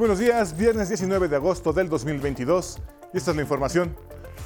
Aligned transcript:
Buenos 0.00 0.18
días, 0.18 0.56
viernes 0.56 0.88
19 0.88 1.28
de 1.28 1.36
agosto 1.36 1.74
del 1.74 1.90
2022 1.90 2.78
y 3.12 3.18
esta 3.18 3.32
es 3.32 3.36
la 3.36 3.42
información. 3.42 3.94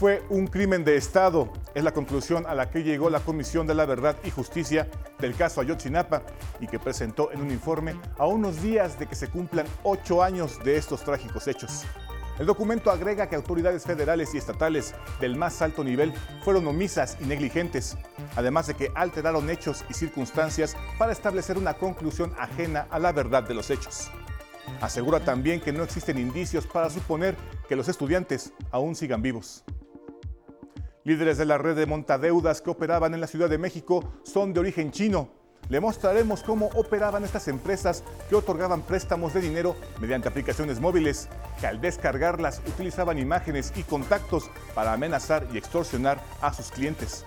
Fue 0.00 0.20
un 0.28 0.48
crimen 0.48 0.82
de 0.82 0.96
Estado, 0.96 1.52
es 1.76 1.84
la 1.84 1.92
conclusión 1.92 2.44
a 2.48 2.56
la 2.56 2.70
que 2.70 2.82
llegó 2.82 3.08
la 3.08 3.20
Comisión 3.20 3.64
de 3.64 3.76
la 3.76 3.86
Verdad 3.86 4.16
y 4.24 4.30
Justicia 4.30 4.88
del 5.20 5.36
caso 5.36 5.60
Ayotzinapa 5.60 6.24
y 6.58 6.66
que 6.66 6.80
presentó 6.80 7.30
en 7.30 7.40
un 7.40 7.52
informe 7.52 7.94
a 8.18 8.26
unos 8.26 8.62
días 8.62 8.98
de 8.98 9.06
que 9.06 9.14
se 9.14 9.28
cumplan 9.28 9.64
ocho 9.84 10.24
años 10.24 10.58
de 10.64 10.76
estos 10.76 11.04
trágicos 11.04 11.46
hechos. 11.46 11.84
El 12.40 12.46
documento 12.46 12.90
agrega 12.90 13.28
que 13.28 13.36
autoridades 13.36 13.84
federales 13.84 14.34
y 14.34 14.38
estatales 14.38 14.92
del 15.20 15.36
más 15.36 15.62
alto 15.62 15.84
nivel 15.84 16.12
fueron 16.42 16.66
omisas 16.66 17.16
y 17.20 17.26
negligentes, 17.26 17.96
además 18.34 18.66
de 18.66 18.74
que 18.74 18.90
alteraron 18.96 19.48
hechos 19.48 19.84
y 19.88 19.94
circunstancias 19.94 20.76
para 20.98 21.12
establecer 21.12 21.58
una 21.58 21.74
conclusión 21.74 22.32
ajena 22.40 22.88
a 22.90 22.98
la 22.98 23.12
verdad 23.12 23.44
de 23.44 23.54
los 23.54 23.70
hechos. 23.70 24.10
Asegura 24.80 25.20
también 25.20 25.60
que 25.60 25.72
no 25.72 25.82
existen 25.82 26.18
indicios 26.18 26.66
para 26.66 26.90
suponer 26.90 27.36
que 27.68 27.76
los 27.76 27.88
estudiantes 27.88 28.52
aún 28.70 28.94
sigan 28.94 29.22
vivos. 29.22 29.64
Líderes 31.04 31.38
de 31.38 31.44
la 31.44 31.58
red 31.58 31.76
de 31.76 31.86
montadeudas 31.86 32.60
que 32.60 32.70
operaban 32.70 33.14
en 33.14 33.20
la 33.20 33.26
Ciudad 33.26 33.50
de 33.50 33.58
México 33.58 34.12
son 34.24 34.52
de 34.52 34.60
origen 34.60 34.90
chino 34.90 35.28
le 35.68 35.80
mostraremos 35.80 36.42
cómo 36.42 36.66
operaban 36.74 37.24
estas 37.24 37.48
empresas 37.48 38.04
que 38.28 38.36
otorgaban 38.36 38.82
préstamos 38.82 39.32
de 39.32 39.40
dinero 39.40 39.76
mediante 39.98 40.28
aplicaciones 40.28 40.80
móviles, 40.80 41.28
que 41.60 41.66
al 41.66 41.80
descargarlas 41.80 42.60
utilizaban 42.66 43.18
imágenes 43.18 43.72
y 43.76 43.82
contactos 43.82 44.50
para 44.74 44.92
amenazar 44.92 45.46
y 45.52 45.58
extorsionar 45.58 46.20
a 46.42 46.52
sus 46.52 46.70
clientes. 46.70 47.24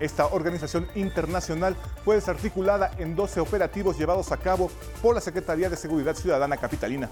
Esta 0.00 0.26
organización 0.26 0.88
internacional 0.94 1.76
fue 2.04 2.14
desarticulada 2.14 2.92
en 2.98 3.16
12 3.16 3.40
operativos 3.40 3.98
llevados 3.98 4.30
a 4.30 4.36
cabo 4.36 4.70
por 5.02 5.14
la 5.14 5.20
Secretaría 5.20 5.68
de 5.68 5.76
Seguridad 5.76 6.14
Ciudadana 6.14 6.56
Capitalina. 6.56 7.08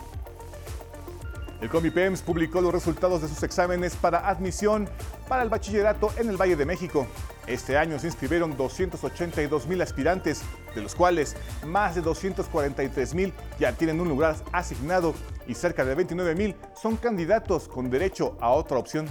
El 1.61 1.70
Comipems 1.70 2.20
publicó 2.20 2.61
los 2.61 2.73
resultados 2.73 3.23
de 3.23 3.29
sus 3.29 3.42
exámenes 3.42 3.97
para 3.97 4.29
admisión 4.29 4.89
para 5.27 5.42
el 5.42 5.48
bachillerato 5.48 6.12
en 6.19 6.29
el 6.29 6.37
Valle 6.37 6.55
de 6.55 6.67
México. 6.67 7.07
Este 7.47 7.79
año 7.79 7.98
se 7.98 8.09
inscribieron 8.09 8.57
282 8.57 9.67
mil 9.67 9.81
aspirantes, 9.81 10.42
de 10.75 10.83
los 10.83 10.95
cuales 10.95 11.34
más 11.64 11.95
de 11.95 12.03
243 12.03 13.14
mil 13.14 13.33
ya 13.59 13.73
tienen 13.73 14.01
un 14.01 14.09
lugar 14.09 14.37
asignado 14.53 15.14
y 15.47 15.55
cerca 15.55 15.84
de 15.84 15.95
29 15.95 16.34
mil 16.34 16.57
son 16.81 16.97
candidatos 16.97 17.69
con 17.69 17.89
derecho 17.89 18.37
a 18.41 18.51
otra 18.51 18.79
opción. 18.79 19.09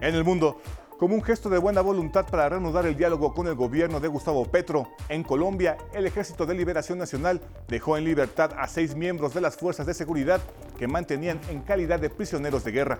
En 0.00 0.14
el 0.14 0.24
mundo, 0.24 0.60
como 0.98 1.14
un 1.14 1.22
gesto 1.22 1.48
de 1.48 1.58
buena 1.58 1.80
voluntad 1.80 2.26
para 2.26 2.48
reanudar 2.48 2.84
el 2.84 2.96
diálogo 2.96 3.32
con 3.32 3.46
el 3.46 3.54
gobierno 3.54 4.00
de 4.00 4.08
Gustavo 4.08 4.44
Petro. 4.46 4.88
En 5.08 5.22
Colombia, 5.22 5.78
el 5.94 6.06
Ejército 6.06 6.44
de 6.44 6.54
Liberación 6.54 6.98
Nacional 6.98 7.40
dejó 7.68 7.96
en 7.96 8.04
libertad 8.04 8.50
a 8.58 8.66
seis 8.66 8.96
miembros 8.96 9.32
de 9.32 9.40
las 9.40 9.56
fuerzas 9.56 9.86
de 9.86 9.94
seguridad 9.94 10.40
que 10.76 10.88
mantenían 10.88 11.40
en 11.50 11.60
calidad 11.62 12.00
de 12.00 12.10
prisioneros 12.10 12.64
de 12.64 12.72
guerra. 12.72 12.98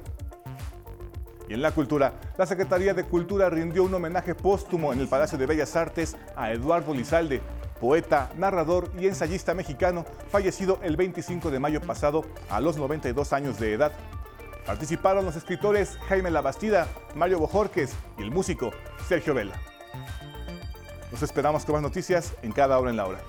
Y 1.49 1.55
en 1.55 1.63
la 1.63 1.73
cultura, 1.73 2.13
la 2.37 2.47
Secretaría 2.47 2.95
de 2.95 3.03
Cultura 3.03 3.51
rindió 3.51 3.83
un 3.83 3.95
homenaje 3.95 4.37
póstumo 4.37 4.93
en 4.93 5.01
el 5.01 5.09
Palacio 5.09 5.37
de 5.37 5.47
Bellas 5.47 5.75
Artes 5.75 6.17
a 6.37 6.53
Eduardo 6.53 6.95
Lizalde, 6.95 7.41
poeta, 7.81 8.31
narrador 8.37 8.93
y 8.97 9.09
ensayista 9.09 9.55
mexicano, 9.55 10.05
fallecido 10.31 10.79
el 10.83 10.97
25 10.97 11.51
de 11.51 11.59
mayo 11.59 11.81
pasado 11.81 12.25
a 12.49 12.61
los 12.61 12.77
92 12.77 13.33
años 13.33 13.59
de 13.59 13.73
edad. 13.73 13.93
Participaron 14.69 15.25
los 15.25 15.35
escritores 15.35 15.97
Jaime 16.11 16.31
Labastida, 16.31 16.89
Mario 17.15 17.39
Bojorques 17.39 17.95
y 18.19 18.23
el 18.23 18.31
músico 18.31 18.71
Sergio 19.09 19.33
Vela. 19.33 19.59
Los 21.11 21.23
esperamos 21.23 21.65
con 21.65 21.77
más 21.77 21.83
noticias 21.83 22.35
en 22.43 22.53
cada 22.53 22.79
hora 22.79 22.91
en 22.91 22.99
la 22.99 23.07
hora. 23.07 23.21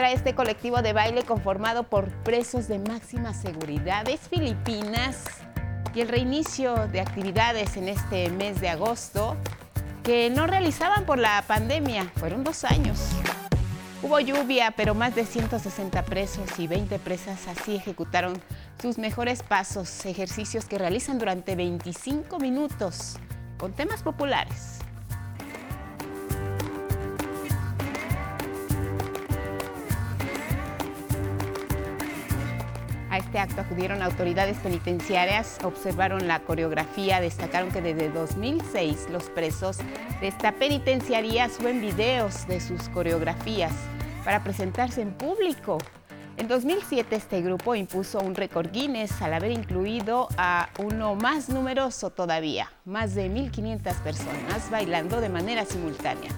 Trae 0.00 0.14
este 0.14 0.34
colectivo 0.34 0.80
de 0.80 0.94
baile 0.94 1.24
conformado 1.24 1.82
por 1.82 2.08
presos 2.22 2.68
de 2.68 2.78
máxima 2.78 3.34
seguridad? 3.34 4.08
Es 4.08 4.20
Filipinas 4.20 5.24
y 5.94 6.00
el 6.00 6.08
reinicio 6.08 6.88
de 6.88 7.02
actividades 7.02 7.76
en 7.76 7.86
este 7.86 8.30
mes 8.30 8.62
de 8.62 8.70
agosto 8.70 9.36
que 10.02 10.30
no 10.30 10.46
realizaban 10.46 11.04
por 11.04 11.18
la 11.18 11.44
pandemia. 11.46 12.10
Fueron 12.16 12.44
dos 12.44 12.64
años. 12.64 13.10
Hubo 14.02 14.18
lluvia, 14.20 14.72
pero 14.74 14.94
más 14.94 15.14
de 15.14 15.26
160 15.26 16.02
presos 16.06 16.48
y 16.58 16.66
20 16.66 16.98
presas 16.98 17.46
así 17.46 17.76
ejecutaron 17.76 18.40
sus 18.80 18.96
mejores 18.96 19.42
pasos, 19.42 20.06
ejercicios 20.06 20.64
que 20.64 20.78
realizan 20.78 21.18
durante 21.18 21.56
25 21.56 22.38
minutos 22.38 23.18
con 23.58 23.74
temas 23.74 24.02
populares. 24.02 24.79
Este 33.20 33.38
acto 33.38 33.60
acudieron 33.60 34.02
autoridades 34.02 34.58
penitenciarias, 34.58 35.58
observaron 35.62 36.26
la 36.26 36.40
coreografía, 36.40 37.20
destacaron 37.20 37.70
que 37.70 37.80
desde 37.80 38.10
2006 38.10 39.08
los 39.10 39.24
presos 39.30 39.78
de 40.20 40.28
esta 40.28 40.52
penitenciaría 40.52 41.48
suben 41.48 41.80
videos 41.80 42.46
de 42.48 42.60
sus 42.60 42.88
coreografías 42.88 43.72
para 44.24 44.42
presentarse 44.42 45.02
en 45.02 45.12
público. 45.12 45.78
En 46.36 46.48
2007 46.48 47.14
este 47.16 47.42
grupo 47.42 47.74
impuso 47.74 48.20
un 48.20 48.34
récord 48.34 48.70
Guinness 48.72 49.20
al 49.20 49.34
haber 49.34 49.52
incluido 49.52 50.28
a 50.38 50.70
uno 50.78 51.14
más 51.14 51.48
numeroso 51.48 52.10
todavía, 52.10 52.72
más 52.84 53.14
de 53.14 53.30
1.500 53.30 53.94
personas 54.02 54.70
bailando 54.70 55.20
de 55.20 55.28
manera 55.28 55.64
simultánea. 55.64 56.30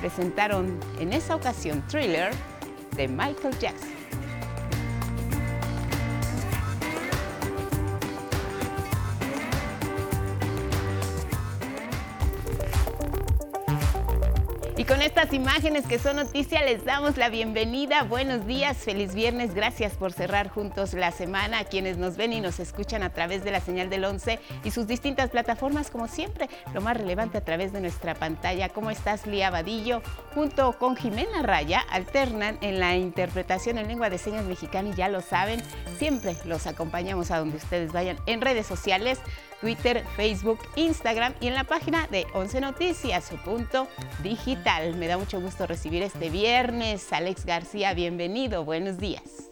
Presentaron 0.00 0.78
en 1.00 1.12
esa 1.12 1.34
ocasión 1.34 1.82
Thriller 1.88 2.30
de 2.96 3.08
Michael 3.08 3.58
Jackson. 3.58 4.01
Con 14.92 15.00
estas 15.00 15.32
imágenes 15.32 15.86
que 15.86 15.98
son 15.98 16.16
noticia 16.16 16.62
les 16.62 16.84
damos 16.84 17.16
la 17.16 17.30
bienvenida. 17.30 18.02
Buenos 18.02 18.46
días, 18.46 18.76
feliz 18.76 19.14
viernes. 19.14 19.54
Gracias 19.54 19.94
por 19.94 20.12
cerrar 20.12 20.50
juntos 20.50 20.92
la 20.92 21.12
semana. 21.12 21.60
A 21.60 21.64
quienes 21.64 21.96
nos 21.96 22.18
ven 22.18 22.34
y 22.34 22.42
nos 22.42 22.60
escuchan 22.60 23.02
a 23.02 23.08
través 23.08 23.42
de 23.42 23.52
la 23.52 23.62
señal 23.62 23.88
del 23.88 24.04
11 24.04 24.38
y 24.62 24.70
sus 24.70 24.86
distintas 24.86 25.30
plataformas, 25.30 25.90
como 25.90 26.08
siempre, 26.08 26.50
lo 26.74 26.82
más 26.82 26.98
relevante 26.98 27.38
a 27.38 27.40
través 27.42 27.72
de 27.72 27.80
nuestra 27.80 28.14
pantalla. 28.14 28.68
¿Cómo 28.68 28.90
estás, 28.90 29.26
Lía 29.26 29.48
Vadillo? 29.48 30.02
Junto 30.34 30.78
con 30.78 30.94
Jimena 30.94 31.40
Raya, 31.40 31.80
alternan 31.88 32.58
en 32.60 32.78
la 32.78 32.94
interpretación 32.94 33.78
en 33.78 33.88
lengua 33.88 34.10
de 34.10 34.18
señas 34.18 34.44
mexicana 34.44 34.90
y 34.90 34.94
ya 34.94 35.08
lo 35.08 35.22
saben, 35.22 35.62
siempre 35.98 36.36
los 36.44 36.66
acompañamos 36.66 37.30
a 37.30 37.38
donde 37.38 37.56
ustedes 37.56 37.92
vayan 37.92 38.18
en 38.26 38.42
redes 38.42 38.66
sociales. 38.66 39.20
Twitter, 39.62 40.04
Facebook, 40.16 40.58
Instagram 40.74 41.34
y 41.40 41.46
en 41.46 41.54
la 41.54 41.62
página 41.62 42.08
de 42.08 42.26
11 42.34 42.60
Noticias, 42.60 43.24
su 43.24 43.36
punto 43.36 43.86
digital. 44.20 44.96
Me 44.96 45.06
da 45.06 45.16
mucho 45.16 45.40
gusto 45.40 45.68
recibir 45.68 46.02
este 46.02 46.30
viernes. 46.30 47.12
Alex 47.12 47.46
García, 47.46 47.94
bienvenido, 47.94 48.64
buenos 48.64 48.98
días. 48.98 49.50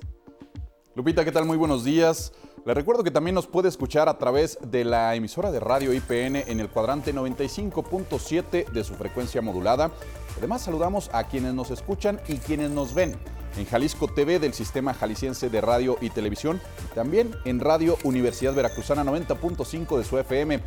Lupita, 0.96 1.24
¿qué 1.24 1.30
tal? 1.30 1.44
Muy 1.44 1.56
buenos 1.56 1.84
días. 1.84 2.32
Le 2.66 2.74
recuerdo 2.74 3.04
que 3.04 3.12
también 3.12 3.36
nos 3.36 3.46
puede 3.46 3.68
escuchar 3.68 4.08
a 4.08 4.18
través 4.18 4.58
de 4.60 4.84
la 4.84 5.14
emisora 5.14 5.52
de 5.52 5.60
radio 5.60 5.92
IPN 5.92 6.36
en 6.36 6.58
el 6.58 6.68
cuadrante 6.68 7.14
95.7 7.14 8.66
de 8.66 8.84
su 8.84 8.94
frecuencia 8.96 9.40
modulada. 9.40 9.92
Además, 10.36 10.62
saludamos 10.62 11.08
a 11.12 11.22
quienes 11.28 11.54
nos 11.54 11.70
escuchan 11.70 12.20
y 12.26 12.38
quienes 12.38 12.70
nos 12.72 12.94
ven 12.94 13.16
en 13.56 13.66
Jalisco 13.66 14.08
TV 14.08 14.38
del 14.38 14.54
Sistema 14.54 14.94
Jalisciense 14.94 15.50
de 15.50 15.60
Radio 15.60 15.98
y 16.00 16.10
Televisión 16.10 16.60
también 16.94 17.34
en 17.44 17.60
Radio 17.60 17.98
Universidad 18.04 18.54
Veracruzana 18.54 19.04
90.5 19.04 19.98
de 19.98 20.04
su 20.04 20.18
FM. 20.18 20.60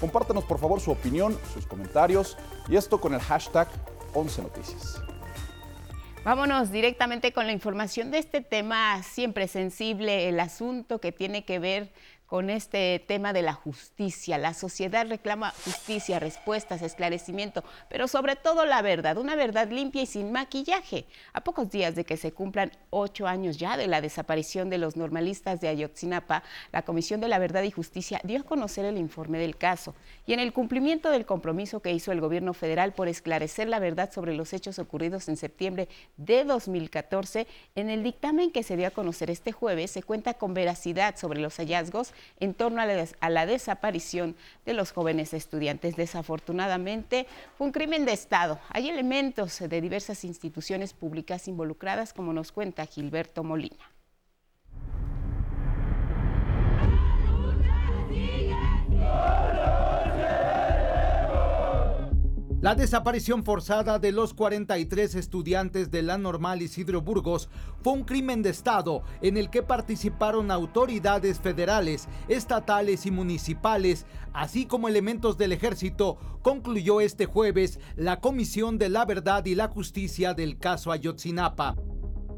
Compártanos 0.00 0.44
por 0.44 0.58
favor 0.58 0.80
su 0.80 0.90
opinión, 0.90 1.38
sus 1.52 1.66
comentarios 1.66 2.36
y 2.68 2.76
esto 2.76 3.00
con 3.00 3.14
el 3.14 3.20
hashtag 3.20 3.68
11 4.14 4.42
Noticias. 4.42 5.00
Vámonos 6.24 6.70
directamente 6.70 7.34
con 7.34 7.46
la 7.46 7.52
información 7.52 8.10
de 8.10 8.16
este 8.16 8.40
tema 8.40 9.02
siempre 9.02 9.46
sensible, 9.46 10.30
el 10.30 10.40
asunto 10.40 10.98
que 10.98 11.12
tiene 11.12 11.44
que 11.44 11.58
ver 11.58 11.92
con 12.34 12.50
este 12.50 12.98
tema 13.06 13.32
de 13.32 13.42
la 13.42 13.52
justicia. 13.52 14.38
La 14.38 14.54
sociedad 14.54 15.06
reclama 15.08 15.52
justicia, 15.64 16.18
respuestas, 16.18 16.82
esclarecimiento, 16.82 17.62
pero 17.88 18.08
sobre 18.08 18.34
todo 18.34 18.66
la 18.66 18.82
verdad, 18.82 19.18
una 19.18 19.36
verdad 19.36 19.70
limpia 19.70 20.02
y 20.02 20.06
sin 20.06 20.32
maquillaje. 20.32 21.06
A 21.32 21.44
pocos 21.44 21.70
días 21.70 21.94
de 21.94 22.04
que 22.04 22.16
se 22.16 22.32
cumplan 22.32 22.72
ocho 22.90 23.28
años 23.28 23.56
ya 23.56 23.76
de 23.76 23.86
la 23.86 24.00
desaparición 24.00 24.68
de 24.68 24.78
los 24.78 24.96
normalistas 24.96 25.60
de 25.60 25.68
Ayotzinapa, 25.68 26.42
la 26.72 26.82
Comisión 26.82 27.20
de 27.20 27.28
la 27.28 27.38
Verdad 27.38 27.62
y 27.62 27.70
Justicia 27.70 28.20
dio 28.24 28.40
a 28.40 28.42
conocer 28.42 28.84
el 28.84 28.98
informe 28.98 29.38
del 29.38 29.56
caso 29.56 29.94
y 30.26 30.32
en 30.32 30.40
el 30.40 30.52
cumplimiento 30.52 31.10
del 31.10 31.26
compromiso 31.26 31.82
que 31.82 31.92
hizo 31.92 32.10
el 32.10 32.20
gobierno 32.20 32.52
federal 32.52 32.94
por 32.94 33.06
esclarecer 33.06 33.68
la 33.68 33.78
verdad 33.78 34.12
sobre 34.12 34.34
los 34.34 34.52
hechos 34.52 34.80
ocurridos 34.80 35.28
en 35.28 35.36
septiembre 35.36 35.88
de 36.16 36.42
2014, 36.42 37.46
en 37.76 37.90
el 37.90 38.02
dictamen 38.02 38.50
que 38.50 38.64
se 38.64 38.76
dio 38.76 38.88
a 38.88 38.90
conocer 38.90 39.30
este 39.30 39.52
jueves 39.52 39.92
se 39.92 40.02
cuenta 40.02 40.34
con 40.34 40.52
veracidad 40.52 41.16
sobre 41.16 41.40
los 41.40 41.58
hallazgos 41.58 42.12
en 42.40 42.54
torno 42.54 42.80
a 42.80 43.28
la, 43.30 43.46
desaparición 43.46 44.36
de 44.64 44.74
los 44.74 44.92
jóvenes 44.92 45.34
estudiantes. 45.34 45.96
Desafortunadamente, 45.96 47.26
fue 47.56 47.66
un 47.66 47.72
crimen 47.72 48.04
de 48.04 48.12
Estado. 48.12 48.58
Hay 48.70 48.88
elementos 48.88 49.58
de 49.58 49.80
diversas 49.80 50.24
instituciones 50.24 50.92
públicas 50.92 51.48
involucradas, 51.48 52.12
como 52.12 52.32
nos 52.32 52.52
cuenta 52.52 52.86
Gilberto 52.86 53.44
Molina. 53.44 53.94
La 62.64 62.74
desaparición 62.74 63.44
forzada 63.44 63.98
de 63.98 64.10
los 64.10 64.32
43 64.32 65.16
estudiantes 65.16 65.90
de 65.90 66.00
la 66.00 66.16
normal 66.16 66.62
Isidro 66.62 67.02
Burgos 67.02 67.50
fue 67.82 67.92
un 67.92 68.04
crimen 68.04 68.40
de 68.40 68.48
Estado 68.48 69.02
en 69.20 69.36
el 69.36 69.50
que 69.50 69.62
participaron 69.62 70.50
autoridades 70.50 71.40
federales, 71.40 72.08
estatales 72.26 73.04
y 73.04 73.10
municipales, 73.10 74.06
así 74.32 74.64
como 74.64 74.88
elementos 74.88 75.36
del 75.36 75.52
ejército, 75.52 76.16
concluyó 76.40 77.02
este 77.02 77.26
jueves 77.26 77.78
la 77.96 78.20
Comisión 78.20 78.78
de 78.78 78.88
la 78.88 79.04
Verdad 79.04 79.44
y 79.44 79.54
la 79.54 79.68
Justicia 79.68 80.32
del 80.32 80.56
caso 80.56 80.90
Ayotzinapa. 80.90 81.76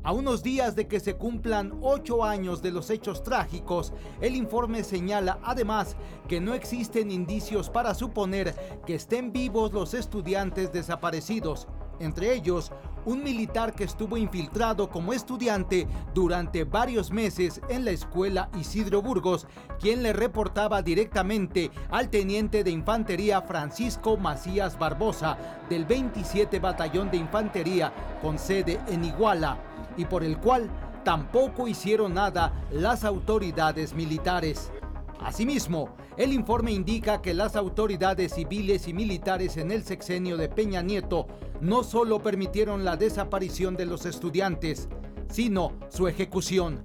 A 0.06 0.12
unos 0.12 0.44
días 0.44 0.76
de 0.76 0.87
que 0.87 1.00
se 1.00 1.17
cumplan 1.17 1.81
ocho 1.82 2.23
años 2.23 2.62
de 2.62 2.70
los 2.70 2.91
hechos 2.91 3.25
trágicos, 3.25 3.93
el 4.20 4.37
informe 4.37 4.85
señala 4.85 5.41
además 5.43 5.97
que 6.29 6.41
no 6.41 6.55
existen 6.55 7.11
indicios 7.11 7.70
para 7.70 7.93
suponer 7.93 8.55
que 8.87 8.94
estén 8.94 9.32
vivos 9.32 9.73
los 9.73 9.94
estudiantes 9.94 10.73
desaparecidos, 10.73 11.67
entre 11.99 12.35
ellos 12.35 12.70
un 13.05 13.25
militar 13.25 13.75
que 13.75 13.82
estuvo 13.82 14.17
infiltrado 14.17 14.88
como 14.91 15.12
estudiante 15.12 15.88
durante 16.14 16.62
varios 16.62 17.11
meses 17.11 17.61
en 17.69 17.85
la 17.85 17.91
escuela 17.91 18.49
Isidro 18.56 19.03
Burgos, 19.03 19.49
quien 19.81 20.05
le 20.05 20.12
reportaba 20.12 20.82
directamente 20.82 21.73
al 21.91 22.11
teniente 22.11 22.62
de 22.62 22.70
infantería 22.70 23.43
Francisco 23.43 24.17
Macías 24.17 24.79
Barbosa 24.79 25.37
del 25.69 25.85
27 25.85 26.61
Batallón 26.61 27.11
de 27.11 27.17
Infantería 27.17 27.93
con 28.23 28.38
sede 28.38 28.79
en 28.87 29.05
Iguala 29.05 29.58
y 29.96 30.04
por 30.04 30.25
el 30.25 30.38
cual 30.38 30.69
tampoco 31.04 31.69
hicieron 31.69 32.14
nada 32.14 32.66
las 32.70 33.04
autoridades 33.04 33.94
militares. 33.94 34.72
Asimismo, 35.20 35.90
el 36.16 36.32
informe 36.32 36.72
indica 36.72 37.20
que 37.20 37.34
las 37.34 37.56
autoridades 37.56 38.34
civiles 38.34 38.88
y 38.88 38.94
militares 38.94 39.56
en 39.56 39.70
el 39.70 39.82
sexenio 39.82 40.37
de 40.37 40.48
Peña 40.48 40.82
Nieto 40.82 41.26
no 41.60 41.84
solo 41.84 42.22
permitieron 42.22 42.84
la 42.84 42.96
desaparición 42.96 43.76
de 43.76 43.87
los 43.87 44.06
estudiantes, 44.06 44.88
sino 45.28 45.72
su 45.88 46.08
ejecución. 46.08 46.82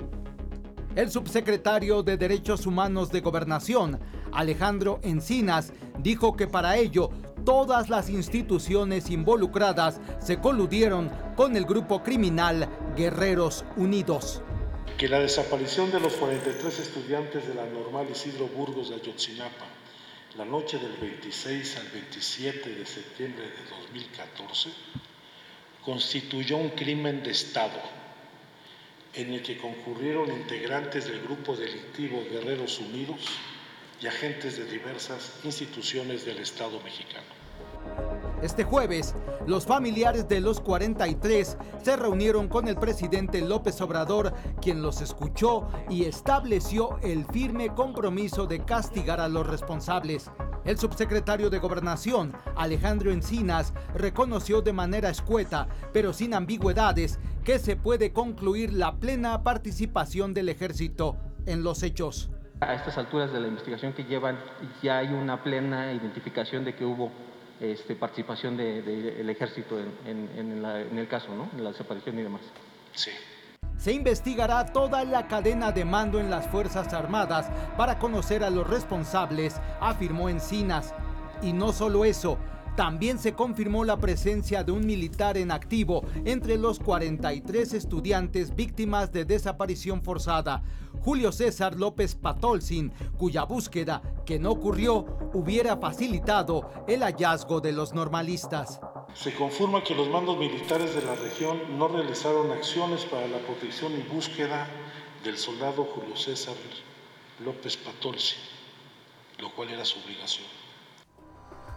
El 0.95 1.09
subsecretario 1.09 2.03
de 2.03 2.17
Derechos 2.17 2.65
Humanos 2.65 3.11
de 3.11 3.21
Gobernación, 3.21 3.99
Alejandro 4.33 4.99
Encinas, 5.03 5.71
dijo 5.99 6.35
que 6.35 6.47
para 6.47 6.75
ello 6.77 7.09
todas 7.43 7.89
las 7.89 8.09
instituciones 8.09 9.09
involucradas 9.09 9.99
se 10.19 10.39
coludieron 10.39 11.09
con 11.35 11.55
el 11.55 11.65
grupo 11.65 12.03
criminal 12.03 12.67
Guerreros 12.95 13.65
Unidos. 13.77 14.41
Que 14.97 15.07
la 15.07 15.19
desaparición 15.19 15.91
de 15.91 15.99
los 15.99 16.13
43 16.13 16.79
estudiantes 16.79 17.47
de 17.47 17.55
la 17.55 17.65
normal 17.65 18.07
Isidro 18.11 18.47
Burgos 18.47 18.89
de 18.89 18.95
Ayotzinapa, 18.95 19.65
la 20.37 20.45
noche 20.45 20.77
del 20.77 20.95
26 20.97 21.77
al 21.77 21.87
27 21.87 22.75
de 22.75 22.85
septiembre 22.85 23.43
de 23.43 23.69
2014, 23.91 24.69
constituyó 25.83 26.57
un 26.57 26.69
crimen 26.69 27.23
de 27.23 27.31
Estado 27.31 27.81
en 29.13 29.33
el 29.33 29.41
que 29.41 29.57
concurrieron 29.57 30.31
integrantes 30.31 31.05
del 31.05 31.21
grupo 31.21 31.55
delictivo 31.55 32.23
Guerreros 32.31 32.79
Unidos, 32.79 33.19
y 34.01 34.07
agentes 34.07 34.57
de 34.57 34.65
diversas 34.65 35.39
instituciones 35.43 36.25
del 36.25 36.39
Estado 36.39 36.79
mexicano. 36.81 37.30
Este 38.41 38.63
jueves, 38.63 39.13
los 39.45 39.67
familiares 39.67 40.27
de 40.27 40.41
los 40.41 40.59
43 40.61 41.57
se 41.83 41.95
reunieron 41.95 42.47
con 42.47 42.67
el 42.67 42.75
presidente 42.75 43.39
López 43.41 43.79
Obrador, 43.81 44.33
quien 44.59 44.81
los 44.81 44.99
escuchó 45.01 45.67
y 45.89 46.05
estableció 46.05 46.97
el 47.03 47.25
firme 47.25 47.69
compromiso 47.69 48.47
de 48.47 48.65
castigar 48.65 49.21
a 49.21 49.27
los 49.27 49.45
responsables. 49.45 50.31
El 50.65 50.79
subsecretario 50.79 51.51
de 51.51 51.59
Gobernación, 51.59 52.33
Alejandro 52.55 53.11
Encinas, 53.11 53.73
reconoció 53.93 54.63
de 54.63 54.73
manera 54.73 55.11
escueta, 55.11 55.67
pero 55.93 56.11
sin 56.11 56.33
ambigüedades, 56.33 57.19
que 57.43 57.59
se 57.59 57.75
puede 57.75 58.11
concluir 58.11 58.73
la 58.73 58.95
plena 58.95 59.43
participación 59.43 60.33
del 60.33 60.49
ejército 60.49 61.15
en 61.45 61.63
los 61.63 61.83
hechos 61.83 62.31
a 62.61 62.75
estas 62.75 62.95
alturas 62.99 63.33
de 63.33 63.39
la 63.39 63.47
investigación 63.47 63.91
que 63.93 64.03
llevan, 64.03 64.37
ya 64.83 64.99
hay 64.99 65.07
una 65.07 65.43
plena 65.43 65.91
identificación 65.91 66.63
de 66.63 66.75
que 66.75 66.85
hubo 66.85 67.11
este, 67.61 67.95
participación 67.95 68.57
del 68.57 69.29
ejército 69.29 69.79
en, 70.05 70.97
el 70.97 71.07
caso, 71.07 71.27
¿no? 71.35 71.47
en 71.55 71.63
la 71.63 71.71
desaparición 71.71 72.17
y 72.19 72.23
demás. 72.23 72.41
Sí. 72.93 73.11
Se 73.77 73.91
investigará 73.93 74.65
toda 74.65 75.03
la 75.03 75.27
cadena 75.27 75.71
de 75.71 75.85
mando 75.85 76.19
en 76.19 76.29
las 76.29 76.47
Fuerzas 76.47 76.93
Armadas 76.93 77.49
para 77.77 77.97
conocer 77.97 78.43
a 78.43 78.49
los 78.49 78.67
responsables, 78.67 79.59
afirmó 79.79 80.29
Encinas. 80.29 80.93
Y 81.41 81.53
no 81.53 81.71
solo 81.71 82.05
eso, 82.05 82.37
también 82.75 83.19
se 83.19 83.33
confirmó 83.33 83.83
la 83.83 83.97
presencia 83.97 84.63
de 84.63 84.71
un 84.71 84.85
militar 84.85 85.37
en 85.37 85.51
activo 85.51 86.03
entre 86.25 86.57
los 86.57 86.79
43 86.79 87.73
estudiantes 87.73 88.55
víctimas 88.55 89.11
de 89.11 89.25
desaparición 89.25 90.01
forzada. 90.01 90.63
Julio 91.01 91.31
César 91.31 91.77
López 91.77 92.15
Patolsin, 92.15 92.93
cuya 93.17 93.43
búsqueda, 93.43 94.01
que 94.25 94.39
no 94.39 94.51
ocurrió, 94.51 95.05
hubiera 95.33 95.77
facilitado 95.77 96.69
el 96.87 97.01
hallazgo 97.01 97.59
de 97.59 97.71
los 97.71 97.93
normalistas. 97.93 98.79
Se 99.13 99.33
confirma 99.35 99.83
que 99.83 99.95
los 99.95 100.07
mandos 100.09 100.37
militares 100.37 100.95
de 100.95 101.01
la 101.01 101.15
región 101.15 101.77
no 101.77 101.87
realizaron 101.87 102.51
acciones 102.51 103.03
para 103.05 103.27
la 103.27 103.39
protección 103.39 103.91
y 103.93 104.03
búsqueda 104.13 104.67
del 105.23 105.37
soldado 105.37 105.83
Julio 105.83 106.15
César 106.15 106.55
López 107.43 107.75
Patolsin, 107.77 108.39
lo 109.39 109.51
cual 109.51 109.69
era 109.69 109.83
su 109.83 109.99
obligación. 109.99 110.60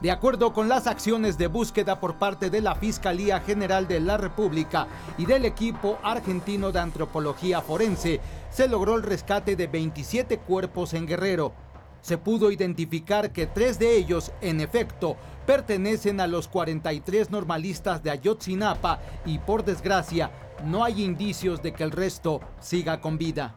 De 0.04 0.10
acuerdo 0.10 0.52
con 0.52 0.68
las 0.68 0.86
acciones 0.86 1.38
de 1.38 1.46
búsqueda 1.46 1.98
por 1.98 2.18
parte 2.18 2.50
de 2.50 2.60
la 2.60 2.74
Fiscalía 2.74 3.40
General 3.40 3.88
de 3.88 4.00
la 4.00 4.18
República 4.18 4.86
y 5.16 5.24
del 5.24 5.46
equipo 5.46 5.98
argentino 6.02 6.70
de 6.72 6.78
antropología 6.78 7.62
forense, 7.62 8.20
se 8.50 8.68
logró 8.68 8.96
el 8.96 9.02
rescate 9.02 9.56
de 9.56 9.66
27 9.66 10.40
cuerpos 10.40 10.92
en 10.92 11.06
Guerrero. 11.06 11.54
Se 12.02 12.18
pudo 12.18 12.50
identificar 12.50 13.32
que 13.32 13.46
tres 13.46 13.78
de 13.78 13.96
ellos, 13.96 14.30
en 14.42 14.60
efecto, 14.60 15.16
pertenecen 15.46 16.20
a 16.20 16.26
los 16.26 16.48
43 16.48 17.30
normalistas 17.30 18.02
de 18.02 18.10
Ayotzinapa 18.10 19.00
y 19.24 19.38
por 19.38 19.64
desgracia 19.64 20.30
no 20.66 20.84
hay 20.84 21.02
indicios 21.02 21.62
de 21.62 21.72
que 21.72 21.82
el 21.82 21.92
resto 21.92 22.42
siga 22.60 23.00
con 23.00 23.16
vida. 23.16 23.56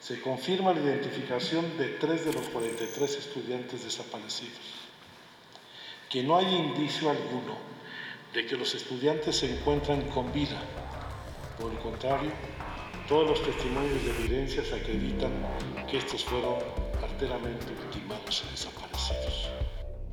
Se 0.00 0.18
confirma 0.22 0.72
la 0.72 0.80
identificación 0.80 1.76
de 1.76 1.88
tres 2.00 2.24
de 2.24 2.32
los 2.32 2.48
43 2.48 3.18
estudiantes 3.18 3.84
desaparecidos 3.84 4.71
que 6.12 6.22
no 6.22 6.36
hay 6.36 6.54
indicio 6.54 7.08
alguno 7.08 7.56
de 8.34 8.44
que 8.44 8.54
los 8.54 8.74
estudiantes 8.74 9.34
se 9.34 9.50
encuentran 9.50 10.02
con 10.10 10.30
vida. 10.30 10.60
Por 11.58 11.72
el 11.72 11.78
contrario, 11.78 12.30
todos 13.08 13.30
los 13.30 13.42
testimonios 13.42 14.04
de 14.04 14.10
evidencias 14.10 14.70
acreditan 14.74 15.32
que 15.90 15.96
estos 15.96 16.22
fueron 16.22 16.56
arteramente 17.02 17.64
ultimados 17.86 18.44
y 18.46 18.50
desaparecidos. 18.50 19.48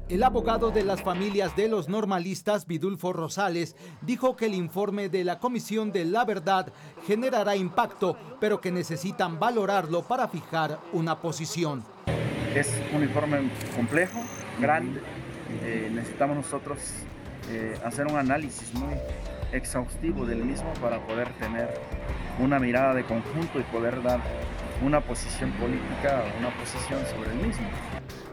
El 0.07 0.23
abogado 0.23 0.71
de 0.71 0.83
las 0.83 1.03
familias 1.03 1.55
de 1.57 1.67
los 1.67 1.89
normalistas, 1.89 2.65
Vidulfo 2.65 3.11
Rosales, 3.11 3.75
dijo 4.01 4.37
que 4.37 4.45
el 4.45 4.53
informe 4.53 5.09
de 5.09 5.25
la 5.25 5.37
Comisión 5.37 5.91
de 5.91 6.05
la 6.05 6.23
Verdad 6.23 6.71
generará 7.05 7.57
impacto, 7.57 8.17
pero 8.39 8.61
que 8.61 8.71
necesitan 8.71 9.37
valorarlo 9.37 10.01
para 10.03 10.29
fijar 10.29 10.79
una 10.93 11.19
posición. 11.19 11.83
Es 12.55 12.73
un 12.95 13.03
informe 13.03 13.51
complejo, 13.75 14.19
grande, 14.59 15.01
eh, 15.63 15.89
necesitamos 15.91 16.37
nosotros 16.37 16.79
eh, 17.49 17.77
hacer 17.83 18.07
un 18.07 18.17
análisis 18.17 18.73
muy, 18.73 18.95
exhaustivo 19.51 20.25
del 20.25 20.43
mismo 20.43 20.71
para 20.81 20.99
poder 21.05 21.29
tener 21.33 21.69
una 22.39 22.59
mirada 22.59 22.93
de 22.93 23.03
conjunto 23.03 23.59
y 23.59 23.63
poder 23.63 24.01
dar 24.03 24.19
una 24.83 25.01
posición 25.01 25.51
política 25.53 26.23
una 26.39 26.49
posición 26.51 26.99
sobre 27.07 27.31
el 27.31 27.47
mismo. 27.47 27.67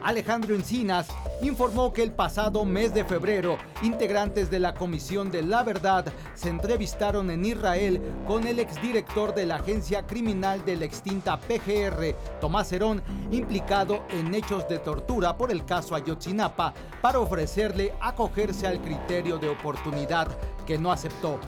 Alejandro 0.03 0.55
Encinas 0.55 1.09
informó 1.43 1.93
que 1.93 2.03
el 2.03 2.13
pasado 2.13 2.65
mes 2.65 2.95
de 2.95 3.05
febrero, 3.05 3.59
integrantes 3.83 4.51
de 4.51 4.61
la 4.61 4.75
Comisión 4.75 5.31
de 5.31 5.43
la 5.43 5.63
Verdad 5.63 6.07
se 6.35 6.49
entrevistaron 6.49 7.31
en 7.31 7.45
Israel 7.45 8.01
con 8.27 8.47
el 8.47 8.59
exdirector 8.59 9.35
de 9.35 9.47
la 9.47 9.57
agencia 9.57 10.07
criminal 10.07 10.65
de 10.65 10.77
la 10.77 10.85
extinta 10.85 11.39
PGR, 11.39 12.15
Tomás 12.41 12.73
Herón, 12.73 13.03
implicado 13.31 14.05
en 14.11 14.35
hechos 14.35 14.69
de 14.69 14.79
tortura 14.79 15.37
por 15.37 15.51
el 15.51 15.65
caso 15.65 15.95
Ayotzinapa, 15.95 16.73
para 17.03 17.19
ofrecerle 17.19 17.93
acogerse 18.01 18.67
al 18.67 18.81
criterio 18.81 19.39
de 19.39 19.49
oportunidad 19.49 20.29
que 20.67 20.79
no 20.79 20.91
aceptó 20.91 21.39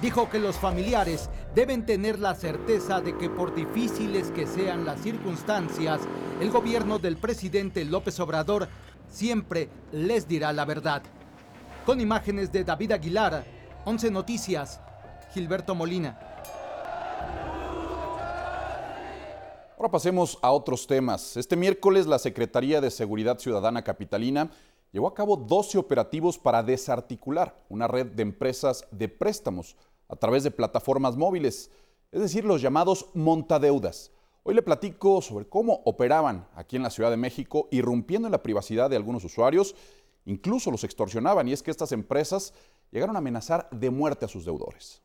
dijo 0.00 0.28
que 0.30 0.38
los 0.38 0.56
familiares 0.56 1.28
deben 1.54 1.84
tener 1.84 2.18
la 2.18 2.34
certeza 2.34 3.00
de 3.00 3.16
que 3.16 3.28
por 3.28 3.54
difíciles 3.54 4.30
que 4.30 4.46
sean 4.46 4.84
las 4.84 5.00
circunstancias, 5.00 6.00
el 6.40 6.50
gobierno 6.50 6.98
del 6.98 7.16
presidente 7.16 7.84
López 7.84 8.18
Obrador 8.20 8.68
siempre 9.08 9.68
les 9.92 10.28
dirá 10.28 10.52
la 10.52 10.64
verdad. 10.64 11.02
Con 11.84 12.00
imágenes 12.00 12.52
de 12.52 12.64
David 12.64 12.92
Aguilar, 12.92 13.44
11 13.84 14.10
Noticias, 14.10 14.80
Gilberto 15.32 15.74
Molina. 15.74 16.18
Ahora 19.76 19.90
pasemos 19.90 20.38
a 20.42 20.50
otros 20.50 20.86
temas. 20.86 21.36
Este 21.36 21.56
miércoles 21.56 22.06
la 22.06 22.18
Secretaría 22.18 22.80
de 22.80 22.90
Seguridad 22.90 23.38
Ciudadana 23.38 23.82
Capitalina 23.82 24.50
llevó 24.92 25.08
a 25.08 25.14
cabo 25.14 25.36
12 25.36 25.78
operativos 25.78 26.38
para 26.38 26.62
desarticular 26.62 27.56
una 27.68 27.88
red 27.88 28.06
de 28.06 28.22
empresas 28.22 28.86
de 28.90 29.08
préstamos 29.08 29.76
a 30.08 30.16
través 30.16 30.42
de 30.42 30.50
plataformas 30.50 31.16
móviles, 31.16 31.70
es 32.10 32.20
decir, 32.20 32.44
los 32.44 32.62
llamados 32.62 33.10
montadeudas. 33.14 34.10
Hoy 34.42 34.54
le 34.54 34.62
platico 34.62 35.20
sobre 35.20 35.46
cómo 35.46 35.82
operaban 35.84 36.48
aquí 36.54 36.76
en 36.76 36.82
la 36.82 36.90
Ciudad 36.90 37.10
de 37.10 37.18
México, 37.18 37.68
irrumpiendo 37.70 38.28
en 38.28 38.32
la 38.32 38.42
privacidad 38.42 38.88
de 38.88 38.96
algunos 38.96 39.24
usuarios, 39.24 39.74
incluso 40.24 40.70
los 40.70 40.84
extorsionaban, 40.84 41.48
y 41.48 41.52
es 41.52 41.62
que 41.62 41.70
estas 41.70 41.92
empresas 41.92 42.54
llegaron 42.90 43.16
a 43.16 43.18
amenazar 43.18 43.68
de 43.70 43.90
muerte 43.90 44.24
a 44.24 44.28
sus 44.28 44.46
deudores. 44.46 45.02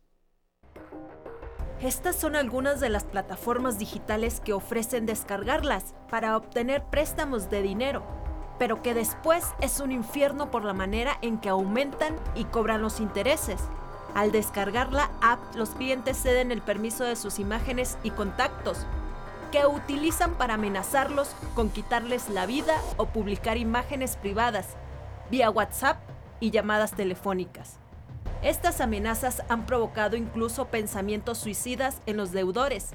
Estas 1.81 2.15
son 2.15 2.37
algunas 2.37 2.79
de 2.79 2.87
las 2.87 3.03
plataformas 3.03 3.77
digitales 3.77 4.39
que 4.39 4.53
ofrecen 4.53 5.05
descargarlas 5.05 5.93
para 6.09 6.37
obtener 6.37 6.89
préstamos 6.89 7.49
de 7.49 7.61
dinero, 7.61 8.22
pero 8.59 8.81
que 8.81 8.93
después 8.93 9.45
es 9.61 9.79
un 9.79 9.91
infierno 9.91 10.51
por 10.51 10.63
la 10.63 10.73
manera 10.73 11.17
en 11.21 11.37
que 11.37 11.49
aumentan 11.49 12.15
y 12.35 12.45
cobran 12.45 12.81
los 12.81 12.99
intereses. 12.99 13.61
Al 14.15 14.31
descargar 14.31 14.93
la 14.93 15.09
app, 15.21 15.39
los 15.55 15.71
clientes 15.71 16.21
ceden 16.21 16.51
el 16.51 16.61
permiso 16.61 17.03
de 17.03 17.15
sus 17.15 17.39
imágenes 17.39 17.97
y 18.03 18.11
contactos, 18.11 18.85
que 19.51 19.65
utilizan 19.65 20.33
para 20.33 20.55
amenazarlos 20.55 21.29
con 21.55 21.69
quitarles 21.69 22.29
la 22.29 22.45
vida 22.45 22.75
o 22.97 23.07
publicar 23.07 23.57
imágenes 23.57 24.17
privadas, 24.17 24.75
vía 25.29 25.49
WhatsApp 25.49 25.97
y 26.39 26.51
llamadas 26.51 26.93
telefónicas. 26.93 27.77
Estas 28.41 28.81
amenazas 28.81 29.41
han 29.49 29.65
provocado 29.65 30.17
incluso 30.17 30.65
pensamientos 30.65 31.37
suicidas 31.37 32.01
en 32.05 32.17
los 32.17 32.31
deudores, 32.31 32.89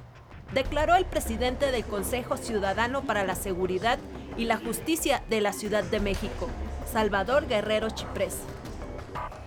declaró 0.53 0.95
el 0.95 1.05
presidente 1.05 1.71
del 1.71 1.85
Consejo 1.85 2.37
Ciudadano 2.37 3.03
para 3.03 3.23
la 3.23 3.35
Seguridad 3.35 3.99
y 4.37 4.45
la 4.45 4.57
Justicia 4.57 5.23
de 5.29 5.41
la 5.41 5.53
Ciudad 5.53 5.83
de 5.83 5.99
México, 5.99 6.47
Salvador 6.91 7.47
Guerrero 7.47 7.89
Chiprés. 7.89 8.37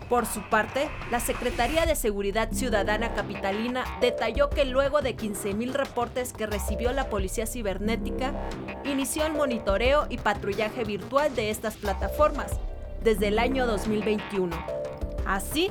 Por 0.09 0.27
su 0.27 0.43
parte, 0.51 0.91
la 1.11 1.21
Secretaría 1.21 1.87
de 1.87 1.97
Seguridad 1.97 2.53
Ciudadana 2.53 3.15
Capitalina 3.15 3.85
detalló 4.03 4.51
que 4.51 4.67
luego 4.67 5.01
de 5.01 5.17
15.000 5.17 5.73
reportes 5.73 6.35
que 6.35 6.47
recibió 6.47 6.93
la 6.93 7.09
Policía 7.09 7.47
Cibernética, 7.47 8.35
inició 8.85 9.25
el 9.25 9.33
monitoreo 9.33 10.07
y 10.11 10.19
patrullaje 10.19 10.85
virtual 10.85 11.35
de 11.35 11.49
estas 11.49 11.77
plataformas 11.77 12.53
desde 13.03 13.29
el 13.29 13.39
año 13.39 13.67
2021. 13.67 14.55
Así, 15.25 15.71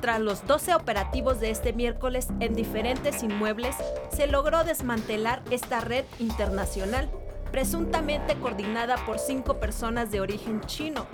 tras 0.00 0.20
los 0.20 0.46
12 0.46 0.74
operativos 0.74 1.40
de 1.40 1.50
este 1.50 1.72
miércoles 1.72 2.28
en 2.40 2.54
diferentes 2.54 3.22
inmuebles, 3.22 3.76
se 4.10 4.26
logró 4.26 4.64
desmantelar 4.64 5.42
esta 5.50 5.80
red 5.80 6.04
internacional, 6.18 7.10
presuntamente 7.50 8.36
coordinada 8.36 8.96
por 9.06 9.18
cinco 9.18 9.58
personas 9.58 10.10
de 10.10 10.20
origen 10.20 10.60
chino, 10.62 11.06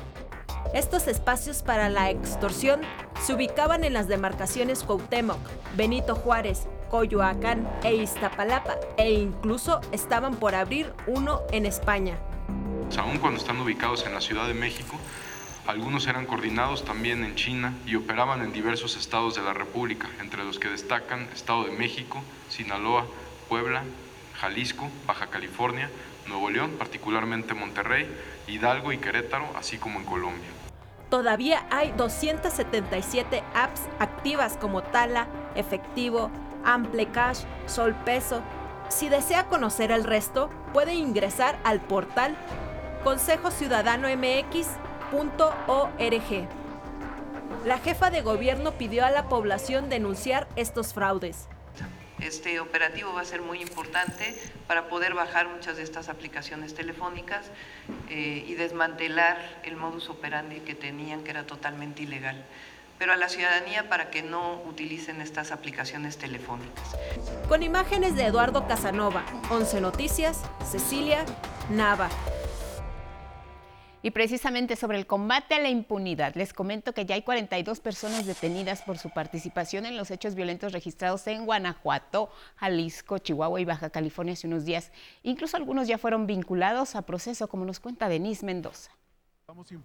estos 0.75 1.07
espacios 1.07 1.63
para 1.63 1.89
la 1.89 2.11
extorsión 2.11 2.81
se 3.23 3.35
ubicaban 3.35 3.85
en 3.85 3.93
las 3.93 4.09
demarcaciones 4.09 4.83
Cuauhtémoc, 4.83 5.39
Benito 5.77 6.15
Juárez, 6.15 6.67
Coyoacán 6.91 7.69
e 7.83 7.95
Iztapalapa 7.95 8.75
e 8.97 9.13
incluso 9.13 9.81
estaban 9.93 10.37
por 10.37 10.55
abrir 10.55 10.93
uno 11.07 11.43
en 11.51 11.67
España. 11.67 12.19
Aún 12.99 13.19
cuando 13.19 13.41
están 13.41 13.61
ubicados 13.61 14.05
en 14.07 14.13
la 14.13 14.21
Ciudad 14.21 14.47
de 14.47 14.55
México, 14.55 14.97
algunos 15.67 16.07
eran 16.07 16.27
coordinados 16.27 16.85
también 16.85 17.25
en 17.25 17.35
China 17.35 17.75
y 17.87 17.97
operaban 17.97 18.41
en 18.43 18.53
diversos 18.53 18.97
estados 18.97 19.35
de 19.35 19.43
la 19.43 19.53
República, 19.53 20.09
entre 20.21 20.45
los 20.45 20.59
que 20.59 20.69
destacan 20.69 21.29
Estado 21.35 21.65
de 21.65 21.73
México, 21.73 22.23
Sinaloa, 22.49 23.07
Puebla, 23.49 23.83
Jalisco, 24.41 24.89
Baja 25.07 25.27
California, 25.27 25.91
Nuevo 26.29 26.51
León, 26.51 26.75
particularmente 26.79 27.55
Monterrey, 27.55 28.09
Hidalgo 28.47 28.93
y 28.93 28.99
Querétaro, 28.99 29.47
así 29.57 29.79
como 29.79 29.99
en 29.99 30.07
Colombia. 30.07 30.49
Todavía 31.11 31.67
hay 31.71 31.93
277 31.97 33.43
apps 33.55 33.83
activas 33.99 34.57
como 34.57 34.83
Tala, 34.83 35.29
Efectivo, 35.55 36.31
Ample 36.65 37.07
Cash, 37.09 37.41
Sol 37.67 37.95
Peso. 38.05 38.43
Si 38.89 39.09
desea 39.09 39.47
conocer 39.47 39.91
el 39.91 40.05
resto, 40.05 40.51
puede 40.73 40.95
ingresar 40.95 41.59
al 41.65 41.81
portal 41.81 42.37
consejociudadanomx.org. 45.11 46.49
La 47.65 47.79
jefa 47.79 48.11
de 48.11 48.23
gobierno 48.23 48.73
pidió 48.73 49.05
a 49.05 49.11
la 49.11 49.29
población 49.29 49.89
denunciar 49.89 50.49
estos 50.57 50.93
fraudes. 50.95 51.49
Este 52.21 52.61
operativo 52.61 53.13
va 53.13 53.21
a 53.21 53.25
ser 53.25 53.43
muy 53.43 53.61
importante 53.61 54.35
para 54.67 54.89
poder 54.89 55.15
bajar 55.15 55.49
muchas 55.49 55.77
de 55.77 55.83
estas 55.83 56.09
aplicaciones 56.09 56.75
telefónicas 56.75 57.51
eh, 58.09 58.45
y 58.47 58.55
desmantelar 58.55 59.37
el 59.65 59.77
modus 59.77 60.09
operandi 60.09 60.61
que 60.61 60.75
tenían, 60.75 61.25
que 61.25 61.31
era 61.31 61.45
totalmente 61.45 62.03
ilegal 62.03 62.45
pero 62.99 63.13
a 63.13 63.17
la 63.17 63.29
ciudadanía 63.29 63.89
para 63.89 64.11
que 64.11 64.23
no 64.23 64.63
utilicen 64.63 65.21
estas 65.21 65.53
aplicaciones 65.53 66.17
telefónicas. 66.17 66.97
Con 67.49 67.63
imágenes 67.63 68.17
de 68.17 68.25
Eduardo 68.25 68.67
Casanova, 68.67 69.25
11 69.51 69.81
Noticias, 69.81 70.41
Cecilia 70.65 71.25
Nava. 71.71 72.09
Y 74.07 74.13
precisamente 74.13 74.77
sobre 74.77 74.99
el 74.99 75.07
combate 75.09 75.57
a 75.57 75.59
la 75.59 75.69
impunidad, 75.69 76.37
les 76.37 76.53
comento 76.53 76.93
que 76.93 77.07
ya 77.07 77.17
hay 77.17 77.23
42 77.23 77.81
personas 77.81 78.25
detenidas 78.25 78.83
por 78.83 78.99
su 78.99 79.11
participación 79.11 79.85
en 79.85 79.97
los 79.97 80.13
hechos 80.13 80.37
violentos 80.37 80.73
registrados 80.73 81.27
en 81.27 81.45
Guanajuato, 81.45 82.31
Jalisco, 82.55 83.19
Chihuahua 83.19 83.61
y 83.61 83.65
Baja 83.65 83.91
California 83.91 84.35
hace 84.35 84.47
unos 84.47 84.65
días. 84.65 84.93
Incluso 85.25 85.57
algunos 85.57 85.89
ya 85.89 85.99
fueron 85.99 86.29
vinculados 86.29 86.95
a 86.95 87.03
proceso, 87.03 87.49
como 87.49 87.65
nos 87.65 87.81
cuenta 87.81 88.09
Denise 88.09 88.47
Mendoza. 88.47 88.93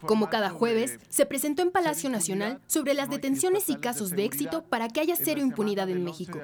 Como 0.06 0.30
cada 0.30 0.50
jueves, 0.50 1.00
se 1.10 1.26
presentó 1.26 1.62
en 1.62 1.72
Palacio 1.72 2.10
Nacional 2.10 2.60
sobre 2.68 2.94
las 2.94 3.10
detenciones 3.10 3.70
y 3.70 3.76
casos 3.76 4.12
de 4.12 4.26
éxito 4.26 4.64
para 4.64 4.90
que 4.90 5.00
haya 5.00 5.16
cero 5.16 5.40
impunidad 5.42 5.90
en 5.90 6.04
México. 6.04 6.40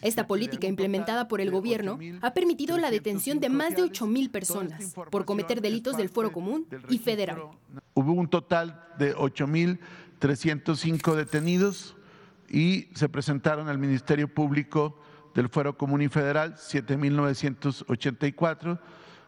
Esta 0.00 0.26
política 0.26 0.66
implementada 0.66 1.28
por 1.28 1.40
el 1.40 1.50
gobierno 1.50 1.98
ha 2.20 2.34
permitido 2.34 2.78
la 2.78 2.90
detención 2.90 3.40
de 3.40 3.48
más 3.48 3.76
de 3.76 3.82
8.000 3.82 4.30
personas 4.30 4.94
por 5.10 5.24
cometer 5.24 5.60
delitos 5.60 5.96
del 5.96 6.08
Foro 6.08 6.32
Común 6.32 6.66
y 6.88 6.98
Federal. 6.98 7.42
Hubo 7.94 8.12
un 8.12 8.28
total 8.28 8.84
de 8.98 9.16
8.305 9.16 11.14
detenidos 11.14 11.96
y 12.48 12.88
se 12.94 13.08
presentaron 13.08 13.68
al 13.68 13.78
Ministerio 13.78 14.32
Público 14.32 14.98
del 15.34 15.48
Fuero 15.48 15.76
Común 15.76 16.02
y 16.02 16.08
Federal 16.08 16.54
7.984 16.54 18.78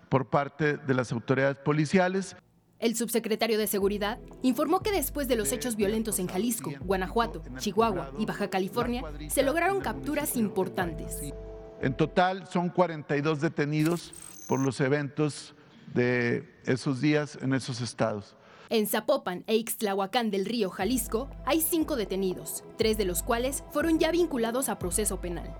por 0.08 0.28
parte 0.28 0.76
de 0.76 0.94
las 0.94 1.10
autoridades 1.12 1.56
policiales. 1.56 2.36
El 2.84 2.96
subsecretario 2.96 3.56
de 3.56 3.66
Seguridad 3.66 4.18
informó 4.42 4.80
que 4.80 4.92
después 4.92 5.26
de 5.26 5.36
los 5.36 5.52
hechos 5.52 5.74
violentos 5.74 6.18
en 6.18 6.26
Jalisco, 6.26 6.70
Guanajuato, 6.80 7.42
Chihuahua 7.56 8.10
y 8.18 8.26
Baja 8.26 8.50
California, 8.50 9.02
se 9.30 9.42
lograron 9.42 9.80
capturas 9.80 10.36
importantes. 10.36 11.32
En 11.80 11.96
total 11.96 12.46
son 12.46 12.68
42 12.68 13.40
detenidos 13.40 14.12
por 14.46 14.60
los 14.60 14.82
eventos 14.82 15.54
de 15.94 16.46
esos 16.66 17.00
días 17.00 17.38
en 17.40 17.54
esos 17.54 17.80
estados. 17.80 18.36
En 18.68 18.86
Zapopan 18.86 19.44
e 19.46 19.56
Ixtlahuacán 19.56 20.30
del 20.30 20.44
Río, 20.44 20.68
Jalisco, 20.68 21.30
hay 21.46 21.62
cinco 21.62 21.96
detenidos, 21.96 22.64
tres 22.76 22.98
de 22.98 23.06
los 23.06 23.22
cuales 23.22 23.64
fueron 23.70 23.98
ya 23.98 24.10
vinculados 24.10 24.68
a 24.68 24.78
proceso 24.78 25.22
penal. 25.22 25.56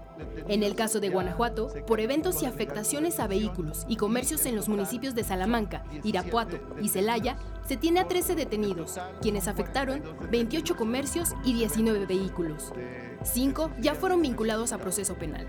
En 0.49 0.63
el 0.63 0.75
caso 0.75 1.01
de 1.01 1.09
Guanajuato, 1.09 1.73
por 1.87 2.01
eventos 2.01 2.43
y 2.43 2.47
afectaciones 2.47 3.21
a 3.21 3.27
vehículos 3.27 3.85
y 3.89 3.97
comercios 3.97 4.47
en 4.47 4.57
los 4.57 4.69
municipios 4.69 5.15
de 5.15 5.25
Salamanca, 5.25 5.85
Irapuato 6.03 6.59
y 6.81 6.89
Celaya, 6.89 7.37
se 7.67 7.77
tiene 7.77 8.01
a 8.01 8.09
13 8.09 8.35
detenidos, 8.35 8.99
quienes 9.23 9.49
afectaron 9.49 10.03
28 10.31 10.77
comercios 10.77 11.35
y 11.45 11.55
19 11.55 12.07
vehículos. 12.07 12.73
Cinco 13.23 13.71
ya 13.81 13.95
fueron 13.95 14.23
vinculados 14.23 14.73
a 14.73 14.79
proceso 14.79 15.15
penal. 15.15 15.47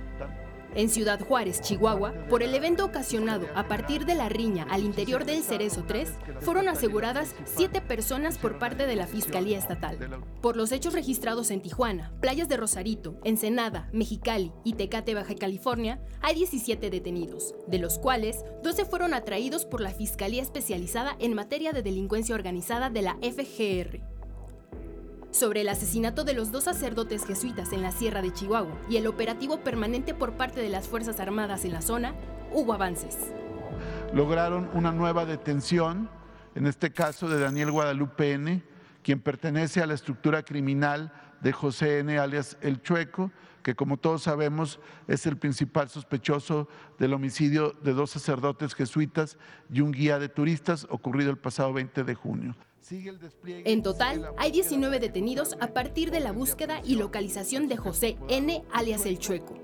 En 0.76 0.90
Ciudad 0.90 1.22
Juárez, 1.26 1.62
Chihuahua, 1.62 2.14
por 2.30 2.44
el 2.44 2.54
evento 2.54 2.84
ocasionado 2.84 3.48
a 3.56 3.70
partir 3.70 4.06
de 4.06 4.14
la 4.14 4.28
riña 4.28 4.68
al 4.70 4.84
interior 4.84 5.24
del 5.24 5.42
Cerezo 5.42 5.86
3, 5.88 6.10
fueron 6.42 6.68
aseguradas 6.68 7.34
siete 7.46 7.80
personas 7.80 8.38
por 8.38 8.60
parte 8.60 8.86
de 8.86 8.98
la 8.98 9.08
Fiscalía 9.08 9.58
Estatal. 9.58 9.98
Por 10.42 10.58
los 10.58 10.74
hechos 10.74 10.94
registrados 10.94 11.50
en 11.50 11.62
Tijuana, 11.62 12.12
playas 12.20 12.50
de 12.50 12.58
Rosarito, 12.58 13.18
Ensenada, 13.24 13.90
Mexicali 13.94 14.52
y 14.66 14.74
Tecate, 14.74 15.16
Baja 15.16 15.36
California, 15.36 16.02
hay 16.22 16.36
17 16.36 16.90
detenidos, 16.90 17.56
de 17.68 17.80
los 17.80 17.98
cuales 17.98 18.44
12 18.62 18.84
fueron 18.84 19.14
atraídos 19.14 19.64
por 19.64 19.80
la 19.80 19.92
Fiscalía 19.92 20.42
Especializada 20.42 21.16
en 21.20 21.36
Materia 21.36 21.72
de 21.72 21.84
Delincuencia 21.84 22.36
Organizada 22.36 22.90
de 22.90 23.02
la 23.02 23.18
FGR 23.22 24.15
sobre 25.36 25.62
el 25.62 25.70
asesinato 25.70 26.24
de 26.24 26.34
los 26.34 26.52
dos 26.52 26.64
sacerdotes 26.64 27.26
jesuitas 27.26 27.74
en 27.74 27.82
la 27.82 27.92
Sierra 27.92 28.22
de 28.22 28.32
Chihuahua 28.32 28.74
y 28.90 28.96
el 28.96 29.06
operativo 29.06 29.60
permanente 29.60 30.14
por 30.14 30.38
parte 30.38 30.62
de 30.62 30.70
las 30.70 30.88
Fuerzas 30.88 31.20
Armadas 31.20 31.66
en 31.66 31.74
la 31.74 31.82
zona, 31.82 32.16
hubo 32.54 32.74
avances. 32.74 33.18
Lograron 34.14 34.70
una 34.74 34.94
nueva 34.94 35.26
detención, 35.26 36.10
en 36.56 36.68
este 36.68 36.94
caso 36.94 37.28
de 37.28 37.40
Daniel 37.40 37.72
Guadalupe 37.72 38.32
N., 38.32 38.64
quien 39.04 39.20
pertenece 39.20 39.82
a 39.82 39.86
la 39.86 39.94
estructura 39.94 40.44
criminal 40.44 41.12
de 41.42 41.52
José 41.52 42.00
N., 42.00 42.18
alias 42.18 42.58
El 42.62 42.82
Chueco, 42.82 43.30
que 43.62 43.76
como 43.76 43.98
todos 43.98 44.24
sabemos 44.24 44.80
es 45.08 45.26
el 45.26 45.38
principal 45.38 45.90
sospechoso 45.90 46.70
del 46.98 47.14
homicidio 47.14 47.74
de 47.84 47.94
dos 47.94 48.12
sacerdotes 48.12 48.74
jesuitas 48.74 49.38
y 49.70 49.82
un 49.82 49.92
guía 49.92 50.18
de 50.18 50.30
turistas 50.30 50.88
ocurrido 50.90 51.30
el 51.30 51.38
pasado 51.38 51.74
20 51.74 52.06
de 52.06 52.16
junio. 52.16 52.56
En 53.66 53.82
total, 53.82 54.30
hay 54.38 54.52
19 54.52 55.00
detenidos 55.00 55.56
a 55.60 55.68
partir 55.68 56.12
de 56.12 56.20
la 56.20 56.32
búsqueda 56.32 56.82
y 56.84 56.96
localización 56.96 57.68
de 57.68 57.78
José 57.78 58.18
N., 58.28 58.64
alias 58.72 59.06
El 59.06 59.18
Chueco. 59.18 59.56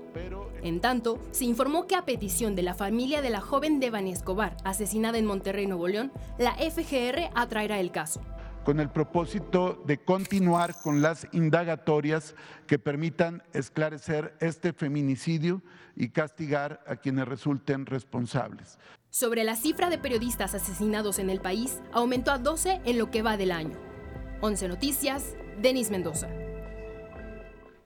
En 0.62 0.80
tanto, 0.80 1.20
se 1.30 1.44
informó 1.44 1.86
que 1.86 1.94
a 1.94 2.04
petición 2.04 2.54
de 2.54 2.62
la 2.62 2.74
familia 2.74 3.22
de 3.22 3.30
la 3.30 3.40
joven 3.40 3.80
Devani 3.80 4.12
Escobar, 4.12 4.56
asesinada 4.64 5.18
en 5.18 5.26
Monterrey, 5.26 5.66
Nuevo 5.66 5.88
León, 5.88 6.12
la 6.38 6.54
FGR 6.54 7.30
atraerá 7.34 7.80
el 7.80 7.90
caso 7.90 8.20
con 8.64 8.80
el 8.80 8.90
propósito 8.90 9.82
de 9.86 9.98
continuar 9.98 10.74
con 10.82 11.02
las 11.02 11.26
indagatorias 11.32 12.34
que 12.66 12.78
permitan 12.78 13.42
esclarecer 13.52 14.34
este 14.40 14.72
feminicidio 14.72 15.62
y 15.96 16.08
castigar 16.08 16.82
a 16.86 16.96
quienes 16.96 17.26
resulten 17.26 17.86
responsables. 17.86 18.78
Sobre 19.10 19.44
la 19.44 19.56
cifra 19.56 19.90
de 19.90 19.98
periodistas 19.98 20.54
asesinados 20.54 21.18
en 21.18 21.28
el 21.28 21.40
país, 21.40 21.80
aumentó 21.92 22.30
a 22.30 22.38
12 22.38 22.80
en 22.84 22.98
lo 22.98 23.10
que 23.10 23.22
va 23.22 23.36
del 23.36 23.52
año. 23.52 23.76
11 24.40 24.68
Noticias, 24.68 25.36
Denis 25.60 25.90
Mendoza. 25.90 26.28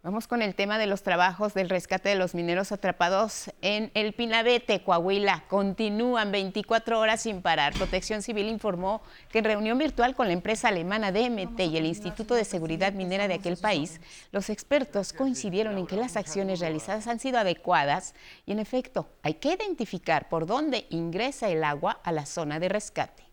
Vamos 0.07 0.29
con 0.29 0.41
el 0.41 0.55
tema 0.55 0.79
de 0.79 0.87
los 0.87 1.03
trabajos 1.03 1.53
del 1.53 1.69
rescate 1.69 2.11
de 2.11 2.15
los 2.15 2.33
mineros 2.33 2.71
atrapados 2.71 3.51
en 3.61 3.91
el 3.95 4.13
Pinabete, 4.13 4.85
Coahuila. 4.85 5.43
Continúan 5.49 6.31
24 6.31 7.01
horas 7.01 7.23
sin 7.23 7.43
parar. 7.43 7.73
Protección 7.73 8.23
Civil 8.23 8.47
informó 8.47 9.03
que 9.33 9.41
en 9.41 9.47
reunión 9.47 9.79
virtual 9.79 10.15
con 10.15 10.29
la 10.29 10.33
empresa 10.33 10.69
alemana 10.69 11.11
DMT 11.11 11.59
y 11.59 11.77
el 11.77 11.87
Instituto 11.87 12.37
de 12.37 12.45
Seguridad 12.45 12.93
Minera 12.93 13.27
de 13.27 13.35
aquel 13.35 13.57
país, 13.57 14.01
los 14.31 14.49
expertos 14.49 15.13
coincidieron 15.13 15.77
en 15.77 15.89
que 15.89 15.97
las 15.97 16.17
acciones 16.17 16.61
realizadas 16.61 17.09
han 17.09 17.19
sido 17.19 17.41
adecuadas 17.41 18.15
y, 18.47 18.53
en 18.53 18.61
efecto, 18.61 19.09
hay 19.25 19.35
que 19.35 19.55
identificar 19.55 20.29
por 20.29 20.47
dónde 20.47 20.87
ingresa 20.91 21.49
el 21.49 21.65
agua 21.65 21.99
a 22.05 22.13
la 22.13 22.27
zona 22.27 22.61
de 22.61 22.69
rescate. 22.69 23.26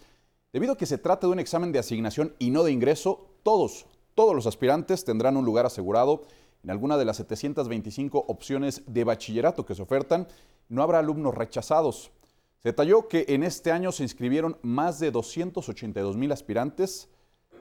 Debido 0.54 0.71
a 0.71 0.78
que 0.78 0.86
se 0.86 0.98
trata 0.98 1.28
de 1.28 1.34
un 1.34 1.39
examen 1.39 1.74
de 1.74 1.80
asignación 1.80 2.34
y 2.39 2.52
no 2.52 2.63
de 2.63 2.71
ingreso, 2.71 3.28
todos, 3.43 3.86
todos 4.13 4.34
los 4.34 4.48
aspirantes 4.48 5.04
tendrán 5.04 5.36
un 5.36 5.43
lugar 5.43 5.65
asegurado 5.65 6.21
en 6.65 6.71
alguna 6.71 6.97
de 6.97 7.06
las 7.06 7.17
725 7.17 8.25
opciones 8.28 8.82
de 8.88 9.04
bachillerato 9.04 9.67
que 9.67 9.75
se 9.75 9.84
ofertan, 9.84 10.28
no 10.67 10.82
habrá 10.82 10.97
alumnos 10.97 11.36
rechazados. 11.36 12.10
Se 12.58 12.69
detalló 12.69 13.08
que 13.08 13.25
en 13.28 13.43
este 13.43 13.71
año 13.71 13.91
se 13.91 14.01
inscribieron 14.01 14.58
más 14.63 14.99
de 14.99 15.12
282 15.12 16.17
mil 16.17 16.32
aspirantes, 16.32 17.08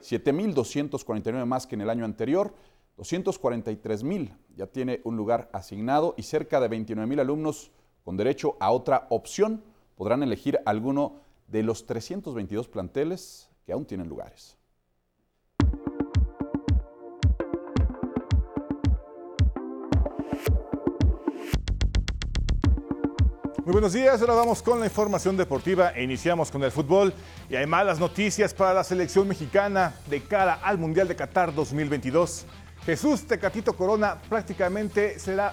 7.249 0.01 1.45
más 1.45 1.67
que 1.67 1.75
en 1.75 1.81
el 1.81 1.91
año 1.91 2.03
anterior, 2.03 2.55
243 2.97 4.03
mil 4.03 4.33
ya 4.55 4.65
tiene 4.65 5.01
un 5.03 5.17
lugar 5.17 5.51
asignado 5.53 6.15
y 6.17 6.23
cerca 6.23 6.59
de 6.59 6.67
29 6.67 7.07
mil 7.07 7.19
alumnos 7.19 7.69
con 8.03 8.17
derecho 8.17 8.57
a 8.59 8.71
otra 8.71 9.05
opción 9.11 9.63
podrán 9.93 10.23
elegir 10.23 10.59
alguno 10.65 11.21
de 11.47 11.61
los 11.61 11.85
322 11.85 12.69
planteles 12.69 13.51
que 13.67 13.71
aún 13.71 13.85
tienen 13.85 14.09
lugares. 14.09 14.57
Muy 23.65 23.71
buenos 23.71 23.93
días, 23.93 24.21
ahora 24.21 24.35
vamos 24.35 24.61
con 24.61 24.79
la 24.79 24.85
información 24.85 25.35
deportiva 25.35 25.89
e 25.95 26.03
iniciamos 26.03 26.51
con 26.51 26.63
el 26.63 26.71
fútbol 26.71 27.11
y 27.49 27.55
hay 27.55 27.65
malas 27.65 27.99
noticias 27.99 28.53
para 28.53 28.75
la 28.75 28.83
selección 28.83 29.27
mexicana 29.27 29.95
de 30.07 30.21
cara 30.21 30.59
al 30.61 30.77
Mundial 30.77 31.07
de 31.07 31.15
Qatar 31.15 31.51
2022. 31.51 32.45
Jesús 32.85 33.25
Tecatito 33.25 33.73
Corona 33.73 34.21
prácticamente 34.29 35.17
será 35.17 35.51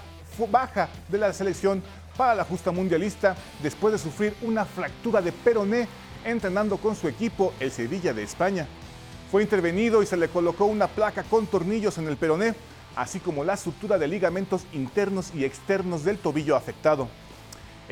baja 0.51 0.89
de 1.09 1.17
la 1.17 1.33
selección 1.33 1.81
para 2.15 2.35
la 2.35 2.43
justa 2.43 2.71
mundialista 2.71 3.35
después 3.63 3.93
de 3.93 3.97
sufrir 3.97 4.35
una 4.43 4.63
fractura 4.63 5.19
de 5.19 5.31
peroné 5.31 5.87
entrenando 6.23 6.77
con 6.77 6.95
su 6.95 7.07
equipo 7.07 7.51
el 7.59 7.71
Sevilla 7.71 8.13
de 8.13 8.21
España. 8.21 8.67
Fue 9.31 9.41
intervenido 9.41 10.03
y 10.03 10.05
se 10.05 10.17
le 10.17 10.29
colocó 10.29 10.65
una 10.65 10.85
placa 10.85 11.23
con 11.23 11.47
tornillos 11.47 11.97
en 11.97 12.07
el 12.07 12.17
peroné, 12.17 12.53
así 12.95 13.19
como 13.19 13.43
la 13.43 13.57
sutura 13.57 13.97
de 13.97 14.07
ligamentos 14.07 14.67
internos 14.71 15.31
y 15.33 15.45
externos 15.45 16.03
del 16.03 16.19
tobillo 16.19 16.55
afectado. 16.55 17.07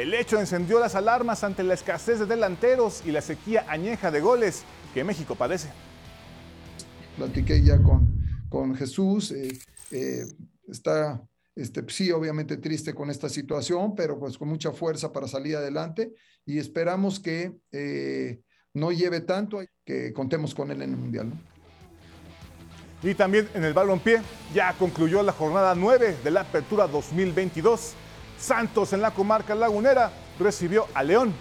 El 0.02 0.16
hecho 0.16 0.40
encendió 0.40 0.80
las 0.80 0.96
alarmas 0.96 1.44
ante 1.44 1.62
la 1.62 1.76
escasez 1.76 2.18
de 2.18 2.26
delanteros 2.26 3.04
y 3.06 3.12
la 3.12 3.22
sequía 3.22 3.68
añeja 3.68 4.10
de 4.10 4.20
goles 4.20 4.64
que 4.96 5.04
México 5.04 5.36
padece. 5.36 5.70
Platiqué 7.18 7.62
ya 7.62 7.78
con, 7.84 8.12
con 8.50 8.74
Jesús, 8.74 9.32
eh, 9.32 9.60
eh, 9.92 10.26
está 10.68 11.22
este, 11.56 11.84
sí, 11.90 12.10
obviamente 12.10 12.58
triste 12.58 12.96
con 12.96 13.12
esta 13.12 13.30
situación, 13.30 13.94
pero 13.94 14.18
pues 14.18 14.40
con 14.40 14.48
mucha 14.48 14.72
fuerza 14.72 15.12
para 15.12 15.28
salir 15.28 15.56
adelante 15.56 16.12
y 16.48 16.58
esperamos 16.58 17.20
que 17.20 17.54
eh, 17.72 18.42
no 18.74 18.92
lleve 18.92 19.22
tanto, 19.22 19.60
que 19.86 20.14
contemos 20.14 20.56
con 20.56 20.72
él 20.72 20.82
en 20.82 20.90
el 20.90 20.98
Mundial. 20.98 21.32
Y 23.04 23.14
también 23.14 23.48
en 23.54 23.66
el 23.66 23.74
balompié 23.74 24.20
ya 24.52 24.74
concluyó 24.80 25.22
la 25.22 25.32
jornada 25.32 25.76
9 25.76 26.18
de 26.24 26.32
la 26.32 26.42
Apertura 26.42 26.88
2022 26.88 27.94
Santos 28.42 28.92
en 28.94 29.02
la 29.02 29.12
comarca 29.12 29.54
lagunera 29.54 30.12
recibió 30.40 30.88
a 30.96 31.04
León. 31.04 31.34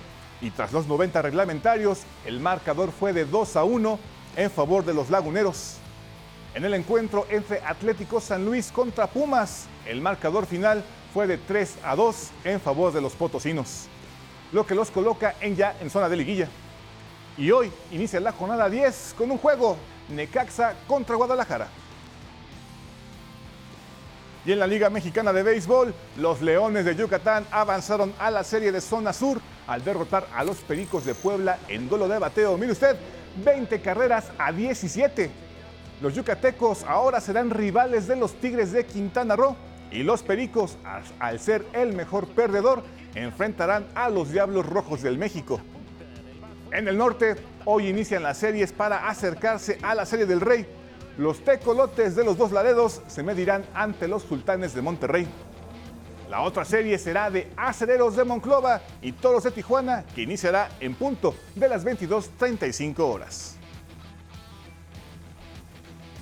y 0.42 0.50
tras 0.50 0.72
los 0.72 0.86
90 0.86 1.20
reglamentarios, 1.20 2.00
el 2.24 2.40
marcador 2.40 2.92
fue 2.92 3.12
de 3.12 3.26
2 3.26 3.56
a 3.56 3.64
1 3.64 3.98
en 4.36 4.50
favor 4.50 4.84
de 4.86 4.94
los 4.94 5.10
laguneros. 5.10 5.76
En 6.54 6.64
el 6.64 6.72
encuentro 6.72 7.26
entre 7.28 7.60
Atlético 7.60 8.22
San 8.22 8.46
Luis 8.46 8.72
contra 8.72 9.06
Pumas, 9.06 9.66
el 9.86 10.00
marcador 10.00 10.46
final 10.46 10.82
fue 11.12 11.26
de 11.26 11.36
3 11.36 11.76
a 11.84 11.94
2 11.94 12.30
en 12.44 12.60
favor 12.60 12.90
de 12.92 13.02
los 13.02 13.12
potosinos, 13.12 13.86
lo 14.52 14.66
que 14.66 14.74
los 14.74 14.90
coloca 14.90 15.34
en 15.40 15.56
ya 15.56 15.76
en 15.80 15.90
zona 15.90 16.08
de 16.08 16.16
liguilla. 16.16 16.48
Y 17.36 17.50
hoy 17.50 17.70
inicia 17.90 18.18
la 18.18 18.32
jornada 18.32 18.70
10 18.70 19.14
con 19.18 19.30
un 19.30 19.38
juego 19.38 19.76
Necaxa 20.08 20.74
contra 20.86 21.16
Guadalajara. 21.16 21.68
Y 24.44 24.52
en 24.52 24.58
la 24.58 24.66
Liga 24.66 24.88
Mexicana 24.88 25.32
de 25.32 25.42
Béisbol, 25.42 25.92
los 26.16 26.40
Leones 26.40 26.86
de 26.86 26.96
Yucatán 26.96 27.44
avanzaron 27.50 28.14
a 28.18 28.30
la 28.30 28.42
serie 28.42 28.72
de 28.72 28.80
zona 28.80 29.12
sur 29.12 29.38
al 29.66 29.84
derrotar 29.84 30.26
a 30.34 30.42
los 30.44 30.58
Pericos 30.58 31.04
de 31.04 31.14
Puebla 31.14 31.58
en 31.68 31.88
duelo 31.88 32.08
de 32.08 32.18
bateo. 32.18 32.56
Mire 32.56 32.72
usted, 32.72 32.96
20 33.44 33.80
carreras 33.82 34.30
a 34.38 34.50
17. 34.50 35.30
Los 36.00 36.14
yucatecos 36.14 36.84
ahora 36.84 37.20
serán 37.20 37.50
rivales 37.50 38.06
de 38.06 38.16
los 38.16 38.32
Tigres 38.34 38.72
de 38.72 38.86
Quintana 38.86 39.36
Roo 39.36 39.56
y 39.90 40.02
los 40.02 40.22
Pericos, 40.22 40.78
al 41.18 41.38
ser 41.38 41.66
el 41.74 41.92
mejor 41.92 42.26
perdedor, 42.28 42.82
enfrentarán 43.14 43.86
a 43.94 44.08
los 44.08 44.32
Diablos 44.32 44.64
Rojos 44.64 45.02
del 45.02 45.18
México. 45.18 45.60
En 46.72 46.88
el 46.88 46.96
norte, 46.96 47.36
hoy 47.66 47.88
inician 47.88 48.22
las 48.22 48.38
series 48.38 48.72
para 48.72 49.08
acercarse 49.08 49.78
a 49.82 49.94
la 49.94 50.06
Serie 50.06 50.24
del 50.24 50.40
Rey. 50.40 50.66
Los 51.18 51.44
tecolotes 51.44 52.14
de 52.16 52.24
los 52.24 52.38
dos 52.38 52.52
laredos 52.52 53.02
se 53.06 53.22
medirán 53.22 53.64
ante 53.74 54.08
los 54.08 54.22
sultanes 54.22 54.74
de 54.74 54.82
Monterrey. 54.82 55.26
La 56.30 56.42
otra 56.42 56.64
serie 56.64 56.96
será 56.96 57.30
de 57.30 57.50
Acereros 57.56 58.14
de 58.14 58.24
Monclova 58.24 58.80
y 59.02 59.12
Toros 59.12 59.42
de 59.42 59.50
Tijuana, 59.50 60.04
que 60.14 60.22
iniciará 60.22 60.70
en 60.78 60.94
punto 60.94 61.34
de 61.56 61.68
las 61.68 61.84
22.35 61.84 63.00
horas. 63.00 63.56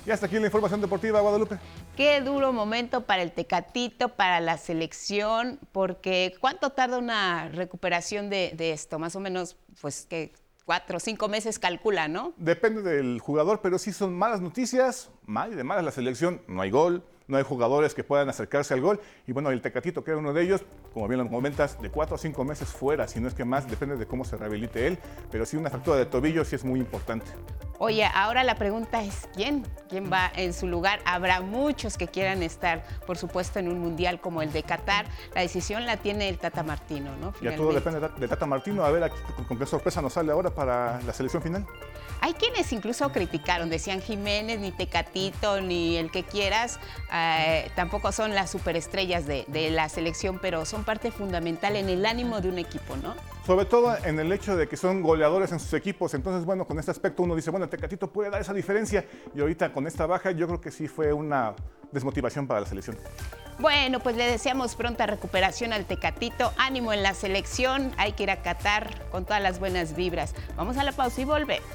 Y 0.05 0.11
hasta 0.11 0.25
aquí 0.25 0.39
la 0.39 0.47
información 0.47 0.81
deportiva, 0.81 1.21
Guadalupe. 1.21 1.59
Qué 1.95 2.21
duro 2.21 2.51
momento 2.51 3.01
para 3.01 3.21
el 3.21 3.31
Tecatito, 3.31 4.09
para 4.09 4.39
la 4.39 4.57
selección, 4.57 5.59
porque 5.71 6.33
¿cuánto 6.39 6.71
tarda 6.71 6.97
una 6.97 7.49
recuperación 7.49 8.31
de, 8.31 8.53
de 8.55 8.71
esto? 8.71 8.97
Más 8.97 9.15
o 9.15 9.19
menos, 9.19 9.57
pues 9.79 10.07
que 10.09 10.33
cuatro 10.69 10.97
o 10.97 10.99
cinco 10.99 11.27
meses 11.29 11.57
calcula, 11.57 12.07
¿no? 12.07 12.31
Depende 12.37 12.83
del 12.83 13.19
jugador, 13.19 13.59
pero 13.63 13.79
sí 13.79 13.91
son 13.91 14.15
malas 14.15 14.39
noticias, 14.39 15.09
mal 15.25 15.51
y 15.51 15.55
de 15.55 15.63
malas 15.63 15.83
la 15.83 15.89
selección, 15.89 16.43
no 16.47 16.61
hay 16.61 16.69
gol, 16.69 17.03
no 17.29 17.37
hay 17.37 17.43
jugadores 17.43 17.93
que 17.93 18.03
puedan 18.03 18.27
acercarse 18.27 18.73
al 18.73 18.81
gol. 18.81 18.99
Y 19.27 19.31
bueno, 19.31 19.51
el 19.51 19.61
Tecatito, 19.61 20.03
que 20.03 20.11
era 20.11 20.19
uno 20.19 20.33
de 20.33 20.41
ellos, 20.43 20.63
como 20.93 21.07
bien 21.07 21.23
lo 21.23 21.29
comentas, 21.29 21.81
de 21.81 21.89
cuatro 21.89 22.15
o 22.15 22.17
cinco 22.17 22.43
meses 22.43 22.69
fuera, 22.69 23.07
si 23.07 23.19
no 23.19 23.27
es 23.27 23.33
que 23.33 23.45
más, 23.45 23.69
depende 23.69 23.95
de 23.95 24.05
cómo 24.05 24.25
se 24.25 24.35
rehabilite 24.35 24.87
él, 24.87 24.99
pero 25.31 25.45
sí 25.45 25.55
una 25.55 25.69
fractura 25.69 25.97
de 25.97 26.05
tobillo 26.05 26.43
sí 26.43 26.55
es 26.55 26.65
muy 26.65 26.79
importante. 26.79 27.27
Oye, 27.81 28.03
ahora 28.03 28.43
la 28.43 28.55
pregunta 28.55 29.01
es 29.01 29.29
¿quién? 29.33 29.65
¿Quién 29.87 30.11
va 30.11 30.29
en 30.35 30.53
su 30.53 30.67
lugar? 30.67 30.99
Habrá 31.05 31.39
muchos 31.39 31.97
que 31.97 32.09
quieran 32.09 32.43
estar, 32.43 32.83
por 33.07 33.17
supuesto, 33.17 33.57
en 33.57 33.69
un 33.69 33.79
mundial 33.79 34.19
como 34.19 34.41
el 34.41 34.51
de 34.51 34.63
Qatar. 34.63 35.05
La 35.33 35.41
decisión 35.41 35.85
la 35.85 35.95
tiene 35.95 36.27
el 36.27 36.37
Tata 36.37 36.61
Martino, 36.61 37.15
¿no? 37.21 37.33
Ya 37.41 37.55
todo 37.55 37.71
depende 37.71 38.01
de 38.01 38.27
Tata 38.27 38.45
Martino. 38.45 38.83
A 38.83 38.91
ver 38.91 39.03
aquí, 39.03 39.15
con 39.47 39.57
qué 39.57 39.65
sorpresa 39.65 40.01
nos 40.01 40.11
sale 40.11 40.33
ahora 40.33 40.49
para 40.49 41.01
la 41.03 41.13
selección 41.13 41.41
final. 41.41 41.65
Hay 42.19 42.33
quienes 42.33 42.73
incluso 42.73 43.09
criticaron, 43.13 43.69
decían 43.69 44.01
Jiménez, 44.01 44.59
ni 44.59 44.71
Tecatito, 44.71 45.61
ni 45.61 45.95
el 45.95 46.11
que 46.11 46.23
quieras, 46.23 46.79
eh, 47.39 47.71
tampoco 47.75 48.11
son 48.11 48.33
las 48.33 48.49
superestrellas 48.49 49.25
de, 49.25 49.45
de, 49.47 49.69
la 49.69 49.89
selección, 49.89 50.39
pero 50.39 50.65
son 50.65 50.83
parte 50.83 51.11
fundamental 51.11 51.75
en 51.75 51.89
el 51.89 52.05
ánimo 52.05 52.41
de 52.41 52.49
un 52.49 52.57
equipo, 52.57 52.95
¿no? 52.97 53.15
Sobre 53.45 53.65
todo 53.65 53.97
en 54.03 54.19
el 54.19 54.31
hecho 54.31 54.55
de 54.55 54.67
que 54.67 54.77
son 54.77 55.01
goleadores 55.01 55.51
en 55.51 55.59
sus 55.59 55.73
equipos, 55.73 56.13
entonces 56.13 56.45
bueno, 56.45 56.65
con 56.65 56.79
este 56.79 56.91
aspecto 56.91 57.23
uno 57.23 57.35
dice, 57.35 57.49
bueno, 57.51 57.67
Tecatito 57.67 58.11
puede 58.11 58.29
dar 58.29 58.41
esa 58.41 58.53
diferencia 58.53 59.05
y 59.35 59.41
ahorita 59.41 59.71
con 59.71 59.87
esta 59.87 60.05
baja 60.05 60.31
yo 60.31 60.47
creo 60.47 60.61
que 60.61 60.71
sí 60.71 60.87
fue 60.87 61.13
una 61.13 61.55
desmotivación 61.91 62.47
para 62.47 62.61
la 62.61 62.65
selección. 62.65 62.97
Bueno, 63.59 63.99
pues 63.99 64.15
le 64.15 64.25
deseamos 64.25 64.75
pronta 64.75 65.05
recuperación 65.05 65.73
al 65.73 65.85
Tecatito, 65.85 66.53
ánimo 66.57 66.93
en 66.93 67.03
la 67.03 67.13
selección, 67.13 67.91
hay 67.97 68.13
que 68.13 68.23
ir 68.23 68.31
a 68.31 68.41
Qatar 68.41 68.89
con 69.11 69.25
todas 69.25 69.41
las 69.41 69.59
buenas 69.59 69.95
vibras. 69.95 70.33
Vamos 70.55 70.77
a 70.77 70.83
la 70.83 70.93
pausa 70.93 71.19
y 71.21 71.25
volvemos. 71.25 71.67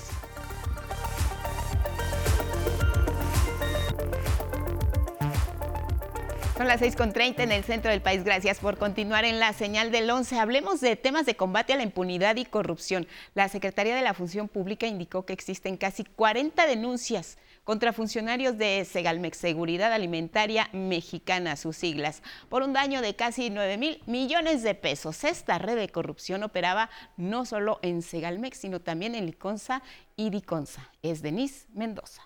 Son 6.57 6.69
las 6.69 6.81
6.30 6.81 7.41
en 7.41 7.51
el 7.51 7.65
centro 7.65 7.91
del 7.91 8.01
país. 8.01 8.23
Gracias 8.23 8.61
por 8.61 8.79
continuar 8.79 9.25
en 9.25 9.41
la 9.41 9.53
señal 9.53 9.91
del 9.91 10.09
11. 10.09 10.39
Hablemos 10.39 10.81
de 10.81 10.95
temas 10.95 11.27
de 11.27 11.35
combate 11.35 11.73
a 11.73 11.77
la 11.77 11.83
impunidad 11.83 12.37
y 12.37 12.45
corrupción. 12.45 13.09
La 13.35 13.49
Secretaría 13.49 13.97
de 13.97 14.03
la 14.03 14.15
Función 14.15 14.47
Pública 14.47 14.87
indicó 14.87 15.27
que 15.27 15.33
existen 15.33 15.77
casi 15.77 16.05
40 16.05 16.65
denuncias 16.69 17.39
contra 17.65 17.93
funcionarios 17.93 18.57
de 18.57 18.85
Segalmex, 18.85 19.37
Seguridad 19.37 19.93
Alimentaria 19.93 20.69
Mexicana, 20.73 21.57
sus 21.57 21.77
siglas, 21.77 22.23
por 22.49 22.63
un 22.63 22.73
daño 22.73 23.03
de 23.03 23.17
casi 23.17 23.51
9 23.51 23.77
mil 23.77 24.01
millones 24.07 24.63
de 24.63 24.77
pesos. 24.77 25.25
Esta 25.25 25.59
red 25.59 25.75
de 25.75 25.89
corrupción 25.89 26.45
operaba 26.45 26.89
no 27.17 27.47
solo 27.47 27.81
en 27.83 28.01
Segalmex, 28.01 28.59
sino 28.59 28.81
también 28.81 29.17
en 29.17 29.27
Liconza 29.27 29.83
y 30.15 30.31
Diconza. 30.31 30.89
Es 31.03 31.21
Denise 31.21 31.67
Mendoza. 31.75 32.23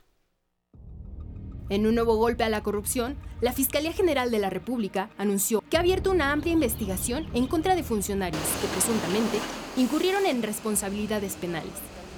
En 1.71 1.87
un 1.87 1.95
nuevo 1.95 2.17
golpe 2.17 2.45
a 2.45 2.49
la 2.49 2.63
corrupción, 2.63 3.17
la 3.43 3.53
Fiscalía 3.53 3.93
General 3.93 4.31
de 4.31 4.39
la 4.39 4.49
República 4.49 5.11
anunció 5.19 5.63
que 5.69 5.77
ha 5.77 5.81
abierto 5.81 6.11
una 6.11 6.33
amplia 6.33 6.55
investigación 6.55 7.27
en 7.35 7.47
contra 7.47 7.77
de 7.77 7.83
funcionarios 7.83 8.43
que 8.63 8.69
presuntamente 8.69 9.39
incurrieron 9.77 10.25
en 10.25 10.43
responsabilidades 10.43 11.37
penales, 11.37 11.75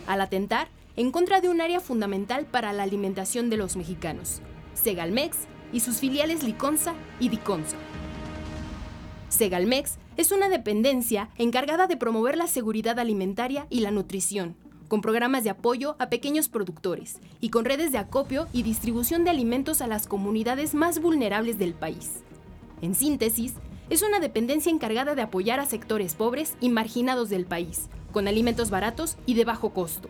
al 0.06 0.20
atentar 0.20 0.68
en 0.96 1.10
contra 1.10 1.40
de 1.40 1.48
un 1.48 1.60
área 1.60 1.80
fundamental 1.80 2.46
para 2.46 2.72
la 2.72 2.84
alimentación 2.84 3.50
de 3.50 3.56
los 3.56 3.74
mexicanos, 3.74 4.40
Segalmex 4.74 5.36
y 5.72 5.80
sus 5.80 5.96
filiales 5.98 6.44
Liconza 6.44 6.94
y 7.18 7.28
Diconza. 7.28 7.76
Segalmex 9.30 9.98
es 10.16 10.30
una 10.30 10.48
dependencia 10.48 11.28
encargada 11.38 11.88
de 11.88 11.96
promover 11.96 12.36
la 12.36 12.46
seguridad 12.46 13.00
alimentaria 13.00 13.66
y 13.68 13.80
la 13.80 13.90
nutrición, 13.90 14.54
con 14.90 15.02
programas 15.02 15.44
de 15.44 15.50
apoyo 15.50 15.94
a 16.00 16.10
pequeños 16.10 16.48
productores 16.48 17.20
y 17.40 17.50
con 17.50 17.64
redes 17.64 17.92
de 17.92 17.98
acopio 17.98 18.48
y 18.52 18.64
distribución 18.64 19.22
de 19.22 19.30
alimentos 19.30 19.82
a 19.82 19.86
las 19.86 20.08
comunidades 20.08 20.74
más 20.74 21.00
vulnerables 21.00 21.58
del 21.58 21.74
país. 21.74 22.24
En 22.82 22.96
síntesis, 22.96 23.54
es 23.88 24.02
una 24.02 24.18
dependencia 24.18 24.72
encargada 24.72 25.14
de 25.14 25.22
apoyar 25.22 25.60
a 25.60 25.66
sectores 25.66 26.16
pobres 26.16 26.56
y 26.60 26.70
marginados 26.70 27.30
del 27.30 27.46
país, 27.46 27.88
con 28.12 28.26
alimentos 28.26 28.70
baratos 28.70 29.16
y 29.26 29.34
de 29.34 29.44
bajo 29.44 29.70
costo. 29.70 30.08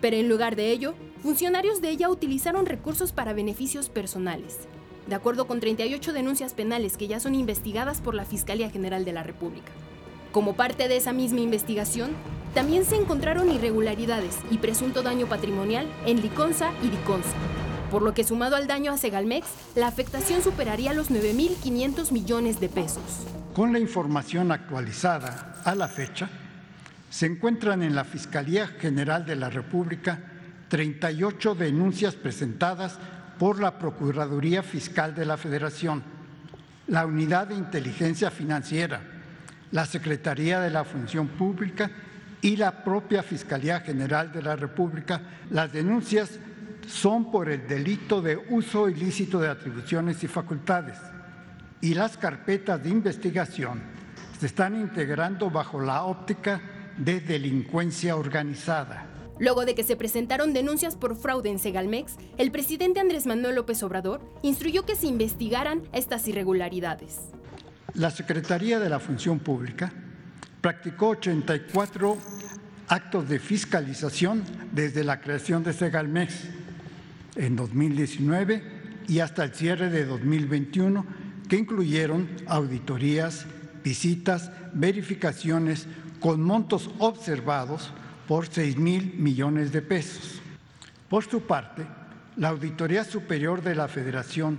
Pero 0.00 0.16
en 0.16 0.28
lugar 0.28 0.54
de 0.54 0.70
ello, 0.70 0.94
funcionarios 1.20 1.80
de 1.80 1.90
ella 1.90 2.08
utilizaron 2.08 2.66
recursos 2.66 3.10
para 3.10 3.32
beneficios 3.32 3.88
personales, 3.88 4.68
de 5.08 5.16
acuerdo 5.16 5.48
con 5.48 5.58
38 5.58 6.12
denuncias 6.12 6.54
penales 6.54 6.96
que 6.96 7.08
ya 7.08 7.18
son 7.18 7.34
investigadas 7.34 8.00
por 8.00 8.14
la 8.14 8.24
Fiscalía 8.24 8.70
General 8.70 9.04
de 9.04 9.14
la 9.14 9.24
República. 9.24 9.72
Como 10.32 10.54
parte 10.54 10.88
de 10.88 10.96
esa 10.96 11.12
misma 11.12 11.40
investigación, 11.40 12.12
también 12.54 12.86
se 12.86 12.96
encontraron 12.96 13.50
irregularidades 13.50 14.38
y 14.50 14.56
presunto 14.56 15.02
daño 15.02 15.26
patrimonial 15.26 15.86
en 16.06 16.22
Liconza 16.22 16.70
y 16.82 16.88
Diconza, 16.88 17.36
por 17.90 18.00
lo 18.00 18.14
que 18.14 18.24
sumado 18.24 18.56
al 18.56 18.66
daño 18.66 18.92
a 18.92 18.96
Segalmex, 18.96 19.46
la 19.74 19.88
afectación 19.88 20.42
superaría 20.42 20.94
los 20.94 21.10
9.500 21.10 22.12
millones 22.12 22.60
de 22.60 22.70
pesos. 22.70 23.02
Con 23.54 23.74
la 23.74 23.78
información 23.78 24.52
actualizada 24.52 25.60
a 25.66 25.74
la 25.74 25.88
fecha, 25.88 26.30
se 27.10 27.26
encuentran 27.26 27.82
en 27.82 27.94
la 27.94 28.04
Fiscalía 28.04 28.66
General 28.66 29.26
de 29.26 29.36
la 29.36 29.50
República 29.50 30.18
38 30.68 31.54
denuncias 31.56 32.14
presentadas 32.14 32.98
por 33.38 33.60
la 33.60 33.78
Procuraduría 33.78 34.62
Fiscal 34.62 35.14
de 35.14 35.26
la 35.26 35.36
Federación, 35.36 36.02
la 36.86 37.04
Unidad 37.04 37.48
de 37.48 37.54
Inteligencia 37.54 38.30
Financiera, 38.30 39.11
la 39.72 39.84
Secretaría 39.86 40.60
de 40.60 40.70
la 40.70 40.84
Función 40.84 41.28
Pública 41.28 41.90
y 42.40 42.56
la 42.56 42.84
propia 42.84 43.22
Fiscalía 43.22 43.80
General 43.80 44.30
de 44.30 44.42
la 44.42 44.56
República. 44.56 45.20
Las 45.50 45.72
denuncias 45.72 46.38
son 46.86 47.30
por 47.30 47.48
el 47.48 47.66
delito 47.66 48.22
de 48.22 48.36
uso 48.50 48.88
ilícito 48.88 49.40
de 49.40 49.48
atribuciones 49.48 50.22
y 50.22 50.28
facultades 50.28 50.98
y 51.82 51.94
las 51.94 52.16
carpetas 52.16 52.82
de 52.82 52.90
investigación 52.90 53.82
se 54.38 54.46
están 54.46 54.80
integrando 54.80 55.50
bajo 55.50 55.80
la 55.80 56.04
óptica 56.04 56.60
de 56.96 57.20
delincuencia 57.20 58.16
organizada. 58.16 59.06
Luego 59.38 59.64
de 59.64 59.74
que 59.74 59.82
se 59.82 59.96
presentaron 59.96 60.52
denuncias 60.52 60.96
por 60.96 61.16
fraude 61.16 61.50
en 61.50 61.58
Segalmex, 61.58 62.16
el 62.38 62.52
presidente 62.52 63.00
Andrés 63.00 63.26
Manuel 63.26 63.56
López 63.56 63.82
Obrador 63.82 64.20
instruyó 64.42 64.84
que 64.84 64.94
se 64.94 65.08
investigaran 65.08 65.82
estas 65.92 66.28
irregularidades. 66.28 67.31
La 67.94 68.10
Secretaría 68.10 68.80
de 68.80 68.88
la 68.88 68.98
Función 68.98 69.38
Pública 69.38 69.92
practicó 70.62 71.08
84 71.08 72.16
actos 72.88 73.28
de 73.28 73.38
fiscalización 73.38 74.44
desde 74.72 75.04
la 75.04 75.20
creación 75.20 75.62
de 75.62 75.74
Segalmex 75.74 76.44
en 77.36 77.54
2019 77.54 78.62
y 79.08 79.18
hasta 79.18 79.44
el 79.44 79.52
cierre 79.52 79.90
de 79.90 80.06
2021, 80.06 81.04
que 81.48 81.56
incluyeron 81.56 82.28
auditorías, 82.46 83.46
visitas, 83.84 84.50
verificaciones, 84.72 85.86
con 86.18 86.40
montos 86.42 86.88
observados 86.98 87.90
por 88.26 88.46
6 88.46 88.78
mil 88.78 89.14
millones 89.18 89.70
de 89.70 89.82
pesos. 89.82 90.40
Por 91.10 91.24
su 91.24 91.42
parte, 91.42 91.84
la 92.36 92.48
Auditoría 92.48 93.04
Superior 93.04 93.60
de 93.62 93.74
la 93.74 93.88
Federación, 93.88 94.58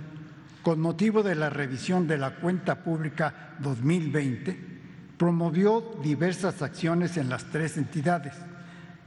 con 0.64 0.80
motivo 0.80 1.22
de 1.22 1.36
la 1.36 1.50
revisión 1.50 2.08
de 2.08 2.18
la 2.18 2.34
cuenta 2.36 2.82
pública 2.82 3.54
2020, 3.60 4.58
promovió 5.18 5.98
diversas 6.02 6.62
acciones 6.62 7.18
en 7.18 7.28
las 7.28 7.44
tres 7.50 7.76
entidades, 7.76 8.32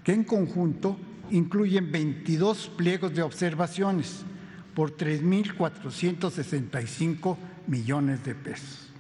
que 0.04 0.13
en 0.13 0.24
conjunto 0.24 1.00
incluyen 1.32 1.91
22 1.91 2.67
pliegos 2.78 3.12
de 3.13 3.24
observaciones 3.24 4.24
por 4.76 4.96
3.465 4.96 7.38
millones 7.65 8.24
de 8.24 8.36
pesos. 8.36 8.91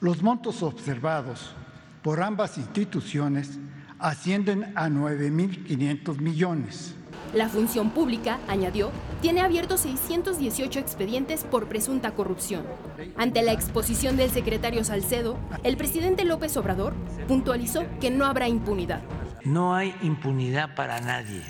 Los 0.00 0.22
montos 0.22 0.62
observados 0.62 1.54
por 2.02 2.22
ambas 2.22 2.56
instituciones 2.56 3.58
ascienden 3.98 4.72
a 4.74 4.88
9.500 4.88 6.18
millones. 6.18 6.94
La 7.32 7.48
función 7.48 7.90
pública, 7.90 8.40
añadió, 8.46 8.90
tiene 9.22 9.40
abiertos 9.40 9.80
618 9.80 10.78
expedientes 10.78 11.44
por 11.44 11.66
presunta 11.66 12.10
corrupción. 12.12 12.66
Ante 13.16 13.42
la 13.42 13.52
exposición 13.52 14.18
del 14.18 14.30
secretario 14.30 14.84
Salcedo, 14.84 15.38
el 15.62 15.78
presidente 15.78 16.26
López 16.26 16.54
Obrador 16.58 16.92
puntualizó 17.28 17.84
que 18.00 18.10
no 18.10 18.26
habrá 18.26 18.48
impunidad. 18.48 19.00
No 19.44 19.74
hay 19.74 19.96
impunidad 20.02 20.74
para 20.74 21.00
nadie, 21.00 21.42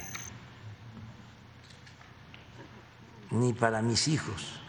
ni 3.32 3.52
para 3.52 3.82
mis 3.82 4.06
hijos, 4.06 4.60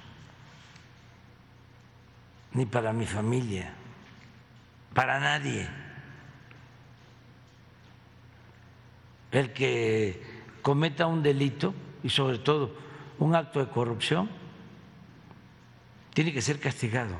ni 2.53 2.65
para 2.65 2.91
mi 2.91 3.05
familia, 3.05 3.71
para 4.95 5.19
nadie. 5.19 5.69
El 9.31 9.53
que 9.53 10.32
cometa 10.63 11.05
un 11.05 11.21
delito 11.21 11.75
y 12.01 12.09
sobre 12.09 12.39
todo 12.39 12.71
un 13.19 13.35
acto 13.35 13.59
de 13.59 13.69
corrupción 13.69 14.29
tiene 16.13 16.33
que 16.33 16.41
ser 16.41 16.59
castigado, 16.59 17.15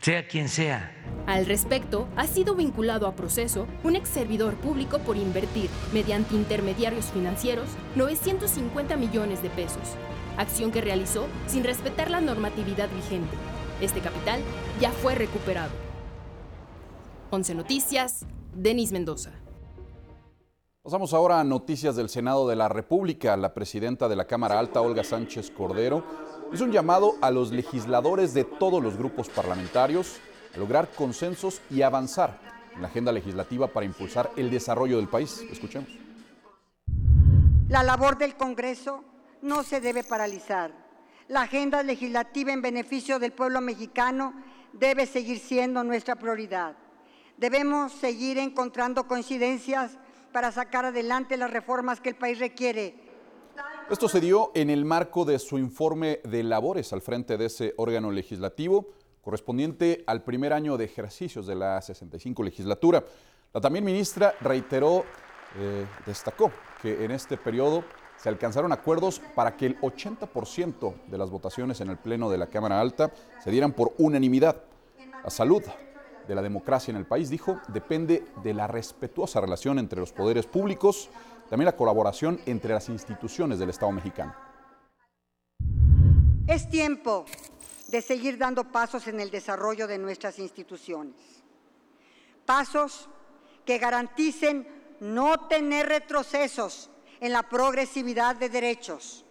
sea 0.00 0.26
quien 0.26 0.48
sea. 0.48 0.94
Al 1.26 1.44
respecto, 1.44 2.08
ha 2.16 2.26
sido 2.26 2.54
vinculado 2.54 3.06
a 3.06 3.16
proceso 3.16 3.66
un 3.82 3.96
ex 3.96 4.08
servidor 4.08 4.54
público 4.54 5.00
por 5.00 5.16
invertir, 5.16 5.68
mediante 5.92 6.34
intermediarios 6.34 7.06
financieros, 7.06 7.68
950 7.96 8.96
millones 8.96 9.42
de 9.42 9.50
pesos, 9.50 9.96
acción 10.36 10.70
que 10.70 10.80
realizó 10.80 11.26
sin 11.46 11.64
respetar 11.64 12.10
la 12.10 12.20
normatividad 12.20 12.88
vigente. 12.90 13.36
Este 13.80 14.00
capital 14.00 14.40
ya 14.80 14.92
fue 14.92 15.14
recuperado. 15.14 15.72
11 17.30 17.54
Noticias, 17.54 18.24
Denis 18.54 18.92
Mendoza. 18.92 19.32
Pasamos 20.88 21.12
ahora 21.12 21.38
a 21.38 21.44
noticias 21.44 21.96
del 21.96 22.08
Senado 22.08 22.48
de 22.48 22.56
la 22.56 22.66
República. 22.66 23.36
La 23.36 23.52
presidenta 23.52 24.08
de 24.08 24.16
la 24.16 24.26
Cámara 24.26 24.58
Alta, 24.58 24.80
Olga 24.80 25.04
Sánchez 25.04 25.50
Cordero, 25.50 26.02
hizo 26.50 26.64
un 26.64 26.72
llamado 26.72 27.16
a 27.20 27.30
los 27.30 27.52
legisladores 27.52 28.32
de 28.32 28.44
todos 28.44 28.82
los 28.82 28.96
grupos 28.96 29.28
parlamentarios 29.28 30.16
a 30.54 30.56
lograr 30.56 30.88
consensos 30.88 31.60
y 31.68 31.82
avanzar 31.82 32.40
en 32.74 32.80
la 32.80 32.88
agenda 32.88 33.12
legislativa 33.12 33.66
para 33.66 33.84
impulsar 33.84 34.30
el 34.34 34.50
desarrollo 34.50 34.96
del 34.96 35.08
país. 35.08 35.44
Escuchemos. 35.52 35.90
La 37.68 37.82
labor 37.82 38.16
del 38.16 38.34
Congreso 38.36 39.04
no 39.42 39.64
se 39.64 39.82
debe 39.82 40.04
paralizar. 40.04 40.72
La 41.28 41.42
agenda 41.42 41.82
legislativa 41.82 42.50
en 42.50 42.62
beneficio 42.62 43.18
del 43.18 43.32
pueblo 43.32 43.60
mexicano 43.60 44.32
debe 44.72 45.04
seguir 45.04 45.38
siendo 45.38 45.84
nuestra 45.84 46.16
prioridad. 46.16 46.76
Debemos 47.36 47.92
seguir 47.92 48.38
encontrando 48.38 49.06
coincidencias 49.06 49.98
para 50.32 50.52
sacar 50.52 50.84
adelante 50.84 51.36
las 51.36 51.50
reformas 51.50 52.00
que 52.00 52.10
el 52.10 52.16
país 52.16 52.38
requiere. 52.38 52.94
Esto 53.90 54.08
se 54.08 54.20
dio 54.20 54.52
en 54.54 54.70
el 54.70 54.84
marco 54.84 55.24
de 55.24 55.38
su 55.38 55.58
informe 55.58 56.20
de 56.24 56.42
labores 56.42 56.92
al 56.92 57.00
frente 57.00 57.36
de 57.36 57.46
ese 57.46 57.74
órgano 57.76 58.10
legislativo, 58.10 58.88
correspondiente 59.22 60.04
al 60.06 60.22
primer 60.22 60.52
año 60.52 60.76
de 60.76 60.84
ejercicios 60.84 61.46
de 61.46 61.54
la 61.54 61.80
65 61.80 62.42
legislatura. 62.42 63.02
La 63.52 63.60
también 63.60 63.84
ministra 63.84 64.34
reiteró, 64.40 65.04
eh, 65.56 65.86
destacó 66.06 66.52
que 66.82 67.04
en 67.04 67.10
este 67.10 67.36
periodo 67.36 67.82
se 68.16 68.28
alcanzaron 68.28 68.72
acuerdos 68.72 69.20
para 69.34 69.56
que 69.56 69.66
el 69.66 69.80
80% 69.80 70.94
de 71.06 71.18
las 71.18 71.30
votaciones 71.30 71.80
en 71.80 71.88
el 71.88 71.96
Pleno 71.96 72.28
de 72.30 72.38
la 72.38 72.48
Cámara 72.48 72.80
Alta 72.80 73.10
se 73.42 73.50
dieran 73.50 73.72
por 73.72 73.94
unanimidad. 73.98 74.62
La 75.24 75.30
salud 75.30 75.62
de 76.28 76.34
la 76.34 76.42
democracia 76.42 76.92
en 76.92 76.98
el 76.98 77.06
país, 77.06 77.30
dijo, 77.30 77.60
depende 77.68 78.26
de 78.42 78.52
la 78.54 78.66
respetuosa 78.66 79.40
relación 79.40 79.78
entre 79.78 79.98
los 79.98 80.12
poderes 80.12 80.46
públicos, 80.46 81.08
también 81.48 81.64
la 81.64 81.76
colaboración 81.76 82.38
entre 82.44 82.74
las 82.74 82.90
instituciones 82.90 83.58
del 83.58 83.70
Estado 83.70 83.90
mexicano. 83.90 84.34
Es 86.46 86.68
tiempo 86.68 87.24
de 87.88 88.02
seguir 88.02 88.36
dando 88.36 88.64
pasos 88.64 89.06
en 89.08 89.20
el 89.20 89.30
desarrollo 89.30 89.86
de 89.86 89.98
nuestras 89.98 90.38
instituciones. 90.38 91.16
Pasos 92.44 93.08
que 93.64 93.78
garanticen 93.78 94.68
no 95.00 95.48
tener 95.48 95.88
retrocesos 95.88 96.90
en 97.20 97.32
la 97.32 97.42
progresividad 97.42 98.36
de 98.36 98.48
derechos. 98.48 99.24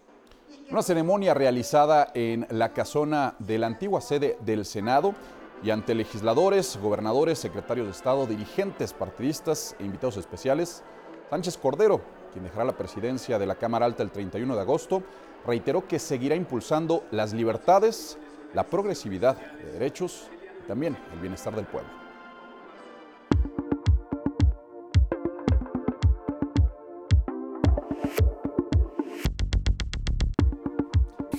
Una 0.70 0.82
ceremonia 0.82 1.34
realizada 1.34 2.12
en 2.14 2.46
la 2.50 2.74
casona 2.74 3.36
de 3.40 3.58
la 3.58 3.68
antigua 3.68 4.02
sede 4.02 4.38
del 4.42 4.66
Senado 4.66 5.14
y 5.64 5.72
ante 5.72 5.96
legisladores, 5.96 6.78
gobernadores, 6.82 7.40
secretarios 7.40 7.88
de 7.88 7.92
Estado, 7.92 8.26
dirigentes 8.26 8.94
partidistas 8.94 9.76
e 9.80 9.86
invitados 9.86 10.18
especiales, 10.18 10.84
Sánchez 11.30 11.58
Cordero, 11.58 12.02
quien 12.32 12.44
dejará 12.44 12.64
la 12.66 12.78
presidencia 12.78 13.40
de 13.40 13.46
la 13.46 13.56
Cámara 13.56 13.86
Alta 13.86 14.04
el 14.04 14.12
31 14.12 14.56
de 14.56 14.62
agosto, 14.62 15.04
reiteró 15.46 15.88
que 15.88 16.00
seguirá 16.00 16.36
impulsando 16.36 17.04
las 17.12 17.34
libertades, 17.34 18.18
la 18.54 18.64
progresividad 18.64 19.36
de 19.36 19.72
derechos 19.74 20.30
y 20.64 20.68
también 20.68 20.98
el 21.14 21.20
bienestar 21.20 21.56
del 21.56 21.66
pueblo. 21.66 21.97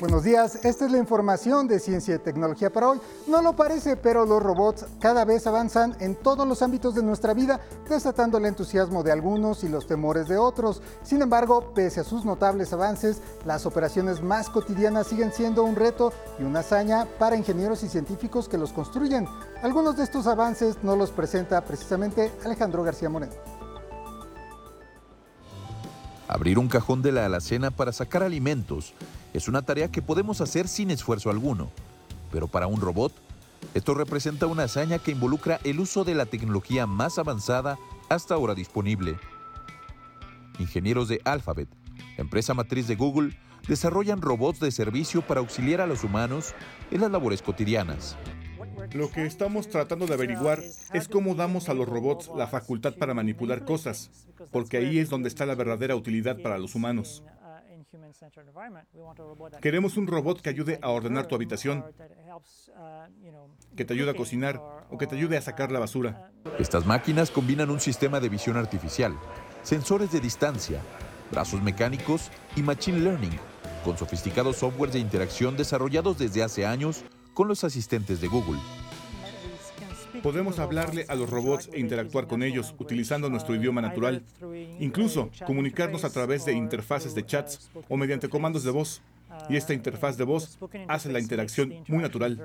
Buenos 0.00 0.22
días, 0.22 0.64
esta 0.64 0.84
es 0.84 0.92
la 0.92 0.98
información 0.98 1.66
de 1.66 1.80
ciencia 1.80 2.14
y 2.14 2.18
tecnología 2.20 2.70
para 2.70 2.90
hoy. 2.90 3.00
No 3.26 3.42
lo 3.42 3.56
parece, 3.56 3.96
pero 3.96 4.24
los 4.24 4.40
robots 4.40 4.86
cada 5.00 5.24
vez 5.24 5.44
avanzan 5.48 5.96
en 5.98 6.14
todos 6.14 6.46
los 6.46 6.62
ámbitos 6.62 6.94
de 6.94 7.02
nuestra 7.02 7.34
vida, 7.34 7.58
desatando 7.88 8.38
el 8.38 8.44
entusiasmo 8.44 9.02
de 9.02 9.10
algunos 9.10 9.64
y 9.64 9.68
los 9.68 9.88
temores 9.88 10.28
de 10.28 10.38
otros. 10.38 10.82
Sin 11.02 11.20
embargo, 11.20 11.72
pese 11.74 11.98
a 11.98 12.04
sus 12.04 12.24
notables 12.24 12.72
avances, 12.72 13.20
las 13.44 13.66
operaciones 13.66 14.22
más 14.22 14.48
cotidianas 14.50 15.08
siguen 15.08 15.32
siendo 15.32 15.64
un 15.64 15.74
reto 15.74 16.12
y 16.38 16.44
una 16.44 16.60
hazaña 16.60 17.08
para 17.18 17.34
ingenieros 17.34 17.82
y 17.82 17.88
científicos 17.88 18.48
que 18.48 18.56
los 18.56 18.72
construyen. 18.72 19.26
Algunos 19.64 19.96
de 19.96 20.04
estos 20.04 20.28
avances 20.28 20.76
nos 20.84 20.96
los 20.96 21.10
presenta 21.10 21.64
precisamente 21.64 22.30
Alejandro 22.44 22.84
García 22.84 23.08
Moreno. 23.08 23.57
Abrir 26.28 26.58
un 26.58 26.68
cajón 26.68 27.00
de 27.00 27.10
la 27.10 27.24
alacena 27.24 27.70
para 27.70 27.90
sacar 27.90 28.22
alimentos 28.22 28.92
es 29.32 29.48
una 29.48 29.62
tarea 29.62 29.90
que 29.90 30.02
podemos 30.02 30.42
hacer 30.42 30.68
sin 30.68 30.90
esfuerzo 30.90 31.30
alguno, 31.30 31.70
pero 32.30 32.48
para 32.48 32.66
un 32.66 32.82
robot, 32.82 33.14
esto 33.72 33.94
representa 33.94 34.46
una 34.46 34.64
hazaña 34.64 34.98
que 34.98 35.10
involucra 35.10 35.58
el 35.64 35.80
uso 35.80 36.04
de 36.04 36.14
la 36.14 36.26
tecnología 36.26 36.86
más 36.86 37.18
avanzada 37.18 37.78
hasta 38.10 38.34
ahora 38.34 38.54
disponible. 38.54 39.16
Ingenieros 40.58 41.08
de 41.08 41.22
Alphabet, 41.24 41.68
empresa 42.18 42.52
matriz 42.52 42.86
de 42.88 42.96
Google, 42.96 43.34
desarrollan 43.66 44.20
robots 44.20 44.60
de 44.60 44.70
servicio 44.70 45.22
para 45.22 45.40
auxiliar 45.40 45.80
a 45.80 45.86
los 45.86 46.04
humanos 46.04 46.54
en 46.90 47.00
las 47.00 47.10
labores 47.10 47.40
cotidianas. 47.40 48.16
Lo 48.92 49.10
que 49.10 49.26
estamos 49.26 49.68
tratando 49.68 50.06
de 50.06 50.14
averiguar 50.14 50.62
es 50.92 51.08
cómo 51.08 51.34
damos 51.34 51.68
a 51.68 51.74
los 51.74 51.88
robots 51.88 52.30
la 52.36 52.46
facultad 52.46 52.94
para 52.94 53.14
manipular 53.14 53.64
cosas, 53.64 54.10
porque 54.50 54.78
ahí 54.78 54.98
es 54.98 55.10
donde 55.10 55.28
está 55.28 55.46
la 55.46 55.54
verdadera 55.54 55.96
utilidad 55.96 56.40
para 56.42 56.58
los 56.58 56.74
humanos. 56.74 57.22
Queremos 59.60 59.96
un 59.96 60.06
robot 60.06 60.40
que 60.40 60.50
ayude 60.50 60.78
a 60.82 60.90
ordenar 60.90 61.26
tu 61.26 61.34
habitación, 61.34 61.84
que 63.76 63.84
te 63.84 63.94
ayude 63.94 64.10
a 64.10 64.14
cocinar 64.14 64.60
o 64.90 64.98
que 64.98 65.06
te 65.06 65.16
ayude 65.16 65.36
a 65.36 65.42
sacar 65.42 65.70
la 65.70 65.78
basura. 65.78 66.30
Estas 66.58 66.86
máquinas 66.86 67.30
combinan 67.30 67.70
un 67.70 67.80
sistema 67.80 68.20
de 68.20 68.28
visión 68.28 68.56
artificial, 68.56 69.18
sensores 69.62 70.12
de 70.12 70.20
distancia, 70.20 70.80
brazos 71.30 71.62
mecánicos 71.62 72.30
y 72.56 72.62
machine 72.62 73.00
learning, 73.00 73.38
con 73.84 73.96
sofisticados 73.96 74.56
softwares 74.56 74.94
de 74.94 75.00
interacción 75.00 75.56
desarrollados 75.56 76.18
desde 76.18 76.42
hace 76.42 76.66
años 76.66 77.04
con 77.38 77.46
los 77.46 77.62
asistentes 77.62 78.20
de 78.20 78.26
Google. 78.26 78.58
Podemos 80.24 80.58
hablarle 80.58 81.06
a 81.08 81.14
los 81.14 81.30
robots 81.30 81.70
e 81.72 81.78
interactuar 81.78 82.26
con 82.26 82.42
ellos 82.42 82.74
utilizando 82.80 83.30
nuestro 83.30 83.54
idioma 83.54 83.80
natural. 83.80 84.24
Incluso 84.80 85.30
comunicarnos 85.46 86.02
a 86.02 86.10
través 86.10 86.44
de 86.44 86.54
interfaces 86.54 87.14
de 87.14 87.24
chats 87.24 87.70
o 87.88 87.96
mediante 87.96 88.28
comandos 88.28 88.64
de 88.64 88.72
voz. 88.72 89.02
Y 89.48 89.54
esta 89.54 89.72
interfaz 89.72 90.16
de 90.16 90.24
voz 90.24 90.58
hace 90.88 91.12
la 91.12 91.20
interacción 91.20 91.84
muy 91.86 92.02
natural. 92.02 92.44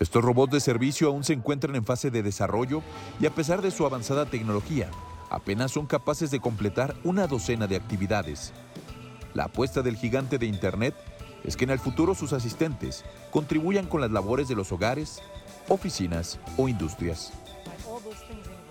Estos 0.00 0.24
robots 0.24 0.54
de 0.54 0.60
servicio 0.60 1.08
aún 1.08 1.22
se 1.22 1.34
encuentran 1.34 1.76
en 1.76 1.84
fase 1.84 2.10
de 2.10 2.22
desarrollo 2.22 2.80
y 3.20 3.26
a 3.26 3.34
pesar 3.34 3.60
de 3.60 3.70
su 3.70 3.84
avanzada 3.84 4.24
tecnología, 4.24 4.88
apenas 5.28 5.72
son 5.72 5.84
capaces 5.84 6.30
de 6.30 6.40
completar 6.40 6.96
una 7.04 7.26
docena 7.26 7.66
de 7.66 7.76
actividades. 7.76 8.54
La 9.34 9.44
apuesta 9.44 9.82
del 9.82 9.96
gigante 9.96 10.38
de 10.38 10.46
Internet 10.46 10.94
es 11.44 11.56
que 11.56 11.64
en 11.64 11.70
el 11.70 11.78
futuro 11.78 12.14
sus 12.14 12.32
asistentes 12.32 13.04
contribuyan 13.30 13.86
con 13.86 14.00
las 14.00 14.10
labores 14.10 14.48
de 14.48 14.54
los 14.54 14.72
hogares, 14.72 15.20
oficinas 15.68 16.38
o 16.56 16.68
industrias. 16.68 17.32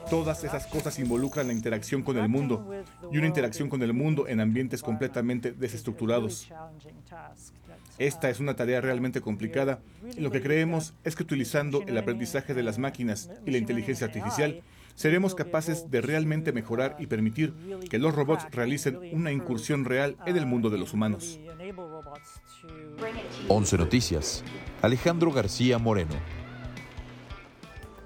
Todas 0.09 0.43
esas 0.45 0.67
cosas 0.67 0.99
involucran 0.99 1.47
la 1.47 1.53
interacción 1.53 2.01
con 2.01 2.17
el 2.17 2.29
mundo 2.29 2.65
y 3.11 3.17
una 3.17 3.27
interacción 3.27 3.67
con 3.67 3.83
el 3.83 3.93
mundo 3.93 4.27
en 4.27 4.39
ambientes 4.39 4.81
completamente 4.81 5.51
desestructurados. 5.51 6.47
Esta 7.97 8.29
es 8.29 8.39
una 8.39 8.55
tarea 8.55 8.79
realmente 8.79 9.19
complicada 9.19 9.79
y 10.15 10.21
lo 10.21 10.31
que 10.31 10.41
creemos 10.41 10.93
es 11.03 11.15
que 11.15 11.23
utilizando 11.23 11.81
el 11.87 11.97
aprendizaje 11.97 12.53
de 12.53 12.63
las 12.63 12.77
máquinas 12.77 13.29
y 13.45 13.51
la 13.51 13.57
inteligencia 13.57 14.07
artificial, 14.07 14.61
seremos 14.95 15.35
capaces 15.35 15.91
de 15.91 16.01
realmente 16.01 16.53
mejorar 16.53 16.95
y 16.99 17.07
permitir 17.07 17.53
que 17.89 17.99
los 17.99 18.15
robots 18.15 18.47
realicen 18.51 18.97
una 19.13 19.31
incursión 19.31 19.83
real 19.83 20.15
en 20.25 20.37
el 20.37 20.45
mundo 20.45 20.69
de 20.69 20.77
los 20.77 20.93
humanos. 20.93 21.39
11 23.47 23.77
Noticias. 23.77 24.43
Alejandro 24.81 25.31
García 25.31 25.77
Moreno. 25.77 26.15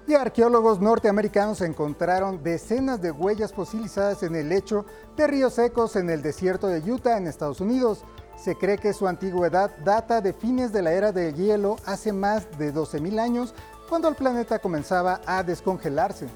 Y 0.06 0.14
arqueólogos 0.14 0.80
norteamericanos 0.80 1.60
encontraron 1.60 2.42
decenas 2.42 3.00
de 3.00 3.10
huellas 3.10 3.52
fosilizadas 3.52 4.22
en 4.22 4.34
el 4.34 4.48
lecho 4.48 4.84
de 5.16 5.26
ríos 5.26 5.54
secos 5.54 5.96
en 5.96 6.10
el 6.10 6.22
desierto 6.22 6.66
de 6.66 6.80
Utah, 6.90 7.16
en 7.16 7.26
Estados 7.26 7.60
Unidos. 7.60 8.04
Se 8.36 8.56
cree 8.56 8.78
que 8.78 8.92
su 8.92 9.06
antigüedad 9.06 9.70
data 9.84 10.20
de 10.20 10.32
fines 10.32 10.72
de 10.72 10.82
la 10.82 10.92
era 10.92 11.12
del 11.12 11.34
hielo 11.34 11.76
hace 11.86 12.12
más 12.12 12.46
de 12.58 12.74
12.000 12.74 13.20
años, 13.20 13.54
cuando 13.88 14.08
el 14.08 14.16
planeta 14.16 14.58
comenzaba 14.58 15.20
a 15.26 15.42
descongelarse. 15.42 16.26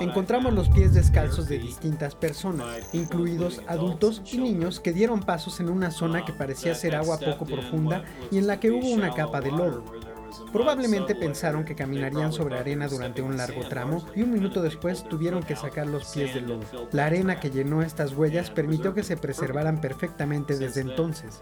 Encontramos 0.00 0.52
los 0.52 0.68
pies 0.68 0.94
descalzos 0.94 1.48
de 1.48 1.58
distintas 1.58 2.14
personas, 2.14 2.66
incluidos 2.92 3.62
adultos 3.66 4.22
y 4.30 4.38
niños 4.38 4.80
que 4.80 4.92
dieron 4.92 5.20
pasos 5.20 5.60
en 5.60 5.68
una 5.68 5.90
zona 5.90 6.24
que 6.24 6.32
parecía 6.32 6.74
ser 6.74 6.96
agua 6.96 7.18
poco 7.18 7.46
profunda 7.46 8.04
y 8.30 8.38
en 8.38 8.46
la 8.46 8.60
que 8.60 8.70
hubo 8.70 8.88
una 8.88 9.14
capa 9.14 9.40
de 9.40 9.50
lodo. 9.50 9.84
Probablemente 10.52 11.14
pensaron 11.14 11.64
que 11.64 11.74
caminarían 11.74 12.32
sobre 12.32 12.58
arena 12.58 12.88
durante 12.88 13.22
un 13.22 13.36
largo 13.36 13.66
tramo 13.68 14.06
y 14.14 14.22
un 14.22 14.32
minuto 14.32 14.62
después 14.62 15.04
tuvieron 15.04 15.42
que 15.42 15.56
sacar 15.56 15.86
los 15.86 16.12
pies 16.12 16.34
del 16.34 16.48
lodo. 16.48 16.88
La 16.92 17.06
arena 17.06 17.40
que 17.40 17.50
llenó 17.50 17.82
estas 17.82 18.12
huellas 18.12 18.50
permitió 18.50 18.94
que 18.94 19.02
se 19.02 19.16
preservaran 19.16 19.80
perfectamente 19.80 20.58
desde 20.58 20.82
entonces. 20.82 21.38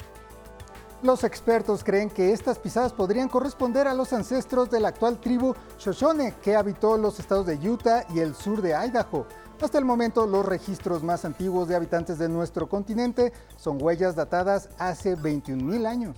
Los 1.05 1.23
expertos 1.23 1.85
creen 1.85 2.09
que 2.09 2.33
estas 2.33 2.59
pisadas 2.59 2.95
podrían 2.95 3.29
corresponder 3.29 3.87
a 3.87 3.93
los 3.93 4.15
ancestros 4.15 4.71
de 4.71 4.81
la 4.81 4.89
actual 4.89 5.21
tribu 5.21 5.55
Shoshone 5.79 6.37
que 6.43 6.57
habitó 6.57 6.97
los 6.97 7.21
estados 7.21 7.45
de 7.45 7.57
Utah 7.57 8.07
y 8.15 8.21
el 8.21 8.35
sur 8.35 8.63
de 8.63 8.71
Idaho. 8.71 9.27
Hasta 9.61 9.77
el 9.77 9.85
momento, 9.85 10.27
los 10.27 10.47
registros 10.47 11.03
más 11.03 11.27
antiguos 11.27 11.69
de 11.69 11.77
habitantes 11.77 12.17
de 12.17 12.31
nuestro 12.31 12.71
continente 12.71 13.35
son 13.59 13.83
huellas 13.83 14.17
datadas 14.17 14.71
hace 14.79 15.15
21.000 15.15 15.87
años 15.87 16.17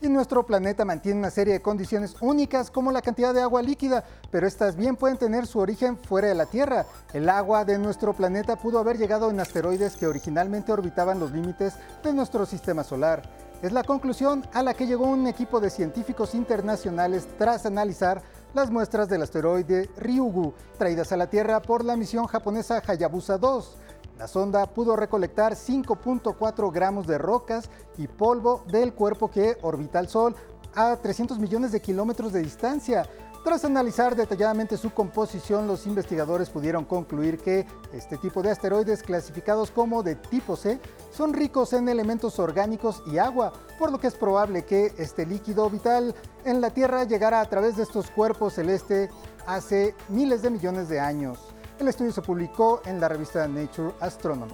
y 0.00 0.08
nuestro 0.08 0.46
planeta 0.46 0.84
mantiene 0.84 1.18
una 1.18 1.30
serie 1.30 1.54
de 1.54 1.62
condiciones 1.62 2.16
únicas 2.20 2.70
como 2.70 2.92
la 2.92 3.02
cantidad 3.02 3.34
de 3.34 3.42
agua 3.42 3.62
líquida, 3.62 4.04
pero 4.30 4.46
estas 4.46 4.76
bien 4.76 4.96
pueden 4.96 5.18
tener 5.18 5.46
su 5.46 5.58
origen 5.58 5.96
fuera 5.96 6.28
de 6.28 6.34
la 6.34 6.46
Tierra. 6.46 6.86
El 7.12 7.28
agua 7.28 7.64
de 7.64 7.78
nuestro 7.78 8.12
planeta 8.12 8.56
pudo 8.56 8.78
haber 8.78 8.98
llegado 8.98 9.30
en 9.30 9.40
asteroides 9.40 9.96
que 9.96 10.06
originalmente 10.06 10.72
orbitaban 10.72 11.18
los 11.18 11.32
límites 11.32 11.74
de 12.02 12.12
nuestro 12.12 12.46
sistema 12.46 12.84
solar. 12.84 13.22
Es 13.60 13.72
la 13.72 13.82
conclusión 13.82 14.46
a 14.52 14.62
la 14.62 14.74
que 14.74 14.86
llegó 14.86 15.06
un 15.06 15.26
equipo 15.26 15.58
de 15.58 15.70
científicos 15.70 16.34
internacionales 16.34 17.26
tras 17.38 17.66
analizar 17.66 18.22
las 18.54 18.70
muestras 18.70 19.08
del 19.08 19.22
asteroide 19.22 19.90
Ryugu, 19.96 20.54
traídas 20.78 21.10
a 21.10 21.16
la 21.16 21.28
Tierra 21.28 21.60
por 21.60 21.84
la 21.84 21.96
misión 21.96 22.26
japonesa 22.26 22.80
Hayabusa 22.86 23.36
2. 23.36 23.76
La 24.18 24.26
sonda 24.26 24.66
pudo 24.66 24.96
recolectar 24.96 25.54
5.4 25.54 26.72
gramos 26.72 27.06
de 27.06 27.18
rocas 27.18 27.70
y 27.96 28.08
polvo 28.08 28.64
del 28.66 28.92
cuerpo 28.92 29.30
que 29.30 29.56
orbita 29.62 30.00
el 30.00 30.08
Sol 30.08 30.34
a 30.74 30.96
300 30.96 31.38
millones 31.38 31.70
de 31.70 31.80
kilómetros 31.80 32.32
de 32.32 32.42
distancia. 32.42 33.08
Tras 33.44 33.64
analizar 33.64 34.16
detalladamente 34.16 34.76
su 34.76 34.90
composición, 34.90 35.68
los 35.68 35.86
investigadores 35.86 36.50
pudieron 36.50 36.84
concluir 36.84 37.38
que 37.38 37.64
este 37.92 38.18
tipo 38.18 38.42
de 38.42 38.50
asteroides 38.50 39.04
clasificados 39.04 39.70
como 39.70 40.02
de 40.02 40.16
tipo 40.16 40.56
C 40.56 40.80
son 41.12 41.32
ricos 41.32 41.72
en 41.72 41.88
elementos 41.88 42.40
orgánicos 42.40 43.04
y 43.06 43.18
agua, 43.18 43.52
por 43.78 43.92
lo 43.92 44.00
que 44.00 44.08
es 44.08 44.14
probable 44.16 44.64
que 44.64 44.92
este 44.98 45.26
líquido 45.26 45.70
vital 45.70 46.12
en 46.44 46.60
la 46.60 46.70
Tierra 46.70 47.04
llegara 47.04 47.40
a 47.40 47.48
través 47.48 47.76
de 47.76 47.84
estos 47.84 48.10
cuerpos 48.10 48.54
celestes 48.54 49.10
hace 49.46 49.94
miles 50.08 50.42
de 50.42 50.50
millones 50.50 50.88
de 50.88 50.98
años. 50.98 51.38
El 51.78 51.86
estudio 51.86 52.10
se 52.10 52.22
publicó 52.22 52.82
en 52.86 53.00
la 53.00 53.08
revista 53.08 53.46
Nature 53.46 53.94
Astronomy. 54.00 54.52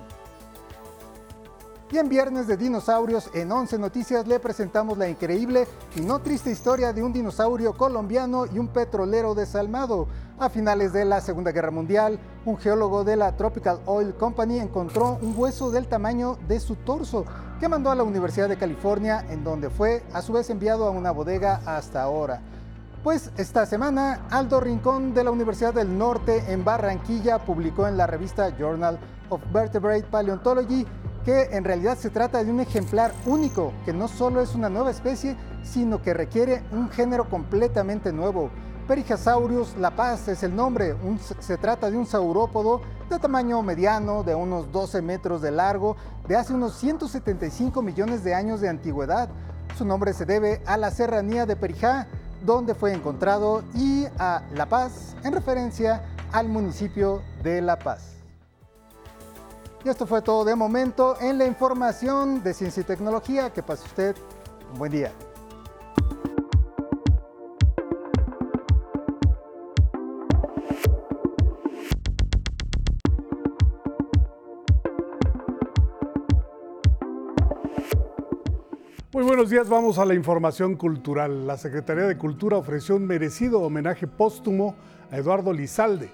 Y 1.91 1.97
en 1.97 2.09
Viernes 2.11 2.47
de 2.47 2.59
Dinosaurios, 2.59 3.31
en 3.33 3.51
11 3.51 3.79
Noticias, 3.79 4.27
le 4.27 4.39
presentamos 4.41 4.99
la 4.99 5.09
increíble 5.09 5.67
y 5.97 6.03
no 6.03 6.19
triste 6.19 6.51
historia 6.51 6.93
de 6.93 7.03
un 7.03 7.15
dinosaurio 7.15 7.73
colombiano 7.75 8.45
y 8.45 8.59
un 8.59 8.69
petrolero 8.69 9.35
desalmado. 9.35 10.07
A 10.39 10.51
finales 10.51 10.93
de 10.93 11.07
la 11.07 11.23
Segunda 11.23 11.53
Guerra 11.53 11.71
Mundial, 11.71 12.19
un 12.45 12.59
geólogo 12.59 13.05
de 13.05 13.17
la 13.17 13.37
Tropical 13.37 13.81
Oil 13.87 14.13
Company 14.15 14.59
encontró 14.59 15.19
un 15.23 15.35
hueso 15.35 15.71
del 15.71 15.87
tamaño 15.87 16.37
de 16.47 16.61
su 16.61 16.75
torso 16.77 17.25
que 17.59 17.69
mandó 17.69 17.91
a 17.91 17.95
la 17.95 18.03
Universidad 18.03 18.51
de 18.51 18.59
California, 18.59 19.25
en 19.31 19.45
donde 19.45 19.71
fue 19.71 20.03
a 20.13 20.21
su 20.21 20.35
vez 20.35 20.51
enviado 20.51 20.87
a 20.87 20.91
una 20.91 21.11
bodega 21.11 21.63
hasta 21.65 22.03
ahora. 22.03 22.43
Pues 23.05 23.31
esta 23.37 23.67
semana, 23.67 24.27
Aldo 24.31 24.61
Rincón 24.61 25.13
de 25.13 25.25
la 25.25 25.31
Universidad 25.31 25.75
del 25.75 25.99
Norte 25.99 26.43
en 26.51 26.65
Barranquilla 26.65 27.39
publicó 27.39 27.87
en 27.87 27.99
la 27.99 28.07
revista 28.07 28.57
Journal 28.57 28.99
of 29.29 29.43
Vertebrate 29.53 30.05
Paleontology 30.05 30.87
que 31.23 31.51
en 31.53 31.65
realidad 31.65 31.99
se 31.99 32.09
trata 32.09 32.43
de 32.43 32.51
un 32.51 32.61
ejemplar 32.61 33.13
único, 33.27 33.75
que 33.85 33.93
no 33.93 34.09
solo 34.09 34.41
es 34.41 34.55
una 34.55 34.71
nueva 34.71 34.91
especie, 34.91 35.37
sino 35.63 36.01
que 36.01 36.15
requiere 36.15 36.63
un 36.73 36.89
género 36.89 37.29
completamente 37.29 38.11
nuevo. 38.11 38.49
Perijasaurus 38.89 39.77
La 39.77 39.95
Paz 39.95 40.27
es 40.29 40.43
el 40.43 40.57
nombre, 40.57 40.97
se 41.41 41.59
trata 41.59 41.91
de 41.91 41.99
un 41.99 42.07
saurópodo 42.07 42.81
de 43.11 43.19
tamaño 43.19 43.61
mediano, 43.61 44.23
de 44.23 44.35
unos 44.35 44.73
12 44.73 45.03
metros 45.03 45.43
de 45.43 45.51
largo, 45.51 45.99
de 46.27 46.37
hace 46.37 46.55
unos 46.55 46.75
175 46.77 47.83
millones 47.83 48.25
de 48.25 48.35
años 48.35 48.63
de 48.63 48.71
antigüedad. 48.71 49.29
Su 49.77 49.85
nombre 49.85 50.15
se 50.15 50.25
debe 50.25 50.63
a 50.65 50.79
la 50.79 50.91
serranía 50.91 51.45
de 51.45 51.57
Perijá, 51.57 52.09
donde 52.45 52.75
fue 52.75 52.93
encontrado, 52.93 53.63
y 53.75 54.07
a 54.19 54.43
La 54.55 54.67
Paz, 54.67 55.17
en 55.25 55.33
referencia 55.33 56.03
al 56.33 56.49
municipio 56.49 57.23
de 57.43 57.63
La 57.63 57.79
Paz. 57.79 58.15
Y 59.85 59.89
esto 59.89 60.07
fue 60.07 60.23
todo 60.23 60.45
de 60.45 60.55
momento 60.55 61.17
en 61.21 61.37
la 61.37 61.45
información 61.45 62.43
de 62.43 62.55
ciencia 62.55 62.81
y 62.81 62.85
tecnología. 62.85 63.53
Que 63.53 63.63
pase 63.63 63.85
usted 63.85 64.17
un 64.73 64.79
buen 64.79 64.91
día. 64.91 65.13
Buenos 79.27 79.49
días, 79.49 79.71
vamos 79.71 79.99
a 79.99 80.05
la 80.05 80.13
información 80.13 80.77
cultural. 80.77 81.47
La 81.47 81.57
Secretaría 81.57 82.05
de 82.05 82.19
Cultura 82.19 82.59
ofreció 82.59 82.97
un 82.97 83.07
merecido 83.07 83.63
homenaje 83.63 84.07
póstumo 84.07 84.77
a 85.11 85.17
Eduardo 85.17 85.51
Lizalde, 85.51 86.11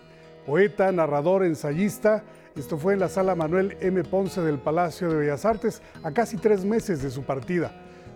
poeta, 0.47 0.93
narrador, 0.93 1.45
ensayista. 1.45 2.23
Esto 2.55 2.79
fue 2.79 2.93
en 2.95 3.01
la 3.01 3.09
sala 3.09 3.35
Manuel 3.35 3.77
M. 3.81 4.05
Ponce 4.05 4.43
del 4.43 4.59
Palacio 4.59 5.11
de 5.11 5.17
Bellas 5.17 5.45
Artes 5.45 5.83
a 6.05 6.13
casi 6.13 6.37
tres 6.37 6.65
meses 6.65 7.03
de 7.03 7.11
su 7.11 7.25
partida. 7.25 7.73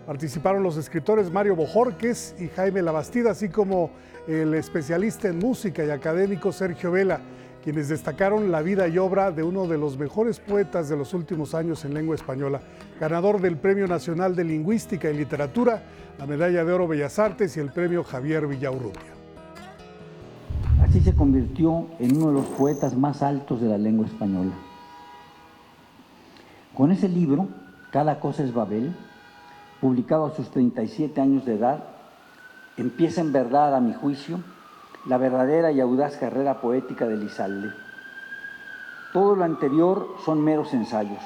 Participaron 0.07 0.63
los 0.63 0.77
escritores 0.77 1.29
Mario 1.29 1.57
Bojorques 1.57 2.33
y 2.39 2.47
Jaime 2.47 2.81
Labastida, 2.81 3.31
así 3.31 3.49
como 3.49 3.91
el 4.29 4.53
especialista 4.53 5.27
en 5.27 5.39
música 5.39 5.83
y 5.83 5.89
académico 5.89 6.53
Sergio 6.53 6.91
Vela 6.91 7.19
quienes 7.65 7.89
destacaron 7.89 8.51
la 8.51 8.61
vida 8.61 8.87
y 8.87 8.99
obra 8.99 9.31
de 9.31 9.41
uno 9.41 9.65
de 9.65 9.79
los 9.79 9.97
mejores 9.97 10.39
poetas 10.39 10.87
de 10.87 10.95
los 10.95 11.15
últimos 11.15 11.55
años 11.55 11.83
en 11.83 11.95
lengua 11.95 12.13
española, 12.13 12.61
ganador 12.99 13.41
del 13.41 13.57
Premio 13.57 13.87
Nacional 13.87 14.35
de 14.35 14.43
Lingüística 14.43 15.09
y 15.09 15.17
Literatura, 15.17 15.81
la 16.19 16.27
Medalla 16.27 16.63
de 16.63 16.71
Oro 16.71 16.87
Bellas 16.87 17.17
Artes 17.17 17.57
y 17.57 17.59
el 17.59 17.71
Premio 17.71 18.03
Javier 18.03 18.45
Villaurrutia. 18.45 19.15
Así 20.83 21.01
se 21.01 21.15
convirtió 21.15 21.87
en 21.97 22.15
uno 22.15 22.27
de 22.27 22.33
los 22.33 22.45
poetas 22.45 22.95
más 22.95 23.23
altos 23.23 23.59
de 23.59 23.67
la 23.67 23.79
lengua 23.79 24.05
española. 24.05 24.53
Con 26.75 26.91
ese 26.91 27.09
libro, 27.09 27.47
Cada 27.89 28.19
cosa 28.19 28.43
es 28.43 28.53
Babel, 28.53 28.93
publicado 29.81 30.27
a 30.27 30.35
sus 30.35 30.51
37 30.51 31.19
años 31.19 31.45
de 31.45 31.55
edad, 31.55 31.83
empieza 32.77 33.21
en 33.21 33.31
verdad, 33.31 33.73
a 33.73 33.79
mi 33.79 33.93
juicio, 33.93 34.41
la 35.05 35.17
verdadera 35.17 35.71
y 35.71 35.79
audaz 35.79 36.17
carrera 36.17 36.59
poética 36.61 37.05
de 37.05 37.17
Lizalde. 37.17 37.69
Todo 39.13 39.35
lo 39.35 39.43
anterior 39.43 40.15
son 40.25 40.43
meros 40.43 40.73
ensayos. 40.73 41.21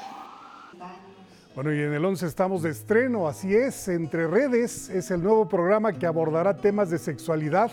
Bueno, 1.54 1.72
y 1.72 1.80
en 1.80 1.92
el 1.92 2.04
11 2.04 2.26
estamos 2.26 2.62
de 2.62 2.70
estreno, 2.70 3.26
así 3.26 3.54
es, 3.54 3.88
Entre 3.88 4.28
Redes 4.28 4.88
es 4.88 5.10
el 5.10 5.22
nuevo 5.22 5.48
programa 5.48 5.92
que 5.92 6.06
abordará 6.06 6.56
temas 6.56 6.90
de 6.90 6.98
sexualidad, 6.98 7.72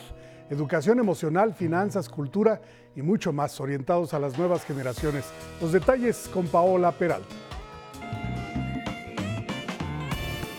educación 0.50 1.00
emocional, 1.00 1.54
finanzas, 1.54 2.10
cultura 2.10 2.60
y 2.96 3.04
mucho 3.04 3.32
más 3.32 3.62
orientados 3.62 4.16
a 4.16 4.20
las 4.20 4.38
nuevas 4.38 4.66
generaciones. 4.66 5.26
Los 5.62 5.72
detalles 5.72 6.28
con 6.34 6.48
Paola 6.48 6.92
Peralta. 6.92 7.28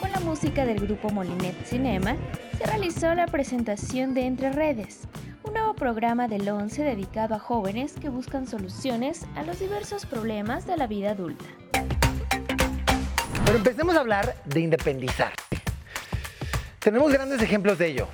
Con 0.00 0.12
la 0.12 0.20
música 0.20 0.64
del 0.64 0.78
grupo 0.78 1.10
Molinet 1.10 1.56
Cinema, 1.64 2.16
se 2.56 2.66
realizó 2.66 3.12
la 3.14 3.26
presentación 3.26 4.14
de 4.14 4.26
Entre 4.26 4.52
Redes, 4.52 5.08
un 5.42 5.52
nuevo 5.52 5.74
programa 5.74 6.28
del 6.28 6.48
11 6.48 6.82
dedicado 6.82 7.34
a 7.34 7.38
jóvenes 7.38 7.94
que 8.00 8.08
buscan 8.08 8.46
soluciones 8.46 9.26
a 9.36 9.42
los 9.42 9.58
diversos 9.58 10.06
problemas 10.06 10.66
de 10.66 10.76
la 10.76 10.86
vida 10.86 11.10
adulta. 11.10 11.44
Pero 13.44 13.58
empecemos 13.58 13.96
a 13.96 14.00
hablar 14.00 14.34
de 14.44 14.60
independizar. 14.60 15.32
Tenemos 16.78 17.12
grandes 17.12 17.40
ejemplos 17.42 17.78
de 17.78 17.88
ello. 17.88 18.08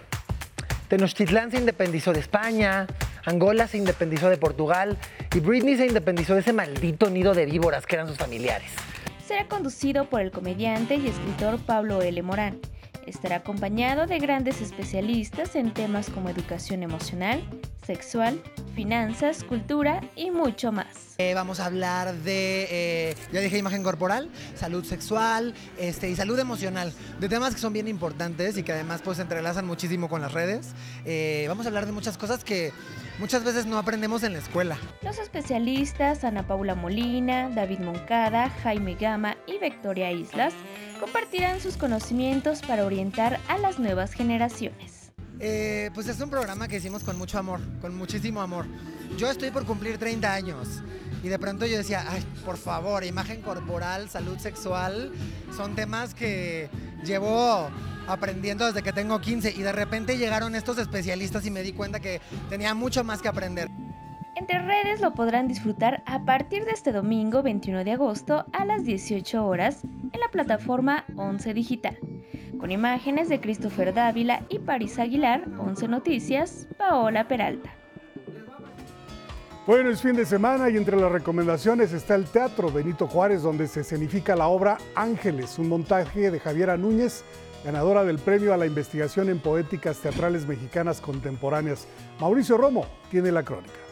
Tenochtitlán 0.88 1.50
se 1.50 1.58
independizó 1.58 2.12
de 2.12 2.20
España, 2.20 2.86
Angola 3.24 3.66
se 3.66 3.78
independizó 3.78 4.28
de 4.28 4.36
Portugal 4.36 4.98
y 5.34 5.40
Britney 5.40 5.76
se 5.76 5.86
independizó 5.86 6.34
de 6.34 6.40
ese 6.40 6.52
maldito 6.52 7.10
nido 7.10 7.34
de 7.34 7.46
víboras 7.46 7.86
que 7.86 7.96
eran 7.96 8.06
sus 8.06 8.18
familiares. 8.18 8.70
Será 9.26 9.48
conducido 9.48 10.04
por 10.04 10.20
el 10.20 10.30
comediante 10.30 10.96
y 10.96 11.08
escritor 11.08 11.58
Pablo 11.58 12.02
L. 12.02 12.22
Morán. 12.22 12.60
Estará 13.06 13.36
acompañado 13.36 14.06
de 14.06 14.18
grandes 14.18 14.60
especialistas 14.60 15.56
en 15.56 15.74
temas 15.74 16.08
como 16.10 16.28
educación 16.28 16.82
emocional, 16.82 17.42
sexual, 17.86 18.42
finanzas, 18.74 19.44
cultura 19.44 20.00
y 20.16 20.30
mucho 20.30 20.72
más. 20.72 21.14
Eh, 21.18 21.34
vamos 21.34 21.60
a 21.60 21.66
hablar 21.66 22.14
de, 22.14 22.66
eh, 22.70 23.16
ya 23.32 23.40
dije, 23.40 23.58
imagen 23.58 23.82
corporal, 23.82 24.30
salud 24.56 24.84
sexual 24.84 25.54
este, 25.78 26.10
y 26.10 26.16
salud 26.16 26.38
emocional, 26.38 26.92
de 27.20 27.28
temas 27.28 27.54
que 27.54 27.60
son 27.60 27.72
bien 27.72 27.86
importantes 27.86 28.56
y 28.56 28.62
que 28.62 28.72
además 28.72 29.00
pues 29.04 29.18
se 29.18 29.22
entrelazan 29.22 29.66
muchísimo 29.66 30.08
con 30.08 30.20
las 30.20 30.32
redes. 30.32 30.72
Eh, 31.04 31.44
vamos 31.46 31.66
a 31.66 31.68
hablar 31.68 31.86
de 31.86 31.92
muchas 31.92 32.18
cosas 32.18 32.42
que 32.42 32.72
muchas 33.18 33.44
veces 33.44 33.66
no 33.66 33.78
aprendemos 33.78 34.24
en 34.24 34.32
la 34.32 34.40
escuela. 34.40 34.76
Los 35.02 35.18
especialistas 35.18 36.24
Ana 36.24 36.46
Paula 36.46 36.74
Molina, 36.74 37.48
David 37.50 37.80
Moncada, 37.80 38.50
Jaime 38.62 38.94
Gama 38.94 39.36
y 39.46 39.58
Victoria 39.58 40.10
Islas 40.10 40.54
compartirán 40.98 41.60
sus 41.60 41.76
conocimientos 41.76 42.62
para 42.62 42.84
orientar 42.84 43.40
a 43.48 43.58
las 43.58 43.78
nuevas 43.78 44.12
generaciones. 44.12 45.12
Eh, 45.40 45.90
pues 45.94 46.08
es 46.08 46.20
un 46.20 46.30
programa 46.30 46.68
que 46.68 46.76
hicimos 46.76 47.02
con 47.02 47.18
mucho 47.18 47.38
amor, 47.38 47.60
con 47.80 47.96
muchísimo 47.96 48.40
amor. 48.40 48.66
Yo 49.18 49.30
estoy 49.30 49.50
por 49.50 49.66
cumplir 49.66 49.98
30 49.98 50.32
años 50.32 50.82
y 51.22 51.28
de 51.28 51.38
pronto 51.38 51.66
yo 51.66 51.76
decía, 51.76 52.04
ay, 52.08 52.24
por 52.44 52.56
favor, 52.56 53.04
imagen 53.04 53.42
corporal, 53.42 54.08
salud 54.08 54.38
sexual, 54.38 55.12
son 55.56 55.74
temas 55.74 56.14
que 56.14 56.68
llevo 57.04 57.68
aprendiendo 58.06 58.66
desde 58.66 58.82
que 58.82 58.92
tengo 58.92 59.20
15 59.20 59.54
y 59.56 59.62
de 59.62 59.72
repente 59.72 60.18
llegaron 60.18 60.54
estos 60.54 60.78
especialistas 60.78 61.44
y 61.46 61.50
me 61.50 61.62
di 61.62 61.72
cuenta 61.72 62.00
que 62.00 62.20
tenía 62.48 62.74
mucho 62.74 63.02
más 63.04 63.22
que 63.22 63.28
aprender. 63.28 63.68
Entre 64.36 64.58
redes 64.58 65.00
lo 65.00 65.14
podrán 65.14 65.46
disfrutar 65.46 66.02
a 66.06 66.24
partir 66.24 66.64
de 66.64 66.72
este 66.72 66.92
domingo 66.92 67.42
21 67.42 67.84
de 67.84 67.92
agosto 67.92 68.44
a 68.52 68.64
las 68.64 68.84
18 68.84 69.46
horas 69.46 69.84
en 69.84 70.20
la 70.20 70.28
plataforma 70.30 71.04
11 71.16 71.54
Digital 71.54 71.98
con 72.58 72.70
imágenes 72.70 73.28
de 73.28 73.40
Christopher 73.40 73.92
Dávila 73.92 74.42
y 74.48 74.58
Paris 74.58 74.98
Aguilar, 74.98 75.44
11 75.58 75.86
Noticias, 75.86 76.66
Paola 76.78 77.28
Peralta. 77.28 77.70
Bueno, 79.66 79.90
es 79.90 80.00
fin 80.00 80.14
de 80.16 80.24
semana 80.24 80.70
y 80.70 80.78
entre 80.78 80.96
las 80.96 81.12
recomendaciones 81.12 81.92
está 81.92 82.14
el 82.14 82.24
Teatro 82.24 82.70
Benito 82.70 83.06
Juárez, 83.06 83.42
donde 83.42 83.66
se 83.66 83.80
escenifica 83.80 84.34
la 84.34 84.46
obra 84.46 84.78
Ángeles, 84.94 85.58
un 85.58 85.68
montaje 85.68 86.30
de 86.30 86.40
Javiera 86.40 86.78
Núñez, 86.78 87.22
ganadora 87.64 88.02
del 88.02 88.18
premio 88.18 88.54
a 88.54 88.56
la 88.56 88.64
investigación 88.64 89.28
en 89.28 89.40
poéticas 89.40 89.98
teatrales 89.98 90.46
mexicanas 90.46 91.02
contemporáneas. 91.02 91.86
Mauricio 92.18 92.56
Romo 92.56 92.86
tiene 93.10 93.30
la 93.30 93.42
crónica. 93.42 93.83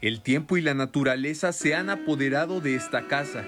El 0.00 0.22
tiempo 0.22 0.56
y 0.56 0.60
la 0.60 0.74
naturaleza 0.74 1.52
se 1.52 1.74
han 1.74 1.90
apoderado 1.90 2.60
de 2.60 2.76
esta 2.76 3.08
casa 3.08 3.44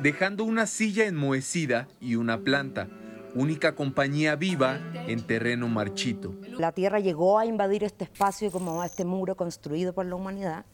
dejando 0.00 0.44
una 0.44 0.66
silla 0.66 1.06
enmohecida 1.06 1.86
y 2.00 2.16
una 2.16 2.38
planta, 2.38 2.88
única 3.34 3.74
compañía 3.74 4.34
viva 4.36 4.80
en 5.06 5.26
terreno 5.26 5.68
marchito. 5.68 6.34
La 6.58 6.72
Tierra 6.72 6.98
llegó 6.98 7.38
a 7.38 7.46
invadir 7.46 7.84
este 7.84 8.04
espacio 8.04 8.50
como 8.50 8.82
este 8.82 9.04
muro 9.04 9.36
construido 9.36 9.92
por 9.92 10.06
la 10.06 10.14
humanidad. 10.14 10.64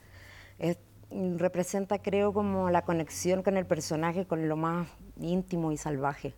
representa, 1.11 1.99
creo, 1.99 2.33
como 2.33 2.71
la 2.71 2.83
conexión 2.83 3.43
con 3.43 3.57
el 3.57 3.67
personaje, 3.67 4.25
con 4.27 4.49
lo 4.49 4.57
más 4.57 4.89
íntimo 5.21 5.73
y 5.73 5.77
salvaje. 5.77 6.35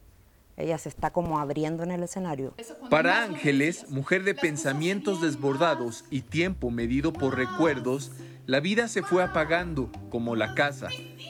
Ella 0.61 0.79
se 0.79 0.89
está 0.89 1.11
como 1.11 1.39
abriendo 1.39 1.83
en 1.83 1.91
el 1.91 2.03
escenario. 2.03 2.55
Para 2.89 3.23
Ángeles, 3.23 3.91
mujer 3.91 4.25
de 4.25 4.35
pensamientos 4.35 5.21
desbordados 5.21 6.05
y 6.11 6.23
tiempo 6.23 6.71
medido 6.71 7.13
por 7.13 7.37
recuerdos, 7.37 8.13
la 8.47 8.61
vida 8.61 8.89
se 8.89 9.03
fue 9.03 9.23
apagando 9.23 9.91
como 10.11 10.35
la 10.35 10.55
casa 10.55 10.89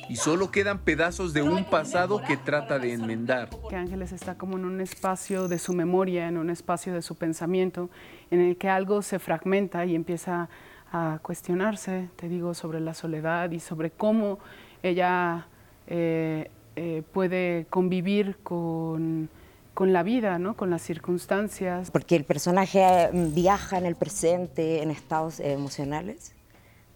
y 0.09 0.17
solo 0.17 0.51
quedan 0.51 0.79
pedazos 0.79 1.33
de 1.33 1.43
un 1.43 1.65
pasado 1.65 2.23
que 2.23 2.37
trata 2.37 2.79
de 2.79 2.95
enmendar. 2.95 3.51
Que 3.69 3.77
Ángeles 3.77 4.13
está 4.13 4.39
como 4.39 4.57
en 4.57 4.65
un 4.65 4.81
espacio 4.81 5.47
de 5.47 5.59
su 5.59 5.75
memoria, 5.75 6.29
en 6.29 6.39
un 6.39 6.49
espacio 6.49 6.95
de 6.95 7.03
su 7.03 7.17
pensamiento, 7.17 7.91
en 8.31 8.41
el 8.41 8.57
que 8.57 8.69
algo 8.69 9.03
se 9.03 9.19
fragmenta 9.19 9.85
y 9.85 9.95
empieza 9.95 10.49
a 10.93 11.19
cuestionarse, 11.23 12.09
te 12.17 12.29
digo, 12.29 12.55
sobre 12.55 12.81
la 12.81 12.95
soledad 12.95 13.51
y 13.51 13.61
sobre 13.61 13.91
cómo 13.91 14.39
ella 14.83 15.47
eh, 15.87 16.51
eh, 16.83 17.03
puede 17.13 17.67
convivir 17.69 18.39
con, 18.43 19.29
con 19.75 19.93
la 19.93 20.03
vida, 20.03 20.39
¿no? 20.39 20.57
con 20.57 20.71
las 20.71 20.81
circunstancias. 20.81 21.91
Porque 21.91 22.17
el 22.17 22.25
personaje 22.25 23.11
viaja 23.13 23.77
en 23.77 23.85
el 23.85 23.97
presente 23.97 24.83
en 24.83 24.91
estados 24.91 25.41
emocionales 25.41 26.33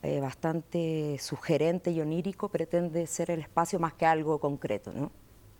eh, 0.02 0.20
bastante 0.20 1.18
sugerente 1.20 1.90
y 1.90 2.00
onírico, 2.00 2.48
pretende 2.48 3.06
ser 3.06 3.30
el 3.30 3.40
espacio 3.40 3.78
más 3.78 3.92
que 3.92 4.06
algo 4.06 4.40
concreto, 4.40 4.90
¿no? 4.94 5.12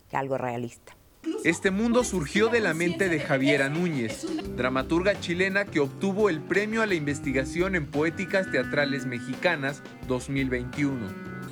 que 0.09 0.17
algo 0.17 0.39
realista. 0.39 0.97
Este 1.45 1.71
mundo 1.71 2.03
surgió 2.03 2.49
de 2.49 2.61
la 2.61 2.73
mente 2.73 3.11
de 3.11 3.21
Javiera 3.21 3.69
Núñez, 3.69 4.27
dramaturga 4.57 5.21
chilena 5.21 5.67
que 5.67 5.81
obtuvo 5.81 6.31
el 6.31 6.41
Premio 6.41 6.81
a 6.81 6.87
la 6.87 6.95
Investigación 6.95 7.75
en 7.75 7.91
Poéticas 7.91 8.51
Teatrales 8.51 9.05
Mexicanas 9.05 9.83
2021. 10.09 11.44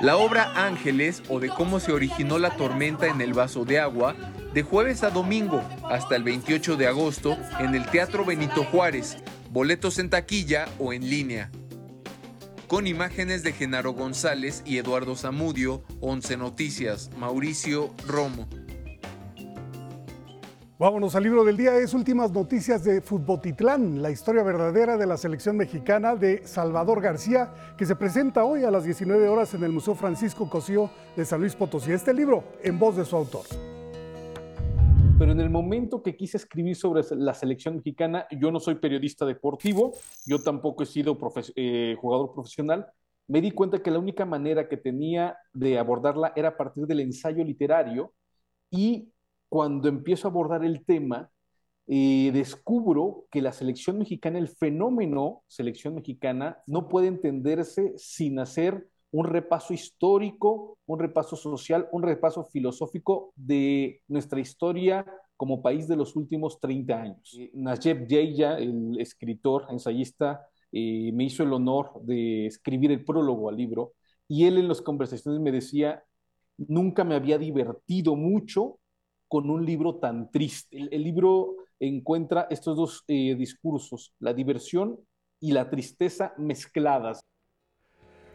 La 0.00 0.16
obra 0.16 0.52
Ángeles 0.66 1.22
o 1.28 1.40
de 1.40 1.48
cómo 1.48 1.80
se 1.80 1.92
originó 1.92 2.38
la 2.38 2.56
tormenta 2.56 3.06
en 3.06 3.20
el 3.20 3.32
vaso 3.32 3.64
de 3.64 3.78
agua 3.78 4.14
de 4.52 4.62
jueves 4.62 5.02
a 5.02 5.10
domingo 5.10 5.62
hasta 5.88 6.16
el 6.16 6.22
28 6.24 6.76
de 6.76 6.86
agosto 6.86 7.36
en 7.58 7.74
el 7.74 7.86
Teatro 7.86 8.24
Benito 8.24 8.64
Juárez, 8.64 9.16
boletos 9.50 9.98
en 9.98 10.10
taquilla 10.10 10.66
o 10.78 10.92
en 10.92 11.08
línea. 11.08 11.50
Con 12.68 12.86
imágenes 12.86 13.42
de 13.42 13.52
Genaro 13.52 13.92
González 13.92 14.62
y 14.64 14.78
Eduardo 14.78 15.16
Zamudio, 15.16 15.84
11 16.00 16.36
Noticias, 16.36 17.10
Mauricio 17.18 17.94
Romo. 18.06 18.48
Vámonos 20.84 21.16
al 21.16 21.22
libro 21.22 21.44
del 21.44 21.56
día, 21.56 21.78
es 21.78 21.94
últimas 21.94 22.30
noticias 22.30 22.84
de 22.84 23.00
Futbotitlán, 23.00 24.02
la 24.02 24.10
historia 24.10 24.42
verdadera 24.42 24.98
de 24.98 25.06
la 25.06 25.16
selección 25.16 25.56
mexicana 25.56 26.14
de 26.14 26.46
Salvador 26.46 27.00
García, 27.00 27.54
que 27.78 27.86
se 27.86 27.96
presenta 27.96 28.44
hoy 28.44 28.64
a 28.64 28.70
las 28.70 28.84
19 28.84 29.26
horas 29.28 29.54
en 29.54 29.64
el 29.64 29.72
Museo 29.72 29.94
Francisco 29.94 30.50
Cosío 30.50 30.90
de 31.16 31.24
San 31.24 31.40
Luis 31.40 31.56
Potosí. 31.56 31.90
Este 31.90 32.12
libro 32.12 32.44
en 32.62 32.78
voz 32.78 32.98
de 32.98 33.06
su 33.06 33.16
autor. 33.16 33.46
Pero 35.18 35.32
en 35.32 35.40
el 35.40 35.48
momento 35.48 36.02
que 36.02 36.18
quise 36.18 36.36
escribir 36.36 36.76
sobre 36.76 37.00
la 37.16 37.32
selección 37.32 37.76
mexicana, 37.76 38.26
yo 38.30 38.52
no 38.52 38.60
soy 38.60 38.74
periodista 38.74 39.24
deportivo, 39.24 39.94
yo 40.26 40.42
tampoco 40.42 40.82
he 40.82 40.86
sido 40.86 41.16
eh, 41.56 41.96
jugador 41.98 42.34
profesional, 42.34 42.88
me 43.26 43.40
di 43.40 43.52
cuenta 43.52 43.82
que 43.82 43.90
la 43.90 44.00
única 44.00 44.26
manera 44.26 44.68
que 44.68 44.76
tenía 44.76 45.38
de 45.54 45.78
abordarla 45.78 46.34
era 46.36 46.48
a 46.48 46.56
partir 46.58 46.86
del 46.86 47.00
ensayo 47.00 47.42
literario 47.42 48.12
y 48.70 49.13
cuando 49.54 49.88
empiezo 49.88 50.26
a 50.26 50.32
abordar 50.32 50.64
el 50.64 50.84
tema, 50.84 51.30
eh, 51.86 52.32
descubro 52.34 53.26
que 53.30 53.40
la 53.40 53.52
selección 53.52 53.98
mexicana, 53.98 54.40
el 54.40 54.48
fenómeno 54.48 55.44
selección 55.46 55.94
mexicana, 55.94 56.58
no 56.66 56.88
puede 56.88 57.06
entenderse 57.06 57.92
sin 57.96 58.40
hacer 58.40 58.88
un 59.12 59.26
repaso 59.26 59.72
histórico, 59.72 60.76
un 60.86 60.98
repaso 60.98 61.36
social, 61.36 61.88
un 61.92 62.02
repaso 62.02 62.44
filosófico 62.46 63.32
de 63.36 64.02
nuestra 64.08 64.40
historia 64.40 65.06
como 65.36 65.62
país 65.62 65.86
de 65.86 65.94
los 65.94 66.16
últimos 66.16 66.58
30 66.58 67.00
años. 67.00 67.38
Najib 67.52 68.08
Yeya, 68.08 68.58
el 68.58 68.98
escritor, 68.98 69.66
ensayista, 69.70 70.48
eh, 70.72 71.12
me 71.12 71.22
hizo 71.22 71.44
el 71.44 71.52
honor 71.52 72.02
de 72.02 72.46
escribir 72.46 72.90
el 72.90 73.04
prólogo 73.04 73.48
al 73.48 73.56
libro 73.56 73.92
y 74.26 74.46
él 74.46 74.58
en 74.58 74.66
las 74.66 74.82
conversaciones 74.82 75.40
me 75.40 75.52
decía, 75.52 76.02
nunca 76.56 77.04
me 77.04 77.14
había 77.14 77.38
divertido 77.38 78.16
mucho 78.16 78.80
con 79.28 79.50
un 79.50 79.64
libro 79.64 79.96
tan 79.96 80.30
triste. 80.30 80.76
El, 80.76 81.02
libro 81.02 81.56
encuentra 81.80 82.46
estos 82.50 82.76
dos 82.76 83.04
eh, 83.08 83.34
discursos, 83.34 84.14
la 84.18 84.32
diversión 84.32 84.98
y 85.40 85.52
la 85.52 85.68
tristeza 85.68 86.34
mezcladas. 86.38 87.20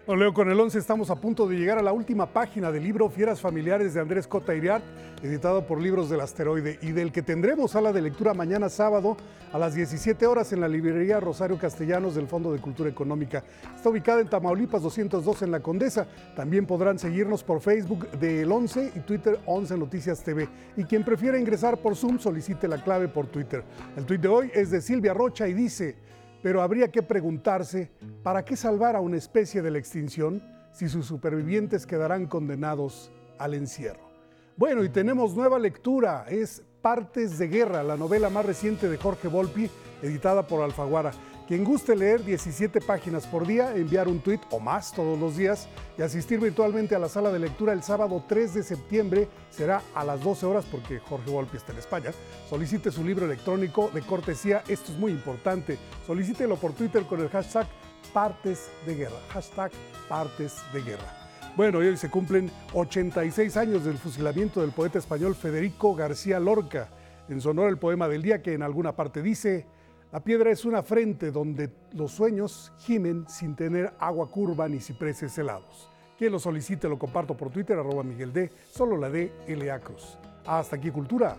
Bueno, 0.10 0.24
Leo, 0.24 0.34
con 0.34 0.50
el 0.50 0.60
11 0.60 0.80
estamos 0.80 1.12
a 1.12 1.22
punto 1.22 1.46
de 1.46 1.56
llegar 1.56 1.78
a 1.78 1.84
la 1.84 1.94
última 1.94 2.26
página 2.26 2.72
del 2.72 2.82
libro 2.82 3.12
Fieras 3.12 3.42
Familiares 3.42 3.94
de 3.94 4.02
Andrés 4.02 4.26
Cota 4.26 4.56
Iriart, 4.56 4.84
editado 5.22 5.68
por 5.68 5.80
Libros 5.80 6.10
del 6.10 6.22
Asteroide, 6.22 6.80
y 6.82 6.94
del 6.94 7.12
que 7.12 7.22
tendremos 7.22 7.70
sala 7.70 7.94
de 7.94 8.02
lectura 8.02 8.34
mañana 8.34 8.70
sábado 8.70 9.18
a 9.54 9.60
las 9.60 9.76
17 9.76 10.26
horas 10.26 10.52
en 10.52 10.62
la 10.62 10.68
librería 10.68 11.20
Rosario 11.20 11.60
Castellanos 11.60 12.16
del 12.16 12.26
Fondo 12.26 12.52
de 12.52 12.60
Cultura 12.60 12.90
Económica. 12.90 13.44
Está 13.76 13.90
ubicada 13.90 14.20
en 14.20 14.30
Tamaulipas 14.30 14.82
202 14.82 15.44
en 15.44 15.52
La 15.52 15.60
Condesa. 15.60 16.08
También 16.36 16.66
podrán 16.66 16.98
seguirnos 16.98 17.44
por 17.44 17.62
Facebook 17.62 18.10
del 18.14 18.52
11 18.52 18.94
y 18.96 19.00
Twitter 19.02 19.40
11 19.46 19.78
Noticias 19.78 20.24
TV. 20.24 20.50
Y 20.76 20.86
quien 20.86 21.04
prefiera 21.04 21.38
ingresar 21.38 21.78
por 21.78 21.96
Zoom 21.96 22.18
solicite 22.18 22.68
la 22.68 22.84
clave 22.84 23.10
por 23.10 23.28
Twitter. 23.28 23.64
El 23.96 24.08
tweet 24.08 24.18
de 24.18 24.28
hoy 24.28 24.52
es 24.56 24.72
de 24.72 24.82
Silvia 24.82 25.14
Rocha 25.14 25.48
y 25.48 25.54
dice... 25.54 26.10
Pero 26.42 26.62
habría 26.62 26.90
que 26.90 27.04
preguntarse, 27.04 27.92
¿para 28.24 28.46
qué 28.46 28.56
salvar 28.56 28.96
a 28.96 29.02
una 29.02 29.18
especie 29.18 29.62
de 29.62 29.72
la 29.72 29.80
extinción 29.80 30.42
si 30.72 30.88
sus 30.88 31.06
supervivientes 31.06 31.86
quedarán 31.86 32.28
condenados 32.28 33.12
al 33.38 33.54
encierro? 33.54 34.10
Bueno, 34.56 34.84
y 34.84 34.90
tenemos 34.90 35.36
nueva 35.36 35.60
lectura, 35.60 36.26
es 36.30 36.64
Partes 36.82 37.38
de 37.38 37.48
Guerra, 37.48 37.84
la 37.84 37.98
novela 37.98 38.30
más 38.30 38.46
reciente 38.46 38.90
de 38.90 38.98
Jorge 38.98 39.28
Volpi, 39.28 39.70
editada 40.02 40.48
por 40.48 40.62
Alfaguara. 40.62 41.12
Quien 41.50 41.64
guste 41.64 41.96
leer 41.96 42.24
17 42.24 42.80
páginas 42.80 43.26
por 43.26 43.48
día, 43.48 43.76
enviar 43.76 44.08
un 44.08 44.20
tuit 44.20 44.40
o 44.52 44.60
más 44.60 44.94
todos 44.94 45.18
los 45.18 45.36
días 45.36 45.68
y 45.98 46.04
asistir 46.04 46.40
virtualmente 46.40 46.94
a 46.94 47.00
la 47.00 47.10
sala 47.10 47.32
de 47.32 47.40
lectura 47.40 47.74
el 47.74 47.82
sábado 47.82 48.24
3 48.28 48.54
de 48.54 48.62
septiembre 48.62 49.28
será 49.50 49.82
a 49.96 50.04
las 50.04 50.22
12 50.24 50.46
horas 50.46 50.66
porque 50.70 51.00
Jorge 51.00 51.32
Volpi 51.32 51.58
está 51.58 51.72
en 51.72 51.80
España. 51.80 52.12
Solicite 52.48 52.92
su 52.92 53.04
libro 53.04 53.26
electrónico 53.26 53.90
de 53.92 54.04
cortesía, 54.04 54.62
esto 54.68 54.92
es 54.92 55.00
muy 55.00 55.12
importante. 55.12 55.80
Solicítelo 56.06 56.56
por 56.56 56.74
Twitter 56.74 57.02
con 57.06 57.20
el 57.20 57.30
hashtag 57.30 57.66
Partes 58.14 58.70
de 58.86 58.94
Guerra. 58.94 59.18
Hashtag 59.30 59.72
Partes 60.08 60.58
de 60.72 60.84
Guerra. 60.84 61.18
Bueno, 61.56 61.84
y 61.84 61.88
hoy 61.88 61.98
se 61.98 62.12
cumplen 62.12 62.52
86 62.74 63.58
años 63.58 63.86
del 63.86 63.98
fusilamiento 63.98 64.62
del 64.62 64.70
poeta 64.70 65.00
español 65.00 65.34
Federico 65.34 65.96
García 65.96 66.40
Lorca. 66.40 66.90
En 67.28 67.42
su 67.42 67.50
honor 67.50 67.70
el 67.70 67.80
poema 67.80 68.08
del 68.08 68.22
día 68.22 68.44
que 68.44 68.54
en 68.54 68.62
alguna 68.62 68.96
parte 68.96 69.24
dice... 69.24 69.79
La 70.12 70.24
piedra 70.24 70.50
es 70.50 70.66
una 70.66 70.82
frente 70.82 71.32
donde 71.32 71.70
los 71.94 72.12
sueños 72.12 72.72
gimen 72.80 73.30
sin 73.30 73.56
tener 73.56 73.94
agua 74.00 74.28
curva 74.28 74.68
ni 74.68 74.80
cipreses 74.80 75.38
helados. 75.38 75.88
Quien 76.18 76.32
lo 76.32 76.40
solicite 76.40 76.90
lo 76.90 76.98
comparto 76.98 77.38
por 77.38 77.52
Twitter, 77.52 77.78
arroba 77.78 78.04
Miguel 78.04 78.34
D, 78.34 78.50
solo 78.72 78.98
la 78.98 79.10
D, 79.10 79.32
L.A. 79.48 79.80
Cruz. 79.80 80.18
Hasta 80.48 80.78
aquí 80.78 80.90
Cultura. 80.90 81.38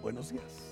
Buenos 0.00 0.30
días. 0.30 0.69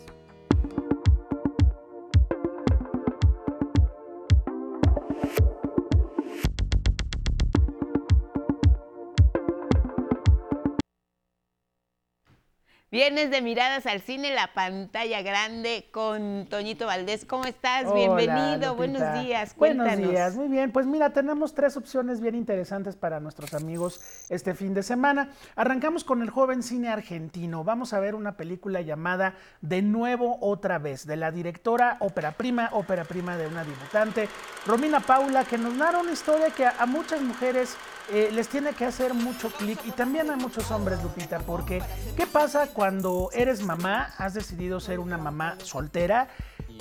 Viernes 12.91 13.31
de 13.31 13.43
miradas 13.43 13.85
al 13.85 14.01
cine, 14.01 14.35
la 14.35 14.55
pantalla 14.55 15.21
grande 15.21 15.91
con 15.91 16.47
Toñito 16.49 16.87
Valdés. 16.87 17.27
¿Cómo 17.27 17.45
estás? 17.45 17.85
Hola, 17.85 17.93
Bienvenido, 17.95 18.53
Lupita. 18.55 18.73
buenos 18.73 19.23
días. 19.23 19.53
Cuéntanos. 19.53 19.93
Buenos 19.93 20.11
días, 20.11 20.35
muy 20.37 20.49
bien. 20.49 20.73
Pues 20.73 20.87
mira, 20.87 21.11
tenemos 21.11 21.53
tres 21.53 21.77
opciones 21.77 22.23
bien 22.23 22.35
interesantes 22.35 22.97
para 22.97 23.21
nuestros 23.21 23.53
amigos 23.53 24.01
este 24.31 24.55
fin 24.55 24.73
de 24.73 24.83
semana. 24.83 25.33
Arrancamos 25.55 26.03
con 26.03 26.23
el 26.23 26.31
joven 26.31 26.63
cine 26.63 26.89
argentino. 26.89 27.63
Vamos 27.63 27.93
a 27.93 28.01
ver 28.01 28.15
una 28.15 28.39
película 28.39 28.81
llamada 28.81 29.35
De 29.61 29.83
nuevo 29.83 30.39
otra 30.41 30.79
vez, 30.79 31.07
de 31.07 31.19
la 31.19 31.31
directora 31.31 31.99
ópera 32.01 32.33
prima, 32.33 32.71
ópera 32.73 33.05
prima 33.05 33.37
de 33.37 33.49
una 33.49 33.65
debutante, 33.65 34.31
Romina 34.65 35.01
Paula, 35.01 35.45
que 35.45 35.59
nos 35.59 35.75
narra 35.75 35.99
una 35.99 36.13
historia 36.13 36.49
que 36.53 36.65
a, 36.65 36.75
a 36.79 36.87
muchas 36.87 37.21
mujeres 37.21 37.77
eh, 38.11 38.31
les 38.33 38.49
tiene 38.49 38.73
que 38.73 38.85
hacer 38.85 39.15
mucho 39.15 39.51
clic 39.51 39.79
y 39.85 39.91
también 39.91 40.31
a 40.31 40.37
muchos 40.37 40.71
hombres, 40.71 41.03
Lupita, 41.03 41.41
porque 41.41 41.83
¿qué 42.17 42.27
pasa 42.27 42.69
cuando 42.69 43.31
eres 43.33 43.63
mamá, 43.63 44.15
has 44.19 44.35
decidido 44.35 44.81
ser 44.81 44.99
una 44.99 45.19
mamá 45.19 45.57
soltera? 45.63 46.29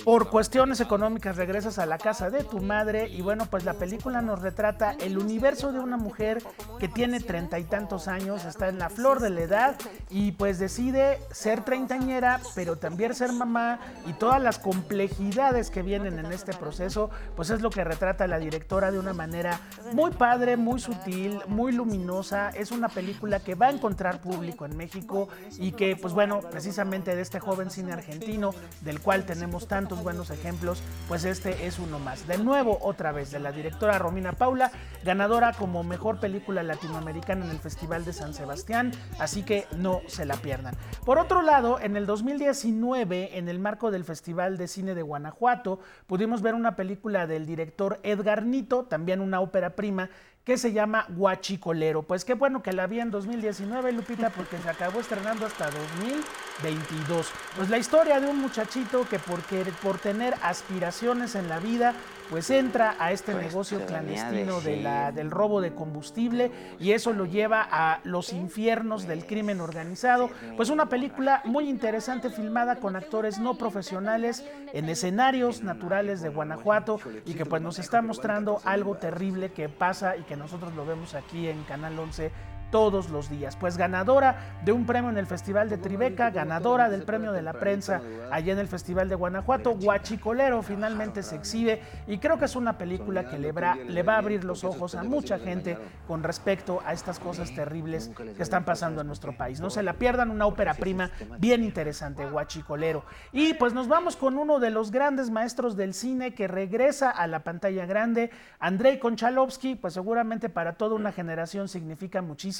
Por 0.04 0.30
cuestiones 0.30 0.80
económicas 0.80 1.36
regresas 1.36 1.78
a 1.78 1.84
la 1.84 1.98
casa 1.98 2.30
de 2.30 2.42
tu 2.42 2.60
madre 2.60 3.08
y 3.08 3.20
bueno, 3.20 3.46
pues 3.46 3.64
la 3.64 3.74
película 3.74 4.22
nos 4.22 4.40
retrata 4.40 4.96
el 5.00 5.18
universo 5.18 5.72
de 5.72 5.80
una 5.80 5.96
mujer 5.96 6.42
que 6.78 6.88
tiene 6.88 7.20
treinta 7.20 7.58
y 7.58 7.64
tantos 7.64 8.08
años, 8.08 8.44
está 8.44 8.68
en 8.68 8.78
la 8.78 8.88
flor 8.88 9.20
de 9.20 9.30
la 9.30 9.40
edad 9.40 9.76
y 10.08 10.32
pues 10.32 10.58
decide 10.58 11.20
ser 11.30 11.62
treintañera, 11.62 12.40
pero 12.54 12.76
también 12.76 13.14
ser 13.14 13.32
mamá 13.32 13.80
y 14.06 14.14
todas 14.14 14.42
las 14.42 14.58
complejidades 14.58 15.70
que 15.70 15.82
vienen 15.82 16.18
en 16.18 16.32
este 16.32 16.54
proceso, 16.54 17.10
pues 17.36 17.50
es 17.50 17.60
lo 17.60 17.70
que 17.70 17.84
retrata 17.84 18.26
la 18.26 18.38
directora 18.38 18.90
de 18.90 18.98
una 18.98 19.12
manera 19.12 19.60
muy 19.92 20.10
padre, 20.12 20.56
muy 20.56 20.80
sutil, 20.80 21.40
muy 21.48 21.72
luminosa. 21.72 22.50
Es 22.50 22.70
una 22.70 22.88
película 22.88 23.40
que 23.40 23.54
va 23.54 23.66
a 23.66 23.70
encontrar 23.70 24.20
público 24.20 24.64
en 24.64 24.76
México 24.76 25.28
y 25.58 25.72
que 25.72 25.96
pues 25.96 26.14
bueno, 26.14 26.40
precisamente 26.40 27.14
de 27.14 27.22
este 27.22 27.40
joven 27.40 27.70
cine 27.70 27.92
argentino 27.92 28.54
del 28.80 29.00
cual 29.00 29.26
tenemos 29.26 29.66
tantos 29.88 30.04
buenos 30.04 30.28
ejemplos, 30.28 30.82
pues 31.08 31.24
este 31.24 31.66
es 31.66 31.78
uno 31.78 31.98
más. 31.98 32.26
De 32.26 32.36
nuevo, 32.36 32.76
otra 32.82 33.10
vez, 33.10 33.30
de 33.30 33.38
la 33.38 33.52
directora 33.52 33.98
Romina 33.98 34.34
Paula, 34.34 34.70
ganadora 35.02 35.54
como 35.54 35.82
mejor 35.82 36.20
película 36.20 36.62
latinoamericana 36.62 37.46
en 37.46 37.50
el 37.50 37.58
Festival 37.58 38.04
de 38.04 38.12
San 38.12 38.34
Sebastián, 38.34 38.92
así 39.18 39.44
que 39.44 39.64
no 39.78 40.02
se 40.06 40.26
la 40.26 40.36
pierdan. 40.36 40.76
Por 41.06 41.18
otro 41.18 41.40
lado, 41.40 41.80
en 41.80 41.96
el 41.96 42.04
2019, 42.04 43.38
en 43.38 43.48
el 43.48 43.60
marco 43.60 43.90
del 43.90 44.04
Festival 44.04 44.58
de 44.58 44.68
Cine 44.68 44.94
de 44.94 45.00
Guanajuato, 45.00 45.80
pudimos 46.06 46.42
ver 46.42 46.54
una 46.54 46.76
película 46.76 47.26
del 47.26 47.46
director 47.46 47.98
Edgar 48.02 48.44
Nito, 48.44 48.84
también 48.84 49.22
una 49.22 49.40
ópera 49.40 49.74
prima, 49.74 50.10
que 50.48 50.56
se 50.56 50.72
llama 50.72 51.04
Guachicolero. 51.10 52.04
Pues 52.04 52.24
qué 52.24 52.32
bueno 52.32 52.62
que 52.62 52.72
la 52.72 52.86
vi 52.86 53.00
en 53.00 53.10
2019, 53.10 53.92
Lupita, 53.92 54.30
porque 54.30 54.56
se 54.56 54.70
acabó 54.70 55.00
estrenando 55.00 55.44
hasta 55.44 55.66
2022. 55.66 57.26
Pues 57.54 57.68
la 57.68 57.76
historia 57.76 58.18
de 58.18 58.28
un 58.28 58.38
muchachito 58.40 59.06
que 59.10 59.18
por, 59.18 59.40
por 59.82 59.98
tener 59.98 60.34
aspiraciones 60.40 61.34
en 61.34 61.50
la 61.50 61.58
vida, 61.58 61.94
pues 62.30 62.50
entra 62.50 62.94
a 62.98 63.12
este 63.12 63.32
Pues 63.32 63.46
negocio 63.46 63.84
clandestino 63.86 64.60
de 64.60 64.76
la- 64.82 65.12
del 65.12 65.30
robo 65.30 65.60
de 65.60 65.74
combustible 65.74 66.50
y 66.78 66.92
eso 66.92 67.12
lo 67.12 67.24
lleva 67.26 67.66
a 67.70 68.00
los 68.04 68.32
infiernos 68.32 69.06
del 69.06 69.24
crimen 69.26 69.60
organizado. 69.60 70.30
Pues 70.56 70.70
una 70.70 70.88
película 70.88 71.40
muy 71.44 71.68
interesante 71.68 72.30
filmada 72.30 72.76
con 72.76 72.96
actores 72.96 73.38
no 73.38 73.56
profesionales 73.56 74.44
en 74.72 74.88
escenarios 74.88 75.62
naturales 75.62 76.20
de 76.20 76.28
Guanajuato 76.28 77.00
y 77.24 77.34
que 77.34 77.46
pues 77.46 77.62
nos 77.62 77.78
está 77.78 78.02
mostrando 78.02 78.60
algo 78.64 78.96
terrible 78.96 79.50
que 79.52 79.68
pasa 79.68 80.16
y 80.16 80.22
que 80.22 80.36
nosotros 80.36 80.74
lo 80.74 80.84
vemos 80.84 81.14
aquí 81.14 81.48
en 81.48 81.62
Canal 81.64 81.98
11 81.98 82.30
todos 82.70 83.10
los 83.10 83.30
días. 83.30 83.56
Pues 83.56 83.76
ganadora 83.76 84.58
de 84.64 84.72
un 84.72 84.86
premio 84.86 85.10
en 85.10 85.18
el 85.18 85.26
Festival 85.26 85.68
de 85.68 85.78
Tribeca, 85.78 86.30
ganadora 86.30 86.88
del 86.88 87.02
premio 87.02 87.32
de 87.32 87.42
la 87.42 87.54
prensa 87.54 88.00
allá 88.30 88.52
en 88.52 88.58
el 88.58 88.68
Festival 88.68 89.08
de 89.08 89.14
Guanajuato, 89.14 89.76
Guachicolero 89.76 90.62
finalmente 90.62 91.22
se 91.22 91.36
exhibe 91.36 91.82
y 92.06 92.18
creo 92.18 92.38
que 92.38 92.44
es 92.44 92.56
una 92.56 92.78
película 92.78 93.28
que 93.28 93.38
le, 93.38 93.52
va 93.52 94.14
a 94.14 94.18
abrir 94.18 94.44
los 94.44 94.64
ojos 94.64 94.94
a 94.94 95.02
mucha 95.02 95.38
gente 95.38 95.78
con 96.06 96.22
respecto 96.22 96.80
a 96.84 96.92
estas 96.92 97.18
cosas 97.18 97.54
terribles 97.54 98.10
que 98.36 98.42
están 98.42 98.64
pasando 98.64 99.00
en 99.00 99.06
nuestro 99.06 99.36
país. 99.36 99.60
No 99.60 99.70
se 99.70 99.82
la 99.82 99.94
pierdan, 99.94 100.30
una 100.30 100.46
ópera 100.46 100.74
prima 100.74 101.10
bien 101.38 101.64
interesante, 101.64 102.26
Guachicolero. 102.26 103.04
Y 103.32 103.54
pues 103.54 103.72
nos 103.72 103.88
vamos 103.88 104.16
con 104.16 104.38
uno 104.38 104.58
de 104.58 104.70
los 104.70 104.90
grandes 104.90 105.30
maestros 105.30 105.76
del 105.76 105.94
cine 105.94 106.34
que 106.34 106.48
regresa 106.48 107.10
a 107.10 107.26
la 107.26 107.44
pantalla 107.44 107.86
grande, 107.86 108.30
Andrei 108.58 108.98
Konchalovsky, 108.98 109.76
pues 109.76 109.94
seguramente 109.94 110.48
para 110.48 110.74
toda 110.74 110.94
una 110.94 111.12
generación 111.12 111.68
significa 111.68 112.22
muchísimo, 112.22 112.57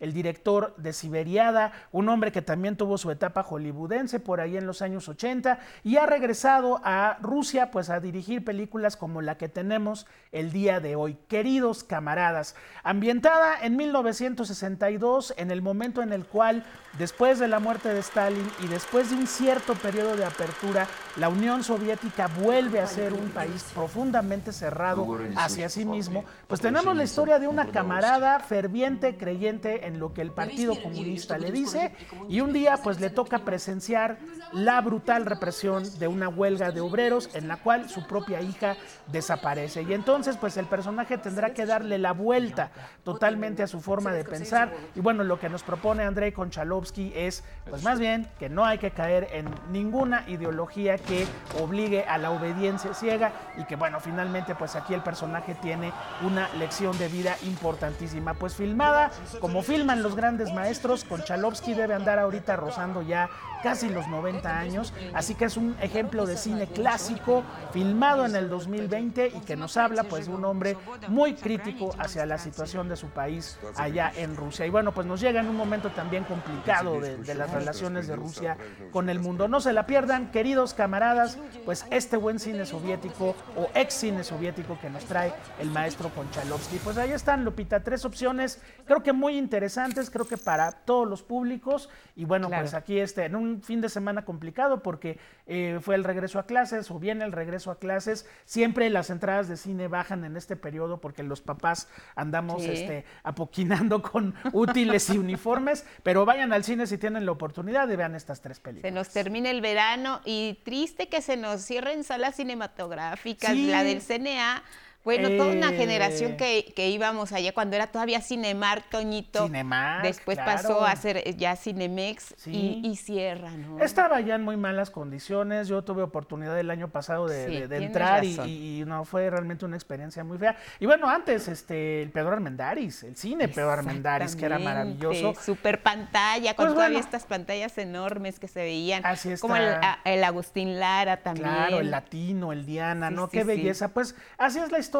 el 0.00 0.12
director 0.12 0.74
de 0.76 0.92
Siberiada, 0.92 1.72
un 1.92 2.08
hombre 2.08 2.32
que 2.32 2.42
también 2.42 2.76
tuvo 2.76 2.98
su 2.98 3.10
etapa 3.10 3.42
hollywoodense 3.42 4.20
por 4.20 4.40
ahí 4.40 4.56
en 4.56 4.66
los 4.66 4.82
años 4.82 5.08
80 5.08 5.58
y 5.82 5.96
ha 5.96 6.06
regresado 6.06 6.80
a 6.84 7.18
Rusia 7.20 7.70
pues 7.70 7.90
a 7.90 8.00
dirigir 8.00 8.44
películas 8.44 8.96
como 8.96 9.22
la 9.22 9.36
que 9.36 9.48
tenemos 9.48 10.06
el 10.32 10.52
día 10.52 10.80
de 10.80 10.96
hoy, 10.96 11.18
Queridos 11.28 11.84
camaradas, 11.84 12.54
ambientada 12.82 13.60
en 13.62 13.76
1962 13.76 15.34
en 15.36 15.50
el 15.50 15.62
momento 15.62 16.02
en 16.02 16.12
el 16.12 16.24
cual 16.24 16.64
después 16.98 17.38
de 17.38 17.48
la 17.48 17.58
muerte 17.58 17.88
de 17.92 18.00
Stalin 18.00 18.48
y 18.62 18.68
después 18.68 19.10
de 19.10 19.16
un 19.16 19.26
cierto 19.26 19.74
periodo 19.74 20.16
de 20.16 20.24
apertura, 20.24 20.86
la 21.16 21.28
Unión 21.28 21.64
Soviética 21.64 22.28
vuelve 22.28 22.80
a 22.80 22.86
ser 22.86 23.12
un 23.12 23.30
país 23.30 23.64
profundamente 23.74 24.52
cerrado 24.52 25.18
hacia 25.36 25.68
sí 25.68 25.84
mismo, 25.84 26.24
pues 26.46 26.60
tenemos 26.60 26.96
la 26.96 27.04
historia 27.04 27.38
de 27.38 27.48
una 27.48 27.66
camarada 27.66 28.38
ferviente, 28.40 29.16
creyente 29.16 29.33
creyente 29.34 29.86
en 29.86 29.98
lo 29.98 30.12
que 30.12 30.22
el 30.22 30.30
Partido 30.30 30.80
Comunista 30.80 31.38
le 31.38 31.50
dice 31.50 31.92
y 32.28 32.40
un 32.40 32.52
día 32.52 32.78
pues 32.82 33.00
le 33.00 33.10
toca 33.10 33.40
presenciar 33.40 34.18
la 34.52 34.80
brutal 34.80 35.26
represión 35.26 35.82
de 35.98 36.06
una 36.06 36.28
huelga 36.28 36.70
de 36.70 36.80
obreros 36.80 37.28
en 37.34 37.48
la 37.48 37.56
cual 37.56 37.88
su 37.88 38.06
propia 38.06 38.40
hija 38.40 38.76
desaparece. 39.08 39.82
Y 39.82 39.92
entonces 39.92 40.36
pues 40.36 40.56
el 40.56 40.66
personaje 40.66 41.18
tendrá 41.18 41.52
que 41.52 41.66
darle 41.66 41.98
la 41.98 42.12
vuelta 42.12 42.70
totalmente 43.02 43.64
a 43.64 43.66
su 43.66 43.80
forma 43.80 44.12
de 44.12 44.24
pensar 44.24 44.72
y 44.94 45.00
bueno, 45.00 45.24
lo 45.24 45.40
que 45.40 45.48
nos 45.48 45.64
propone 45.64 46.04
Andrei 46.04 46.30
Konchalovsky 46.30 47.12
es 47.16 47.42
pues 47.68 47.82
más 47.82 47.98
bien 47.98 48.28
que 48.38 48.48
no 48.48 48.64
hay 48.64 48.78
que 48.78 48.92
caer 48.92 49.28
en 49.32 49.46
ninguna 49.72 50.24
ideología 50.28 50.96
que 50.96 51.26
obligue 51.60 52.04
a 52.04 52.18
la 52.18 52.30
obediencia 52.30 52.94
ciega 52.94 53.32
y 53.56 53.64
que 53.64 53.74
bueno, 53.74 53.98
finalmente 53.98 54.54
pues 54.54 54.76
aquí 54.76 54.94
el 54.94 55.02
personaje 55.02 55.56
tiene 55.56 55.92
una 56.22 56.48
lección 56.54 56.96
de 56.98 57.08
vida 57.08 57.36
importantísima. 57.42 58.34
Pues 58.34 58.54
filmada 58.54 59.10
como 59.40 59.62
filman 59.62 60.02
los 60.02 60.16
grandes 60.16 60.52
maestros, 60.52 61.04
Konchalovsky 61.04 61.74
debe 61.74 61.94
andar 61.94 62.18
ahorita 62.18 62.56
rozando 62.56 63.02
ya 63.02 63.28
casi 63.64 63.88
los 63.88 64.06
90 64.08 64.58
años, 64.58 64.92
así 65.14 65.34
que 65.34 65.46
es 65.46 65.56
un 65.56 65.74
ejemplo 65.80 66.26
de 66.26 66.36
cine 66.36 66.66
clásico 66.66 67.42
filmado 67.72 68.26
en 68.26 68.36
el 68.36 68.50
2020 68.50 69.32
y 69.34 69.40
que 69.40 69.56
nos 69.56 69.78
habla 69.78 70.04
pues 70.04 70.26
de 70.26 70.34
un 70.34 70.44
hombre 70.44 70.76
muy 71.08 71.32
crítico 71.32 71.94
hacia 71.98 72.26
la 72.26 72.36
situación 72.36 72.90
de 72.90 72.96
su 72.96 73.08
país 73.08 73.58
allá 73.76 74.12
en 74.16 74.36
Rusia. 74.36 74.66
Y 74.66 74.70
bueno, 74.70 74.92
pues 74.92 75.06
nos 75.06 75.18
llega 75.18 75.40
en 75.40 75.48
un 75.48 75.56
momento 75.56 75.88
también 75.92 76.24
complicado 76.24 77.00
de, 77.00 77.16
de 77.16 77.34
las 77.34 77.50
relaciones 77.52 78.06
de 78.06 78.16
Rusia 78.16 78.58
con 78.90 79.08
el 79.08 79.18
mundo. 79.18 79.48
No 79.48 79.60
se 79.60 79.72
la 79.72 79.86
pierdan, 79.86 80.30
queridos 80.30 80.74
camaradas, 80.74 81.38
pues 81.64 81.86
este 81.90 82.18
buen 82.18 82.40
cine 82.40 82.66
soviético 82.66 83.34
o 83.56 83.70
ex 83.74 83.94
cine 83.94 84.24
soviético 84.24 84.78
que 84.78 84.90
nos 84.90 85.06
trae 85.06 85.32
el 85.58 85.70
maestro 85.70 86.10
Konchalovsky. 86.10 86.76
Pues 86.84 86.98
ahí 86.98 87.12
están, 87.12 87.46
Lupita, 87.46 87.80
tres 87.80 88.04
opciones, 88.04 88.60
creo 88.84 89.02
que 89.02 89.14
muy 89.14 89.38
interesantes, 89.38 90.10
creo 90.10 90.28
que 90.28 90.36
para 90.36 90.70
todos 90.70 91.08
los 91.08 91.22
públicos. 91.22 91.88
Y 92.14 92.26
bueno, 92.26 92.50
pues 92.50 92.74
aquí 92.74 92.98
este, 92.98 93.24
en 93.24 93.36
un 93.36 93.53
fin 93.62 93.80
de 93.80 93.88
semana 93.88 94.24
complicado 94.24 94.82
porque 94.82 95.18
eh, 95.46 95.78
fue 95.82 95.94
el 95.94 96.04
regreso 96.04 96.38
a 96.38 96.46
clases 96.46 96.90
o 96.90 96.98
viene 96.98 97.24
el 97.24 97.32
regreso 97.32 97.70
a 97.70 97.78
clases. 97.78 98.26
Siempre 98.44 98.88
las 98.90 99.10
entradas 99.10 99.48
de 99.48 99.56
cine 99.56 99.88
bajan 99.88 100.24
en 100.24 100.36
este 100.36 100.56
periodo 100.56 101.00
porque 101.00 101.22
los 101.22 101.40
papás 101.40 101.88
andamos 102.16 102.62
Sí. 102.62 102.70
este, 102.70 103.04
apoquinando 103.22 104.00
con 104.02 104.34
útiles 104.52 105.10
y 105.10 105.18
uniformes, 105.18 105.84
pero 106.02 106.24
vayan 106.24 106.52
al 106.52 106.64
cine 106.64 106.86
si 106.86 106.98
tienen 106.98 107.26
la 107.26 107.32
oportunidad 107.32 107.88
y 107.90 107.96
vean 107.96 108.14
estas 108.14 108.40
tres 108.40 108.60
películas. 108.60 108.90
Se 108.90 108.94
nos 108.94 109.08
termina 109.10 109.50
el 109.50 109.60
verano 109.60 110.20
y 110.24 110.60
triste 110.64 111.08
que 111.08 111.20
se 111.22 111.36
nos 111.36 111.62
cierren 111.62 112.04
salas 112.04 112.36
cinematográficas, 112.36 113.52
Sí. 113.52 113.66
la 113.66 113.84
del 113.84 114.00
CNA. 114.00 114.62
Bueno, 115.04 115.28
toda 115.36 115.52
una 115.52 115.70
Eh. 115.70 115.76
generación 115.76 116.36
que, 116.36 116.72
que 116.74 116.88
íbamos 116.88 117.32
allá 117.32 117.52
cuando 117.52 117.76
era 117.76 117.88
todavía 117.88 118.20
Cinemark, 118.22 118.88
Toñito. 118.88 119.44
Cinemark, 119.44 120.02
Después 120.02 120.38
claro. 120.38 120.52
pasó 120.62 120.84
a 120.84 120.96
ser 120.96 121.18
eh, 121.18 121.34
ya 121.36 121.56
Cinemex 121.56 122.34
Sí. 122.38 122.80
y, 122.82 122.88
y 122.88 122.96
cierra, 122.96 123.50
¿no? 123.50 123.80
Estaba 123.80 124.20
ya 124.22 124.34
en 124.36 124.42
muy 124.42 124.56
malas 124.56 124.90
condiciones. 124.90 125.68
Yo 125.68 125.82
tuve 125.84 126.02
oportunidad 126.02 126.58
el 126.58 126.70
año 126.70 126.88
pasado 126.88 127.26
de, 127.28 127.46
Sí, 127.46 127.52
de- 127.52 127.60
de 127.60 127.66
tienes 127.68 127.86
entrar 127.88 128.24
y, 128.24 128.80
y- 128.80 128.84
no 128.86 129.04
fue 129.04 129.28
realmente 129.28 129.64
una 129.66 129.76
experiencia 129.76 130.24
muy 130.24 130.38
fea. 130.38 130.56
Y 130.80 130.86
bueno, 130.86 131.08
antes 131.10 131.48
este 131.48 132.02
el 132.02 132.10
Pedro 132.10 132.32
Armendáriz, 132.32 133.02
el 133.02 133.16
cine 133.16 133.48
Pedro 133.48 133.72
Armendáriz, 133.72 134.34
que 134.34 134.46
era 134.46 134.58
maravilloso. 134.58 135.34
Super 135.40 135.82
pantalla, 135.82 136.54
con 136.54 136.64
Pues 136.66 136.74
todavía 136.74 136.96
bueno. 136.98 137.04
estas 137.06 137.24
pantallas 137.26 137.76
enormes 137.78 138.38
que 138.38 138.48
se 138.48 138.60
veían. 138.60 139.04
Así 139.04 139.34
Como 139.38 139.56
el, 139.56 139.64
está. 139.64 139.98
el 140.04 140.24
Agustín 140.24 140.80
Lara 140.80 141.18
también. 141.18 141.46
Claro, 141.46 141.80
el 141.80 141.90
latino, 141.90 142.52
el 142.52 142.64
Diana, 142.64 143.08
Sí, 143.10 143.14
¿no? 143.14 143.28
Qué 143.28 143.44
belleza. 143.44 143.88
Pues 143.88 144.14
así 144.38 144.58
es 144.60 144.70
la 144.72 144.78
historia, 144.78 144.93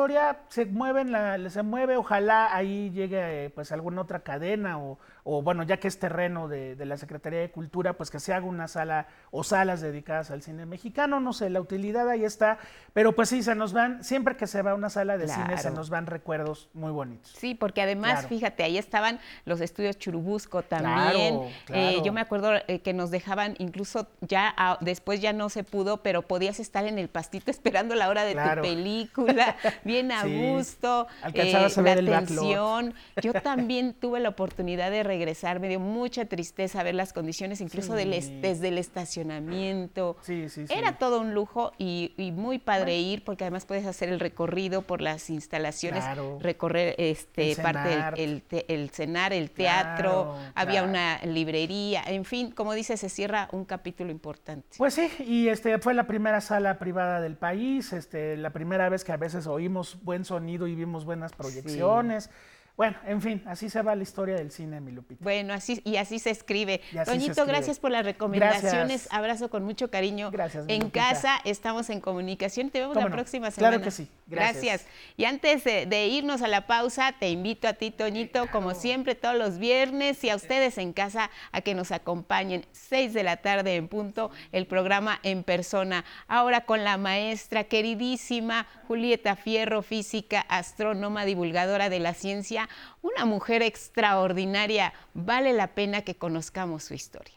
se 0.48 0.66
mueven 0.66 1.12
la, 1.12 1.38
se 1.50 1.62
mueve, 1.62 1.96
ojalá 1.96 2.54
ahí 2.54 2.90
llegue 2.90 3.46
eh, 3.46 3.50
pues 3.50 3.72
alguna 3.72 4.02
otra 4.02 4.20
cadena 4.20 4.78
o, 4.78 4.98
o, 5.24 5.42
bueno, 5.42 5.62
ya 5.62 5.78
que 5.78 5.88
es 5.88 5.98
terreno 5.98 6.48
de, 6.48 6.76
de 6.76 6.84
la 6.84 6.96
Secretaría 6.98 7.40
de 7.40 7.50
Cultura, 7.50 7.94
pues 7.94 8.10
que 8.10 8.20
se 8.20 8.34
haga 8.34 8.44
una 8.46 8.68
sala 8.68 9.06
o 9.30 9.42
salas 9.42 9.80
dedicadas 9.80 10.30
al 10.30 10.42
cine 10.42 10.66
mexicano, 10.66 11.18
no 11.18 11.32
sé, 11.32 11.48
la 11.50 11.60
utilidad 11.60 12.08
ahí 12.10 12.24
está, 12.24 12.58
pero 12.92 13.14
pues 13.14 13.30
sí, 13.30 13.42
se 13.42 13.54
nos 13.54 13.72
van, 13.72 14.04
siempre 14.04 14.36
que 14.36 14.46
se 14.46 14.60
va 14.62 14.72
a 14.72 14.74
una 14.74 14.90
sala 14.90 15.16
de 15.16 15.26
cine 15.28 15.56
se 15.58 15.70
nos 15.70 15.88
van 15.90 16.06
recuerdos 16.06 16.68
muy 16.74 16.92
bonitos. 16.92 17.32
Sí, 17.36 17.54
porque 17.54 17.80
además, 17.82 18.12
Claro. 18.20 18.28
fíjate, 18.28 18.62
ahí 18.64 18.76
estaban 18.78 19.18
los 19.46 19.60
estudios 19.60 19.98
Churubusco 19.98 20.62
también. 20.62 21.38
Claro, 21.38 21.48
Eh, 21.70 22.02
yo 22.04 22.12
me 22.12 22.20
acuerdo 22.20 22.52
eh, 22.68 22.80
que 22.80 22.92
nos 22.92 23.10
dejaban, 23.10 23.54
incluso 23.58 24.06
ya 24.20 24.54
después 24.82 25.20
ya 25.22 25.32
no 25.32 25.48
se 25.48 25.64
pudo, 25.64 26.02
pero 26.02 26.22
podías 26.22 26.60
estar 26.60 26.84
en 26.86 26.98
el 26.98 27.08
pastito 27.08 27.50
esperando 27.50 27.94
la 27.94 28.08
hora 28.08 28.24
de 28.24 28.34
tu 28.34 28.60
película, 28.62 29.56
bien 29.84 30.12
a 30.12 30.22
Sí. 30.24 30.36
gusto, 30.36 31.06
Alcanzabas 31.22 31.78
a 31.78 31.80
la 31.82 31.88
ver 31.88 31.98
el 31.98 32.08
backlot. 32.10 32.38
atención. 32.38 32.94
Yo 33.22 33.32
también 33.40 33.94
tuve 33.94 34.20
la 34.20 34.28
oportunidad 34.30 34.90
de 34.90 35.02
regresar, 35.18 35.60
me 35.60 35.68
dio 35.68 35.78
mucha 35.80 36.24
tristeza 36.24 36.82
ver 36.82 36.94
las 36.94 37.12
condiciones, 37.12 37.60
incluso 37.60 37.94
del 37.94 38.10
desde 38.40 38.68
el 38.68 38.78
estacionamiento. 38.78 40.16
Sí, 40.22 40.48
sí, 40.48 40.66
sí. 40.66 40.72
Era 40.74 40.98
todo 40.98 41.20
un 41.20 41.34
lujo 41.34 41.72
y, 41.78 42.12
y 42.16 42.32
muy 42.32 42.58
padre 42.58 42.98
ir 42.98 43.24
porque 43.24 43.44
además 43.44 43.64
puedes 43.66 43.86
hacer 43.86 44.08
el 44.08 44.20
recorrido 44.20 44.82
por 44.82 45.00
las 45.00 45.30
instalaciones, 45.30 46.04
Claro. 46.04 46.38
recorrer 46.40 46.94
este 46.98 47.52
El 47.52 47.56
parte 47.58 47.88
del 47.88 47.94
cenar. 47.98 48.14
el, 48.18 48.42
el 48.68 48.90
cenar, 48.90 49.32
el 49.32 49.50
teatro, 49.50 50.34
Claro, 50.34 50.36
había 50.54 50.82
claro. 50.82 50.88
una 50.90 51.18
librería, 51.24 52.02
en 52.06 52.24
fin, 52.24 52.50
como 52.50 52.72
dice, 52.74 52.96
se 52.96 53.08
cierra 53.08 53.48
un 53.52 53.64
capítulo 53.64 54.10
importante. 54.10 54.76
Pues 54.78 54.94
sí, 54.94 55.08
y 55.20 55.48
este 55.48 55.78
fue 55.78 55.94
la 55.94 56.06
primera 56.06 56.40
sala 56.40 56.78
privada 56.78 57.20
del 57.20 57.36
país, 57.36 57.92
este, 57.92 58.36
la 58.36 58.50
primera 58.50 58.88
vez 58.88 59.04
que 59.04 59.12
a 59.12 59.16
veces 59.16 59.46
oímos 59.46 59.98
buen 60.02 60.24
sonido 60.24 60.66
y 60.66 60.74
vimos 60.74 61.04
buenas 61.04 61.32
proyecciones. 61.32 62.30
Bueno, 62.76 62.96
en 63.06 63.22
fin, 63.22 63.40
así 63.46 63.70
se 63.70 63.80
va 63.82 63.94
la 63.94 64.02
historia 64.02 64.34
del 64.34 64.50
cine, 64.50 64.80
mi 64.80 64.90
Lupita. 64.90 65.22
Bueno, 65.22 65.54
así 65.54 65.80
y 65.84 65.94
así 65.96 66.18
se 66.18 66.30
escribe. 66.30 66.80
Y 66.92 66.98
así 66.98 67.04
se 67.04 67.16
Toñito, 67.16 67.30
escribe. 67.32 67.48
gracias 67.52 67.78
por 67.78 67.92
las 67.92 68.04
recomendaciones. 68.04 68.72
Gracias. 68.72 69.12
Abrazo 69.12 69.48
con 69.48 69.62
mucho 69.64 69.90
cariño. 69.92 70.32
Gracias, 70.32 70.66
mi 70.66 70.72
En 70.74 70.80
Lupita. 70.82 71.08
casa 71.10 71.36
estamos 71.44 71.88
en 71.90 72.00
comunicación. 72.00 72.70
Te 72.70 72.80
vemos 72.80 72.94
¿Cómo 72.94 73.04
la 73.06 73.10
no? 73.10 73.16
próxima 73.16 73.52
Claro 73.52 73.74
semana. 73.74 73.84
que 73.84 73.90
sí. 73.92 74.08
Gracias. 74.26 74.86
Y 75.16 75.24
antes 75.24 75.62
de, 75.62 75.86
de 75.86 76.06
irnos 76.08 76.42
a 76.42 76.48
la 76.48 76.66
pausa, 76.66 77.14
te 77.16 77.30
invito 77.30 77.68
a 77.68 77.74
ti, 77.74 77.92
Toñito, 77.92 78.48
como 78.50 78.74
siempre, 78.74 79.14
todos 79.14 79.36
los 79.36 79.58
viernes 79.58 80.24
y 80.24 80.30
a 80.30 80.34
ustedes 80.36 80.76
en 80.78 80.92
casa 80.92 81.30
a 81.52 81.60
que 81.60 81.74
nos 81.76 81.92
acompañen. 81.92 82.66
Seis 82.72 83.14
de 83.14 83.22
la 83.22 83.36
tarde 83.36 83.76
en 83.76 83.86
punto, 83.86 84.32
el 84.50 84.66
programa 84.66 85.20
en 85.22 85.44
persona. 85.44 86.04
Ahora 86.26 86.62
con 86.62 86.82
la 86.82 86.96
maestra 86.96 87.62
queridísima 87.64 88.66
Julieta 88.88 89.36
Fierro, 89.36 89.82
física, 89.82 90.40
astrónoma, 90.48 91.24
divulgadora 91.24 91.88
de 91.88 92.00
la 92.00 92.14
ciencia, 92.14 92.63
una 93.02 93.24
mujer 93.24 93.62
extraordinaria. 93.62 94.92
Vale 95.14 95.52
la 95.52 95.68
pena 95.68 96.02
que 96.02 96.16
conozcamos 96.16 96.84
su 96.84 96.94
historia. 96.94 97.34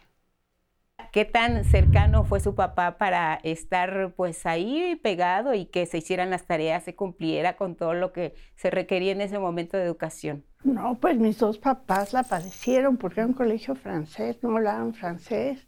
¿Qué 1.12 1.26
tan 1.26 1.64
cercano 1.64 2.26
fue 2.26 2.40
su 2.40 2.54
papá 2.54 2.98
para 2.98 3.40
estar 3.44 4.14
pues 4.16 4.46
ahí 4.46 5.00
pegado 5.02 5.54
y 5.54 5.66
que 5.66 5.86
se 5.86 6.00
hicieran 6.00 6.30
las 6.30 6.46
tareas, 6.46 6.84
se 6.84 6.96
cumpliera 6.96 7.56
con 7.56 7.76
todo 7.76 7.94
lo 7.94 8.12
que 8.12 8.36
se 8.56 8.70
requería 8.70 9.14
en 9.14 9.22
ese 9.22 9.40
momento 9.40 9.78
de 9.78 9.84
educación? 9.84 10.44
No, 10.64 10.96
pues 11.00 11.18
mis 11.18 11.38
dos 11.38 11.60
papás 11.60 12.14
la 12.14 12.24
padecieron 12.24 12.98
porque 12.98 13.22
era 13.22 13.28
un 13.28 13.34
colegio 13.34 13.76
francés, 13.76 14.38
no 14.42 14.58
hablaban 14.58 14.94
francés. 14.94 15.66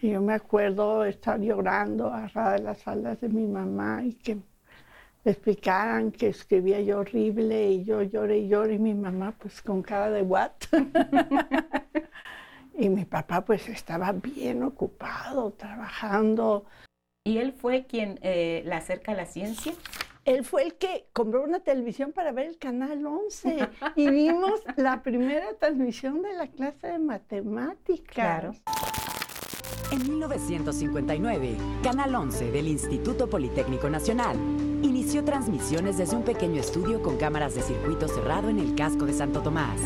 Y 0.00 0.10
yo 0.10 0.22
me 0.22 0.34
acuerdo 0.34 1.04
estar 1.04 1.40
llorando 1.40 2.08
agarrada 2.08 2.52
de 2.54 2.62
las 2.62 2.82
faldas 2.82 3.20
de 3.20 3.28
mi 3.28 3.46
mamá 3.46 4.02
y 4.02 4.14
que 4.14 4.38
me 5.24 5.32
explicaran 5.32 6.12
que 6.12 6.28
escribía 6.28 6.80
yo 6.82 7.00
horrible 7.00 7.70
y 7.70 7.84
yo 7.84 8.02
lloré 8.02 8.38
y 8.38 8.48
lloré 8.48 8.74
y 8.74 8.78
mi 8.78 8.94
mamá 8.94 9.34
pues 9.38 9.62
con 9.62 9.82
cara 9.82 10.10
de 10.10 10.22
what. 10.22 10.52
y 12.78 12.88
mi 12.90 13.06
papá 13.06 13.44
pues 13.44 13.68
estaba 13.68 14.12
bien 14.12 14.62
ocupado, 14.62 15.52
trabajando. 15.52 16.66
¿Y 17.26 17.38
él 17.38 17.54
fue 17.54 17.86
quien 17.86 18.18
eh, 18.22 18.62
la 18.66 18.76
acerca 18.76 19.12
a 19.12 19.14
la 19.14 19.24
ciencia? 19.24 19.72
Él 20.26 20.44
fue 20.44 20.62
el 20.62 20.74
que 20.74 21.06
compró 21.12 21.42
una 21.42 21.60
televisión 21.60 22.12
para 22.12 22.32
ver 22.32 22.46
el 22.46 22.58
canal 22.58 23.04
11 23.04 23.68
y 23.96 24.10
vimos 24.10 24.60
la 24.76 25.02
primera 25.02 25.54
transmisión 25.54 26.22
de 26.22 26.34
la 26.34 26.48
clase 26.48 26.86
de 26.86 26.98
matemáticas. 26.98 28.14
Claro. 28.14 28.54
En 29.90 30.08
1959, 30.08 31.56
Canal 31.82 32.14
11 32.14 32.50
del 32.50 32.68
Instituto 32.68 33.28
Politécnico 33.28 33.88
Nacional 33.88 34.36
inició 34.84 35.24
transmisiones 35.24 35.96
desde 35.96 36.16
un 36.16 36.24
pequeño 36.24 36.60
estudio 36.60 37.02
con 37.02 37.16
cámaras 37.16 37.54
de 37.54 37.62
circuito 37.62 38.06
cerrado 38.06 38.50
en 38.50 38.58
el 38.58 38.74
casco 38.74 39.06
de 39.06 39.14
Santo 39.14 39.40
Tomás. 39.40 39.80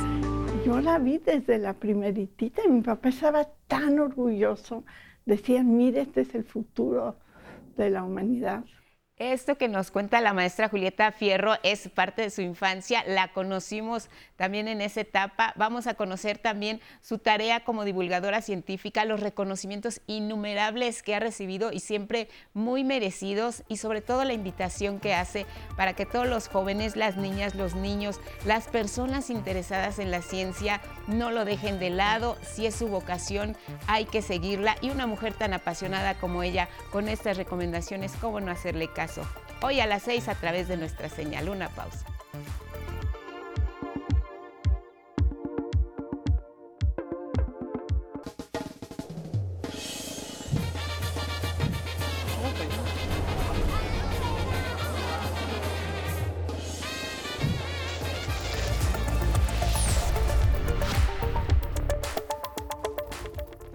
Yo 0.67 0.81
la 0.81 0.99
vi 0.99 1.19
desde 1.19 1.59
la 1.59 1.73
primeritita 1.73 2.63
y 2.67 2.71
mi 2.71 2.81
papá 2.81 3.11
estaba 3.11 3.49
tan 3.69 4.01
orgulloso. 4.01 4.85
Decían, 5.25 5.77
mire, 5.77 6.03
este 6.03 6.23
es 6.23 6.35
el 6.35 6.45
futuro 6.45 7.17
de 7.77 7.91
la 7.91 8.03
humanidad. 8.03 8.65
Esto 9.19 9.59
que 9.59 9.67
nos 9.67 9.91
cuenta 9.91 10.21
la 10.21 10.33
maestra 10.33 10.69
Julieta 10.69 11.11
Fierro 11.11 11.57
es 11.65 11.89
parte 11.89 12.23
de 12.23 12.31
su 12.31 12.41
infancia, 12.41 13.03
la 13.05 13.33
conocimos 13.33 14.11
también 14.37 14.69
en 14.69 14.81
esa 14.81 15.01
etapa. 15.01 15.55
Vamos 15.57 15.89
a 15.89 15.95
conocer 15.95 16.39
también 16.39 16.81
su 17.01 17.19
tarea 17.19 17.65
como 17.65 17.85
divulgadora 17.85 18.43
científica, 18.43 19.05
los 19.05 19.19
reconocimientos 19.19 20.03
innumerables 20.07 21.03
que 21.03 21.17
ha 21.17 21.19
recibido 21.19 21.73
y 21.73 21.81
siempre 21.81 22.29
muy 22.55 22.85
merecidos 22.85 23.65
y 23.67 23.79
sobre 23.79 24.03
todo 24.03 24.23
la 24.23 24.35
invitación 24.35 25.01
que 25.01 25.15
hace 25.15 25.47
para 25.77 25.95
que 25.95 26.07
todos 26.07 26.29
los 26.29 26.47
jóvenes, 26.47 26.95
las 26.95 27.17
niñas, 27.17 27.57
los 27.57 27.75
niños, 27.75 28.21
las 28.47 28.69
personas 28.69 29.31
interesadas 29.31 29.99
en 29.99 30.13
la 30.13 30.23
ciencia 30.23 30.81
no 31.09 31.33
lo 31.33 31.45
dejen 31.45 31.81
de 31.81 31.91
lado. 31.91 32.39
Si 32.43 32.67
es 32.67 32.77
su 32.77 32.87
vocación, 32.87 33.57
hay 33.89 34.05
que 34.05 34.23
seguirla 34.23 34.77
y 34.81 34.91
una 34.91 35.09
mujer 35.09 35.35
tan 35.35 35.55
apasionada 35.55 36.15
como 36.15 36.45
ella 36.45 36.69
con 36.93 37.09
estas 37.09 37.37
recomendaciones, 37.37 38.13
¿cómo 38.21 38.39
no 38.39 38.53
hacerle 38.53 38.87
caso? 38.93 39.08
Hoy 39.63 39.81
a 39.81 39.87
las 39.87 40.03
6 40.03 40.29
a 40.29 40.35
través 40.35 40.69
de 40.69 40.77
nuestra 40.77 41.09
señal. 41.09 41.49
Una 41.49 41.69
pausa. 41.69 42.05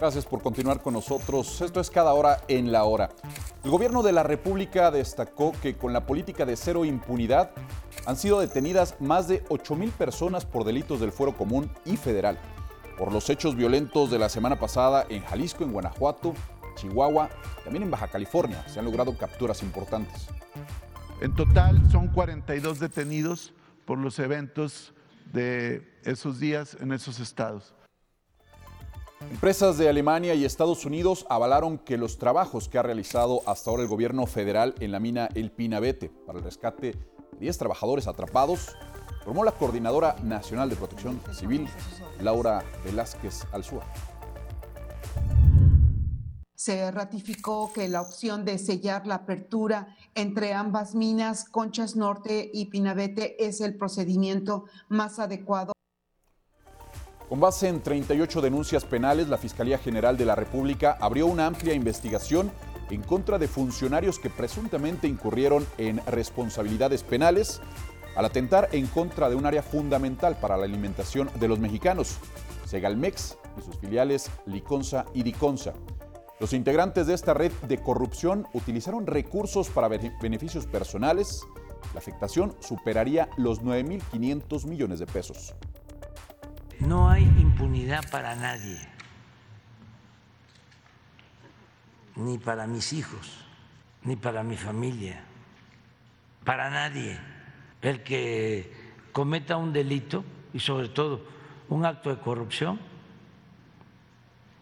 Gracias 0.03 0.25
por 0.25 0.41
continuar 0.41 0.81
con 0.81 0.95
nosotros. 0.95 1.61
Esto 1.61 1.79
es 1.79 1.89
cada 1.89 2.13
hora 2.13 2.41
en 2.49 2.73
la 2.73 2.83
hora. 2.83 3.07
El 3.63 3.71
gobierno 3.71 4.03
de 4.03 4.11
la 4.11 4.21
República 4.21 4.91
destacó 4.91 5.53
que 5.61 5.77
con 5.77 5.93
la 5.93 6.05
política 6.05 6.45
de 6.45 6.57
cero 6.57 6.83
impunidad 6.83 7.51
han 8.05 8.17
sido 8.17 8.41
detenidas 8.41 8.99
más 8.99 9.29
de 9.29 9.45
8 9.47 9.75
mil 9.77 9.91
personas 9.91 10.43
por 10.43 10.65
delitos 10.65 10.99
del 10.99 11.13
fuero 11.13 11.37
común 11.37 11.71
y 11.85 11.95
federal. 11.95 12.37
Por 12.97 13.13
los 13.13 13.29
hechos 13.29 13.55
violentos 13.55 14.11
de 14.11 14.19
la 14.19 14.27
semana 14.27 14.59
pasada 14.59 15.05
en 15.07 15.23
Jalisco, 15.23 15.63
en 15.63 15.71
Guanajuato, 15.71 16.33
Chihuahua, 16.75 17.29
también 17.63 17.83
en 17.83 17.91
Baja 17.91 18.09
California, 18.09 18.61
se 18.67 18.79
han 18.79 18.85
logrado 18.85 19.17
capturas 19.17 19.63
importantes. 19.63 20.27
En 21.21 21.33
total 21.33 21.81
son 21.89 22.09
42 22.09 22.77
detenidos 22.77 23.53
por 23.85 23.97
los 23.97 24.19
eventos 24.19 24.93
de 25.31 25.89
esos 26.03 26.41
días 26.41 26.75
en 26.81 26.91
esos 26.91 27.21
estados. 27.21 27.73
Empresas 29.31 29.77
de 29.77 29.89
Alemania 29.89 30.35
y 30.35 30.45
Estados 30.45 30.85
Unidos 30.85 31.25
avalaron 31.29 31.77
que 31.77 31.97
los 31.97 32.17
trabajos 32.17 32.69
que 32.69 32.77
ha 32.77 32.83
realizado 32.83 33.41
hasta 33.45 33.69
ahora 33.69 33.83
el 33.83 33.89
gobierno 33.89 34.25
federal 34.25 34.75
en 34.79 34.91
la 34.91 34.99
mina 34.99 35.29
El 35.33 35.51
Pinabete 35.51 36.09
para 36.09 36.39
el 36.39 36.45
rescate 36.45 36.91
de 36.91 36.97
10 37.39 37.57
trabajadores 37.57 38.07
atrapados, 38.07 38.75
formó 39.23 39.43
la 39.43 39.51
Coordinadora 39.51 40.15
Nacional 40.23 40.69
de 40.69 40.75
Protección 40.75 41.19
Civil, 41.33 41.67
Laura 42.21 42.63
Velázquez 42.85 43.45
Alzúa. 43.51 43.83
Se 46.55 46.89
ratificó 46.91 47.73
que 47.73 47.89
la 47.89 48.01
opción 48.01 48.45
de 48.45 48.57
sellar 48.57 49.05
la 49.05 49.15
apertura 49.15 49.97
entre 50.15 50.53
ambas 50.53 50.95
minas, 50.95 51.43
Conchas 51.49 51.95
Norte 51.95 52.49
y 52.53 52.65
Pinabete, 52.65 53.45
es 53.45 53.59
el 53.59 53.75
procedimiento 53.75 54.65
más 54.87 55.19
adecuado 55.19 55.73
con 57.33 57.39
base 57.39 57.67
en 57.67 57.81
38 57.81 58.41
denuncias 58.41 58.85
penales, 58.85 59.27
la 59.27 59.39
Fiscalía 59.39 59.79
General 59.79 60.15
de 60.15 60.23
la 60.23 60.35
República 60.35 60.99
abrió 61.01 61.25
una 61.25 61.47
amplia 61.47 61.73
investigación 61.73 62.51
en 62.91 63.01
contra 63.01 63.39
de 63.39 63.47
funcionarios 63.47 64.19
que 64.19 64.29
presuntamente 64.29 65.07
incurrieron 65.07 65.65
en 65.79 65.99
responsabilidades 66.05 67.01
penales 67.01 67.59
al 68.15 68.25
atentar 68.25 68.69
en 68.71 68.85
contra 68.85 69.31
de 69.31 69.35
un 69.35 69.47
área 69.47 69.63
fundamental 69.63 70.37
para 70.39 70.57
la 70.57 70.65
alimentación 70.65 71.27
de 71.39 71.47
los 71.47 71.57
mexicanos, 71.57 72.17
Segalmex 72.67 73.35
y 73.57 73.61
sus 73.63 73.77
filiales 73.77 74.29
Liconza 74.45 75.05
y 75.15 75.23
Diconza. 75.23 75.73
Los 76.39 76.53
integrantes 76.53 77.07
de 77.07 77.15
esta 77.15 77.33
red 77.33 77.51
de 77.67 77.81
corrupción 77.81 78.45
utilizaron 78.53 79.07
recursos 79.07 79.71
para 79.71 79.87
beneficios 79.87 80.67
personales. 80.67 81.41
La 81.95 81.99
afectación 81.99 82.55
superaría 82.59 83.27
los 83.37 83.63
9.500 83.63 84.67
millones 84.67 84.99
de 84.99 85.07
pesos. 85.07 85.55
No 86.87 87.09
hay 87.09 87.23
impunidad 87.23 88.03
para 88.11 88.35
nadie, 88.35 88.77
ni 92.17 92.37
para 92.37 92.67
mis 92.67 92.91
hijos, 92.91 93.45
ni 94.03 94.17
para 94.17 94.43
mi 94.43 94.57
familia, 94.57 95.23
para 96.43 96.69
nadie. 96.69 97.17
El 97.81 98.03
que 98.03 98.71
cometa 99.13 99.55
un 99.55 99.71
delito 99.71 100.25
y 100.53 100.59
sobre 100.59 100.89
todo 100.89 101.21
un 101.69 101.85
acto 101.85 102.09
de 102.09 102.19
corrupción 102.19 102.79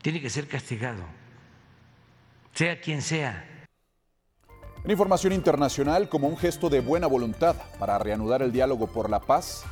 tiene 0.03 0.21
que 0.21 0.29
ser 0.29 0.47
castigado, 0.47 1.03
sea 2.53 2.79
quien 2.79 3.01
sea. 3.01 3.65
En 4.83 4.91
información 4.91 5.33
internacional, 5.33 6.07
como 6.07 6.27
un 6.27 6.37
gesto 6.37 6.69
de 6.69 6.81
buena 6.81 7.07
voluntad 7.07 7.55
para 7.79 7.97
reanudar 7.97 8.43
el 8.43 8.51
diálogo 8.51 8.87
por 8.87 9.09
la 9.09 9.19
paz, 9.19 9.63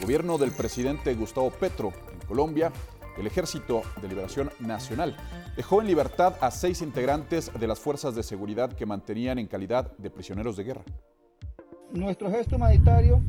gobierno 0.00 0.38
del 0.38 0.52
presidente 0.52 1.14
Gustavo 1.14 1.50
Petro 1.50 1.92
en 2.12 2.26
Colombia, 2.26 2.72
el 3.16 3.26
Ejército 3.26 3.82
de 4.00 4.08
Liberación 4.08 4.50
Nacional 4.60 5.16
dejó 5.56 5.80
en 5.80 5.88
libertad 5.88 6.36
a 6.40 6.50
seis 6.50 6.82
integrantes 6.82 7.50
de 7.58 7.66
las 7.66 7.80
fuerzas 7.80 8.14
de 8.14 8.22
seguridad 8.22 8.72
que 8.72 8.86
mantenían 8.86 9.38
en 9.38 9.48
calidad 9.48 9.90
de 9.98 10.10
prisioneros 10.10 10.56
de 10.56 10.64
guerra. 10.64 10.84
Nuestro 11.90 12.30
gesto 12.30 12.56
humanitario 12.56 13.20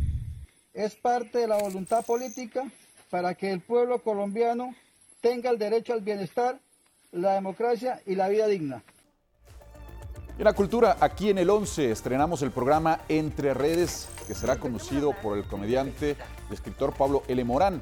es 0.74 0.96
parte 0.96 1.40
de 1.40 1.48
la 1.48 1.58
voluntad 1.58 2.06
política 2.06 2.70
para 3.10 3.34
que 3.34 3.52
el 3.52 3.62
pueblo 3.62 4.00
colombiano 4.00 4.76
tenga 5.22 5.50
el 5.50 5.58
derecho 5.58 5.94
al 5.94 6.02
bienestar, 6.02 6.60
la 7.12 7.34
democracia 7.34 8.02
y 8.06 8.16
la 8.16 8.30
vida 8.30 8.48
digna. 8.48 8.84
En 10.38 10.46
la 10.46 10.54
cultura, 10.54 10.96
aquí 11.02 11.30
en 11.32 11.38
el 11.38 11.50
11 11.50 11.92
estrenamos 11.92 12.42
el 12.44 12.52
programa 12.52 13.02
Entre 13.10 13.54
Redes, 13.54 14.08
que 14.28 14.36
será 14.36 14.58
conducido 14.58 15.12
por 15.22 15.38
el 15.38 15.46
comediante 15.46 16.16
escritor 16.54 16.94
Pablo 16.94 17.24
L. 17.28 17.44
Morán. 17.44 17.82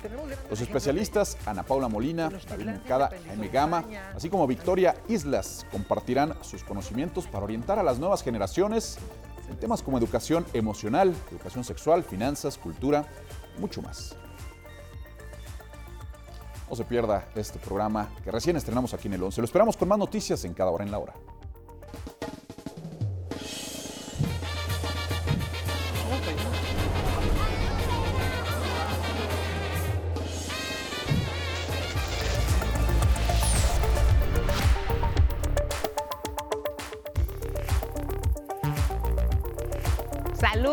Los 0.49 0.61
especialistas 0.61 1.37
Ana 1.45 1.63
Paula 1.63 1.87
Molina, 1.87 2.29
David 2.49 2.65
Mercada, 2.65 3.11
Jaime 3.27 3.47
Gama, 3.49 3.83
así 4.15 4.29
como 4.29 4.47
Victoria 4.47 4.95
Islas, 5.07 5.65
compartirán 5.71 6.35
sus 6.41 6.63
conocimientos 6.63 7.27
para 7.27 7.43
orientar 7.45 7.79
a 7.79 7.83
las 7.83 7.99
nuevas 7.99 8.23
generaciones 8.23 8.97
en 9.49 9.57
temas 9.57 9.81
como 9.81 9.97
educación 9.97 10.45
emocional, 10.53 11.15
educación 11.31 11.63
sexual, 11.63 12.03
finanzas, 12.03 12.57
cultura, 12.57 13.05
mucho 13.59 13.81
más. 13.81 14.15
No 16.69 16.75
se 16.75 16.83
pierda 16.83 17.29
este 17.35 17.59
programa 17.59 18.09
que 18.23 18.31
recién 18.31 18.57
estrenamos 18.57 18.93
aquí 18.93 19.07
en 19.07 19.13
el 19.13 19.23
11. 19.23 19.39
Lo 19.39 19.45
esperamos 19.45 19.77
con 19.77 19.87
más 19.87 19.97
noticias 19.97 20.43
en 20.43 20.53
cada 20.53 20.69
hora 20.69 20.83
en 20.83 20.91
la 20.91 20.99
hora. 20.99 21.13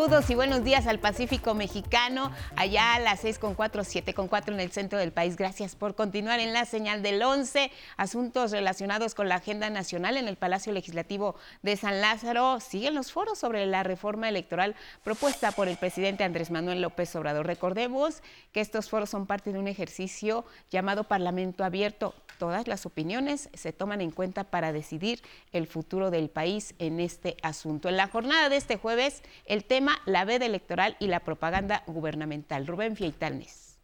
Saludos 0.05 0.29
y 0.29 0.35
buenos 0.35 0.63
días 0.63 0.85
al 0.85 0.99
Pacífico 0.99 1.55
Mexicano, 1.55 2.31
allá 2.55 2.93
a 2.93 2.99
las 2.99 3.21
6 3.21 3.39
con 3.39 3.55
4, 3.55 3.83
7 3.83 4.13
con 4.13 4.27
4 4.27 4.53
en 4.53 4.59
el 4.59 4.71
centro 4.71 4.99
del 4.99 5.11
país. 5.11 5.35
Gracias 5.35 5.75
por 5.75 5.95
continuar 5.95 6.39
en 6.39 6.53
la 6.53 6.65
señal 6.65 7.01
del 7.01 7.23
11. 7.23 7.71
Asuntos 7.97 8.51
relacionados 8.51 9.15
con 9.15 9.29
la 9.29 9.37
agenda 9.37 9.67
nacional 9.71 10.17
en 10.17 10.27
el 10.27 10.35
Palacio 10.35 10.71
Legislativo 10.73 11.33
de 11.63 11.75
San 11.75 12.01
Lázaro. 12.01 12.59
Siguen 12.59 12.93
los 12.93 13.11
foros 13.11 13.39
sobre 13.39 13.65
la 13.65 13.81
reforma 13.81 14.29
electoral 14.29 14.75
propuesta 15.03 15.51
por 15.51 15.67
el 15.67 15.77
presidente 15.77 16.23
Andrés 16.23 16.51
Manuel 16.51 16.83
López 16.83 17.15
Obrador. 17.15 17.47
Recordemos 17.47 18.21
que 18.51 18.61
estos 18.61 18.91
foros 18.91 19.09
son 19.09 19.25
parte 19.25 19.53
de 19.53 19.57
un 19.57 19.67
ejercicio 19.67 20.45
llamado 20.69 21.05
Parlamento 21.05 21.63
Abierto. 21.63 22.13
Todas 22.37 22.67
las 22.67 22.85
opiniones 22.85 23.49
se 23.53 23.71
toman 23.73 24.01
en 24.01 24.11
cuenta 24.11 24.43
para 24.43 24.73
decidir 24.73 25.21
el 25.51 25.67
futuro 25.67 26.11
del 26.11 26.29
país 26.29 26.75
en 26.79 26.99
este 26.99 27.37
asunto. 27.41 27.87
En 27.87 27.97
la 27.97 28.07
jornada 28.07 28.49
de 28.49 28.57
este 28.57 28.77
jueves, 28.77 29.23
el 29.45 29.63
tema 29.63 29.94
la 30.05 30.25
veda 30.25 30.45
electoral 30.45 30.95
y 30.99 31.07
la 31.07 31.21
propaganda 31.21 31.83
gubernamental. 31.87 32.67
Rubén 32.67 32.95
Fieitalnes. 32.95 33.79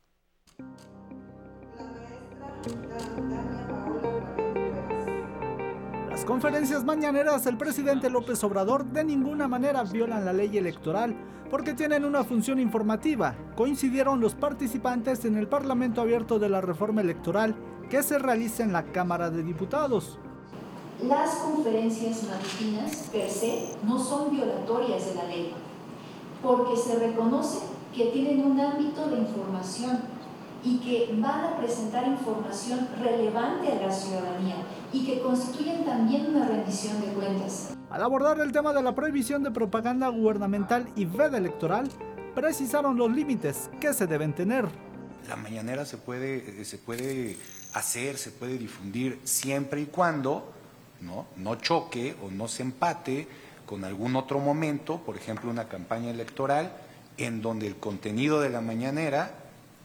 Las 6.09 6.25
conferencias 6.25 6.83
mañaneras 6.83 7.43
del 7.45 7.57
presidente 7.57 8.09
López 8.09 8.43
Obrador 8.43 8.85
de 8.85 9.03
ninguna 9.03 9.47
manera 9.47 9.83
violan 9.83 10.25
la 10.25 10.33
ley 10.33 10.57
electoral 10.57 11.15
porque 11.49 11.73
tienen 11.73 12.05
una 12.05 12.23
función 12.23 12.59
informativa. 12.59 13.35
Coincidieron 13.55 14.21
los 14.21 14.35
participantes 14.35 15.25
en 15.25 15.35
el 15.37 15.47
Parlamento 15.47 16.01
Abierto 16.01 16.37
de 16.37 16.49
la 16.49 16.61
Reforma 16.61 17.01
Electoral 17.01 17.55
que 17.89 18.03
se 18.03 18.19
realiza 18.19 18.63
en 18.63 18.71
la 18.71 18.83
Cámara 18.83 19.29
de 19.29 19.43
Diputados. 19.43 20.19
las 21.01 21.31
conferencias 21.37 22.23
matutinas 22.23 23.09
per 23.11 23.27
se 23.27 23.75
no 23.83 23.97
son 23.97 24.29
violatorias 24.31 25.07
de 25.07 25.15
la 25.15 25.23
ley, 25.23 25.53
porque 26.41 26.75
se 26.75 26.97
reconoce 26.99 27.59
que 27.95 28.05
tienen 28.07 28.43
un 28.45 28.59
ámbito 28.59 29.07
de 29.09 29.17
información 29.17 29.99
y 30.63 30.77
que 30.77 31.13
van 31.19 31.45
a 31.45 31.57
presentar 31.57 32.07
información 32.07 32.87
relevante 33.01 33.71
a 33.71 33.87
la 33.87 33.91
ciudadanía 33.91 34.55
y 34.93 35.05
que 35.05 35.21
constituyen 35.21 35.85
también 35.85 36.35
una 36.35 36.47
rendición 36.47 37.01
de 37.01 37.07
cuentas. 37.07 37.73
Al 37.89 38.03
abordar 38.03 38.39
el 38.39 38.51
tema 38.51 38.71
de 38.73 38.81
la 38.81 38.93
prohibición 38.93 39.43
de 39.43 39.51
propaganda 39.51 40.07
gubernamental 40.09 40.87
y 40.95 41.05
veda 41.05 41.37
electoral, 41.37 41.89
precisaron 42.35 42.97
los 42.97 43.11
límites 43.11 43.69
que 43.79 43.93
se 43.93 44.07
deben 44.07 44.33
tener. 44.33 44.65
La 45.27 45.35
mañanera 45.35 45.85
se 45.85 45.97
puede, 45.97 46.63
se 46.63 46.77
puede 46.77 47.37
hacer, 47.73 48.17
se 48.17 48.31
puede 48.31 48.57
difundir 48.57 49.19
siempre 49.23 49.81
y 49.81 49.85
cuando 49.85 50.51
¿no? 51.01 51.25
no 51.37 51.55
choque 51.55 52.15
o 52.23 52.29
no 52.29 52.47
se 52.47 52.63
empate 52.63 53.27
con 53.71 53.85
algún 53.85 54.17
otro 54.17 54.41
momento, 54.41 54.97
por 54.97 55.15
ejemplo 55.15 55.49
una 55.49 55.69
campaña 55.69 56.09
electoral, 56.09 56.73
en 57.17 57.41
donde 57.41 57.67
el 57.67 57.77
contenido 57.77 58.41
de 58.41 58.49
la 58.49 58.59
mañanera 58.59 59.31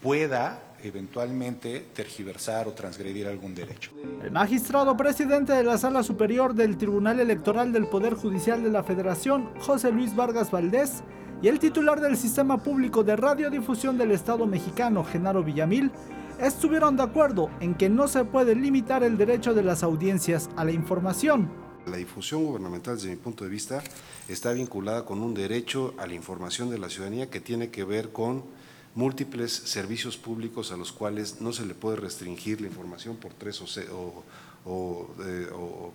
pueda 0.02 0.58
eventualmente 0.82 1.86
tergiversar 1.94 2.66
o 2.66 2.72
transgredir 2.72 3.28
algún 3.28 3.54
derecho. 3.54 3.92
El 4.24 4.32
magistrado 4.32 4.96
presidente 4.96 5.52
de 5.52 5.62
la 5.62 5.78
Sala 5.78 6.02
Superior 6.02 6.52
del 6.52 6.76
Tribunal 6.76 7.20
Electoral 7.20 7.72
del 7.72 7.86
Poder 7.86 8.14
Judicial 8.14 8.60
de 8.60 8.70
la 8.70 8.82
Federación, 8.82 9.50
José 9.60 9.92
Luis 9.92 10.16
Vargas 10.16 10.50
Valdés, 10.50 11.04
y 11.40 11.46
el 11.46 11.60
titular 11.60 12.00
del 12.00 12.16
Sistema 12.16 12.60
Público 12.60 13.04
de 13.04 13.14
Radiodifusión 13.14 13.96
del 13.96 14.10
Estado 14.10 14.48
mexicano, 14.48 15.04
Genaro 15.04 15.44
Villamil, 15.44 15.92
estuvieron 16.40 16.96
de 16.96 17.04
acuerdo 17.04 17.50
en 17.60 17.76
que 17.76 17.88
no 17.88 18.08
se 18.08 18.24
puede 18.24 18.56
limitar 18.56 19.04
el 19.04 19.16
derecho 19.16 19.54
de 19.54 19.62
las 19.62 19.84
audiencias 19.84 20.50
a 20.56 20.64
la 20.64 20.72
información. 20.72 21.65
La 21.86 21.96
difusión 21.96 22.44
gubernamental, 22.44 22.96
desde 22.96 23.10
mi 23.10 23.16
punto 23.16 23.44
de 23.44 23.50
vista, 23.50 23.82
está 24.28 24.52
vinculada 24.52 25.04
con 25.04 25.22
un 25.22 25.34
derecho 25.34 25.94
a 25.98 26.06
la 26.06 26.14
información 26.14 26.68
de 26.68 26.78
la 26.78 26.90
ciudadanía 26.90 27.30
que 27.30 27.40
tiene 27.40 27.70
que 27.70 27.84
ver 27.84 28.10
con 28.10 28.44
múltiples 28.96 29.52
servicios 29.52 30.16
públicos 30.16 30.72
a 30.72 30.76
los 30.76 30.90
cuales 30.90 31.40
no 31.40 31.52
se 31.52 31.64
le 31.64 31.74
puede 31.74 31.96
restringir 31.98 32.60
la 32.60 32.66
información 32.66 33.16
por 33.16 33.34
tres 33.34 33.60
o, 33.60 34.24
eh, 35.24 35.48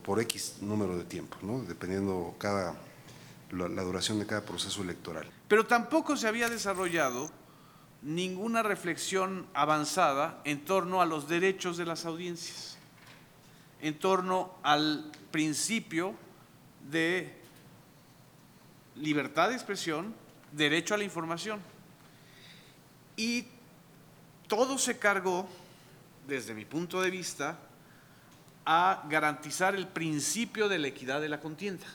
por 0.04 0.22
X 0.22 0.58
número 0.62 0.98
de 0.98 1.04
tiempo, 1.04 1.38
dependiendo 1.68 2.36
cada, 2.38 2.76
la 3.52 3.84
duración 3.84 4.20
de 4.20 4.26
cada 4.26 4.46
proceso 4.46 4.82
electoral. 4.84 5.30
Pero 5.50 5.66
tampoco 5.66 6.16
se 6.16 6.28
había 6.28 6.48
desarrollado 6.48 7.30
ninguna 8.02 8.64
reflexión 8.64 9.46
avanzada 9.54 10.42
en 10.46 10.64
torno 10.64 11.02
a 11.02 11.06
los 11.06 11.28
derechos 11.28 11.76
de 11.78 11.86
las 11.86 12.06
audiencias, 12.06 12.78
en 13.82 13.98
torno 14.00 14.52
al 14.64 15.12
principio 15.32 16.14
de 16.90 17.34
libertad 18.96 19.50
de 19.50 19.56
expresión, 19.56 20.14
derecho 20.52 20.94
a 20.94 20.98
la 20.98 21.04
información. 21.04 21.60
Y 23.16 23.46
todo 24.48 24.78
se 24.78 24.98
cargó, 24.98 25.48
desde 26.28 26.54
mi 26.54 26.66
punto 26.66 27.02
de 27.02 27.10
vista, 27.10 27.58
a 28.66 29.04
garantizar 29.10 29.76
el 29.76 29.88
principio 29.88 30.70
de 30.70 30.80
la 30.80 30.88
equidad 30.88 31.22
de 31.22 31.30
la 31.30 31.40
contienda. 31.40 31.86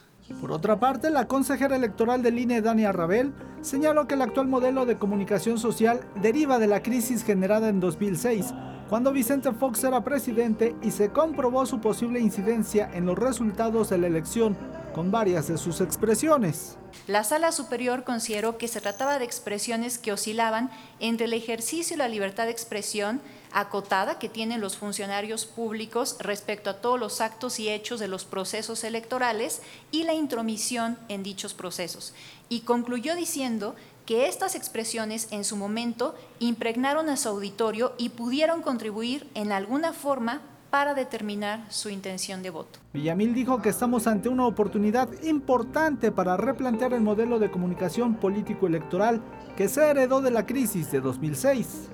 Por 0.40 0.50
otra 0.50 0.80
parte, 0.80 1.10
la 1.10 1.28
consejera 1.28 1.76
electoral 1.76 2.22
del 2.22 2.38
INE, 2.38 2.60
Dania 2.60 2.90
Rabel, 2.90 3.32
señaló 3.60 4.08
que 4.08 4.14
el 4.14 4.22
actual 4.22 4.48
modelo 4.48 4.84
de 4.84 4.98
comunicación 4.98 5.58
social 5.58 6.00
deriva 6.20 6.58
de 6.58 6.66
la 6.66 6.82
crisis 6.82 7.22
generada 7.22 7.68
en 7.68 7.78
2006, 7.78 8.52
cuando 8.88 9.12
Vicente 9.12 9.50
Fox 9.52 9.82
era 9.82 10.04
presidente 10.04 10.74
y 10.82 10.92
se 10.92 11.10
comprobó 11.10 11.66
su 11.66 11.80
posible 11.80 12.20
incidencia 12.20 12.88
en 12.94 13.04
los 13.06 13.18
resultados 13.18 13.90
de 13.90 13.98
la 13.98 14.06
elección, 14.06 14.56
con 14.94 15.10
varias 15.10 15.48
de 15.48 15.58
sus 15.58 15.80
expresiones. 15.80 16.78
La 17.06 17.22
sala 17.22 17.52
superior 17.52 18.04
consideró 18.04 18.56
que 18.56 18.68
se 18.68 18.80
trataba 18.80 19.18
de 19.18 19.24
expresiones 19.24 19.98
que 19.98 20.12
oscilaban 20.12 20.70
entre 21.00 21.26
el 21.26 21.34
ejercicio 21.34 21.94
y 21.94 21.98
la 21.98 22.08
libertad 22.08 22.44
de 22.44 22.52
expresión 22.52 23.20
acotada 23.52 24.18
que 24.18 24.28
tienen 24.28 24.60
los 24.60 24.76
funcionarios 24.76 25.44
públicos 25.44 26.16
respecto 26.20 26.70
a 26.70 26.80
todos 26.80 26.98
los 26.98 27.20
actos 27.20 27.60
y 27.60 27.68
hechos 27.68 28.00
de 28.00 28.08
los 28.08 28.24
procesos 28.24 28.84
electorales 28.84 29.60
y 29.90 30.04
la 30.04 30.14
intromisión 30.14 30.98
en 31.08 31.22
dichos 31.22 31.54
procesos. 31.54 32.14
Y 32.48 32.60
concluyó 32.60 33.16
diciendo 33.16 33.74
que 34.06 34.28
estas 34.28 34.54
expresiones 34.54 35.28
en 35.32 35.44
su 35.44 35.56
momento 35.56 36.14
impregnaron 36.38 37.08
a 37.08 37.16
su 37.16 37.28
auditorio 37.28 37.92
y 37.98 38.10
pudieron 38.10 38.62
contribuir 38.62 39.28
en 39.34 39.52
alguna 39.52 39.92
forma 39.92 40.40
para 40.70 40.94
determinar 40.94 41.66
su 41.70 41.90
intención 41.90 42.42
de 42.42 42.50
voto. 42.50 42.78
Villamil 42.92 43.34
dijo 43.34 43.60
que 43.60 43.68
estamos 43.68 44.06
ante 44.06 44.28
una 44.28 44.46
oportunidad 44.46 45.10
importante 45.22 46.12
para 46.12 46.36
replantear 46.36 46.92
el 46.92 47.00
modelo 47.00 47.38
de 47.38 47.50
comunicación 47.50 48.14
político-electoral 48.16 49.22
que 49.56 49.68
se 49.68 49.88
heredó 49.88 50.20
de 50.20 50.30
la 50.30 50.46
crisis 50.46 50.90
de 50.92 51.00
2006. 51.00 51.88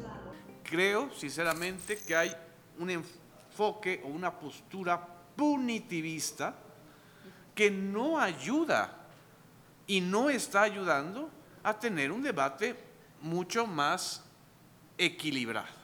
Creo, 0.64 1.10
sinceramente, 1.12 1.98
que 2.06 2.16
hay 2.16 2.32
un 2.78 2.90
enfoque 2.90 4.02
o 4.04 4.08
una 4.08 4.32
postura 4.38 5.06
punitivista 5.36 6.54
que 7.54 7.70
no 7.70 8.18
ayuda 8.18 8.98
y 9.86 10.00
no 10.00 10.30
está 10.30 10.62
ayudando 10.62 11.28
a 11.62 11.78
tener 11.78 12.10
un 12.12 12.22
debate 12.22 12.76
mucho 13.20 13.66
más 13.66 14.24
equilibrado. 14.98 15.82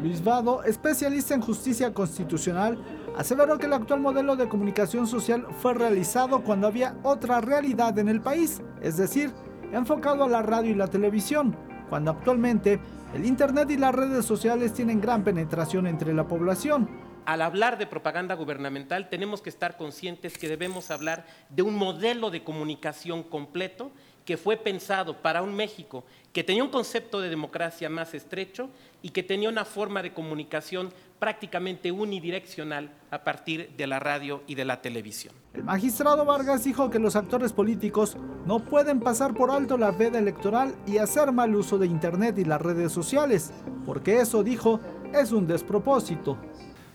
Luis 0.00 0.22
Vado, 0.24 0.64
especialista 0.64 1.34
en 1.34 1.40
justicia 1.40 1.94
constitucional, 1.94 2.82
aseveró 3.16 3.58
que 3.58 3.66
el 3.66 3.72
actual 3.72 4.00
modelo 4.00 4.34
de 4.34 4.48
comunicación 4.48 5.06
social 5.06 5.46
fue 5.58 5.74
realizado 5.74 6.42
cuando 6.42 6.66
había 6.66 6.96
otra 7.02 7.40
realidad 7.40 7.96
en 7.98 8.08
el 8.08 8.20
país, 8.20 8.60
es 8.80 8.96
decir, 8.96 9.32
enfocado 9.72 10.24
a 10.24 10.28
la 10.28 10.42
radio 10.42 10.72
y 10.72 10.74
la 10.74 10.88
televisión, 10.88 11.56
cuando 11.88 12.10
actualmente 12.10 12.80
el 13.14 13.24
Internet 13.24 13.70
y 13.70 13.76
las 13.76 13.94
redes 13.94 14.24
sociales 14.24 14.72
tienen 14.72 15.00
gran 15.00 15.22
penetración 15.22 15.86
entre 15.86 16.12
la 16.14 16.26
población. 16.26 16.88
Al 17.24 17.40
hablar 17.40 17.78
de 17.78 17.86
propaganda 17.86 18.34
gubernamental 18.34 19.08
tenemos 19.08 19.42
que 19.42 19.50
estar 19.50 19.76
conscientes 19.76 20.36
que 20.36 20.48
debemos 20.48 20.90
hablar 20.90 21.24
de 21.50 21.62
un 21.62 21.76
modelo 21.76 22.30
de 22.30 22.42
comunicación 22.42 23.22
completo 23.22 23.92
que 24.24 24.36
fue 24.36 24.56
pensado 24.56 25.20
para 25.20 25.42
un 25.42 25.54
México 25.54 26.04
que 26.32 26.44
tenía 26.44 26.64
un 26.64 26.70
concepto 26.70 27.20
de 27.20 27.28
democracia 27.28 27.90
más 27.90 28.14
estrecho 28.14 28.70
y 29.02 29.10
que 29.10 29.22
tenía 29.22 29.48
una 29.48 29.64
forma 29.64 30.02
de 30.02 30.14
comunicación 30.14 30.90
prácticamente 31.18 31.92
unidireccional 31.92 32.90
a 33.10 33.22
partir 33.22 33.70
de 33.76 33.86
la 33.86 34.00
radio 34.00 34.42
y 34.46 34.54
de 34.54 34.64
la 34.64 34.80
televisión. 34.80 35.34
El 35.54 35.64
magistrado 35.64 36.24
Vargas 36.24 36.64
dijo 36.64 36.90
que 36.90 36.98
los 36.98 37.16
actores 37.16 37.52
políticos 37.52 38.16
no 38.46 38.60
pueden 38.60 39.00
pasar 39.00 39.34
por 39.34 39.50
alto 39.50 39.76
la 39.76 39.90
veda 39.90 40.18
electoral 40.18 40.74
y 40.86 40.98
hacer 40.98 41.30
mal 41.30 41.54
uso 41.54 41.78
de 41.78 41.86
Internet 41.86 42.38
y 42.38 42.44
las 42.44 42.60
redes 42.60 42.92
sociales, 42.92 43.52
porque 43.84 44.20
eso, 44.20 44.42
dijo, 44.42 44.80
es 45.12 45.32
un 45.32 45.46
despropósito. 45.46 46.38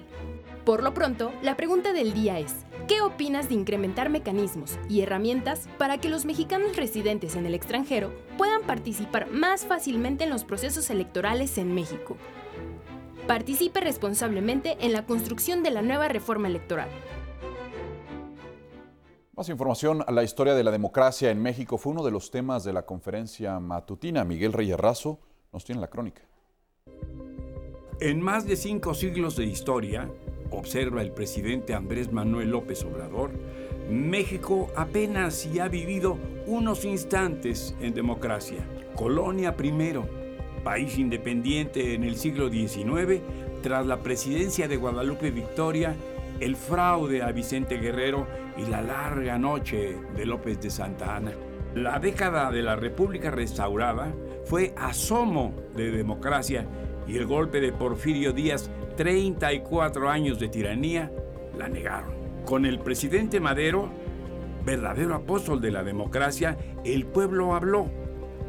Por 0.65 0.85
lo 0.85 0.95
pronto, 0.95 1.33
la 1.43 1.57
pregunta 1.57 1.93
del 1.93 2.15
día 2.15 2.39
es, 2.39 2.55
¿qué 2.87 3.01
opinas 3.01 3.49
de 3.49 3.55
incrementar 3.55 4.11
mecanismos 4.11 4.79
y 4.89 5.01
herramientas 5.01 5.69
para 5.77 5.99
que 5.99 6.09
los 6.09 6.25
mexicanos 6.25 6.77
residentes 6.77 7.35
en 7.35 7.47
el 7.47 7.55
extranjero 7.57 8.13
puedan 8.39 8.63
participar 8.63 9.29
más 9.29 9.67
fácilmente 9.67 10.23
en 10.23 10.31
los 10.31 10.45
procesos 10.45 10.89
electorales 10.91 11.59
en 11.59 11.75
México? 11.75 12.17
Participe 13.27 13.81
responsablemente 13.81 14.77
en 14.81 14.93
la 14.93 15.05
construcción 15.05 15.65
de 15.65 15.73
la 15.73 15.83
nueva 15.83 16.07
reforma 16.07 16.47
electoral. 16.47 16.89
Más 19.35 19.49
información, 19.49 20.05
la 20.09 20.23
historia 20.23 20.55
de 20.55 20.63
la 20.63 20.71
democracia 20.71 21.33
en 21.33 21.43
México 21.43 21.77
fue 21.77 21.93
uno 21.93 22.05
de 22.05 22.13
los 22.13 22.31
temas 22.31 22.63
de 22.63 22.73
la 22.73 22.87
conferencia 22.87 23.59
matutina. 23.59 24.25
Miguel 24.25 24.53
Reyes 24.53 24.79
Razo 24.79 25.19
nos 25.53 25.65
tiene 25.65 25.81
la 25.81 25.89
crónica. 25.89 26.23
En 28.01 28.21
más 28.21 28.47
de 28.47 28.57
cinco 28.57 28.95
siglos 28.95 29.37
de 29.37 29.45
historia, 29.45 30.11
observa 30.53 31.03
el 31.03 31.13
presidente 31.13 31.75
Andrés 31.75 32.13
Manuel 32.13 32.51
López 32.51 32.85
Obrador, 32.85 33.31
México 33.91 34.71
apenas 34.77 35.35
si 35.35 35.59
ha 35.59 35.69
vivido 35.69 36.19
unos 36.47 36.85
instantes 36.85 37.75
en 37.81 37.95
democracia. 37.95 38.65
Colonia 38.95 39.57
primero, 39.57 40.09
país 40.63 40.99
independiente 40.99 41.95
en 41.95 42.05
el 42.05 42.17
siglo 42.17 42.51
XIX, 42.51 43.21
tras 43.63 43.87
la 43.87 44.03
presidencia 44.03 44.69
de 44.69 44.77
Guadalupe 44.77 45.31
Victoria, 45.31 45.97
el 46.41 46.57
fraude 46.57 47.23
a 47.23 47.31
Vicente 47.33 47.79
Guerrero 47.79 48.27
y 48.57 48.69
la 48.69 48.83
larga 48.83 49.39
noche 49.39 49.97
de 50.17 50.27
López 50.27 50.61
de 50.61 50.71
Santa 50.71 51.17
Ana. 51.17 51.33
La 51.75 51.99
década 51.99 52.51
de 52.51 52.63
la 52.63 52.77
República 52.77 53.31
restaurada 53.31 54.13
fue 54.45 54.75
asomo 54.77 55.55
de 55.75 55.91
democracia 55.91 56.67
y 57.07 57.17
el 57.17 57.27
golpe 57.27 57.61
de 57.61 57.73
Porfirio 57.73 58.33
Díaz, 58.33 58.71
34 58.97 60.09
años 60.09 60.39
de 60.39 60.49
tiranía, 60.49 61.11
la 61.57 61.69
negaron. 61.69 62.13
Con 62.45 62.67
el 62.67 62.79
presidente 62.79 63.41
Madero, 63.41 63.89
verdadero 64.65 65.15
apóstol 65.15 65.61
de 65.61 65.71
la 65.71 65.85
democracia, 65.85 66.57
el 66.85 67.07
pueblo 67.07 67.55
habló. 67.55 67.89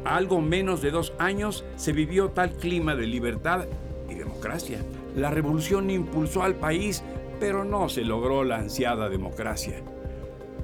Algo 0.04 0.40
menos 0.40 0.82
de 0.82 0.90
dos 0.90 1.14
años 1.18 1.64
se 1.76 1.92
vivió 1.92 2.30
tal 2.30 2.52
clima 2.52 2.94
de 2.94 3.06
libertad 3.06 3.66
y 4.08 4.14
democracia. 4.14 4.78
La 5.16 5.30
revolución 5.30 5.90
impulsó 5.90 6.42
al 6.42 6.56
país, 6.56 7.02
pero 7.40 7.64
no 7.64 7.88
se 7.88 8.04
logró 8.04 8.44
la 8.44 8.58
ansiada 8.58 9.08
democracia. 9.08 9.76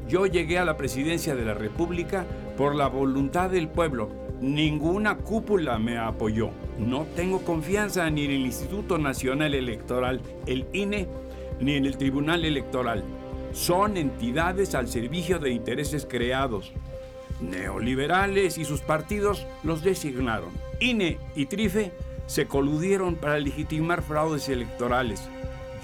Yo 0.09 0.26
llegué 0.26 0.59
a 0.59 0.64
la 0.64 0.76
presidencia 0.76 1.35
de 1.37 1.45
la 1.45 1.55
República 1.55 2.26
por 2.57 2.74
la 2.74 2.89
voluntad 2.89 3.49
del 3.49 3.68
pueblo. 3.68 4.11
Ninguna 4.41 5.18
cúpula 5.18 5.78
me 5.78 5.99
apoyó. 5.99 6.51
No 6.78 7.05
tengo 7.14 7.45
confianza 7.45 8.09
ni 8.09 8.24
en 8.24 8.30
el 8.30 8.47
Instituto 8.47 8.97
Nacional 8.97 9.55
Electoral, 9.55 10.22
el 10.47 10.66
INE, 10.72 11.09
ni 11.61 11.74
en 11.74 11.84
el 11.84 11.99
Tribunal 11.99 12.47
Electoral. 12.47 13.05
Son 13.53 13.99
entidades 13.99 14.74
al 14.74 14.88
servicio 14.88 15.38
de 15.38 15.51
intereses 15.51 16.07
creados. 16.09 16.72
Neoliberales 17.43 18.57
y 18.57 18.64
sus 18.64 18.80
partidos 18.80 19.47
los 19.62 19.82
designaron. 19.82 20.51
INE 20.80 21.18
y 21.34 21.45
TRIFE 21.45 21.93
se 22.26 22.47
coludieron 22.47 23.16
para 23.16 23.38
legitimar 23.38 24.01
fraudes 24.01 24.49
electorales. 24.49 25.20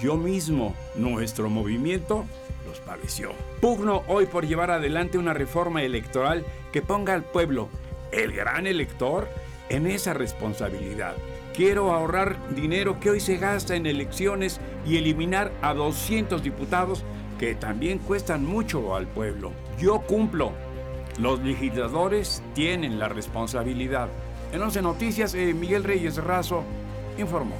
Yo 0.01 0.17
mismo, 0.17 0.75
nuestro 0.95 1.51
movimiento, 1.51 2.25
los 2.67 2.79
padeció. 2.79 3.33
Pugno 3.61 4.01
hoy 4.07 4.25
por 4.25 4.47
llevar 4.47 4.71
adelante 4.71 5.19
una 5.19 5.35
reforma 5.35 5.83
electoral 5.83 6.43
que 6.71 6.81
ponga 6.81 7.13
al 7.13 7.23
pueblo, 7.23 7.69
el 8.23 8.33
gran 8.33 8.67
elector, 8.67 9.27
en 9.69 9.87
esa 9.87 10.13
responsabilidad. 10.13 11.15
Quiero 11.53 11.91
ahorrar 11.91 12.37
dinero 12.55 12.99
que 12.99 13.09
hoy 13.09 13.19
se 13.19 13.37
gasta 13.37 13.75
en 13.75 13.85
elecciones 13.85 14.59
y 14.85 14.97
eliminar 14.97 15.51
a 15.61 15.73
200 15.73 16.43
diputados 16.43 17.03
que 17.39 17.55
también 17.55 17.99
cuestan 17.99 18.45
mucho 18.45 18.95
al 18.95 19.07
pueblo. 19.07 19.51
Yo 19.79 20.01
cumplo. 20.01 20.51
Los 21.19 21.39
legisladores 21.39 22.43
tienen 22.53 22.99
la 22.99 23.09
responsabilidad. 23.09 24.07
En 24.51 24.61
11 24.61 24.81
Noticias, 24.81 25.33
eh, 25.33 25.53
Miguel 25.53 25.83
Reyes 25.83 26.17
Razo 26.17 26.63
informó. 27.17 27.55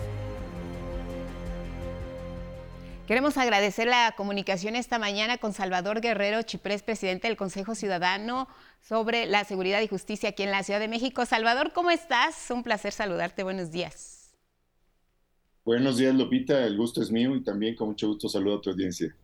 Queremos 3.08 3.38
agradecer 3.38 3.88
la 3.88 4.14
comunicación 4.18 4.76
esta 4.76 5.00
mañana 5.00 5.38
con 5.38 5.54
Salvador 5.54 6.02
Guerrero 6.02 6.42
Chiprés, 6.42 6.84
presidente 6.84 7.30
del 7.30 7.38
Consejo 7.38 7.74
Ciudadano 7.74 8.50
sobre 8.82 9.28
la 9.28 9.46
Seguridad 9.46 9.80
y 9.80 9.88
Justicia 9.88 10.28
aquí 10.28 10.44
en 10.44 10.52
la 10.52 10.62
Ciudad 10.62 10.82
de 10.82 10.90
México. 10.90 11.26
Salvador, 11.26 11.72
¿cómo 11.72 11.90
estás? 11.90 12.52
Un 12.52 12.64
placer 12.64 12.92
saludarte. 12.92 13.44
Buenos 13.44 13.72
días. 13.72 14.36
Buenos 15.64 15.96
días, 15.96 16.14
Lupita. 16.14 16.66
El 16.66 16.76
gusto 16.76 17.02
es 17.02 17.10
mío 17.10 17.34
y 17.34 17.46
también 17.46 17.78
con 17.78 17.88
mucho 17.88 18.10
gusto 18.10 18.28
saludo 18.28 18.58
a 18.58 18.62
tu 18.62 18.72
audiencia. 18.72 19.16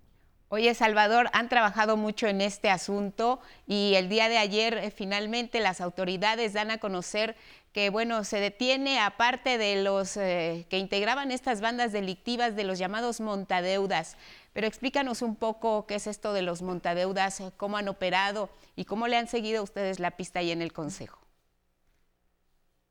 Oye, 0.50 0.76
Salvador, 0.76 1.30
han 1.34 1.50
trabajado 1.50 1.98
mucho 1.98 2.28
en 2.28 2.40
este 2.40 2.70
asunto 2.70 3.40
y 3.66 3.96
el 3.96 4.08
día 4.08 4.30
de 4.30 4.38
ayer 4.38 4.78
eh, 4.78 4.92
finalmente 4.92 5.60
las 5.60 5.82
autoridades 5.82 6.54
dan 6.54 6.70
a 6.70 6.78
conocer 6.78 7.36
que, 7.72 7.90
bueno, 7.90 8.24
se 8.24 8.40
detiene 8.40 9.00
aparte 9.00 9.58
de 9.58 9.82
los 9.82 10.16
eh, 10.16 10.68
que 10.70 10.78
integraban 10.78 11.32
estas 11.32 11.60
bandas 11.60 11.92
delictivas 11.92 12.56
de 12.56 12.66
los 12.66 12.78
llamados 12.78 13.20
montadeudas. 13.20 14.16
Pero 14.54 14.68
explícanos 14.68 15.24
un 15.24 15.36
poco 15.36 15.88
qué 15.88 15.96
es 15.96 16.06
esto 16.06 16.34
de 16.34 16.44
los 16.44 16.62
montadeudas, 16.62 17.40
eh, 17.40 17.52
cómo 17.58 17.78
han 17.78 17.88
operado 17.88 18.50
y 18.76 18.86
cómo 18.86 19.08
le 19.08 19.18
han 19.18 19.28
seguido 19.28 19.64
ustedes 19.64 20.00
la 20.00 20.12
pista 20.12 20.40
ahí 20.40 20.52
en 20.52 20.62
el 20.62 20.72
Consejo. 20.72 21.23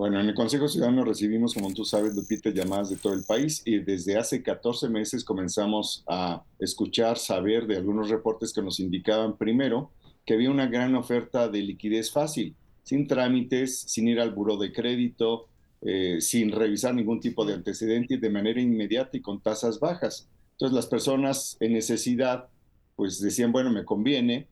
Bueno, 0.02 0.18
en 0.18 0.28
el 0.28 0.34
Consejo 0.34 0.66
Ciudadano 0.66 1.04
recibimos, 1.04 1.54
como 1.54 1.72
tú 1.72 1.84
sabes, 1.84 2.16
Lupita, 2.16 2.50
llamadas 2.50 2.90
de 2.90 2.96
todo 2.96 3.12
el 3.12 3.22
país 3.22 3.62
y 3.64 3.78
desde 3.78 4.16
hace 4.16 4.42
14 4.42 4.88
meses 4.88 5.22
comenzamos 5.22 6.02
a 6.08 6.42
escuchar, 6.58 7.18
saber 7.18 7.68
de 7.68 7.76
algunos 7.76 8.10
reportes 8.10 8.52
que 8.52 8.62
nos 8.62 8.80
indicaban 8.80 9.36
primero 9.36 9.92
que 10.26 10.34
había 10.34 10.50
una 10.50 10.66
gran 10.66 10.96
oferta 10.96 11.48
de 11.48 11.62
liquidez 11.62 12.10
fácil, 12.10 12.56
sin 12.82 13.06
trámites, 13.06 13.78
sin 13.78 14.08
ir 14.08 14.18
al 14.18 14.32
buró 14.32 14.56
de 14.56 14.72
crédito, 14.72 15.46
eh, 15.82 16.16
sin 16.20 16.50
revisar 16.50 16.96
ningún 16.96 17.20
tipo 17.20 17.44
de 17.44 17.54
antecedente 17.54 18.18
de 18.18 18.28
manera 18.28 18.60
inmediata 18.60 19.16
y 19.16 19.22
con 19.22 19.40
tasas 19.40 19.78
bajas. 19.78 20.28
Entonces 20.54 20.74
las 20.74 20.86
personas 20.86 21.56
en 21.60 21.74
necesidad 21.74 22.48
pues 22.96 23.20
decían, 23.20 23.52
bueno, 23.52 23.70
me 23.70 23.84
conviene, 23.84 24.48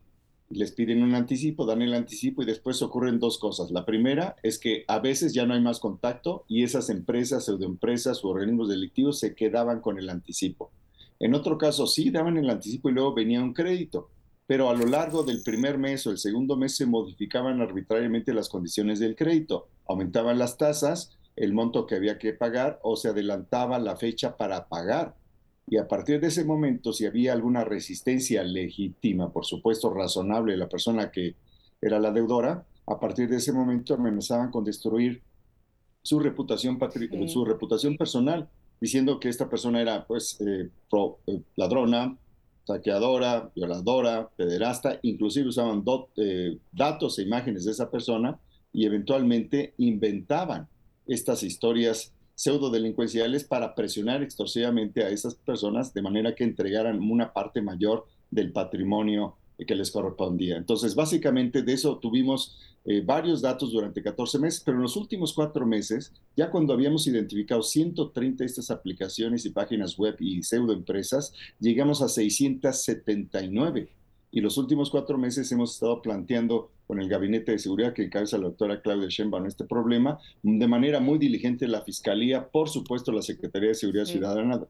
les 0.50 0.72
piden 0.72 1.02
un 1.02 1.14
anticipo, 1.14 1.64
dan 1.64 1.80
el 1.80 1.94
anticipo 1.94 2.42
y 2.42 2.46
después 2.46 2.82
ocurren 2.82 3.20
dos 3.20 3.38
cosas. 3.38 3.70
La 3.70 3.86
primera 3.86 4.36
es 4.42 4.58
que 4.58 4.84
a 4.88 4.98
veces 4.98 5.32
ya 5.32 5.46
no 5.46 5.54
hay 5.54 5.60
más 5.60 5.78
contacto 5.78 6.44
y 6.48 6.64
esas 6.64 6.90
empresas, 6.90 7.44
pseudoempresas 7.44 8.24
o 8.24 8.28
organismos 8.28 8.68
delictivos 8.68 9.20
se 9.20 9.34
quedaban 9.34 9.80
con 9.80 9.98
el 9.98 10.10
anticipo. 10.10 10.72
En 11.20 11.34
otro 11.34 11.56
caso 11.56 11.86
sí 11.86 12.10
daban 12.10 12.36
el 12.36 12.50
anticipo 12.50 12.90
y 12.90 12.92
luego 12.92 13.14
venía 13.14 13.40
un 13.40 13.54
crédito, 13.54 14.10
pero 14.46 14.68
a 14.68 14.74
lo 14.74 14.86
largo 14.86 15.22
del 15.22 15.42
primer 15.42 15.78
mes 15.78 16.04
o 16.06 16.10
el 16.10 16.18
segundo 16.18 16.56
mes 16.56 16.74
se 16.76 16.86
modificaban 16.86 17.60
arbitrariamente 17.60 18.34
las 18.34 18.48
condiciones 18.48 18.98
del 18.98 19.14
crédito, 19.14 19.68
aumentaban 19.86 20.38
las 20.38 20.58
tasas, 20.58 21.16
el 21.36 21.52
monto 21.52 21.86
que 21.86 21.94
había 21.94 22.18
que 22.18 22.32
pagar 22.32 22.80
o 22.82 22.96
se 22.96 23.08
adelantaba 23.08 23.78
la 23.78 23.96
fecha 23.96 24.36
para 24.36 24.68
pagar 24.68 25.14
y 25.70 25.76
a 25.76 25.86
partir 25.86 26.20
de 26.20 26.26
ese 26.26 26.44
momento, 26.44 26.92
si 26.92 27.06
había 27.06 27.32
alguna 27.32 27.62
resistencia 27.62 28.42
legítima, 28.42 29.32
por 29.32 29.46
supuesto 29.46 29.94
razonable, 29.94 30.52
de 30.52 30.58
la 30.58 30.68
persona 30.68 31.12
que 31.12 31.36
era 31.80 32.00
la 32.00 32.10
deudora, 32.10 32.66
a 32.86 32.98
partir 32.98 33.28
de 33.28 33.36
ese 33.36 33.52
momento 33.52 33.94
amenazaban 33.94 34.50
con 34.50 34.64
destruir 34.64 35.22
su 36.02 36.18
reputación, 36.18 36.76
su 37.28 37.44
reputación 37.44 37.96
personal, 37.96 38.48
diciendo 38.80 39.20
que 39.20 39.28
esta 39.28 39.48
persona 39.48 39.80
era 39.80 40.04
pues 40.08 40.40
eh, 40.40 40.70
eh, 41.28 41.40
ladrona, 41.54 42.18
saqueadora, 42.64 43.52
violadora, 43.54 44.28
pederasta, 44.36 44.98
inclusive 45.02 45.50
usaban 45.50 45.84
eh, 46.16 46.58
datos 46.72 47.16
e 47.20 47.22
imágenes 47.22 47.64
de 47.64 47.70
esa 47.70 47.88
persona 47.92 48.40
y 48.72 48.86
eventualmente 48.86 49.74
inventaban 49.78 50.66
estas 51.06 51.44
historias 51.44 52.12
pseudodelincuenciales 52.40 53.44
para 53.44 53.74
presionar 53.74 54.22
extorsivamente 54.22 55.04
a 55.04 55.10
esas 55.10 55.34
personas 55.34 55.92
de 55.92 56.00
manera 56.00 56.34
que 56.34 56.42
entregaran 56.42 56.98
una 56.98 57.34
parte 57.34 57.60
mayor 57.60 58.06
del 58.30 58.50
patrimonio 58.50 59.36
que 59.66 59.74
les 59.74 59.90
correspondía. 59.90 60.56
Entonces, 60.56 60.94
básicamente 60.94 61.60
de 61.60 61.74
eso 61.74 61.98
tuvimos 61.98 62.56
eh, 62.86 63.02
varios 63.04 63.42
datos 63.42 63.72
durante 63.72 64.02
14 64.02 64.38
meses, 64.38 64.62
pero 64.64 64.78
en 64.78 64.84
los 64.84 64.96
últimos 64.96 65.34
cuatro 65.34 65.66
meses, 65.66 66.14
ya 66.34 66.50
cuando 66.50 66.72
habíamos 66.72 67.06
identificado 67.06 67.62
130 67.62 68.42
de 68.42 68.46
estas 68.46 68.70
aplicaciones 68.70 69.44
y 69.44 69.50
páginas 69.50 69.98
web 69.98 70.16
y 70.18 70.42
pseudoempresas, 70.42 71.34
llegamos 71.58 72.00
a 72.00 72.08
679 72.08 73.90
y 74.32 74.40
los 74.40 74.58
últimos 74.58 74.90
cuatro 74.90 75.18
meses 75.18 75.50
hemos 75.52 75.74
estado 75.74 76.02
planteando 76.02 76.70
con 76.86 77.00
el 77.00 77.08
Gabinete 77.08 77.52
de 77.52 77.58
Seguridad 77.58 77.92
que 77.92 78.04
encabeza 78.04 78.38
la 78.38 78.44
doctora 78.44 78.80
Claudia 78.80 79.08
Sheinbaum 79.08 79.46
este 79.46 79.64
problema, 79.64 80.18
de 80.42 80.66
manera 80.68 81.00
muy 81.00 81.18
diligente 81.18 81.66
la 81.68 81.82
Fiscalía, 81.82 82.48
por 82.48 82.68
supuesto 82.68 83.12
la 83.12 83.22
Secretaría 83.22 83.68
de 83.68 83.74
Seguridad 83.74 84.04
Ciudadana, 84.04 84.60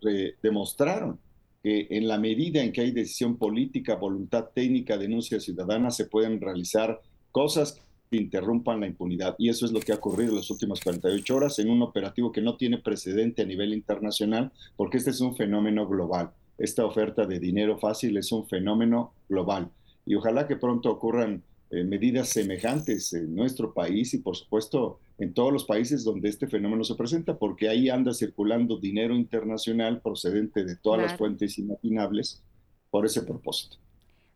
demostraron 0.43 1.19
que 1.63 1.89
en 1.91 2.09
la 2.09 2.19
medida 2.19 2.63
en 2.63 2.73
que 2.73 2.81
hay 2.81 2.91
decisión 2.91 3.37
política, 3.37 3.97
voluntad 3.97 4.47
técnica, 4.55 4.97
denuncia 4.97 5.41
ciudadana, 5.41 5.91
se 5.91 6.07
pueden 6.07 6.41
realizar 6.41 7.01
cosas 7.33 7.81
que 8.11 8.17
interrumpan 8.17 8.81
la 8.81 8.87
impunidad. 8.87 9.37
Y 9.39 9.51
eso 9.51 9.67
es 9.67 9.73
lo 9.73 9.81
que 9.81 9.93
ha 9.93 9.97
ocurrido 9.97 10.31
en 10.31 10.37
las 10.37 10.51
últimas 10.51 10.81
48 10.81 11.37
horas 11.37 11.59
en 11.59 11.71
un 11.71 11.83
operativo 11.83 12.33
que 12.33 12.41
no 12.41 12.57
tiene 12.57 12.79
precedente 12.79 13.43
a 13.43 13.47
nivel 13.47 13.75
internacional, 13.75 14.53
porque 14.77 14.99
este 14.99 15.11
es 15.11 15.21
un 15.21 15.37
fenómeno 15.37 15.87
global. 15.87 16.31
Esta 16.61 16.85
oferta 16.85 17.25
de 17.25 17.41
dinero 17.41 17.79
fácil 17.79 18.19
es 18.19 18.31
un 18.33 18.47
fenómeno 18.47 19.15
global. 19.31 19.71
Y 20.05 20.15
ojalá 20.15 20.47
que 20.47 20.57
pronto 20.57 20.91
ocurran 20.91 21.43
eh, 21.71 21.85
medidas 21.85 22.29
semejantes 22.29 23.15
en 23.15 23.35
nuestro 23.35 23.73
país 23.73 24.13
y 24.13 24.19
por 24.19 24.37
supuesto 24.37 24.99
en 25.19 25.33
todos 25.33 25.53
los 25.55 25.65
países 25.65 26.05
donde 26.05 26.29
este 26.29 26.49
fenómeno 26.49 26.85
se 26.85 26.97
presenta, 26.97 27.39
porque 27.39 27.71
ahí 27.71 27.89
anda 27.89 28.13
circulando 28.13 28.77
dinero 28.77 29.15
internacional 29.15 30.03
procedente 30.03 30.65
de 30.65 30.77
todas 30.77 31.01
las 31.01 31.17
fuentes 31.17 31.59
imaginables 31.59 32.43
por 32.91 33.07
ese 33.07 33.23
propósito. 33.23 33.79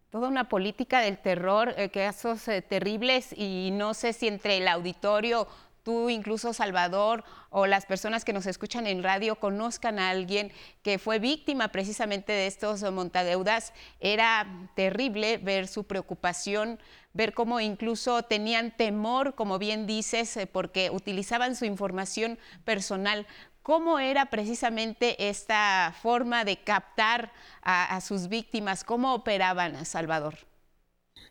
Toda 0.08 0.28
una 0.28 0.48
política 0.48 1.00
del 1.00 1.18
terror, 1.18 1.74
eh, 1.76 1.90
casos 1.90 2.48
eh, 2.48 2.62
terribles 2.62 3.34
y 3.36 3.70
no 3.72 3.92
sé 3.92 4.14
si 4.14 4.28
entre 4.28 4.56
el 4.56 4.68
auditorio 4.68 5.46
tú 5.84 6.10
incluso 6.10 6.52
Salvador 6.52 7.22
o 7.50 7.66
las 7.66 7.86
personas 7.86 8.24
que 8.24 8.32
nos 8.32 8.46
escuchan 8.46 8.86
en 8.86 9.02
radio 9.02 9.36
conozcan 9.36 9.98
a 9.98 10.10
alguien 10.10 10.50
que 10.82 10.98
fue 10.98 11.18
víctima 11.18 11.68
precisamente 11.68 12.32
de 12.32 12.46
estos 12.48 12.82
montadeudas, 12.90 13.72
era 14.00 14.46
terrible 14.74 15.38
ver 15.38 15.68
su 15.68 15.84
preocupación, 15.84 16.80
ver 17.12 17.32
cómo 17.34 17.60
incluso 17.60 18.22
tenían 18.22 18.76
temor, 18.76 19.34
como 19.34 19.58
bien 19.58 19.86
dices, 19.86 20.36
eh, 20.36 20.46
porque 20.46 20.90
utilizaban 20.90 21.54
su 21.54 21.64
información 21.64 22.38
personal. 22.64 23.26
¿Cómo 23.62 23.98
era 23.98 24.26
precisamente 24.26 25.28
esta 25.28 25.94
forma 26.02 26.44
de 26.44 26.58
captar 26.58 27.32
a, 27.62 27.96
a 27.96 28.00
sus 28.00 28.28
víctimas? 28.28 28.84
¿Cómo 28.84 29.14
operaban, 29.14 29.86
Salvador? 29.86 30.34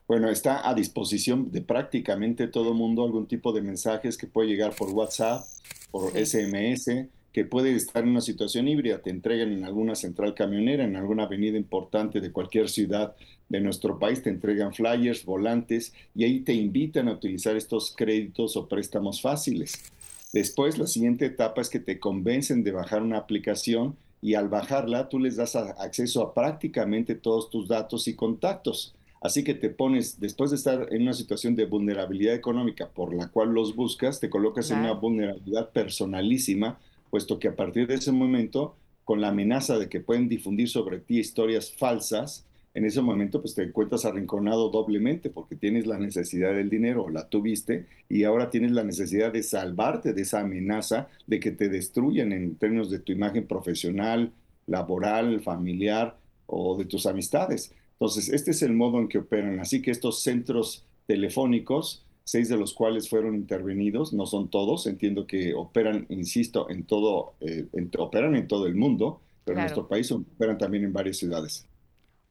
Bueno, 0.08 0.30
está 0.30 0.70
a 0.70 0.74
disposición 0.74 1.52
de 1.52 1.62
prácticamente 1.62 2.48
todo 2.48 2.74
mundo 2.74 3.04
algún 3.04 3.26
tipo 3.26 3.54
de 3.54 3.62
mensajes 3.62 4.18
que 4.18 4.28
puede 4.28 4.50
llegar 4.50 4.76
por 4.76 4.90
WhatsApp, 4.90 5.46
por 5.92 6.12
SMS, 6.18 7.08
que 7.32 7.46
puede 7.46 7.74
estar 7.76 8.04
en 8.04 8.10
una 8.10 8.22
situación 8.22 8.68
híbrida. 8.68 9.02
Te 9.02 9.10
entregan 9.10 9.52
en 9.52 9.64
alguna 9.64 9.96
central 9.96 10.36
camionera, 10.36 10.84
en 10.84 10.96
alguna 10.96 11.24
avenida 11.24 11.58
importante 11.58 12.22
de 12.22 12.32
cualquier 12.32 12.70
ciudad 12.70 13.16
de 13.50 13.62
nuestro 13.62 13.98
país, 13.98 14.22
te 14.22 14.30
entregan 14.30 14.74
flyers, 14.74 15.26
volantes 15.26 15.94
y 16.14 16.26
ahí 16.26 16.42
te 16.42 16.54
invitan 16.54 17.08
a 17.08 17.14
utilizar 17.14 17.56
estos 17.56 17.96
créditos 17.96 18.56
o 18.58 18.68
préstamos 18.68 19.22
fáciles. 19.22 19.92
Después, 20.32 20.78
la 20.78 20.88
siguiente 20.88 21.26
etapa 21.26 21.62
es 21.62 21.70
que 21.70 21.80
te 21.80 22.00
convencen 22.00 22.64
de 22.64 22.72
bajar 22.72 23.02
una 23.02 23.18
aplicación 23.18 23.96
y 24.22 24.36
al 24.36 24.50
bajarla 24.50 25.10
tú 25.10 25.20
les 25.20 25.38
das 25.38 25.56
acceso 25.56 26.22
a 26.22 26.34
prácticamente 26.34 27.16
todos 27.16 27.50
tus 27.50 27.68
datos 27.68 28.08
y 28.08 28.16
contactos. 28.16 28.96
Así 29.24 29.46
que 29.46 29.54
te 29.54 29.70
pones, 29.70 30.20
después 30.20 30.52
de 30.52 30.58
estar 30.58 30.90
en 30.92 31.04
una 31.04 31.14
situación 31.14 31.56
de 31.56 31.66
vulnerabilidad 31.66 32.36
económica 32.36 32.90
por 32.90 33.14
la 33.14 33.30
cual 33.30 33.54
los 33.54 33.74
buscas, 33.74 34.20
te 34.20 34.30
colocas 34.30 34.70
en 34.70 34.80
una 34.80 34.92
vulnerabilidad 34.92 35.70
personalísima, 35.70 36.78
puesto 37.10 37.40
que 37.40 37.48
a 37.48 37.56
partir 37.56 37.88
de 37.88 37.96
ese 37.96 38.12
momento, 38.12 38.76
con 39.06 39.22
la 39.22 39.30
amenaza 39.30 39.80
de 39.80 39.88
que 39.88 40.02
pueden 40.02 40.28
difundir 40.28 40.68
sobre 40.68 41.00
ti 41.00 41.20
historias 41.20 41.72
falsas, 41.72 42.46
en 42.74 42.84
ese 42.84 43.02
momento 43.02 43.40
pues 43.40 43.56
te 43.56 43.64
encuentras 43.64 44.04
arrinconado 44.04 44.70
doblemente 44.70 45.30
porque 45.30 45.56
tienes 45.56 45.88
la 45.88 45.98
necesidad 45.98 46.54
del 46.54 46.70
dinero, 46.70 47.08
la 47.08 47.30
tuviste, 47.30 47.86
y 48.10 48.26
ahora 48.26 48.50
tienes 48.50 48.74
la 48.74 48.84
necesidad 48.84 49.32
de 49.32 49.44
salvarte 49.44 50.12
de 50.12 50.24
esa 50.24 50.42
amenaza 50.42 51.08
de 51.28 51.40
que 51.40 51.52
te 51.52 51.70
destruyan 51.70 52.34
en 52.34 52.56
términos 52.58 52.92
de 52.92 53.00
tu 53.00 53.14
imagen 53.14 53.48
profesional, 53.48 54.34
laboral, 54.68 55.40
familiar 55.40 56.18
o 56.46 56.78
de 56.78 56.84
tus 56.84 57.06
amistades. 57.06 57.74
Entonces, 57.94 58.30
este 58.30 58.52
es 58.52 58.62
el 58.62 58.74
modo 58.74 59.00
en 59.00 59.08
que 59.08 59.20
operan. 59.20 59.60
Así 59.60 59.82
que 59.82 59.92
estos 59.92 60.22
centros 60.22 60.84
telefónicos, 61.08 62.06
seis 62.24 62.50
de 62.50 62.58
los 62.58 62.74
cuales 62.74 63.10
fueron 63.10 63.36
intervenidos, 63.36 64.14
no 64.14 64.26
son 64.26 64.50
todos, 64.50 64.88
entiendo 64.88 65.28
que 65.28 65.54
operan, 65.54 66.06
insisto, 66.10 66.70
en 66.70 66.84
todo, 66.84 67.34
eh, 67.42 67.68
operan 67.98 68.36
en 68.36 68.48
todo 68.48 68.68
el 68.68 68.76
mundo, 68.76 69.22
pero 69.46 69.58
en 69.58 69.64
nuestro 69.64 69.88
país 69.88 70.12
operan 70.12 70.58
también 70.58 70.86
en 70.86 70.94
varias 70.94 71.18
ciudades. 71.18 71.66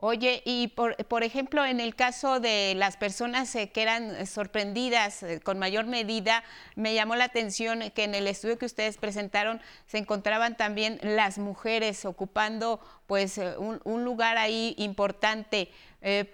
Oye, 0.04 0.42
y 0.44 0.66
por, 0.66 0.96
por, 1.06 1.22
ejemplo, 1.22 1.64
en 1.64 1.78
el 1.78 1.94
caso 1.94 2.40
de 2.40 2.74
las 2.74 2.96
personas 2.96 3.54
eh, 3.54 3.70
que 3.72 3.82
eran 3.82 4.10
eh, 4.16 4.26
sorprendidas 4.26 5.22
eh, 5.22 5.38
con 5.38 5.60
mayor 5.60 5.86
medida, 5.86 6.42
me 6.74 6.92
llamó 6.92 7.14
la 7.14 7.22
atención 7.22 7.78
que 7.94 8.02
en 8.02 8.16
el 8.16 8.26
estudio 8.26 8.58
que 8.58 8.66
ustedes 8.66 8.96
presentaron 8.96 9.60
se 9.86 9.98
encontraban 9.98 10.56
también 10.56 10.98
las 11.04 11.38
mujeres 11.38 12.04
ocupando 12.04 12.80
pues 13.06 13.38
un, 13.38 13.80
un 13.84 14.04
lugar 14.04 14.38
ahí 14.38 14.74
importante. 14.76 15.68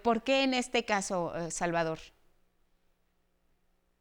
¿Por 0.02 0.22
qué 0.22 0.44
en 0.44 0.54
este 0.54 0.86
caso, 0.86 1.34
Salvador? 1.50 1.98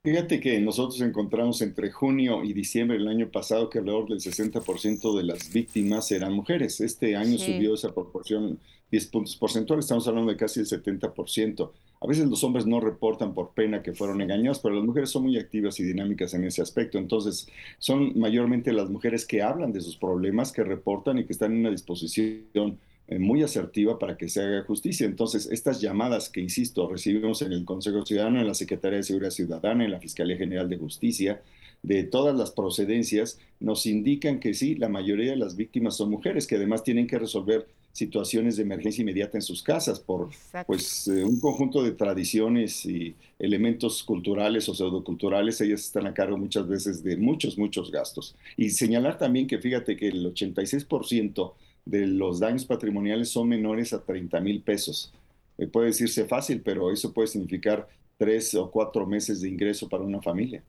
Fíjate 0.02 0.40
que 0.40 0.62
nosotros 0.62 1.02
encontramos 1.02 1.62
entre 1.62 1.92
junio 1.92 2.42
y 2.46 2.54
diciembre 2.54 2.98
del 2.98 3.10
año 3.10 3.30
pasado 3.30 3.70
que 3.70 3.80
alrededor 3.80 4.08
del 4.08 4.20
60% 4.20 5.18
de 5.18 5.24
las 5.24 5.52
víctimas 5.52 6.10
eran 6.14 6.32
mujeres. 6.32 6.80
Este 6.80 7.18
año 7.18 7.38
subió 7.38 7.74
esa 7.74 7.94
proporción 7.94 8.58
10 8.92 9.08
puntos 9.08 9.36
porcentuales, 9.36 9.86
estamos 9.86 10.08
hablando 10.08 10.32
de 10.32 10.38
casi 10.38 10.62
el 10.62 10.66
70%. 10.66 11.72
A 12.00 12.08
veces 12.08 12.28
los 12.28 12.44
hombres 12.44 12.66
no 12.66 12.80
reportan 12.80 13.34
por 13.34 13.54
pena 13.54 13.82
que 13.82 13.94
fueron 13.94 14.22
engañados, 14.22 14.60
pero 14.60 14.76
las 14.76 14.86
mujeres 14.86 15.10
son 15.10 15.24
muy 15.24 15.38
activas 15.38 15.80
y 15.80 15.84
dinámicas 15.84 16.34
en 16.34 16.44
ese 16.44 16.62
aspecto. 16.62 16.98
Entonces, 16.98 17.48
son 17.80 18.18
mayormente 18.18 18.72
las 18.72 18.90
mujeres 18.90 19.26
que 19.26 19.42
hablan 19.42 19.74
de 19.74 19.82
sus 19.82 19.98
problemas, 19.98 20.52
que 20.52 20.64
reportan 20.64 21.18
y 21.18 21.26
que 21.26 21.34
están 21.34 21.54
en 21.54 21.60
una 21.62 21.72
disposición 21.72 22.78
eh, 23.10 23.20
muy 23.20 23.42
asertiva 23.42 23.98
para 23.98 24.16
que 24.16 24.30
se 24.30 24.42
haga 24.42 24.64
justicia. 24.64 25.06
Entonces, 25.06 25.50
estas 25.52 25.82
llamadas 25.82 26.30
que, 26.30 26.40
insisto, 26.40 26.88
recibimos 26.88 27.42
en 27.42 27.54
el 27.54 27.66
Consejo 27.66 28.06
Ciudadano, 28.06 28.40
en 28.40 28.48
la 28.48 28.54
Secretaría 28.54 28.98
de 28.98 29.04
Seguridad 29.04 29.32
Ciudadana, 29.32 29.84
en 29.84 29.92
la 29.92 30.00
Fiscalía 30.00 30.38
General 30.38 30.70
de 30.70 30.78
Justicia, 30.78 31.42
de 31.84 32.04
todas 32.04 32.36
las 32.36 32.52
procedencias, 32.52 33.40
nos 33.60 33.86
indican 33.86 34.40
que 34.40 34.54
sí, 34.54 34.76
la 34.76 34.90
mayoría 34.90 35.32
de 35.32 35.38
las 35.38 35.56
víctimas 35.56 35.96
son 35.96 36.10
mujeres, 36.10 36.48
que 36.48 36.56
además 36.56 36.84
tienen 36.84 37.08
que 37.08 37.18
resolver 37.20 37.68
situaciones 37.98 38.58
de 38.58 38.62
emergencia 38.62 39.02
inmediata 39.02 39.40
en 39.40 39.42
sus 39.42 39.64
casas 39.64 40.00
por 40.00 40.30
pues 40.68 41.08
eh, 41.08 41.24
un 41.24 41.40
conjunto 41.40 41.82
de 41.82 41.94
tradiciones 41.94 42.86
y 42.86 43.16
elementos 43.40 44.04
culturales 44.04 44.70
o 44.70 44.76
pseudoculturales, 44.76 45.60
ellas 45.62 45.82
están 45.82 46.06
a 46.06 46.14
cargo 46.14 46.38
muchas 46.38 46.68
veces 46.68 47.04
de 47.04 47.18
muchos, 47.18 47.58
muchos 47.58 47.92
gastos. 47.92 48.36
Y 48.56 48.70
señalar 48.70 49.18
también 49.18 49.48
que 49.48 49.58
fíjate 49.58 49.98
que 49.98 50.10
el 50.10 50.32
86% 50.32 51.54
de 51.86 52.06
los 52.06 52.40
daños 52.40 52.66
patrimoniales 52.66 53.30
son 53.30 53.50
menores 53.50 53.94
a 53.94 54.04
30 54.04 54.40
mil 54.42 54.62
pesos. 54.62 55.12
Eh, 55.58 55.66
puede 55.66 55.88
decirse 55.88 56.26
fácil, 56.26 56.62
pero 56.62 56.92
eso 56.92 57.12
puede 57.12 57.30
significar 57.30 57.88
tres 58.20 58.54
o 58.54 58.70
cuatro 58.70 59.08
meses 59.08 59.42
de 59.42 59.50
ingreso 59.50 59.90
para 59.90 60.04
una 60.04 60.22
familia. 60.22 60.62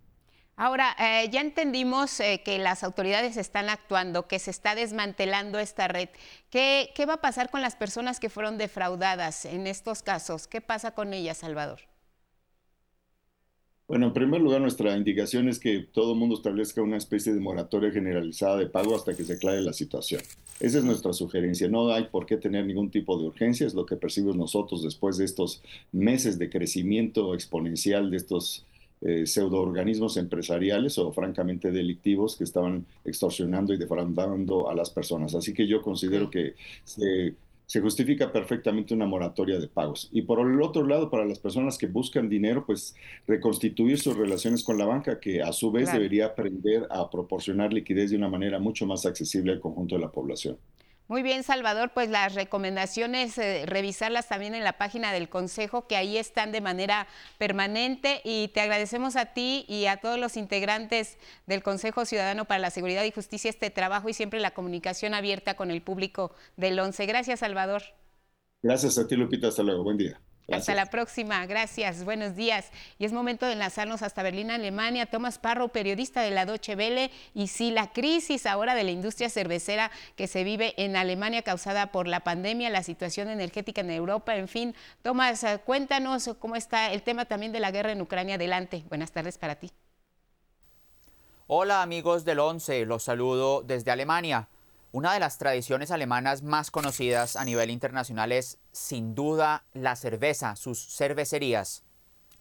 Ahora, 0.60 0.96
eh, 0.98 1.28
ya 1.30 1.40
entendimos 1.40 2.18
eh, 2.18 2.42
que 2.44 2.58
las 2.58 2.82
autoridades 2.82 3.36
están 3.36 3.68
actuando, 3.68 4.26
que 4.26 4.40
se 4.40 4.50
está 4.50 4.74
desmantelando 4.74 5.60
esta 5.60 5.86
red. 5.86 6.08
¿Qué, 6.50 6.92
va 7.08 7.14
a 7.14 7.20
pasar 7.20 7.48
con 7.48 7.60
las 7.60 7.76
personas 7.76 8.18
que 8.18 8.28
fueron 8.28 8.58
defraudadas 8.58 9.44
en 9.44 9.68
estos 9.68 10.02
casos? 10.02 10.48
¿Qué 10.48 10.60
pasa 10.60 10.90
con 10.90 11.14
ellas, 11.14 11.38
Salvador? 11.38 11.82
Bueno, 13.86 14.08
en 14.08 14.12
primer 14.12 14.40
lugar, 14.40 14.60
nuestra 14.60 14.96
indicación 14.96 15.48
es 15.48 15.60
que 15.60 15.78
todo 15.78 16.14
el 16.14 16.18
mundo 16.18 16.34
establezca 16.34 16.82
una 16.82 16.96
especie 16.96 17.32
de 17.32 17.38
moratoria 17.38 17.92
generalizada 17.92 18.56
de 18.56 18.66
pago 18.66 18.96
hasta 18.96 19.14
que 19.14 19.22
se 19.22 19.34
aclare 19.34 19.60
la 19.60 19.72
situación. 19.72 20.22
Esa 20.58 20.78
es 20.78 20.84
nuestra 20.84 21.12
sugerencia. 21.12 21.68
No 21.68 21.92
hay 21.92 22.08
por 22.08 22.26
qué 22.26 22.36
tener 22.36 22.66
ningún 22.66 22.90
tipo 22.90 23.16
de 23.16 23.28
urgencia, 23.28 23.64
es 23.64 23.74
lo 23.74 23.86
que 23.86 23.94
percibimos 23.94 24.36
nosotros 24.36 24.82
después 24.82 25.18
de 25.18 25.24
estos 25.24 25.62
meses 25.92 26.36
de 26.36 26.50
crecimiento 26.50 27.32
exponencial 27.32 28.10
de 28.10 28.16
estos 28.16 28.66
eh, 29.00 29.26
pseudoorganismos 29.26 30.16
empresariales 30.16 30.98
o 30.98 31.12
francamente 31.12 31.70
delictivos 31.70 32.36
que 32.36 32.42
estaban 32.42 32.84
extorsionando 33.04 33.72
y 33.72 33.78
defraudando 33.78 34.68
a 34.68 34.74
las 34.74 34.90
personas. 34.90 35.36
Así 35.36 35.54
que 35.54 35.68
yo 35.68 35.82
considero 35.82 36.30
que 36.30 36.54
se, 36.84 37.36
justifica 37.80 38.32
perfectamente 38.32 38.94
una 38.94 39.06
moratoria 39.06 39.60
de 39.60 39.68
pagos. 39.68 40.08
Y 40.10 40.22
por 40.22 40.40
el 40.40 40.60
otro 40.62 40.84
lado, 40.84 41.10
para 41.10 41.24
las 41.26 41.38
personas 41.38 41.78
que 41.78 41.86
buscan 41.86 42.28
dinero, 42.28 42.64
pues 42.66 42.96
reconstituir 43.26 44.00
sus 44.00 44.16
relaciones 44.16 44.64
con 44.64 44.78
la 44.78 44.86
banca, 44.86 45.20
que 45.20 45.42
a 45.42 45.52
su 45.52 45.70
vez 45.70 45.92
debería 45.92 46.26
aprender 46.26 46.88
a 46.90 47.08
proporcionar 47.08 47.72
liquidez 47.72 48.10
de 48.10 48.16
una 48.16 48.28
manera 48.28 48.58
mucho 48.58 48.84
más 48.84 49.06
accesible 49.06 49.52
al 49.52 49.60
conjunto 49.60 49.94
de 49.94 50.00
la 50.00 50.10
población. 50.10 50.56
Muy 51.08 51.22
bien, 51.22 51.42
Salvador, 51.42 51.90
pues 51.94 52.10
las 52.10 52.34
recomendaciones, 52.34 53.38
eh, 53.38 53.64
revisarlas 53.64 54.28
también 54.28 54.54
en 54.54 54.62
la 54.62 54.76
página 54.76 55.10
del 55.10 55.30
Consejo, 55.30 55.86
que 55.86 55.96
ahí 55.96 56.18
están 56.18 56.52
de 56.52 56.60
manera 56.60 57.08
permanente 57.38 58.20
y 58.24 58.48
te 58.48 58.60
agradecemos 58.60 59.16
a 59.16 59.32
ti 59.32 59.64
y 59.68 59.86
a 59.86 59.96
todos 59.96 60.18
los 60.18 60.36
integrantes 60.36 61.16
del 61.46 61.62
Consejo 61.62 62.04
Ciudadano 62.04 62.44
para 62.44 62.58
la 62.58 62.70
Seguridad 62.70 63.04
y 63.04 63.10
Justicia 63.10 63.48
este 63.48 63.70
trabajo 63.70 64.10
y 64.10 64.12
siempre 64.12 64.38
la 64.38 64.50
comunicación 64.50 65.14
abierta 65.14 65.54
con 65.54 65.70
el 65.70 65.80
público 65.80 66.34
del 66.58 66.78
ONCE. 66.78 67.06
Gracias, 67.06 67.40
Salvador. 67.40 67.84
Gracias 68.62 68.98
a 68.98 69.06
ti, 69.06 69.16
Lupita. 69.16 69.48
Hasta 69.48 69.62
luego. 69.62 69.84
Buen 69.84 69.96
día. 69.96 70.20
Hasta 70.50 70.74
la 70.74 70.86
próxima, 70.86 71.44
gracias, 71.44 72.04
buenos 72.04 72.34
días. 72.34 72.70
Y 72.98 73.04
es 73.04 73.12
momento 73.12 73.44
de 73.44 73.52
enlazarnos 73.52 74.00
hasta 74.00 74.22
Berlín, 74.22 74.50
Alemania. 74.50 75.04
Tomás 75.04 75.38
Parro, 75.38 75.68
periodista 75.68 76.22
de 76.22 76.30
la 76.30 76.46
Deutsche 76.46 76.74
Welle. 76.74 77.10
Y 77.34 77.48
sí, 77.48 77.70
la 77.70 77.92
crisis 77.92 78.46
ahora 78.46 78.74
de 78.74 78.82
la 78.82 78.90
industria 78.90 79.28
cervecera 79.28 79.90
que 80.16 80.26
se 80.26 80.44
vive 80.44 80.72
en 80.82 80.96
Alemania 80.96 81.42
causada 81.42 81.92
por 81.92 82.08
la 82.08 82.20
pandemia, 82.20 82.70
la 82.70 82.82
situación 82.82 83.28
energética 83.28 83.82
en 83.82 83.90
Europa, 83.90 84.36
en 84.36 84.48
fin. 84.48 84.74
Tomás, 85.02 85.44
eh, 85.44 85.60
cuéntanos 85.62 86.30
cómo 86.38 86.56
está 86.56 86.92
el 86.92 87.02
tema 87.02 87.26
también 87.26 87.52
de 87.52 87.60
la 87.60 87.70
guerra 87.70 87.92
en 87.92 88.00
Ucrania. 88.00 88.36
Adelante, 88.36 88.84
buenas 88.88 89.12
tardes 89.12 89.36
para 89.36 89.56
ti. 89.56 89.70
Hola 91.46 91.82
amigos 91.82 92.24
del 92.24 92.38
11, 92.38 92.86
los 92.86 93.02
saludo 93.02 93.62
desde 93.62 93.90
Alemania. 93.90 94.48
Una 94.98 95.14
de 95.14 95.20
las 95.20 95.38
tradiciones 95.38 95.92
alemanas 95.92 96.42
más 96.42 96.72
conocidas 96.72 97.36
a 97.36 97.44
nivel 97.44 97.70
internacional 97.70 98.32
es 98.32 98.58
sin 98.72 99.14
duda 99.14 99.64
la 99.72 99.94
cerveza, 99.94 100.56
sus 100.56 100.88
cervecerías. 100.88 101.84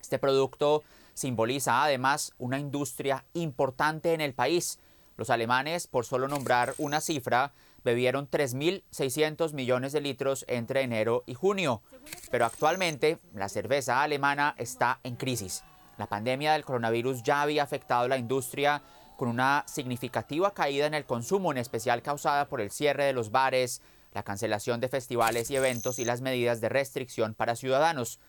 Este 0.01 0.17
producto 0.17 0.81
simboliza 1.13 1.83
además 1.83 2.33
una 2.39 2.57
industria 2.57 3.25
importante 3.35 4.15
en 4.15 4.21
el 4.21 4.33
país. 4.33 4.79
Los 5.17 5.29
alemanes, 5.29 5.85
por 5.85 6.07
solo 6.07 6.27
nombrar 6.27 6.73
una 6.79 6.99
cifra, 6.99 7.51
bebieron 7.83 8.27
3.600 8.27 9.53
millones 9.53 9.93
de 9.93 10.01
litros 10.01 10.43
entre 10.47 10.81
enero 10.81 11.23
y 11.27 11.35
junio. 11.35 11.83
Pero 12.31 12.47
actualmente 12.47 13.19
la 13.35 13.49
cerveza 13.49 14.01
alemana 14.01 14.55
está 14.57 14.99
en 15.03 15.15
crisis. 15.15 15.63
La 15.99 16.07
pandemia 16.07 16.53
del 16.53 16.65
coronavirus 16.65 17.21
ya 17.21 17.43
había 17.43 17.61
afectado 17.61 18.07
la 18.07 18.17
industria 18.17 18.81
con 19.17 19.27
una 19.27 19.65
significativa 19.67 20.53
caída 20.53 20.85
en 20.85 20.93
el 20.93 21.05
consumo, 21.05 21.51
en 21.51 21.57
especial 21.57 22.01
causada 22.01 22.45
por 22.45 22.61
el 22.61 22.71
cierre 22.71 23.03
de 23.03 23.13
los 23.13 23.31
bares, 23.31 23.81
la 24.13 24.23
cancelación 24.23 24.79
de 24.79 24.87
festivales 24.87 25.51
y 25.51 25.55
eventos 25.55 25.99
y 25.99 26.05
las 26.05 26.21
medidas 26.21 26.61
de 26.61 26.69
restricción 26.69 27.33
para 27.33 27.55
ciudadanos. 27.55 28.19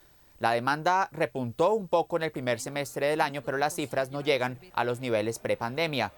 La 0.40 0.52
demanda 0.52 1.08
repuntó 1.12 1.74
un 1.74 1.88
poco 1.88 2.16
en 2.16 2.22
el 2.22 2.32
primer 2.32 2.58
semestre 2.58 3.08
del 3.08 3.20
año, 3.20 3.42
pero 3.42 3.58
las 3.58 3.74
cifras 3.74 4.10
no 4.10 4.20
llegan 4.20 4.58
a 4.72 4.84
los 4.84 5.00
niveles 5.00 5.38
prepandemia. 5.38 6.12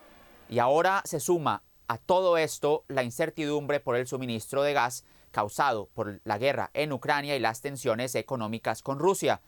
Y 0.49 0.59
ahora 0.59 1.03
se 1.05 1.21
suma 1.21 1.63
a 1.89 1.99
todo 1.99 2.39
esto 2.39 2.85
la 2.89 3.03
incertidumbre 3.03 3.81
por 3.81 3.97
el 3.97 4.07
suministro 4.07 4.63
de 4.63 4.73
gas 4.73 5.05
causado 5.33 5.89
por 5.95 6.21
la 6.25 6.39
guerra 6.39 6.71
en 6.75 6.93
Ucrania 6.93 7.37
y 7.37 7.41
las 7.41 7.61
tensiones 7.61 8.15
económicas 8.15 8.83
con 8.83 8.99
Rusia. 8.99 9.41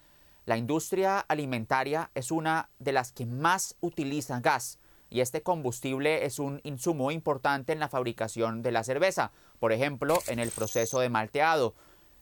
La 0.46 0.56
industria 0.56 1.20
alimentaria 1.20 2.10
es 2.14 2.30
una 2.30 2.70
de 2.78 2.92
las 2.92 3.12
que 3.12 3.26
más 3.26 3.76
utiliza 3.80 4.40
gas 4.40 4.78
y 5.12 5.20
este 5.20 5.42
combustible 5.42 6.24
es 6.24 6.38
un 6.38 6.62
insumo 6.64 7.10
importante 7.10 7.74
en 7.74 7.80
la 7.80 7.90
fabricación 7.90 8.62
de 8.62 8.72
la 8.72 8.82
cerveza, 8.82 9.30
por 9.60 9.70
ejemplo, 9.72 10.18
en 10.26 10.38
el 10.38 10.50
proceso 10.50 11.00
de 11.00 11.10
malteado. 11.10 11.74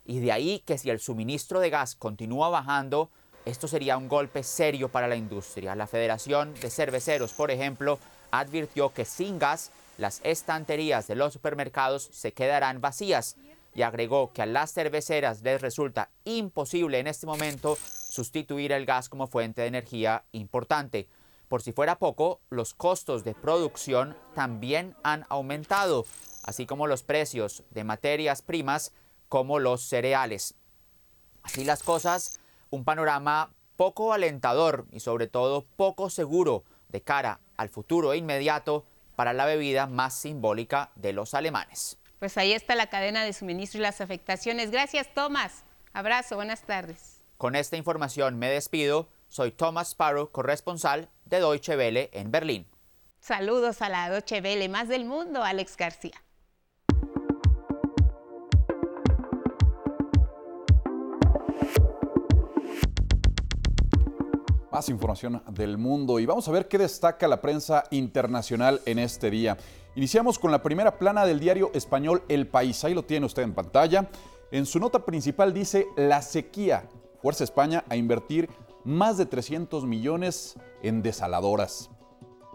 Y 0.05 0.19
de 0.19 0.33
ahí 0.33 0.61
que 0.65 0.77
si 0.77 0.89
el 0.89 0.99
suministro 0.99 1.61
de 1.61 1.69
gas 1.69 1.95
continúa 1.95 2.49
bajando, 2.49 3.09
esto 3.45 3.69
sería 3.69 3.95
un 3.95 4.09
golpe 4.09 4.43
serio 4.43 4.89
para 4.89 5.07
la 5.07 5.15
industria. 5.15 5.73
La 5.73 5.87
Federación 5.87 6.53
de 6.55 6.69
Cerveceros, 6.69 7.31
por 7.31 7.49
ejemplo, 7.49 7.97
advirtió 8.29 8.93
que 8.93 9.05
sin 9.05 9.39
gas 9.39 9.71
las 9.97 10.19
estanterías 10.25 11.07
de 11.07 11.15
los 11.15 11.31
supermercados 11.31 12.09
se 12.11 12.33
quedarán 12.33 12.81
vacías 12.81 13.37
y 13.73 13.83
agregó 13.83 14.33
que 14.33 14.41
a 14.41 14.45
las 14.45 14.73
cerveceras 14.73 15.43
les 15.43 15.61
resulta 15.61 16.09
imposible 16.25 16.99
en 16.99 17.07
este 17.07 17.25
momento 17.25 17.77
sustituir 18.09 18.73
el 18.73 18.85
gas 18.85 19.07
como 19.07 19.27
fuente 19.27 19.61
de 19.61 19.67
energía 19.67 20.25
importante. 20.33 21.07
Por 21.51 21.61
si 21.61 21.73
fuera 21.73 21.99
poco, 21.99 22.39
los 22.49 22.73
costos 22.73 23.25
de 23.25 23.33
producción 23.33 24.15
también 24.33 24.95
han 25.03 25.25
aumentado, 25.27 26.05
así 26.43 26.65
como 26.65 26.87
los 26.87 27.03
precios 27.03 27.65
de 27.71 27.83
materias 27.83 28.41
primas 28.41 28.93
como 29.27 29.59
los 29.59 29.83
cereales. 29.83 30.55
Así 31.43 31.65
las 31.65 31.83
cosas, 31.83 32.39
un 32.69 32.85
panorama 32.85 33.51
poco 33.75 34.13
alentador 34.13 34.85
y 34.93 35.01
sobre 35.01 35.27
todo 35.27 35.65
poco 35.75 36.09
seguro 36.09 36.63
de 36.87 37.01
cara 37.01 37.41
al 37.57 37.67
futuro 37.67 38.15
inmediato 38.15 38.85
para 39.17 39.33
la 39.33 39.45
bebida 39.45 39.87
más 39.87 40.13
simbólica 40.13 40.91
de 40.95 41.11
los 41.11 41.33
alemanes. 41.33 41.97
Pues 42.19 42.37
ahí 42.37 42.53
está 42.53 42.75
la 42.75 42.87
cadena 42.87 43.25
de 43.25 43.33
suministro 43.33 43.79
y 43.79 43.81
las 43.81 43.99
afectaciones. 43.99 44.71
Gracias, 44.71 45.13
Tomás. 45.13 45.65
Abrazo, 45.91 46.37
buenas 46.37 46.61
tardes. 46.61 47.21
Con 47.37 47.57
esta 47.57 47.75
información 47.75 48.39
me 48.39 48.49
despido. 48.49 49.09
Soy 49.31 49.53
Thomas 49.53 49.91
Sparrow, 49.91 50.29
corresponsal 50.29 51.07
de 51.23 51.39
Deutsche 51.39 51.77
Welle 51.77 52.09
en 52.11 52.31
Berlín. 52.31 52.67
Saludos 53.21 53.81
a 53.81 53.87
la 53.87 54.09
Deutsche 54.09 54.41
Welle, 54.41 54.67
más 54.67 54.89
del 54.89 55.05
mundo, 55.05 55.41
Alex 55.41 55.77
García. 55.77 56.21
Más 64.69 64.89
información 64.89 65.41
del 65.51 65.77
mundo 65.77 66.19
y 66.19 66.25
vamos 66.25 66.49
a 66.49 66.51
ver 66.51 66.67
qué 66.67 66.77
destaca 66.77 67.25
la 67.29 67.39
prensa 67.39 67.85
internacional 67.91 68.81
en 68.85 68.99
este 68.99 69.31
día. 69.31 69.55
Iniciamos 69.95 70.39
con 70.39 70.51
la 70.51 70.61
primera 70.61 70.99
plana 70.99 71.25
del 71.25 71.39
diario 71.39 71.71
español 71.73 72.21
El 72.27 72.47
País. 72.47 72.83
Ahí 72.83 72.93
lo 72.93 73.05
tiene 73.05 73.27
usted 73.27 73.43
en 73.43 73.53
pantalla. 73.53 74.09
En 74.51 74.65
su 74.65 74.77
nota 74.77 75.05
principal 75.05 75.53
dice 75.53 75.87
la 75.95 76.21
sequía 76.21 76.83
fuerza 77.21 77.43
España 77.43 77.85
a 77.87 77.95
invertir 77.95 78.49
más 78.83 79.17
de 79.17 79.25
300 79.25 79.85
millones 79.85 80.55
en 80.81 81.01
desaladoras. 81.01 81.89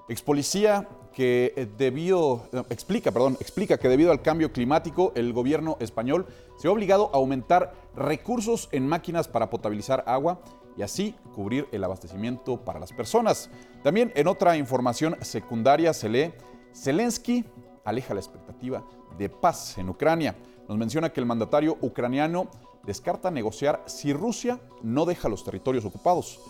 Expolicía 0.09 0.89
que 1.13 1.55
eh, 1.57 1.67
debido, 1.79 2.49
eh, 2.53 2.63
explica, 2.71 3.11
perdón, 3.11 3.39
explica 3.41 3.79
que 3.79 3.89
debido 3.89 4.13
al 4.13 4.23
cambio 4.23 4.53
climático, 4.53 5.13
el 5.15 5.33
gobierno 5.33 5.77
español 5.81 6.27
se 6.59 6.69
ha 6.69 6.71
obligado 6.71 7.11
a 7.13 7.17
aumentar 7.17 7.73
recursos 7.97 8.69
en 8.71 8.87
máquinas 8.87 9.27
para 9.27 9.49
potabilizar 9.49 10.05
agua 10.07 10.41
y 10.77 10.83
así 10.83 11.15
cubrir 11.35 11.67
el 11.73 11.83
abastecimiento 11.83 12.63
para 12.65 12.79
las 12.79 12.93
personas. 12.93 13.49
También 13.83 14.13
en 14.15 14.29
otra 14.29 14.57
información 14.57 15.17
secundaria 15.23 15.95
se 15.95 16.09
lee, 16.09 16.33
Zelensky 16.75 17.45
aleja 17.85 18.13
la 18.13 18.21
expectativa 18.21 18.85
de 19.17 19.29
paz 19.29 19.79
en 19.79 19.89
Ucrania. 19.89 20.37
Nos 20.69 20.79
menciona 20.79 21.13
que 21.13 21.21
el 21.21 21.27
mandatario 21.27 21.79
ucraniano 21.81 22.49
descarta 22.85 23.31
negociar 23.31 23.83
si 23.87 24.13
Rusia 24.13 24.61
no 24.83 25.05
deja 25.05 25.29
los 25.29 25.45
territorios 25.45 25.85
ocupados. 25.85 26.41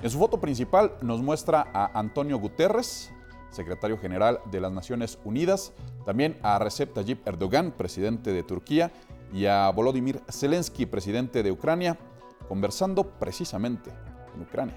En 0.00 0.10
su 0.10 0.18
foto 0.18 0.40
principal 0.40 0.92
nos 1.02 1.20
muestra 1.20 1.66
a 1.72 1.98
Antonio 1.98 2.38
Guterres, 2.38 3.10
secretario 3.50 3.98
general 3.98 4.40
de 4.50 4.60
las 4.60 4.72
Naciones 4.72 5.18
Unidas, 5.24 5.72
también 6.04 6.38
a 6.42 6.58
Recep 6.58 6.94
Tayyip 6.94 7.26
Erdogan, 7.26 7.72
presidente 7.72 8.32
de 8.32 8.42
Turquía, 8.42 8.92
y 9.32 9.46
a 9.46 9.70
Volodymyr 9.70 10.22
Zelensky, 10.30 10.86
presidente 10.86 11.42
de 11.42 11.50
Ucrania, 11.50 11.98
conversando 12.48 13.04
precisamente 13.04 13.90
en 14.34 14.42
Ucrania. 14.42 14.76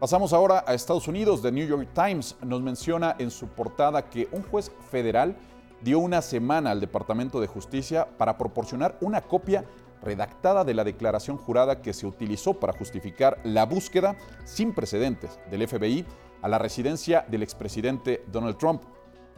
Pasamos 0.00 0.32
ahora 0.32 0.64
a 0.66 0.74
Estados 0.74 1.08
Unidos. 1.08 1.40
The 1.40 1.52
New 1.52 1.66
York 1.66 1.88
Times 1.94 2.36
nos 2.42 2.60
menciona 2.60 3.16
en 3.18 3.30
su 3.30 3.46
portada 3.48 4.10
que 4.10 4.28
un 4.32 4.42
juez 4.42 4.70
federal 4.90 5.36
dio 5.86 6.00
una 6.00 6.20
semana 6.20 6.72
al 6.72 6.80
Departamento 6.80 7.40
de 7.40 7.46
Justicia 7.46 8.08
para 8.18 8.36
proporcionar 8.36 8.98
una 9.00 9.20
copia 9.20 9.64
redactada 10.02 10.64
de 10.64 10.74
la 10.74 10.82
declaración 10.82 11.36
jurada 11.36 11.80
que 11.80 11.92
se 11.92 12.08
utilizó 12.08 12.54
para 12.54 12.76
justificar 12.76 13.38
la 13.44 13.66
búsqueda 13.66 14.16
sin 14.44 14.74
precedentes 14.74 15.38
del 15.48 15.68
FBI 15.68 16.04
a 16.42 16.48
la 16.48 16.58
residencia 16.58 17.24
del 17.28 17.44
expresidente 17.44 18.24
Donald 18.32 18.58
Trump. 18.58 18.82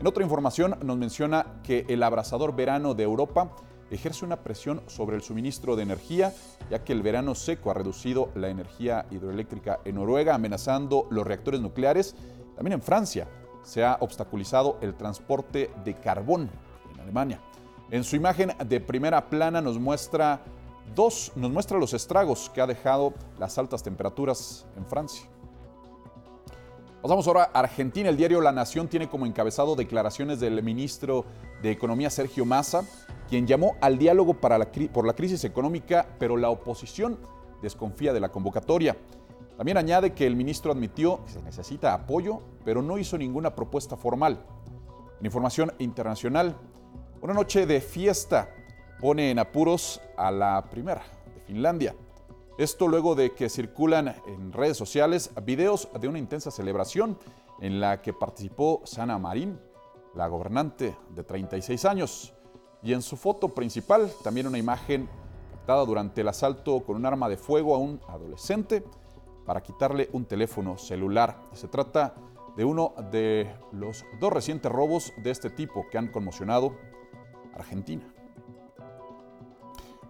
En 0.01 0.07
otra 0.07 0.23
información 0.23 0.79
nos 0.83 0.97
menciona 0.97 1.61
que 1.63 1.85
el 1.87 2.03
abrasador 2.03 2.57
verano 2.57 2.95
de 2.95 3.03
Europa 3.03 3.55
ejerce 3.91 4.25
una 4.25 4.43
presión 4.43 4.81
sobre 4.87 5.17
el 5.17 5.23
suministro 5.23 5.77
de 5.77 5.83
energía, 5.83 6.33
ya 6.71 6.83
que 6.83 6.95
el 6.95 7.03
verano 7.03 7.35
seco 7.35 7.71
ha 7.71 7.75
reducido 7.75 8.31
la 8.35 8.49
energía 8.49 9.05
hidroeléctrica 9.11 9.81
en 9.85 9.97
Noruega, 9.97 10.35
amenazando 10.35 11.09
los 11.11 11.27
reactores 11.27 11.61
nucleares, 11.61 12.15
también 12.57 12.73
en 12.73 12.83
Francia 12.83 13.29
se 13.63 13.85
ha 13.85 13.99
obstaculizado 14.01 14.79
el 14.81 14.95
transporte 14.95 15.71
de 15.85 15.95
carbón 15.95 16.51
en 16.93 17.01
Alemania. 17.01 17.41
En 17.91 18.05
su 18.05 18.17
imagen 18.17 18.53
de 18.67 18.81
primera 18.81 19.29
plana 19.29 19.61
nos 19.61 19.79
muestra 19.79 20.43
dos, 20.95 21.33
nos 21.37 21.51
muestra 21.51 21.79
los 21.79 21.95
estragos 21.95 22.51
que 22.55 22.61
ha 22.61 22.67
dejado 22.67 23.15
las 23.39 23.59
altas 23.59 23.83
temperaturas 23.83 24.67
en 24.77 24.87
Francia. 24.87 25.27
Pasamos 27.03 27.29
ahora 27.29 27.51
a 27.55 27.61
Argentina. 27.61 28.09
El 28.09 28.17
diario 28.17 28.41
La 28.41 28.53
Nación 28.53 28.89
tiene 28.89 29.09
como 29.09 29.25
encabezado 29.25 29.77
declaraciones 29.77 30.41
del 30.41 30.63
ministro 30.63 31.25
de 31.63 31.71
Economía 31.71 32.11
Sergio 32.11 32.45
Massa, 32.45 32.83
quien 33.29 33.47
llamó 33.47 33.77
al 33.81 33.99
diálogo 33.99 34.35
para 34.35 34.59
la, 34.59 34.67
por 34.93 35.07
la 35.07 35.13
crisis 35.13 35.45
económica, 35.45 36.07
pero 36.19 36.37
la 36.37 36.51
oposición 36.51 37.19
desconfía 37.63 38.13
de 38.13 38.21
la 38.21 38.31
convocatoria. 38.31 38.97
También 39.59 39.77
añade 39.77 40.15
que 40.15 40.25
el 40.25 40.37
ministro 40.37 40.71
admitió 40.71 41.25
que 41.25 41.33
se 41.33 41.43
necesita 41.43 41.93
apoyo, 41.93 42.41
pero 42.65 42.81
no 42.81 42.97
hizo 42.97 43.19
ninguna 43.19 43.57
propuesta 43.57 43.97
formal. 43.97 44.39
En 45.19 45.27
información 45.27 45.73
internacional, 45.81 46.57
una 47.21 47.35
noche 47.35 47.67
de 47.67 47.81
fiesta 47.81 48.55
pone 49.01 49.33
en 49.33 49.41
apuros 49.41 50.01
a 50.17 50.31
la 50.31 50.65
primera 50.71 51.03
de 51.35 51.41
Finlandia. 51.41 51.97
Esto 52.57 52.87
luego 52.87 53.17
de 53.17 53.35
que 53.35 53.49
circulan 53.49 54.15
en 54.29 54.53
redes 54.53 54.77
sociales 54.77 55.33
videos 55.43 55.89
de 56.01 56.07
una 56.07 56.21
intensa 56.21 56.53
celebración 56.53 57.19
en 57.61 57.81
la 57.81 58.01
que 58.01 58.13
participó 58.13 58.83
Sana 58.85 59.19
Marín, 59.19 59.59
la 60.15 60.29
gobernante 60.29 60.97
de 61.17 61.25
36 61.25 61.85
años. 61.85 62.33
Y 62.81 62.93
en 62.93 63.03
su 63.03 63.17
foto 63.17 63.49
principal 63.49 64.09
también 64.23 64.47
una 64.47 64.59
imagen 64.59 65.09
dada 65.67 65.85
durante 65.85 66.21
el 66.21 66.29
asalto 66.29 66.85
con 66.85 66.95
un 66.95 67.07
arma 67.07 67.29
de 67.29 67.37
fuego 67.37 67.75
a 67.75 67.79
un 67.79 68.01
adolescente 68.07 68.85
para 69.49 69.63
quitarle 69.63 70.11
un 70.13 70.27
teléfono 70.27 70.77
celular. 70.77 71.41
Se 71.55 71.69
trata 71.69 72.15
de 72.55 72.67
uno 72.67 72.93
de 73.11 73.51
los 73.73 74.05
dos 74.21 74.31
recientes 74.31 74.71
robos 74.71 75.11
de 75.17 75.31
este 75.31 75.49
tipo 75.49 75.87
que 75.91 75.97
han 75.97 76.09
conmocionado 76.09 76.77
Argentina. 77.55 78.05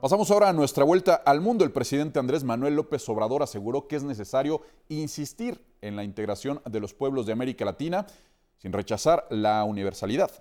Pasamos 0.01 0.29
ahora 0.33 0.49
a 0.49 0.53
nuestra 0.53 0.83
vuelta 0.83 1.15
al 1.15 1.41
mundo. 1.41 1.63
El 1.63 1.71
presidente 1.71 2.19
Andrés 2.19 2.43
Manuel 2.43 2.75
López 2.75 3.09
Obrador 3.09 3.45
aseguró 3.45 3.87
que 3.87 3.95
es 3.95 4.03
necesario 4.03 4.61
insistir 4.89 5.65
en 5.83 5.95
la 5.95 6.03
integración 6.03 6.61
de 6.69 6.81
los 6.81 6.93
pueblos 6.93 7.25
de 7.25 7.33
América 7.33 7.65
Latina 7.65 8.09
sin 8.57 8.73
rechazar 8.73 9.25
la 9.31 9.63
universalidad. 9.63 10.33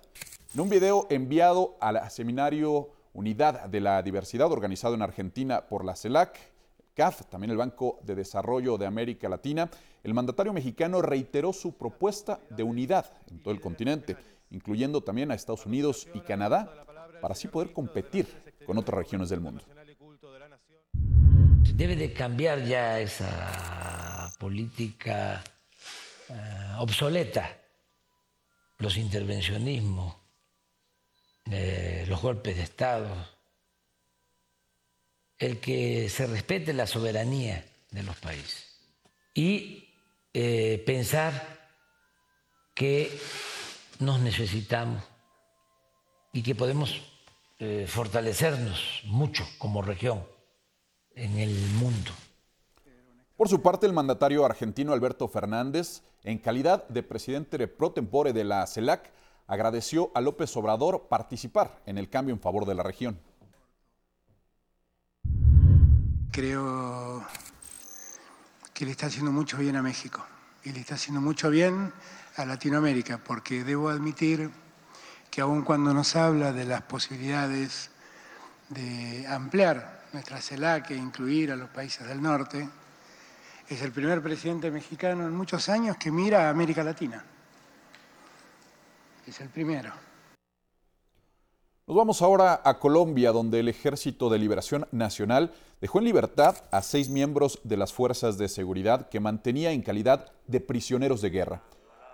En 0.54 0.60
un 0.60 0.68
video 0.68 1.06
enviado 1.08 1.76
al 1.80 2.10
seminario 2.10 2.90
Unidad 3.12 3.66
de 3.66 3.80
la 3.80 4.02
Diversidad 4.02 4.50
organizado 4.50 4.96
en 4.96 5.02
Argentina 5.02 5.68
por 5.68 5.84
la 5.84 5.94
CELAC, 5.94 6.57
CAF, 6.98 7.26
también 7.26 7.52
el 7.52 7.56
Banco 7.56 8.00
de 8.02 8.16
Desarrollo 8.16 8.76
de 8.76 8.84
América 8.84 9.28
Latina, 9.28 9.70
el 10.02 10.14
mandatario 10.14 10.52
mexicano 10.52 11.00
reiteró 11.00 11.52
su 11.52 11.76
propuesta 11.76 12.40
de 12.50 12.64
unidad 12.64 13.12
en 13.30 13.38
todo 13.38 13.54
el 13.54 13.60
continente, 13.60 14.16
incluyendo 14.50 15.00
también 15.00 15.30
a 15.30 15.34
Estados 15.34 15.64
Unidos 15.64 16.08
y 16.12 16.18
Canadá, 16.18 16.84
para 17.22 17.34
así 17.34 17.46
poder 17.46 17.72
competir 17.72 18.26
con 18.66 18.78
otras 18.78 18.98
regiones 18.98 19.28
del 19.28 19.40
mundo. 19.40 19.62
Debe 21.72 21.94
de 21.94 22.12
cambiar 22.12 22.64
ya 22.64 22.98
esa 22.98 24.32
política 24.40 25.44
eh, 26.28 26.34
obsoleta, 26.80 27.58
los 28.78 28.96
intervencionismos, 28.96 30.16
eh, 31.48 32.04
los 32.08 32.20
golpes 32.20 32.56
de 32.56 32.62
Estado, 32.64 33.37
el 35.38 35.60
que 35.60 36.08
se 36.08 36.26
respete 36.26 36.72
la 36.72 36.86
soberanía 36.86 37.64
de 37.90 38.02
los 38.02 38.16
países 38.16 38.66
y 39.34 39.88
eh, 40.34 40.82
pensar 40.84 41.58
que 42.74 43.10
nos 44.00 44.20
necesitamos 44.20 45.02
y 46.32 46.42
que 46.42 46.54
podemos 46.54 47.00
eh, 47.58 47.86
fortalecernos 47.88 49.02
mucho 49.06 49.44
como 49.58 49.82
región 49.82 50.24
en 51.14 51.38
el 51.38 51.54
mundo. 51.80 52.12
Por 53.36 53.48
su 53.48 53.62
parte, 53.62 53.86
el 53.86 53.92
mandatario 53.92 54.44
argentino 54.44 54.92
Alberto 54.92 55.28
Fernández, 55.28 56.02
en 56.24 56.38
calidad 56.38 56.86
de 56.88 57.02
presidente 57.02 57.68
pro 57.68 57.92
tempore 57.92 58.32
de 58.32 58.44
la 58.44 58.66
CELAC, 58.66 59.12
agradeció 59.46 60.10
a 60.14 60.20
López 60.20 60.56
Obrador 60.56 61.06
participar 61.08 61.80
en 61.86 61.98
el 61.98 62.10
cambio 62.10 62.34
en 62.34 62.40
favor 62.40 62.66
de 62.66 62.74
la 62.74 62.82
región. 62.82 63.20
Creo 66.30 67.24
que 68.74 68.84
le 68.84 68.92
está 68.92 69.06
haciendo 69.06 69.32
mucho 69.32 69.56
bien 69.56 69.76
a 69.76 69.82
México 69.82 70.24
y 70.62 70.72
le 70.72 70.80
está 70.80 70.94
haciendo 70.94 71.20
mucho 71.20 71.50
bien 71.50 71.92
a 72.36 72.44
Latinoamérica, 72.44 73.18
porque 73.18 73.64
debo 73.64 73.88
admitir 73.88 74.50
que 75.30 75.40
aun 75.40 75.62
cuando 75.62 75.92
nos 75.92 76.14
habla 76.16 76.52
de 76.52 76.64
las 76.64 76.82
posibilidades 76.82 77.90
de 78.68 79.26
ampliar 79.26 80.04
nuestra 80.12 80.40
CELAC 80.40 80.90
e 80.90 80.96
incluir 80.96 81.52
a 81.52 81.56
los 81.56 81.70
países 81.70 82.06
del 82.06 82.22
norte, 82.22 82.68
es 83.68 83.82
el 83.82 83.92
primer 83.92 84.22
presidente 84.22 84.70
mexicano 84.70 85.26
en 85.26 85.34
muchos 85.34 85.68
años 85.68 85.96
que 85.96 86.10
mira 86.10 86.46
a 86.46 86.50
América 86.50 86.82
Latina. 86.84 87.22
Es 89.26 89.40
el 89.40 89.48
primero. 89.48 90.07
Nos 91.88 91.96
vamos 91.96 92.20
ahora 92.20 92.60
a 92.64 92.78
Colombia, 92.80 93.32
donde 93.32 93.60
el 93.60 93.68
Ejército 93.68 94.28
de 94.28 94.38
Liberación 94.38 94.86
Nacional 94.92 95.52
dejó 95.80 96.00
en 96.00 96.04
libertad 96.04 96.54
a 96.70 96.82
seis 96.82 97.08
miembros 97.08 97.60
de 97.64 97.78
las 97.78 97.94
fuerzas 97.94 98.36
de 98.36 98.50
seguridad 98.50 99.08
que 99.08 99.20
mantenía 99.20 99.70
en 99.70 99.80
calidad 99.80 100.30
de 100.46 100.60
prisioneros 100.60 101.22
de 101.22 101.30
guerra. 101.30 101.62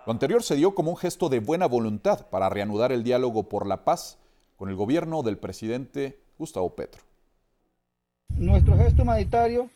Lo 0.05 0.13
anterior 0.13 0.43
se 0.43 0.55
dio 0.55 0.73
como 0.73 0.91
un 0.91 0.97
gesto 0.97 1.27
de 1.27 1.41
buena 1.41 1.65
voluntad 1.65 2.27
para 2.27 2.47
reanudar 2.47 2.93
el 2.93 3.03
diálogo 3.03 3.49
por 3.49 3.67
la 3.67 3.83
paz 3.83 4.17
con 4.55 4.69
el 4.69 4.77
gobierno 4.77 5.23
del 5.23 5.37
presidente 5.37 6.21
Gustavo 6.39 6.73
Petro. 6.73 7.01
Nuestro 8.29 8.77
gesto 8.77 9.01
humanitario 9.01 9.69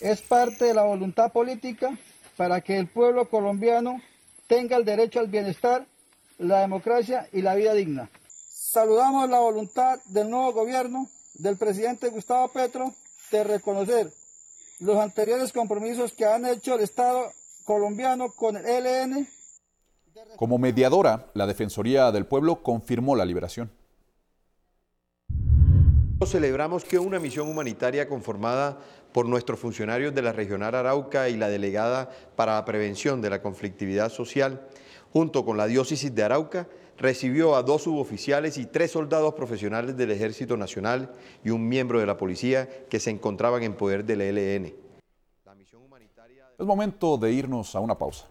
es 0.00 0.22
parte 0.22 0.66
de 0.66 0.74
la 0.74 0.84
voluntad 0.84 1.32
política 1.32 1.98
para 2.36 2.60
que 2.60 2.78
el 2.78 2.86
pueblo 2.86 3.28
colombiano 3.28 4.00
tenga 4.46 4.76
el 4.76 4.84
derecho 4.84 5.18
al 5.18 5.26
bienestar, 5.26 5.84
la 6.38 6.60
democracia 6.60 7.28
y 7.32 7.42
la 7.42 7.56
vida 7.56 7.74
digna. 7.74 8.08
Saludamos 8.76 9.30
la 9.30 9.38
voluntad 9.38 10.00
del 10.04 10.28
nuevo 10.28 10.52
gobierno 10.52 11.08
del 11.32 11.56
presidente 11.56 12.10
Gustavo 12.10 12.48
Petro 12.48 12.92
de 13.32 13.42
reconocer 13.42 14.12
los 14.80 14.98
anteriores 14.98 15.50
compromisos 15.50 16.12
que 16.12 16.26
han 16.26 16.44
hecho 16.44 16.74
el 16.74 16.82
Estado 16.82 17.32
colombiano 17.64 18.32
con 18.32 18.58
el 18.58 18.66
ELN. 18.66 19.28
Como 20.36 20.58
mediadora, 20.58 21.30
la 21.32 21.46
Defensoría 21.46 22.12
del 22.12 22.26
Pueblo 22.26 22.62
confirmó 22.62 23.16
la 23.16 23.24
liberación. 23.24 23.72
Celebramos 26.26 26.84
que 26.84 26.98
una 26.98 27.18
misión 27.18 27.48
humanitaria 27.48 28.06
conformada 28.06 28.78
por 29.14 29.24
nuestros 29.24 29.58
funcionarios 29.58 30.14
de 30.14 30.20
la 30.20 30.32
Regional 30.32 30.74
Arauca 30.74 31.30
y 31.30 31.38
la 31.38 31.48
delegada 31.48 32.10
para 32.36 32.56
la 32.56 32.66
prevención 32.66 33.22
de 33.22 33.30
la 33.30 33.40
conflictividad 33.40 34.10
social, 34.10 34.68
junto 35.14 35.46
con 35.46 35.56
la 35.56 35.66
diócesis 35.66 36.14
de 36.14 36.22
Arauca, 36.22 36.68
recibió 36.98 37.56
a 37.56 37.62
dos 37.62 37.82
suboficiales 37.82 38.58
y 38.58 38.66
tres 38.66 38.92
soldados 38.92 39.34
profesionales 39.34 39.96
del 39.96 40.10
Ejército 40.10 40.56
Nacional 40.56 41.10
y 41.44 41.50
un 41.50 41.68
miembro 41.68 42.00
de 42.00 42.06
la 42.06 42.16
policía 42.16 42.68
que 42.88 43.00
se 43.00 43.10
encontraban 43.10 43.62
en 43.62 43.74
poder 43.74 44.04
del 44.04 44.20
ELN. 44.20 44.74
Es 46.58 46.64
momento 46.64 47.18
de 47.18 47.32
irnos 47.32 47.74
a 47.74 47.80
una 47.80 47.98
pausa. 47.98 48.26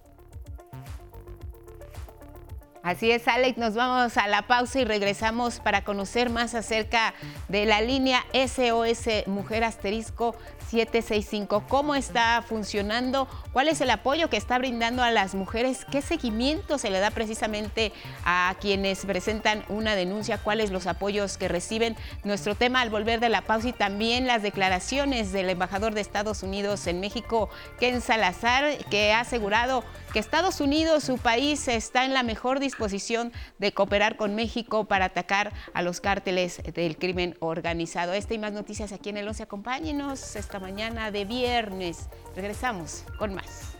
Así 2.86 3.10
es, 3.10 3.28
Alex, 3.28 3.58
nos 3.58 3.74
vamos 3.74 4.16
a 4.16 4.28
la 4.28 4.46
pausa 4.46 4.80
y 4.80 4.86
regresamos 4.86 5.60
para 5.60 5.84
conocer 5.84 6.30
más 6.30 6.54
acerca 6.54 7.16
de 7.48 7.66
la 7.66 7.82
línea 7.82 8.24
SOS 8.32 9.26
Mujer 9.26 9.64
Asterisco 9.64 10.36
765. 10.70 11.64
¿Cómo 11.68 11.96
está 11.96 12.44
funcionando? 12.48 13.28
¿Cuál 13.54 13.68
es 13.68 13.82
el 13.82 13.90
apoyo 13.90 14.30
que 14.30 14.38
está 14.38 14.58
brindando 14.58 15.04
a 15.04 15.12
las 15.12 15.36
mujeres? 15.36 15.86
¿Qué 15.92 16.02
seguimiento 16.02 16.78
se 16.78 16.90
le 16.90 17.00
da 17.00 17.12
precisamente 17.12 17.92
a 18.26 18.56
quienes 18.60 19.06
presentan 19.06 19.64
una 19.70 19.96
denuncia? 19.96 20.38
¿Cuáles 20.38 20.72
los 20.72 20.88
apoyos 20.88 21.38
que 21.38 21.48
reciben? 21.48 21.96
Nuestro 22.24 22.56
tema 22.56 22.82
al 22.82 22.90
volver 22.90 23.20
de 23.20 23.30
la 23.30 23.42
pausa 23.42 23.70
y 23.70 23.74
también 23.74 24.28
las 24.28 24.42
declaraciones 24.42 25.32
del 25.32 25.50
embajador 25.50 25.94
de 25.94 26.02
Estados 26.02 26.44
Unidos 26.44 26.88
en 26.88 27.00
México, 27.00 27.50
Ken 27.80 28.02
Salazar, 28.02 28.78
que 28.90 29.14
ha 29.14 29.22
asegurado 29.22 29.84
que 30.14 30.20
Estados 30.20 30.62
Unidos, 30.62 31.04
su 31.04 31.18
país, 31.18 31.68
está 31.68 32.06
en 32.06 32.14
la 32.14 32.24
mejor 32.24 32.60
disposición 32.60 33.34
de 33.60 33.74
cooperar 33.74 34.16
con 34.16 34.34
México 34.34 34.86
para 34.86 35.06
atacar 35.06 35.52
a 35.74 35.82
los 35.82 36.00
cárteles 36.00 36.62
del 36.74 36.98
crimen 36.98 37.36
organizado. 37.40 38.14
Esta 38.14 38.34
y 38.34 38.40
más 38.40 38.54
noticias 38.54 38.94
aquí 38.94 39.10
en 39.10 39.18
el 39.18 39.28
11. 39.28 39.44
Acompáñenos 39.44 40.36
esta 40.56 40.66
mañana 40.66 41.12
de 41.12 41.26
viernes. 41.26 42.08
Regresamos 42.34 43.04
con 43.20 43.34
más. 43.34 43.76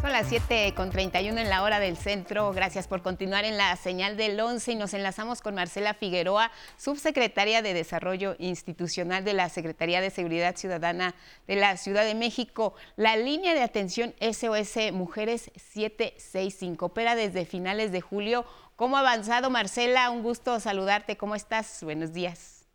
Son 0.00 0.12
las 0.12 0.28
7 0.28 0.72
con 0.76 0.90
31 0.90 1.40
en 1.40 1.48
la 1.48 1.62
hora 1.62 1.78
del 1.78 1.96
centro. 1.96 2.52
Gracias 2.52 2.88
por 2.88 3.02
continuar 3.02 3.44
en 3.44 3.56
la 3.56 3.74
señal 3.76 4.16
del 4.16 4.38
11 4.40 4.72
y 4.72 4.74
nos 4.74 4.94
enlazamos 4.94 5.42
con 5.42 5.54
Marcela 5.54 5.94
Figueroa, 5.94 6.50
subsecretaria 6.76 7.62
de 7.62 7.74
Desarrollo 7.74 8.34
Institucional 8.38 9.24
de 9.24 9.32
la 9.32 9.48
Secretaría 9.48 10.00
de 10.00 10.10
Seguridad 10.10 10.56
Ciudadana 10.56 11.14
de 11.46 11.56
la 11.56 11.76
Ciudad 11.76 12.04
de 12.04 12.14
México. 12.16 12.74
La 12.96 13.16
línea 13.16 13.54
de 13.54 13.62
atención 13.62 14.12
SOS 14.20 14.92
Mujeres 14.92 15.50
765 15.56 16.86
opera 16.86 17.14
desde 17.14 17.44
finales 17.44 17.92
de 17.92 18.00
julio. 18.00 18.44
¿Cómo 18.76 18.98
ha 18.98 19.00
avanzado, 19.00 19.48
Marcela? 19.48 20.10
Un 20.10 20.22
gusto 20.22 20.60
saludarte. 20.60 21.16
¿Cómo 21.16 21.34
estás? 21.34 21.82
Buenos 21.82 22.12
días. 22.12 22.66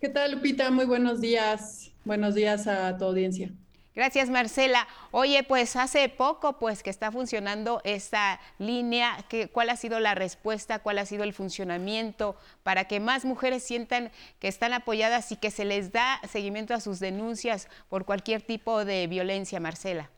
¿Qué 0.00 0.08
tal, 0.08 0.32
Lupita? 0.32 0.70
Muy 0.70 0.86
buenos 0.86 1.20
días. 1.20 1.92
Buenos 2.06 2.34
días 2.34 2.66
a 2.66 2.96
tu 2.96 3.04
audiencia. 3.04 3.50
Gracias, 3.94 4.30
Marcela. 4.30 4.88
Oye, 5.10 5.42
pues 5.42 5.76
hace 5.76 6.08
poco 6.08 6.58
pues 6.58 6.82
que 6.82 6.88
está 6.88 7.12
funcionando 7.12 7.82
esta 7.84 8.40
línea, 8.58 9.18
¿cuál 9.52 9.68
ha 9.68 9.76
sido 9.76 10.00
la 10.00 10.14
respuesta, 10.14 10.78
cuál 10.78 10.98
ha 10.98 11.04
sido 11.04 11.24
el 11.24 11.34
funcionamiento 11.34 12.34
para 12.62 12.86
que 12.86 13.00
más 13.00 13.26
mujeres 13.26 13.62
sientan 13.62 14.10
que 14.40 14.48
están 14.48 14.72
apoyadas 14.72 15.30
y 15.30 15.36
que 15.36 15.50
se 15.50 15.66
les 15.66 15.92
da 15.92 16.20
seguimiento 16.26 16.72
a 16.72 16.80
sus 16.80 17.00
denuncias 17.00 17.68
por 17.90 18.06
cualquier 18.06 18.40
tipo 18.40 18.84
de 18.86 19.06
violencia, 19.08 19.60
Marcela? 19.60 20.10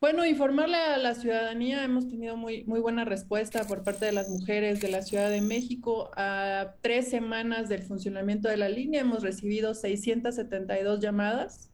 Bueno, 0.00 0.24
informarle 0.24 0.76
a 0.76 0.96
la 0.96 1.16
ciudadanía, 1.16 1.82
hemos 1.82 2.08
tenido 2.08 2.36
muy, 2.36 2.62
muy 2.64 2.78
buena 2.78 3.04
respuesta 3.04 3.64
por 3.66 3.82
parte 3.82 4.04
de 4.06 4.12
las 4.12 4.28
mujeres 4.28 4.80
de 4.80 4.88
la 4.88 5.02
Ciudad 5.02 5.28
de 5.28 5.40
México. 5.40 6.12
A 6.16 6.76
tres 6.82 7.08
semanas 7.10 7.68
del 7.68 7.82
funcionamiento 7.82 8.48
de 8.48 8.58
la 8.58 8.68
línea 8.68 9.00
hemos 9.00 9.24
recibido 9.24 9.74
672 9.74 11.00
llamadas. 11.00 11.72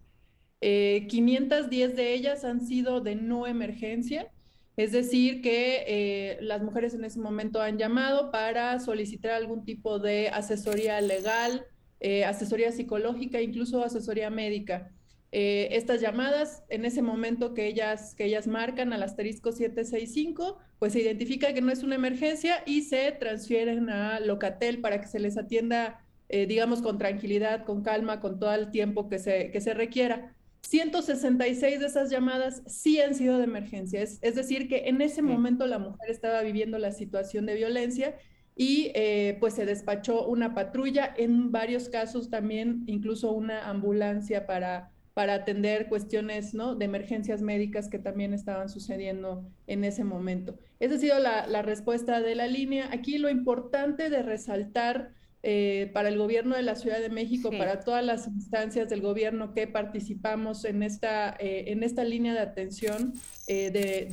510 0.61 1.91
eh, 1.91 1.95
de 1.95 2.15
ellas 2.15 2.45
han 2.45 2.67
sido 2.67 3.03
de 3.03 3.17
no 3.17 3.47
emergencia 3.47 4.33
Es 4.77 4.93
decir, 4.93 5.43
que 5.43 5.85
eh, 5.87 6.39
las 6.41 6.63
mujeres 6.63 6.95
en 6.95 7.05
ese 7.05 7.21
momento 7.21 7.61
han 7.61 7.77
llamado 7.77 8.31
para 8.31 8.81
solicitar 8.81 9.33
algún 9.33 9.67
tipo 9.67 9.99
de 9.99 10.31
asesoría 10.31 11.01
legal, 11.03 11.67
eh, 12.01 12.25
asesoría 12.25 12.73
psicológica, 12.73 13.43
incluso 13.43 13.85
asesoría 13.85 14.31
médica. 14.31 14.94
Eh, 15.37 15.77
estas 15.77 16.01
llamadas, 16.01 16.63
en 16.69 16.85
ese 16.85 17.03
momento 17.03 17.55
que 17.55 17.67
ellas, 17.67 18.15
que 18.15 18.25
ellas 18.27 18.47
marcan 18.47 18.93
al 18.93 19.03
asterisco 19.03 19.51
765, 19.51 20.59
pues 20.79 20.93
se 20.93 21.01
identifica 21.01 21.53
que 21.53 21.61
no 21.61 21.73
es 21.73 21.83
una 21.83 21.97
emergencia 21.97 22.63
y 22.67 22.83
se 22.83 23.11
transfieren 23.11 23.91
a 23.91 24.21
Locatel 24.21 24.81
para 24.81 25.01
que 25.01 25.09
se 25.09 25.19
les 25.19 25.37
atienda, 25.37 26.05
digamos, 26.29 26.83
con 26.83 26.99
tranquilidad, 26.99 27.65
con 27.65 27.83
calma, 27.83 28.21
con 28.21 28.39
todo 28.39 28.55
el 28.55 28.71
tiempo 28.71 29.09
que 29.09 29.19
se, 29.19 29.51
que 29.51 29.61
se 29.61 29.75
requiera. 29.75 30.35
166 30.65 31.81
de 31.81 31.87
esas 31.87 32.11
llamadas 32.11 32.63
sí 32.67 33.01
han 33.01 33.15
sido 33.15 33.39
de 33.39 33.45
emergencia, 33.45 34.03
es, 34.03 34.21
decir, 34.21 34.69
que 34.69 34.89
en 34.89 35.01
ese 35.01 35.23
momento 35.23 35.67
la 35.67 35.79
mujer 35.79 36.11
estaba 36.11 36.43
viviendo 36.43 36.79
la 36.79 36.91
situación 36.91 37.47
de 37.47 37.55
violencia 37.55 38.17
y 38.57 38.91
eh, 38.95 39.37
pues 39.41 39.55
se 39.55 39.67
despachó 39.67 40.27
una 40.27 40.55
patrulla, 40.55 41.13
en 41.17 41.53
varios 41.53 41.89
casos 41.89 42.31
también 42.31 42.85
incluso 42.87 43.33
una 43.33 43.69
ambulancia 43.69 44.47
para, 44.47 44.91
para 45.15 45.35
atender 45.35 45.89
cuestiones 45.89 46.55
¿no? 46.55 46.75
de 46.75 46.85
emergencias 46.85 47.41
médicas 47.41 47.89
que 47.89 47.99
también 47.99 48.35
estaban 48.35 48.69
sucediendo 48.69 49.49
en 49.67 49.85
ese 49.85 50.05
momento. 50.05 50.59
Esa 50.81 50.97
ha 50.97 50.99
sido 50.99 51.19
la, 51.21 51.47
la 51.47 51.63
respuesta 51.63 52.21
de 52.21 52.35
la 52.35 52.49
línea. 52.49 52.89
Aquí 52.93 53.19
lo 53.19 53.31
importante 53.31 54.11
de 54.11 54.23
resaltar 54.23 55.13
eh, 55.47 55.91
para 55.93 56.09
el 56.09 56.17
gobierno 56.17 56.57
de 56.57 56.63
la 56.63 56.75
Ciudad 56.75 57.01
de 57.01 57.11
México, 57.11 57.51
para 57.51 57.81
todas 57.81 58.03
las 58.03 58.27
instancias 58.27 58.89
del 58.89 59.03
gobierno 59.03 59.53
que 59.53 59.67
participamos 59.67 60.65
en 60.65 60.83
esta, 60.83 61.37
eh, 61.39 61.65
en 61.67 61.83
esta 61.83 62.03
línea 62.03 62.33
de 62.33 62.41
atención 62.41 63.13
eh, 63.47 63.71
de, 63.71 64.09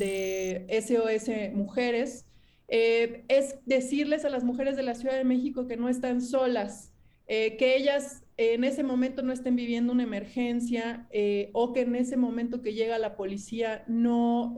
de, 0.67 0.81
SOS 0.81 1.55
Mujeres, 1.55 2.25
es 2.67 3.55
decirles 3.65 4.25
a 4.25 4.29
las 4.29 4.43
mujeres 4.43 4.75
de 4.75 4.83
la 4.83 4.93
Ciudad 4.93 5.15
de 5.15 5.23
México 5.23 5.67
que 5.67 5.77
no 5.77 5.87
están 5.87 6.21
solas, 6.21 6.91
que 7.27 7.77
ellas 7.77 8.23
en 8.37 8.63
ese 8.63 8.83
momento 8.83 9.21
no 9.23 9.33
estén 9.33 9.55
viviendo 9.55 9.93
una 9.93 10.03
emergencia 10.03 11.07
o 11.53 11.73
que 11.73 11.81
en 11.81 11.95
ese 11.95 12.17
momento 12.17 12.61
que 12.61 12.73
llega 12.73 12.97
la 12.97 13.15
policía 13.15 13.83
no 13.87 14.55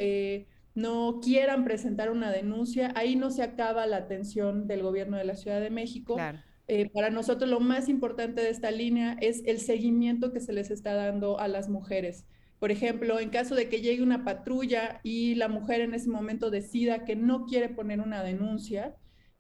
no 0.76 1.20
quieran 1.22 1.64
presentar 1.64 2.10
una 2.10 2.32
denuncia, 2.32 2.92
ahí 2.96 3.16
no 3.16 3.30
se 3.30 3.44
acaba 3.44 3.86
la 3.86 3.98
atención 3.98 4.68
del 4.68 4.82
gobierno 4.82 5.18
de 5.18 5.26
la 5.26 5.36
Ciudad 5.36 5.62
de 5.62 5.70
México. 5.70 6.16
Claro. 6.16 6.40
Eh, 6.68 6.90
para 6.90 7.10
nosotros 7.10 7.50
lo 7.50 7.60
más 7.60 7.90
importante 7.90 8.42
de 8.42 8.50
esta 8.50 8.72
línea 8.72 9.18
es 9.20 9.44
el 9.46 9.60
seguimiento 9.60 10.32
que 10.32 10.40
se 10.40 10.54
les 10.54 10.72
está 10.72 10.94
dando 10.94 11.40
a 11.40 11.48
las 11.48 11.70
mujeres. 11.70 12.26
Por 12.60 12.72
ejemplo, 12.72 13.20
en 13.20 13.30
caso 13.30 13.56
de 13.56 13.68
que 13.68 13.82
llegue 13.82 14.02
una 14.02 14.24
patrulla 14.24 15.02
y 15.04 15.36
la 15.36 15.50
mujer 15.50 15.82
en 15.82 15.94
ese 15.94 16.10
momento 16.10 16.50
decida 16.50 17.04
que 17.04 17.18
no 17.18 17.46
quiere 17.46 17.68
poner 17.68 18.00
una 18.00 18.24
denuncia, 18.24 18.96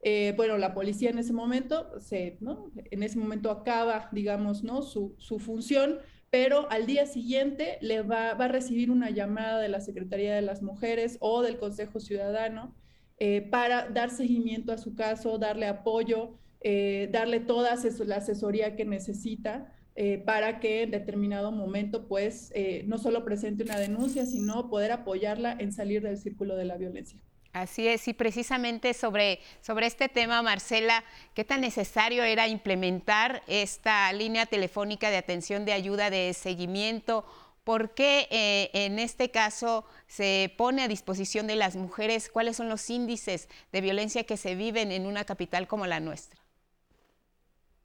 eh, 0.05 0.33
bueno, 0.35 0.57
la 0.57 0.73
policía 0.73 1.09
en 1.09 1.17
ese 1.17 1.31
momento, 1.31 1.97
se, 2.01 2.37
¿no? 2.41 2.71
en 2.75 3.03
ese 3.03 3.17
momento 3.17 3.49
acaba, 3.49 4.09
digamos, 4.11 4.61
¿no? 4.61 4.81
su, 4.81 5.15
su 5.17 5.39
función, 5.39 5.99
pero 6.29 6.69
al 6.71 6.85
día 6.85 7.05
siguiente 7.05 7.77
le 7.79 8.01
va, 8.01 8.33
va, 8.33 8.45
a 8.45 8.49
recibir 8.49 8.91
una 8.91 9.11
llamada 9.11 9.61
de 9.61 9.69
la 9.69 9.79
Secretaría 9.79 10.35
de 10.35 10.41
las 10.41 10.61
Mujeres 10.61 11.17
o 11.21 11.41
del 11.41 11.57
Consejo 11.57 12.01
Ciudadano 12.01 12.75
eh, 13.17 13.43
para 13.49 13.87
dar 13.89 14.09
seguimiento 14.09 14.73
a 14.73 14.77
su 14.77 14.93
caso, 14.93 15.37
darle 15.37 15.67
apoyo, 15.67 16.37
eh, 16.59 17.07
darle 17.13 17.39
toda 17.39 17.75
la 18.05 18.15
asesoría 18.17 18.75
que 18.75 18.85
necesita 18.85 19.73
para 20.25 20.59
que 20.59 20.81
en 20.81 20.89
determinado 20.89 21.51
momento, 21.51 22.07
pues, 22.07 22.51
no 22.85 22.97
solo 22.97 23.23
presente 23.23 23.63
una 23.63 23.77
denuncia, 23.77 24.25
sino 24.25 24.67
poder 24.67 24.91
apoyarla 24.91 25.55
en 25.59 25.71
salir 25.71 26.01
del 26.01 26.17
círculo 26.17 26.55
de 26.55 26.65
la 26.65 26.77
violencia. 26.77 27.19
Así 27.53 27.87
es, 27.87 28.07
y 28.07 28.13
precisamente 28.13 28.95
sobre, 28.95 29.39
sobre 29.61 29.85
este 29.85 30.09
tema, 30.09 30.41
Marcela, 30.41 31.03
¿qué 31.35 31.43
tan 31.43 31.61
necesario 31.61 32.23
era 32.23 32.47
implementar 32.47 33.43
esta 33.45 34.11
línea 34.11 34.47
telefónica 34.47 35.11
de 35.11 35.17
atención 35.17 35.63
de 35.63 35.73
ayuda 35.73 36.09
de 36.09 36.33
seguimiento? 36.33 37.23
¿Por 37.63 37.93
qué 37.93 38.27
en 38.73 38.97
este 38.97 39.29
caso 39.29 39.85
se 40.07 40.51
pone 40.57 40.81
a 40.81 40.87
disposición 40.87 41.45
de 41.45 41.55
las 41.55 41.75
mujeres? 41.75 42.27
¿Cuáles 42.27 42.57
son 42.57 42.69
los 42.69 42.89
índices 42.89 43.47
de 43.71 43.81
violencia 43.81 44.23
que 44.23 44.35
se 44.35 44.55
viven 44.55 44.91
en 44.91 45.05
una 45.05 45.23
capital 45.23 45.67
como 45.67 45.85
la 45.85 45.99
nuestra? 45.99 46.42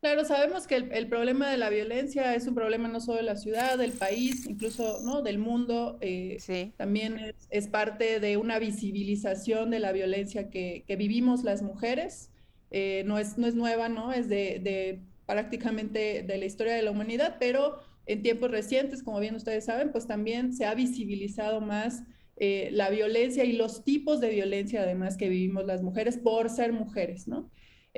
Claro, 0.01 0.25
sabemos 0.25 0.69
que 0.69 0.77
el, 0.77 1.09
problema 1.09 1.51
de 1.51 1.59
la 1.59 1.71
violencia 1.71 2.37
es 2.37 2.47
un 2.47 2.55
problema 2.55 2.87
no 2.87 3.01
solo 3.01 3.17
de 3.17 3.25
la 3.25 3.35
ciudad, 3.35 3.77
del 3.77 3.91
país, 3.91 4.47
incluso 4.47 5.01
¿no? 5.03 5.23
del 5.23 5.39
mundo. 5.39 5.99
Eh, 6.01 6.39
también 6.77 7.35
es, 7.51 7.67
parte 7.67 8.21
de 8.21 8.37
una 8.37 8.61
visibilización 8.61 9.71
de 9.71 9.81
la 9.81 9.91
violencia 9.91 10.51
que, 10.51 10.85
vivimos 10.97 11.43
las 11.43 11.63
mujeres. 11.63 12.31
Eh, 12.71 13.03
no, 13.07 13.19
es, 13.19 13.39
no 13.39 13.49
es 13.49 13.57
nueva, 13.57 13.89
¿no? 13.89 14.13
Es 14.13 14.29
de, 14.29 15.01
prácticamente 15.27 16.23
de 16.23 16.39
la 16.39 16.45
historia 16.45 16.75
de 16.75 16.83
la 16.83 16.93
humanidad, 16.93 17.37
pero 17.41 17.81
en 18.07 18.23
tiempos 18.23 18.53
recientes, 18.53 19.03
como 19.03 19.19
bien 19.19 19.35
ustedes 19.35 19.65
saben, 19.65 19.91
pues 19.91 20.07
también 20.07 20.53
se 20.53 20.65
ha 20.65 20.75
visibilizado 20.75 21.61
más 21.61 22.05
eh, 22.37 22.69
la 22.73 22.89
violencia 22.89 23.45
y 23.45 23.53
los 23.53 23.83
tipos 23.83 24.21
de 24.21 24.31
violencia 24.31 24.83
además 24.83 25.17
que 25.17 25.29
vivimos 25.29 25.67
las 25.67 25.83
mujeres 25.83 26.19
por 26.19 26.51
ser 26.51 26.73
mujeres, 26.73 27.27
¿no? 27.27 27.51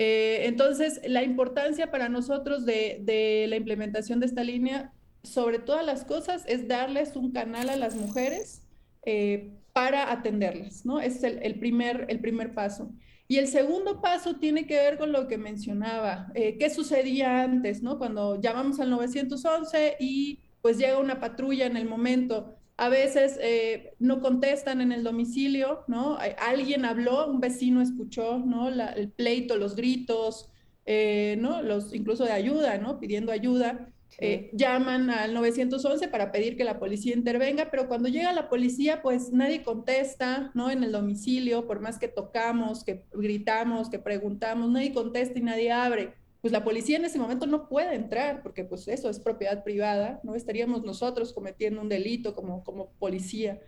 Eh, 0.02 0.46
entonces, 0.46 0.98
la 1.04 1.22
importancia 1.22 1.90
para 1.90 2.08
nosotros 2.08 2.64
de, 2.64 3.44
la 3.46 3.56
implementación 3.56 4.18
de 4.18 4.24
esta 4.24 4.42
línea, 4.42 4.94
sobre 5.22 5.58
todas 5.58 5.84
las 5.84 6.06
cosas, 6.06 6.42
es 6.46 6.66
darles 6.66 7.16
un 7.16 7.32
canal 7.32 7.68
a 7.68 7.76
las 7.76 7.96
mujeres 7.96 8.62
eh, 9.04 9.50
para 9.74 10.10
atenderlas, 10.10 10.86
¿no? 10.86 11.00
Ese 11.00 11.28
es 11.28 11.38
el, 11.42 11.58
primer, 11.58 12.06
el 12.08 12.18
primer 12.18 12.54
paso. 12.54 12.90
Y 13.28 13.36
el 13.36 13.46
segundo 13.46 14.00
paso 14.00 14.36
tiene 14.36 14.66
que 14.66 14.76
ver 14.76 14.96
con 14.96 15.12
lo 15.12 15.28
que 15.28 15.36
mencionaba, 15.36 16.32
eh, 16.34 16.56
qué 16.56 16.70
sucedía 16.70 17.42
antes, 17.42 17.82
¿no? 17.82 17.98
Cuando 17.98 18.40
llamamos 18.40 18.80
al 18.80 18.88
911 18.88 19.96
y 20.00 20.40
pues 20.62 20.78
llega 20.78 20.98
una 20.98 21.20
patrulla 21.20 21.66
en 21.66 21.76
el 21.76 21.86
momento 21.86 22.56
a 22.80 22.88
veces 22.88 23.38
eh, 23.42 23.92
no 23.98 24.22
contestan 24.22 24.80
en 24.80 24.90
el 24.90 25.04
domicilio, 25.04 25.84
¿no? 25.86 26.16
Alguien 26.38 26.86
habló, 26.86 27.26
un 27.26 27.38
vecino 27.38 27.82
escuchó, 27.82 28.38
¿no? 28.38 28.70
el 28.70 29.10
pleito, 29.10 29.58
los 29.58 29.76
gritos, 29.76 30.48
eh, 30.86 31.36
¿no? 31.38 31.60
Los, 31.60 31.92
incluso 31.94 32.24
de 32.24 32.32
ayuda, 32.32 32.78
¿no? 32.78 32.98
Pidiendo 32.98 33.32
ayuda. 33.32 33.92
Eh, 34.16 34.48
llaman 34.54 35.10
al 35.10 35.34
911 35.34 36.08
para 36.08 36.32
pedir 36.32 36.56
que 36.56 36.64
la 36.64 36.78
policía 36.78 37.14
intervenga, 37.14 37.70
pero 37.70 37.86
cuando 37.86 38.08
llega 38.08 38.32
la 38.32 38.48
policía, 38.48 39.02
pues 39.02 39.30
nadie 39.30 39.62
contesta, 39.62 40.50
¿no? 40.54 40.70
En 40.70 40.82
el 40.82 40.90
domicilio, 40.90 41.66
por 41.66 41.80
más 41.80 41.98
que 41.98 42.08
tocamos, 42.08 42.82
que 42.82 43.04
gritamos, 43.12 43.90
que 43.90 43.98
preguntamos, 43.98 44.70
nadie 44.70 44.94
contesta 44.94 45.38
y 45.38 45.42
nadie 45.42 45.70
abre 45.70 46.14
pues 46.40 46.52
la 46.52 46.64
policía 46.64 46.96
en 46.96 47.04
ese 47.04 47.18
momento 47.18 47.46
no 47.46 47.68
puede 47.68 47.94
entrar 47.94 48.42
porque 48.42 48.64
pues 48.64 48.88
eso 48.88 49.10
es 49.10 49.20
propiedad 49.20 49.62
privada, 49.62 50.20
no 50.22 50.34
estaríamos 50.34 50.82
nosotros 50.82 51.32
cometiendo 51.32 51.80
un 51.80 51.88
delito 51.88 52.34
como, 52.34 52.64
como 52.64 52.92
policía. 52.94 53.60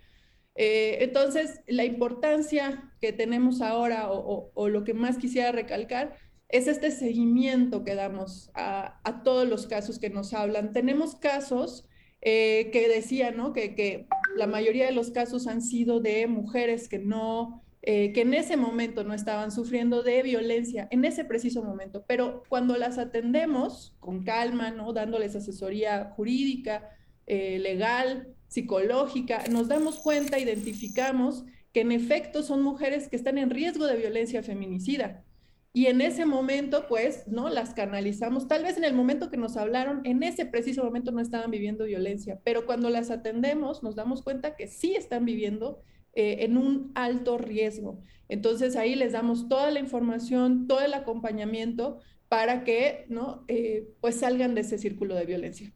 Eh, 0.55 0.99
entonces, 1.01 1.61
la 1.67 1.83
importancia 1.83 2.93
que 3.01 3.13
tenemos 3.13 3.61
ahora 3.61 4.11
o, 4.11 4.69
lo 4.69 4.83
que 4.83 4.93
más 4.93 5.17
quisiera 5.17 5.51
recalcar 5.51 6.15
es 6.49 6.67
este 6.67 6.91
seguimiento 6.91 7.83
que 7.83 7.95
damos 7.95 8.51
a, 8.53 9.21
todos 9.23 9.47
los 9.47 9.67
casos 9.67 9.99
que 9.99 10.09
nos 10.09 10.33
hablan. 10.33 10.73
Tenemos 10.73 11.15
casos 11.15 11.87
eh, 12.21 12.69
que 12.71 12.87
decían 12.87 13.37
¿no? 13.37 13.53
que, 13.53 13.75
que 13.75 14.07
la 14.35 14.47
mayoría 14.47 14.85
de 14.85 14.91
los 14.91 15.11
casos 15.11 15.47
han 15.47 15.61
sido 15.61 15.99
de 15.99 16.27
mujeres 16.27 16.87
que 16.87 16.99
no 16.99 17.62
eh, 17.85 18.13
que 18.13 18.21
en 18.21 18.33
ese 18.33 18.55
momento 18.55 19.03
no 19.03 19.13
estaban 19.13 19.51
sufriendo 19.51 20.03
de 20.03 20.23
violencia, 20.23 20.87
en 20.89 21.03
ese 21.03 21.25
preciso 21.25 21.61
momento, 21.61 22.05
pero 22.07 22.43
cuando 22.47 22.77
las 22.77 22.97
atendemos 22.97 23.93
con 23.99 24.23
calma, 24.23 24.71
¿no? 24.71 24.93
dándoles 24.93 25.35
asesoría 25.35 26.13
jurídica, 26.15 26.89
eh, 27.27 27.59
legal, 27.59 28.29
psicológica, 28.47 29.43
nos 29.51 29.67
damos 29.67 29.99
cuenta, 29.99 30.39
identificamos 30.39 31.43
que 31.73 31.81
en 31.81 31.91
efecto 31.91 32.41
son 32.41 32.61
mujeres 32.61 33.09
que 33.09 33.17
están 33.17 33.37
en 33.37 33.49
riesgo 33.49 33.85
de 33.85 33.97
violencia 33.97 34.41
feminicida. 34.43 35.25
Y 35.73 35.87
en 35.87 35.99
ese 35.99 36.25
momento, 36.25 36.87
pues, 36.87 37.27
¿no? 37.27 37.49
Las 37.49 37.73
canalizamos. 37.73 38.47
Tal 38.47 38.63
vez 38.63 38.77
en 38.77 38.85
el 38.85 38.93
momento 38.93 39.29
que 39.29 39.37
nos 39.37 39.57
hablaron, 39.57 40.01
en 40.05 40.23
ese 40.23 40.45
preciso 40.45 40.85
momento 40.85 41.11
no 41.11 41.19
estaban 41.19 41.51
viviendo 41.51 41.83
violencia, 41.83 42.39
pero 42.45 42.65
cuando 42.65 42.89
las 42.89 43.09
atendemos, 43.09 43.83
nos 43.83 43.95
damos 43.95 44.21
cuenta 44.21 44.55
que 44.55 44.67
sí 44.67 44.95
están 44.95 45.25
viviendo 45.25 45.81
eh, 46.15 46.45
en 46.45 46.57
un 46.57 46.91
alto 46.93 47.39
riesgo. 47.39 47.99
Entonces 48.29 48.75
ahí 48.75 48.93
les 48.93 49.13
damos 49.13 49.49
toda 49.49 49.71
la 49.71 49.79
información, 49.79 50.67
todo 50.67 50.81
el 50.81 50.93
acompañamiento 50.93 51.99
para 52.29 52.63
que 52.63 53.05
¿no? 53.09 53.43
Eh, 53.47 53.89
pues 53.99 54.19
salgan 54.19 54.53
de 54.53 54.61
ese 54.61 54.77
círculo 54.77 55.15
de 55.15 55.25
violencia. 55.25 55.71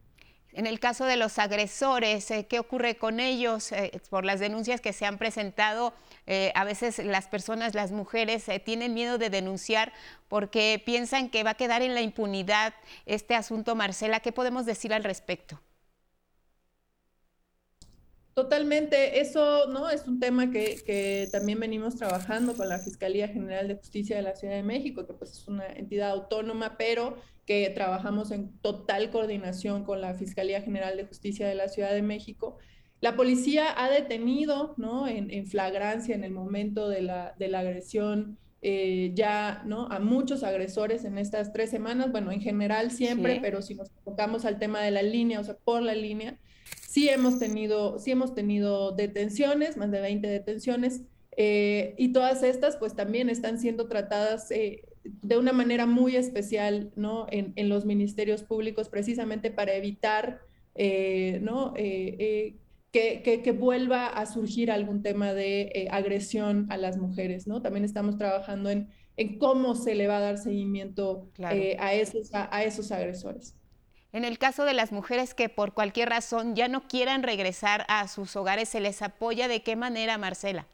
En 0.54 0.68
el 0.68 0.80
caso 0.80 1.06
de 1.06 1.18
los 1.18 1.40
agresores, 1.40 2.30
eh, 2.30 2.46
¿qué 2.48 2.60
ocurre 2.60 2.98
con 2.98 3.20
ellos? 3.20 3.72
por 4.10 4.26
las 4.26 4.40
denuncias 4.40 4.80
que 4.80 4.94
se 4.94 5.06
han 5.06 5.18
presentado, 5.18 5.94
a 6.54 6.64
veces 6.64 7.00
las 7.00 7.28
personas, 7.28 7.74
las 7.76 7.92
mujeres, 7.92 8.46
tienen 8.64 8.94
miedo 8.94 9.18
de 9.18 9.30
denunciar 9.30 9.92
porque 10.28 10.82
piensan 10.86 11.30
que 11.30 11.44
va 11.44 11.52
a 11.52 11.56
quedar 11.56 11.82
en 11.82 11.94
la 11.94 12.02
impunidad 12.02 12.74
este 13.06 13.36
asunto. 13.36 13.76
Marcela, 13.76 14.20
¿qué 14.20 14.32
podemos 14.32 14.66
decir 14.66 14.94
al 14.94 15.04
respecto? 15.04 15.62
Totalmente, 18.38 19.20
eso 19.20 19.66
no 19.68 19.90
es 19.90 20.08
un 20.08 20.20
tema 20.20 20.52
que, 20.52 20.76
que, 20.86 21.28
también 21.32 21.60
venimos 21.60 21.96
trabajando 21.96 22.54
con 22.54 22.70
la 22.70 22.78
Fiscalía 22.78 23.28
General 23.28 23.68
de 23.68 23.78
Justicia 23.78 24.16
de 24.16 24.22
la 24.22 24.36
Ciudad 24.36 24.54
de 24.54 24.62
México, 24.62 25.08
que 25.08 25.14
pues 25.14 25.32
es 25.32 25.48
una 25.48 25.66
entidad 25.66 26.12
autónoma, 26.12 26.78
pero 26.78 27.18
que 27.48 27.68
trabajamos 27.72 28.30
en 28.30 28.56
total 28.60 29.10
coordinación 29.10 29.84
con 29.84 30.02
la 30.02 30.14
Fiscalía 30.14 30.62
General 30.62 30.96
de 30.96 31.06
Justicia 31.06 31.48
de 31.48 31.56
la 31.56 31.68
Ciudad 31.68 31.92
de 31.94 32.04
México. 32.04 32.60
La 33.02 33.16
policía 33.16 33.74
ha 33.76 33.90
detenido 33.90 34.76
¿no? 34.78 35.08
en, 35.08 35.32
en 35.32 35.48
flagrancia 35.48 36.14
en 36.14 36.24
el 36.24 36.32
momento 36.32 36.90
de 36.90 37.02
la, 37.02 37.34
de 37.40 37.48
la 37.48 37.62
agresión 37.62 38.38
eh, 38.62 39.14
ya 39.16 39.64
¿no? 39.66 39.88
a 39.88 39.98
muchos 39.98 40.44
agresores 40.44 41.06
en 41.06 41.18
estas 41.18 41.54
tres 41.54 41.72
semanas, 41.72 42.12
bueno, 42.12 42.32
en 42.32 42.42
general 42.42 42.92
siempre, 42.92 43.40
pero 43.42 43.64
si 43.64 43.74
nos 43.74 43.90
enfocamos 43.90 44.46
al 44.46 44.60
tema 44.60 44.82
de 44.82 44.92
la 44.92 45.02
línea, 45.02 45.40
o 45.40 45.44
sea, 45.44 45.58
por 45.58 45.82
la 45.82 45.96
línea, 45.96 46.38
sí 46.98 47.10
hemos 47.10 47.38
tenido, 47.38 48.00
sí 48.00 48.10
hemos 48.10 48.34
tenido 48.34 48.92
detenciones, 48.92 49.78
más 49.78 49.92
de 49.92 50.02
20 50.02 50.28
detenciones, 50.28 51.02
eh, 51.36 51.94
y 51.98 52.12
todas 52.12 52.42
estas 52.42 52.78
pues 52.78 52.96
también 52.96 53.30
están 53.30 53.60
siendo 53.60 53.88
tratadas 53.88 54.50
eh, 54.50 54.82
de 55.04 55.38
una 55.38 55.54
manera 55.54 55.86
muy 55.86 56.16
especial, 56.16 56.92
¿no? 56.96 57.28
En, 57.30 57.54
en, 57.56 57.70
los 57.70 57.86
ministerios 57.86 58.42
públicos, 58.42 58.90
precisamente 58.90 59.52
para 59.52 59.76
evitar, 59.76 60.42
¿no? 61.42 61.74
que, 62.92 63.52
vuelva 63.58 64.08
a 64.08 64.26
surgir 64.26 64.72
algún 64.72 65.02
tema 65.04 65.34
de 65.34 65.72
eh, 65.74 65.88
agresión 65.92 66.68
a 66.70 66.78
las 66.78 66.98
mujeres, 66.98 67.48
¿no? 67.48 67.62
También 67.62 67.86
estamos 67.86 68.18
trabajando 68.18 68.70
en, 68.70 68.90
en 69.18 69.38
cómo 69.38 69.76
se 69.76 69.96
le 69.96 70.08
va 70.08 70.18
a 70.18 70.22
dar 70.22 70.38
seguimiento 70.38 71.30
eh, 71.52 71.78
a, 71.80 71.94
esos, 71.94 72.30
a, 72.34 72.64
esos 72.64 72.92
agresores. 72.92 73.56
En 74.14 74.26
el 74.26 74.38
caso 74.38 74.66
de 74.66 74.74
las 74.74 74.92
mujeres 74.92 75.34
que 75.34 75.50
por 75.50 75.74
cualquier 75.74 76.10
razón 76.10 76.56
ya 76.56 76.68
no 76.68 76.88
quieran 76.88 77.24
regresar 77.24 77.86
a 77.90 78.08
sus 78.08 78.36
hogares, 78.36 78.70
¿se 78.70 78.80
les 78.80 79.02
apoya 79.02 79.48
de 79.48 79.64
qué 79.64 79.76
manera, 79.76 80.18
Marcela? 80.18 80.66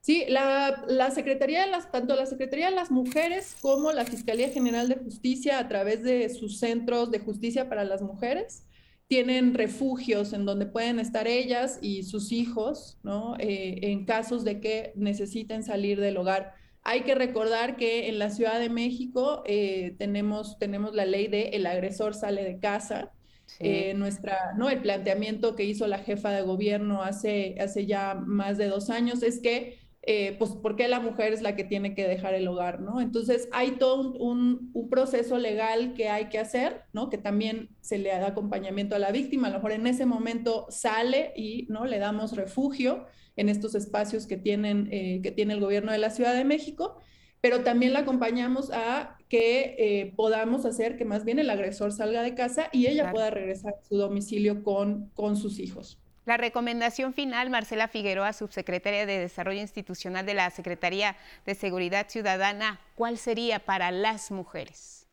Sí, 0.00 0.24
la, 0.28 1.10
Secretaría 1.12 1.64
de 1.64 1.70
las, 1.70 1.90
tanto 1.90 2.14
la 2.14 2.26
Secretaría 2.26 2.70
de 2.70 2.76
las 2.76 2.90
Mujeres 2.90 3.56
como 3.60 3.90
la 3.92 4.04
Fiscalía 4.04 4.50
General 4.50 4.88
de 4.88 4.96
Justicia 4.96 5.58
a 5.58 5.68
través 5.68 6.02
de 6.02 6.28
sus 6.28 6.58
centros 6.58 7.10
de 7.10 7.18
justicia 7.18 7.68
para 7.68 7.84
las 7.84 8.02
mujeres 8.02 8.66
tienen 9.08 9.54
refugios 9.54 10.32
en 10.32 10.44
donde 10.44 10.66
pueden 10.66 10.98
estar 10.98 11.28
ellas 11.28 11.78
y 11.80 12.02
sus 12.02 12.32
hijos, 12.32 12.98
¿no? 13.02 13.36
Eh, 13.38 13.78
en 13.82 14.04
casos 14.04 14.44
de 14.44 14.60
que 14.60 14.92
necesiten 14.96 15.62
salir 15.62 16.00
del 16.00 16.16
hogar. 16.16 16.54
Hay 16.88 17.02
que 17.02 17.16
recordar 17.16 17.76
que 17.76 18.08
en 18.08 18.20
la 18.20 18.30
Ciudad 18.30 18.60
de 18.60 18.70
México 18.70 19.42
eh, 19.44 19.96
tenemos, 19.98 20.56
tenemos 20.60 20.94
la 20.94 21.04
ley 21.04 21.26
de 21.26 21.48
el 21.48 21.66
agresor 21.66 22.14
sale 22.14 22.44
de 22.44 22.60
casa. 22.60 23.12
Eh, 23.60 23.94
nuestra, 23.94 24.54
¿no? 24.56 24.68
El 24.68 24.82
planteamiento 24.82 25.54
que 25.54 25.64
hizo 25.64 25.86
la 25.86 25.98
jefa 25.98 26.30
de 26.30 26.42
gobierno 26.42 27.02
hace, 27.02 27.56
hace 27.60 27.86
ya 27.86 28.14
más 28.14 28.58
de 28.58 28.66
dos 28.66 28.90
años 28.90 29.22
es 29.22 29.40
que 29.40 29.78
eh, 30.02 30.36
pues 30.38 30.52
por 30.52 30.76
qué 30.76 30.86
la 30.86 31.00
mujer 31.00 31.32
es 31.32 31.42
la 31.42 31.56
que 31.56 31.64
tiene 31.64 31.94
que 31.94 32.06
dejar 32.06 32.34
el 32.34 32.46
hogar, 32.46 32.80
¿no? 32.80 33.00
Entonces 33.00 33.48
hay 33.50 33.72
todo 33.72 34.12
un, 34.12 34.72
proceso 34.88 35.38
legal 35.38 35.94
que 35.94 36.08
hay 36.08 36.28
que 36.28 36.38
hacer, 36.38 36.82
¿no? 36.92 37.10
Que 37.10 37.18
también 37.18 37.70
se 37.80 37.98
le 37.98 38.10
da 38.10 38.28
acompañamiento 38.28 38.94
a 38.94 39.00
la 39.00 39.10
víctima, 39.10 39.48
a 39.48 39.50
lo 39.50 39.56
mejor 39.56 39.72
en 39.72 39.88
ese 39.88 40.06
momento 40.06 40.66
sale 40.70 41.32
y, 41.34 41.66
¿no? 41.68 41.84
Le 41.84 41.98
damos 41.98 42.36
refugio 42.36 43.06
en 43.36 43.48
estos 43.48 43.74
espacios 43.74 44.26
que, 44.26 44.36
tienen, 44.36 44.88
eh, 44.90 45.20
que 45.22 45.30
tiene 45.30 45.54
el 45.54 45.60
gobierno 45.60 45.92
de 45.92 45.98
la 45.98 46.10
Ciudad 46.10 46.34
de 46.34 46.44
México, 46.44 47.00
pero 47.40 47.62
también 47.62 47.92
la 47.92 48.00
acompañamos 48.00 48.70
a 48.72 49.18
que 49.28 49.76
eh, 49.78 50.12
podamos 50.16 50.64
hacer 50.64 50.96
que 50.96 51.04
más 51.04 51.24
bien 51.24 51.38
el 51.38 51.50
agresor 51.50 51.92
salga 51.92 52.22
de 52.22 52.34
casa 52.34 52.68
y 52.72 52.86
ella 52.86 53.12
pueda 53.12 53.30
regresar 53.30 53.74
a 53.74 53.84
su 53.84 53.96
domicilio 53.96 54.62
con, 54.62 55.10
con 55.10 55.36
sus 55.36 55.58
hijos. 55.58 55.98
La 56.24 56.36
recomendación 56.36 57.14
final, 57.14 57.50
Marcela 57.50 57.86
Figueroa, 57.86 58.32
subsecretaria 58.32 59.06
de 59.06 59.18
Desarrollo 59.18 59.60
Institucional 59.60 60.26
de 60.26 60.34
la 60.34 60.50
Secretaría 60.50 61.16
de 61.44 61.54
Seguridad 61.54 62.08
Ciudadana, 62.08 62.80
¿cuál 62.96 63.16
sería 63.16 63.60
para 63.60 63.92
las 63.92 64.32
mujeres? 64.32 65.06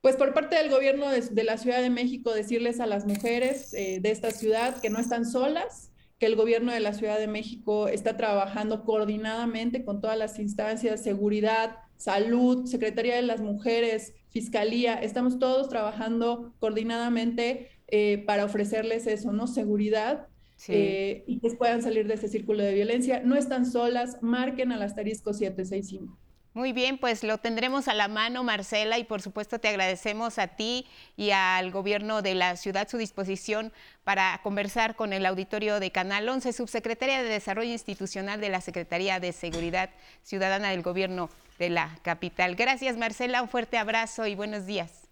Pues 0.00 0.16
por 0.16 0.32
parte 0.32 0.56
del 0.56 0.70
gobierno 0.70 1.10
de, 1.10 1.44
la 1.44 1.58
Ciudad 1.58 1.82
de 1.82 1.90
México 1.90 2.32
decirles 2.32 2.80
a 2.80 2.86
las 2.86 3.04
mujeres 3.04 3.74
eh, 3.74 3.98
de 4.00 4.12
esta 4.12 4.30
ciudad 4.30 4.80
que 4.80 4.88
no 4.88 4.98
están 4.98 5.26
solas, 5.26 5.90
que 6.18 6.26
el 6.26 6.36
gobierno 6.36 6.72
de 6.72 6.80
la 6.80 6.94
Ciudad 6.94 7.18
de 7.18 7.26
México 7.26 7.88
está 7.88 8.16
trabajando 8.16 8.84
coordinadamente 8.84 9.84
con 9.84 10.00
todas 10.00 10.16
las 10.16 10.38
instancias, 10.38 11.02
seguridad, 11.02 11.76
salud, 11.96 12.66
Secretaría 12.66 13.16
de 13.16 13.22
las 13.22 13.40
Mujeres, 13.40 14.14
Fiscalía, 14.30 14.94
estamos 14.94 15.38
todos 15.38 15.68
trabajando 15.68 16.54
coordinadamente 16.58 17.70
eh, 17.88 18.22
para 18.26 18.44
ofrecerles 18.44 19.06
eso, 19.06 19.32
¿no? 19.32 19.46
Seguridad 19.46 20.28
eh, 20.68 21.24
y 21.26 21.38
que 21.38 21.50
puedan 21.50 21.82
salir 21.82 22.06
de 22.06 22.14
ese 22.14 22.28
círculo 22.28 22.62
de 22.62 22.74
violencia. 22.74 23.20
No 23.20 23.36
están 23.36 23.64
solas, 23.64 24.18
marquen 24.22 24.72
al 24.72 24.82
asterisco 24.82 25.32
765. 25.32 26.18
Muy 26.56 26.72
bien, 26.72 26.96
pues 26.96 27.22
lo 27.22 27.36
tendremos 27.36 27.86
a 27.86 27.92
la 27.92 28.08
mano, 28.08 28.42
Marcela, 28.42 28.96
y 28.96 29.04
por 29.04 29.20
supuesto 29.20 29.58
te 29.58 29.68
agradecemos 29.68 30.38
a 30.38 30.46
ti 30.46 30.86
y 31.14 31.30
al 31.30 31.70
gobierno 31.70 32.22
de 32.22 32.34
la 32.34 32.56
ciudad 32.56 32.88
su 32.88 32.96
disposición 32.96 33.74
para 34.04 34.40
conversar 34.42 34.96
con 34.96 35.12
el 35.12 35.26
auditorio 35.26 35.80
de 35.80 35.92
Canal 35.92 36.26
11, 36.26 36.54
subsecretaria 36.54 37.22
de 37.22 37.28
Desarrollo 37.28 37.72
Institucional 37.72 38.40
de 38.40 38.48
la 38.48 38.62
Secretaría 38.62 39.20
de 39.20 39.34
Seguridad 39.34 39.90
Ciudadana 40.22 40.70
del 40.70 40.80
Gobierno 40.80 41.28
de 41.58 41.68
la 41.68 41.98
capital. 42.00 42.54
Gracias, 42.54 42.96
Marcela, 42.96 43.42
un 43.42 43.50
fuerte 43.50 43.76
abrazo 43.76 44.26
y 44.26 44.34
buenos 44.34 44.64
días. 44.64 45.05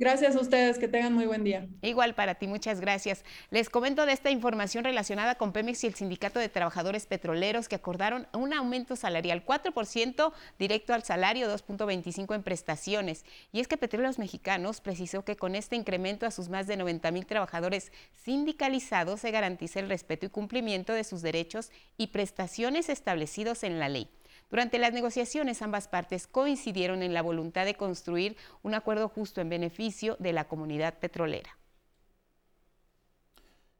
Gracias 0.00 0.34
a 0.34 0.40
ustedes, 0.40 0.78
que 0.78 0.88
tengan 0.88 1.12
muy 1.12 1.26
buen 1.26 1.44
día. 1.44 1.68
Igual 1.82 2.14
para 2.14 2.36
ti, 2.36 2.46
muchas 2.46 2.80
gracias. 2.80 3.22
Les 3.50 3.68
comento 3.68 4.06
de 4.06 4.14
esta 4.14 4.30
información 4.30 4.82
relacionada 4.82 5.34
con 5.34 5.52
Pemex 5.52 5.84
y 5.84 5.88
el 5.88 5.94
Sindicato 5.94 6.38
de 6.38 6.48
Trabajadores 6.48 7.04
Petroleros 7.04 7.68
que 7.68 7.76
acordaron 7.76 8.26
un 8.32 8.54
aumento 8.54 8.96
salarial 8.96 9.44
4% 9.44 10.32
directo 10.58 10.94
al 10.94 11.02
salario, 11.02 11.54
2.25 11.54 12.34
en 12.34 12.42
prestaciones. 12.42 13.26
Y 13.52 13.60
es 13.60 13.68
que 13.68 13.76
Petróleos 13.76 14.18
Mexicanos 14.18 14.80
precisó 14.80 15.22
que 15.22 15.36
con 15.36 15.54
este 15.54 15.76
incremento 15.76 16.24
a 16.24 16.30
sus 16.30 16.48
más 16.48 16.66
de 16.66 16.78
90 16.78 17.10
mil 17.10 17.26
trabajadores 17.26 17.92
sindicalizados 18.24 19.20
se 19.20 19.30
garantiza 19.30 19.80
el 19.80 19.90
respeto 19.90 20.24
y 20.24 20.30
cumplimiento 20.30 20.94
de 20.94 21.04
sus 21.04 21.20
derechos 21.20 21.70
y 21.98 22.06
prestaciones 22.06 22.88
establecidos 22.88 23.64
en 23.64 23.78
la 23.78 23.90
ley. 23.90 24.08
Durante 24.50 24.78
las 24.78 24.92
negociaciones, 24.92 25.62
ambas 25.62 25.86
partes 25.86 26.26
coincidieron 26.26 27.02
en 27.02 27.14
la 27.14 27.22
voluntad 27.22 27.64
de 27.64 27.76
construir 27.76 28.36
un 28.62 28.74
acuerdo 28.74 29.08
justo 29.08 29.40
en 29.40 29.48
beneficio 29.48 30.16
de 30.18 30.32
la 30.32 30.48
comunidad 30.48 30.98
petrolera. 30.98 31.56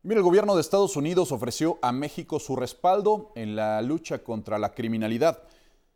Mira, 0.02 0.18
el 0.18 0.24
gobierno 0.24 0.54
de 0.54 0.62
Estados 0.62 0.96
Unidos 0.96 1.32
ofreció 1.32 1.78
a 1.82 1.92
México 1.92 2.38
su 2.38 2.56
respaldo 2.56 3.32
en 3.34 3.56
la 3.56 3.82
lucha 3.82 4.22
contra 4.22 4.58
la 4.58 4.72
criminalidad. 4.72 5.42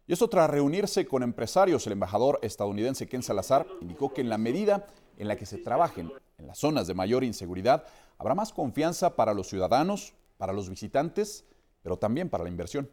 Y 0.06 0.12
esto 0.12 0.28
tras 0.28 0.50
reunirse 0.50 1.06
con 1.06 1.22
empresarios, 1.22 1.86
el 1.86 1.94
embajador 1.94 2.38
estadounidense 2.42 3.08
Ken 3.08 3.22
Salazar 3.22 3.66
indicó 3.80 4.12
que 4.12 4.20
en 4.20 4.28
la 4.28 4.36
medida 4.36 4.86
en 5.16 5.28
la 5.28 5.36
que 5.36 5.46
se 5.46 5.56
trabajen 5.56 6.12
en 6.36 6.46
las 6.46 6.58
zonas 6.58 6.86
de 6.86 6.94
mayor 6.94 7.24
inseguridad, 7.24 7.86
habrá 8.18 8.34
más 8.34 8.52
confianza 8.52 9.16
para 9.16 9.32
los 9.32 9.48
ciudadanos, 9.48 10.12
para 10.36 10.52
los 10.52 10.68
visitantes, 10.68 11.44
pero 11.82 11.96
también 11.96 12.28
para 12.28 12.44
la 12.44 12.50
inversión. 12.50 12.90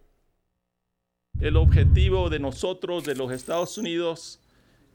El 1.40 1.58
objetivo 1.58 2.30
de 2.30 2.40
nosotros, 2.40 3.04
de 3.04 3.16
los 3.16 3.32
Estados 3.32 3.78
Unidos, 3.78 4.40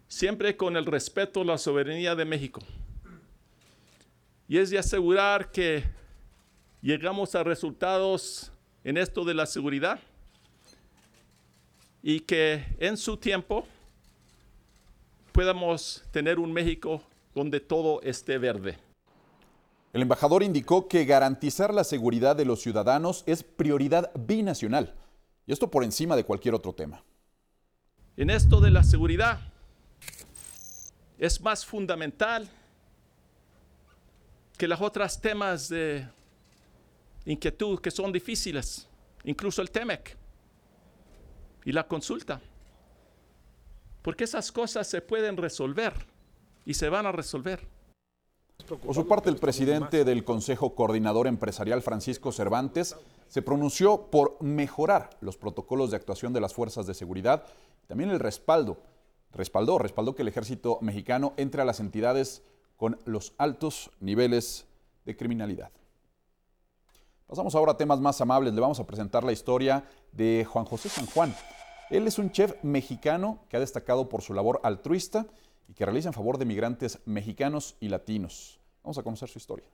siempre 0.09 0.57
con 0.57 0.77
el 0.77 0.87
respeto 0.87 1.41
a 1.41 1.45
la 1.45 1.59
soberanía 1.59 2.15
de 2.15 2.25
México. 2.25 2.61
Y 4.49 4.59
es 4.59 4.71
de 4.71 4.79
asegurar 4.79 5.51
que 5.51 5.85
llegamos 6.81 7.35
a 7.35 7.43
resultados 7.43 8.53
en 8.85 8.97
esto 8.97 9.25
de 9.25 9.35
la 9.35 9.47
seguridad 9.47 9.99
y 12.03 12.21
que 12.21 12.65
en 12.79 12.97
su 12.97 13.17
tiempo 13.17 13.67
podamos 15.33 16.05
tener 16.13 16.39
un 16.39 16.53
México 16.53 17.03
donde 17.35 17.59
todo 17.59 18.01
esté 18.03 18.39
verde. 18.39 18.79
El 19.93 20.03
embajador 20.03 20.43
indicó 20.43 20.87
que 20.87 21.05
garantizar 21.05 21.75
la 21.75 21.83
seguridad 21.83 22.37
de 22.37 22.45
los 22.45 22.61
ciudadanos 22.61 23.25
es 23.27 23.43
prioridad 23.43 24.13
binacional 24.15 24.95
y 25.47 25.53
esto 25.53 25.71
por 25.71 25.85
encima 25.85 26.17
de 26.17 26.25
cualquier 26.25 26.55
otro 26.55 26.75
tema. 26.75 27.03
En 28.17 28.31
esto 28.31 28.61
de 28.61 28.71
la 28.71 28.83
seguridad 28.83 29.41
es 31.19 31.41
más 31.41 31.65
fundamental 31.65 32.49
que 34.59 34.67
los 34.67 34.81
otros 34.81 35.21
temas 35.21 35.69
de 35.69 36.09
inquietud 37.27 37.79
que 37.81 37.91
son 37.91 38.13
difíciles, 38.13 38.89
incluso 39.25 39.63
el 39.63 39.71
TEMEC 39.71 40.17
y 41.65 41.73
la 41.73 41.87
consulta. 41.87 42.41
Porque 44.03 44.25
esas 44.25 44.51
cosas 44.53 44.87
se 44.87 45.01
pueden 45.03 45.37
resolver 45.37 45.93
y 46.65 46.75
se 46.75 46.89
van 46.89 47.07
a 47.07 47.13
resolver. 47.13 47.67
Por 48.67 48.95
su 48.95 49.07
parte, 49.07 49.29
el 49.29 49.37
presidente 49.37 50.05
del 50.05 50.25
Consejo 50.25 50.75
Coordinador 50.75 51.27
Empresarial, 51.27 51.83
Francisco 51.83 52.33
Cervantes, 52.33 52.97
se 53.29 53.43
pronunció 53.43 54.11
por 54.11 54.37
mejorar 54.43 55.11
los 55.21 55.37
protocolos 55.37 55.91
de 55.91 55.97
actuación 55.97 56.33
de 56.33 56.41
las 56.41 56.55
fuerzas 56.55 56.87
de 56.87 56.95
seguridad, 56.95 57.45
también 57.87 58.11
el 58.11 58.21
respaldo, 58.21 58.79
respaldó, 59.33 59.79
respaldó 59.79 60.15
que 60.15 60.23
el 60.23 60.29
ejército 60.29 60.79
mexicano 60.81 61.35
entre 61.37 61.63
a 61.63 61.65
las 61.65 61.81
entidades 61.81 62.43
con 62.77 62.99
los 63.05 63.35
altos 63.39 63.91
niveles 64.01 64.67
de 65.05 65.17
criminalidad. 65.17 65.71
Pasamos 67.27 67.55
ahora 67.55 67.73
a 67.73 67.77
temas 67.77 68.01
más 68.01 68.21
amables. 68.21 68.55
Le 68.55 68.61
vamos 68.61 68.79
a 68.79 68.87
presentar 68.87 69.25
la 69.25 69.33
historia 69.33 69.85
de 70.13 70.47
Juan 70.49 70.65
José 70.65 70.89
San 70.89 71.07
Juan. 71.07 71.35
Él 71.91 72.07
es 72.07 72.19
un 72.19 72.31
chef 72.31 72.55
mexicano 72.63 73.41
que 73.49 73.57
ha 73.57 73.61
destacado 73.61 74.09
por 74.09 74.23
su 74.23 74.33
labor 74.33 74.61
altruista 74.63 75.27
y 75.69 75.75
que 75.75 75.85
realiza 75.85 76.09
en 76.09 76.15
favor 76.15 76.39
de 76.39 76.45
migrantes 76.45 77.01
mexicanos 77.05 77.77
y 77.81 77.89
latinos. 77.89 78.61
Vamos 78.83 78.99
a 78.99 79.03
conocer 79.03 79.29
su 79.29 79.39
historia. 79.39 79.67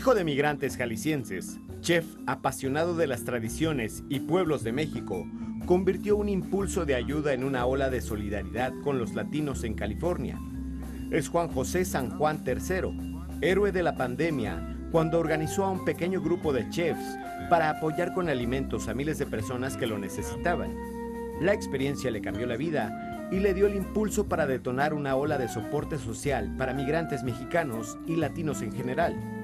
Hijo 0.00 0.14
de 0.14 0.24
migrantes 0.24 0.78
jaliscienses, 0.78 1.60
chef 1.82 2.06
apasionado 2.26 2.96
de 2.96 3.06
las 3.06 3.24
tradiciones 3.24 4.02
y 4.08 4.20
pueblos 4.20 4.64
de 4.64 4.72
México, 4.72 5.26
convirtió 5.66 6.16
un 6.16 6.30
impulso 6.30 6.86
de 6.86 6.94
ayuda 6.94 7.34
en 7.34 7.44
una 7.44 7.66
ola 7.66 7.90
de 7.90 8.00
solidaridad 8.00 8.72
con 8.82 8.98
los 8.98 9.14
latinos 9.14 9.62
en 9.62 9.74
California. 9.74 10.40
Es 11.10 11.28
Juan 11.28 11.48
José 11.48 11.84
San 11.84 12.16
Juan 12.16 12.42
III, 12.46 13.42
héroe 13.42 13.72
de 13.72 13.82
la 13.82 13.94
pandemia, 13.94 14.74
cuando 14.90 15.18
organizó 15.18 15.66
a 15.66 15.70
un 15.70 15.84
pequeño 15.84 16.22
grupo 16.22 16.54
de 16.54 16.66
chefs 16.70 17.18
para 17.50 17.68
apoyar 17.68 18.14
con 18.14 18.30
alimentos 18.30 18.88
a 18.88 18.94
miles 18.94 19.18
de 19.18 19.26
personas 19.26 19.76
que 19.76 19.86
lo 19.86 19.98
necesitaban. 19.98 20.74
La 21.42 21.52
experiencia 21.52 22.10
le 22.10 22.22
cambió 22.22 22.46
la 22.46 22.56
vida 22.56 23.28
y 23.30 23.38
le 23.40 23.52
dio 23.52 23.66
el 23.66 23.74
impulso 23.74 24.30
para 24.30 24.46
detonar 24.46 24.94
una 24.94 25.14
ola 25.14 25.36
de 25.36 25.50
soporte 25.50 25.98
social 25.98 26.56
para 26.56 26.72
migrantes 26.72 27.22
mexicanos 27.22 27.98
y 28.06 28.16
latinos 28.16 28.62
en 28.62 28.72
general. 28.72 29.39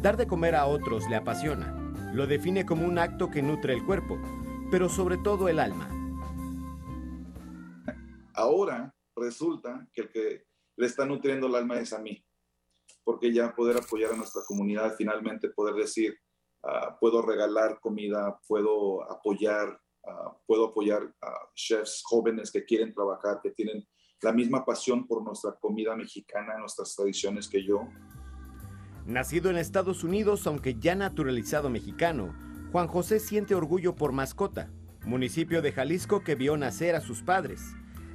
Dar 0.00 0.16
de 0.16 0.26
comer 0.26 0.54
a 0.54 0.66
otros 0.66 1.06
le 1.10 1.16
apasiona. 1.16 1.76
Lo 2.14 2.26
define 2.26 2.64
como 2.64 2.86
un 2.86 2.98
acto 2.98 3.30
que 3.30 3.42
nutre 3.42 3.74
el 3.74 3.84
cuerpo, 3.84 4.18
pero 4.70 4.88
sobre 4.88 5.18
todo 5.18 5.46
el 5.50 5.58
alma. 5.58 5.90
Ahora 8.32 8.94
resulta 9.14 9.86
que 9.92 10.00
el 10.00 10.08
que 10.08 10.44
le 10.76 10.86
está 10.86 11.04
nutriendo 11.04 11.48
el 11.48 11.54
alma 11.54 11.78
es 11.78 11.92
a 11.92 11.98
mí, 11.98 12.24
porque 13.04 13.30
ya 13.30 13.54
poder 13.54 13.76
apoyar 13.76 14.12
a 14.12 14.16
nuestra 14.16 14.40
comunidad, 14.46 14.94
finalmente 14.96 15.50
poder 15.50 15.74
decir, 15.74 16.18
ah, 16.62 16.96
puedo 16.98 17.20
regalar 17.20 17.78
comida, 17.78 18.40
puedo 18.48 19.02
apoyar, 19.12 19.78
ah, 20.06 20.34
puedo 20.46 20.68
apoyar 20.68 21.14
a 21.20 21.50
chefs 21.54 22.00
jóvenes 22.06 22.50
que 22.50 22.64
quieren 22.64 22.94
trabajar, 22.94 23.40
que 23.42 23.50
tienen 23.50 23.86
la 24.22 24.32
misma 24.32 24.64
pasión 24.64 25.06
por 25.06 25.22
nuestra 25.22 25.52
comida 25.60 25.94
mexicana, 25.94 26.56
nuestras 26.56 26.96
tradiciones 26.96 27.46
que 27.46 27.62
yo, 27.62 27.86
Nacido 29.06 29.50
en 29.50 29.56
Estados 29.56 30.04
Unidos, 30.04 30.46
aunque 30.46 30.74
ya 30.74 30.94
naturalizado 30.94 31.70
mexicano, 31.70 32.34
Juan 32.70 32.86
José 32.86 33.18
siente 33.18 33.54
orgullo 33.54 33.94
por 33.94 34.12
Mascota, 34.12 34.68
municipio 35.04 35.62
de 35.62 35.72
Jalisco 35.72 36.22
que 36.22 36.34
vio 36.34 36.56
nacer 36.56 36.94
a 36.94 37.00
sus 37.00 37.22
padres. 37.22 37.74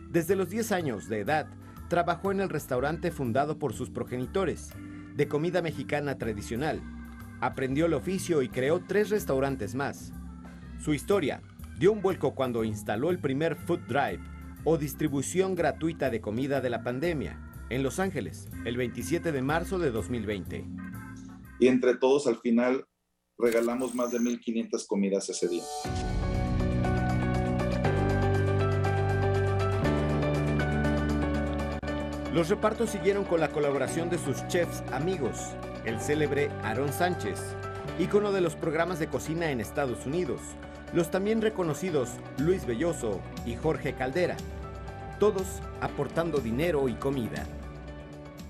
Desde 0.09 0.35
los 0.35 0.49
10 0.49 0.71
años 0.71 1.09
de 1.09 1.21
edad, 1.21 1.47
trabajó 1.89 2.31
en 2.31 2.39
el 2.39 2.49
restaurante 2.49 3.11
fundado 3.11 3.57
por 3.57 3.73
sus 3.73 3.89
progenitores, 3.89 4.69
de 5.15 5.27
comida 5.27 5.61
mexicana 5.61 6.17
tradicional. 6.17 6.81
Aprendió 7.41 7.87
el 7.87 7.93
oficio 7.93 8.41
y 8.41 8.49
creó 8.49 8.81
tres 8.87 9.09
restaurantes 9.09 9.75
más. 9.75 10.13
Su 10.79 10.93
historia 10.93 11.41
dio 11.79 11.91
un 11.91 12.01
vuelco 12.01 12.35
cuando 12.35 12.63
instaló 12.63 13.09
el 13.09 13.19
primer 13.19 13.55
Food 13.55 13.81
Drive, 13.87 14.21
o 14.63 14.77
distribución 14.77 15.55
gratuita 15.55 16.09
de 16.09 16.21
comida 16.21 16.59
de 16.59 16.69
la 16.69 16.83
pandemia, 16.83 17.39
en 17.69 17.83
Los 17.83 17.99
Ángeles, 17.99 18.49
el 18.65 18.77
27 18.77 19.31
de 19.31 19.41
marzo 19.41 19.79
de 19.79 19.91
2020 19.91 20.65
y 21.59 21.67
entre 21.67 21.95
todos 21.95 22.27
al 22.27 22.37
final 22.37 22.85
regalamos 23.37 23.95
más 23.95 24.11
de 24.11 24.19
1.500 24.19 24.87
comidas 24.87 25.29
ese 25.29 25.47
día. 25.47 25.63
Los 32.33 32.49
repartos 32.49 32.89
siguieron 32.89 33.23
con 33.23 33.39
la 33.39 33.49
colaboración 33.49 34.09
de 34.09 34.17
sus 34.17 34.45
chefs 34.47 34.83
amigos, 34.91 35.37
el 35.85 36.01
célebre 36.01 36.49
Aaron 36.63 36.91
Sánchez, 36.91 37.39
ícono 37.97 38.33
de 38.33 38.41
los 38.41 38.55
programas 38.55 38.99
de 38.99 39.07
cocina 39.07 39.51
en 39.51 39.61
Estados 39.61 40.05
Unidos, 40.05 40.41
los 40.93 41.11
también 41.11 41.41
reconocidos 41.41 42.09
Luis 42.37 42.65
Belloso 42.65 43.21
y 43.45 43.55
Jorge 43.55 43.93
Caldera, 43.93 44.35
todos 45.17 45.61
aportando 45.79 46.39
dinero 46.39 46.89
y 46.89 46.95
comida. 46.95 47.47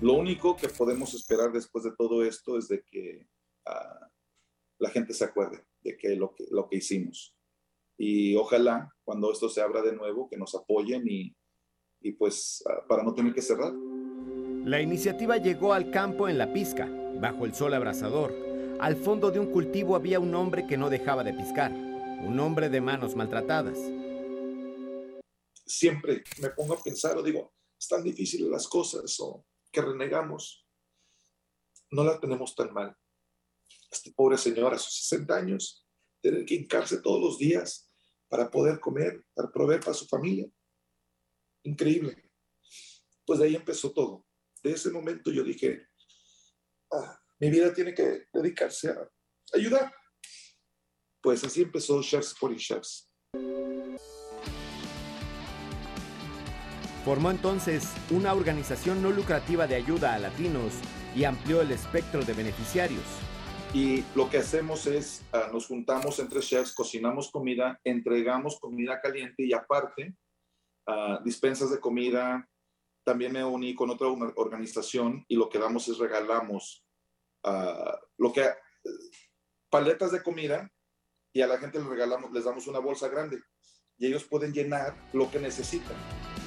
Lo 0.00 0.12
único 0.12 0.56
que 0.56 0.68
podemos 0.68 1.14
esperar 1.14 1.52
después 1.52 1.84
de 1.84 1.92
todo 1.96 2.22
esto 2.22 2.58
es 2.58 2.68
de 2.68 2.84
que 2.84 3.26
ah, 3.64 4.10
la 4.78 4.90
gente 4.90 5.14
se 5.14 5.24
acuerde 5.24 5.64
de 5.82 5.96
que 5.96 6.16
lo, 6.16 6.34
que 6.34 6.44
lo 6.50 6.68
que 6.68 6.76
hicimos. 6.76 7.34
Y 7.96 8.36
ojalá 8.36 8.94
cuando 9.04 9.32
esto 9.32 9.48
se 9.48 9.62
abra 9.62 9.80
de 9.80 9.94
nuevo, 9.94 10.28
que 10.28 10.36
nos 10.36 10.54
apoyen 10.54 11.04
y, 11.08 11.34
y 12.02 12.12
pues 12.12 12.62
ah, 12.68 12.84
para 12.86 13.04
no 13.04 13.14
tener 13.14 13.32
que 13.32 13.40
cerrar. 13.40 13.72
La 14.66 14.82
iniciativa 14.82 15.38
llegó 15.38 15.72
al 15.72 15.90
campo 15.90 16.28
en 16.28 16.36
la 16.36 16.52
pizca, 16.52 16.86
bajo 17.18 17.46
el 17.46 17.54
sol 17.54 17.72
abrasador. 17.72 18.34
Al 18.78 18.96
fondo 18.96 19.30
de 19.30 19.38
un 19.40 19.50
cultivo 19.50 19.96
había 19.96 20.20
un 20.20 20.34
hombre 20.34 20.66
que 20.66 20.76
no 20.76 20.90
dejaba 20.90 21.24
de 21.24 21.32
piscar, 21.32 21.72
un 21.72 22.38
hombre 22.38 22.68
de 22.68 22.82
manos 22.82 23.16
maltratadas. 23.16 23.78
Siempre 25.64 26.22
me 26.42 26.50
pongo 26.50 26.74
a 26.74 26.82
pensar 26.82 27.16
o 27.16 27.22
digo, 27.22 27.54
están 27.80 28.02
difíciles 28.02 28.48
las 28.48 28.68
cosas 28.68 29.18
o 29.20 29.46
que 29.72 29.82
renegamos, 29.82 30.66
no 31.90 32.04
la 32.04 32.18
tenemos 32.18 32.54
tan 32.54 32.72
mal. 32.72 32.96
Este 33.90 34.12
pobre 34.12 34.38
señor 34.38 34.74
a 34.74 34.78
sus 34.78 34.94
60 35.08 35.36
años, 35.36 35.86
tener 36.20 36.44
que 36.44 36.54
hincarse 36.54 37.00
todos 37.00 37.20
los 37.20 37.38
días 37.38 37.90
para 38.28 38.50
poder 38.50 38.80
comer, 38.80 39.24
para 39.34 39.50
proveer 39.50 39.80
para 39.80 39.94
su 39.94 40.06
familia. 40.06 40.48
Increíble. 41.62 42.30
Pues 43.24 43.38
de 43.38 43.46
ahí 43.46 43.56
empezó 43.56 43.92
todo. 43.92 44.26
De 44.62 44.72
ese 44.72 44.90
momento 44.90 45.30
yo 45.30 45.42
dije, 45.44 45.88
ah, 46.92 47.20
mi 47.38 47.50
vida 47.50 47.72
tiene 47.72 47.94
que 47.94 48.26
dedicarse 48.32 48.90
a 48.90 49.10
ayudar. 49.52 49.92
Pues 51.20 51.44
así 51.44 51.62
empezó 51.62 52.02
Chefs 52.02 52.34
for 52.34 52.54
Chefs. 52.56 53.10
Formó 57.06 57.30
entonces 57.30 57.94
una 58.10 58.34
organización 58.34 59.00
no 59.00 59.12
lucrativa 59.12 59.68
de 59.68 59.76
ayuda 59.76 60.14
a 60.14 60.18
latinos 60.18 60.72
y 61.14 61.22
amplió 61.22 61.62
el 61.62 61.70
espectro 61.70 62.24
de 62.24 62.32
beneficiarios. 62.32 63.04
Y 63.72 64.02
lo 64.16 64.28
que 64.28 64.38
hacemos 64.38 64.88
es, 64.88 65.24
ah, 65.32 65.48
nos 65.52 65.68
juntamos 65.68 66.18
entre 66.18 66.40
chefs, 66.40 66.74
cocinamos 66.74 67.30
comida, 67.30 67.78
entregamos 67.84 68.58
comida 68.58 69.00
caliente 69.00 69.44
y 69.44 69.52
aparte, 69.52 70.16
uh, 70.88 71.22
dispensas 71.22 71.70
de 71.70 71.78
comida. 71.78 72.44
También 73.04 73.34
me 73.34 73.44
uní 73.44 73.76
con 73.76 73.88
otra 73.90 74.08
organización 74.08 75.24
y 75.28 75.36
lo 75.36 75.48
que 75.48 75.60
damos 75.60 75.86
es 75.86 75.98
regalamos 75.98 76.84
uh, 77.44 77.94
lo 78.18 78.32
que, 78.32 78.48
paletas 79.70 80.10
de 80.10 80.24
comida 80.24 80.68
y 81.32 81.40
a 81.40 81.46
la 81.46 81.58
gente 81.58 81.78
les 81.78 81.86
regalamos, 81.86 82.32
les 82.32 82.42
damos 82.42 82.66
una 82.66 82.80
bolsa 82.80 83.06
grande 83.06 83.40
y 83.96 84.08
ellos 84.08 84.24
pueden 84.24 84.52
llenar 84.52 84.96
lo 85.12 85.30
que 85.30 85.38
necesitan. 85.38 85.94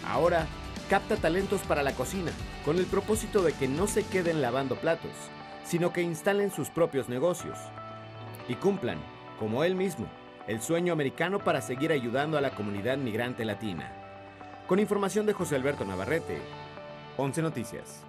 Ahora, 0.05 0.47
capta 0.89 1.17
talentos 1.17 1.61
para 1.61 1.84
la 1.84 1.93
cocina, 1.93 2.31
con 2.65 2.77
el 2.77 2.85
propósito 2.85 3.41
de 3.41 3.53
que 3.53 3.67
no 3.67 3.88
se 3.88 4.03
queden 4.03 4.41
lavando 4.41 4.76
platos, 4.76 5.11
sino 5.63 5.93
que 5.93 6.01
instalen 6.01 6.51
sus 6.51 6.69
propios 6.69 7.09
negocios 7.09 7.57
y 8.47 8.55
cumplan, 8.55 8.97
como 9.39 9.63
él 9.63 9.76
mismo, 9.76 10.07
el 10.47 10.61
sueño 10.61 10.93
americano 10.93 11.39
para 11.39 11.61
seguir 11.61 11.91
ayudando 11.91 12.38
a 12.38 12.41
la 12.41 12.51
comunidad 12.51 12.97
migrante 12.97 13.45
latina. 13.45 13.91
Con 14.67 14.80
información 14.80 15.26
de 15.26 15.34
José 15.34 15.55
Alberto 15.55 15.85
Navarrete, 15.85 16.39
11 17.17 17.41
Noticias. 17.43 18.09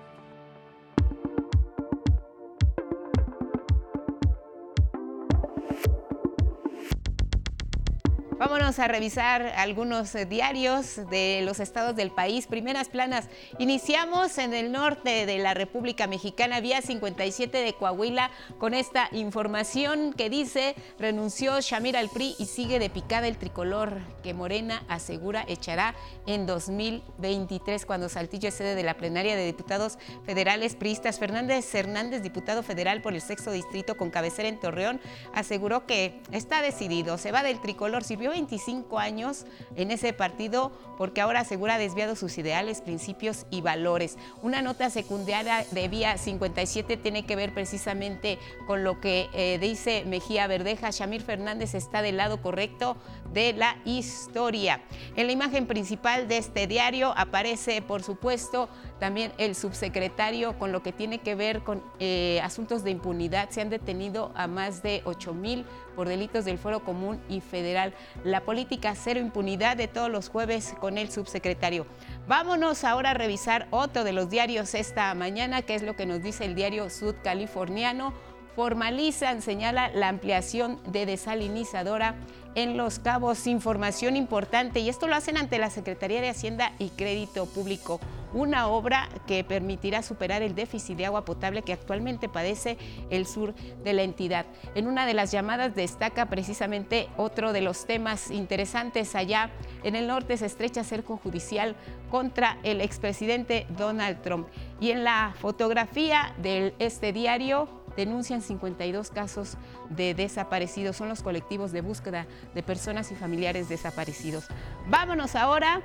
A 8.78 8.86
revisar 8.86 9.42
algunos 9.56 10.14
eh, 10.14 10.26
diarios 10.26 11.00
de 11.10 11.40
los 11.44 11.58
estados 11.58 11.96
del 11.96 12.12
país. 12.12 12.46
Primeras 12.46 12.88
planas. 12.88 13.26
Iniciamos 13.58 14.38
en 14.38 14.54
el 14.54 14.70
norte 14.70 15.26
de 15.26 15.38
la 15.38 15.54
República 15.54 16.06
Mexicana, 16.06 16.60
vía 16.60 16.80
57 16.80 17.58
de 17.58 17.72
Coahuila, 17.72 18.30
con 18.58 18.72
esta 18.72 19.08
información 19.10 20.12
que 20.12 20.30
dice 20.30 20.76
renunció 21.00 21.60
Shamir 21.60 21.96
al 21.96 22.10
PRI 22.10 22.36
y 22.38 22.46
sigue 22.46 22.78
de 22.78 22.90
picada 22.90 23.26
el 23.26 23.38
tricolor 23.38 23.98
que 24.22 24.34
Morena 24.34 24.84
asegura 24.86 25.44
echará 25.48 25.96
en 26.26 26.46
2023 26.46 27.84
cuando 27.86 28.08
Saltillo 28.08 28.50
es 28.50 28.54
sede 28.54 28.76
de 28.76 28.84
la 28.84 28.94
plenaria 28.94 29.34
de 29.34 29.46
diputados 29.46 29.98
federales 30.24 30.76
priistas. 30.76 31.18
Fernández 31.18 31.74
Hernández, 31.74 32.22
diputado 32.22 32.62
federal 32.62 33.02
por 33.02 33.14
el 33.14 33.20
sexto 33.20 33.50
distrito 33.50 33.96
con 33.96 34.10
cabecera 34.10 34.48
en 34.48 34.60
Torreón, 34.60 35.00
aseguró 35.34 35.86
que 35.86 36.20
está 36.30 36.62
decidido, 36.62 37.18
se 37.18 37.32
va 37.32 37.42
del 37.42 37.60
tricolor, 37.60 38.04
sirvió 38.04 38.20
Cumplió 38.20 38.44
25 38.60 38.98
años 38.98 39.46
en 39.76 39.90
ese 39.90 40.12
partido 40.12 40.72
porque 40.98 41.20
ahora 41.22 41.40
asegura 41.40 41.78
desviado 41.78 42.14
sus 42.14 42.36
ideales, 42.36 42.82
principios 42.82 43.46
y 43.50 43.62
valores. 43.62 44.18
Una 44.42 44.60
nota 44.60 44.90
secundaria 44.90 45.64
de 45.70 45.88
Vía 45.88 46.18
57 46.18 46.98
tiene 46.98 47.24
que 47.24 47.36
ver 47.36 47.54
precisamente 47.54 48.38
con 48.66 48.84
lo 48.84 49.00
que 49.00 49.28
eh, 49.32 49.58
dice 49.58 50.04
Mejía 50.06 50.46
Verdeja. 50.46 50.90
Shamir 50.90 51.22
Fernández 51.22 51.74
está 51.74 52.02
del 52.02 52.18
lado 52.18 52.42
correcto 52.42 52.96
de 53.32 53.54
la 53.54 53.76
historia. 53.86 54.82
En 55.16 55.26
la 55.26 55.32
imagen 55.32 55.66
principal 55.66 56.28
de 56.28 56.36
este 56.36 56.66
diario 56.66 57.14
aparece, 57.16 57.80
por 57.80 58.02
supuesto, 58.02 58.68
también 59.00 59.32
el 59.38 59.56
subsecretario 59.56 60.58
con 60.58 60.70
lo 60.70 60.82
que 60.82 60.92
tiene 60.92 61.18
que 61.18 61.34
ver 61.34 61.62
con 61.62 61.82
eh, 61.98 62.40
asuntos 62.44 62.84
de 62.84 62.90
impunidad. 62.90 63.50
Se 63.50 63.60
han 63.60 63.70
detenido 63.70 64.30
a 64.36 64.46
más 64.46 64.82
de 64.82 65.02
8 65.04 65.34
mil 65.34 65.64
por 65.96 66.06
delitos 66.06 66.44
del 66.44 66.58
Foro 66.58 66.84
Común 66.84 67.20
y 67.28 67.40
Federal. 67.40 67.94
La 68.22 68.42
política 68.42 68.94
cero 68.94 69.18
impunidad 69.18 69.76
de 69.76 69.88
todos 69.88 70.10
los 70.10 70.28
jueves 70.28 70.74
con 70.80 70.98
el 70.98 71.10
subsecretario. 71.10 71.86
Vámonos 72.28 72.84
ahora 72.84 73.10
a 73.10 73.14
revisar 73.14 73.66
otro 73.70 74.04
de 74.04 74.12
los 74.12 74.30
diarios 74.30 74.74
esta 74.74 75.12
mañana, 75.14 75.62
que 75.62 75.74
es 75.74 75.82
lo 75.82 75.96
que 75.96 76.06
nos 76.06 76.22
dice 76.22 76.44
el 76.44 76.54
diario 76.54 76.88
Sudcaliforniano 76.90 78.12
formalizan, 78.60 79.40
señala 79.40 79.90
la 79.94 80.08
ampliación 80.08 80.78
de 80.92 81.06
desalinizadora 81.06 82.14
en 82.54 82.76
Los 82.76 82.98
Cabos. 82.98 83.46
Información 83.46 84.16
importante 84.16 84.80
y 84.80 84.90
esto 84.90 85.06
lo 85.08 85.14
hacen 85.14 85.38
ante 85.38 85.58
la 85.58 85.70
Secretaría 85.70 86.20
de 86.20 86.28
Hacienda 86.28 86.72
y 86.78 86.90
Crédito 86.90 87.46
Público. 87.46 88.00
Una 88.34 88.68
obra 88.68 89.08
que 89.26 89.44
permitirá 89.44 90.02
superar 90.02 90.42
el 90.42 90.54
déficit 90.54 90.98
de 90.98 91.06
agua 91.06 91.24
potable 91.24 91.62
que 91.62 91.72
actualmente 91.72 92.28
padece 92.28 92.76
el 93.08 93.26
sur 93.26 93.54
de 93.54 93.94
la 93.94 94.02
entidad. 94.02 94.44
En 94.74 94.86
una 94.86 95.06
de 95.06 95.14
las 95.14 95.32
llamadas 95.32 95.74
destaca 95.74 96.26
precisamente 96.26 97.08
otro 97.16 97.54
de 97.54 97.62
los 97.62 97.86
temas 97.86 98.30
interesantes 98.30 99.14
allá. 99.14 99.50
En 99.84 99.96
el 99.96 100.06
norte 100.06 100.36
se 100.36 100.46
estrecha 100.46 100.84
cerco 100.84 101.16
judicial 101.16 101.74
contra 102.10 102.58
el 102.62 102.82
expresidente 102.82 103.66
Donald 103.70 104.20
Trump. 104.20 104.48
Y 104.80 104.90
en 104.90 105.02
la 105.02 105.34
fotografía 105.40 106.34
de 106.38 106.74
este 106.78 107.12
diario 107.12 107.79
denuncian 108.00 108.42
52 108.42 109.10
casos 109.10 109.56
de 109.90 110.14
desaparecidos. 110.14 110.96
Son 110.96 111.08
los 111.08 111.22
colectivos 111.22 111.72
de 111.72 111.80
búsqueda 111.80 112.26
de 112.54 112.62
personas 112.62 113.12
y 113.12 113.14
familiares 113.14 113.68
desaparecidos. 113.68 114.46
Vámonos 114.88 115.36
ahora 115.36 115.82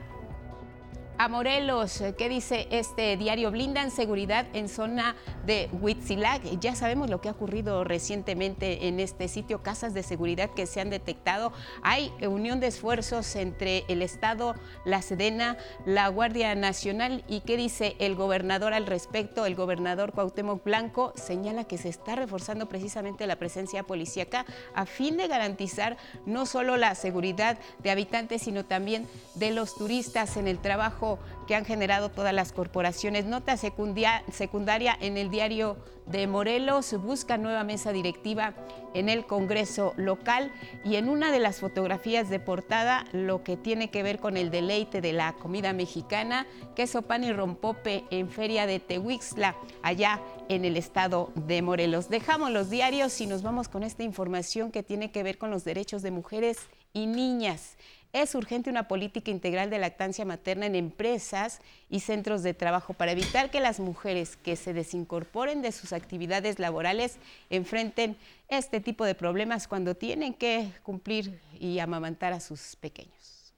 a 1.18 1.28
Morelos. 1.30 2.04
¿Qué 2.18 2.30
dice 2.30 2.68
este 2.72 3.16
diario? 3.18 3.52
Blindan 3.52 3.92
seguridad 3.92 4.46
en 4.54 4.68
zona 4.68 5.16
de 5.46 5.70
Huitzilac. 5.72 6.44
Ya 6.60 6.76
sabemos 6.76 7.10
lo 7.10 7.22
que 7.22 7.30
ha 7.30 7.32
ocurrido 7.32 7.84
recientemente 7.84 8.88
en 8.88 9.00
este 9.00 9.28
sitio, 9.28 9.64
casas 9.64 9.94
de 9.94 10.04
seguridad 10.04 10.50
que 10.50 10.66
se 10.66 10.82
han 10.82 10.90
detectado. 10.90 11.54
Hay 11.84 12.12
unión 12.22 12.60
de 12.60 12.68
esfuerzos 12.68 13.36
entre 13.36 13.86
el 13.88 14.02
Estado, 14.02 14.56
la 14.84 15.02
Sedena, 15.02 15.58
la 15.86 16.08
Guardia 16.10 16.56
Nacional. 16.56 17.24
¿Y 17.28 17.42
qué 17.42 17.58
dice 17.58 17.96
el 18.00 18.16
gobernador 18.16 18.74
al 18.74 18.86
respecto? 18.86 19.46
El 19.46 19.56
gobernador 19.56 20.12
Cuauhtémoc 20.12 20.64
Blanco 20.64 21.14
señala 21.16 21.66
que 21.66 21.78
se 21.78 21.90
está 21.90 22.16
reforzando 22.16 22.68
precisamente 22.68 23.28
la 23.28 23.38
presencia 23.38 23.84
policíaca 23.84 24.46
a 24.74 24.86
fin 24.86 25.18
de 25.18 25.28
garantizar 25.28 25.98
no 26.26 26.46
solo 26.46 26.78
la 26.78 26.96
seguridad 26.96 27.58
de 27.80 27.92
habitantes, 27.92 28.42
sino 28.42 28.66
también 28.66 29.08
de 29.36 29.52
los 29.52 29.76
turistas 29.76 30.38
en 30.38 30.48
el 30.48 30.60
trabajo 30.60 31.05
que 31.48 31.56
han 31.56 31.66
generado 31.66 32.10
todas 32.10 32.34
las 32.34 32.52
corporaciones. 32.52 33.26
Nota 33.26 33.58
secundaria 33.58 34.98
en 35.00 35.18
el 35.18 35.30
diario 35.30 35.78
de 36.06 36.28
Morelos 36.28 36.94
busca 37.02 37.38
nueva 37.38 37.64
mesa 37.64 37.92
directiva 37.92 38.54
en 38.94 39.10
el 39.10 39.26
Congreso 39.26 39.94
local 39.98 40.52
y 40.84 40.96
en 40.96 41.10
una 41.10 41.32
de 41.32 41.40
las 41.40 41.60
fotografías 41.60 42.30
de 42.30 42.40
portada 42.40 43.06
lo 43.12 43.44
que 43.44 43.58
tiene 43.58 43.90
que 43.90 44.04
ver 44.04 44.20
con 44.20 44.38
el 44.38 44.52
deleite 44.52 45.02
de 45.02 45.14
la 45.14 45.34
comida 45.34 45.74
mexicana, 45.74 46.48
queso 46.76 47.02
pan 47.02 47.24
y 47.24 47.34
rompope 47.34 48.06
en 48.10 48.30
Feria 48.30 48.68
de 48.68 48.80
Tehuixla, 48.80 49.56
allá 49.82 50.22
en 50.48 50.64
el 50.64 50.78
estado 50.78 51.32
de 51.36 51.62
Morelos. 51.62 52.10
Dejamos 52.10 52.52
los 52.52 52.70
diarios 52.70 53.20
y 53.20 53.28
nos 53.28 53.42
vamos 53.42 53.68
con 53.68 53.84
esta 53.84 54.04
información 54.04 54.72
que 54.72 54.84
tiene 54.84 55.12
que 55.12 55.24
ver 55.24 55.38
con 55.38 55.50
los 55.50 55.66
derechos 55.66 56.02
de 56.02 56.12
mujeres 56.12 56.58
y 56.94 57.08
niñas. 57.08 57.78
Es 58.16 58.34
urgente 58.34 58.70
una 58.70 58.88
política 58.88 59.30
integral 59.30 59.70
de 59.70 59.78
lactancia 59.78 60.24
materna 60.24 60.68
en 60.68 60.76
empresas 60.76 61.60
y 61.90 62.00
centros 62.00 62.44
de 62.44 62.54
trabajo 62.54 62.94
para 62.94 63.12
evitar 63.12 63.52
que 63.52 63.60
las 63.60 63.82
mujeres 63.82 64.38
que 64.38 64.56
se 64.56 64.72
desincorporen 64.72 65.62
de 65.62 65.74
sus 65.74 65.92
actividades 65.92 66.58
laborales 66.58 67.18
enfrenten 67.50 68.16
este 68.48 68.80
tipo 68.80 69.04
de 69.04 69.16
problemas 69.16 69.68
cuando 69.68 69.96
tienen 69.96 70.34
que 70.34 70.72
cumplir 70.82 71.42
y 71.60 71.80
amamantar 71.80 72.32
a 72.32 72.40
sus 72.40 72.78
pequeños. 72.78 73.54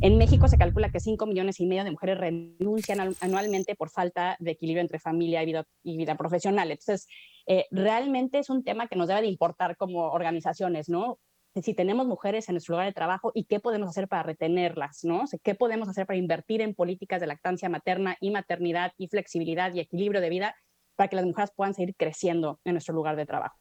En 0.00 0.16
México 0.16 0.46
se 0.46 0.58
calcula 0.58 0.92
que 0.92 1.00
5 1.00 1.26
millones 1.26 1.58
y 1.58 1.66
medio 1.66 1.82
de 1.82 1.90
mujeres 1.90 2.18
renuncian 2.18 3.16
anualmente 3.20 3.74
por 3.74 3.90
falta 3.90 4.36
de 4.38 4.52
equilibrio 4.52 4.82
entre 4.82 5.00
familia 5.00 5.42
y 5.42 5.96
vida, 5.96 6.14
profesional. 6.14 6.70
Entonces, 6.70 7.08
eh, 7.48 7.66
realmente 7.72 8.38
es 8.38 8.48
un 8.48 8.62
tema 8.62 8.86
que 8.86 8.94
nos 8.94 9.08
debe 9.08 9.22
de 9.22 9.26
importar 9.26 9.76
como 9.76 10.12
organizaciones, 10.12 10.88
¿no? 10.88 11.18
Si 11.62 11.74
tenemos 11.74 12.06
mujeres 12.06 12.48
en 12.48 12.54
nuestro 12.54 12.74
lugar 12.74 12.86
de 12.86 12.92
trabajo 12.92 13.32
y 13.34 13.44
qué 13.44 13.60
podemos 13.60 13.88
hacer 13.88 14.08
para 14.08 14.22
retenerlas, 14.22 15.04
¿no? 15.04 15.24
¿Qué 15.42 15.54
podemos 15.54 15.88
hacer 15.88 16.06
para 16.06 16.18
invertir 16.18 16.60
en 16.60 16.74
políticas 16.74 17.20
de 17.20 17.26
lactancia 17.26 17.68
materna 17.68 18.16
y 18.20 18.30
maternidad 18.30 18.92
y 18.98 19.08
flexibilidad 19.08 19.72
y 19.74 19.80
equilibrio 19.80 20.20
de 20.20 20.30
vida 20.30 20.56
para 20.96 21.08
que 21.08 21.16
las 21.16 21.24
mujeres 21.24 21.52
puedan 21.54 21.74
seguir 21.74 21.94
creciendo 21.96 22.60
en 22.64 22.72
nuestro 22.72 22.94
lugar 22.94 23.16
de 23.16 23.26
trabajo? 23.26 23.58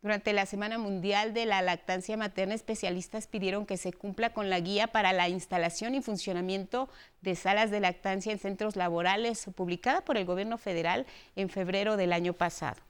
Durante 0.00 0.32
la 0.32 0.46
Semana 0.46 0.78
Mundial 0.78 1.34
de 1.34 1.44
la 1.44 1.60
Lactancia 1.60 2.16
Materna, 2.16 2.54
especialistas 2.54 3.26
pidieron 3.26 3.66
que 3.66 3.76
se 3.76 3.92
cumpla 3.92 4.32
con 4.32 4.48
la 4.48 4.60
guía 4.60 4.86
para 4.86 5.12
la 5.12 5.28
instalación 5.28 5.96
y 5.96 6.02
funcionamiento 6.02 6.88
de 7.20 7.34
salas 7.34 7.72
de 7.72 7.80
lactancia 7.80 8.30
en 8.30 8.38
centros 8.38 8.76
laborales, 8.76 9.50
publicada 9.56 10.02
por 10.02 10.16
el 10.16 10.24
Gobierno 10.24 10.56
federal 10.56 11.04
en 11.34 11.48
febrero 11.48 11.96
del 11.96 12.12
año 12.12 12.32
pasado. 12.32 12.87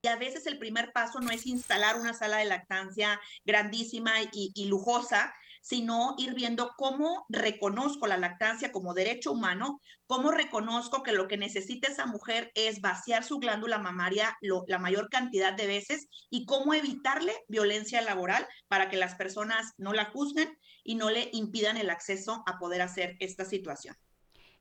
Y 0.00 0.06
a 0.06 0.16
veces 0.16 0.46
el 0.46 0.58
primer 0.58 0.92
paso 0.92 1.18
no 1.20 1.30
es 1.30 1.44
instalar 1.46 1.98
una 1.98 2.14
sala 2.14 2.36
de 2.36 2.44
lactancia 2.44 3.20
grandísima 3.44 4.12
y, 4.32 4.66
lujosa, 4.66 5.34
sino 5.60 6.14
ir 6.18 6.34
viendo 6.34 6.72
cómo 6.76 7.26
reconozco 7.28 8.06
la 8.06 8.16
lactancia 8.16 8.70
como 8.70 8.94
derecho 8.94 9.32
humano, 9.32 9.80
cómo 10.06 10.30
reconozco 10.30 11.02
que 11.02 11.12
lo 11.12 11.26
que 11.26 11.36
necesita 11.36 11.90
esa 11.90 12.06
mujer 12.06 12.52
es 12.54 12.80
vaciar 12.80 13.24
su 13.24 13.38
glándula 13.38 13.78
mamaria 13.78 14.38
la 14.40 14.78
mayor 14.78 15.08
cantidad 15.10 15.52
de 15.52 15.66
veces 15.66 16.06
y 16.30 16.46
cómo 16.46 16.74
evitarle 16.74 17.34
violencia 17.48 18.00
laboral 18.00 18.46
para 18.68 18.88
que 18.88 18.96
las 18.96 19.16
personas 19.16 19.72
no 19.78 19.92
la 19.92 20.04
juzguen 20.06 20.56
y 20.84 20.94
no 20.94 21.10
le 21.10 21.28
impidan 21.32 21.76
el 21.76 21.90
acceso 21.90 22.44
a 22.46 22.58
poder 22.58 22.82
hacer 22.82 23.16
esta 23.18 23.44
situación. 23.44 23.96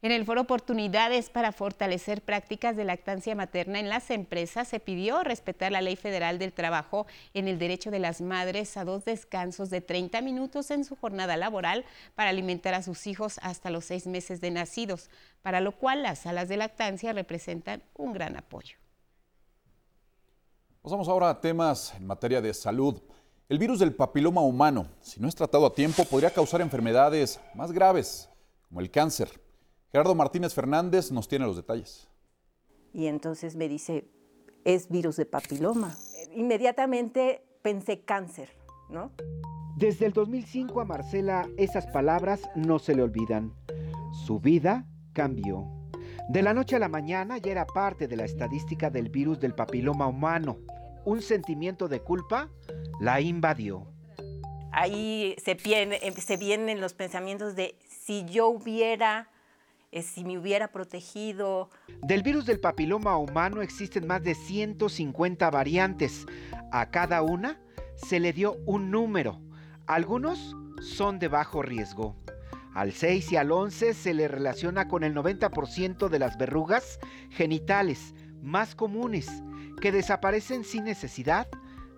En 0.04 0.12
el 0.12 0.26
foro 0.26 0.42
Oportunidades 0.42 1.32
para 1.32 1.52
fortalecer 1.52 2.22
prácticas 2.22 2.76
de 2.76 2.84
lactancia 2.84 3.34
materna 3.34 3.80
en 3.80 3.90
las 3.90 4.12
empresas 4.12 4.68
se 4.68 4.80
pidió 4.80 5.24
respetar 5.24 5.72
la 5.72 5.82
Ley 5.82 5.96
Federal 5.96 6.38
del 6.38 6.54
Trabajo 6.54 7.08
en 7.34 7.48
el 7.48 7.58
derecho 7.58 7.90
de 7.90 7.98
las 7.98 8.22
madres 8.22 8.78
a 8.78 8.86
dos 8.86 9.06
descansos 9.06 9.72
de 9.72 9.82
30 9.82 10.22
minutos 10.22 10.70
en 10.70 10.86
su 10.86 10.96
jornada 10.96 11.36
laboral 11.36 11.84
para 12.14 12.30
alimentar 12.30 12.76
a 12.76 12.84
sus 12.84 13.08
hijos 13.08 13.40
hasta 13.42 13.72
los 13.72 13.86
seis 13.86 14.06
meses 14.06 14.40
de 14.40 14.52
nacidos, 14.52 15.10
para 15.42 15.62
lo 15.62 15.72
cual 15.72 16.04
las 16.04 16.20
salas 16.20 16.48
de 16.48 16.58
lactancia 16.58 17.12
representan 17.12 17.82
un 17.96 18.14
gran 18.14 18.38
apoyo. 18.38 18.78
Pasamos 20.84 21.08
ahora 21.08 21.32
a 21.32 21.42
temas 21.42 21.96
en 21.96 22.06
materia 22.06 22.40
de 22.40 22.54
salud. 22.54 23.02
El 23.50 23.58
virus 23.58 23.80
del 23.80 23.96
papiloma 23.96 24.42
humano, 24.42 24.90
si 25.02 25.20
no 25.20 25.28
es 25.28 25.34
tratado 25.34 25.66
a 25.66 25.74
tiempo, 25.74 26.06
podría 26.06 26.30
causar 26.30 26.62
enfermedades 26.62 27.40
más 27.56 27.72
graves, 27.72 28.30
como 28.70 28.80
el 28.80 28.92
cáncer. 28.92 29.47
Gerardo 29.92 30.16
Martínez 30.16 30.54
Fernández 30.54 31.12
nos 31.12 31.28
tiene 31.28 31.46
los 31.46 31.56
detalles. 31.56 32.10
Y 32.94 33.08
entonces 33.08 33.56
me 33.56 33.70
dice, 33.70 34.10
es 34.66 34.90
virus 34.90 35.16
de 35.16 35.26
papiloma. 35.26 35.96
Inmediatamente 36.36 37.46
pensé 37.62 38.02
cáncer, 38.04 38.50
¿no? 38.90 39.12
Desde 39.78 40.08
el 40.08 40.14
2005 40.14 40.82
a 40.82 40.86
Marcela 40.86 41.48
esas 41.58 41.88
palabras 41.88 42.42
no 42.56 42.80
se 42.80 42.96
le 42.96 43.04
olvidan. 43.04 43.54
Su 44.26 44.40
vida 44.40 44.86
cambió. 45.14 45.66
De 46.30 46.42
la 46.42 46.54
noche 46.54 46.76
a 46.76 46.80
la 46.80 46.90
mañana 46.90 47.38
ya 47.38 47.52
era 47.52 47.66
parte 47.66 48.08
de 48.08 48.18
la 48.18 48.26
estadística 48.26 48.90
del 48.90 49.10
virus 49.10 49.40
del 49.40 49.56
papiloma 49.56 50.08
humano. 50.08 50.58
Un 51.06 51.22
sentimiento 51.22 51.88
de 51.88 52.02
culpa 52.02 52.50
la 53.00 53.22
invadió. 53.22 53.88
Ahí 54.74 55.36
se, 55.38 55.58
se 55.58 56.38
vienen 56.38 56.82
los 56.82 56.94
pensamientos 56.94 57.56
de 57.56 57.78
si 57.88 58.26
yo 58.26 58.50
hubiera 58.50 59.30
si 60.06 60.24
me 60.24 60.38
hubiera 60.38 60.72
protegido. 60.72 61.70
Del 62.02 62.24
virus 62.24 62.46
del 62.46 62.60
papiloma 62.60 63.18
humano 63.18 63.62
existen 63.62 64.08
más 64.08 64.24
de 64.24 64.36
150 64.36 65.50
variantes. 65.50 66.26
A 66.72 66.90
cada 66.90 67.22
una 67.22 67.60
se 67.96 68.20
le 68.20 68.34
dio 68.34 68.58
un 68.66 68.92
número. 68.92 69.42
Algunos 69.86 70.56
son 70.82 71.20
de 71.20 71.28
bajo 71.28 71.62
riesgo. 71.62 72.16
Al 72.74 72.94
6 72.94 73.32
y 73.32 73.38
al 73.38 73.52
11 73.52 73.94
se 73.94 74.14
le 74.14 74.28
relaciona 74.28 74.88
con 74.88 75.04
el 75.04 75.16
90% 75.16 76.10
de 76.10 76.20
las 76.20 76.38
verrugas 76.38 77.00
genitales 77.32 78.14
más 78.42 78.76
comunes 78.76 79.28
que 79.82 79.92
desaparecen 79.92 80.64
sin 80.64 80.84
necesidad 80.84 81.48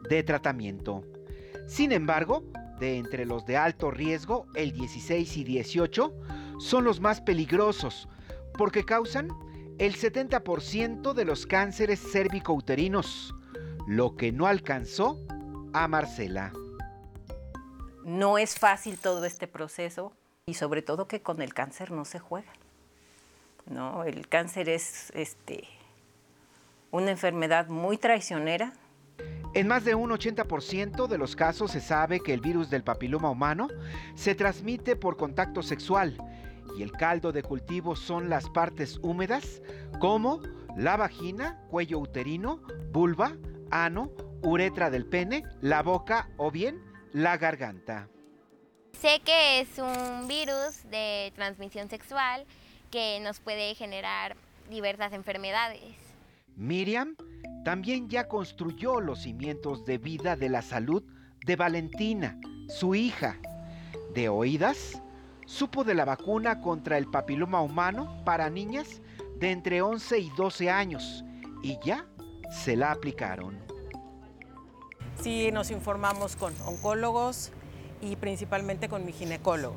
de 0.09 0.23
tratamiento. 0.23 1.03
Sin 1.67 1.91
embargo, 1.91 2.43
de 2.79 2.97
entre 2.97 3.25
los 3.25 3.45
de 3.45 3.57
alto 3.57 3.91
riesgo, 3.91 4.45
el 4.55 4.71
16 4.71 5.37
y 5.37 5.43
18 5.43 6.13
son 6.59 6.83
los 6.83 6.99
más 6.99 7.21
peligrosos 7.21 8.07
porque 8.57 8.85
causan 8.85 9.29
el 9.79 9.95
70% 9.95 11.13
de 11.13 11.25
los 11.25 11.47
cánceres 11.47 12.01
cervicouterinos, 12.11 13.33
lo 13.87 14.17
que 14.17 14.33
no 14.33 14.45
alcanzó 14.45 15.17
a 15.73 15.87
Marcela. 15.87 16.51
No 18.03 18.37
es 18.37 18.55
fácil 18.59 18.99
todo 18.99 19.23
este 19.23 19.47
proceso 19.47 20.11
y 20.45 20.55
sobre 20.55 20.81
todo 20.81 21.07
que 21.07 21.21
con 21.21 21.41
el 21.41 21.53
cáncer 21.53 21.91
no 21.91 22.03
se 22.03 22.19
juega. 22.19 22.51
¿no? 23.67 24.03
El 24.03 24.27
cáncer 24.27 24.67
es 24.67 25.11
este, 25.15 25.63
una 26.91 27.11
enfermedad 27.11 27.69
muy 27.69 27.97
traicionera. 27.97 28.73
En 29.53 29.67
más 29.67 29.85
de 29.85 29.95
un 29.95 30.11
80% 30.11 31.07
de 31.07 31.17
los 31.17 31.35
casos 31.35 31.71
se 31.71 31.81
sabe 31.81 32.19
que 32.19 32.33
el 32.33 32.41
virus 32.41 32.69
del 32.69 32.83
papiloma 32.83 33.29
humano 33.29 33.69
se 34.15 34.35
transmite 34.35 34.95
por 34.95 35.15
contacto 35.15 35.63
sexual 35.63 36.17
y 36.77 36.83
el 36.83 36.91
caldo 36.91 37.31
de 37.31 37.43
cultivo 37.43 37.95
son 37.95 38.29
las 38.29 38.49
partes 38.49 38.99
húmedas 39.01 39.61
como 39.99 40.41
la 40.77 40.97
vagina, 40.97 41.59
cuello 41.69 41.99
uterino, 41.99 42.61
vulva, 42.91 43.35
ano, 43.71 44.11
uretra 44.41 44.89
del 44.89 45.05
pene, 45.05 45.43
la 45.61 45.83
boca 45.83 46.29
o 46.37 46.51
bien 46.51 46.81
la 47.11 47.37
garganta. 47.37 48.07
Sé 48.99 49.21
que 49.23 49.61
es 49.61 49.77
un 49.77 50.27
virus 50.27 50.83
de 50.89 51.31
transmisión 51.35 51.89
sexual 51.89 52.45
que 52.91 53.19
nos 53.21 53.39
puede 53.39 53.75
generar 53.75 54.35
diversas 54.69 55.13
enfermedades. 55.13 55.95
Miriam 56.55 57.15
también 57.63 58.09
ya 58.09 58.27
construyó 58.27 58.99
los 58.99 59.23
cimientos 59.23 59.85
de 59.85 59.97
vida 59.97 60.35
de 60.35 60.49
la 60.49 60.61
salud 60.61 61.03
de 61.45 61.55
Valentina, 61.55 62.39
su 62.67 62.95
hija. 62.95 63.37
De 64.13 64.27
oídas, 64.27 65.01
supo 65.49 65.83
de 65.83 65.95
la 65.95 66.05
vacuna 66.05 66.61
contra 66.61 66.99
el 66.99 67.07
papiloma 67.07 67.61
humano 67.61 68.21
para 68.23 68.51
niñas 68.51 69.01
de 69.39 69.51
entre 69.51 69.81
11 69.81 70.19
y 70.19 70.29
12 70.37 70.69
años 70.69 71.25
y 71.63 71.79
ya 71.83 72.05
se 72.51 72.75
la 72.75 72.91
aplicaron. 72.91 73.57
Sí, 75.21 75.51
nos 75.51 75.71
informamos 75.71 76.35
con 76.35 76.53
oncólogos 76.65 77.51
y 77.99 78.15
principalmente 78.15 78.89
con 78.89 79.05
mi 79.05 79.11
ginecólogo. 79.11 79.75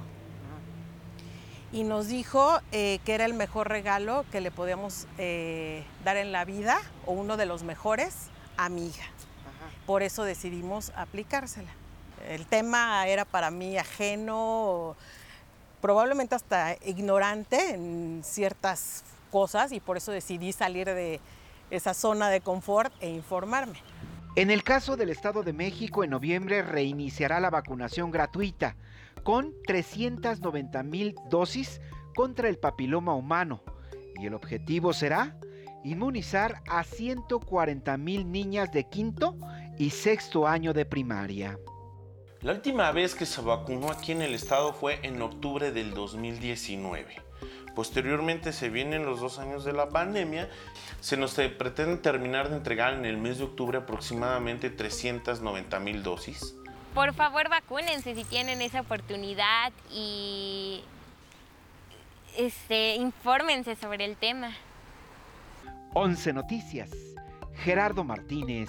Y 1.72 1.84
nos 1.84 2.06
dijo 2.06 2.60
eh, 2.70 2.98
que 3.06 3.14
era 3.14 3.24
el 3.24 3.32
mejor 3.32 3.70
regalo 3.70 4.26
que 4.30 4.42
le 4.42 4.50
podíamos 4.50 5.06
eh, 5.16 5.84
dar 6.04 6.18
en 6.18 6.32
la 6.32 6.44
vida, 6.44 6.78
o 7.06 7.12
uno 7.12 7.38
de 7.38 7.46
los 7.46 7.62
mejores, 7.62 8.28
a 8.58 8.68
mi 8.68 8.88
hija. 8.88 9.06
Por 9.86 10.02
eso 10.02 10.22
decidimos 10.24 10.92
aplicársela. 10.94 11.70
El 12.28 12.46
tema 12.46 13.06
era 13.08 13.24
para 13.24 13.50
mí 13.50 13.78
ajeno, 13.78 14.96
probablemente 15.82 16.36
hasta 16.36 16.76
ignorante 16.86 17.74
en 17.74 18.22
ciertas 18.24 19.04
cosas 19.30 19.72
y 19.72 19.80
por 19.80 19.98
eso 19.98 20.12
decidí 20.12 20.52
salir 20.52 20.86
de 20.86 21.20
esa 21.70 21.92
zona 21.92 22.30
de 22.30 22.40
confort 22.40 22.92
e 23.00 23.10
informarme. 23.10 23.78
En 24.36 24.50
el 24.50 24.62
caso 24.62 24.96
del 24.96 25.10
Estado 25.10 25.42
de 25.42 25.52
México, 25.52 26.04
en 26.04 26.10
noviembre 26.10 26.62
reiniciará 26.62 27.40
la 27.40 27.50
vacunación 27.50 28.10
gratuita 28.10 28.76
con 29.24 29.52
390 29.66 30.82
mil 30.84 31.14
dosis 31.28 31.80
contra 32.14 32.48
el 32.48 32.59
papiloma 32.59 33.14
humano 33.14 33.62
y 34.18 34.26
el 34.26 34.34
objetivo 34.34 34.92
será 34.92 35.36
inmunizar 35.84 36.62
a 36.68 36.84
140 36.84 37.96
mil 37.96 38.30
niñas 38.30 38.70
de 38.72 38.84
quinto 38.84 39.36
y 39.78 39.90
sexto 39.90 40.46
año 40.46 40.72
de 40.72 40.84
primaria. 40.86 41.59
La 42.43 42.51
última 42.52 42.90
vez 42.90 43.14
que 43.14 43.24
se 43.24 43.40
vacunó 43.40 43.93
aquí 43.93 44.10
en 44.10 44.20
el 44.20 44.35
estado 44.35 44.73
fue 44.73 44.98
en 45.05 45.23
octubre 45.23 45.70
del 45.70 45.94
2019. 45.94 47.14
Posteriormente 47.77 48.52
se 48.52 48.69
vienen 48.69 49.06
los 49.06 49.20
dos 49.20 49.39
años 49.39 49.64
de 49.64 49.73
la 49.73 49.90
pandemia. 49.90 50.51
Se 51.01 51.16
nos 51.16 51.35
pretende 51.35 51.98
terminar 51.98 52.51
de 52.51 52.56
entregar 52.56 52.94
en 52.94 53.05
el 53.05 53.16
mes 53.16 53.39
de 53.39 53.44
octubre 53.44 53.78
aproximadamente 53.78 54.70
390 54.70 55.78
mil 55.78 56.02
dosis. 56.02 56.56
Por 56.94 57.14
favor, 57.14 57.48
vacúnense 57.48 58.16
si 58.16 58.24
tienen 58.24 58.60
esa 58.60 58.81
oportunidad 58.81 59.73
y 59.93 60.82
este, 62.36 62.97
infórmense 62.97 63.77
sobre 63.77 64.05
el 64.05 64.16
tema. 64.16 64.51
11 65.94 66.32
Noticias. 66.32 66.90
Gerardo 67.55 68.02
Martínez 68.02 68.69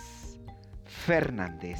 Fernández. 0.85 1.79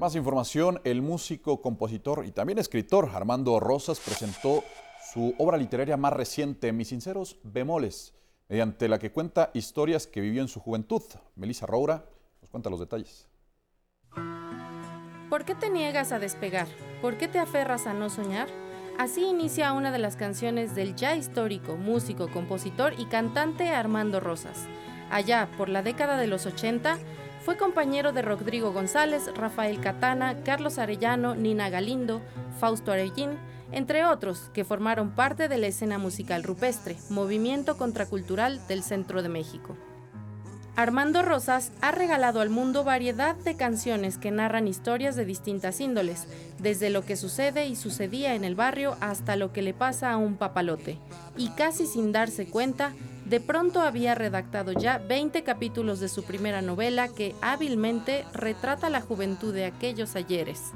Más 0.00 0.16
información, 0.16 0.80
el 0.84 1.02
músico, 1.02 1.60
compositor 1.60 2.24
y 2.24 2.30
también 2.30 2.58
escritor 2.58 3.10
Armando 3.12 3.60
Rosas 3.60 4.00
presentó 4.00 4.64
su 5.12 5.34
obra 5.36 5.58
literaria 5.58 5.98
más 5.98 6.14
reciente, 6.14 6.72
Mis 6.72 6.88
sinceros 6.88 7.38
bemoles, 7.42 8.14
mediante 8.48 8.88
la 8.88 8.98
que 8.98 9.12
cuenta 9.12 9.50
historias 9.52 10.06
que 10.06 10.22
vivió 10.22 10.40
en 10.40 10.48
su 10.48 10.58
juventud. 10.58 11.02
Melissa 11.36 11.66
Roura 11.66 12.06
nos 12.40 12.48
cuenta 12.48 12.70
los 12.70 12.80
detalles. 12.80 13.28
¿Por 15.28 15.44
qué 15.44 15.54
te 15.54 15.68
niegas 15.68 16.12
a 16.12 16.18
despegar? 16.18 16.68
¿Por 17.02 17.18
qué 17.18 17.28
te 17.28 17.38
aferras 17.38 17.86
a 17.86 17.92
no 17.92 18.08
soñar? 18.08 18.48
Así 18.98 19.26
inicia 19.26 19.74
una 19.74 19.92
de 19.92 19.98
las 19.98 20.16
canciones 20.16 20.74
del 20.74 20.96
ya 20.96 21.14
histórico 21.14 21.76
músico, 21.76 22.30
compositor 22.30 22.94
y 22.98 23.04
cantante 23.04 23.68
Armando 23.68 24.18
Rosas. 24.18 24.66
Allá, 25.10 25.50
por 25.58 25.68
la 25.68 25.82
década 25.82 26.16
de 26.16 26.26
los 26.26 26.46
80, 26.46 26.98
fue 27.44 27.56
compañero 27.56 28.12
de 28.12 28.22
Rodrigo 28.22 28.72
González, 28.72 29.30
Rafael 29.34 29.80
Catana, 29.80 30.42
Carlos 30.44 30.78
Arellano, 30.78 31.34
Nina 31.34 31.70
Galindo, 31.70 32.20
Fausto 32.58 32.92
Arellín, 32.92 33.38
entre 33.72 34.04
otros 34.04 34.50
que 34.52 34.64
formaron 34.64 35.10
parte 35.10 35.48
de 35.48 35.58
la 35.58 35.68
escena 35.68 35.98
musical 35.98 36.42
rupestre, 36.42 36.96
movimiento 37.08 37.76
contracultural 37.76 38.60
del 38.68 38.82
centro 38.82 39.22
de 39.22 39.28
México. 39.28 39.76
Armando 40.76 41.22
Rosas 41.22 41.72
ha 41.80 41.90
regalado 41.90 42.40
al 42.40 42.48
mundo 42.48 42.84
variedad 42.84 43.34
de 43.36 43.56
canciones 43.56 44.18
que 44.18 44.30
narran 44.30 44.68
historias 44.68 45.16
de 45.16 45.24
distintas 45.24 45.80
índoles, 45.80 46.26
desde 46.58 46.90
lo 46.90 47.04
que 47.04 47.16
sucede 47.16 47.66
y 47.66 47.76
sucedía 47.76 48.34
en 48.34 48.44
el 48.44 48.54
barrio 48.54 48.96
hasta 49.00 49.36
lo 49.36 49.52
que 49.52 49.62
le 49.62 49.74
pasa 49.74 50.10
a 50.10 50.16
un 50.16 50.36
papalote, 50.36 50.98
y 51.36 51.50
casi 51.50 51.86
sin 51.86 52.12
darse 52.12 52.46
cuenta, 52.46 52.92
de 53.30 53.38
pronto 53.38 53.80
había 53.80 54.16
redactado 54.16 54.72
ya 54.72 54.98
20 54.98 55.44
capítulos 55.44 56.00
de 56.00 56.08
su 56.08 56.24
primera 56.24 56.62
novela 56.62 57.06
que 57.06 57.36
hábilmente 57.40 58.24
retrata 58.34 58.90
la 58.90 59.00
juventud 59.00 59.54
de 59.54 59.66
aquellos 59.66 60.16
ayeres. 60.16 60.72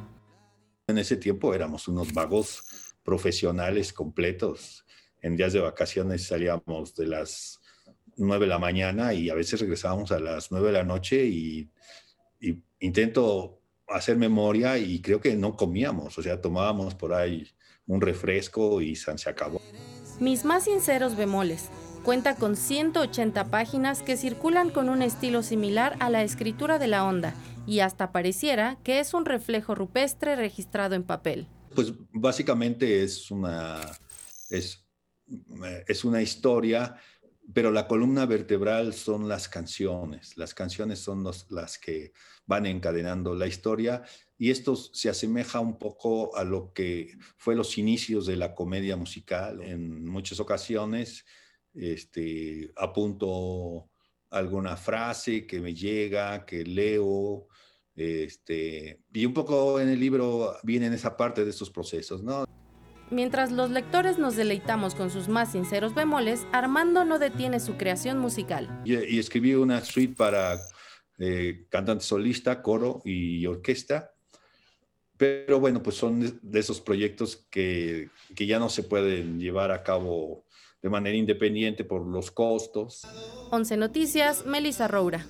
En 0.86 0.98
ese 0.98 1.16
tiempo 1.16 1.52
éramos 1.52 1.88
unos 1.88 2.12
vagos 2.12 2.62
profesionales 3.02 3.92
completos. 3.92 4.86
En 5.20 5.36
días 5.36 5.52
de 5.52 5.60
vacaciones 5.60 6.28
salíamos 6.28 6.94
de 6.94 7.08
las 7.08 7.60
9 8.16 8.44
de 8.44 8.50
la 8.50 8.60
mañana 8.60 9.12
y 9.12 9.30
a 9.30 9.34
veces 9.34 9.60
regresábamos 9.60 10.12
a 10.12 10.20
las 10.20 10.52
9 10.52 10.68
de 10.68 10.72
la 10.72 10.84
noche 10.84 11.24
y, 11.26 11.68
intento 12.78 13.58
hacer 13.88 14.16
memoria 14.16 14.78
y 14.78 15.00
creo 15.00 15.20
que 15.20 15.34
no 15.34 15.56
comíamos, 15.56 16.18
o 16.18 16.22
sea, 16.22 16.40
tomábamos 16.40 16.94
por 16.94 17.14
ahí 17.14 17.48
un 17.86 18.00
refresco 18.00 18.80
y 18.80 18.94
se 18.94 19.10
acabó. 19.28 19.60
Mis 20.20 20.44
más 20.44 20.64
sinceros 20.64 21.16
bemoles. 21.16 21.70
Cuenta 22.04 22.36
con 22.36 22.54
180 22.54 23.50
páginas 23.50 24.02
que 24.02 24.18
circulan 24.18 24.68
con 24.68 24.90
un 24.90 25.00
estilo 25.00 25.42
similar 25.42 25.96
a 26.00 26.10
la 26.10 26.22
escritura 26.22 26.78
de 26.78 26.86
la 26.86 27.02
onda 27.02 27.34
y 27.66 27.80
hasta 27.80 28.12
pareciera 28.12 28.76
que 28.84 29.00
es 29.00 29.14
un 29.14 29.24
reflejo 29.24 29.74
rupestre 29.74 30.36
registrado 30.36 30.96
en 30.96 31.04
papel. 31.04 31.48
Pues 31.74 31.94
básicamente 32.12 33.02
es 33.02 33.30
una, 33.30 33.80
es, 34.50 34.84
es 35.88 36.04
una 36.04 36.20
historia, 36.20 36.94
pero 37.54 37.70
la 37.70 37.88
columna 37.88 38.26
vertebral 38.26 38.92
son 38.92 39.26
las 39.26 39.48
canciones. 39.48 40.36
Las 40.36 40.52
canciones 40.52 40.98
son 40.98 41.24
las 41.48 41.78
que 41.78 42.12
van 42.44 42.66
encadenando 42.66 43.34
la 43.34 43.46
historia 43.46 44.02
y 44.36 44.50
esto 44.50 44.76
se 44.76 45.08
asemeja 45.08 45.58
un 45.60 45.78
poco 45.78 46.36
a 46.36 46.44
lo 46.44 46.74
que 46.74 47.16
fue 47.38 47.54
los 47.54 47.78
inicios 47.78 48.26
de 48.26 48.36
la 48.36 48.54
comedia 48.54 48.94
musical. 48.94 49.62
En 49.62 50.04
muchas 50.04 50.38
ocasiones 50.38 51.24
este, 51.74 52.72
apunto 52.76 53.88
alguna 54.30 54.76
frase 54.76 55.46
que 55.46 55.60
me 55.60 55.74
llega, 55.74 56.44
que 56.44 56.64
leo, 56.64 57.46
este, 57.96 59.00
y 59.12 59.26
un 59.26 59.32
poco 59.32 59.80
en 59.80 59.88
el 59.88 60.00
libro 60.00 60.56
viene 60.62 60.92
esa 60.94 61.16
parte 61.16 61.44
de 61.44 61.50
estos 61.50 61.70
procesos, 61.70 62.22
¿no? 62.22 62.44
Mientras 63.10 63.52
los 63.52 63.70
lectores 63.70 64.18
nos 64.18 64.34
deleitamos 64.34 64.94
con 64.94 65.10
sus 65.10 65.28
más 65.28 65.52
sinceros 65.52 65.94
bemoles, 65.94 66.46
Armando 66.52 67.04
no 67.04 67.18
detiene 67.18 67.60
su 67.60 67.76
creación 67.76 68.18
musical. 68.18 68.82
Y, 68.84 69.18
escribí 69.18 69.54
una 69.54 69.84
suite 69.84 70.16
para 70.16 70.58
eh, 71.18 71.66
cantante 71.68 72.04
solista, 72.04 72.62
coro 72.62 73.02
y 73.04 73.46
orquesta. 73.46 74.10
Pero 75.16 75.60
bueno, 75.60 75.80
pues 75.80 75.96
son 75.96 76.40
de 76.42 76.58
esos 76.58 76.80
proyectos 76.80 77.46
que, 77.50 78.08
que 78.34 78.46
ya 78.46 78.58
no 78.58 78.68
se 78.68 78.82
pueden 78.82 79.38
llevar 79.38 79.70
a 79.70 79.84
cabo 79.84 80.43
de 80.84 80.90
manera 80.90 81.16
independiente 81.16 81.82
por 81.82 82.06
los 82.06 82.30
costos. 82.30 83.06
11 83.50 83.78
Noticias, 83.78 84.44
Melissa 84.44 84.86
Roura. 84.86 85.26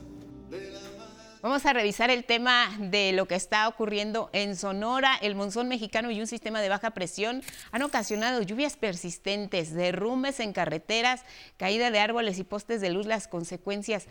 Vamos 1.42 1.64
a 1.64 1.72
revisar 1.72 2.10
el 2.10 2.24
tema 2.24 2.76
de 2.80 3.12
lo 3.12 3.26
que 3.26 3.36
está 3.36 3.68
ocurriendo 3.68 4.30
en 4.32 4.56
Sonora. 4.56 5.14
El 5.22 5.36
monzón 5.36 5.68
mexicano 5.68 6.10
y 6.10 6.20
un 6.20 6.26
sistema 6.26 6.60
de 6.60 6.70
baja 6.70 6.90
presión 6.90 7.40
han 7.70 7.82
ocasionado 7.82 8.42
lluvias 8.42 8.76
persistentes, 8.76 9.72
derrumbes 9.72 10.40
en 10.40 10.52
carreteras, 10.52 11.22
caída 11.56 11.92
de 11.92 12.00
árboles 12.00 12.40
y 12.40 12.42
postes 12.42 12.80
de 12.80 12.90
luz. 12.90 13.06
Las 13.06 13.28
consecuencias 13.28 14.08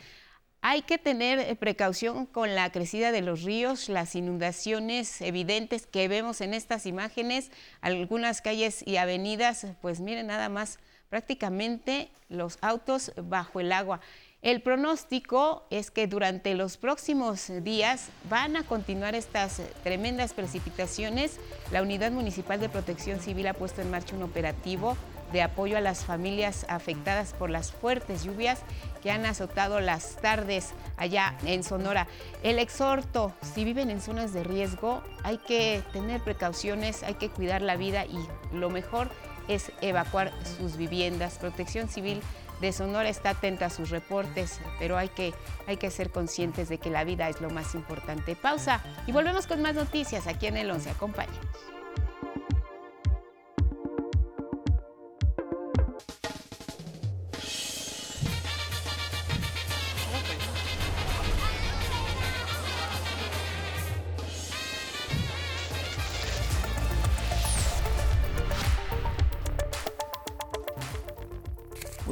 hay 0.62 0.84
que 0.84 0.98
tener 0.98 1.40
eh, 1.40 1.58
precaución 1.58 2.26
con 2.26 2.56
la 2.56 2.72
crecida 2.72 3.12
de 3.12 3.22
los 3.22 3.44
ríos, 3.44 3.90
las 3.90 4.16
inundaciones 4.16 5.20
evidentes 5.20 5.88
que 5.88 6.08
vemos 6.08 6.40
en 6.40 6.54
estas 6.54 6.86
imágenes, 6.86 7.52
algunas 7.82 8.42
calles 8.42 8.82
y 8.88 8.96
avenidas, 8.96 9.68
pues 9.82 10.00
miren 10.00 10.28
nada 10.28 10.48
más, 10.48 10.80
prácticamente 11.14 12.10
los 12.28 12.58
autos 12.62 13.12
bajo 13.16 13.60
el 13.60 13.72
agua. 13.72 14.00
El 14.42 14.64
pronóstico 14.64 15.64
es 15.70 15.92
que 15.92 16.08
durante 16.08 16.56
los 16.56 16.78
próximos 16.78 17.52
días 17.62 18.10
van 18.32 18.56
a 18.56 18.64
continuar 18.64 19.14
estas 19.14 19.62
tremendas 19.84 20.34
precipitaciones. 20.34 21.40
La 21.72 21.84
Unidad 21.84 22.12
Municipal 22.12 22.60
de 22.60 22.68
Protección 22.68 23.20
Civil 23.20 23.46
ha 23.46 23.54
puesto 23.54 23.84
en 23.84 23.92
marcha 23.92 24.16
un 24.16 24.24
operativo 24.24 24.98
de 25.32 25.44
apoyo 25.44 25.78
a 25.78 25.82
las 25.82 26.04
familias 26.04 26.66
afectadas 26.68 27.34
por 27.34 27.52
las 27.52 27.72
fuertes 27.72 28.24
lluvias 28.24 28.62
que 29.04 29.12
han 29.12 29.28
azotado 29.28 29.82
las 29.82 30.16
tardes 30.16 30.72
allá 30.98 31.38
en 31.46 31.64
Sonora. 31.64 32.08
El 32.42 32.58
exhorto, 32.58 33.34
si 33.54 33.64
viven 33.64 33.92
en 33.92 34.02
zonas 34.02 34.34
de 34.34 34.44
riesgo, 34.44 35.04
hay 35.22 35.38
que 35.38 35.84
tener 35.94 36.22
precauciones, 36.22 37.04
hay 37.04 37.14
que 37.14 37.30
cuidar 37.30 37.62
la 37.62 37.78
vida 37.78 38.04
y 38.06 38.18
lo 38.52 38.72
mejor 38.72 39.12
es 39.48 39.72
evacuar 39.82 40.32
sus 40.58 40.78
viviendas. 40.78 41.38
Protección 41.38 41.88
Civil 41.90 42.22
de 42.62 42.72
Sonora 42.72 43.10
está 43.10 43.32
atenta 43.32 43.66
a 43.66 43.70
sus 43.70 43.90
reportes, 43.90 44.60
pero 44.80 44.98
hay 44.98 45.10
que, 45.10 45.34
hay 45.68 45.78
que 45.78 45.92
ser 45.92 46.12
conscientes 46.12 46.70
de 46.70 46.78
que 46.78 46.90
la 46.90 47.04
vida 47.04 47.30
es 47.30 47.42
lo 47.42 47.50
más 47.50 47.76
importante. 47.76 48.36
Pausa 48.36 48.82
y 49.08 49.12
volvemos 49.12 49.48
con 49.48 49.62
más 49.62 49.76
noticias 49.76 50.28
aquí 50.28 50.48
en 50.48 50.58
el 50.58 50.72
11. 50.72 50.92
Acompáñenos. 50.92 51.83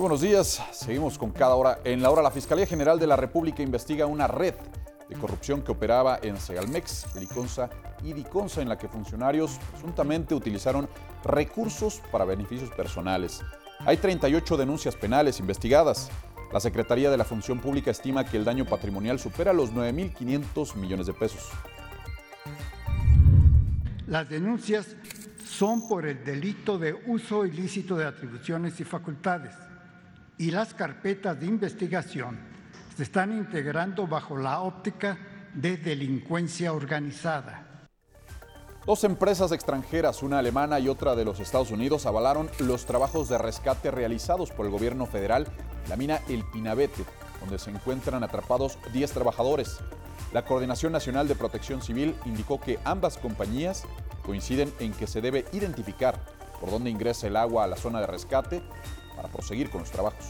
Buenos 0.01 0.21
días. 0.21 0.59
Seguimos 0.71 1.15
con 1.19 1.29
cada 1.29 1.53
hora. 1.53 1.79
En 1.83 2.01
la 2.01 2.09
hora, 2.09 2.23
la 2.23 2.31
Fiscalía 2.31 2.65
General 2.65 2.97
de 2.97 3.05
la 3.05 3.15
República 3.15 3.61
investiga 3.61 4.07
una 4.07 4.25
red 4.25 4.55
de 5.07 5.15
corrupción 5.15 5.61
que 5.61 5.71
operaba 5.71 6.19
en 6.23 6.37
Segalmex, 6.37 7.13
Liconza 7.19 7.69
y 8.01 8.13
Diconza, 8.13 8.63
en 8.63 8.69
la 8.69 8.79
que 8.79 8.87
funcionarios 8.87 9.59
presuntamente 9.71 10.33
utilizaron 10.33 10.89
recursos 11.23 12.01
para 12.11 12.25
beneficios 12.25 12.71
personales. 12.71 13.41
Hay 13.85 13.97
38 13.97 14.57
denuncias 14.57 14.95
penales 14.95 15.39
investigadas. 15.39 16.09
La 16.51 16.59
Secretaría 16.59 17.11
de 17.11 17.17
la 17.17 17.23
Función 17.23 17.59
Pública 17.59 17.91
estima 17.91 18.25
que 18.25 18.37
el 18.37 18.43
daño 18.43 18.65
patrimonial 18.65 19.19
supera 19.19 19.53
los 19.53 19.71
9.500 19.71 20.75
millones 20.77 21.05
de 21.05 21.13
pesos. 21.13 21.47
Las 24.07 24.27
denuncias 24.27 24.95
son 25.45 25.87
por 25.87 26.07
el 26.07 26.23
delito 26.23 26.79
de 26.79 26.93
uso 27.05 27.45
ilícito 27.45 27.95
de 27.95 28.05
atribuciones 28.05 28.79
y 28.79 28.83
facultades 28.83 29.53
y 30.41 30.49
las 30.49 30.73
carpetas 30.73 31.39
de 31.39 31.45
investigación 31.45 32.39
se 32.97 33.03
están 33.03 33.31
integrando 33.31 34.07
bajo 34.07 34.35
la 34.35 34.61
óptica 34.61 35.15
de 35.53 35.77
delincuencia 35.77 36.73
organizada. 36.73 37.87
Dos 38.83 39.03
empresas 39.03 39.51
extranjeras, 39.51 40.23
una 40.23 40.39
alemana 40.39 40.79
y 40.79 40.89
otra 40.89 41.15
de 41.15 41.25
los 41.25 41.39
Estados 41.39 41.69
Unidos, 41.69 42.07
avalaron 42.07 42.49
los 42.57 42.87
trabajos 42.87 43.29
de 43.29 43.37
rescate 43.37 43.91
realizados 43.91 44.49
por 44.49 44.65
el 44.65 44.71
gobierno 44.71 45.05
federal 45.05 45.45
en 45.83 45.89
la 45.91 45.95
mina 45.95 46.19
El 46.27 46.43
Pinabete, 46.45 47.05
donde 47.39 47.59
se 47.59 47.69
encuentran 47.69 48.23
atrapados 48.23 48.79
10 48.93 49.11
trabajadores. 49.11 49.77
La 50.33 50.43
Coordinación 50.43 50.91
Nacional 50.91 51.27
de 51.27 51.35
Protección 51.35 51.83
Civil 51.83 52.15
indicó 52.25 52.59
que 52.59 52.79
ambas 52.83 53.19
compañías 53.19 53.83
coinciden 54.25 54.73
en 54.79 54.91
que 54.93 55.05
se 55.05 55.21
debe 55.21 55.45
identificar 55.51 56.19
por 56.59 56.71
dónde 56.71 56.89
ingresa 56.89 57.27
el 57.27 57.37
agua 57.37 57.63
a 57.63 57.67
la 57.67 57.75
zona 57.75 58.01
de 58.01 58.07
rescate 58.07 58.63
para 59.21 59.31
proseguir 59.31 59.69
con 59.69 59.81
los 59.81 59.91
trabajos. 59.91 60.25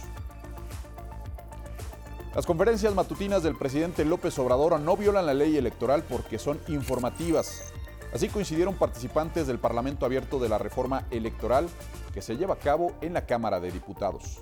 Las 2.35 2.45
conferencias 2.45 2.93
matutinas 2.93 3.41
del 3.41 3.55
presidente 3.55 4.03
López 4.03 4.37
Obrador 4.39 4.79
no 4.79 4.97
violan 4.97 5.25
la 5.25 5.33
ley 5.33 5.55
electoral 5.55 6.03
porque 6.03 6.37
son 6.37 6.59
informativas. 6.67 7.71
Así 8.13 8.27
coincidieron 8.27 8.75
participantes 8.75 9.47
del 9.47 9.59
Parlamento 9.59 10.05
Abierto 10.05 10.39
de 10.39 10.49
la 10.49 10.57
Reforma 10.57 11.05
Electoral 11.11 11.69
que 12.13 12.21
se 12.21 12.35
lleva 12.35 12.55
a 12.55 12.59
cabo 12.59 12.93
en 12.99 13.13
la 13.13 13.25
Cámara 13.25 13.61
de 13.61 13.71
Diputados. 13.71 14.39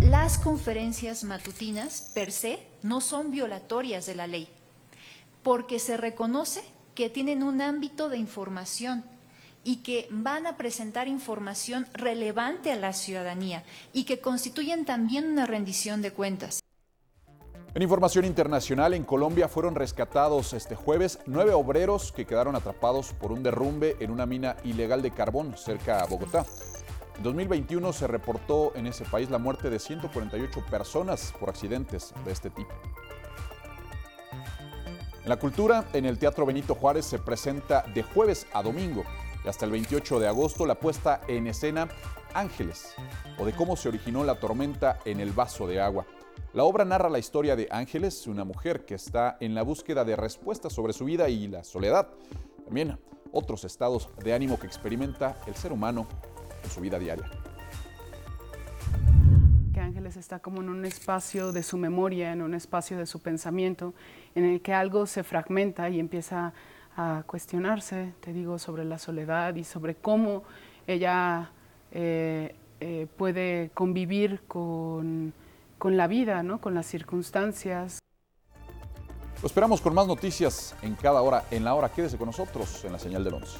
Las 0.00 0.36
conferencias 0.36 1.24
matutinas 1.24 2.10
per 2.14 2.30
se 2.30 2.66
no 2.82 3.00
son 3.00 3.30
violatorias 3.30 4.04
de 4.04 4.14
la 4.14 4.26
ley, 4.26 4.48
porque 5.42 5.78
se 5.78 5.96
reconoce 5.96 6.62
que 6.94 7.08
tienen 7.08 7.42
un 7.42 7.62
ámbito 7.62 8.10
de 8.10 8.18
información 8.18 9.04
y 9.64 9.76
que 9.76 10.08
van 10.10 10.46
a 10.46 10.56
presentar 10.56 11.08
información 11.08 11.86
relevante 11.92 12.72
a 12.72 12.76
la 12.76 12.92
ciudadanía 12.92 13.64
y 13.92 14.04
que 14.04 14.20
constituyen 14.20 14.84
también 14.84 15.30
una 15.30 15.46
rendición 15.46 16.02
de 16.02 16.12
cuentas. 16.12 16.60
En 17.74 17.80
información 17.80 18.26
internacional, 18.26 18.92
en 18.92 19.02
Colombia 19.02 19.48
fueron 19.48 19.74
rescatados 19.74 20.52
este 20.52 20.74
jueves 20.74 21.20
nueve 21.24 21.52
obreros 21.52 22.12
que 22.12 22.26
quedaron 22.26 22.54
atrapados 22.54 23.14
por 23.14 23.32
un 23.32 23.42
derrumbe 23.42 23.96
en 23.98 24.10
una 24.10 24.26
mina 24.26 24.56
ilegal 24.62 25.00
de 25.00 25.10
carbón 25.10 25.56
cerca 25.56 26.02
a 26.02 26.06
Bogotá. 26.06 26.44
En 27.16 27.22
2021 27.22 27.92
se 27.94 28.06
reportó 28.06 28.72
en 28.74 28.86
ese 28.86 29.04
país 29.06 29.30
la 29.30 29.38
muerte 29.38 29.70
de 29.70 29.78
148 29.78 30.66
personas 30.70 31.32
por 31.40 31.48
accidentes 31.48 32.12
de 32.26 32.32
este 32.32 32.50
tipo. 32.50 32.72
En 35.22 35.28
la 35.28 35.36
cultura, 35.36 35.86
en 35.94 36.04
el 36.04 36.18
Teatro 36.18 36.44
Benito 36.44 36.74
Juárez 36.74 37.06
se 37.06 37.20
presenta 37.20 37.86
de 37.94 38.02
jueves 38.02 38.46
a 38.52 38.62
domingo 38.62 39.04
y 39.44 39.48
hasta 39.48 39.64
el 39.64 39.72
28 39.72 40.20
de 40.20 40.28
agosto 40.28 40.66
la 40.66 40.78
puesta 40.78 41.20
en 41.28 41.46
escena 41.46 41.88
Ángeles, 42.34 42.94
o 43.38 43.44
de 43.44 43.52
cómo 43.52 43.76
se 43.76 43.88
originó 43.88 44.24
la 44.24 44.36
tormenta 44.36 44.98
en 45.04 45.20
el 45.20 45.32
vaso 45.32 45.66
de 45.66 45.80
agua. 45.80 46.06
La 46.54 46.64
obra 46.64 46.84
narra 46.84 47.08
la 47.08 47.18
historia 47.18 47.56
de 47.56 47.68
Ángeles, 47.70 48.26
una 48.26 48.44
mujer 48.44 48.84
que 48.84 48.94
está 48.94 49.36
en 49.40 49.54
la 49.54 49.62
búsqueda 49.62 50.04
de 50.04 50.16
respuestas 50.16 50.72
sobre 50.72 50.92
su 50.92 51.04
vida 51.04 51.28
y 51.28 51.48
la 51.48 51.64
soledad. 51.64 52.08
También 52.64 52.98
otros 53.32 53.64
estados 53.64 54.08
de 54.22 54.34
ánimo 54.34 54.58
que 54.58 54.66
experimenta 54.66 55.36
el 55.46 55.54
ser 55.54 55.72
humano 55.72 56.06
en 56.62 56.70
su 56.70 56.80
vida 56.80 56.98
diaria. 56.98 57.28
Que 59.72 59.80
Ángeles 59.80 60.16
está 60.16 60.40
como 60.40 60.60
en 60.60 60.68
un 60.68 60.84
espacio 60.84 61.52
de 61.52 61.62
su 61.62 61.78
memoria, 61.78 62.32
en 62.32 62.42
un 62.42 62.54
espacio 62.54 62.98
de 62.98 63.06
su 63.06 63.20
pensamiento, 63.20 63.94
en 64.34 64.44
el 64.44 64.60
que 64.60 64.74
algo 64.74 65.06
se 65.06 65.24
fragmenta 65.24 65.88
y 65.88 65.98
empieza 65.98 66.48
a 66.48 66.52
a 66.96 67.22
cuestionarse, 67.26 68.12
te 68.20 68.32
digo, 68.32 68.58
sobre 68.58 68.84
la 68.84 68.98
soledad 68.98 69.54
y 69.54 69.64
sobre 69.64 69.94
cómo 69.94 70.42
ella 70.86 71.50
eh, 71.90 72.54
eh, 72.80 73.06
puede 73.16 73.70
convivir 73.74 74.40
con, 74.48 75.32
con 75.78 75.96
la 75.96 76.06
vida, 76.06 76.42
¿no? 76.42 76.60
con 76.60 76.74
las 76.74 76.86
circunstancias. 76.86 77.98
Lo 79.40 79.46
esperamos 79.46 79.80
con 79.80 79.94
más 79.94 80.06
noticias 80.06 80.74
en 80.82 80.94
cada 80.94 81.20
hora. 81.22 81.44
En 81.50 81.64
la 81.64 81.74
hora, 81.74 81.88
quédese 81.88 82.16
con 82.16 82.26
nosotros 82.26 82.84
en 82.84 82.92
la 82.92 82.98
señal 82.98 83.24
del 83.24 83.34
11. 83.34 83.58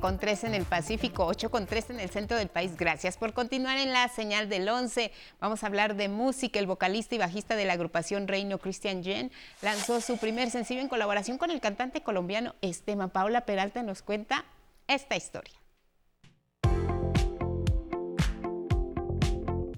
Con 0.00 0.18
3 0.18 0.44
en 0.44 0.54
el 0.54 0.64
Pacífico, 0.64 1.24
8 1.24 1.48
con 1.48 1.66
3 1.66 1.90
en 1.90 2.00
el 2.00 2.10
centro 2.10 2.36
del 2.36 2.48
país. 2.48 2.76
Gracias 2.76 3.16
por 3.16 3.32
continuar 3.32 3.78
en 3.78 3.92
la 3.92 4.08
señal 4.08 4.48
del 4.48 4.68
11. 4.68 5.12
Vamos 5.40 5.62
a 5.62 5.68
hablar 5.68 5.94
de 5.94 6.08
música. 6.08 6.58
El 6.58 6.66
vocalista 6.66 7.14
y 7.14 7.18
bajista 7.18 7.54
de 7.54 7.64
la 7.64 7.74
agrupación 7.74 8.26
Reino, 8.26 8.58
Christian 8.58 9.04
Jen, 9.04 9.30
lanzó 9.62 10.00
su 10.00 10.16
primer 10.16 10.50
sencillo 10.50 10.80
en 10.80 10.88
colaboración 10.88 11.38
con 11.38 11.52
el 11.52 11.60
cantante 11.60 12.02
colombiano 12.02 12.56
Estema. 12.60 13.08
Paula 13.08 13.42
Peralta 13.42 13.84
nos 13.84 14.02
cuenta 14.02 14.44
esta 14.88 15.14
historia. 15.14 15.54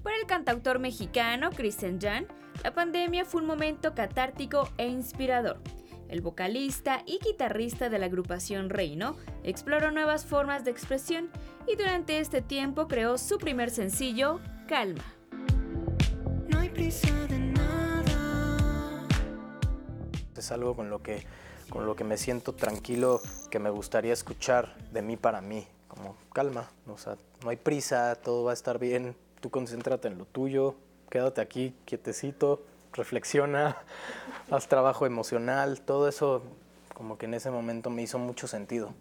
Para 0.03 0.17
el 0.19 0.25
cantautor 0.25 0.79
mexicano 0.79 1.51
Christian 1.51 2.01
Jan, 2.01 2.25
la 2.63 2.73
pandemia 2.73 3.23
fue 3.23 3.41
un 3.41 3.47
momento 3.47 3.93
catártico 3.93 4.67
e 4.77 4.87
inspirador 4.87 5.61
el 6.09 6.21
vocalista 6.21 7.03
y 7.05 7.19
guitarrista 7.19 7.89
de 7.89 7.99
la 7.99 8.05
agrupación 8.05 8.69
Reino, 8.69 9.15
exploró 9.43 9.91
nuevas 9.91 10.25
formas 10.25 10.65
de 10.65 10.71
expresión 10.71 11.29
y 11.67 11.75
durante 11.75 12.19
este 12.19 12.41
tiempo 12.41 12.87
creó 12.87 13.17
su 13.17 13.37
primer 13.37 13.69
sencillo, 13.71 14.39
Calma. 14.67 15.03
No 16.49 16.59
hay 16.59 16.69
prisa 16.69 17.13
de 17.27 17.39
nada. 17.39 19.07
Es 20.37 20.51
algo 20.51 20.75
con 20.75 20.89
lo 20.89 21.01
que 21.01 21.25
con 21.69 21.85
lo 21.85 21.95
que 21.95 22.03
me 22.03 22.17
siento 22.17 22.53
tranquilo, 22.53 23.21
que 23.49 23.59
me 23.59 23.69
gustaría 23.69 24.13
escuchar 24.13 24.75
de 24.91 25.01
mí 25.01 25.17
para 25.17 25.41
mí, 25.41 25.67
como 25.87 26.15
calma, 26.33 26.69
o 26.87 26.97
sea, 26.97 27.17
no 27.43 27.49
hay 27.49 27.57
prisa, 27.57 28.15
todo 28.15 28.43
va 28.43 28.51
a 28.51 28.53
estar 28.53 28.79
bien, 28.79 29.15
tú 29.41 29.49
concéntrate 29.49 30.07
en 30.07 30.17
lo 30.17 30.25
tuyo, 30.25 30.75
quédate 31.09 31.41
aquí 31.41 31.75
quietecito, 31.85 32.63
reflexiona, 32.95 33.77
haz 34.51 34.67
trabajo 34.67 35.05
emocional, 35.05 35.81
todo 35.81 36.07
eso 36.07 36.43
como 36.93 37.17
que 37.17 37.25
en 37.25 37.33
ese 37.35 37.51
momento 37.51 37.89
me 37.89 38.01
hizo 38.01 38.17
mucho 38.17 38.47
sentido. 38.47 38.93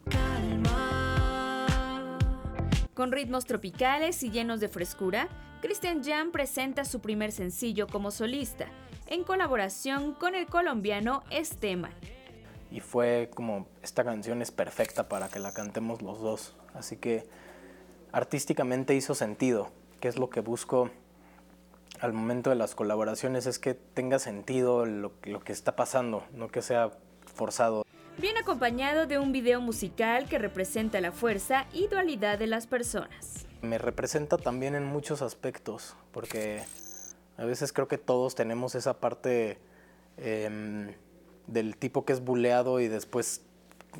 Con 2.95 3.11
ritmos 3.11 3.45
tropicales 3.45 4.23
y 4.23 4.31
llenos 4.31 4.61
de 4.61 4.69
frescura, 4.69 5.29
Christian 5.63 6.05
Jan 6.05 6.31
presenta 6.31 6.85
su 6.85 7.01
primer 7.01 7.33
sencillo 7.33 7.87
como 7.87 8.11
solista, 8.11 8.67
en 9.07 9.25
colaboración 9.25 10.15
con 10.15 10.35
el 10.35 10.47
colombiano 10.47 11.23
Esteban. 11.31 11.93
Y 12.71 12.81
fue 12.81 13.31
como, 13.35 13.67
esta 13.83 14.05
canción 14.05 14.43
es 14.43 14.51
perfecta 14.51 15.09
para 15.09 15.29
que 15.29 15.39
la 15.39 15.53
cantemos 15.53 16.03
los 16.03 16.21
dos. 16.21 16.57
Así 16.75 16.97
que 16.97 17.25
artísticamente 18.13 18.95
hizo 18.95 19.15
sentido, 19.15 19.71
que 20.01 20.09
es 20.09 20.19
lo 20.19 20.29
que 20.29 20.41
busco 20.41 20.91
al 22.01 22.13
momento 22.13 22.51
de 22.51 22.57
las 22.57 22.75
colaboraciones 22.75 23.47
es 23.47 23.59
que 23.59 23.75
tenga 23.75 24.19
sentido 24.19 24.87
lo, 24.87 25.13
lo, 25.25 25.41
que 25.41 25.53
está 25.53 25.77
pasando, 25.77 26.25
no 26.33 26.49
que 26.49 26.63
sea 26.63 26.91
forzado. 27.35 27.85
Viene 28.19 28.41
acompañado 28.41 29.07
de 29.07 29.19
un 29.19 29.33
video 29.33 29.61
musical 29.61 30.29
que 30.29 30.39
representa 30.39 31.01
la 31.01 31.13
fuerza 31.13 31.67
y 31.73 31.89
dualidad 31.89 32.39
de 32.39 32.47
las 32.47 32.67
personas. 32.67 33.47
Me 33.63 33.79
representa 33.79 34.37
también 34.37 34.75
en 34.75 34.85
muchos 34.85 35.23
aspectos, 35.23 35.97
porque 36.13 36.63
a 37.37 37.45
veces 37.45 37.73
creo 37.73 37.89
que 37.89 37.99
todos 37.99 38.35
tenemos 38.35 38.75
esa 38.75 39.01
parte 39.01 39.59
eh, 40.17 40.95
del 41.47 41.77
tipo 41.77 42.05
que 42.05 42.13
es 42.13 42.25
buleado 42.25 42.81
y 42.81 42.89
después 42.89 43.43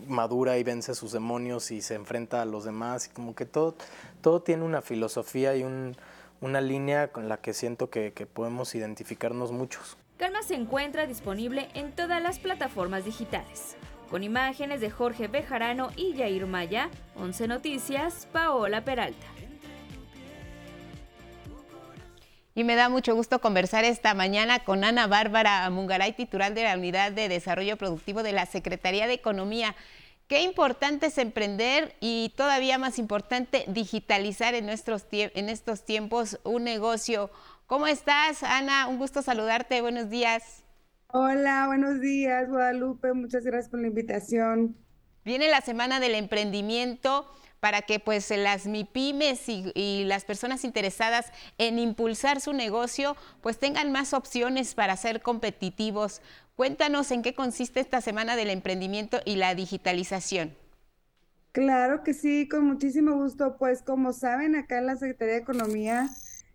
madura 0.07 0.59
y 0.59 0.65
vence 0.65 0.95
sus 0.95 1.13
demonios 1.13 1.71
y 1.71 1.81
se 1.81 1.95
enfrenta 1.95 2.43
a 2.43 2.45
los 2.45 2.65
demás, 2.65 3.07
y 3.07 3.11
como 3.11 3.35
que 3.35 3.47
todo, 3.47 3.75
todo 4.21 4.43
tiene 4.43 4.65
una 4.65 4.83
filosofía 4.83 5.57
y 5.57 5.63
un, 5.63 5.97
una 6.45 6.61
línea 6.61 7.09
con 7.09 7.29
la 7.29 7.39
que 7.39 7.55
siento 7.55 7.89
que, 7.89 8.13
que 8.13 8.27
podemos 8.27 8.75
identificarnos 8.75 9.51
muchos. 9.51 9.97
Calma 10.19 10.43
se 10.43 10.55
encuentra 10.55 11.07
disponible 11.07 11.69
en 11.75 11.93
todas 11.93 12.23
las 12.23 12.39
plataformas 12.39 13.05
digitales. 13.05 13.77
Con 14.11 14.23
imágenes 14.23 14.81
de 14.81 14.91
Jorge 14.91 15.27
Bejarano 15.27 15.91
y 15.97 16.15
Jair 16.17 16.47
Maya, 16.47 16.91
11 17.17 17.49
Noticias, 17.49 18.29
Paola 18.31 18.85
Peralta. 18.85 19.27
Y 22.55 22.63
me 22.63 22.77
da 22.77 22.89
mucho 22.89 23.15
gusto 23.17 23.41
conversar 23.41 23.85
esta 23.85 24.15
mañana 24.15 24.61
con 24.61 24.85
Ana 24.85 25.09
Bárbara 25.09 25.69
Mungaray, 25.71 26.13
titular 26.13 26.55
de 26.55 26.63
la 26.63 26.75
Unidad 26.75 27.11
de 27.11 27.29
Desarrollo 27.29 27.77
Productivo 27.77 28.23
de 28.23 28.33
la 28.33 28.47
Secretaría 28.47 29.09
de 29.09 29.15
Economía. 29.15 29.75
Qué 30.27 30.43
importante 30.43 31.07
es 31.07 31.19
emprender 31.19 31.95
y 32.01 32.33
todavía 32.35 32.79
más 32.79 32.99
importante 32.99 33.65
digitalizar 33.69 34.55
en, 34.55 34.65
nuestros 34.65 35.07
en 35.11 35.51
estos 35.51 35.85
tiempos 35.85 36.41
un 36.45 36.65
negocio. 36.65 37.31
¿Cómo 37.67 37.87
estás, 37.87 38.43
Ana? 38.43 38.89
Un 38.89 38.99
gusto 38.99 39.21
saludarte. 39.21 39.83
Buenos 39.83 40.09
días. 40.09 40.65
Hola, 41.09 41.67
buenos 41.67 42.01
días, 42.01 42.49
Guadalupe. 42.49 43.13
Muchas 43.13 43.45
gracias 43.45 43.69
por 43.69 43.81
la 43.81 43.89
invitación. 43.89 44.77
Viene 45.25 45.49
la 45.49 45.61
Semana 45.61 46.01
del 46.01 46.15
Emprendimiento 46.15 47.31
para 47.65 47.81
que 47.81 47.99
pues 47.99 48.29
las 48.31 48.67
MIPIMES 48.67 49.49
y, 49.49 50.05
las 50.05 50.27
personas 50.27 50.65
interesadas 50.65 51.33
en 51.57 51.79
impulsar 51.79 52.43
su 52.43 52.53
negocio 52.53 53.17
pues 53.41 53.59
tengan 53.59 53.91
más 53.91 54.13
opciones 54.13 54.75
para 54.75 54.95
ser 54.99 55.23
competitivos. 55.23 56.21
Cuéntanos 56.57 57.11
en 57.11 57.23
qué 57.23 57.35
consiste 57.35 57.81
esta 57.81 58.01
Semana 58.01 58.37
del 58.37 58.51
Emprendimiento 58.51 59.19
y 59.25 59.37
la 59.37 59.55
Digitalización. 59.55 60.55
Claro 61.51 62.03
que 62.03 62.15
sí, 62.15 62.49
con 62.49 62.65
muchísimo 62.65 63.15
gusto. 63.17 63.57
Pues 63.59 63.83
como 63.83 64.13
saben, 64.13 64.57
acá 64.57 64.79
en 64.79 64.87
la 64.87 64.97
Secretaría 64.97 65.35
de 65.35 65.41
Economía 65.41 66.11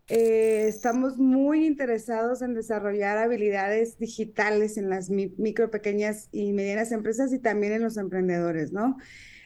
eh, 0.10 0.66
estamos 0.68 1.18
muy 1.18 1.66
interesados 1.66 2.42
en 2.42 2.54
desarrollar 2.56 3.18
habilidades 3.18 4.00
digitales 4.00 4.78
en 4.78 4.90
las 4.90 5.10
micro, 5.10 5.70
pequeñas 5.70 6.30
y 6.32 6.52
medianas 6.52 6.92
empresas 6.92 7.32
y 7.32 7.40
también 7.40 7.74
en 7.74 7.84
los 7.84 7.98
emprendedores, 7.98 8.72
¿no? 8.72 8.98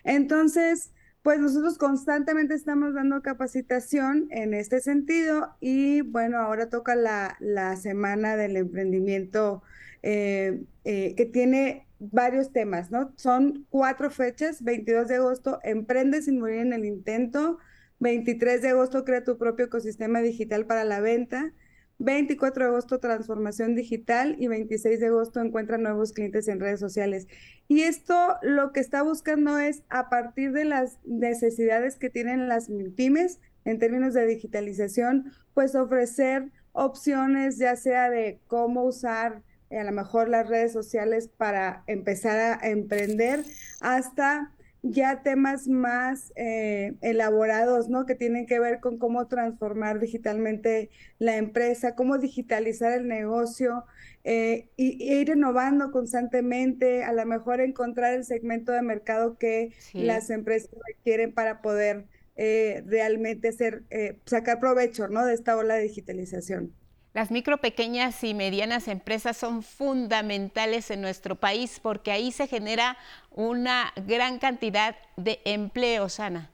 Entonces, 0.05 0.91
pues 1.21 1.39
nosotros 1.39 1.77
constantemente 1.77 2.53
estamos 2.53 2.93
dando 2.93 3.21
capacitación 3.21 4.27
en 4.29 4.53
este 4.53 4.81
sentido 4.81 5.55
y 5.59 6.01
bueno, 6.01 6.37
ahora 6.37 6.69
toca 6.69 6.95
la, 6.95 7.75
semana 7.75 8.35
del 8.35 8.55
emprendimiento 8.55 9.63
eh, 10.03 10.63
eh, 10.83 11.15
que 11.15 11.25
tiene 11.25 11.87
varios 11.97 12.51
temas, 12.51 12.91
¿no? 12.91 13.13
Son 13.15 13.65
cuatro 13.69 14.11
fechas, 14.11 14.61
22 14.61 15.07
de 15.07 15.15
agosto, 15.15 15.59
emprende 15.63 16.21
sin 16.21 16.39
morir 16.39 16.59
en 16.59 16.73
el 16.73 16.83
intento, 16.83 17.57
23 17.99 18.61
de 18.61 18.69
agosto, 18.69 19.05
crea 19.05 19.23
tu 19.23 19.37
propio 19.37 19.65
ecosistema 19.65 20.19
digital 20.19 20.65
para 20.65 20.83
la 20.83 20.99
venta, 20.99 21.53
24 21.99 22.65
de 22.65 22.69
agosto, 22.69 22.99
transformación 22.99 23.75
digital 23.75 24.35
y 24.37 24.47
26 24.47 24.99
de 24.99 25.07
agosto, 25.07 25.39
encuentra 25.39 25.77
nuevos 25.77 26.11
clientes 26.11 26.49
en 26.49 26.59
redes 26.59 26.81
sociales. 26.81 27.27
Y 27.69 27.83
esto 27.83 28.35
lo 28.41 28.73
que 28.73 28.81
está 28.81 29.03
buscando 29.03 29.57
es, 29.57 29.83
a 29.87 30.09
partir 30.09 30.51
de 30.51 30.65
las 30.65 30.99
necesidades 31.05 31.95
que 31.95 32.09
tienen 32.09 32.49
las 32.49 32.69
pymes 32.97 33.39
en 33.63 33.79
términos 33.79 34.13
de 34.13 34.25
digitalización, 34.25 35.31
pues 35.53 35.75
ofrecer 35.75 36.51
opciones 36.73 37.57
ya 37.57 37.77
sea 37.77 38.09
de 38.09 38.41
cómo 38.47 38.83
usar 38.83 39.43
a 39.77 39.83
lo 39.83 39.91
mejor 39.91 40.29
las 40.29 40.47
redes 40.47 40.71
sociales 40.71 41.27
para 41.27 41.83
empezar 41.87 42.59
a 42.61 42.69
emprender 42.69 43.43
hasta 43.79 44.51
ya 44.83 45.23
temas 45.23 45.69
más 45.69 46.33
eh, 46.35 46.95
elaborados, 47.01 47.87
¿no? 47.87 48.05
Que 48.05 48.15
tienen 48.15 48.45
que 48.45 48.59
ver 48.59 48.81
con 48.81 48.97
cómo 48.97 49.27
transformar 49.27 49.99
digitalmente 49.99 50.89
la 51.19 51.37
empresa, 51.37 51.95
cómo 51.95 52.17
digitalizar 52.17 52.91
el 52.91 53.07
negocio 53.07 53.85
eh, 54.25 54.67
y, 54.75 55.01
ir 55.01 55.29
innovando 55.29 55.89
constantemente, 55.91 57.05
a 57.05 57.13
lo 57.13 57.25
mejor 57.25 57.61
encontrar 57.61 58.13
el 58.13 58.25
segmento 58.25 58.73
de 58.73 58.81
mercado 58.81 59.37
que 59.37 59.73
las 59.93 60.29
empresas 60.29 60.69
requieren 60.85 61.33
para 61.33 61.61
poder 61.61 62.05
eh, 62.35 62.83
realmente 62.85 63.49
hacer, 63.49 63.83
sacar 64.25 64.59
provecho, 64.59 65.07
¿no? 65.07 65.25
De 65.25 65.33
esta 65.33 65.55
ola 65.55 65.75
de 65.75 65.83
digitalización. 65.83 66.73
Las 67.13 67.29
micro, 67.29 67.59
pequeñas 67.59 68.23
y 68.23 68.33
medianas 68.33 68.87
empresas 68.87 69.37
son 69.37 69.61
fundamentales 69.61 70.89
en 70.89 71.01
nuestro 71.01 71.35
país 71.35 71.79
porque 71.79 72.11
ahí 72.11 72.31
se 72.31 72.47
genera 72.47 72.97
una 73.29 73.93
gran 74.07 74.39
cantidad 74.39 74.95
de 75.15 75.39
empleo, 75.45 76.07
Ana. 76.17 76.52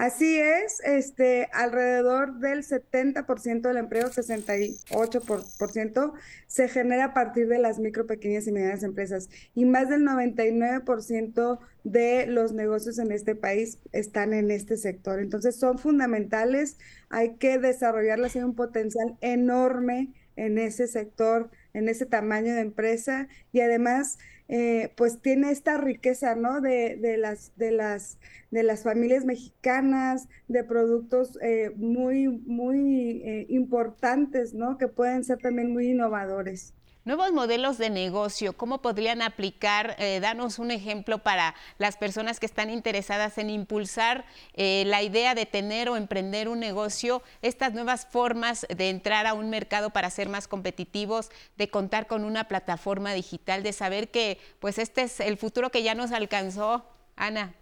Así 0.00 0.40
es, 0.40 0.80
este, 0.82 1.50
alrededor 1.52 2.38
del 2.38 2.62
70% 2.62 3.68
del 3.68 3.76
empleo, 3.76 4.08
68% 4.08 6.12
se 6.46 6.68
genera 6.68 7.04
a 7.04 7.12
partir 7.12 7.48
de 7.48 7.58
las 7.58 7.78
micro, 7.78 8.06
pequeñas 8.06 8.46
y 8.46 8.52
medianas 8.52 8.82
empresas 8.82 9.28
y 9.54 9.66
más 9.66 9.90
del 9.90 10.00
99% 10.00 11.58
de 11.84 12.26
los 12.26 12.54
negocios 12.54 12.98
en 12.98 13.12
este 13.12 13.34
país 13.34 13.78
están 13.92 14.32
en 14.32 14.50
este 14.50 14.78
sector. 14.78 15.20
Entonces 15.20 15.56
son 15.56 15.78
fundamentales, 15.78 16.78
hay 17.10 17.34
que 17.34 17.58
desarrollarlas, 17.58 18.34
hay 18.36 18.42
un 18.42 18.54
potencial 18.54 19.18
enorme 19.20 20.14
en 20.36 20.56
ese 20.56 20.86
sector, 20.86 21.50
en 21.74 21.90
ese 21.90 22.06
tamaño 22.06 22.54
de 22.54 22.62
empresa 22.62 23.28
y 23.52 23.60
además 23.60 24.16
eh, 24.52 24.92
pues 24.96 25.20
tiene 25.22 25.50
esta 25.52 25.78
riqueza, 25.78 26.34
¿no? 26.34 26.60
De, 26.60 26.96
de, 26.96 27.16
las, 27.18 27.52
de, 27.56 27.70
las, 27.70 28.18
de 28.50 28.64
las 28.64 28.82
familias 28.82 29.24
mexicanas, 29.24 30.28
de 30.48 30.64
productos 30.64 31.38
eh, 31.40 31.70
muy, 31.76 32.26
muy 32.28 33.22
eh, 33.24 33.46
importantes, 33.48 34.52
¿no? 34.52 34.76
Que 34.76 34.88
pueden 34.88 35.22
ser 35.24 35.38
también 35.38 35.72
muy 35.72 35.90
innovadores. 35.90 36.74
Nuevos 37.06 37.32
modelos 37.32 37.78
de 37.78 37.88
negocio, 37.88 38.52
¿cómo 38.52 38.82
podrían 38.82 39.22
aplicar? 39.22 39.96
Eh, 39.98 40.20
danos 40.20 40.58
un 40.58 40.70
ejemplo 40.70 41.22
para 41.22 41.54
las 41.78 41.96
personas 41.96 42.38
que 42.38 42.44
están 42.44 42.68
interesadas 42.68 43.38
en 43.38 43.48
impulsar 43.48 44.26
eh, 44.52 44.84
la 44.86 45.02
idea 45.02 45.34
de 45.34 45.46
tener 45.46 45.88
o 45.88 45.96
emprender 45.96 46.46
un 46.46 46.60
negocio, 46.60 47.22
estas 47.40 47.72
nuevas 47.72 48.04
formas 48.04 48.66
de 48.68 48.90
entrar 48.90 49.26
a 49.26 49.32
un 49.32 49.48
mercado 49.48 49.88
para 49.88 50.10
ser 50.10 50.28
más 50.28 50.46
competitivos, 50.46 51.30
de 51.56 51.70
contar 51.70 52.06
con 52.06 52.22
una 52.22 52.48
plataforma 52.48 53.14
digital, 53.14 53.62
de 53.62 53.72
saber 53.72 54.10
que 54.10 54.36
pues 54.58 54.78
este 54.78 55.00
es 55.00 55.20
el 55.20 55.38
futuro 55.38 55.70
que 55.70 55.82
ya 55.82 55.94
nos 55.94 56.12
alcanzó, 56.12 56.84
Ana. 57.16 57.54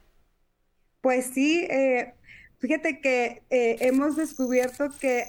Pues 1.01 1.27
sí, 1.33 1.65
eh, 1.71 2.13
Fíjate 2.59 3.01
que 3.01 3.45
eh, 3.51 3.77
hemos 3.81 4.17
descubierto 4.17 4.89
que 5.01 5.27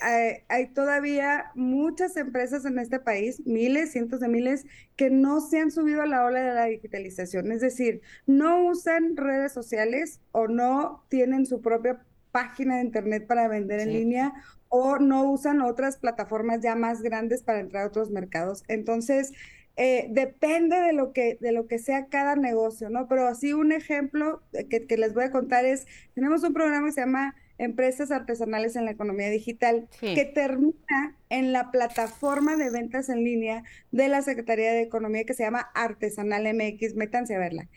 hay, 0.50 0.68
todavía 0.68 1.52
muchas 1.54 2.18
empresas 2.18 2.66
en 2.66 2.80
este 2.80 3.00
país, 3.00 3.46
miles, 3.46 3.92
cientos 3.92 4.20
de 4.20 4.28
miles, 4.28 4.66
que 4.96 5.12
no 5.12 5.40
se 5.40 5.60
han 5.60 5.70
subido 5.70 6.02
a 6.02 6.08
la 6.08 6.26
ola 6.26 6.40
de 6.42 6.54
la 6.56 6.66
digitalización. 6.66 7.52
Es 7.52 7.62
decir, 7.62 8.02
no 8.26 8.66
usan 8.66 9.16
redes 9.16 9.52
sociales 9.52 10.22
o 10.32 10.48
no 10.48 11.06
tienen 11.10 11.46
su 11.46 11.62
propia 11.62 12.04
página 12.32 12.78
de 12.78 12.84
internet 12.84 13.28
para 13.28 13.48
vender 13.48 13.82
en 13.82 13.94
línea 13.94 14.34
o 14.68 14.98
no 14.98 15.30
usan 15.30 15.62
otras 15.62 15.98
plataformas 15.98 16.62
ya 16.62 16.76
más 16.76 17.02
grandes 17.04 17.44
para 17.44 17.60
entrar 17.60 17.84
a 17.84 17.88
otros 17.88 18.10
mercados. 18.10 18.64
Entonces, 18.68 19.34
eh, 19.82 20.08
depende 20.10 20.76
de 20.82 20.92
lo, 20.92 21.14
que, 21.14 21.38
de 21.40 21.54
lo 21.54 21.66
que 21.66 21.80
sea 21.80 22.08
cada 22.08 22.36
negocio, 22.36 22.90
¿no? 22.90 23.08
Pero 23.08 23.26
así 23.26 23.54
un 23.54 23.72
ejemplo 23.72 24.42
que, 24.70 24.86
que, 24.86 24.98
les 24.98 25.14
voy 25.14 25.24
a 25.24 25.32
contar 25.32 25.64
es, 25.64 25.88
tenemos 26.16 26.44
un 26.44 26.54
programa 26.54 26.88
que 26.88 26.92
se 26.92 27.00
llama 27.00 27.34
Empresas 27.58 28.12
Artesanales 28.12 28.76
en 28.76 28.84
la 28.84 28.92
Economía 28.92 29.30
Digital, 29.30 29.88
que 30.02 30.26
termina 30.26 31.16
en 31.30 31.54
la 31.54 31.72
plataforma 31.72 32.58
de 32.58 32.70
ventas 32.72 33.08
en 33.08 33.24
línea 33.24 33.64
de 33.94 34.10
la 34.10 34.22
Secretaría 34.22 34.74
de 34.74 34.82
Economía 34.82 35.24
que 35.24 35.34
se 35.34 35.44
llama 35.44 35.70
Artesanal 35.74 36.44
MX, 36.54 36.96
métanse 36.96 37.36
a 37.36 37.40
verla. 37.40 37.70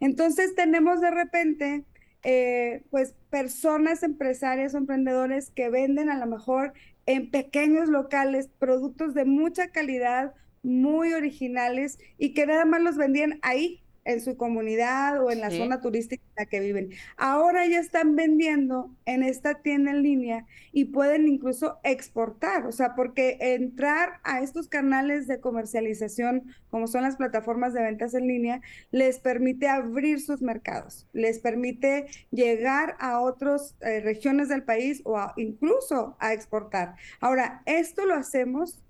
Entonces 0.00 0.54
tenemos 0.54 1.02
de 1.02 1.10
repente... 1.10 1.84
Eh, 2.22 2.82
pues 2.90 3.14
personas 3.30 4.02
empresarias 4.02 4.74
o 4.74 4.76
emprendedores 4.76 5.48
que 5.48 5.70
venden 5.70 6.10
a 6.10 6.18
lo 6.18 6.26
mejor 6.26 6.74
en 7.06 7.30
pequeños 7.30 7.88
locales 7.88 8.50
productos 8.58 9.14
de 9.14 9.24
mucha 9.24 9.68
calidad, 9.68 10.34
muy 10.62 11.12
originales 11.12 11.98
y 12.18 12.34
que 12.34 12.46
nada 12.46 12.64
más 12.64 12.82
los 12.82 12.96
vendían 12.96 13.38
ahí, 13.42 13.82
en 14.04 14.20
su 14.20 14.36
comunidad 14.36 15.22
o 15.22 15.30
en 15.30 15.40
la 15.40 15.50
zona 15.50 15.80
turística 15.80 16.22
en 16.22 16.44
la 16.44 16.46
que 16.46 16.60
viven. 16.60 16.90
Ahora 17.16 17.66
ya 17.66 17.78
están 17.78 18.16
vendiendo 18.16 18.94
en 19.04 19.22
esta 19.22 19.62
tienda 19.62 19.90
en 19.90 20.02
línea 20.02 20.46
y 20.72 20.86
pueden 20.86 21.28
incluso 21.28 21.78
exportar, 21.84 22.66
o 22.66 22.72
sea, 22.72 22.94
porque 22.94 23.36
entrar 23.40 24.20
a 24.24 24.40
estos 24.40 24.68
canales 24.68 25.26
de 25.26 25.40
comercialización, 25.40 26.54
como 26.70 26.86
son 26.86 27.02
las 27.02 27.16
plataformas 27.16 27.74
de 27.74 27.82
ventas 27.82 28.14
en 28.14 28.26
línea, 28.26 28.60
les 28.90 29.18
permite 29.18 29.68
abrir 29.68 30.20
sus 30.20 30.40
mercados, 30.40 31.06
les 31.12 31.38
permite 31.38 32.06
llegar 32.30 32.96
a 33.00 33.20
otras 33.20 33.76
eh, 33.80 34.00
regiones 34.00 34.48
del 34.48 34.64
país 34.64 35.02
o 35.04 35.18
incluso 35.36 36.16
a 36.20 36.32
exportar. 36.32 36.94
Ahora, 37.20 37.62
esto 37.66 38.06
lo 38.06 38.14
hacemos 38.14 38.82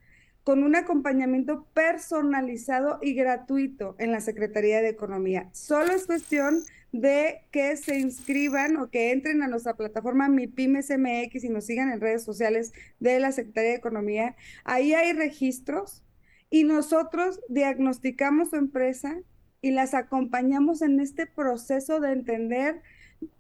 con 0.45 0.63
un 0.63 0.75
acompañamiento 0.77 1.67
personalizado 1.75 2.99
y 3.03 3.15
gratuito 3.15 3.95
en 3.99 4.13
la 4.13 4.21
Secretaría 4.21 4.81
de 4.81 4.89
Economía. 4.89 5.49
Solo 5.53 5.93
es 5.93 6.07
cuestión 6.07 6.63
de 6.93 7.43
que 7.53 7.77
se 7.77 7.99
inscriban 7.99 8.77
o 8.77 8.91
que 8.91 9.13
entren 9.13 9.43
a 9.43 9.49
nuestra 9.49 9.77
plataforma 9.77 10.29
Mi 10.29 10.47
Pymes 10.47 10.91
MX 10.91 11.45
y 11.45 11.49
nos 11.49 11.67
sigan 11.67 11.91
en 11.93 12.01
redes 12.01 12.25
sociales 12.25 12.73
de 12.99 13.21
la 13.21 13.33
Secretaría 13.33 13.71
de 13.71 13.77
Economía. 13.77 14.37
Ahí 14.65 14.95
hay 14.95 15.13
registros 15.13 16.03
y 16.51 16.65
nosotros 16.65 17.41
diagnosticamos 17.49 18.51
su 18.51 18.57
empresa 18.57 19.17
y 19.63 19.71
las 19.71 19.95
acompañamos 19.95 20.83
en 20.83 21.01
este 21.01 21.27
proceso 21.27 22.01
de 22.01 22.13
entender 22.13 22.83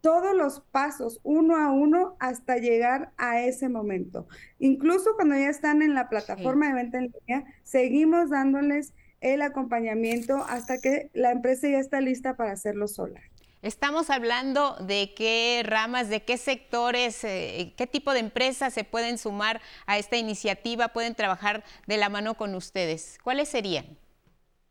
todos 0.01 0.35
los 0.36 0.61
pasos 0.61 1.20
uno 1.23 1.57
a 1.57 1.70
uno 1.70 2.16
hasta 2.19 2.57
llegar 2.57 3.12
a 3.16 3.40
ese 3.40 3.69
momento. 3.69 4.27
Incluso 4.59 5.15
cuando 5.16 5.36
ya 5.36 5.48
están 5.48 5.82
en 5.82 5.94
la 5.94 6.09
plataforma 6.09 6.69
de 6.69 6.74
venta 6.74 6.98
en 6.98 7.12
línea, 7.12 7.44
seguimos 7.62 8.31
dándoles 8.31 8.93
el 9.20 9.43
acompañamiento 9.43 10.36
hasta 10.48 10.78
que 10.78 11.11
la 11.12 11.31
empresa 11.32 11.69
ya 11.69 11.78
está 11.78 12.01
lista 12.01 12.36
para 12.36 12.52
hacerlo 12.52 12.89
sola. 12.89 13.20
Estamos 13.62 14.09
hablando 14.09 14.77
de 14.77 15.12
qué 15.15 15.62
ramas, 15.66 16.09
de 16.09 16.23
qué 16.23 16.39
sectores, 16.39 17.23
eh, 17.24 17.74
qué 17.77 17.86
tipo 17.86 18.15
de 18.15 18.20
empresas 18.20 18.73
se 18.73 18.85
pueden 18.85 19.19
sumar 19.19 19.61
a 19.86 19.98
esta 19.98 20.16
iniciativa, 20.16 20.89
pueden 20.89 21.15
trabajar 21.15 21.62
de 21.86 21.98
la 21.98 22.09
mano 22.09 22.39
con 22.39 22.55
ustedes. 22.55 23.19
¿Cuáles 23.23 23.51
serían? 23.51 23.98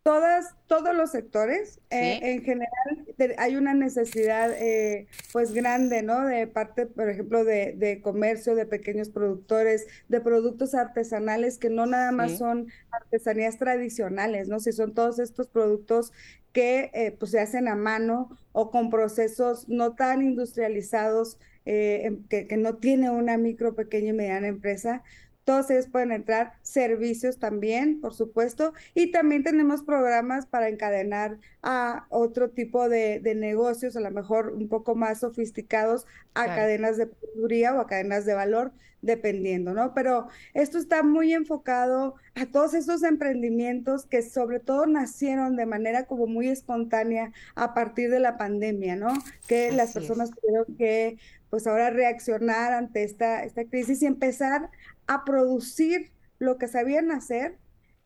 todas, 0.10 0.56
todos 0.66 0.96
los 0.96 1.12
sectores, 1.12 1.80
eh, 1.92 2.20
en 2.24 2.44
general 2.44 3.09
hay 3.38 3.56
una 3.56 3.74
necesidad 3.74 4.52
eh, 4.52 5.08
pues 5.32 5.54
grande, 5.54 6.04
¿no? 6.04 6.26
De 6.26 6.48
parte, 6.48 6.86
por 6.86 7.10
ejemplo, 7.10 7.44
de, 7.44 8.00
comercio, 8.04 8.56
de 8.56 8.66
pequeños 8.66 9.10
productores, 9.10 9.88
de 10.08 10.22
productos 10.22 10.76
artesanales 10.76 11.58
que 11.58 11.70
no 11.70 11.86
nada 11.86 12.12
más 12.12 12.38
son 12.38 12.68
artesanías 12.92 13.58
tradicionales, 13.58 14.48
¿no? 14.48 14.60
Si 14.60 14.72
son 14.72 14.94
todos 14.94 15.20
estos 15.20 15.48
productos 15.48 16.12
que 16.52 16.90
eh, 16.94 17.16
pues 17.18 17.32
se 17.32 17.40
hacen 17.40 17.68
a 17.68 17.76
mano 17.76 18.38
o 18.52 18.72
con 18.72 18.90
procesos 18.90 19.70
no 19.70 19.96
tan 19.96 20.22
industrializados, 20.22 21.38
que, 21.66 22.48
que 22.50 22.58
no 22.58 22.78
tiene 22.78 23.12
una 23.12 23.38
micro, 23.38 23.76
pequeña 23.76 24.10
y 24.10 24.14
mediana 24.14 24.48
empresa, 24.48 25.04
todos 25.50 25.72
ellos 25.72 25.88
pueden 25.88 26.12
entrar, 26.12 26.54
servicios 26.62 27.40
también, 27.40 28.02
por 28.02 28.14
supuesto, 28.14 28.76
y 28.94 29.12
también 29.12 29.44
tenemos 29.44 29.82
programas 29.82 30.46
para 30.46 30.70
encadenar 30.70 31.40
a 31.64 32.06
otro 32.10 32.52
tipo 32.52 32.88
de, 32.88 33.20
negocios, 33.36 33.96
a 33.96 34.00
lo 34.00 34.12
mejor 34.12 34.54
un 34.54 34.68
poco 34.68 34.94
más 34.94 35.22
sofisticados, 35.22 36.06
a 36.36 36.46
cadenas 36.46 36.98
de 36.98 37.08
producción 37.08 37.78
o 37.78 37.82
a 37.82 37.88
cadenas 37.88 38.26
de 38.26 38.36
valor, 38.36 38.74
dependiendo, 39.02 39.74
¿no? 39.74 39.96
Pero 39.96 40.28
esto 40.54 40.78
está 40.78 41.02
muy 41.02 41.34
enfocado 41.34 42.14
a 42.36 42.46
todos 42.46 42.76
esos 42.76 43.02
emprendimientos 43.02 44.06
que 44.06 44.22
sobre 44.22 44.60
todo 44.60 44.86
nacieron 44.86 45.56
de 45.56 45.66
manera 45.66 46.06
como 46.06 46.28
muy 46.28 46.48
espontánea 46.48 47.32
a 47.56 47.74
partir 47.74 48.12
de 48.12 48.20
la 48.20 48.38
pandemia, 48.38 48.96
¿no? 48.98 49.14
Que 49.48 49.72
las 49.72 49.94
personas 49.94 50.30
tuvieron 50.30 50.78
que 50.78 51.18
pues 51.50 51.68
ahora 51.68 51.90
reaccionar 51.90 52.74
ante 52.74 53.04
esta, 53.04 53.44
esta 53.44 53.66
crisis 53.66 54.02
y 54.02 54.06
empezar 54.06 54.70
a 55.08 55.26
producir 55.26 56.12
lo 56.38 56.58
que 56.58 56.68
sabían 56.68 57.12
hacer 57.12 57.58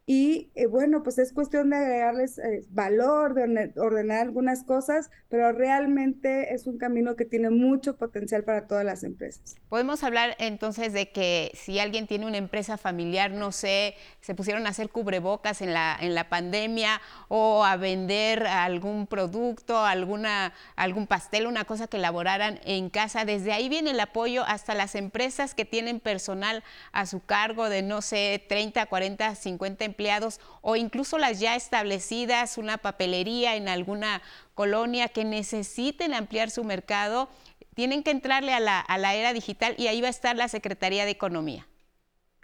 y 0.05 0.51
eh, 0.55 0.65
bueno, 0.65 1.01
pues 1.01 1.17
es 1.17 1.31
cuestión 1.31 1.69
de 1.69 1.77
agregarles 1.77 2.37
eh, 2.37 2.65
valor, 2.71 3.33
de 3.35 3.71
ordenar 3.77 4.19
algunas 4.19 4.65
cosas, 4.65 5.09
pero 5.29 5.53
realmente 5.53 6.53
es 6.53 6.67
un 6.67 6.77
camino 6.77 7.15
que 7.15 7.23
tiene 7.23 7.49
mucho 7.49 7.95
potencial 7.95 8.43
para 8.43 8.67
todas 8.67 8.83
las 8.83 9.05
empresas. 9.05 9.55
Podemos 9.69 10.03
hablar 10.03 10.35
entonces 10.39 10.91
de 10.91 11.11
que 11.11 11.51
si 11.53 11.79
alguien 11.79 12.07
tiene 12.07 12.25
una 12.25 12.35
empresa 12.35 12.77
familiar, 12.77 13.31
no 13.31 13.53
sé, 13.53 13.95
se 14.19 14.35
pusieron 14.35 14.67
a 14.67 14.71
hacer 14.71 14.89
cubrebocas 14.89 15.61
en 15.61 15.73
la, 15.73 15.97
en 15.97 16.15
la 16.15 16.27
pandemia 16.27 16.99
o 17.29 17.63
a 17.63 17.77
vender 17.77 18.45
algún 18.45 19.07
producto, 19.07 19.85
alguna, 19.85 20.53
algún 20.75 21.07
pastel, 21.07 21.47
una 21.47 21.63
cosa 21.63 21.87
que 21.87 21.95
elaboraran 21.95 22.59
en 22.65 22.89
casa. 22.89 23.23
Desde 23.23 23.53
ahí 23.53 23.69
viene 23.69 23.91
el 23.91 23.99
apoyo 24.01 24.43
hasta 24.43 24.75
las 24.75 24.95
empresas 24.95 25.55
que 25.55 25.63
tienen 25.63 26.01
personal 26.01 26.61
a 26.91 27.05
su 27.05 27.21
cargo 27.21 27.69
de, 27.69 27.83
no 27.83 28.01
sé, 28.01 28.43
30, 28.49 28.85
40, 28.87 29.35
50 29.35 29.85
empleados 29.85 29.92
o 30.61 30.75
incluso 30.75 31.17
las 31.17 31.39
ya 31.39 31.55
establecidas, 31.55 32.57
una 32.57 32.77
papelería 32.77 33.55
en 33.55 33.67
alguna 33.67 34.21
colonia 34.55 35.07
que 35.07 35.25
necesiten 35.25 36.13
ampliar 36.13 36.49
su 36.49 36.63
mercado, 36.63 37.29
tienen 37.75 38.03
que 38.03 38.11
entrarle 38.11 38.53
a 38.53 38.59
la, 38.59 38.79
a 38.79 38.97
la 38.97 39.15
era 39.15 39.33
digital 39.33 39.75
y 39.77 39.87
ahí 39.87 40.01
va 40.01 40.07
a 40.07 40.11
estar 40.11 40.35
la 40.35 40.47
Secretaría 40.47 41.05
de 41.05 41.11
Economía. 41.11 41.67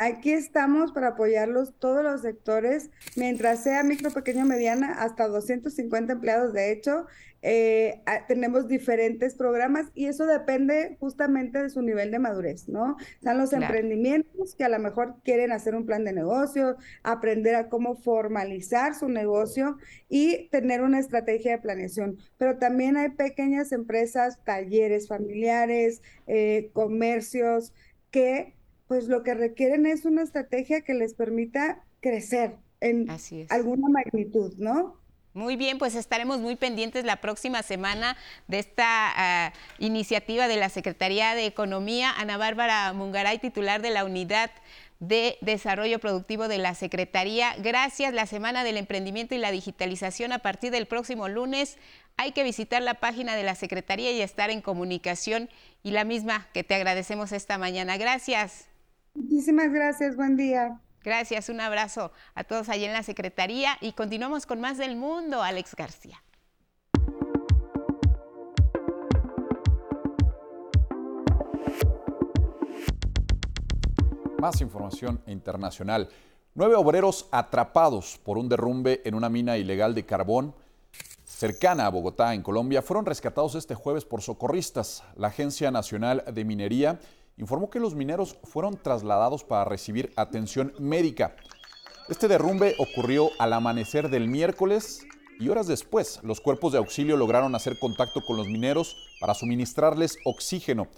Aquí 0.01 0.31
estamos 0.31 0.93
para 0.93 1.09
apoyarlos 1.09 1.73
todos 1.77 2.05
los 2.05 2.21
sectores, 2.21 2.89
mientras 3.17 3.61
sea 3.63 3.83
micro, 3.83 4.11
pequeño, 4.11 4.45
mediana, 4.45 4.93
hasta 4.93 5.27
250 5.27 6.13
empleados. 6.13 6.53
De 6.53 6.71
hecho, 6.71 7.05
eh, 7.41 8.01
tenemos 8.29 8.69
diferentes 8.69 9.35
programas 9.35 9.87
y 9.93 10.05
eso 10.05 10.25
depende 10.25 10.95
justamente 11.01 11.61
de 11.61 11.69
su 11.69 11.81
nivel 11.81 12.11
de 12.11 12.19
madurez, 12.19 12.69
¿no? 12.69 12.95
Están 13.15 13.39
los 13.39 13.51
emprendimientos 13.51 14.55
que 14.55 14.63
a 14.63 14.69
lo 14.69 14.79
mejor 14.79 15.15
quieren 15.25 15.51
hacer 15.51 15.75
un 15.75 15.85
plan 15.85 16.05
de 16.05 16.13
negocio, 16.13 16.77
aprender 17.03 17.55
a 17.55 17.67
cómo 17.67 17.97
formalizar 17.97 18.95
su 18.95 19.09
negocio 19.09 19.75
y 20.07 20.47
tener 20.47 20.81
una 20.81 20.99
estrategia 20.99 21.51
de 21.51 21.61
planeación. 21.61 22.19
Pero 22.37 22.57
también 22.57 22.95
hay 22.95 23.09
pequeñas 23.09 23.73
empresas, 23.73 24.41
talleres 24.45 25.09
familiares, 25.09 26.01
eh, 26.25 26.69
comercios 26.71 27.73
que 28.11 28.58
pues 28.89 29.07
lo 29.07 29.21
que 29.21 29.35
requieren 29.35 29.85
es 29.85 30.03
una 30.03 30.23
estrategia 30.23 30.81
que 30.81 30.95
les 30.95 31.13
permita 31.13 31.85
crecer 32.01 32.55
en 32.81 33.07
alguna 33.49 33.87
magnitud, 33.87 34.55
¿no? 34.57 34.97
Muy 35.35 35.57
bien, 35.57 35.77
pues 35.77 35.93
estaremos 35.93 36.39
muy 36.39 36.55
pendientes 36.55 37.05
la 37.05 37.21
próxima 37.21 37.61
semana 37.61 38.17
de 38.47 38.57
esta 38.57 38.85
ah, 39.45 39.53
iniciativa 39.77 40.47
de 40.47 40.57
la 40.57 40.69
Secretaría 40.69 41.35
de 41.35 41.45
Economía. 41.45 42.11
Ana 42.17 42.37
Bárbara 42.37 42.91
Mungaray, 42.93 43.37
titular 43.37 43.83
de 43.83 43.91
la 43.91 44.05
Unidad 44.05 44.49
de 44.99 45.37
Desarrollo 45.41 45.99
Productivo 45.99 46.47
de 46.47 46.57
la 46.57 46.73
Secretaría. 46.73 47.55
Gracias, 47.59 48.11
la 48.11 48.25
Semana 48.25 48.63
del 48.63 48.77
Emprendimiento 48.77 49.35
y 49.35 49.37
la 49.37 49.51
Digitalización 49.51 50.31
a 50.31 50.39
partir 50.39 50.71
del 50.71 50.87
próximo 50.87 51.29
lunes. 51.29 51.77
Hay 52.17 52.31
que 52.31 52.43
visitar 52.43 52.81
la 52.81 52.95
página 52.95 53.35
de 53.35 53.43
la 53.43 53.53
Secretaría 53.53 54.11
y 54.11 54.21
estar 54.21 54.49
en 54.49 54.61
comunicación 54.61 55.47
y 55.83 55.91
la 55.91 56.05
misma 56.05 56.47
que 56.53 56.63
te 56.63 56.73
agradecemos 56.73 57.31
esta 57.33 57.59
mañana. 57.59 57.97
Gracias. 57.97 58.68
Muchísimas 59.19 59.69
gracias, 59.73 60.15
buen 60.15 60.37
día. 60.37 60.79
Gracias, 61.03 61.49
un 61.49 61.59
abrazo 61.59 62.13
a 62.35 62.45
todos 62.45 62.69
allí 62.69 62.85
en 62.85 62.93
la 62.93 63.03
Secretaría 63.03 63.77
y 63.81 63.91
continuamos 63.91 64.45
con 64.45 64.61
más 64.61 64.77
del 64.77 64.95
mundo, 64.95 65.43
Alex 65.43 65.75
García. 65.75 66.23
Más 74.39 74.61
información 74.61 75.21
internacional. 75.27 76.07
Nueve 76.55 76.75
obreros 76.75 77.27
atrapados 77.31 78.17
por 78.23 78.37
un 78.37 78.47
derrumbe 78.47 79.01
en 79.03 79.15
una 79.15 79.27
mina 79.27 79.57
ilegal 79.57 79.93
de 79.93 80.05
carbón 80.05 80.55
cercana 81.25 81.85
a 81.85 81.89
Bogotá, 81.89 82.33
en 82.33 82.41
Colombia, 82.41 82.81
fueron 82.81 83.05
rescatados 83.05 83.55
este 83.55 83.75
jueves 83.75 84.05
por 84.05 84.21
socorristas. 84.21 85.03
La 85.15 85.27
Agencia 85.27 85.71
Nacional 85.71 86.23
de 86.33 86.45
Minería 86.45 86.99
informó 87.39 87.69
que 87.69 87.79
los 87.79 87.95
mineros 87.95 88.37
fueron 88.43 88.77
trasladados 88.77 89.43
para 89.43 89.65
recibir 89.65 90.11
atención 90.15 90.73
médica. 90.77 91.35
Este 92.09 92.27
derrumbe 92.27 92.75
ocurrió 92.77 93.29
al 93.39 93.53
amanecer 93.53 94.09
del 94.09 94.27
miércoles 94.27 95.05
y 95.39 95.47
horas 95.47 95.65
después 95.65 96.19
los 96.21 96.41
cuerpos 96.41 96.73
de 96.73 96.79
auxilio 96.79 97.15
lograron 97.15 97.55
hacer 97.55 97.79
contacto 97.79 98.21
con 98.21 98.35
los 98.35 98.47
mineros 98.47 98.97
para 99.21 99.33
suministrarles 99.33 100.17
oxígeno. 100.25 100.89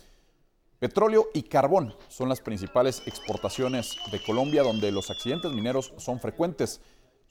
Petróleo 0.80 1.28
y 1.36 1.44
carbón 1.44 1.94
son 2.08 2.28
las 2.28 2.42
principales 2.42 3.04
exportaciones 3.06 3.98
de 4.12 4.20
Colombia 4.24 4.64
donde 4.64 4.92
los 4.92 5.12
accidentes 5.12 5.52
mineros 5.52 5.94
son 5.98 6.20
frecuentes. 6.20 6.82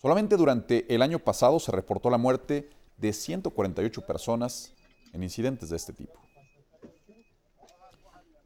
Solamente 0.00 0.36
durante 0.36 0.94
el 0.94 1.02
año 1.02 1.18
pasado 1.18 1.58
se 1.58 1.72
reportó 1.72 2.10
la 2.10 2.18
muerte 2.18 2.70
de 2.96 3.12
148 3.12 4.06
personas 4.06 4.72
en 5.12 5.24
incidentes 5.24 5.68
de 5.68 5.76
este 5.76 5.92
tipo. 5.92 6.29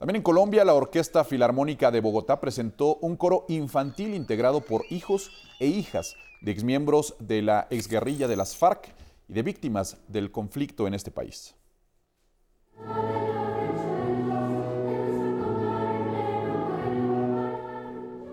También 0.05 0.17
en 0.17 0.23
Colombia, 0.23 0.67
la 0.67 0.75
Orquesta 0.75 1.25
Filarmónica 1.25 1.91
de 1.91 2.03
Bogotá 2.03 2.39
presentó 2.39 2.97
un 2.97 3.17
coro 3.17 3.47
infantil 3.49 4.13
integrado 4.13 4.61
por 4.61 4.85
hijos 4.91 5.31
e 5.61 5.67
hijas 5.67 6.15
de 6.43 6.51
exmiembros 6.51 7.15
de 7.21 7.41
la 7.41 7.67
exguerrilla 7.71 8.29
de 8.29 8.37
las 8.37 8.55
FARC 8.55 8.95
y 9.31 9.33
de 9.33 9.43
víctimas 9.43 9.97
del 10.09 10.31
conflicto 10.31 10.87
en 10.87 10.93
este 10.93 11.11
país. 11.11 11.55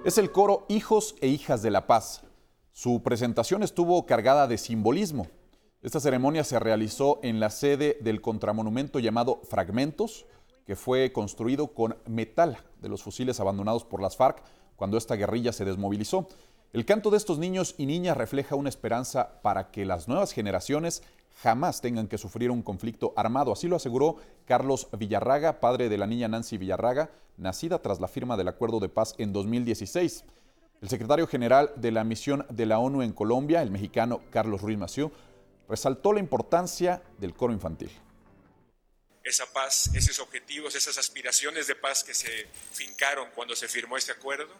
Es 0.03 0.17
el 0.17 0.29
coro 0.33 0.65
Hijos 0.67 1.15
e 1.21 1.29
Hijas 1.29 1.61
de 1.61 1.71
la 1.71 1.87
Paz. 1.87 2.23
Su 2.73 3.01
presentación 3.01 3.63
estuvo 3.63 4.05
cargada 4.05 4.45
de 4.45 4.57
simbolismo. 4.57 5.27
Esta 5.81 6.01
ceremonia 6.01 6.43
se 6.43 6.59
realizó 6.59 7.21
en 7.23 7.39
la 7.39 7.49
sede 7.49 7.97
del 8.01 8.19
contramonumento 8.19 8.99
llamado 8.99 9.39
Fragmentos, 9.45 10.25
que 10.71 10.77
fue 10.77 11.11
construido 11.11 11.67
con 11.73 11.97
metal 12.07 12.57
de 12.81 12.87
los 12.87 13.03
fusiles 13.03 13.41
abandonados 13.41 13.83
por 13.83 14.01
las 14.01 14.15
FARC 14.15 14.41
cuando 14.77 14.97
esta 14.97 15.17
guerrilla 15.17 15.51
se 15.51 15.65
desmovilizó. 15.65 16.29
El 16.71 16.85
canto 16.85 17.09
de 17.09 17.17
estos 17.17 17.39
niños 17.39 17.75
y 17.77 17.85
niñas 17.85 18.15
refleja 18.15 18.55
una 18.55 18.69
esperanza 18.69 19.41
para 19.41 19.69
que 19.69 19.83
las 19.83 20.07
nuevas 20.07 20.31
generaciones 20.31 21.03
jamás 21.41 21.81
tengan 21.81 22.07
que 22.07 22.17
sufrir 22.17 22.51
un 22.51 22.61
conflicto 22.61 23.11
armado. 23.17 23.51
Así 23.51 23.67
lo 23.67 23.75
aseguró 23.75 24.15
Carlos 24.45 24.87
Villarraga, 24.97 25.59
padre 25.59 25.89
de 25.89 25.97
la 25.97 26.07
niña 26.07 26.29
Nancy 26.29 26.57
Villarraga, 26.57 27.09
nacida 27.35 27.81
tras 27.81 27.99
la 27.99 28.07
firma 28.07 28.37
del 28.37 28.47
acuerdo 28.47 28.79
de 28.79 28.87
paz 28.87 29.13
en 29.17 29.33
2016. 29.33 30.23
El 30.81 30.87
secretario 30.87 31.27
general 31.27 31.73
de 31.75 31.91
la 31.91 32.05
misión 32.05 32.45
de 32.49 32.65
la 32.65 32.79
ONU 32.79 33.01
en 33.01 33.11
Colombia, 33.11 33.61
el 33.61 33.71
mexicano 33.71 34.21
Carlos 34.29 34.61
Ruiz 34.61 34.77
Massieu, 34.77 35.11
resaltó 35.67 36.13
la 36.13 36.21
importancia 36.21 37.01
del 37.19 37.33
coro 37.33 37.51
infantil 37.51 37.91
esa 39.23 39.51
paz, 39.51 39.89
esos 39.93 40.19
objetivos, 40.19 40.75
esas 40.75 40.97
aspiraciones 40.97 41.67
de 41.67 41.75
paz 41.75 42.03
que 42.03 42.13
se 42.13 42.47
fincaron 42.73 43.29
cuando 43.31 43.55
se 43.55 43.67
firmó 43.67 43.97
este 43.97 44.11
acuerdo 44.11 44.53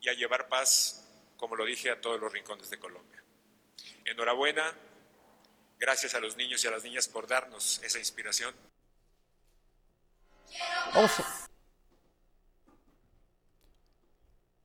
y 0.00 0.08
a 0.08 0.14
llevar 0.14 0.48
paz, 0.48 1.04
como 1.36 1.56
lo 1.56 1.64
dije, 1.64 1.90
a 1.90 2.00
todos 2.00 2.20
los 2.20 2.32
rincones 2.32 2.68
de 2.70 2.78
Colombia. 2.78 3.22
Enhorabuena, 4.04 4.74
gracias 5.78 6.14
a 6.14 6.20
los 6.20 6.36
niños 6.36 6.62
y 6.64 6.66
a 6.66 6.70
las 6.70 6.82
niñas 6.82 7.08
por 7.08 7.26
darnos 7.26 7.80
esa 7.82 7.98
inspiración. 7.98 8.54
Vamos, 10.94 11.12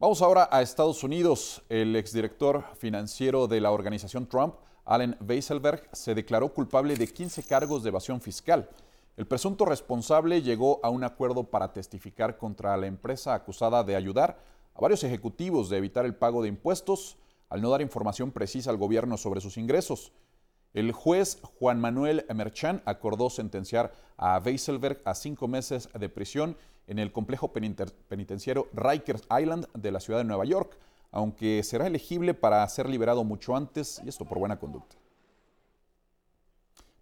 Vamos 0.02 0.20
ahora 0.24 0.50
a 0.52 0.64
Estados 0.64 1.04
Unidos. 1.04 1.62
El 1.70 1.96
exdirector 1.96 2.66
financiero 2.76 3.48
de 3.48 3.62
la 3.62 3.70
organización 3.70 4.28
Trump, 4.28 4.56
Allen 4.84 5.16
Weisselberg, 5.22 5.88
se 5.92 6.16
declaró 6.16 6.52
culpable 6.56 6.96
de 6.96 7.08
15 7.08 7.44
cargos 7.44 7.84
de 7.84 7.90
evasión 7.90 8.20
fiscal. 8.20 8.68
El 9.18 9.28
presunto 9.28 9.66
responsable 9.66 10.42
llegó 10.42 10.80
a 10.84 10.90
un 10.90 11.04
acuerdo 11.04 11.44
para 11.44 11.74
testificar 11.74 12.38
contra 12.38 12.78
la 12.78 12.88
empresa 12.88 13.34
acusada 13.34 13.84
de 13.84 13.96
ayudar 13.96 14.40
a 14.74 14.82
varios 14.82 15.04
ejecutivos 15.04 15.70
de 15.70 15.78
evitar 15.78 16.06
el 16.06 16.16
pago 16.16 16.42
de 16.42 16.48
impuestos 16.48 17.18
al 17.50 17.62
no 17.62 17.70
dar 17.70 17.82
información 17.82 18.32
precisa 18.32 18.70
al 18.70 18.78
gobierno 18.78 19.18
sobre 19.18 19.42
sus 19.42 19.58
ingresos. 19.58 20.14
El 20.74 20.94
juez 20.94 21.42
Juan 21.60 21.82
Manuel 21.82 22.26
Merchan 22.34 22.82
acordó 22.86 23.30
sentenciar 23.30 23.92
a 24.16 24.40
Weisselberg 24.40 25.02
a 25.04 25.14
cinco 25.14 25.50
meses 25.50 25.90
de 25.94 26.08
prisión 26.08 26.56
en 26.88 26.98
el 26.98 27.12
complejo 27.12 27.52
penitenciario 27.52 28.70
Rikers 28.74 29.24
Island 29.38 29.68
de 29.74 29.92
la 29.92 30.00
ciudad 30.00 30.20
de 30.20 30.26
Nueva 30.26 30.46
York, 30.46 30.78
aunque 31.12 31.62
será 31.64 31.88
elegible 31.88 32.34
para 32.34 32.68
ser 32.70 32.88
liberado 32.88 33.26
mucho 33.26 33.58
antes, 33.58 34.02
y 34.06 34.08
esto 34.08 34.24
por 34.24 34.40
buena 34.40 34.58
conducta. 34.58 35.01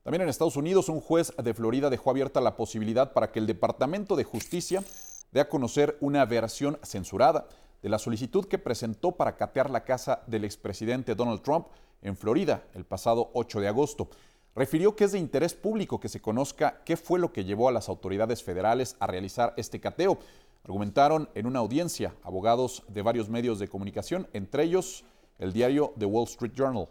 También 0.09 0.23
en 0.23 0.29
Estados 0.29 0.57
Unidos, 0.57 0.89
un 0.89 1.01
juez 1.01 1.31
de 1.37 1.53
Florida 1.53 1.91
dejó 1.91 2.09
abierta 2.09 2.41
la 2.41 2.55
posibilidad 2.55 3.13
para 3.13 3.31
que 3.31 3.37
el 3.37 3.45
Departamento 3.45 4.15
de 4.15 4.23
Justicia 4.23 4.83
dé 5.31 5.39
a 5.39 5.47
conocer 5.47 5.99
una 6.01 6.25
versión 6.25 6.79
censurada 6.81 7.47
de 7.83 7.89
la 7.89 7.99
solicitud 7.99 8.47
que 8.47 8.57
presentó 8.57 9.11
para 9.11 9.35
catear 9.35 9.69
la 9.69 9.83
casa 9.83 10.23
del 10.25 10.45
expresidente 10.45 11.13
Donald 11.13 11.43
Trump 11.43 11.67
en 12.01 12.17
Florida 12.17 12.63
el 12.73 12.85
pasado 12.85 13.29
8 13.35 13.59
de 13.59 13.67
agosto. 13.67 14.09
Refirió 14.55 14.95
que 14.95 15.03
es 15.03 15.11
de 15.11 15.19
interés 15.19 15.53
público 15.53 15.99
que 15.99 16.09
se 16.09 16.21
conozca 16.21 16.81
qué 16.85 16.97
fue 16.97 17.19
lo 17.19 17.31
que 17.31 17.45
llevó 17.45 17.69
a 17.69 17.71
las 17.71 17.87
autoridades 17.87 18.41
federales 18.41 18.95
a 18.99 19.05
realizar 19.05 19.53
este 19.57 19.79
cateo. 19.79 20.17
Argumentaron 20.63 21.29
en 21.35 21.45
una 21.45 21.59
audiencia 21.59 22.15
abogados 22.23 22.81
de 22.87 23.03
varios 23.03 23.29
medios 23.29 23.59
de 23.59 23.67
comunicación, 23.67 24.27
entre 24.33 24.63
ellos 24.63 25.03
el 25.37 25.53
diario 25.53 25.93
The 25.99 26.05
Wall 26.05 26.25
Street 26.25 26.53
Journal. 26.55 26.87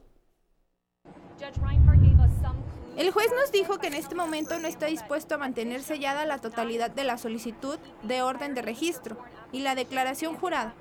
El 2.98 3.12
juez 3.12 3.28
nos 3.32 3.52
dijo 3.52 3.78
que 3.78 3.86
en 3.86 3.94
este 3.94 4.16
momento 4.16 4.58
no 4.58 4.66
está 4.66 4.86
dispuesto 4.86 5.36
a 5.36 5.38
mantener 5.38 5.84
sellada 5.84 6.26
la 6.26 6.38
totalidad 6.38 6.90
de 6.90 7.04
la 7.04 7.16
solicitud 7.16 7.78
de 8.02 8.22
orden 8.22 8.56
de 8.56 8.62
registro 8.62 9.16
y 9.52 9.60
la 9.60 9.76
declaración 9.76 10.34
jurada, 10.34 10.74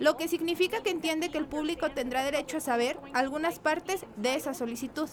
lo 0.00 0.16
que 0.16 0.26
significa 0.26 0.82
que 0.82 0.90
entiende 0.90 1.30
que 1.30 1.38
el 1.38 1.46
público 1.46 1.92
tendrá 1.92 2.24
derecho 2.24 2.56
a 2.56 2.60
saber 2.60 2.98
algunas 3.14 3.60
partes 3.60 4.04
de 4.16 4.34
esa 4.34 4.52
solicitud. 4.52 5.08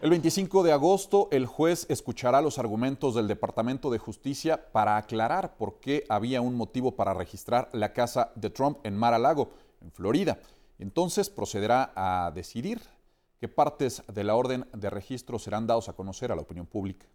El 0.00 0.08
25 0.08 0.62
de 0.62 0.72
agosto, 0.72 1.28
el 1.30 1.44
juez 1.44 1.84
escuchará 1.90 2.40
los 2.40 2.58
argumentos 2.58 3.14
del 3.14 3.28
Departamento 3.28 3.90
de 3.90 3.98
Justicia 3.98 4.72
para 4.72 4.96
aclarar 4.96 5.58
por 5.58 5.78
qué 5.78 6.06
había 6.08 6.40
un 6.40 6.54
motivo 6.54 6.96
para 6.96 7.12
registrar 7.12 7.68
la 7.74 7.92
casa 7.92 8.32
de 8.34 8.48
Trump 8.48 8.78
en 8.82 8.96
Mar-a-Lago, 8.96 9.50
en 9.82 9.92
Florida. 9.92 10.38
Entonces 10.78 11.28
procederá 11.28 11.92
a 11.94 12.30
decidir 12.30 12.80
qué 13.40 13.48
partes 13.48 14.02
de 14.06 14.22
la 14.22 14.36
orden 14.36 14.66
de 14.72 14.90
registro 14.90 15.38
serán 15.38 15.66
dados 15.66 15.88
a 15.88 15.94
conocer 15.94 16.30
a 16.30 16.36
la 16.36 16.42
opinión 16.42 16.66
pública. 16.66 17.06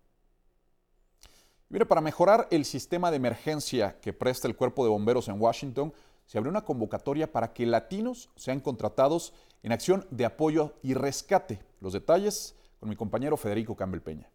para 1.88 2.02
mejorar 2.02 2.48
el 2.52 2.66
sistema 2.66 3.12
de 3.12 3.18
emergencia 3.18 4.00
que 4.02 4.12
presta 4.12 4.48
el 4.48 4.56
Cuerpo 4.56 4.84
de 4.84 4.90
Bomberos 4.90 5.28
en 5.28 5.40
Washington, 5.40 5.94
se 6.26 6.38
abrió 6.38 6.50
una 6.50 6.66
convocatoria 6.66 7.32
para 7.32 7.54
que 7.54 7.66
latinos 7.68 8.30
sean 8.36 8.60
contratados 8.60 9.34
en 9.62 9.72
acción 9.72 10.08
de 10.10 10.26
apoyo 10.26 10.74
y 10.82 10.96
rescate. 10.96 11.60
Los 11.80 11.94
detalles 11.94 12.56
con 12.80 12.90
mi 12.90 12.96
compañero 12.96 13.38
Federico 13.38 13.76
Campbell 13.76 14.02
Peña. 14.02 14.30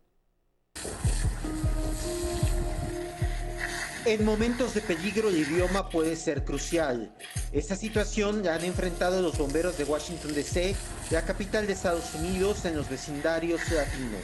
En 4.06 4.24
momentos 4.24 4.72
de 4.72 4.80
peligro 4.80 5.28
el 5.28 5.36
idioma 5.36 5.90
puede 5.90 6.16
ser 6.16 6.44
crucial. 6.44 7.14
Esta 7.52 7.76
situación 7.76 8.42
la 8.42 8.54
han 8.54 8.64
enfrentado 8.64 9.20
los 9.20 9.36
bomberos 9.36 9.76
de 9.76 9.84
Washington 9.84 10.32
DC, 10.32 10.74
la 11.10 11.22
capital 11.26 11.66
de 11.66 11.74
Estados 11.74 12.14
Unidos, 12.14 12.64
en 12.64 12.76
los 12.76 12.88
vecindarios 12.88 13.60
latinos. 13.70 14.22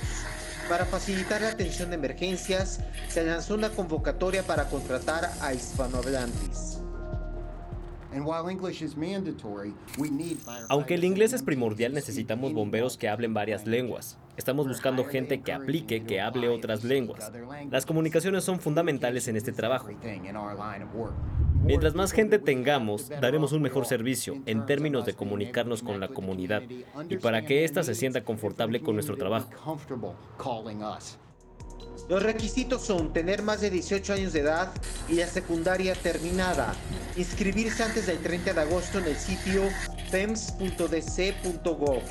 Para 0.70 0.86
facilitar 0.86 1.43
la 1.43 1.51
atención 1.51 1.90
de 1.90 1.97
emergencias, 1.97 2.81
se 3.09 3.24
lanzó 3.24 3.55
una 3.55 3.69
convocatoria 3.69 4.43
para 4.44 4.69
contratar 4.70 5.31
a 5.40 5.53
hispanohablantes. 5.53 6.78
Aunque 10.70 10.94
el 10.94 11.05
inglés 11.05 11.35
es 11.35 11.43
primordial, 11.43 11.93
necesitamos 11.93 12.55
bomberos 12.55 12.97
que 12.97 13.11
hablen 13.11 13.35
varias 13.35 13.66
lenguas. 13.66 14.16
Estamos 14.37 14.69
buscando 14.69 15.05
gente 15.05 15.41
que 15.41 15.53
aplique, 15.53 16.05
que 16.05 16.21
hable 16.21 16.49
otras 16.49 16.85
lenguas. 16.85 17.33
Las 17.71 17.87
comunicaciones 17.87 18.45
son 18.45 18.61
fundamentales 18.61 19.29
en 19.29 19.37
este 19.37 19.53
trabajo. 19.53 19.89
Mientras 21.65 21.95
más 21.95 22.13
gente 22.13 22.39
tengamos, 22.39 23.09
daremos 23.09 23.53
un 23.53 23.63
mejor 23.63 23.87
servicio 23.87 24.37
en 24.47 24.67
términos 24.67 25.05
de 25.07 25.15
comunicarnos 25.15 25.83
con 25.83 25.99
la 25.99 26.09
comunidad 26.09 26.63
y 27.09 27.17
para 27.17 27.45
que 27.45 27.65
ésta 27.65 27.83
se 27.83 27.95
sienta 27.95 28.23
confortable 28.23 28.81
con 28.81 28.95
nuestro 28.95 29.17
trabajo. 29.17 29.51
Los 32.09 32.23
requisitos 32.23 32.83
son 32.83 33.13
tener 33.13 33.43
más 33.43 33.61
de 33.63 33.71
18 33.71 34.13
años 34.13 34.33
de 34.33 34.41
edad 34.41 34.71
y 35.09 35.15
la 35.15 35.27
secundaria 35.27 35.95
terminada. 35.95 36.75
Inscribirse 37.17 37.83
antes 37.83 38.07
del 38.07 38.19
30 38.19 38.53
de 38.53 38.61
agosto 38.61 38.99
en 38.99 39.07
el 39.07 39.17
sitio 39.17 39.63
fems.dc.gov. 40.11 42.03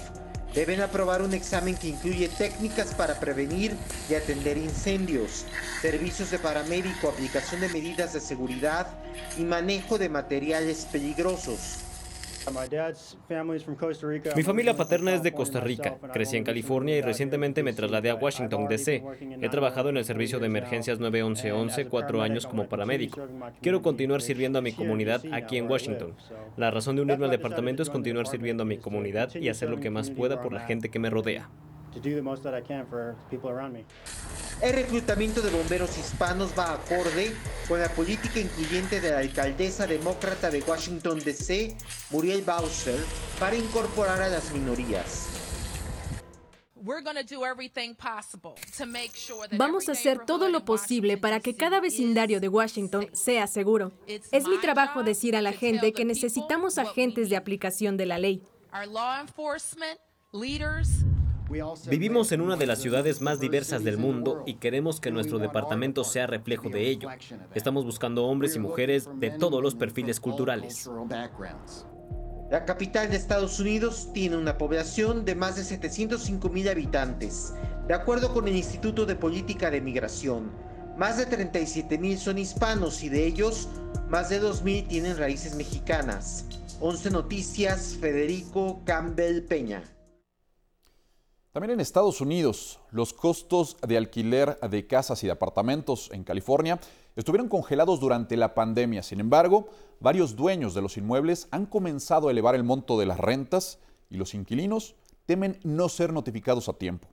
Deben 0.55 0.79
aprobar 0.79 1.21
un 1.21 1.33
examen 1.33 1.75
que 1.75 1.89
incluye 1.89 2.29
técnicas 2.29 2.93
para 2.95 3.19
prevenir 3.19 3.75
y 4.09 4.15
atender 4.15 4.57
incendios, 4.57 5.45
servicios 5.81 6.31
de 6.31 6.39
paramédico, 6.39 7.09
aplicación 7.09 7.59
de 7.59 7.67
medidas 7.67 8.13
de 8.13 8.21
seguridad 8.21 8.87
y 9.37 9.43
manejo 9.43 9.97
de 9.97 10.07
materiales 10.07 10.87
peligrosos. 10.89 11.79
Mi 14.35 14.43
familia 14.43 14.75
paterna 14.75 15.13
es 15.13 15.23
de 15.23 15.33
Costa 15.33 15.59
Rica. 15.59 15.97
Crecí 16.13 16.37
en 16.37 16.43
California 16.43 16.97
y 16.97 17.01
recientemente 17.01 17.63
me 17.63 17.73
trasladé 17.73 18.09
a 18.09 18.15
Washington, 18.15 18.67
D.C. 18.67 19.03
He 19.41 19.49
trabajado 19.49 19.89
en 19.89 19.97
el 19.97 20.05
servicio 20.05 20.39
de 20.39 20.45
emergencias 20.45 20.99
911 20.99 21.85
cuatro 21.87 22.21
años 22.21 22.45
como 22.45 22.67
paramédico. 22.67 23.27
Quiero 23.61 23.81
continuar 23.81 24.21
sirviendo 24.21 24.59
a 24.59 24.61
mi 24.61 24.73
comunidad 24.73 25.21
aquí 25.31 25.57
en 25.57 25.69
Washington. 25.69 26.13
La 26.57 26.71
razón 26.71 26.95
de 26.95 27.01
unirme 27.01 27.25
al 27.25 27.31
departamento 27.31 27.83
es 27.83 27.89
continuar 27.89 28.27
sirviendo 28.27 28.63
a 28.63 28.65
mi 28.65 28.77
comunidad 28.77 29.33
y 29.35 29.49
hacer 29.49 29.69
lo 29.69 29.79
que 29.79 29.89
más 29.89 30.11
pueda 30.11 30.41
por 30.41 30.53
la 30.53 30.61
gente 30.61 30.89
que 30.89 30.99
me 30.99 31.09
rodea. 31.09 31.49
El 34.61 34.73
reclutamiento 34.73 35.41
de 35.41 35.49
bomberos 35.51 35.97
hispanos 35.97 36.51
va 36.57 36.73
acorde 36.73 37.35
con 37.67 37.79
la 37.79 37.89
política 37.89 38.39
incluyente 38.39 39.01
de 39.01 39.11
la 39.11 39.19
alcaldesa 39.19 39.85
demócrata 39.85 40.49
de 40.49 40.61
Washington, 40.61 41.19
D.C., 41.19 41.75
Muriel 42.09 42.41
Bowser, 42.41 42.99
para 43.37 43.55
incorporar 43.55 44.21
a 44.21 44.29
las 44.29 44.51
minorías. 44.53 45.27
Vamos 49.57 49.89
a 49.89 49.91
hacer 49.91 50.25
todo 50.25 50.49
lo 50.49 50.65
posible 50.65 51.17
para 51.17 51.39
que 51.39 51.55
cada 51.55 51.81
vecindario 51.81 52.39
de 52.39 52.47
Washington 52.47 53.09
sea 53.11 53.47
seguro. 53.47 53.91
Es 54.07 54.47
mi 54.47 54.57
trabajo 54.59 55.03
decir 55.03 55.35
a 55.35 55.41
la 55.41 55.51
gente 55.51 55.91
que 55.91 56.05
necesitamos 56.05 56.77
agentes 56.77 57.29
de 57.29 57.35
aplicación 57.35 57.97
de 57.97 58.05
la 58.05 58.19
ley. 58.19 58.43
Vivimos 61.87 62.31
en 62.31 62.41
una 62.41 62.55
de 62.55 62.65
las 62.65 62.79
ciudades 62.79 63.21
más 63.21 63.39
diversas 63.39 63.83
del 63.83 63.97
mundo 63.97 64.43
y 64.45 64.55
queremos 64.55 64.99
que 64.99 65.11
nuestro 65.11 65.37
departamento 65.37 66.03
sea 66.03 66.27
reflejo 66.27 66.69
de 66.69 66.89
ello. 66.89 67.09
Estamos 67.53 67.85
buscando 67.85 68.25
hombres 68.25 68.55
y 68.55 68.59
mujeres 68.59 69.07
de 69.15 69.31
todos 69.31 69.61
los 69.61 69.75
perfiles 69.75 70.19
culturales. 70.19 70.89
La 72.49 72.65
capital 72.65 73.09
de 73.09 73.17
Estados 73.17 73.59
Unidos 73.59 74.09
tiene 74.13 74.37
una 74.37 74.57
población 74.57 75.25
de 75.25 75.35
más 75.35 75.55
de 75.55 75.63
705 75.63 76.49
mil 76.49 76.69
habitantes, 76.69 77.53
de 77.87 77.93
acuerdo 77.93 78.33
con 78.33 78.47
el 78.47 78.55
Instituto 78.55 79.05
de 79.05 79.15
Política 79.15 79.71
de 79.71 79.81
Migración. 79.81 80.51
Más 80.97 81.17
de 81.17 81.25
37 81.25 81.97
mil 81.97 82.17
son 82.17 82.37
hispanos 82.37 83.03
y 83.03 83.09
de 83.09 83.25
ellos, 83.25 83.67
más 84.09 84.29
de 84.29 84.39
2 84.39 84.63
mil 84.63 84.87
tienen 84.87 85.17
raíces 85.17 85.55
mexicanas. 85.55 86.45
11 86.79 87.11
Noticias, 87.11 87.97
Federico 87.99 88.81
Campbell 88.85 89.41
Peña. 89.41 89.94
También 91.55 91.71
en 91.71 91.79
Estados 91.79 92.19
Unidos, 92.19 92.81
los 92.91 93.13
costos 93.13 93.77
de 93.87 93.95
alquiler 93.95 94.59
de 94.59 94.87
casas 94.87 95.23
y 95.23 95.27
de 95.27 95.31
apartamentos 95.31 96.09
en 96.11 96.25
California 96.25 96.81
estuvieron 97.15 97.47
congelados 97.47 98.01
durante 98.01 98.35
la 98.35 98.53
pandemia. 98.53 99.01
Sin 99.03 99.21
embargo, 99.21 99.69
varios 100.01 100.35
dueños 100.35 100.73
de 100.73 100.81
los 100.81 100.97
inmuebles 100.97 101.47
han 101.51 101.65
comenzado 101.65 102.27
a 102.27 102.31
elevar 102.31 102.55
el 102.55 102.65
monto 102.65 102.99
de 102.99 103.05
las 103.05 103.21
rentas 103.21 103.79
y 104.09 104.17
los 104.17 104.33
inquilinos 104.33 104.97
temen 105.25 105.57
no 105.63 105.87
ser 105.87 106.11
notificados 106.11 106.67
a 106.67 106.73
tiempo. 106.73 107.07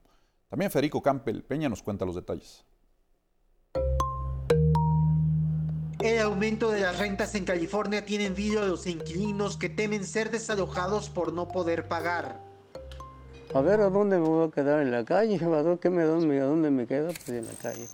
También 0.48 0.72
Federico 0.72 1.00
Campbell 1.00 1.42
Peña 1.42 1.68
nos 1.68 1.84
cuenta 1.84 2.04
los 2.04 2.16
detalles. 2.16 2.64
El 6.00 6.18
aumento 6.18 6.72
de 6.72 6.80
las 6.80 6.98
rentas 6.98 7.36
en 7.36 7.44
California 7.44 8.04
tiene 8.04 8.26
envidia 8.26 8.62
a 8.62 8.66
los 8.66 8.88
inquilinos 8.88 9.56
que 9.56 9.68
temen 9.68 10.04
ser 10.04 10.32
desalojados 10.32 11.10
por 11.10 11.32
no 11.32 11.46
poder 11.46 11.86
pagar. 11.86 12.51
A 13.54 13.60
ver 13.60 13.80
a 13.80 13.90
dónde 13.90 14.18
me 14.18 14.26
voy 14.26 14.48
a 14.48 14.50
quedar 14.50 14.80
en 14.80 14.90
la 14.90 15.04
calle, 15.04 15.38
Salvador, 15.38 15.78
¿qué 15.78 15.90
me, 15.90 16.04
dónde, 16.04 16.40
a 16.40 16.44
dónde 16.44 16.70
me 16.70 16.86
quedo? 16.86 17.08
Pues 17.08 17.28
en 17.28 17.46
la 17.46 17.52
calle. 17.60 17.86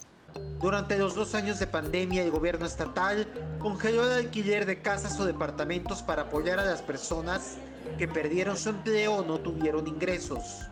Durante 0.60 0.96
los 0.96 1.16
dos 1.16 1.34
años 1.34 1.58
de 1.58 1.66
pandemia, 1.66 2.22
el 2.22 2.30
gobierno 2.30 2.64
estatal 2.64 3.26
congeló 3.58 4.04
el 4.04 4.26
alquiler 4.26 4.66
de 4.66 4.80
casas 4.80 5.18
o 5.18 5.24
departamentos 5.24 6.02
para 6.02 6.22
apoyar 6.22 6.60
a 6.60 6.64
las 6.64 6.80
personas 6.80 7.56
que 7.98 8.06
perdieron 8.06 8.56
su 8.56 8.68
empleo 8.68 9.16
o 9.16 9.24
no 9.24 9.38
tuvieron 9.40 9.88
ingresos. 9.88 10.68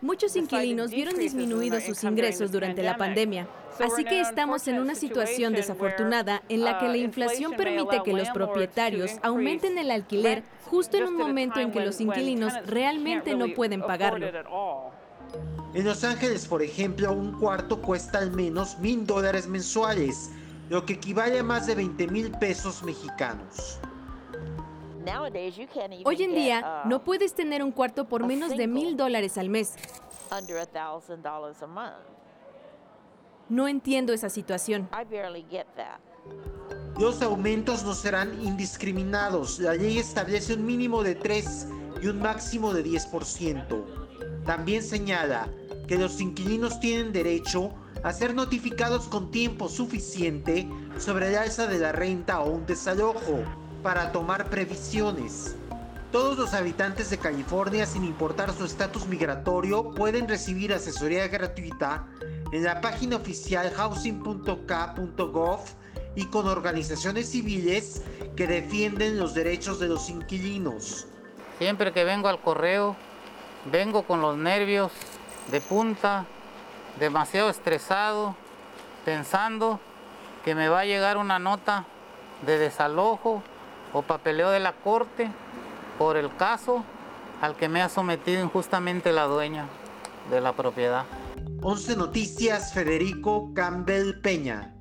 Muchos 0.00 0.36
inquilinos 0.36 0.90
vieron 0.90 1.16
disminuidos 1.16 1.82
sus 1.84 2.02
ingresos 2.04 2.52
durante 2.52 2.82
la 2.82 2.96
pandemia, 2.96 3.48
así 3.80 4.04
que 4.04 4.20
estamos 4.20 4.68
en 4.68 4.78
una 4.78 4.94
situación 4.94 5.52
desafortunada 5.52 6.42
en 6.48 6.64
la 6.64 6.78
que 6.78 6.88
la 6.88 6.96
inflación 6.96 7.52
permite 7.52 8.02
que 8.04 8.12
los 8.12 8.28
propietarios 8.30 9.12
aumenten 9.22 9.78
el 9.78 9.90
alquiler 9.90 10.44
justo 10.74 10.96
en 10.96 11.04
un 11.04 11.16
momento 11.16 11.60
en 11.60 11.70
que 11.70 11.84
los 11.84 12.00
inquilinos 12.00 12.52
realmente 12.66 13.36
no 13.36 13.46
pueden 13.54 13.80
pagarlo. 13.80 14.26
En 15.72 15.84
Los 15.84 16.04
Ángeles, 16.04 16.46
por 16.46 16.62
ejemplo, 16.62 17.12
un 17.12 17.38
cuarto 17.38 17.80
cuesta 17.80 18.18
al 18.18 18.32
menos 18.32 18.78
mil 18.78 19.06
dólares 19.06 19.46
mensuales, 19.46 20.30
lo 20.68 20.84
que 20.84 20.94
equivale 20.94 21.40
a 21.40 21.42
más 21.42 21.66
de 21.66 21.74
20 21.74 22.08
mil 22.08 22.30
pesos 22.32 22.82
mexicanos. 22.82 23.78
Hoy 26.04 26.22
en 26.22 26.34
día 26.34 26.82
no 26.86 27.04
puedes 27.04 27.34
tener 27.34 27.62
un 27.62 27.72
cuarto 27.72 28.08
por 28.08 28.26
menos 28.26 28.56
de 28.56 28.66
mil 28.66 28.96
dólares 28.96 29.36
al 29.38 29.48
mes. 29.48 29.74
No 33.48 33.68
entiendo 33.68 34.12
esa 34.12 34.28
situación. 34.28 34.88
Los 36.98 37.22
aumentos 37.22 37.82
no 37.82 37.92
serán 37.92 38.40
indiscriminados. 38.40 39.58
La 39.58 39.74
ley 39.74 39.98
establece 39.98 40.54
un 40.54 40.64
mínimo 40.64 41.02
de 41.02 41.16
3 41.16 41.66
y 42.00 42.06
un 42.06 42.20
máximo 42.20 42.72
de 42.72 42.84
10%. 42.84 43.84
También 44.46 44.80
señala 44.80 45.48
que 45.88 45.98
los 45.98 46.20
inquilinos 46.20 46.78
tienen 46.78 47.12
derecho 47.12 47.74
a 48.04 48.12
ser 48.12 48.32
notificados 48.34 49.08
con 49.08 49.32
tiempo 49.32 49.68
suficiente 49.68 50.68
sobre 50.96 51.30
el 51.30 51.38
alza 51.38 51.66
de 51.66 51.80
la 51.80 51.90
renta 51.90 52.40
o 52.40 52.50
un 52.50 52.64
desalojo 52.64 53.42
para 53.82 54.12
tomar 54.12 54.48
previsiones. 54.48 55.56
Todos 56.12 56.38
los 56.38 56.54
habitantes 56.54 57.10
de 57.10 57.18
California, 57.18 57.86
sin 57.86 58.04
importar 58.04 58.54
su 58.56 58.64
estatus 58.64 59.08
migratorio, 59.08 59.90
pueden 59.90 60.28
recibir 60.28 60.72
asesoría 60.72 61.26
gratuita 61.26 62.06
en 62.52 62.62
la 62.62 62.80
página 62.80 63.16
oficial 63.16 63.72
housing.k.gov 63.72 65.60
y 66.16 66.26
con 66.26 66.46
organizaciones 66.46 67.30
civiles 67.30 68.02
que 68.36 68.46
defienden 68.46 69.18
los 69.18 69.34
derechos 69.34 69.78
de 69.78 69.88
los 69.88 70.08
inquilinos. 70.10 71.06
Siempre 71.58 71.92
que 71.92 72.04
vengo 72.04 72.28
al 72.28 72.40
correo, 72.40 72.96
vengo 73.70 74.02
con 74.02 74.20
los 74.20 74.36
nervios 74.36 74.92
de 75.50 75.60
punta, 75.60 76.26
demasiado 76.98 77.50
estresado, 77.50 78.34
pensando 79.04 79.80
que 80.44 80.54
me 80.54 80.68
va 80.68 80.80
a 80.80 80.84
llegar 80.84 81.16
una 81.16 81.38
nota 81.38 81.86
de 82.44 82.58
desalojo 82.58 83.42
o 83.92 84.02
papeleo 84.02 84.50
de 84.50 84.60
la 84.60 84.72
corte 84.72 85.30
por 85.98 86.16
el 86.16 86.34
caso 86.36 86.84
al 87.40 87.56
que 87.56 87.68
me 87.68 87.82
ha 87.82 87.88
sometido 87.88 88.42
injustamente 88.42 89.12
la 89.12 89.24
dueña 89.24 89.66
de 90.30 90.40
la 90.40 90.52
propiedad. 90.54 91.04
11 91.62 91.96
Noticias, 91.96 92.72
Federico 92.74 93.52
Campbell 93.54 94.20
Peña. 94.20 94.73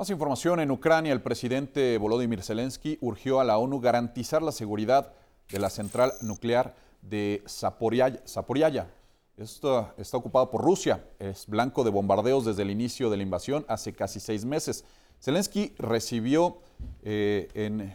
Más 0.00 0.08
información 0.08 0.60
en 0.60 0.70
Ucrania, 0.70 1.12
el 1.12 1.20
presidente 1.20 1.98
Volodymyr 1.98 2.42
Zelensky 2.42 2.96
urgió 3.02 3.38
a 3.38 3.44
la 3.44 3.58
ONU 3.58 3.80
garantizar 3.80 4.40
la 4.40 4.50
seguridad 4.50 5.12
de 5.50 5.58
la 5.58 5.68
central 5.68 6.14
nuclear 6.22 6.74
de 7.02 7.42
Zaporizhia 7.46 8.88
esto 9.36 9.92
está 9.98 10.16
ocupado 10.16 10.50
por 10.50 10.62
Rusia, 10.64 11.04
es 11.18 11.46
blanco 11.46 11.84
de 11.84 11.90
bombardeos 11.90 12.46
desde 12.46 12.62
el 12.62 12.70
inicio 12.70 13.10
de 13.10 13.18
la 13.18 13.22
invasión 13.24 13.66
hace 13.68 13.92
casi 13.92 14.20
seis 14.20 14.46
meses. 14.46 14.86
Zelensky 15.20 15.74
recibió 15.76 16.56
eh, 17.02 17.48
en 17.52 17.94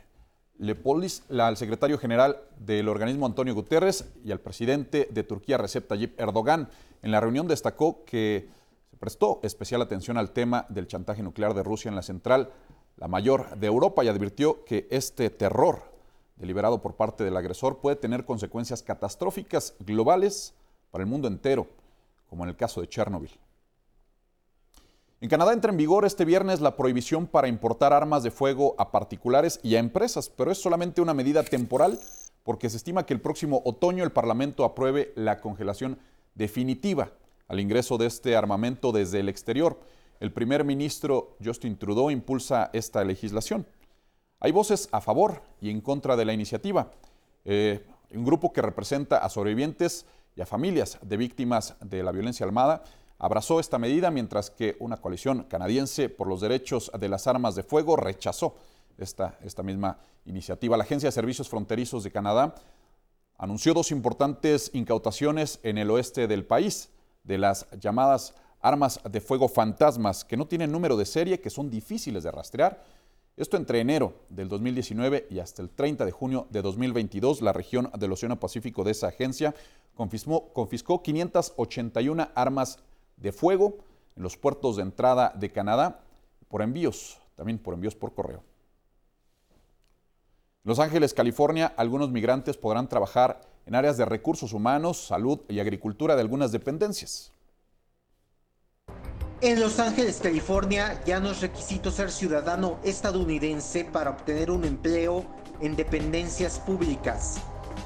Lepolis 0.60 1.24
al 1.32 1.58
secretario 1.58 1.98
general 1.98 2.38
del 2.60 2.88
organismo 2.88 3.26
Antonio 3.26 3.56
Guterres 3.56 4.06
y 4.24 4.32
al 4.32 4.40
presidente 4.40 5.08
de 5.10 5.24
Turquía 5.24 5.58
Recep 5.58 5.88
Tayyip 5.88 6.20
Erdogan. 6.20 6.70
En 7.02 7.10
la 7.10 7.20
reunión 7.20 7.48
destacó 7.48 8.06
que 8.06 8.48
prestó 9.00 9.40
especial 9.44 9.82
atención 9.82 10.18
al 10.18 10.32
tema 10.32 10.66
del 10.70 10.88
chantaje 10.88 11.24
nuclear 11.24 11.54
de 11.54 11.64
Rusia 11.64 11.90
en 11.90 11.96
la 11.96 12.02
central, 12.02 12.52
la 12.98 13.08
mayor 13.08 13.58
de 13.58 13.68
Europa, 13.68 14.04
y 14.04 14.08
advirtió 14.08 14.64
que 14.66 14.88
este 14.90 15.30
terror 15.30 15.96
deliberado 16.38 16.82
por 16.82 16.96
parte 16.96 17.24
del 17.24 17.38
agresor 17.38 17.80
puede 17.80 17.96
tener 17.96 18.26
consecuencias 18.26 18.84
catastróficas 18.84 19.76
globales 19.80 20.54
para 20.92 21.04
el 21.04 21.10
mundo 21.10 21.28
entero, 21.28 21.68
como 22.30 22.44
en 22.44 22.50
el 22.50 22.56
caso 22.56 22.82
de 22.82 22.88
Chernobyl. 22.88 23.32
En 25.22 25.30
Canadá 25.30 25.54
entra 25.54 25.72
en 25.72 25.78
vigor 25.78 26.06
este 26.06 26.26
viernes 26.26 26.60
la 26.60 26.76
prohibición 26.76 27.26
para 27.26 27.48
importar 27.48 27.94
armas 27.94 28.22
de 28.22 28.32
fuego 28.32 28.76
a 28.78 28.92
particulares 28.92 29.60
y 29.64 29.76
a 29.76 29.80
empresas, 29.80 30.30
pero 30.30 30.52
es 30.52 30.58
solamente 30.58 31.02
una 31.02 31.14
medida 31.14 31.44
temporal 31.44 32.00
porque 32.44 32.70
se 32.70 32.78
estima 32.78 33.06
que 33.06 33.14
el 33.14 33.22
próximo 33.22 33.62
otoño 33.66 34.04
el 34.04 34.12
Parlamento 34.12 34.64
apruebe 34.64 35.14
la 35.16 35.42
congelación 35.42 35.98
definitiva 36.36 37.12
al 37.48 37.60
ingreso 37.60 37.98
de 37.98 38.08
este 38.08 38.36
armamento 38.36 38.92
desde 38.92 39.20
el 39.20 39.30
exterior. 39.30 39.80
El 40.20 40.32
primer 40.32 40.64
ministro 40.64 41.36
Justin 41.44 41.78
Trudeau 41.78 42.10
impulsa 42.10 42.70
esta 42.74 43.04
legislación. 43.04 43.68
Hay 44.40 44.52
voces 44.52 44.90
a 44.92 45.02
favor 45.02 45.42
y 45.62 45.70
en 45.70 45.82
contra 45.82 46.16
de 46.16 46.26
la 46.26 46.34
iniciativa. 46.34 46.92
Eh, 47.44 47.86
un 48.12 48.24
grupo 48.24 48.54
que 48.54 48.62
representa 48.62 49.18
a 49.18 49.30
sobrevivientes 49.30 50.06
y 50.36 50.42
a 50.42 50.46
familias 50.46 50.98
de 51.02 51.18
víctimas 51.18 51.76
de 51.82 52.04
la 52.04 52.12
violencia 52.12 52.46
armada 52.46 52.84
abrazó 53.18 53.60
esta 53.60 53.78
medida, 53.78 54.12
mientras 54.12 54.50
que 54.50 54.76
una 54.80 54.98
coalición 54.98 55.44
canadiense 55.44 56.10
por 56.10 56.28
los 56.28 56.42
derechos 56.42 56.92
de 56.98 57.10
las 57.10 57.28
armas 57.28 57.56
de 57.56 57.64
fuego 57.64 57.96
rechazó 57.96 58.56
esta, 58.98 59.38
esta 59.42 59.64
misma 59.64 60.00
iniciativa. 60.26 60.78
La 60.78 60.84
Agencia 60.84 61.08
de 61.08 61.14
Servicios 61.14 61.50
Fronterizos 61.50 62.04
de 62.04 62.12
Canadá 62.12 62.56
anunció 63.38 63.74
dos 63.74 63.92
importantes 63.92 64.72
incautaciones 64.74 65.60
en 65.64 65.78
el 65.78 65.90
oeste 65.92 66.28
del 66.28 66.46
país 66.46 66.90
de 67.26 67.38
las 67.38 67.68
llamadas 67.80 68.34
armas 68.62 69.00
de 69.10 69.22
fuego 69.22 69.48
fantasmas 69.48 70.24
que 70.24 70.38
no 70.38 70.48
tienen 70.48 70.72
número 70.72 70.96
de 70.98 71.06
serie, 71.06 71.40
que 71.40 71.50
son 71.50 71.70
difíciles 71.70 72.24
de 72.24 72.32
rastrear. 72.32 72.84
Esto 73.38 73.58
entre 73.58 73.82
enero 73.82 74.14
del 74.30 74.48
2019 74.48 75.28
y 75.30 75.40
hasta 75.40 75.62
el 75.62 75.70
30 75.70 76.06
de 76.06 76.12
junio 76.12 76.48
de 76.50 76.62
2022, 76.62 77.42
la 77.42 77.52
región 77.52 77.92
del 77.98 78.14
Océano 78.14 78.40
Pacífico 78.40 78.84
de 78.84 78.92
esa 78.92 79.08
agencia 79.08 79.54
confiscó, 79.94 80.54
confiscó 80.54 81.04
581 81.04 82.30
armas 82.34 82.80
de 83.18 83.32
fuego 83.32 83.78
en 84.16 84.24
los 84.24 84.38
puertos 84.38 84.78
de 84.78 84.84
entrada 84.84 85.34
de 85.36 85.52
Canadá 85.52 86.00
por 86.48 86.62
envíos, 86.62 87.20
también 87.36 87.60
por 87.60 87.74
envíos 87.74 87.96
por 87.96 88.14
correo. 88.14 88.42
Los 90.64 90.80
Ángeles, 90.80 91.14
California, 91.14 91.74
algunos 91.78 92.10
migrantes 92.10 92.58
podrán 92.58 92.88
trabajar 92.88 93.42
en 93.66 93.76
áreas 93.76 93.98
de 93.98 94.06
recursos 94.06 94.54
humanos, 94.54 95.08
salud 95.08 95.40
y 95.50 95.60
agricultura 95.60 96.16
de 96.16 96.22
algunas 96.22 96.52
dependencias. 96.52 97.32
En 99.42 99.60
Los 99.60 99.80
Ángeles, 99.80 100.20
California, 100.24 101.02
ya 101.06 101.20
no 101.20 101.32
es 101.32 101.42
requisito 101.42 101.92
ser 101.92 102.12
ciudadano 102.12 102.80
estadounidense 102.84 103.84
para 103.86 104.12
obtener 104.12 104.50
un 104.50 104.64
empleo 104.64 105.26
en 105.60 105.76
dependencias 105.76 106.60
públicas. 106.60 107.42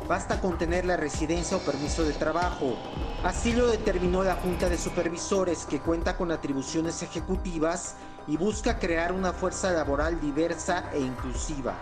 Basta 0.07 0.39
con 0.41 0.57
tener 0.57 0.85
la 0.85 0.95
residencia 0.95 1.57
o 1.57 1.59
permiso 1.59 2.03
de 2.03 2.13
trabajo. 2.13 2.75
Así 3.23 3.53
lo 3.53 3.67
determinó 3.67 4.23
la 4.23 4.35
Junta 4.35 4.69
de 4.69 4.77
Supervisores, 4.77 5.65
que 5.65 5.79
cuenta 5.79 6.17
con 6.17 6.31
atribuciones 6.31 7.01
ejecutivas 7.03 7.95
y 8.27 8.37
busca 8.37 8.79
crear 8.79 9.11
una 9.11 9.33
fuerza 9.33 9.71
laboral 9.71 10.21
diversa 10.21 10.89
e 10.93 10.99
inclusiva. 10.99 11.75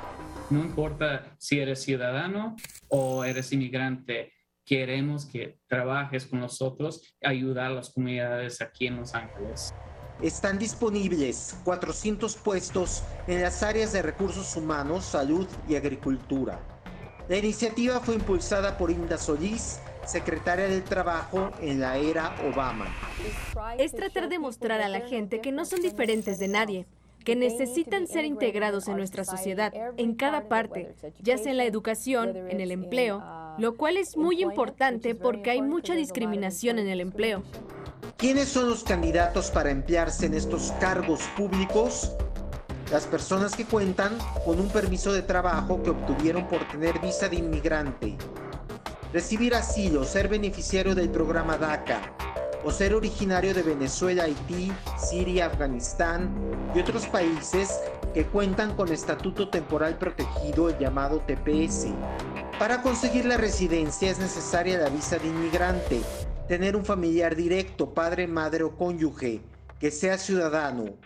No 0.49 0.61
importa 0.61 1.35
si 1.37 1.59
eres 1.59 1.81
ciudadano 1.81 2.55
o 2.87 3.25
eres 3.25 3.51
inmigrante, 3.51 4.31
queremos 4.65 5.25
que 5.25 5.59
trabajes 5.67 6.25
con 6.25 6.39
nosotros, 6.39 7.15
ayudar 7.21 7.71
a 7.71 7.75
las 7.75 7.89
comunidades 7.89 8.61
aquí 8.61 8.87
en 8.87 8.95
Los 8.97 9.13
Ángeles. 9.13 9.73
Están 10.21 10.57
disponibles 10.57 11.57
400 11.65 12.37
puestos 12.37 13.03
en 13.27 13.41
las 13.41 13.61
áreas 13.61 13.91
de 13.91 14.01
recursos 14.01 14.55
humanos, 14.55 15.03
salud 15.03 15.47
y 15.67 15.75
agricultura. 15.75 16.59
La 17.27 17.37
iniciativa 17.37 17.99
fue 17.99 18.15
impulsada 18.15 18.77
por 18.77 18.89
Inda 18.89 19.17
Solís, 19.17 19.81
secretaria 20.05 20.69
del 20.69 20.83
Trabajo 20.83 21.51
en 21.61 21.81
la 21.81 21.97
era 21.97 22.33
Obama. 22.49 22.87
Es 23.77 23.91
tratar 23.91 24.29
de 24.29 24.39
mostrar 24.39 24.79
a 24.79 24.87
la 24.87 25.01
gente 25.01 25.41
que 25.41 25.51
no 25.51 25.65
son 25.65 25.81
diferentes 25.81 26.39
de 26.39 26.47
nadie, 26.47 26.85
que 27.27 27.35
necesitan 27.35 28.07
ser 28.07 28.23
integrados 28.23 28.87
en 28.87 28.95
nuestra 28.95 29.25
sociedad, 29.25 29.73
en 29.97 30.15
cada 30.15 30.47
parte, 30.47 30.95
ya 31.19 31.37
sea 31.37 31.51
en 31.51 31.57
la 31.57 31.65
educación, 31.65 32.37
en 32.37 32.61
el 32.61 32.71
empleo, 32.71 33.21
lo 33.57 33.75
cual 33.75 33.97
es 33.97 34.15
muy 34.15 34.41
importante 34.41 35.13
porque 35.13 35.51
hay 35.51 35.61
mucha 35.61 35.93
discriminación 35.93 36.79
en 36.79 36.87
el 36.87 37.01
empleo. 37.01 37.43
¿Quiénes 38.15 38.47
son 38.47 38.69
los 38.69 38.81
candidatos 38.85 39.51
para 39.51 39.71
emplearse 39.71 40.27
en 40.27 40.35
estos 40.35 40.71
cargos 40.79 41.19
públicos? 41.35 42.13
Las 42.93 43.05
personas 43.05 43.57
que 43.57 43.65
cuentan 43.65 44.17
con 44.45 44.57
un 44.61 44.69
permiso 44.69 45.11
de 45.11 45.21
trabajo 45.21 45.83
que 45.83 45.89
obtuvieron 45.89 46.47
por 46.47 46.65
tener 46.69 46.97
visa 47.01 47.27
de 47.27 47.35
inmigrante, 47.35 48.15
recibir 49.11 49.53
asilo, 49.53 50.05
ser 50.05 50.29
beneficiario 50.29 50.95
del 50.95 51.09
programa 51.09 51.57
DACA 51.57 52.13
o 52.67 52.71
ser 52.71 52.93
originario 52.93 53.53
de 53.53 53.63
Venezuela, 53.63 54.25
Haití, 54.25 54.73
Siria, 54.97 55.45
Afganistán 55.45 56.35
y 56.75 56.79
otros 56.81 57.07
países 57.07 57.79
que 58.13 58.25
cuentan 58.25 58.75
con 58.75 58.91
estatuto 58.91 59.47
temporal 59.47 59.97
protegido, 59.97 60.77
llamado 60.77 61.21
TPS. 61.21 61.87
Para 62.59 62.81
conseguir 62.81 63.23
la 63.23 63.37
residencia 63.37 64.11
es 64.11 64.19
necesaria 64.19 64.77
la 64.79 64.89
visa 64.89 65.17
de 65.17 65.29
inmigrante, 65.29 66.01
tener 66.49 66.75
un 66.75 66.83
familiar 66.83 67.37
directo, 67.37 67.93
padre, 67.93 68.27
madre 68.27 68.65
o 68.65 68.75
cónyuge, 68.75 69.41
que 69.79 69.89
sea 69.89 70.17
ciudadano, 70.17 70.97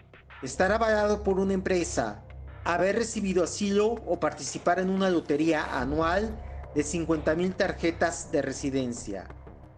estar 0.42 0.72
avalado 0.72 1.22
por 1.22 1.38
una 1.38 1.54
empresa, 1.54 2.24
haber 2.64 2.96
recibido 2.96 3.44
asilo 3.44 4.02
o 4.08 4.20
participar 4.20 4.80
en 4.80 4.90
una 4.90 5.12
lotería 5.12 5.80
anual 5.80 6.36
de 6.74 6.82
50 6.82 7.36
mil 7.36 7.54
tarjetas 7.54 8.32
de 8.32 8.42
residencia. 8.42 9.28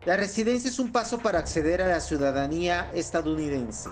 La 0.06 0.18
residencia 0.18 0.70
es 0.70 0.80
un 0.80 0.92
paso 0.92 1.20
para 1.20 1.40
acceder 1.40 1.82
a 1.82 1.88
la 1.88 2.02
ciudadanía 2.02 2.92
estadounidense. 2.94 3.90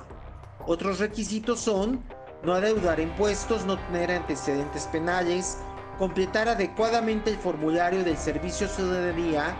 Otros 0.68 1.00
requisitos 1.00 1.62
son 1.62 2.04
no 2.44 2.54
adeudar 2.54 3.00
impuestos, 3.00 3.66
no 3.66 3.80
tener 3.80 4.12
antecedentes 4.12 4.88
penales, 4.88 5.60
completar 5.98 6.50
adecuadamente 6.50 7.30
el 7.30 7.38
formulario 7.38 8.04
del 8.04 8.18
Servicio 8.18 8.68
Ciudadanía, 8.68 9.56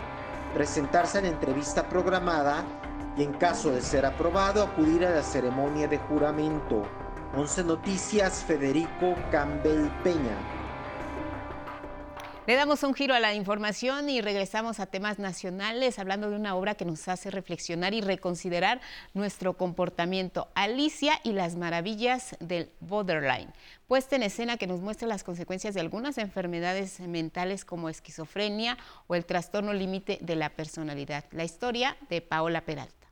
presentarse 0.54 1.20
a 1.20 1.22
la 1.22 1.30
entrevista 1.30 1.88
programada 1.88 2.66
y 3.16 3.24
en 3.24 3.32
caso 3.36 3.72
de 3.72 3.82
ser 3.82 4.06
aprobado 4.06 4.62
acudir 4.62 5.06
a 5.06 5.12
la 5.12 5.24
ceremonia 5.24 5.88
de 5.88 6.00
juramento. 6.00 6.84
11 7.34 7.64
Noticias, 7.64 8.44
Federico 8.44 9.16
Campbell 9.32 9.88
Peña. 10.04 10.61
Le 12.48 12.56
damos 12.56 12.82
un 12.82 12.96
giro 12.96 13.14
a 13.14 13.20
la 13.20 13.36
información 13.36 14.10
y 14.10 14.20
regresamos 14.20 14.80
a 14.80 14.88
temas 14.88 15.20
nacionales, 15.20 16.00
hablando 16.00 16.32
de 16.32 16.36
una 16.36 16.56
obra 16.56 16.74
que 16.74 16.86
nos 16.86 17.08
hace 17.08 17.30
reflexionar 17.30 17.94
y 17.94 18.02
reconsiderar 18.02 18.82
nuestro 19.14 19.54
comportamiento. 19.58 20.48
Alicia 20.56 21.20
y 21.24 21.34
las 21.34 21.56
maravillas 21.56 22.36
del 22.40 22.72
borderline, 22.80 23.54
puesta 23.86 24.16
en 24.16 24.24
escena 24.24 24.58
que 24.58 24.66
nos 24.66 24.82
muestra 24.82 25.08
las 25.08 25.24
consecuencias 25.24 25.76
de 25.76 25.82
algunas 25.82 26.18
enfermedades 26.18 27.00
mentales 27.00 27.64
como 27.64 27.90
esquizofrenia 27.90 28.76
o 29.06 29.14
el 29.14 29.26
trastorno 29.26 29.72
límite 29.72 30.18
de 30.20 30.36
la 30.36 30.50
personalidad. 30.50 31.26
La 31.30 31.44
historia 31.44 31.96
de 32.10 32.22
Paola 32.22 32.66
Peralta. 32.66 33.12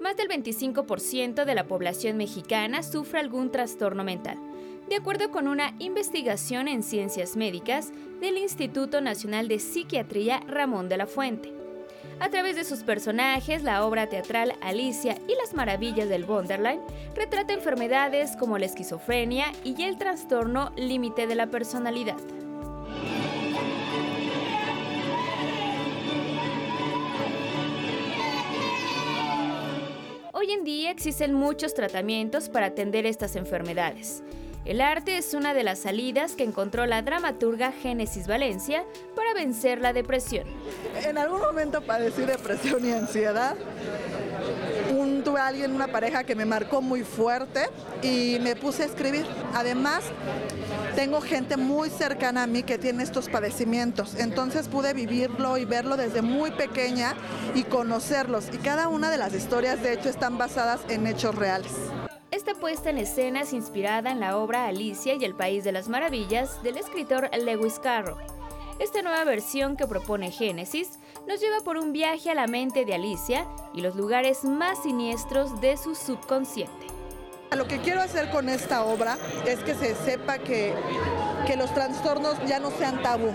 Más 0.00 0.16
del 0.16 0.28
25% 0.28 1.44
de 1.44 1.54
la 1.54 1.68
población 1.68 2.16
mexicana 2.16 2.82
sufre 2.82 3.20
algún 3.20 3.52
trastorno 3.52 4.02
mental, 4.02 4.38
de 4.88 4.96
acuerdo 4.96 5.30
con 5.30 5.48
una 5.48 5.74
investigación 5.78 6.68
en 6.68 6.82
ciencias 6.82 7.36
médicas 7.36 7.92
del 8.20 8.38
Instituto 8.38 9.00
Nacional 9.00 9.48
de 9.48 9.58
Psiquiatría 9.58 10.40
Ramón 10.46 10.88
de 10.88 10.96
la 10.96 11.06
Fuente. 11.06 11.52
A 12.18 12.30
través 12.30 12.56
de 12.56 12.64
sus 12.64 12.82
personajes, 12.82 13.62
la 13.62 13.84
obra 13.84 14.08
teatral 14.08 14.54
Alicia 14.62 15.18
y 15.28 15.34
las 15.40 15.54
maravillas 15.54 16.08
del 16.08 16.24
Wonderland 16.24 16.80
retrata 17.14 17.52
enfermedades 17.52 18.36
como 18.36 18.58
la 18.58 18.66
esquizofrenia 18.66 19.52
y 19.64 19.82
el 19.82 19.98
trastorno 19.98 20.72
límite 20.76 21.26
de 21.26 21.34
la 21.34 21.48
personalidad. 21.48 22.16
Hoy 30.32 30.52
en 30.52 30.64
día 30.64 30.90
existen 30.90 31.34
muchos 31.34 31.74
tratamientos 31.74 32.48
para 32.48 32.66
atender 32.66 33.04
estas 33.04 33.36
enfermedades. 33.36 34.22
El 34.66 34.80
arte 34.80 35.16
es 35.16 35.32
una 35.32 35.54
de 35.54 35.62
las 35.62 35.78
salidas 35.78 36.32
que 36.32 36.42
encontró 36.42 36.86
la 36.86 37.00
dramaturga 37.00 37.70
Génesis 37.70 38.26
Valencia 38.26 38.84
para 39.14 39.32
vencer 39.32 39.80
la 39.80 39.92
depresión. 39.92 40.44
En 41.04 41.18
algún 41.18 41.40
momento 41.40 41.82
padecí 41.82 42.22
depresión 42.22 42.84
y 42.84 42.90
ansiedad. 42.90 43.54
Un, 44.90 45.22
tuve 45.22 45.38
a 45.38 45.46
alguien, 45.46 45.72
una 45.72 45.86
pareja 45.86 46.24
que 46.24 46.34
me 46.34 46.44
marcó 46.44 46.82
muy 46.82 47.04
fuerte 47.04 47.60
y 48.02 48.38
me 48.40 48.56
puse 48.56 48.82
a 48.82 48.86
escribir. 48.86 49.24
Además, 49.54 50.02
tengo 50.96 51.20
gente 51.20 51.56
muy 51.56 51.88
cercana 51.88 52.42
a 52.42 52.46
mí 52.48 52.64
que 52.64 52.76
tiene 52.76 53.04
estos 53.04 53.28
padecimientos. 53.28 54.16
Entonces 54.16 54.66
pude 54.66 54.94
vivirlo 54.94 55.58
y 55.58 55.64
verlo 55.64 55.96
desde 55.96 56.22
muy 56.22 56.50
pequeña 56.50 57.14
y 57.54 57.62
conocerlos. 57.62 58.46
Y 58.52 58.56
cada 58.58 58.88
una 58.88 59.12
de 59.12 59.18
las 59.18 59.32
historias, 59.32 59.80
de 59.80 59.92
hecho, 59.92 60.08
están 60.08 60.38
basadas 60.38 60.80
en 60.88 61.06
hechos 61.06 61.36
reales. 61.36 61.70
Esta 62.36 62.52
puesta 62.52 62.90
en 62.90 62.98
escena 62.98 63.40
es 63.40 63.54
inspirada 63.54 64.10
en 64.10 64.20
la 64.20 64.36
obra 64.36 64.66
Alicia 64.66 65.14
y 65.14 65.24
el 65.24 65.34
País 65.34 65.64
de 65.64 65.72
las 65.72 65.88
Maravillas 65.88 66.62
del 66.62 66.76
escritor 66.76 67.30
Lewis 67.34 67.78
Carroll. 67.78 68.22
Esta 68.78 69.00
nueva 69.00 69.24
versión 69.24 69.74
que 69.74 69.86
propone 69.86 70.30
Génesis 70.30 70.98
nos 71.26 71.40
lleva 71.40 71.62
por 71.64 71.78
un 71.78 71.94
viaje 71.94 72.30
a 72.30 72.34
la 72.34 72.46
mente 72.46 72.84
de 72.84 72.92
Alicia 72.92 73.46
y 73.72 73.80
los 73.80 73.96
lugares 73.96 74.44
más 74.44 74.82
siniestros 74.82 75.62
de 75.62 75.78
su 75.78 75.94
subconsciente. 75.94 76.85
Lo 77.54 77.68
que 77.68 77.78
quiero 77.78 78.00
hacer 78.00 78.30
con 78.30 78.48
esta 78.48 78.84
obra 78.84 79.18
es 79.46 79.60
que 79.60 79.74
se 79.74 79.94
sepa 79.94 80.38
que, 80.38 80.74
que 81.46 81.56
los 81.56 81.72
trastornos 81.72 82.34
ya 82.46 82.58
no 82.58 82.70
sean 82.70 83.02
tabú, 83.02 83.32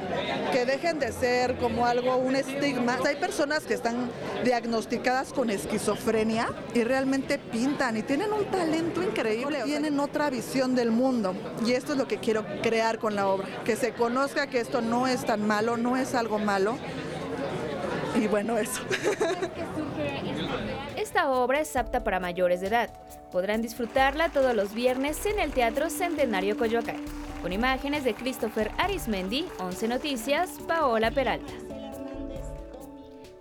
que 0.52 0.66
dejen 0.66 1.00
de 1.00 1.12
ser 1.14 1.58
como 1.58 1.86
algo, 1.86 2.18
un 2.18 2.36
estigma. 2.36 2.98
Hay 3.06 3.16
personas 3.16 3.64
que 3.64 3.74
están 3.74 4.10
diagnosticadas 4.44 5.32
con 5.32 5.50
esquizofrenia 5.50 6.50
y 6.74 6.84
realmente 6.84 7.40
pintan 7.40 7.98
y 7.98 8.04
tienen 8.04 8.34
un 8.34 8.46
talento 8.46 9.02
increíble, 9.02 9.62
tienen 9.64 10.00
otra 10.00 10.30
visión 10.30 10.76
del 10.76 10.92
mundo. 10.92 11.34
Y 11.66 11.72
esto 11.72 11.94
es 11.94 11.98
lo 11.98 12.08
que 12.08 12.18
quiero 12.18 12.46
crear 12.62 13.00
con 13.00 13.16
la 13.16 13.28
obra, 13.28 13.48
que 13.64 13.76
se 13.76 13.94
conozca 13.94 14.48
que 14.48 14.60
esto 14.60 14.82
no 14.82 15.08
es 15.08 15.26
tan 15.26 15.48
malo, 15.48 15.78
no 15.78 15.96
es 15.96 16.16
algo 16.16 16.38
malo. 16.38 16.78
Y 18.16 18.28
bueno, 18.28 18.58
eso. 18.58 18.82
Esta 20.98 21.32
obra 21.32 21.60
es 21.60 21.76
apta 21.76 22.04
para 22.04 22.20
mayores 22.20 22.62
de 22.62 22.68
edad. 22.68 22.94
Podrán 23.32 23.62
disfrutarla 23.62 24.30
todos 24.30 24.56
los 24.56 24.74
viernes 24.74 25.26
en 25.26 25.40
el 25.40 25.52
Teatro 25.52 25.90
Centenario 25.90 26.58
Coyoacán. 26.58 27.04
Con 27.42 27.54
imágenes 27.54 28.04
de 28.04 28.14
Christopher 28.14 28.72
Arismendi, 28.78 29.46
11 29.60 29.88
Noticias, 29.88 30.52
Paola 30.68 31.12
Peralta. 31.12 31.52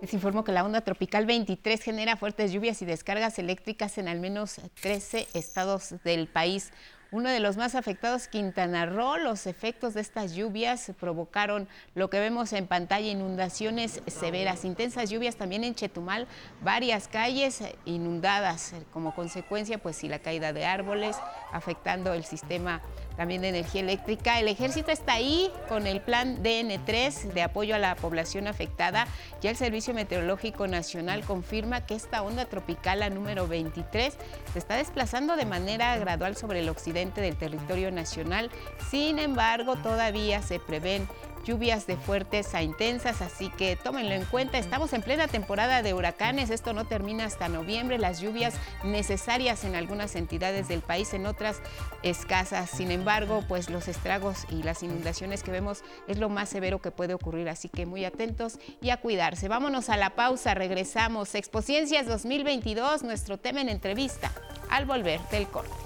Les 0.01 0.13
informo 0.15 0.43
que 0.43 0.51
la 0.51 0.65
onda 0.65 0.81
tropical 0.81 1.27
23 1.27 1.79
genera 1.79 2.17
fuertes 2.17 2.51
lluvias 2.51 2.81
y 2.81 2.85
descargas 2.85 3.37
eléctricas 3.37 3.99
en 3.99 4.07
al 4.07 4.19
menos 4.19 4.59
13 4.81 5.27
estados 5.35 5.93
del 6.03 6.27
país. 6.27 6.71
Uno 7.13 7.29
de 7.29 7.41
los 7.41 7.57
más 7.57 7.75
afectados, 7.75 8.29
Quintana 8.29 8.85
Roo, 8.85 9.17
los 9.17 9.45
efectos 9.45 9.93
de 9.93 9.99
estas 9.99 10.33
lluvias 10.33 10.93
provocaron 10.97 11.67
lo 11.93 12.09
que 12.09 12.21
vemos 12.21 12.53
en 12.53 12.67
pantalla, 12.67 13.05
inundaciones 13.05 14.01
severas, 14.07 14.63
intensas 14.63 15.09
lluvias 15.09 15.35
también 15.35 15.65
en 15.65 15.75
Chetumal, 15.75 16.25
varias 16.63 17.09
calles 17.09 17.63
inundadas 17.83 18.73
como 18.93 19.13
consecuencia, 19.13 19.77
pues 19.77 19.97
sí, 19.97 20.07
la 20.07 20.19
caída 20.19 20.53
de 20.53 20.65
árboles, 20.65 21.17
afectando 21.51 22.13
el 22.13 22.23
sistema 22.23 22.81
también 23.21 23.43
de 23.43 23.49
energía 23.49 23.81
eléctrica. 23.81 24.39
El 24.39 24.47
ejército 24.47 24.89
está 24.89 25.13
ahí 25.13 25.51
con 25.69 25.85
el 25.85 26.01
plan 26.01 26.41
DN3 26.41 27.33
de 27.33 27.43
apoyo 27.43 27.75
a 27.75 27.77
la 27.77 27.95
población 27.95 28.47
afectada. 28.47 29.05
Ya 29.41 29.51
el 29.51 29.55
Servicio 29.55 29.93
Meteorológico 29.93 30.65
Nacional 30.65 31.23
confirma 31.23 31.85
que 31.85 31.93
esta 31.93 32.23
onda 32.23 32.45
tropical, 32.45 33.01
la 33.01 33.11
número 33.11 33.47
23, 33.47 34.17
se 34.53 34.57
está 34.57 34.75
desplazando 34.75 35.35
de 35.35 35.45
manera 35.45 35.95
gradual 35.99 36.35
sobre 36.35 36.61
el 36.61 36.69
occidente 36.69 37.21
del 37.21 37.35
territorio 37.35 37.91
nacional. 37.91 38.49
Sin 38.89 39.19
embargo, 39.19 39.75
todavía 39.75 40.41
se 40.41 40.59
prevén 40.59 41.07
lluvias 41.43 41.87
de 41.87 41.97
fuertes 41.97 42.53
a 42.53 42.61
intensas, 42.61 43.21
así 43.21 43.49
que 43.49 43.75
tómenlo 43.75 44.13
en 44.13 44.25
cuenta. 44.25 44.57
Estamos 44.57 44.93
en 44.93 45.01
plena 45.01 45.27
temporada 45.27 45.81
de 45.81 45.93
huracanes, 45.93 46.49
esto 46.49 46.73
no 46.73 46.85
termina 46.85 47.25
hasta 47.25 47.49
noviembre, 47.49 47.97
las 47.97 48.21
lluvias 48.21 48.53
necesarias 48.83 49.63
en 49.63 49.75
algunas 49.75 50.15
entidades 50.15 50.67
del 50.67 50.81
país, 50.81 51.13
en 51.13 51.25
otras 51.25 51.61
escasas. 52.03 52.69
Sin 52.69 52.91
embargo, 52.91 53.43
pues 53.47 53.69
los 53.69 53.87
estragos 53.87 54.45
y 54.49 54.63
las 54.63 54.83
inundaciones 54.83 55.43
que 55.43 55.51
vemos 55.51 55.83
es 56.07 56.17
lo 56.17 56.29
más 56.29 56.49
severo 56.49 56.79
que 56.79 56.91
puede 56.91 57.13
ocurrir, 57.13 57.49
así 57.49 57.69
que 57.69 57.85
muy 57.85 58.05
atentos 58.05 58.59
y 58.81 58.89
a 58.89 58.97
cuidarse. 58.97 59.47
Vámonos 59.47 59.89
a 59.89 59.97
la 59.97 60.11
pausa, 60.11 60.53
regresamos. 60.53 61.35
Expociencias 61.35 62.07
2022, 62.07 63.03
nuestro 63.03 63.37
tema 63.37 63.61
en 63.61 63.69
entrevista, 63.69 64.31
al 64.69 64.85
volver 64.85 65.19
del 65.31 65.47
corte. 65.47 65.80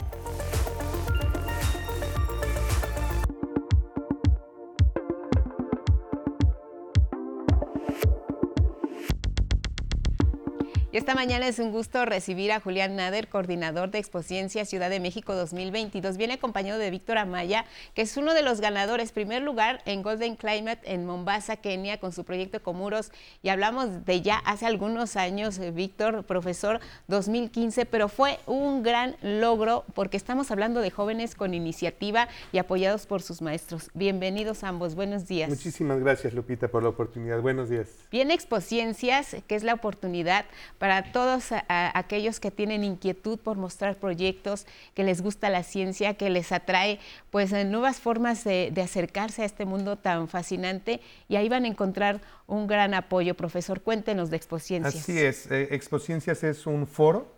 Y 10.96 10.98
esta 10.98 11.14
mañana 11.14 11.46
es 11.46 11.60
un 11.60 11.74
gusto 11.74 12.06
recibir 12.06 12.54
a 12.54 12.62
Julián 12.62 12.96
Nader, 12.96 13.28
coordinador 13.28 13.92
de 13.92 13.98
Expociencia 13.98 14.64
Ciudad 14.64 14.90
de 14.90 15.02
México 15.02 15.36
2022. 15.36 16.16
Viene 16.16 16.36
acompañado 16.36 16.80
de 16.80 16.90
Víctor 16.90 17.18
Amaya, 17.18 17.66
que 17.94 18.02
es 18.02 18.16
uno 18.16 18.34
de 18.34 18.44
los 18.44 18.62
ganadores, 18.62 19.12
primer 19.12 19.42
lugar 19.42 19.82
en 19.86 20.04
Golden 20.04 20.38
Climate 20.38 20.80
en 20.86 21.06
Mombasa, 21.06 21.58
Kenia, 21.58 22.00
con 22.00 22.14
su 22.14 22.24
proyecto 22.24 22.64
Comuros. 22.64 23.12
Y 23.44 23.50
hablamos 23.50 24.06
de 24.06 24.22
ya 24.22 24.38
hace 24.38 24.68
algunos 24.68 25.18
años, 25.18 25.60
Víctor, 25.74 26.24
profesor, 26.24 26.80
2015, 27.10 27.86
pero 27.86 28.08
fue 28.08 28.40
un 28.46 28.82
gran 28.82 29.18
logro 29.22 29.84
porque 29.96 30.16
estamos 30.16 30.50
hablando 30.50 30.80
de 30.80 30.92
jóvenes 30.92 31.36
con 31.36 31.54
iniciativa 31.54 32.30
y 32.54 32.58
apoyados 32.58 33.06
por 33.06 33.22
sus 33.22 33.42
maestros. 33.42 33.90
Bienvenidos 33.96 34.64
ambos, 34.64 34.96
buenos 34.96 35.28
días. 35.28 35.50
Muchísimas 35.50 36.00
gracias, 36.00 36.34
Lupita, 36.34 36.70
por 36.70 36.84
la 36.84 36.88
oportunidad. 36.88 37.42
Buenos 37.42 37.68
días. 37.68 37.90
Viene 38.12 38.34
Expociencias, 38.34 39.36
que 39.46 39.56
es 39.56 39.64
la 39.64 39.74
oportunidad 39.74 40.46
para 40.85 40.85
todos 41.12 41.50
aquellos 41.68 42.40
que 42.40 42.52
tienen 42.52 42.84
inquietud 42.84 43.40
por 43.40 43.58
mostrar 43.58 43.98
proyectos, 43.98 44.66
que 44.94 45.04
les 45.04 45.22
gusta 45.22 45.50
la 45.50 45.64
ciencia, 45.64 46.16
que 46.16 46.30
les 46.30 46.52
atrae 46.52 47.00
pues 47.32 47.52
nuevas 47.66 48.00
formas 48.00 48.44
de, 48.44 48.74
acercarse 48.82 49.42
a 49.42 49.46
este 49.46 49.66
mundo 49.66 49.98
tan 49.98 50.28
fascinante 50.28 51.02
y 51.28 51.36
ahí 51.36 51.50
van 51.50 51.66
a 51.66 51.68
encontrar 51.68 52.22
un 52.48 52.68
gran 52.68 52.94
apoyo. 52.94 53.36
Profesor, 53.36 53.82
cuéntenos 53.82 54.30
de 54.30 54.38
Expociencias. 54.38 54.96
Así 54.96 55.20
es, 55.20 55.50
eh, 55.52 55.70
Expociencias 55.72 56.44
es 56.44 56.68
un 56.68 56.88
foro 56.88 57.34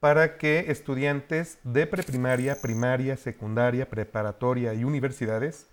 para 0.00 0.38
que 0.38 0.66
estudiantes 0.68 1.58
de 1.64 1.86
preprimaria, 1.86 2.60
primaria, 2.60 3.16
secundaria, 3.16 3.88
preparatoria 3.88 4.74
y 4.74 4.84
universidades 4.84 5.66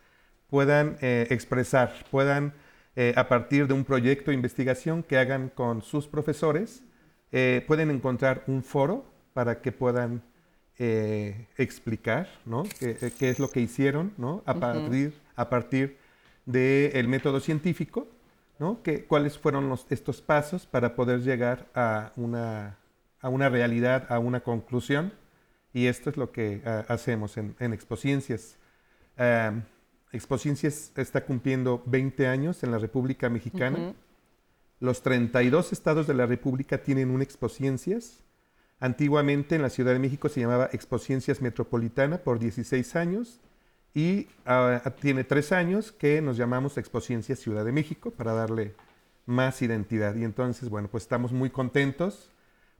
puedan 0.49 0.98
eh, 1.02 1.27
expresar, 1.30 1.94
puedan 2.10 2.53
eh, 2.95 3.14
a 3.18 3.27
partir 3.27 3.68
de 3.68 3.73
un 3.73 3.84
proyecto 3.84 4.32
de 4.32 4.36
investigación 4.36 5.03
que 5.03 5.18
hagan 5.18 5.49
con 5.49 5.82
sus 5.82 6.07
profesores, 6.07 6.84
eh, 7.31 7.64
pueden 7.68 7.91
encontrar 7.91 8.43
un 8.47 8.64
foro 8.64 9.06
para 9.34 9.61
que 9.61 9.72
puedan 9.72 10.22
eh, 10.77 11.47
explicar 11.57 12.27
eh, 12.81 13.11
¿Qué, 13.18 13.30
es 13.30 13.39
lo 13.39 13.49
que 13.49 13.61
hicieron 13.61 14.14
a, 14.45 14.53
partir, 14.56 15.14
a 15.35 15.49
partir 15.49 15.97
del 16.45 17.07
método 17.07 17.39
científico, 17.39 18.07
¿no? 18.60 18.81
que, 18.84 19.06
cuáles 19.06 19.38
fueron 19.38 19.73
estos 19.89 20.22
pasos 20.22 20.65
para 20.65 20.95
poder 20.95 21.22
llegar 21.22 21.68
a 21.76 22.11
una, 22.15 22.77
a 23.22 23.30
una 23.30 23.49
realidad, 23.49 24.06
a 24.10 24.19
una 24.19 24.41
conclusión. 24.41 25.14
Y 25.73 25.88
esto 25.88 26.10
es 26.10 26.18
lo 26.18 26.31
que 26.31 26.61
hacemos 26.88 27.35
en, 27.35 27.56
en 27.60 27.73
Expociencias. 27.73 28.57
Expociencias 30.14 30.93
está 30.95 31.26
cumpliendo 31.26 31.84
20 31.85 32.27
años 32.27 32.64
en 32.64 32.72
la 32.72 32.77
República 32.77 33.30
Mexicana. 33.30 33.93
Los 34.80 35.02
32 35.02 35.72
estados 35.72 36.07
de 36.07 36.14
la 36.14 36.26
República 36.26 36.80
tienen 36.80 37.10
un 37.10 37.22
Expociencias. 37.22 38.23
Antiguamente 38.80 39.56
en 39.56 39.61
la 39.61 39.69
Ciudad 39.69 39.93
de 39.93 39.99
México 39.99 40.27
se 40.27 40.41
llamaba 40.41 40.69
Expociencias 40.73 41.41
Metropolitana 41.41 42.18
por 42.18 42.39
16 42.39 42.95
años 42.95 43.39
y 43.93 44.27
ah, 44.45 44.81
tiene 44.99 45.23
tres 45.23 45.53
años 45.53 45.93
que 45.93 46.22
nos 46.22 46.35
llamamos 46.35 46.77
Expociencias 46.77 47.39
Ciudad 47.39 47.64
de 47.64 47.72
México 47.72 48.11
para 48.11 48.34
darle 48.34 48.73
más 49.26 49.61
identidad. 49.61 50.15
Y 50.15 50.26
entonces, 50.26 50.69
bueno, 50.69 50.89
pues 50.89 51.03
estamos 51.03 51.31
muy 51.31 51.49
contentos 51.49 52.30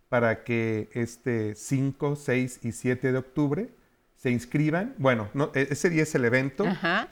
para 0.10 0.44
que 0.44 0.90
este 0.94 1.56
5, 1.56 2.18
6 2.18 2.60
y 2.64 2.72
7 2.74 3.12
de 3.14 3.18
octubre 3.18 3.70
se 4.16 4.32
inscriban. 4.32 4.96
Bueno, 4.98 5.30
e, 5.54 5.68
ese 5.70 5.90
día 5.90 6.04
es 6.04 6.16
el 6.16 6.26
evento 6.26 6.66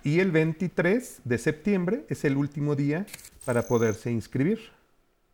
y 0.04 0.20
el 0.20 0.32
23 0.32 1.22
de 1.24 1.38
septiembre 1.38 2.06
es 2.10 2.26
el 2.26 2.38
último 2.38 2.76
día 2.76 3.06
para 3.46 3.68
poderse 3.68 4.12
inscribir. 4.12 4.60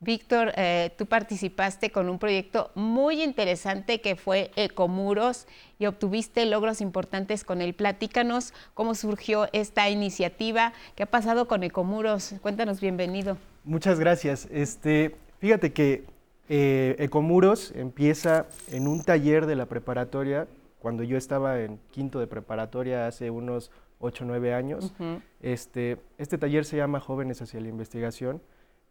Víctor, 0.02 0.54
eh, 0.56 0.91
tú 0.98 1.08
participaste 1.08 1.91
con 1.91 2.08
un 2.08 2.20
proyecto 2.20 2.72
muy 2.74 3.22
interesante 3.22 4.00
que 4.00 4.16
fue 4.16 4.50
Ecomuros 4.56 5.46
y 5.78 5.88
obtuviste 5.88 6.46
logros 6.46 6.80
importantes 6.80 7.44
con 7.44 7.62
él. 7.62 7.74
Platícanos 7.74 8.54
cómo 8.74 8.96
surgió 8.96 9.50
esta 9.52 9.90
iniciativa, 9.90 10.72
qué 10.96 11.04
ha 11.04 11.06
pasado 11.06 11.50
con 11.50 11.64
Ecomuros. 11.64 12.36
Cuéntanos, 12.41 12.80
bienvenido. 12.80 13.38
Muchas 13.66 14.00
gracias. 14.00 14.48
Este, 14.52 15.18
fíjate 15.40 15.74
que 15.74 16.06
eh, 16.48 16.96
Ecomuros 17.00 17.74
empieza 17.76 18.46
en 18.72 18.88
un 18.88 19.04
taller 19.04 19.48
de 19.48 19.58
la 19.58 19.66
preparatoria, 19.66 20.48
cuando 20.80 21.04
yo 21.04 21.18
estaba 21.18 21.60
en 21.60 21.80
quinto 21.91 22.20
de 22.20 22.28
preparatoria 22.28 23.08
hace 23.08 23.30
unos 23.30 23.72
8 23.99 24.24
o 24.24 24.28
9 24.28 24.54
años. 24.54 24.94
este, 25.41 25.98
este 26.18 26.38
taller 26.38 26.66
se 26.66 26.78
llama 26.78 26.99
Jóvenes 26.99 27.41
hacia 27.41 27.60
la 27.60 27.68
Investigación 27.68 28.41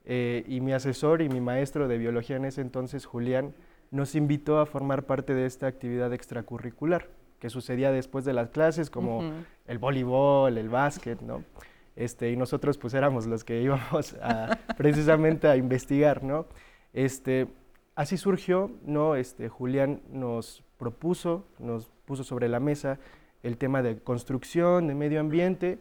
eh, 0.05 0.45
y 0.47 0.61
mi 0.61 0.73
asesor 0.73 1.23
y 1.23 1.29
mi 1.29 1.41
maestro 1.41 1.89
de 1.89 1.99
biología 1.99 2.37
en 2.37 2.45
ese 2.45 2.61
entonces, 2.61 3.05
Julián, 3.07 3.55
nos 3.91 4.15
invitó 4.15 4.59
a 4.59 4.67
formar 4.67 5.05
parte 5.05 5.35
de 5.35 5.47
esta 5.47 5.67
actividad 5.67 6.13
extracurricular 6.13 7.09
que 7.41 7.51
sucedía 7.51 7.93
después 7.93 8.25
de 8.25 8.33
las 8.33 8.51
clases, 8.51 8.91
como 8.91 9.23
el 9.67 9.79
voleibol, 9.79 10.59
el 10.59 10.69
básquet, 10.69 11.21
¿no? 11.21 11.45
Este, 11.95 12.31
y 12.31 12.37
nosotros 12.37 12.79
pues 12.79 12.95
éramos 12.95 13.27
los 13.27 13.45
que 13.45 13.61
íbamos 13.61 14.17
precisamente 14.77 15.47
a 15.47 15.57
investigar, 15.57 16.23
¿no? 16.23 16.47
Este, 16.93 17.49
así 17.99 18.17
surgió, 18.17 18.71
¿no? 18.87 19.17
Este, 19.17 19.49
Julián 19.49 20.03
nos 20.13 20.63
propuso, 20.79 21.45
nos 21.59 21.87
puso 22.05 22.23
sobre 22.23 22.49
la 22.49 22.61
mesa 22.61 23.01
el 23.43 23.59
tema 23.59 23.83
de 23.83 23.99
construcción, 23.99 24.87
de 24.87 24.95
medio 24.95 25.19
ambiente, 25.19 25.81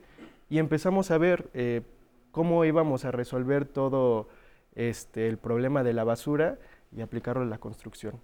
y 0.50 0.58
empezamos 0.58 1.12
a 1.12 1.20
ver 1.20 1.48
eh, 1.54 1.84
cómo 2.32 2.66
íbamos 2.66 3.06
a 3.06 3.12
resolver 3.12 3.66
todo 3.66 4.30
este, 4.74 5.28
el 5.28 5.38
problema 5.38 5.84
de 5.84 5.94
la 5.94 6.04
basura 6.06 6.58
y 6.92 7.02
aplicarlo 7.02 7.44
en 7.44 7.52
la 7.52 7.60
construcción. 7.60 8.20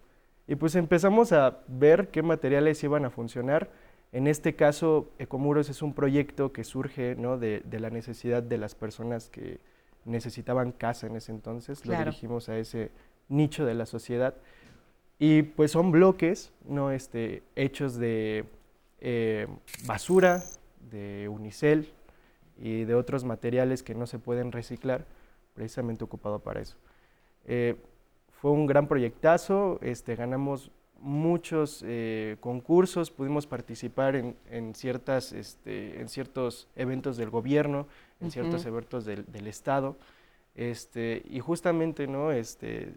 Y 0.48 0.56
pues 0.56 0.74
empezamos 0.74 1.32
a 1.32 1.60
ver 1.68 2.08
qué 2.08 2.24
materiales 2.24 2.84
iban 2.84 3.06
a 3.06 3.12
funcionar. 3.12 3.70
En 4.12 4.26
este 4.26 4.56
caso, 4.56 5.12
Ecomuros 5.20 5.70
es 5.70 5.84
un 5.84 5.94
proyecto 5.94 6.52
que 6.52 6.64
surge 6.64 7.16
¿no? 7.16 7.38
de, 7.38 7.62
de, 7.64 7.80
la 7.80 7.92
necesidad 7.92 8.42
de 8.42 8.58
las 8.58 8.74
personas 8.74 9.30
que 9.30 9.60
necesitaban 10.04 10.72
casa 10.72 11.06
en 11.06 11.16
ese 11.16 11.32
entonces. 11.32 11.82
Claro. 11.82 12.00
Lo 12.00 12.06
dirigimos 12.06 12.50
a 12.50 12.58
ese 12.58 12.90
nicho 13.34 13.66
de 13.66 13.74
la 13.74 13.86
sociedad. 13.86 14.36
Y 15.20 15.44
pues 15.44 15.72
son 15.72 15.92
bloques 15.92 16.52
¿no? 16.68 16.92
este, 16.92 17.44
hechos 17.56 17.96
de 17.98 18.46
eh, 19.00 19.48
basura, 19.86 20.44
de 20.92 21.28
unicel 21.30 21.90
y 22.58 22.84
de 22.84 22.96
otros 22.96 23.24
materiales 23.24 23.84
que 23.84 23.96
no 23.96 24.06
se 24.08 24.20
pueden 24.20 24.52
reciclar, 24.52 25.06
precisamente 25.54 26.04
ocupado 26.04 26.40
para 26.40 26.62
eso. 26.62 26.78
Eh, 27.46 27.76
fue 28.42 28.52
un 28.52 28.66
gran 28.66 28.88
proyectazo, 28.88 29.80
este, 29.82 30.16
ganamos 30.16 30.72
muchos 31.00 31.84
eh, 31.86 32.38
concursos, 32.40 33.12
pudimos 33.12 33.46
participar 33.46 34.16
en, 34.16 34.36
en 34.50 34.74
ciertas, 34.74 35.34
este, 35.34 36.00
en 36.00 36.08
ciertos 36.08 36.68
eventos 36.76 37.18
del 37.18 37.30
gobierno, 37.30 37.88
en 38.20 38.28
uh 38.28 38.30
-huh. 38.30 38.34
ciertos 38.34 38.66
eventos 38.66 39.06
del, 39.06 39.26
del 39.32 39.48
Estado, 39.48 39.98
este, 40.56 41.24
y 41.30 41.40
justamente 41.40 42.08
¿no? 42.08 42.32
este, 42.32 42.94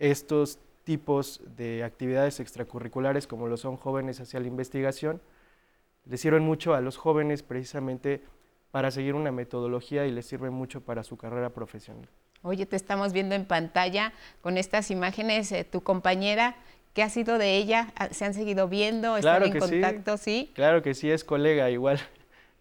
estos 0.00 0.58
tipos 0.82 1.40
de 1.56 1.84
actividades 1.84 2.40
extracurriculares 2.40 3.28
como 3.28 3.46
lo 3.46 3.56
son 3.56 3.76
jóvenes 3.76 4.20
hacia 4.20 4.40
la 4.40 4.48
investigación, 4.48 5.20
le 6.06 6.16
sirven 6.16 6.42
mucho 6.42 6.74
a 6.74 6.80
los 6.80 6.96
jóvenes 6.96 7.44
precisamente 7.44 8.24
para 8.72 8.90
seguir 8.90 9.14
una 9.14 9.30
metodología 9.30 10.06
y 10.06 10.10
les 10.10 10.26
sirven 10.26 10.52
mucho 10.52 10.80
para 10.80 11.04
su 11.04 11.16
carrera 11.16 11.50
profesional. 11.50 12.08
Oye, 12.42 12.64
te 12.66 12.76
estamos 12.76 13.12
viendo 13.12 13.34
en 13.34 13.44
pantalla 13.44 14.12
con 14.40 14.56
estas 14.56 14.90
imágenes, 14.90 15.52
eh, 15.52 15.64
tu 15.64 15.82
compañera, 15.82 16.56
¿qué 16.94 17.02
ha 17.02 17.10
sido 17.10 17.36
de 17.36 17.56
ella? 17.56 17.92
¿Se 18.12 18.24
han 18.24 18.32
seguido 18.32 18.66
viendo? 18.66 19.16
¿Están 19.16 19.42
claro 19.42 19.52
en 19.52 19.58
contacto? 19.58 20.16
Sí. 20.16 20.48
¿Sí? 20.48 20.52
Claro 20.54 20.82
que 20.82 20.94
sí, 20.94 21.10
es 21.10 21.22
colega 21.22 21.70
igual. 21.70 22.00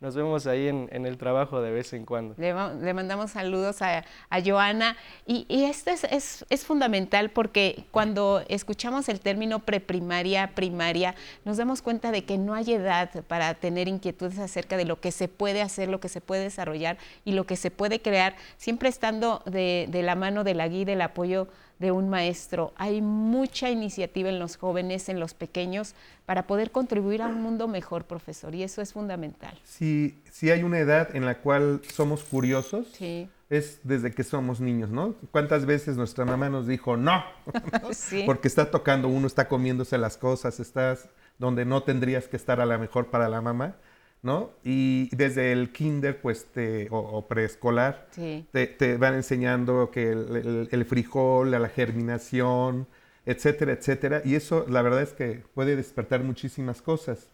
Nos 0.01 0.15
vemos 0.15 0.47
ahí 0.47 0.69
en, 0.69 1.05
el 1.05 1.17
trabajo 1.17 1.61
de 1.61 1.71
vez 1.71 1.91
en 1.91 2.05
cuando. 2.05 2.33
Le, 2.37 2.53
le 2.53 2.93
mandamos 2.93 3.31
saludos 3.31 3.81
a, 3.81 4.05
Joana. 4.45 4.95
Y, 5.25 5.45
esto 5.65 5.91
es, 5.91 6.05
es, 6.05 6.45
es, 6.49 6.63
fundamental 6.63 7.31
porque 7.31 7.83
cuando 7.91 8.41
escuchamos 8.47 9.09
el 9.09 9.19
término 9.19 9.59
preprimaria, 9.59 10.55
primaria, 10.55 11.15
nos 11.43 11.57
damos 11.57 11.81
cuenta 11.81 12.11
de 12.13 12.23
que 12.23 12.37
no 12.37 12.53
hay 12.53 12.71
edad 12.75 13.09
para 13.25 13.53
tener 13.55 13.89
inquietudes 13.89 14.39
acerca 14.39 14.77
de 14.77 14.85
lo 14.85 15.01
que 15.01 15.11
se 15.11 15.27
puede 15.27 15.61
hacer, 15.61 15.89
lo 15.89 15.99
que 15.99 16.07
se 16.07 16.21
puede 16.21 16.43
desarrollar 16.43 16.97
y 17.25 17.33
lo 17.33 17.45
que 17.45 17.57
se 17.57 17.69
puede 17.69 18.01
crear, 18.01 18.37
siempre 18.55 18.87
estando 18.87 19.43
de, 19.45 19.87
de 19.89 20.01
la 20.01 20.15
mano 20.15 20.45
de 20.45 20.53
la 20.53 20.69
guía 20.69 20.81
y 20.81 20.85
del 20.85 21.01
apoyo 21.01 21.49
de 21.80 21.91
un 21.91 22.09
maestro. 22.09 22.74
Hay 22.75 23.01
mucha 23.01 23.69
iniciativa 23.69 24.30
en 24.30 24.38
los 24.38 24.58
jóvenes, 24.58 25.09
en 25.09 25.19
los 25.19 25.33
pequeños, 25.33 25.95
para 26.25 26.45
poder 26.45 26.72
contribuir 26.72 27.22
a 27.22 27.27
un 27.27 27.41
mundo 27.41 27.67
mejor, 27.67 28.03
profesor, 28.03 28.53
y 28.53 28.64
eso 28.64 28.82
es 28.82 28.93
fundamental. 28.93 29.58
Si, 29.64 30.22
si 30.30 30.51
hay 30.51 30.64
una 30.64 30.80
edad 30.80 31.16
en 31.16 31.25
la 31.25 31.40
cual 31.40 31.82
somos 31.93 32.24
curiosos, 32.24 32.88
sí. 32.93 33.30
es 33.49 33.80
desde 33.83 34.11
que 34.11 34.24
somos 34.24 34.59
niños, 34.59 34.90
¿no? 34.90 35.16
¿Cuántas 35.32 35.66
veces 35.66 35.95
nuestra 35.95 36.25
mamá 36.25 36.49
nos 36.49 36.67
dijo 36.67 36.98
no? 36.98 37.24
sí. 37.91 38.24
Porque 38.25 38.48
está 38.49 38.69
tocando 38.69 39.08
uno, 39.08 39.25
está 39.25 39.48
comiéndose 39.48 39.98
las 39.98 40.17
cosas, 40.17 40.59
estás 40.59 41.09
donde 41.40 41.64
no 41.64 41.83
tendrías 41.83 42.27
que 42.27 42.35
estar 42.35 42.59
a 42.59 42.66
la 42.66 42.77
mejor 42.77 43.08
para 43.08 43.30
la 43.30 43.41
mamá. 43.41 43.77
¿No? 44.22 44.51
Y 44.64 45.14
desde 45.15 45.51
el 45.51 45.72
kinder, 45.72 46.22
pues, 46.22 46.45
te, 46.45 46.88
o, 46.89 46.98
o 46.98 47.27
preescolar, 47.27 48.07
sí. 48.11 48.45
te, 48.51 48.67
te, 48.67 48.98
van 48.98 49.15
enseñando 49.15 49.91
que 49.91 50.11
el, 50.11 50.35
el, 50.35 50.69
el, 50.72 50.85
frijol, 50.85 51.51
la 51.51 51.69
germinación, 51.69 52.88
etcétera, 53.25 53.73
etcétera. 53.73 54.22
Y 54.25 54.35
eso, 54.35 54.65
la 54.67 54.81
verdad 54.81 55.01
es 55.01 55.14
que 55.14 55.43
puede 55.53 55.75
despertar 55.75 56.23
muchísimas 56.23 56.81
cosas. 56.81 57.30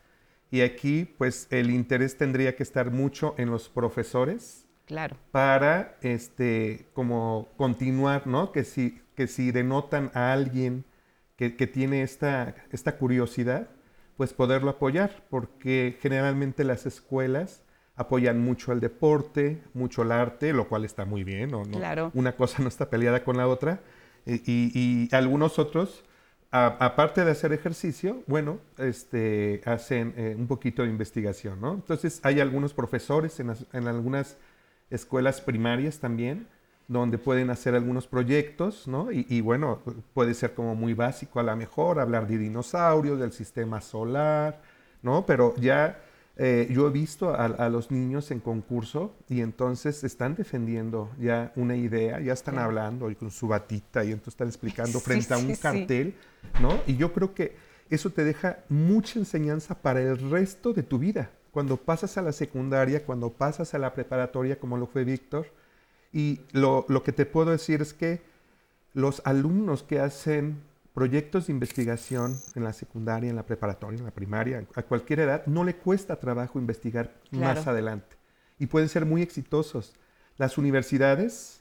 Y 0.51 0.61
aquí, 0.61 1.05
pues, 1.17 1.47
el 1.49 1.71
interés 1.71 2.17
tendría 2.17 2.55
que 2.55 2.63
estar 2.63 2.91
mucho 2.91 3.33
en 3.37 3.49
los 3.49 3.67
profesores. 3.69 4.67
Claro. 4.85 5.17
Para, 5.31 5.97
este, 6.01 6.87
como 6.93 7.49
continuar, 7.57 8.27
¿no? 8.27 8.51
Que 8.51 8.63
si, 8.63 9.01
que 9.15 9.25
si 9.27 9.51
denotan 9.51 10.11
a 10.13 10.31
alguien 10.31 10.85
que, 11.35 11.55
que 11.55 11.65
tiene 11.65 12.03
esta, 12.03 12.55
esta 12.71 12.97
curiosidad, 12.97 13.69
pues 14.17 14.33
poderlo 14.33 14.71
apoyar, 14.71 15.25
porque 15.29 15.97
generalmente 16.01 16.63
las 16.63 16.85
escuelas 16.85 17.61
apoyan 17.95 18.41
mucho 18.41 18.71
el 18.71 18.79
deporte, 18.79 19.61
mucho 19.73 20.03
el 20.03 20.11
arte, 20.11 20.53
lo 20.53 20.67
cual 20.67 20.85
está 20.85 21.05
muy 21.05 21.23
bien, 21.23 21.51
¿no? 21.51 21.63
Claro. 21.63 22.11
Una 22.13 22.35
cosa 22.35 22.61
no 22.61 22.67
está 22.67 22.89
peleada 22.89 23.23
con 23.23 23.37
la 23.37 23.47
otra. 23.47 23.81
Y, 24.25 24.35
y, 24.45 24.71
y 25.09 25.15
algunos 25.15 25.59
otros, 25.59 26.03
a, 26.51 26.67
aparte 26.79 27.23
de 27.23 27.31
hacer 27.31 27.53
ejercicio, 27.53 28.23
bueno, 28.27 28.59
este, 28.77 29.61
hacen 29.65 30.13
eh, 30.17 30.35
un 30.37 30.47
poquito 30.47 30.83
de 30.83 30.89
investigación, 30.89 31.61
¿no? 31.61 31.73
Entonces 31.73 32.19
hay 32.23 32.39
algunos 32.39 32.73
profesores 32.73 33.39
en, 33.39 33.47
las, 33.47 33.65
en 33.73 33.87
algunas 33.87 34.37
escuelas 34.89 35.41
primarias 35.41 35.99
también, 35.99 36.47
donde 36.87 37.17
pueden 37.17 37.49
hacer 37.49 37.75
algunos 37.75 38.07
proyectos, 38.07 38.87
¿no? 38.87 39.11
Y, 39.11 39.25
y, 39.29 39.41
bueno, 39.41 39.81
puede 40.13 40.33
ser 40.33 40.53
como 40.53 40.75
muy 40.75 40.93
básico 40.93 41.39
a 41.39 41.43
lo 41.43 41.55
mejor, 41.55 41.99
hablar 41.99 42.27
de 42.27 42.37
dinosaurios, 42.37 43.19
del 43.19 43.31
sistema 43.31 43.81
solar, 43.81 44.61
¿no? 45.01 45.25
Pero 45.25 45.55
ya 45.57 45.99
eh, 46.37 46.67
yo 46.69 46.87
he 46.87 46.91
visto 46.91 47.29
a, 47.29 47.45
a, 47.45 47.69
los 47.69 47.91
niños 47.91 48.29
en 48.29 48.41
concurso 48.41 49.15
y 49.29 49.41
entonces 49.41 50.03
están 50.03 50.35
defendiendo 50.35 51.09
ya 51.17 51.53
una 51.55 51.77
idea, 51.77 52.19
ya 52.19 52.33
están 52.33 52.55
sí. 52.55 52.61
hablando 52.61 53.09
y 53.09 53.15
con 53.15 53.31
su 53.31 53.47
batita 53.47 54.03
y 54.03 54.11
entonces 54.11 54.33
están 54.33 54.47
explicando 54.49 54.99
frente 55.01 55.27
sí, 55.27 55.33
a 55.33 55.37
un 55.37 55.55
sí, 55.55 55.61
cartel, 55.61 56.15
¿no? 56.61 56.77
Y 56.87 56.97
yo 56.97 57.13
creo 57.13 57.33
que 57.33 57.55
eso 57.89 58.09
te 58.09 58.23
deja 58.23 58.59
mucha 58.67 59.17
enseñanza 59.17 59.75
para 59.75 60.01
el 60.01 60.29
resto 60.29 60.73
de 60.73 60.83
tu 60.83 60.99
vida. 60.99 61.31
Cuando 61.51 61.77
pasas 61.77 62.17
a 62.17 62.21
la 62.21 62.33
secundaria, 62.33 63.05
cuando 63.05 63.31
pasas 63.31 63.73
a 63.73 63.79
la 63.79 63.93
preparatoria, 63.93 64.59
como 64.59 64.77
lo 64.77 64.87
fue 64.87 65.05
Víctor, 65.05 65.47
y 66.15 66.39
lo, 66.53 66.85
lo, 66.87 67.03
que 67.03 67.11
te 67.11 67.25
puedo 67.25 67.51
decir 67.51 67.81
es 67.81 67.93
que 67.93 68.21
los 68.93 69.21
alumnos 69.25 69.83
que 69.83 69.99
hacen 69.99 70.61
proyectos 70.93 71.47
de 71.47 71.51
investigación 71.51 72.39
en 72.55 72.63
la 72.63 72.71
secundaria, 72.71 73.29
en 73.29 73.35
la 73.35 73.45
preparatoria, 73.45 73.99
en 73.99 74.05
la 74.05 74.11
primaria, 74.11 74.65
a 74.75 74.83
cualquier 74.83 75.19
edad, 75.19 75.45
no 75.45 75.65
le 75.65 75.75
cuesta 75.75 76.15
trabajo 76.15 76.57
investigar 76.57 77.13
claro. 77.31 77.59
más 77.59 77.67
adelante. 77.67 78.15
Y 78.59 78.67
pueden 78.67 78.87
ser 78.87 79.05
muy 79.05 79.21
exitosos. 79.21 79.93
Las 80.37 80.57
universidades 80.57 81.59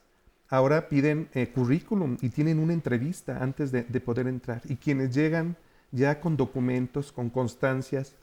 ahora 0.49 0.89
piden 0.89 1.29
eh, 1.35 1.49
currículum 1.49 2.17
y 2.21 2.29
tienen 2.29 2.61
una 2.61 2.75
entrevista 2.75 3.43
antes 3.43 3.73
de, 3.73 3.83
de 3.83 4.01
poder 4.01 4.29
entrar. 4.29 4.63
Y 4.67 4.77
quienes 4.77 5.13
llegan 5.13 5.57
ya 5.91 6.21
con 6.21 6.37
documentos, 6.37 7.11
con 7.11 7.29
constancias, 7.29 8.15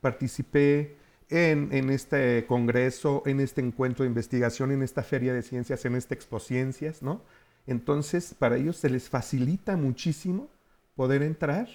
participé 0.00 0.99
en, 1.30 1.68
en, 1.72 1.90
este 1.90 2.44
congreso, 2.46 3.22
en 3.26 3.40
este 3.40 3.60
encuentro 3.60 4.04
de 4.04 4.08
investigación, 4.08 4.72
en 4.72 4.82
esta 4.82 5.02
feria 5.02 5.32
de 5.32 5.42
ciencias, 5.42 5.84
en 5.84 5.94
esta 5.94 6.14
expociencias, 6.14 7.02
¿no? 7.02 7.22
Entonces, 7.66 8.34
para 8.38 8.56
ellos 8.56 8.76
se 8.76 8.90
les 8.90 9.08
facilita 9.08 9.76
muchísimo 9.76 10.48
poder 10.96 11.22
entrar 11.22 11.68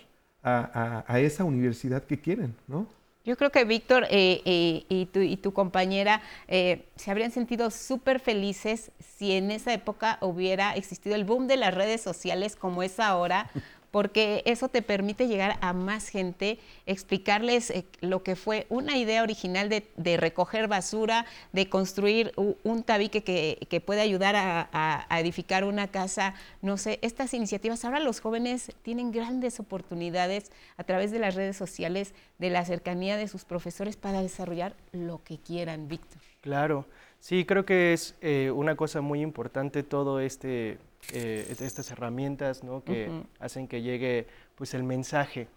a, 0.43 1.03
a, 1.07 1.13
a 1.13 1.19
esa 1.19 1.43
universidad 1.43 2.03
que 2.03 2.19
quieren, 2.19 2.55
¿no? 2.67 2.87
Yo 3.25 3.35
creo 3.37 3.51
que 3.51 3.65
Víctor 3.65 4.05
eh, 4.11 4.41
eh, 4.45 4.85
y, 4.87 5.07
tu, 5.07 5.19
y, 5.19 5.35
tu, 5.37 5.51
compañera 5.51 6.21
eh, 6.47 6.85
se 6.95 7.09
habrían 7.09 7.31
sentido 7.31 7.71
súper 7.71 8.19
felices 8.19 8.91
si 8.99 9.31
en 9.31 9.49
esa 9.49 9.73
época 9.73 10.19
hubiera 10.21 10.75
existido 10.75 11.15
el 11.15 11.25
boom 11.25 11.47
de 11.47 11.57
las 11.57 11.73
redes 11.73 12.01
sociales 12.01 12.55
como 12.55 12.83
es 12.83 12.99
ahora, 12.99 13.49
porque 13.95 14.43
eso 14.43 14.67
te 14.67 14.81
permite 14.81 15.29
llegar 15.29 15.57
a 15.61 15.71
más 15.71 16.09
gente, 16.09 16.59
explicarles 16.85 17.69
eh, 17.69 17.85
lo 18.01 18.23
que 18.23 18.35
fue 18.35 18.65
una 18.67 18.97
idea 18.97 19.23
original 19.23 19.69
de, 19.69 19.87
de 19.95 20.17
recoger 20.17 20.67
basura, 20.67 21.25
de 21.53 21.69
construir 21.69 22.33
un, 22.35 22.83
tabique 22.83 23.23
que, 23.23 23.79
puede 23.79 24.01
ayudar 24.01 24.35
a, 24.35 25.07
edificar 25.17 25.63
una 25.63 25.87
casa, 25.87 26.33
no 26.61 26.75
sé, 26.75 26.99
estas 27.03 27.33
iniciativas. 27.33 27.85
Ahora 27.85 28.01
los 28.01 28.19
jóvenes 28.19 28.69
tienen 28.81 29.13
grandes 29.13 29.61
oportunidades 29.61 30.51
a 30.75 30.83
través 30.83 31.11
de 31.11 31.19
las 31.19 31.35
redes 31.35 31.55
sociales, 31.55 32.13
de 32.37 32.49
la 32.49 32.65
cercanía 32.65 33.15
de 33.15 33.29
sus 33.29 33.45
profesores 33.45 33.95
para 33.95 34.21
desarrollar 34.21 34.75
lo 34.91 35.23
que 35.23 35.37
quieran, 35.37 35.87
Víctor. 35.87 36.21
Claro, 36.41 36.85
sí, 37.21 37.45
creo 37.45 37.65
que 37.65 37.93
es 37.93 38.15
eh, 38.19 38.51
una 38.53 38.75
cosa 38.75 38.99
muy 38.99 39.21
importante 39.21 39.83
todo 39.83 40.19
este 40.19 40.79
eh, 41.13 41.55
estas 41.59 41.91
herramientas 41.91 42.63
¿no? 42.63 42.83
que 42.83 43.09
uh 43.09 43.13
-huh. 43.13 43.25
hacen 43.39 43.67
que 43.67 43.81
llegue 43.81 44.27
pues, 44.55 44.73
el 44.73 44.83
mensaje. 44.83 45.47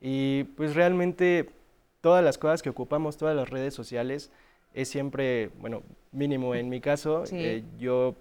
Y 0.00 0.44
pues 0.56 0.74
realmente 0.74 1.50
todas 2.00 2.24
las 2.24 2.38
cosas 2.38 2.62
que 2.62 2.70
ocupamos, 2.70 3.16
todas 3.16 3.34
las 3.34 3.50
redes 3.50 3.74
sociales, 3.74 4.30
es 4.74 4.88
siempre, 4.88 5.50
bueno, 5.60 5.82
mínimo 6.12 6.54
en 6.54 6.68
mi 6.68 6.80
caso, 6.80 7.26
sí. 7.26 7.36
eh, 7.36 7.64
yo 7.78 8.14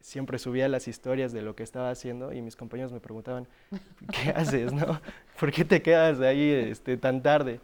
siempre 0.00 0.38
subía 0.38 0.68
las 0.68 0.88
historias 0.88 1.32
de 1.32 1.42
lo 1.42 1.54
que 1.54 1.62
estaba 1.62 1.90
haciendo 1.90 2.32
y 2.32 2.40
mis 2.40 2.56
compañeros 2.56 2.92
me 2.92 3.00
preguntaban, 3.00 3.46
¿qué 4.12 4.30
haces? 4.34 4.72
No? 4.72 5.00
¿Por 5.38 5.52
qué 5.52 5.64
te 5.64 5.82
quedas 5.82 6.20
ahí 6.20 6.50
este, 6.50 6.96
tan 6.96 7.22
tarde? 7.22 7.60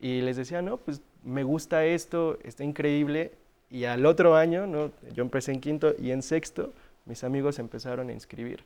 Y 0.00 0.20
les 0.20 0.36
decía, 0.36 0.62
no, 0.62 0.76
pues 0.76 1.00
me 1.24 1.42
gusta 1.42 1.84
esto, 1.84 2.38
está 2.44 2.64
increíble. 2.64 3.32
Y 3.70 3.84
al 3.84 4.04
otro 4.06 4.34
año, 4.34 4.66
¿no? 4.66 4.90
yo 5.14 5.22
empecé 5.22 5.52
en 5.52 5.60
quinto 5.60 5.94
y 5.98 6.10
en 6.10 6.22
sexto, 6.22 6.72
mis 7.06 7.24
amigos 7.24 7.58
empezaron 7.58 8.08
a 8.08 8.12
inscribir. 8.12 8.64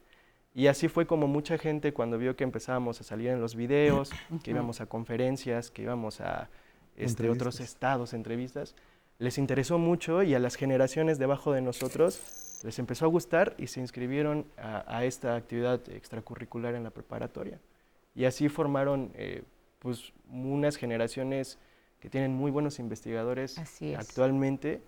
Y 0.54 0.68
así 0.68 0.88
fue 0.88 1.06
como 1.06 1.26
mucha 1.26 1.58
gente 1.58 1.92
cuando 1.92 2.16
vio 2.16 2.36
que 2.36 2.44
empezábamos 2.44 3.00
a 3.00 3.04
salir 3.04 3.28
en 3.28 3.40
los 3.40 3.56
videos, 3.56 4.10
que 4.42 4.52
íbamos 4.52 4.80
a 4.80 4.86
conferencias, 4.86 5.70
que 5.70 5.82
íbamos 5.82 6.20
a 6.20 6.48
este, 6.96 7.28
otros 7.28 7.60
estados, 7.60 8.14
entrevistas, 8.14 8.74
les 9.18 9.38
interesó 9.38 9.78
mucho 9.78 10.22
y 10.22 10.34
a 10.34 10.38
las 10.38 10.56
generaciones 10.56 11.18
debajo 11.18 11.52
de 11.52 11.60
nosotros 11.60 12.60
les 12.64 12.78
empezó 12.78 13.04
a 13.04 13.08
gustar 13.08 13.54
y 13.58 13.66
se 13.66 13.80
inscribieron 13.80 14.46
a, 14.56 15.04
esta 15.04 15.36
actividad 15.36 15.86
extracurricular 15.90 16.74
en 16.74 16.82
la 16.82 16.90
preparatoria. 16.90 17.60
Y 18.14 18.24
así 18.24 18.48
formaron 18.48 19.12
eh, 19.14 19.42
pues, 19.80 20.12
unas 20.30 20.76
generaciones 20.76 21.58
que 22.00 22.08
tienen 22.08 22.32
muy 22.32 22.50
buenos 22.50 22.78
investigadores 22.78 23.58
actualmente 23.98 24.80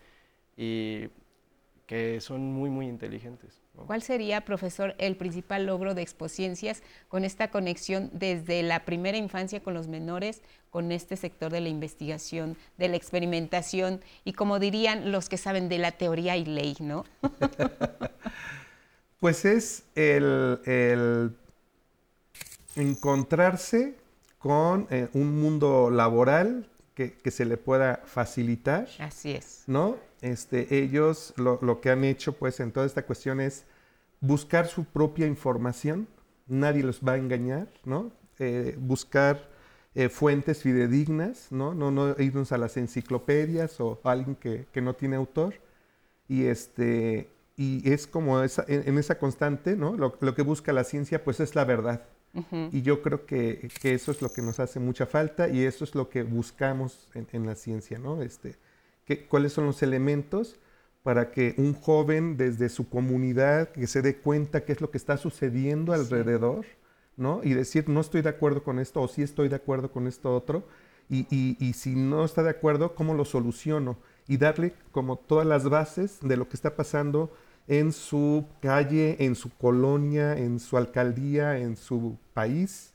y 0.57 1.08
que 1.86 2.20
son 2.20 2.52
muy, 2.52 2.68
muy 2.68 2.89
inteligentes. 2.89 3.62
¿Cuál 3.86 4.02
sería, 4.02 4.44
profesor, 4.44 4.94
el 4.98 5.16
principal 5.16 5.66
logro 5.66 5.94
de 5.94 6.02
Expociencias 6.02 6.82
con 7.08 7.24
esta 7.24 7.50
conexión 7.50 8.10
desde 8.12 8.62
la 8.62 8.84
primera 8.84 9.18
infancia 9.18 9.62
con 9.62 9.74
los 9.74 9.86
menores, 9.86 10.42
con 10.70 10.90
este 10.92 11.16
sector 11.16 11.52
de 11.52 11.60
la 11.60 11.68
investigación, 11.68 12.56
de 12.78 12.89
la 12.89 12.97
experimentación 12.97 14.00
y 14.24 14.32
como 14.32 14.58
dirían 14.58 15.12
los 15.12 15.28
que 15.28 15.36
saben 15.36 15.68
de 15.68 15.78
la 15.78 15.92
teoría 15.92 16.36
y 16.36 16.44
ley, 16.44 16.76
¿no? 16.81 17.05
pues 19.20 19.44
es 19.44 19.84
el, 19.94 21.36
encontrarse 22.74 23.94
con 24.39 24.86
eh, 24.90 25.08
un 25.12 25.40
mundo 25.40 25.90
laboral 25.90 26.68
que, 26.94 27.12
que, 27.12 27.31
se 27.31 27.44
le 27.44 27.58
pueda 27.58 28.00
facilitar. 28.06 28.89
Así 28.98 29.32
es. 29.32 29.65
¿No? 29.66 29.97
Este, 30.22 30.78
ellos 30.78 31.34
lo, 31.36 31.80
que 31.80 31.90
han 31.90 32.04
hecho 32.04 32.32
pues 32.32 32.60
en 32.60 32.72
toda 32.72 32.86
esta 32.86 33.04
cuestión 33.04 33.40
es 33.40 33.64
buscar 34.20 34.66
su 34.66 34.84
propia 34.84 35.26
información, 35.26 36.08
nadie 36.46 36.82
los 36.82 37.00
va 37.00 37.12
a 37.12 37.16
engañar, 37.16 37.68
¿no? 37.84 38.12
Eh, 38.38 38.76
buscar 38.78 39.48
eh, 39.94 40.08
fuentes 40.08 40.62
fidedignas, 40.62 41.48
¿no? 41.50 41.74
¿no? 41.74 41.90
No 41.90 42.16
irnos 42.18 42.52
a 42.52 42.58
las 42.58 42.76
enciclopedias 42.76 43.80
o 43.80 44.00
a 44.04 44.12
alguien 44.12 44.36
que, 44.36 44.66
no 44.80 44.94
tiene 44.94 45.16
autor. 45.16 45.54
Y, 46.28 46.44
este, 46.44 47.30
y 47.56 47.90
es 47.90 48.06
como 48.06 48.42
esa, 48.42 48.64
en, 48.68 48.98
esa 48.98 49.18
constante, 49.18 49.76
¿no? 49.76 49.96
Lo, 49.96 50.18
que 50.18 50.42
busca 50.42 50.72
la 50.72 50.84
ciencia 50.84 51.22
pues 51.24 51.40
es 51.40 51.54
la 51.54 51.64
verdad. 51.64 52.02
Y 52.70 52.82
yo 52.82 53.00
creo 53.00 53.24
que, 53.24 53.70
eso 53.82 54.10
es 54.10 54.20
lo 54.20 54.30
que 54.30 54.42
nos 54.42 54.60
hace 54.60 54.78
mucha 54.78 55.06
falta 55.06 55.48
y 55.48 55.64
eso 55.64 55.84
es 55.84 55.94
lo 55.94 56.10
que 56.10 56.22
buscamos 56.22 57.08
en, 57.14 57.26
en 57.32 57.46
la 57.46 57.54
ciencia, 57.54 57.98
¿no? 57.98 58.20
Este, 58.20 58.56
cuáles 59.28 59.52
son 59.52 59.67
los 59.67 59.83
elementos 59.83 60.59
para 61.02 61.31
que 61.31 61.55
un 61.57 61.75
joven 61.75 62.36
desde 62.36 62.68
su 62.68 62.89
comunidad 62.89 63.68
que 63.68 63.86
se 63.86 64.02
dé 64.02 64.17
cuenta 64.17 64.65
qué 64.65 64.73
es 64.73 64.81
lo 64.81 64.91
que 64.91 64.99
está 64.99 65.17
sucediendo 65.17 65.93
alrededor, 65.93 66.67
¿no? 67.17 67.41
Y 67.44 67.55
decir, 67.55 67.89
no 67.89 68.01
estoy 68.01 68.23
de 68.23 68.31
acuerdo 68.31 68.65
con 68.65 68.81
esto 68.81 69.01
o 69.01 69.07
sí 69.07 69.23
estoy 69.23 69.49
de 69.49 69.55
acuerdo 69.57 69.93
con 69.93 70.09
esto 70.09 70.35
otro. 70.35 70.67
Y, 71.09 71.26
y, 71.31 71.73
si 71.75 71.94
no 71.94 72.25
está 72.25 72.43
de 72.43 72.51
acuerdo, 72.51 72.97
¿cómo 72.97 73.15
lo 73.15 73.25
soluciono? 73.25 73.97
Y 74.26 74.39
darle 74.39 74.75
como 74.91 75.17
todas 75.17 75.47
las 75.47 75.68
bases 75.68 76.18
de 76.20 76.36
lo 76.36 76.49
que 76.49 76.57
está 76.57 76.75
pasando 76.75 77.31
en 77.68 77.93
su 77.93 78.44
calle, 78.60 79.25
en 79.25 79.36
su 79.36 79.51
colonia, 79.51 80.36
en 80.36 80.59
su 80.59 80.76
alcaldía, 80.76 81.59
en 81.59 81.76
su 81.76 82.18
país, 82.35 82.94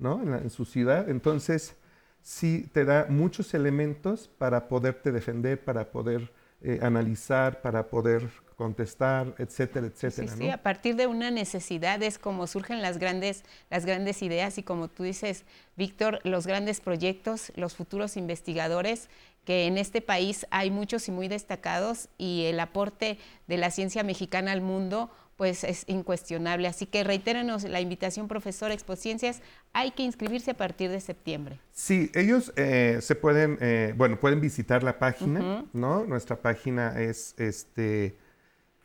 ¿no? 0.00 0.20
en 0.20 0.50
su 0.50 0.64
ciudad. 0.64 1.08
Entonces, 1.08 1.76
sí 2.22 2.68
te 2.72 2.84
da 2.84 3.06
muchos 3.08 3.52
elementos 3.54 4.30
para 4.38 4.68
poderte 4.68 5.12
defender, 5.12 5.62
para 5.62 5.90
poder 5.90 6.30
eh, 6.62 6.78
analizar, 6.80 7.60
para 7.60 7.88
poder 7.88 8.30
contestar, 8.56 9.34
etcétera, 9.38 9.88
etcétera. 9.88 10.28
Sí, 10.28 10.38
sí, 10.38 10.48
a 10.48 10.62
partir 10.62 10.94
de 10.94 11.08
una 11.08 11.32
necesidad 11.32 12.00
es 12.02 12.20
como 12.20 12.46
surgen 12.46 12.80
las 12.80 12.98
grandes, 12.98 13.42
las 13.70 13.84
grandes 13.84 14.22
ideas 14.22 14.56
y 14.58 14.62
como 14.62 14.86
tú 14.86 15.02
dices, 15.02 15.44
Víctor, 15.76 16.20
los 16.22 16.46
grandes 16.46 16.80
proyectos, 16.80 17.50
los 17.56 17.74
futuros 17.74 18.16
investigadores, 18.16 19.08
que 19.44 19.66
en 19.66 19.76
este 19.76 20.00
país 20.00 20.46
hay 20.50 20.70
muchos 20.70 21.08
y 21.08 21.10
muy 21.10 21.26
destacados 21.26 22.08
y 22.16 22.44
el 22.44 22.60
aporte 22.60 23.18
de 23.48 23.56
la 23.56 23.72
ciencia 23.72 24.04
mexicana 24.04 24.52
al 24.52 24.60
mundo 24.60 25.10
pues 25.42 25.64
es 25.64 25.82
incuestionable. 25.88 26.68
Así 26.68 26.86
que 26.86 27.02
reitérenos 27.02 27.64
la 27.64 27.80
invitación, 27.80 28.28
profesor 28.28 28.70
Expociencias, 28.70 29.42
hay 29.72 29.90
que 29.90 30.04
inscribirse 30.04 30.52
a 30.52 30.56
partir 30.56 30.88
de 30.88 31.00
septiembre. 31.00 31.58
Sí, 31.72 32.12
ellos 32.14 32.52
eh, 32.54 33.00
se 33.02 33.16
pueden, 33.16 33.58
eh, 33.60 33.92
bueno, 33.96 34.20
pueden 34.20 34.40
visitar 34.40 34.84
la 34.84 35.00
página, 35.00 35.64
¿no? 35.72 36.04
Nuestra 36.04 36.36
página 36.36 37.00
es 37.00 37.34
este 37.38 38.14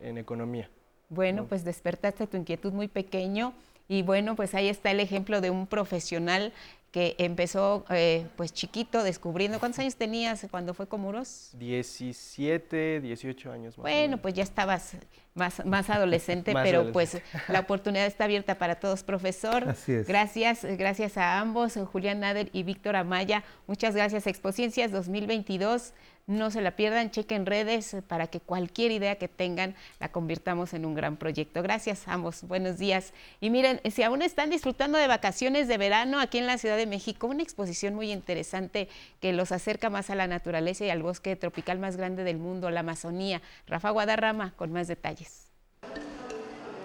en 0.00 0.18
economía. 0.18 0.68
Bueno, 1.08 1.46
pues 1.46 1.64
despertaste 1.64 2.26
tu 2.26 2.36
inquietud 2.36 2.72
muy 2.72 2.88
pequeño 2.88 3.54
y 3.88 4.02
bueno, 4.02 4.34
pues 4.36 4.54
ahí 4.54 4.68
está 4.68 4.90
el 4.90 5.00
ejemplo 5.00 5.40
de 5.40 5.50
un 5.50 5.66
profesional 5.66 6.52
que 6.90 7.16
empezó 7.18 7.84
eh, 7.90 8.24
pues 8.36 8.52
chiquito 8.52 9.02
descubriendo. 9.02 9.58
¿Cuántos 9.58 9.80
años 9.80 9.96
tenías 9.96 10.46
cuando 10.48 10.74
fue 10.74 10.86
Comuros? 10.86 11.50
17, 11.58 13.00
18 13.00 13.50
años. 13.50 13.76
bueno, 13.76 14.18
pues 14.18 14.34
ya 14.34 14.44
estabas 14.44 14.92
más, 15.34 15.66
más 15.66 15.90
adolescente, 15.90 16.52
pero 16.62 16.92
pues 16.92 17.20
la 17.48 17.60
oportunidad 17.60 18.06
está 18.06 18.24
abierta 18.24 18.58
para 18.58 18.76
todos, 18.76 19.02
profesor. 19.02 19.68
Así 19.68 19.92
es. 19.92 20.06
Gracias, 20.06 20.64
gracias 20.64 21.18
a 21.18 21.40
ambos, 21.40 21.76
Julián 21.92 22.20
Nader 22.20 22.48
y 22.52 22.62
Víctor 22.62 22.94
Amaya. 22.94 23.42
Muchas 23.66 23.96
gracias, 23.96 24.28
Expociencias 24.28 24.92
2022 24.92 25.94
No 26.26 26.50
se 26.50 26.62
la 26.62 26.74
pierdan, 26.74 27.10
chequen 27.10 27.44
redes 27.44 27.96
para 28.08 28.28
que 28.28 28.40
cualquier 28.40 28.92
idea 28.92 29.16
que 29.16 29.28
tengan 29.28 29.74
la 30.00 30.10
convirtamos 30.10 30.72
en 30.72 30.86
un 30.86 30.94
gran 30.94 31.18
proyecto. 31.18 31.62
Gracias, 31.62 32.08
ambos. 32.08 32.44
Buenos 32.44 32.78
días. 32.78 33.12
Y 33.42 33.50
miren, 33.50 33.78
si 33.90 34.02
aún 34.02 34.22
están 34.22 34.48
disfrutando 34.48 34.96
de 34.96 35.06
vacaciones 35.06 35.68
de 35.68 35.76
verano 35.76 36.20
aquí 36.20 36.38
en 36.38 36.46
la 36.46 36.56
Ciudad 36.56 36.78
de 36.78 36.86
México, 36.86 37.26
una 37.26 37.42
exposición 37.42 37.94
muy 37.94 38.10
interesante 38.10 38.88
que 39.20 39.34
los 39.34 39.52
acerca 39.52 39.90
más 39.90 40.08
a 40.08 40.14
la 40.14 40.26
naturaleza 40.26 40.86
y 40.86 40.90
al 40.90 41.02
bosque 41.02 41.36
tropical 41.36 41.78
más 41.78 41.98
grande 41.98 42.24
del 42.24 42.38
mundo, 42.38 42.70
la 42.70 42.80
Amazonía. 42.80 43.42
Rafa 43.66 43.90
Guadarrama 43.90 44.54
con 44.56 44.72
más 44.72 44.88
detalles. 44.88 45.50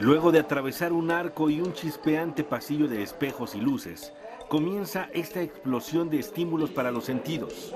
Luego 0.02 0.34
de 0.34 0.40
atravesar 0.40 0.92
un 0.92 1.12
arco 1.12 1.50
y 1.50 1.62
un 1.62 1.72
chispeante 1.74 2.44
pasillo 2.44 2.90
de 2.90 3.04
espejos 3.04 3.56
y 3.56 3.62
luces, 3.62 4.12
comienza 4.50 5.10
esta 5.14 5.42
explosión 5.42 6.10
de 6.10 6.20
estímulos 6.20 6.72
para 6.72 6.92
los 6.92 7.06
sentidos. 7.06 7.74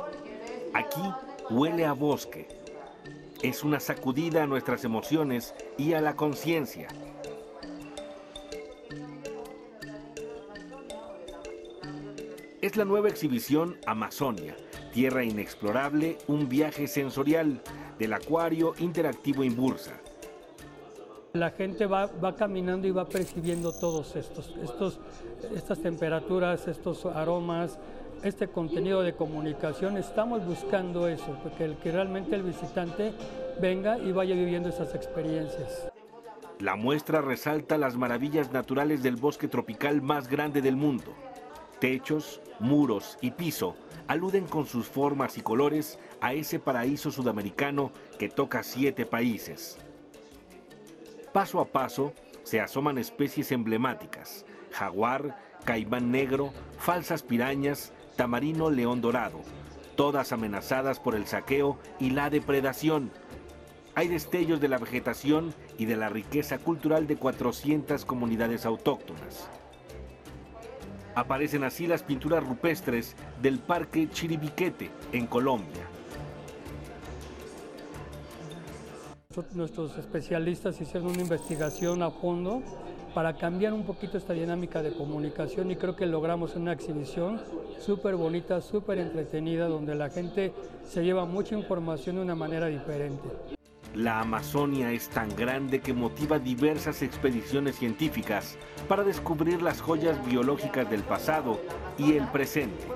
Aquí 0.74 1.02
huele 1.50 1.86
a 1.86 1.94
bosque. 1.94 2.48
Es 3.42 3.64
una 3.64 3.80
sacudida 3.80 4.44
a 4.44 4.48
nuestras 4.48 4.84
emociones 4.86 5.54
y 5.78 5.94
a 5.94 6.02
la 6.02 6.16
conciencia. 6.16 6.88
Es 12.62 12.78
la 12.78 12.86
nueva 12.86 13.10
exhibición 13.10 13.78
Amazonia, 13.86 14.56
Tierra 14.94 15.24
Inexplorable, 15.26 16.18
un 16.28 16.48
viaje 16.48 16.88
sensorial 16.88 17.62
del 18.00 18.14
acuario 18.14 18.74
interactivo 18.80 19.44
Imbursa. 19.44 20.00
La 21.34 21.50
gente 21.50 21.88
va, 21.88 22.06
va, 22.06 22.36
caminando 22.36 22.88
y 22.88 22.92
va 22.92 23.06
percibiendo 23.10 23.74
todos 23.74 24.16
estos, 24.16 24.54
estos, 24.62 25.00
estas 25.54 25.82
temperaturas, 25.82 26.68
estos 26.68 27.06
aromas, 27.08 27.80
este 28.24 28.48
contenido 28.48 29.02
de 29.02 29.14
comunicación, 29.14 29.98
estamos 29.98 30.46
buscando 30.46 31.08
eso, 31.08 31.38
porque 31.44 31.76
que 31.84 31.92
realmente 31.92 32.36
el 32.36 32.44
visitante 32.44 33.14
venga 33.60 33.98
y 33.98 34.12
vaya 34.12 34.34
viviendo 34.34 34.70
esas 34.70 34.96
experiencias. 34.96 35.92
La 36.60 36.76
muestra 36.76 37.22
resalta 37.22 37.78
las 37.78 37.98
maravillas 37.98 38.54
naturales 38.54 39.04
del 39.04 39.18
bosque 39.18 39.50
tropical 39.50 40.02
más 40.02 40.30
grande 40.30 40.62
del 40.62 40.78
mundo. 40.78 41.14
Techos, 41.80 42.42
muros 42.60 43.18
y 43.22 43.32
piso 43.32 43.76
aluden 44.08 44.46
con 44.46 44.66
sus 44.66 44.88
formas 44.88 45.38
y 45.38 45.42
colores 45.42 46.00
a 46.22 46.34
ese 46.34 46.60
paraíso 46.60 47.12
sudamericano 47.12 47.92
que 48.18 48.30
toca 48.30 48.64
siete 48.64 49.06
países. 49.06 49.78
Paso 51.34 51.60
a 51.60 51.66
paso 51.66 52.14
se 52.44 52.62
asoman 52.62 52.98
especies 52.98 53.52
emblemáticas, 53.52 54.46
jaguar, 54.72 55.38
caimán 55.66 56.12
negro, 56.12 56.54
falsas 56.78 57.24
pirañas, 57.24 57.92
tamarino 58.16 58.70
león 58.70 59.02
dorado, 59.02 59.42
todas 59.96 60.32
amenazadas 60.32 61.00
por 61.00 61.16
el 61.16 61.28
saqueo 61.28 61.78
y 62.00 62.12
la 62.12 62.30
depredación. 62.30 63.12
Hay 63.96 64.08
destellos 64.08 64.60
de 64.60 64.68
la 64.68 64.78
vegetación 64.78 65.54
y 65.78 65.86
de 65.86 65.98
la 65.98 66.10
riqueza 66.10 66.58
cultural 66.58 67.06
de 67.08 67.16
400 67.16 68.06
comunidades 68.06 68.66
autóctonas. 68.66 69.50
Aparecen 71.16 71.64
así 71.64 71.86
las 71.86 72.02
pinturas 72.02 72.44
rupestres 72.44 73.16
del 73.42 73.60
Parque 73.60 74.10
Chiribiquete, 74.10 74.90
en 75.12 75.28
Colombia. 75.28 75.88
Nuestros 79.54 79.98
especialistas 79.98 80.80
hicieron 80.82 81.12
una 81.12 81.22
investigación 81.22 82.02
a 82.04 82.10
fondo 82.10 82.62
para 83.14 83.38
cambiar 83.38 83.74
un 83.74 83.84
poquito 83.84 84.18
esta 84.18 84.34
dinámica 84.34 84.82
de 84.82 84.92
comunicación 84.94 85.70
y 85.72 85.76
creo 85.76 85.96
que 85.96 86.06
logramos 86.06 86.56
una 86.56 86.74
exhibición 86.74 87.40
súper 87.80 88.16
bonita, 88.16 88.62
súper 88.62 88.98
entretenida, 89.00 89.68
donde 89.68 89.96
la 89.96 90.10
gente 90.10 90.54
se 90.84 91.04
lleva 91.04 91.26
mucha 91.26 91.56
información 91.56 92.16
de 92.16 92.22
una 92.24 92.36
manera 92.36 92.68
diferente. 92.68 93.30
La 93.94 94.22
Amazonia 94.22 94.92
es 94.92 95.08
tan 95.10 95.30
grande 95.36 95.80
que 95.80 95.94
motiva 95.94 96.40
diversas 96.40 97.04
expediciones 97.04 97.76
científicas 97.76 98.58
para 98.88 99.04
descubrir 99.04 99.62
las 99.62 99.82
joyas 99.82 100.26
biológicas 100.26 100.90
del 100.90 101.04
pasado 101.04 101.60
y 102.00 102.14
el 102.14 102.28
presente. 102.30 102.88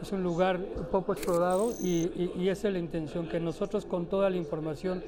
Es 0.00 0.12
un 0.12 0.22
lugar 0.22 0.58
poco 0.90 1.12
explorado 1.12 1.72
y, 1.80 2.10
y, 2.14 2.32
y 2.38 2.48
esa 2.48 2.68
es 2.68 2.74
la 2.74 2.78
intención, 2.78 3.28
que 3.28 3.40
nosotros 3.40 3.84
con 3.84 4.06
toda 4.06 4.30
la 4.30 4.36
información 4.36 5.02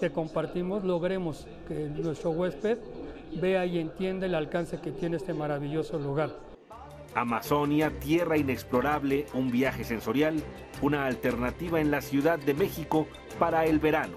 que 0.00 0.10
compartimos 0.10 0.84
logremos 0.84 1.46
que 1.68 1.88
nuestro 1.88 2.30
huésped 2.30 2.78
vea 3.40 3.66
y 3.66 3.78
entienda 3.78 4.26
el 4.26 4.34
alcance 4.34 4.78
que 4.80 4.92
tiene 4.92 5.16
este 5.16 5.34
maravilloso 5.34 5.98
lugar. 5.98 6.38
Amazonia, 7.14 7.90
tierra 8.00 8.36
inexplorable, 8.36 9.26
un 9.34 9.50
viaje 9.50 9.84
sensorial, 9.84 10.42
una 10.82 11.06
alternativa 11.06 11.80
en 11.80 11.90
la 11.90 12.00
Ciudad 12.00 12.38
de 12.38 12.54
México 12.54 13.06
para 13.38 13.66
el 13.66 13.78
verano. 13.78 14.16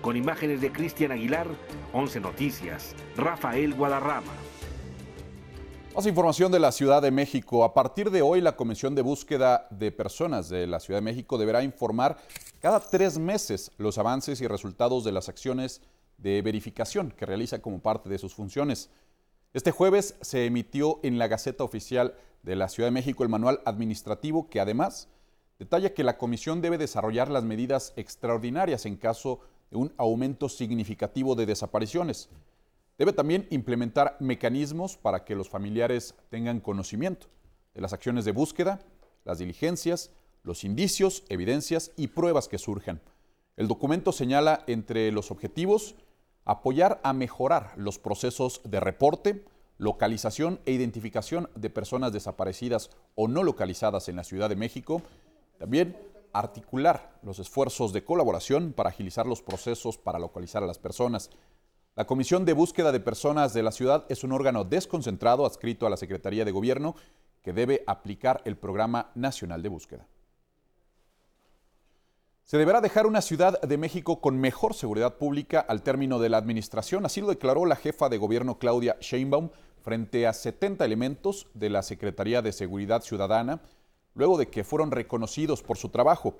Con 0.00 0.16
imágenes 0.16 0.60
de 0.60 0.72
Cristian 0.72 1.12
Aguilar, 1.12 1.46
11 1.92 2.20
Noticias, 2.20 2.94
Rafael 3.16 3.74
Guadarrama. 3.74 4.32
Más 5.94 6.06
información 6.06 6.50
de 6.50 6.58
la 6.58 6.72
Ciudad 6.72 7.02
de 7.02 7.12
México. 7.12 7.62
A 7.62 7.72
partir 7.72 8.10
de 8.10 8.20
hoy, 8.20 8.40
la 8.40 8.56
Comisión 8.56 8.96
de 8.96 9.02
Búsqueda 9.02 9.68
de 9.70 9.92
Personas 9.92 10.48
de 10.48 10.66
la 10.66 10.80
Ciudad 10.80 10.98
de 10.98 11.04
México 11.04 11.38
deberá 11.38 11.62
informar 11.62 12.16
cada 12.60 12.80
tres 12.80 13.16
meses 13.16 13.70
los 13.78 13.96
avances 13.96 14.40
y 14.40 14.48
resultados 14.48 15.04
de 15.04 15.12
las 15.12 15.28
acciones 15.28 15.82
de 16.24 16.40
verificación 16.40 17.10
que 17.10 17.26
realiza 17.26 17.60
como 17.60 17.80
parte 17.80 18.08
de 18.08 18.16
sus 18.16 18.34
funciones. 18.34 18.88
Este 19.52 19.70
jueves 19.70 20.16
se 20.22 20.46
emitió 20.46 20.98
en 21.02 21.18
la 21.18 21.28
Gaceta 21.28 21.64
Oficial 21.64 22.14
de 22.42 22.56
la 22.56 22.70
Ciudad 22.70 22.86
de 22.86 22.94
México 22.94 23.22
el 23.22 23.28
manual 23.28 23.60
administrativo 23.66 24.48
que 24.48 24.58
además 24.58 25.08
detalla 25.58 25.92
que 25.92 26.02
la 26.02 26.16
comisión 26.16 26.62
debe 26.62 26.78
desarrollar 26.78 27.30
las 27.30 27.44
medidas 27.44 27.92
extraordinarias 27.96 28.86
en 28.86 28.96
caso 28.96 29.40
de 29.70 29.76
un 29.76 29.92
aumento 29.98 30.48
significativo 30.48 31.34
de 31.34 31.44
desapariciones. 31.44 32.30
Debe 32.96 33.12
también 33.12 33.46
implementar 33.50 34.16
mecanismos 34.18 34.96
para 34.96 35.26
que 35.26 35.34
los 35.34 35.50
familiares 35.50 36.14
tengan 36.30 36.60
conocimiento 36.60 37.26
de 37.74 37.82
las 37.82 37.92
acciones 37.92 38.24
de 38.24 38.32
búsqueda, 38.32 38.80
las 39.24 39.40
diligencias, 39.40 40.10
los 40.42 40.64
indicios, 40.64 41.22
evidencias 41.28 41.92
y 41.96 42.08
pruebas 42.08 42.48
que 42.48 42.56
surjan. 42.56 43.02
El 43.56 43.68
documento 43.68 44.10
señala 44.10 44.64
entre 44.66 45.12
los 45.12 45.30
objetivos 45.30 45.94
apoyar 46.44 47.00
a 47.02 47.12
mejorar 47.12 47.72
los 47.76 47.98
procesos 47.98 48.60
de 48.64 48.80
reporte, 48.80 49.44
localización 49.78 50.60
e 50.66 50.72
identificación 50.72 51.48
de 51.54 51.70
personas 51.70 52.12
desaparecidas 52.12 52.90
o 53.14 53.28
no 53.28 53.42
localizadas 53.42 54.08
en 54.08 54.16
la 54.16 54.24
Ciudad 54.24 54.48
de 54.48 54.56
México, 54.56 55.02
también 55.58 55.96
articular 56.32 57.18
los 57.22 57.38
esfuerzos 57.38 57.92
de 57.92 58.04
colaboración 58.04 58.72
para 58.72 58.90
agilizar 58.90 59.26
los 59.26 59.42
procesos 59.42 59.96
para 59.96 60.18
localizar 60.18 60.62
a 60.62 60.66
las 60.66 60.78
personas. 60.78 61.30
La 61.96 62.06
Comisión 62.06 62.44
de 62.44 62.54
Búsqueda 62.54 62.90
de 62.90 62.98
Personas 62.98 63.54
de 63.54 63.62
la 63.62 63.70
ciudad 63.70 64.04
es 64.08 64.24
un 64.24 64.32
órgano 64.32 64.64
desconcentrado 64.64 65.46
adscrito 65.46 65.86
a 65.86 65.90
la 65.90 65.96
Secretaría 65.96 66.44
de 66.44 66.50
Gobierno 66.50 66.96
que 67.42 67.52
debe 67.52 67.84
aplicar 67.86 68.42
el 68.44 68.56
Programa 68.56 69.12
Nacional 69.14 69.62
de 69.62 69.68
Búsqueda. 69.68 70.08
Se 72.44 72.58
deberá 72.58 72.82
dejar 72.82 73.06
una 73.06 73.22
Ciudad 73.22 73.58
de 73.62 73.78
México 73.78 74.20
con 74.20 74.38
mejor 74.38 74.74
seguridad 74.74 75.14
pública 75.14 75.60
al 75.60 75.80
término 75.80 76.18
de 76.18 76.28
la 76.28 76.36
administración, 76.36 77.06
así 77.06 77.22
lo 77.22 77.28
declaró 77.28 77.64
la 77.64 77.74
jefa 77.74 78.10
de 78.10 78.18
gobierno 78.18 78.58
Claudia 78.58 78.98
Sheinbaum 79.00 79.48
frente 79.80 80.26
a 80.26 80.34
70 80.34 80.84
elementos 80.84 81.46
de 81.54 81.70
la 81.70 81.82
Secretaría 81.82 82.42
de 82.42 82.52
Seguridad 82.52 83.00
Ciudadana, 83.00 83.62
luego 84.14 84.36
de 84.36 84.48
que 84.48 84.62
fueron 84.62 84.90
reconocidos 84.90 85.62
por 85.62 85.78
su 85.78 85.88
trabajo. 85.88 86.36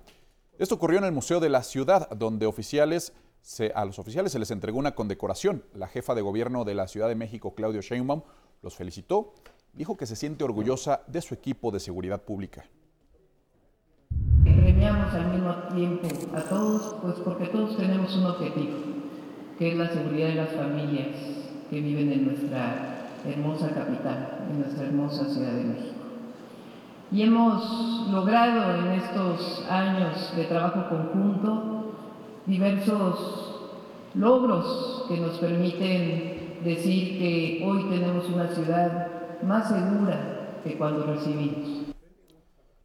Esto 0.58 0.74
ocurrió 0.74 0.98
en 0.98 1.06
el 1.06 1.12
Museo 1.12 1.40
de 1.40 1.48
la 1.48 1.62
Ciudad, 1.62 2.10
donde 2.10 2.44
oficiales 2.44 3.14
se, 3.40 3.72
a 3.74 3.86
los 3.86 3.98
oficiales 3.98 4.30
se 4.30 4.38
les 4.38 4.50
entregó 4.50 4.78
una 4.78 4.94
condecoración. 4.94 5.64
La 5.72 5.88
jefa 5.88 6.14
de 6.14 6.20
gobierno 6.20 6.66
de 6.66 6.74
la 6.74 6.86
Ciudad 6.86 7.08
de 7.08 7.14
México, 7.14 7.54
Claudia 7.54 7.80
Sheinbaum, 7.80 8.20
los 8.60 8.76
felicitó, 8.76 9.32
dijo 9.72 9.96
que 9.96 10.04
se 10.04 10.16
siente 10.16 10.44
orgullosa 10.44 11.00
de 11.06 11.22
su 11.22 11.32
equipo 11.32 11.70
de 11.70 11.80
seguridad 11.80 12.20
pública 12.24 12.66
al 14.86 15.32
mismo 15.32 15.54
tiempo 15.74 16.08
a 16.36 16.40
todos, 16.40 16.96
pues 17.00 17.14
porque 17.24 17.46
todos 17.46 17.76
tenemos 17.76 18.14
un 18.16 18.26
objetivo, 18.26 18.76
que 19.58 19.72
es 19.72 19.78
la 19.78 19.88
seguridad 19.88 20.28
de 20.28 20.34
las 20.34 20.50
familias 20.50 21.08
que 21.70 21.80
viven 21.80 22.12
en 22.12 22.26
nuestra 22.26 23.08
hermosa 23.24 23.70
capital, 23.70 24.46
en 24.50 24.60
nuestra 24.60 24.86
hermosa 24.86 25.24
Ciudad 25.24 25.52
de 25.52 25.64
México. 25.64 25.94
Y 27.10 27.22
hemos 27.22 28.08
logrado 28.10 28.74
en 28.74 28.92
estos 28.92 29.64
años 29.70 30.32
de 30.36 30.44
trabajo 30.44 30.88
conjunto 30.90 31.94
diversos 32.44 33.70
logros 34.14 35.06
que 35.08 35.18
nos 35.18 35.38
permiten 35.38 36.58
decir 36.62 37.18
que 37.18 37.64
hoy 37.66 37.84
tenemos 37.84 38.28
una 38.28 38.48
ciudad 38.48 39.06
más 39.42 39.68
segura 39.68 40.58
que 40.62 40.76
cuando 40.76 41.04
recibimos. 41.04 41.83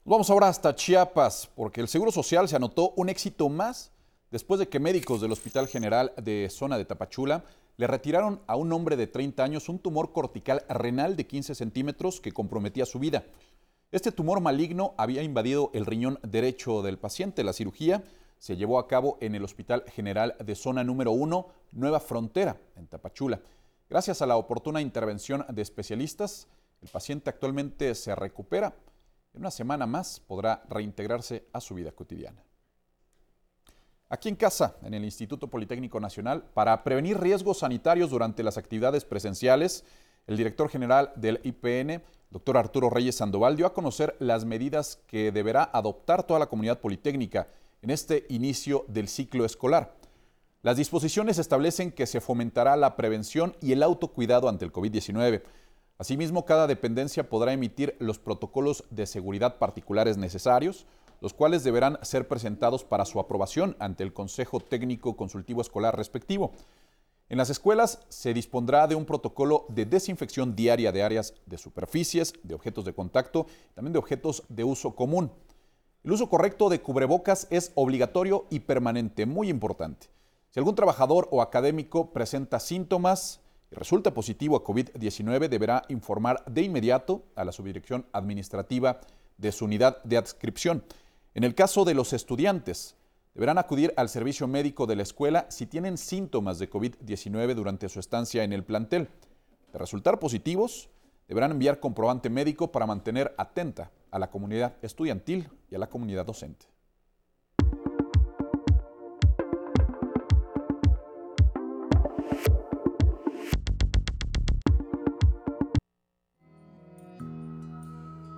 Vamos 0.09 0.31
ahora 0.31 0.47
hasta 0.47 0.75
Chiapas, 0.75 1.51
porque 1.53 1.81
el 1.81 1.87
Seguro 1.87 2.11
Social 2.11 2.49
se 2.49 2.55
anotó 2.55 2.93
un 2.95 3.09
éxito 3.09 3.47
más 3.47 3.91
después 4.31 4.59
de 4.59 4.67
que 4.67 4.79
médicos 4.79 5.21
del 5.21 5.31
Hospital 5.31 5.67
General 5.67 6.13
de 6.19 6.49
Zona 6.49 6.79
de 6.79 6.85
Tapachula 6.85 7.43
le 7.77 7.85
retiraron 7.85 8.41
a 8.47 8.55
un 8.55 8.73
hombre 8.73 8.97
de 8.97 9.05
30 9.05 9.43
años 9.43 9.69
un 9.69 9.77
tumor 9.77 10.11
cortical 10.11 10.63
renal 10.67 11.15
de 11.15 11.27
15 11.27 11.53
centímetros 11.53 12.21
que 12.21 12.31
comprometía 12.31 12.87
su 12.87 12.97
vida. 12.97 13.23
Este 13.91 14.11
tumor 14.11 14.41
maligno 14.41 14.95
había 14.97 15.21
invadido 15.21 15.69
el 15.75 15.85
riñón 15.85 16.17
derecho 16.23 16.81
del 16.81 16.97
paciente. 16.97 17.43
La 17.43 17.53
cirugía 17.53 18.03
se 18.39 18.57
llevó 18.57 18.79
a 18.79 18.87
cabo 18.87 19.19
en 19.21 19.35
el 19.35 19.43
Hospital 19.43 19.83
General 19.93 20.35
de 20.43 20.55
Zona 20.55 20.83
Número 20.83 21.11
1, 21.11 21.47
Nueva 21.73 21.99
Frontera, 21.99 22.57
en 22.77 22.87
Tapachula. 22.87 23.41
Gracias 23.87 24.23
a 24.23 24.25
la 24.25 24.37
oportuna 24.37 24.81
intervención 24.81 25.45
de 25.49 25.61
especialistas, 25.61 26.47
el 26.81 26.89
paciente 26.89 27.29
actualmente 27.29 27.93
se 27.93 28.15
recupera. 28.15 28.73
En 29.39 29.43
una 29.43 29.51
semana 29.51 29.85
más 29.85 30.19
podrá 30.19 30.63
reintegrarse 30.67 31.45
a 31.53 31.61
su 31.61 31.73
vida 31.73 31.93
cotidiana. 31.93 32.43
Aquí 34.09 34.27
en 34.27 34.35
casa, 34.35 34.75
en 34.83 34.93
el 34.93 35.05
Instituto 35.05 35.49
Politécnico 35.49 36.01
Nacional, 36.01 36.43
para 36.53 36.83
prevenir 36.83 37.17
riesgos 37.17 37.59
sanitarios 37.59 38.09
durante 38.09 38.43
las 38.43 38.57
actividades 38.57 39.05
presenciales, 39.05 39.85
el 40.27 40.35
director 40.35 40.67
general 40.67 41.13
del 41.15 41.39
IPN, 41.45 42.03
doctor 42.29 42.57
Arturo 42.57 42.89
Reyes 42.89 43.15
Sandoval, 43.15 43.55
dio 43.55 43.65
a 43.65 43.73
conocer 43.73 44.17
las 44.19 44.43
medidas 44.43 44.99
que 45.07 45.31
deberá 45.31 45.69
adoptar 45.71 46.23
toda 46.23 46.41
la 46.41 46.47
comunidad 46.47 46.81
politécnica 46.81 47.47
en 47.81 47.91
este 47.91 48.25
inicio 48.27 48.83
del 48.89 49.07
ciclo 49.07 49.45
escolar. 49.45 49.95
Las 50.63 50.75
disposiciones 50.75 51.37
establecen 51.37 51.93
que 51.93 52.07
se 52.07 52.19
fomentará 52.19 52.75
la 52.75 52.97
prevención 52.97 53.55
y 53.61 53.71
el 53.71 53.83
autocuidado 53.83 54.49
ante 54.49 54.65
el 54.65 54.73
COVID-19. 54.73 55.43
Asimismo, 55.99 56.45
cada 56.45 56.65
dependencia 56.65 57.29
podrá 57.29 57.51
emitir 57.51 57.97
los 57.99 58.19
protocolos 58.19 58.85
de 58.89 59.05
seguridad 59.05 59.57
particulares 59.57 60.15
necesarios, 60.15 60.85
los 61.19 61.33
cuales 61.33 61.65
deberán 61.65 61.99
ser 62.03 62.25
presentados 62.25 62.85
para 62.85 63.03
su 63.03 63.19
aprobación 63.19 63.75
ante 63.79 64.05
el 64.05 64.13
Consejo 64.13 64.61
Técnico 64.61 65.17
Consultivo 65.17 65.59
Escolar 65.59 65.97
respectivo. 65.97 66.53
En 67.27 67.37
las 67.37 67.49
escuelas 67.49 67.99
se 68.07 68.33
dispondrá 68.33 68.87
de 68.87 68.95
un 68.95 69.03
protocolo 69.03 69.65
de 69.67 69.85
desinfección 69.85 70.55
diaria 70.55 70.93
de 70.93 71.03
áreas 71.03 71.33
de 71.45 71.57
superficies, 71.57 72.33
de 72.43 72.55
objetos 72.55 72.85
de 72.85 72.93
contacto, 72.93 73.47
también 73.75 73.91
de 73.91 73.99
objetos 73.99 74.43
de 74.47 74.63
uso 74.63 74.95
común. 74.95 75.33
El 76.05 76.13
uso 76.13 76.29
correcto 76.29 76.69
de 76.69 76.79
cubrebocas 76.79 77.45
es 77.49 77.73
obligatorio 77.75 78.45
y 78.49 78.61
permanente, 78.61 79.25
muy 79.25 79.49
importante. 79.49 80.07
Si 80.49 80.61
algún 80.61 80.75
trabajador 80.75 81.27
o 81.29 81.41
académico 81.41 82.13
presenta 82.13 82.61
síntomas 82.61 83.41
y 83.71 83.75
resulta 83.75 84.13
positivo 84.13 84.55
a 84.55 84.63
COVID-19, 84.63 85.47
deberá 85.47 85.83
informar 85.89 86.43
de 86.45 86.63
inmediato 86.63 87.23
a 87.35 87.45
la 87.45 87.51
subdirección 87.51 88.05
administrativa 88.13 88.99
de 89.37 89.51
su 89.51 89.65
unidad 89.65 90.03
de 90.03 90.17
adscripción. 90.17 90.83
En 91.35 91.43
el 91.43 91.55
caso 91.55 91.85
de 91.85 91.93
los 91.93 92.13
estudiantes, 92.13 92.95
deberán 93.33 93.57
acudir 93.57 93.93
al 93.95 94.09
servicio 94.09 94.47
médico 94.47 94.85
de 94.85 94.95
la 94.95 95.03
escuela 95.03 95.45
si 95.49 95.65
tienen 95.65 95.97
síntomas 95.97 96.59
de 96.59 96.69
COVID-19 96.69 97.53
durante 97.53 97.89
su 97.89 97.99
estancia 97.99 98.43
en 98.43 98.53
el 98.53 98.63
plantel. 98.63 99.07
De 99.71 99.79
resultar 99.79 100.19
positivos, 100.19 100.89
deberán 101.27 101.51
enviar 101.51 101.79
comprobante 101.79 102.29
médico 102.29 102.71
para 102.71 102.87
mantener 102.87 103.33
atenta 103.37 103.91
a 104.11 104.19
la 104.19 104.31
comunidad 104.31 104.75
estudiantil 104.81 105.47
y 105.69 105.75
a 105.75 105.79
la 105.79 105.87
comunidad 105.87 106.25
docente. 106.25 106.65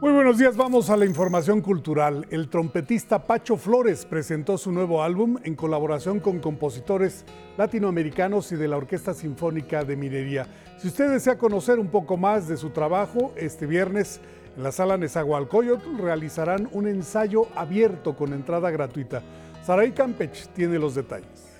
Muy 0.01 0.13
buenos 0.13 0.39
días, 0.39 0.57
vamos 0.57 0.89
a 0.89 0.97
la 0.97 1.05
información 1.05 1.61
cultural. 1.61 2.25
El 2.31 2.49
trompetista 2.49 3.27
Pacho 3.27 3.55
Flores 3.55 4.03
presentó 4.07 4.57
su 4.57 4.71
nuevo 4.71 5.03
álbum 5.03 5.37
en 5.43 5.53
colaboración 5.53 6.19
con 6.19 6.39
compositores 6.39 7.23
latinoamericanos 7.55 8.51
y 8.51 8.55
de 8.55 8.67
la 8.67 8.77
Orquesta 8.77 9.13
Sinfónica 9.13 9.83
de 9.83 9.95
Minería. 9.95 10.47
Si 10.79 10.87
usted 10.87 11.11
desea 11.11 11.37
conocer 11.37 11.77
un 11.77 11.89
poco 11.89 12.17
más 12.17 12.47
de 12.47 12.57
su 12.57 12.71
trabajo, 12.71 13.31
este 13.35 13.67
viernes 13.67 14.21
en 14.57 14.63
la 14.63 14.71
sala 14.71 14.97
Nezahualcóyotl 14.97 15.99
realizarán 15.99 16.67
un 16.71 16.87
ensayo 16.87 17.45
abierto 17.55 18.15
con 18.15 18.33
entrada 18.33 18.71
gratuita. 18.71 19.21
Saray 19.63 19.91
Campech 19.91 20.47
tiene 20.55 20.79
los 20.79 20.95
detalles. 20.95 21.59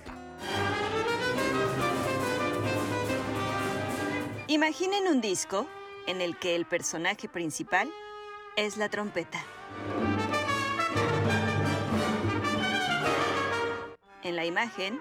Imaginen 4.48 5.06
un 5.06 5.20
disco 5.20 5.68
en 6.08 6.20
el 6.20 6.36
que 6.40 6.56
el 6.56 6.66
personaje 6.66 7.28
principal 7.28 7.88
es 8.56 8.76
la 8.76 8.88
trompeta. 8.88 9.42
En 14.22 14.36
la 14.36 14.44
imagen, 14.44 15.00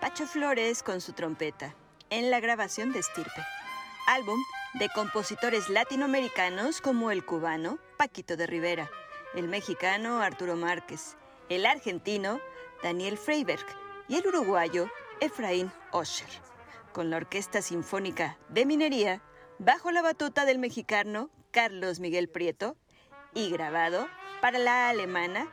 Pacho 0.00 0.26
Flores 0.26 0.82
con 0.82 1.00
su 1.00 1.12
trompeta, 1.12 1.74
en 2.10 2.30
la 2.30 2.40
grabación 2.40 2.92
de 2.92 2.98
Estirpe, 2.98 3.42
álbum 4.06 4.38
de 4.74 4.88
compositores 4.88 5.68
latinoamericanos 5.68 6.80
como 6.80 7.10
el 7.10 7.24
cubano 7.24 7.78
Paquito 7.96 8.36
de 8.36 8.46
Rivera, 8.46 8.90
el 9.34 9.46
mexicano 9.48 10.20
Arturo 10.20 10.56
Márquez, 10.56 11.16
el 11.48 11.66
argentino 11.66 12.40
Daniel 12.82 13.16
Freiberg 13.16 13.64
y 14.08 14.16
el 14.16 14.26
uruguayo 14.26 14.90
Efraín 15.20 15.70
Osher, 15.92 16.28
con 16.92 17.10
la 17.10 17.18
Orquesta 17.18 17.62
Sinfónica 17.62 18.36
de 18.48 18.66
Minería 18.66 19.22
bajo 19.58 19.92
la 19.92 20.02
batuta 20.02 20.44
del 20.44 20.58
mexicano 20.58 21.30
Carlos 21.50 22.00
Miguel 22.00 22.28
Prieto 22.28 22.76
y 23.34 23.50
grabado 23.50 24.08
para 24.40 24.58
la 24.58 24.88
alemana 24.88 25.46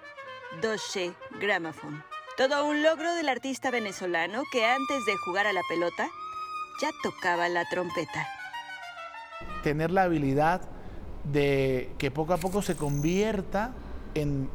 Deutsche 0.62 1.14
Grammophon. 1.40 2.04
Todo 2.38 2.66
un 2.66 2.84
logro 2.84 3.14
del 3.16 3.30
artista 3.30 3.72
venezolano 3.72 4.44
que 4.52 4.66
antes 4.66 5.06
de 5.06 5.16
jugar 5.26 5.48
a 5.48 5.54
la 5.54 5.62
pelota 5.68 6.08
ya 6.82 6.90
tocaba 7.04 7.50
la 7.50 7.66
trompeta. 7.70 8.28
Tener 9.64 9.92
la 9.92 10.04
habilidad 10.04 10.62
de 11.24 11.92
que 11.98 12.12
poco 12.12 12.34
a 12.34 12.38
poco 12.38 12.62
se 12.62 12.76
convierta 12.76 13.74
en 14.14 14.50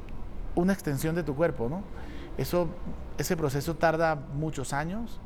una 0.54 0.72
extensión 0.72 1.14
de 1.14 1.22
tu 1.22 1.34
cuerpo, 1.34 1.68
¿no? 1.68 1.82
Eso, 2.38 2.68
ese 3.18 3.36
proceso 3.36 3.76
tarda 3.76 4.14
muchos 4.14 4.72
años. 4.72 5.20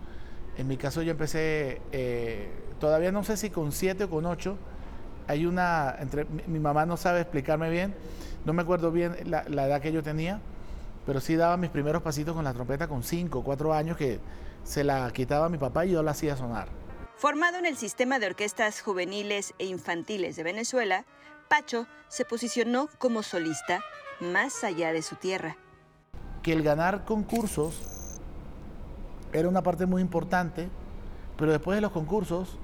En 0.57 0.67
mi 0.67 0.77
caso 0.77 1.03
yo 1.03 1.13
empecé, 1.13 1.83
eh, 1.93 2.51
todavía 2.81 3.13
no 3.13 3.23
sé 3.23 3.37
si 3.37 3.51
con 3.51 3.73
siete 3.73 4.05
o 4.05 4.11
con 4.11 4.27
ocho, 4.27 4.57
hay 5.29 5.47
una, 5.47 5.97
entre, 5.99 6.25
mi, 6.25 6.59
mamá 6.59 6.87
no 6.87 6.97
sabe 6.97 7.21
explicarme 7.21 7.71
bien, 7.71 7.95
no 8.45 8.53
me 8.53 8.63
acuerdo 8.63 8.93
bien 8.93 9.17
la, 9.25 9.43
edad 9.43 9.81
que 9.81 9.93
yo 9.93 10.03
tenía, 10.03 10.41
pero 11.05 11.21
sí 11.21 11.37
daba 11.37 11.57
mis 11.57 11.71
primeros 11.71 12.03
pasitos 12.03 12.35
con 12.35 12.45
la 12.45 12.53
trompeta 12.53 12.89
con 12.89 13.03
5 13.03 13.39
o 13.39 13.45
4 13.45 13.75
años 13.75 13.97
que 13.97 14.21
se 14.65 14.85
la 14.85 15.11
quitaba 15.13 15.49
mi 15.49 15.59
papá 15.59 15.87
y 15.87 15.93
yo 15.93 16.03
la 16.03 16.13
hacía 16.13 16.37
sonar. 16.37 16.69
Formado 17.17 17.59
en 17.59 17.67
el 17.67 17.77
sistema 17.77 18.19
de 18.19 18.27
orquestas 18.27 18.81
juveniles 18.81 19.55
e 19.59 19.67
infantiles 19.67 20.37
de 20.37 20.43
Venezuela, 20.43 21.05
Pacho 21.49 21.87
se 22.09 22.25
posicionó 22.25 22.89
como 22.99 23.23
solista 23.23 23.83
más 24.21 24.65
allá 24.65 24.93
de 24.93 25.03
su 25.03 25.17
tierra. 25.17 25.57
Que 26.43 26.53
el 26.53 26.63
ganar 26.63 27.05
concursos 27.05 27.81
era 29.33 29.49
una 29.49 29.63
parte 29.63 29.87
muy 29.87 30.03
importante, 30.03 30.69
pero 31.37 31.53
después 31.53 31.77
de 31.77 31.81
los 31.81 31.93
concursos 31.93 32.59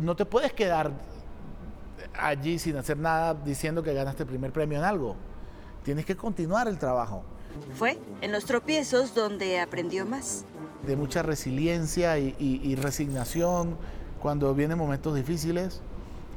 no 0.00 0.16
te 0.16 0.24
puedes 0.24 0.52
quedar 0.52 0.92
allí 2.18 2.58
sin 2.58 2.76
hacer 2.76 2.96
nada 2.96 3.34
diciendo 3.34 3.82
que 3.82 3.92
ganaste 3.94 4.22
el 4.22 4.28
primer 4.28 4.52
premio 4.52 4.78
en 4.78 4.84
algo. 4.84 5.16
Tienes 5.82 6.04
que 6.04 6.16
continuar 6.16 6.68
el 6.68 6.78
trabajo. 6.78 7.24
Fue 7.76 7.98
en 8.20 8.32
los 8.32 8.44
tropiezos 8.44 9.14
donde 9.14 9.60
aprendió 9.60 10.06
más. 10.06 10.44
De 10.86 10.96
mucha 10.96 11.22
resiliencia 11.22 12.18
y, 12.18 12.76
resignación 12.76 13.76
cuando 14.20 14.54
vienen 14.54 14.78
momentos 14.78 15.14
difíciles, 15.14 15.80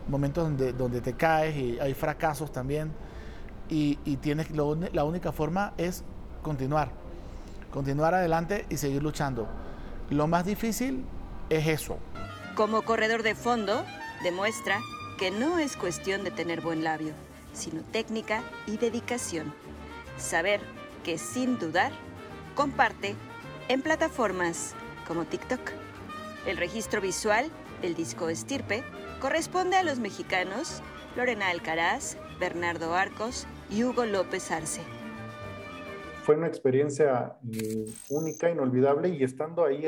momentos 0.08 0.44
donde, 0.44 0.74
donde 0.74 1.02
te 1.02 1.14
caes 1.14 1.56
y 1.56 1.80
hay 1.80 1.94
fracasos 1.94 2.52
también. 2.52 2.92
Y, 3.70 3.96
tienes 4.18 4.52
la 4.52 5.04
única 5.04 5.32
forma 5.32 5.74
es 5.78 6.04
continuar, 6.42 6.92
continuar 7.72 8.14
adelante 8.14 8.66
y 8.70 8.78
seguir 8.78 9.02
luchando. 9.02 9.48
Lo 10.10 10.28
más 10.28 10.46
difícil 10.46 11.04
es 11.50 11.68
eso, 11.68 11.98
como 12.58 12.82
corredor 12.82 13.22
de 13.22 13.36
fondo, 13.36 13.86
demuestra 14.24 14.82
que 15.20 15.30
no 15.30 15.60
es 15.60 15.78
cuestión 15.78 16.24
de 16.24 16.32
tener 16.32 16.60
buen 16.60 16.84
labio, 16.84 17.14
sino 17.54 17.84
técnica 17.84 18.42
y 18.66 18.78
dedicación. 18.78 19.54
Saber 20.18 20.60
que 21.04 21.20
sin 21.20 21.60
dudar, 21.60 21.92
comparte 22.56 23.16
en 23.68 23.84
plataformas 23.84 24.74
como 25.08 25.26
TikTok. 25.26 25.62
El 26.48 26.58
registro 26.58 27.00
visual 27.00 27.52
del 27.84 27.94
disco 27.94 28.28
Estirpe 28.28 28.84
corresponde 29.22 29.78
a 29.78 29.84
los 29.84 30.00
mexicanos 30.00 30.82
Lorena 31.16 31.50
Alcaraz, 31.50 32.18
Bernardo 32.40 32.96
Arcos 32.96 33.46
y 33.70 33.84
Hugo 33.84 34.06
López 34.06 34.50
Arce. 34.50 34.82
Fue 36.24 36.36
una 36.36 36.48
experiencia 36.48 37.38
eh, 37.54 37.86
única, 38.10 38.50
inolvidable 38.50 39.10
y 39.10 39.24
estando 39.24 39.64
ahí 39.64 39.86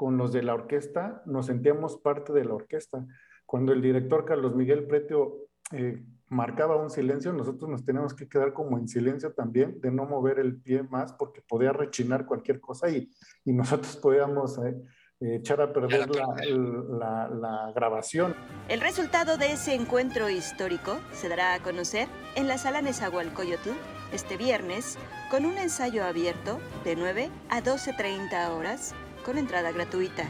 con 0.00 0.16
los 0.16 0.32
de 0.32 0.42
la 0.42 0.54
orquesta, 0.54 1.22
nos 1.26 1.44
sentíamos 1.44 1.98
parte 1.98 2.32
de 2.32 2.46
la 2.46 2.54
orquesta. 2.54 3.06
Cuando 3.44 3.74
el 3.74 3.82
director 3.82 4.24
Carlos 4.24 4.56
Miguel 4.56 4.86
Pretio 4.86 5.50
eh, 5.72 6.02
marcaba 6.30 6.76
un 6.76 6.88
silencio, 6.88 7.34
nosotros 7.34 7.68
nos 7.68 7.84
teníamos 7.84 8.14
que 8.14 8.26
quedar 8.26 8.54
como 8.54 8.78
en 8.78 8.88
silencio 8.88 9.34
también, 9.34 9.78
de 9.78 9.90
no 9.90 10.06
mover 10.06 10.38
el 10.38 10.58
pie 10.58 10.84
más, 10.84 11.12
porque 11.12 11.42
podía 11.46 11.74
rechinar 11.74 12.24
cualquier 12.24 12.60
cosa 12.60 12.88
y, 12.88 13.10
y 13.44 13.52
nosotros 13.52 13.94
podíamos 13.98 14.58
eh, 14.64 14.74
echar 15.20 15.60
a 15.60 15.70
perder 15.70 16.08
la, 16.08 17.28
la, 17.28 17.70
grabación. 17.74 18.34
El 18.70 18.80
resultado 18.80 19.36
de 19.36 19.52
ese 19.52 19.74
encuentro 19.74 20.30
histórico 20.30 20.96
se 21.12 21.28
dará 21.28 21.52
a 21.52 21.62
conocer 21.62 22.08
en 22.36 22.48
la 22.48 22.56
sala 22.56 22.80
Nezahualcóyotl 22.80 23.72
este 24.14 24.38
viernes 24.38 24.96
con 25.30 25.44
un 25.44 25.58
ensayo 25.58 26.06
abierto 26.06 26.58
de 26.84 26.96
9 26.96 27.28
a 27.50 27.60
12.30 27.60 28.48
horas 28.48 28.94
con 29.24 29.38
entrada 29.38 29.72
gratuita. 29.72 30.24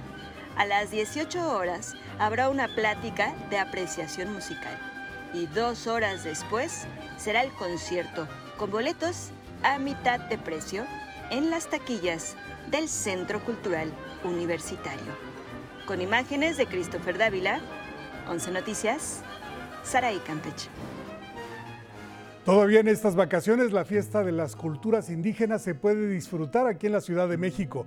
A 0.56 0.66
las 0.66 0.90
18 0.90 1.56
horas 1.56 1.94
habrá 2.18 2.48
una 2.48 2.68
plática 2.68 3.34
de 3.50 3.58
apreciación 3.58 4.32
musical 4.32 4.76
y 5.32 5.46
dos 5.46 5.86
horas 5.86 6.24
después 6.24 6.86
será 7.16 7.42
el 7.42 7.50
concierto 7.52 8.26
con 8.58 8.70
boletos 8.70 9.30
a 9.62 9.78
mitad 9.78 10.20
de 10.20 10.38
precio 10.38 10.84
en 11.30 11.50
las 11.50 11.68
taquillas 11.68 12.36
del 12.70 12.88
Centro 12.88 13.40
Cultural 13.44 13.92
Universitario. 14.24 15.12
Con 15.86 16.00
imágenes 16.00 16.56
de 16.56 16.66
Christopher 16.66 17.18
Dávila, 17.18 17.60
11 18.28 18.50
Noticias, 18.52 19.22
Saraí 19.82 20.18
Campeche. 20.18 20.68
Todavía 22.44 22.80
en 22.80 22.88
estas 22.88 23.16
vacaciones 23.16 23.70
la 23.72 23.84
fiesta 23.84 24.24
de 24.24 24.32
las 24.32 24.56
culturas 24.56 25.10
indígenas 25.10 25.62
se 25.62 25.74
puede 25.74 26.08
disfrutar 26.08 26.66
aquí 26.66 26.86
en 26.86 26.92
la 26.92 27.00
Ciudad 27.00 27.28
de 27.28 27.36
México. 27.36 27.86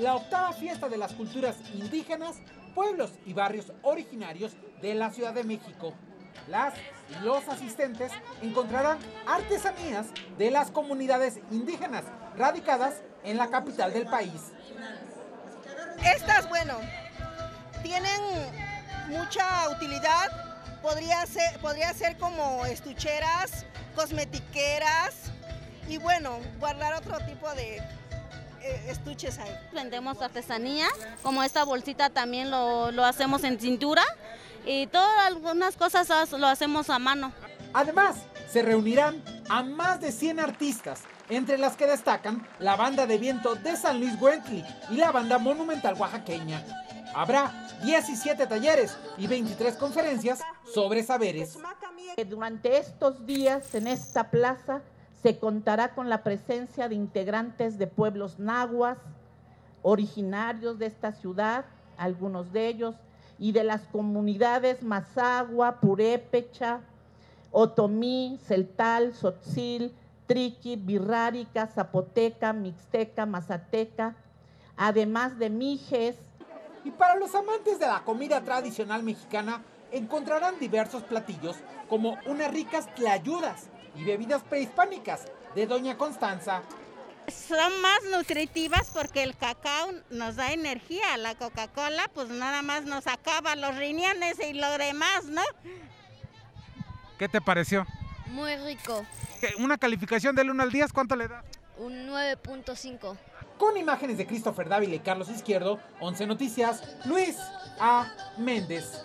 la 0.00 0.16
octava 0.16 0.52
fiesta 0.52 0.88
de 0.88 0.96
las 0.96 1.12
culturas 1.12 1.56
indígenas, 1.74 2.36
pueblos 2.74 3.10
y 3.26 3.34
barrios 3.34 3.72
originarios 3.82 4.52
de 4.80 4.94
la 4.94 5.10
Ciudad 5.10 5.34
de 5.34 5.44
México. 5.44 5.92
Las 6.48 6.74
y 7.10 7.24
los 7.24 7.46
asistentes 7.48 8.10
encontrarán 8.40 8.98
artesanías 9.26 10.06
de 10.38 10.50
las 10.50 10.70
comunidades 10.70 11.40
indígenas 11.50 12.04
radicadas 12.36 13.02
en 13.24 13.36
la 13.36 13.48
capital 13.48 13.92
del 13.92 14.06
país. 14.06 14.52
Estas, 16.14 16.48
bueno, 16.48 16.74
tienen 17.82 18.20
mucha 19.08 19.68
utilidad 19.68 20.50
podría 20.80 21.26
ser, 21.26 21.58
podría 21.60 21.92
ser 21.92 22.16
como 22.16 22.64
estucheras, 22.64 23.66
cosmetiqueras 23.94 25.14
y 25.88 25.98
bueno, 25.98 26.38
guardar 26.58 26.94
otro 26.94 27.18
tipo 27.26 27.52
de 27.54 27.82
estuches 28.88 29.38
ahí. 29.38 29.50
Vendemos 29.72 30.20
artesanía, 30.20 30.86
como 31.22 31.42
esta 31.42 31.64
bolsita 31.64 32.10
también 32.10 32.50
lo, 32.50 32.90
lo 32.92 33.04
hacemos 33.04 33.44
en 33.44 33.58
cintura 33.58 34.02
y 34.66 34.86
todas 34.88 35.26
algunas 35.26 35.76
cosas 35.76 36.32
lo 36.32 36.46
hacemos 36.46 36.90
a 36.90 36.98
mano. 36.98 37.32
Además, 37.72 38.16
se 38.50 38.62
reunirán 38.62 39.22
a 39.48 39.62
más 39.62 40.00
de 40.00 40.12
100 40.12 40.40
artistas, 40.40 41.02
entre 41.28 41.56
las 41.56 41.76
que 41.76 41.86
destacan 41.86 42.46
la 42.58 42.74
banda 42.76 43.06
de 43.06 43.16
viento 43.16 43.54
de 43.54 43.76
San 43.76 44.00
Luis 44.00 44.20
Wentley 44.20 44.64
y 44.90 44.96
la 44.96 45.12
banda 45.12 45.38
monumental 45.38 45.94
oaxaqueña. 45.94 46.64
Habrá 47.14 47.68
17 47.84 48.46
talleres 48.46 48.96
y 49.16 49.26
23 49.26 49.76
conferencias 49.76 50.40
sobre 50.72 51.02
saberes. 51.02 51.56
Durante 52.26 52.76
estos 52.76 53.24
días 53.24 53.74
en 53.74 53.86
esta 53.86 54.30
plaza 54.30 54.82
se 55.22 55.38
contará 55.38 55.94
con 55.94 56.08
la 56.08 56.22
presencia 56.22 56.88
de 56.88 56.94
integrantes 56.94 57.78
de 57.78 57.86
pueblos 57.86 58.38
nahuas, 58.38 58.98
originarios 59.82 60.78
de 60.78 60.86
esta 60.86 61.12
ciudad, 61.12 61.64
algunos 61.96 62.52
de 62.52 62.68
ellos, 62.68 62.94
y 63.38 63.52
de 63.52 63.64
las 63.64 63.82
comunidades 63.88 64.82
Mazagua, 64.82 65.80
Purépecha, 65.80 66.80
Otomí, 67.50 68.38
Celtal, 68.46 69.14
Sotzil, 69.14 69.94
Triqui, 70.26 70.76
Birrárica, 70.76 71.66
Zapoteca, 71.66 72.52
Mixteca, 72.52 73.26
Mazateca, 73.26 74.14
además 74.76 75.38
de 75.38 75.50
Mijes, 75.50 76.16
y 76.84 76.90
para 76.90 77.16
los 77.16 77.34
amantes 77.34 77.78
de 77.78 77.86
la 77.86 78.04
comida 78.04 78.42
tradicional 78.42 79.02
mexicana, 79.02 79.62
encontrarán 79.90 80.58
diversos 80.58 81.02
platillos 81.02 81.56
como 81.88 82.16
unas 82.26 82.52
ricas 82.52 82.94
tlayudas 82.94 83.69
y 83.96 84.04
bebidas 84.04 84.42
prehispánicas 84.42 85.26
de 85.54 85.66
Doña 85.66 85.96
Constanza. 85.96 86.62
Son 87.28 87.80
más 87.80 88.00
nutritivas 88.10 88.90
porque 88.92 89.22
el 89.22 89.36
cacao 89.36 89.92
nos 90.10 90.36
da 90.36 90.52
energía, 90.52 91.16
la 91.16 91.34
Coca-Cola 91.36 92.10
pues 92.12 92.28
nada 92.28 92.62
más 92.62 92.84
nos 92.84 93.06
acaba 93.06 93.54
los 93.56 93.76
riñones 93.76 94.38
y 94.40 94.54
lo 94.54 94.78
demás, 94.78 95.26
¿no? 95.26 95.42
¿Qué 97.18 97.28
te 97.28 97.40
pareció? 97.40 97.86
Muy 98.26 98.56
rico. 98.56 99.04
Una 99.58 99.78
calificación 99.78 100.34
del 100.34 100.50
1 100.50 100.62
al 100.62 100.72
10, 100.72 100.92
¿cuánto 100.92 101.14
le 101.16 101.28
da? 101.28 101.44
Un 101.78 102.08
9.5 102.08 103.16
con 103.60 103.76
imágenes 103.76 104.16
de 104.16 104.26
Christopher 104.26 104.70
Dávila 104.70 104.94
y 104.94 105.00
Carlos 105.00 105.28
Izquierdo, 105.28 105.78
11 106.00 106.26
Noticias, 106.26 106.82
Luis 107.04 107.36
A. 107.78 108.10
Méndez. 108.38 109.04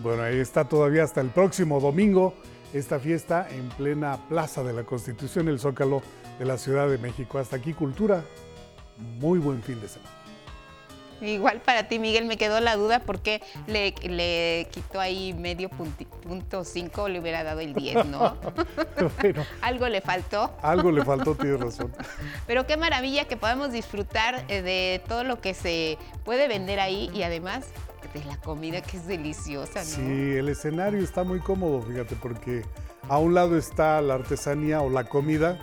Bueno, 0.00 0.24
ahí 0.24 0.38
está 0.38 0.68
todavía 0.68 1.04
hasta 1.04 1.22
el 1.22 1.30
próximo 1.30 1.80
domingo 1.80 2.34
esta 2.74 2.98
fiesta 2.98 3.46
en 3.50 3.68
plena 3.70 4.18
Plaza 4.28 4.64
de 4.64 4.72
la 4.72 4.82
Constitución, 4.82 5.48
el 5.48 5.60
Zócalo 5.60 6.02
de 6.38 6.44
la 6.44 6.58
Ciudad 6.58 6.88
de 6.88 6.98
México. 6.98 7.38
Hasta 7.38 7.56
aquí, 7.56 7.72
Cultura. 7.72 8.24
Muy 9.18 9.38
buen 9.38 9.62
fin 9.62 9.80
de 9.80 9.88
semana. 9.88 10.10
Igual 11.20 11.60
para 11.60 11.88
ti, 11.88 11.98
Miguel, 11.98 12.26
me 12.26 12.36
quedó 12.36 12.60
la 12.60 12.76
duda 12.76 13.00
porque 13.00 13.40
le, 13.66 13.94
le 14.02 14.66
quitó 14.70 15.00
ahí 15.00 15.32
medio 15.32 15.70
punto 15.70 16.64
cinco, 16.64 17.08
le 17.08 17.20
hubiera 17.20 17.44
dado 17.44 17.60
el 17.60 17.72
10, 17.72 18.06
¿no? 18.06 18.36
algo 19.62 19.88
le 19.88 20.00
faltó. 20.00 20.52
Algo 20.60 20.90
le 20.90 21.04
faltó, 21.04 21.34
tienes 21.34 21.60
razón. 21.60 21.92
Pero 22.46 22.66
qué 22.66 22.76
maravilla 22.76 23.26
que 23.26 23.36
podamos 23.36 23.72
disfrutar 23.72 24.44
eh, 24.48 24.62
de 24.62 25.02
todo 25.08 25.24
lo 25.24 25.40
que 25.40 25.54
se 25.54 25.96
puede 26.24 26.48
vender 26.48 26.80
ahí 26.80 27.10
y 27.14 27.22
además 27.22 27.66
de 28.14 28.24
la 28.24 28.36
comida 28.38 28.80
que 28.80 28.96
es 28.96 29.06
deliciosa, 29.06 29.80
¿no? 29.80 29.84
Sí, 29.84 30.00
el 30.36 30.48
escenario 30.48 31.00
está 31.00 31.24
muy 31.24 31.40
cómodo, 31.40 31.82
fíjate, 31.82 32.16
porque 32.16 32.62
a 33.08 33.18
un 33.18 33.34
lado 33.34 33.58
está 33.58 34.00
la 34.00 34.14
artesanía 34.14 34.80
o 34.80 34.88
la 34.88 35.04
comida 35.04 35.58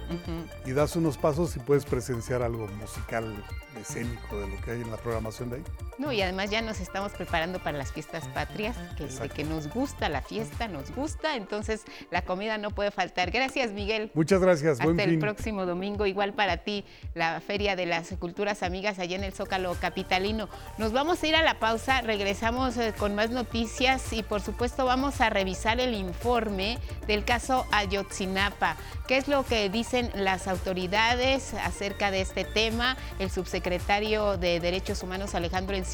y 0.65 0.73
das 0.73 0.95
unos 0.95 1.17
pasos 1.17 1.55
y 1.55 1.59
puedes 1.59 1.85
presenciar 1.85 2.43
algo 2.43 2.67
musical 2.67 3.33
escénico 3.79 4.37
de 4.37 4.49
lo 4.49 4.61
que 4.61 4.71
hay 4.71 4.81
en 4.81 4.91
la 4.91 4.97
programación 4.97 5.49
de 5.49 5.55
ahí. 5.57 5.63
No, 6.01 6.11
y 6.11 6.19
además 6.19 6.49
ya 6.49 6.63
nos 6.63 6.79
estamos 6.79 7.11
preparando 7.11 7.59
para 7.59 7.77
las 7.77 7.91
fiestas 7.91 8.27
patrias, 8.29 8.75
que, 8.97 9.29
que 9.29 9.43
nos 9.43 9.67
gusta 9.67 10.09
la 10.09 10.23
fiesta, 10.23 10.67
nos 10.67 10.89
gusta, 10.95 11.35
entonces 11.35 11.83
la 12.09 12.23
comida 12.23 12.57
no 12.57 12.71
puede 12.71 12.89
faltar. 12.89 13.29
Gracias, 13.29 13.71
Miguel. 13.71 14.09
Muchas 14.15 14.41
gracias. 14.41 14.79
Hasta 14.81 15.03
el 15.03 15.19
próximo 15.19 15.67
domingo, 15.67 16.07
igual 16.07 16.33
para 16.33 16.57
ti, 16.57 16.85
la 17.13 17.39
Feria 17.39 17.75
de 17.75 17.85
las 17.85 18.09
Culturas 18.17 18.63
Amigas 18.63 18.97
allá 18.97 19.15
en 19.15 19.23
el 19.23 19.31
Zócalo 19.31 19.75
Capitalino. 19.75 20.49
Nos 20.79 20.91
vamos 20.91 21.21
a 21.21 21.27
ir 21.27 21.35
a 21.35 21.43
la 21.43 21.59
pausa, 21.59 22.01
regresamos 22.01 22.77
eh, 22.77 22.95
con 22.97 23.13
más 23.13 23.29
noticias 23.29 24.11
y 24.11 24.23
por 24.23 24.41
supuesto 24.41 24.85
vamos 24.85 25.21
a 25.21 25.29
revisar 25.29 25.79
el 25.79 25.93
informe 25.93 26.79
del 27.05 27.25
caso 27.25 27.67
Ayotzinapa. 27.71 28.75
¿Qué 29.07 29.17
es 29.17 29.27
lo 29.27 29.43
que 29.45 29.69
dicen 29.69 30.09
las 30.15 30.47
autoridades 30.47 31.53
acerca 31.53 32.09
de 32.09 32.21
este 32.21 32.43
tema? 32.43 32.97
El 33.19 33.29
subsecretario 33.29 34.37
de 34.37 34.59
Derechos 34.59 35.03
Humanos 35.03 35.35
Alejandro 35.35 35.75
Encinas 35.75 35.90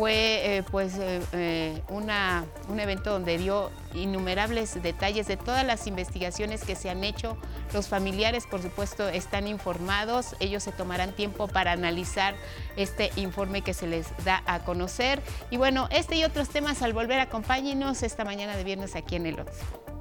fue 0.00 0.56
eh, 0.56 0.62
pues 0.70 0.94
eh, 0.98 1.20
eh, 1.32 1.82
una, 1.88 2.46
un 2.68 2.80
evento 2.80 3.10
donde 3.10 3.36
dio 3.36 3.70
innumerables 3.92 4.82
detalles 4.82 5.26
de 5.26 5.36
todas 5.36 5.62
las 5.66 5.86
investigaciones 5.86 6.64
que 6.64 6.74
se 6.74 6.88
han 6.88 7.04
hecho. 7.04 7.36
Los 7.74 7.88
familiares, 7.88 8.46
por 8.46 8.62
supuesto, 8.62 9.08
están 9.08 9.46
informados. 9.46 10.36
Ellos 10.40 10.62
se 10.62 10.72
tomarán 10.72 11.12
tiempo 11.12 11.48
para 11.48 11.72
analizar 11.72 12.34
este 12.76 13.10
informe 13.16 13.60
que 13.60 13.74
se 13.74 13.86
les 13.86 14.06
da 14.24 14.42
a 14.46 14.60
conocer. 14.60 15.20
Y 15.50 15.58
bueno, 15.58 15.86
este 15.90 16.16
y 16.16 16.24
otros 16.24 16.48
temas 16.48 16.80
al 16.80 16.94
volver, 16.94 17.20
acompáñenos 17.20 18.02
esta 18.02 18.24
mañana 18.24 18.56
de 18.56 18.64
viernes 18.64 18.96
aquí 18.96 19.16
en 19.16 19.26
el 19.26 19.40
OTS. 19.40 19.99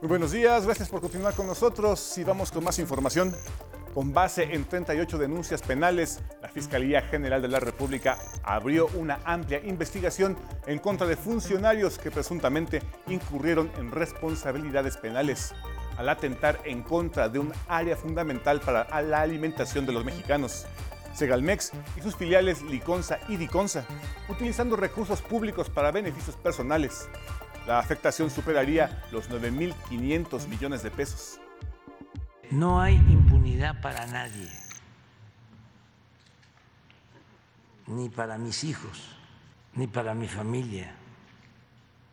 Muy 0.00 0.10
buenos 0.10 0.30
días, 0.30 0.64
gracias 0.64 0.88
por 0.90 1.00
continuar 1.00 1.34
con 1.34 1.48
nosotros 1.48 2.16
y 2.18 2.22
vamos 2.22 2.52
con 2.52 2.62
más 2.62 2.78
información. 2.78 3.34
Con 3.94 4.12
base 4.12 4.44
en 4.54 4.64
38 4.64 5.18
denuncias 5.18 5.60
penales, 5.60 6.20
la 6.40 6.48
Fiscalía 6.48 7.02
General 7.02 7.42
de 7.42 7.48
la 7.48 7.58
República 7.58 8.16
abrió 8.44 8.86
una 8.94 9.18
amplia 9.24 9.60
investigación 9.64 10.36
en 10.68 10.78
contra 10.78 11.04
de 11.08 11.16
funcionarios 11.16 11.98
que 11.98 12.12
presuntamente 12.12 12.80
incurrieron 13.08 13.72
en 13.76 13.90
responsabilidades 13.90 14.96
penales 14.96 15.52
al 15.96 16.08
atentar 16.08 16.60
en 16.64 16.84
contra 16.84 17.28
de 17.28 17.40
un 17.40 17.52
área 17.66 17.96
fundamental 17.96 18.60
para 18.60 19.02
la 19.02 19.20
alimentación 19.20 19.84
de 19.84 19.94
los 19.94 20.04
mexicanos. 20.04 20.64
Segalmex 21.12 21.72
y 21.96 22.02
sus 22.02 22.14
filiales 22.14 22.62
Liconza 22.62 23.18
y 23.26 23.36
Diconza, 23.36 23.84
utilizando 24.28 24.76
recursos 24.76 25.20
públicos 25.22 25.68
para 25.68 25.90
beneficios 25.90 26.36
personales. 26.36 27.08
La 27.68 27.78
afectación 27.78 28.30
superaría 28.30 29.04
los 29.12 29.28
9.500 29.28 30.48
millones 30.48 30.82
de 30.82 30.90
pesos. 30.90 31.38
No 32.50 32.80
hay 32.80 32.94
impunidad 32.94 33.82
para 33.82 34.06
nadie, 34.06 34.48
ni 37.86 38.08
para 38.08 38.38
mis 38.38 38.64
hijos, 38.64 39.14
ni 39.74 39.86
para 39.86 40.14
mi 40.14 40.28
familia, 40.28 40.94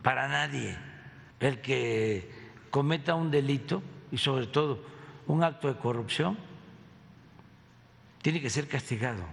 para 0.03 0.27
nadie. 0.27 0.77
El 1.39 1.61
que 1.61 2.29
cometa 2.69 3.15
un 3.15 3.31
delito 3.31 3.81
y 4.11 4.17
sobre 4.17 4.47
todo 4.47 4.83
un 5.25 5.41
acto 5.41 5.69
de 5.69 5.79
corrupción 5.79 6.37
tiene 8.21 8.41
que 8.41 8.49
ser 8.49 8.67
castigado, 8.67 9.23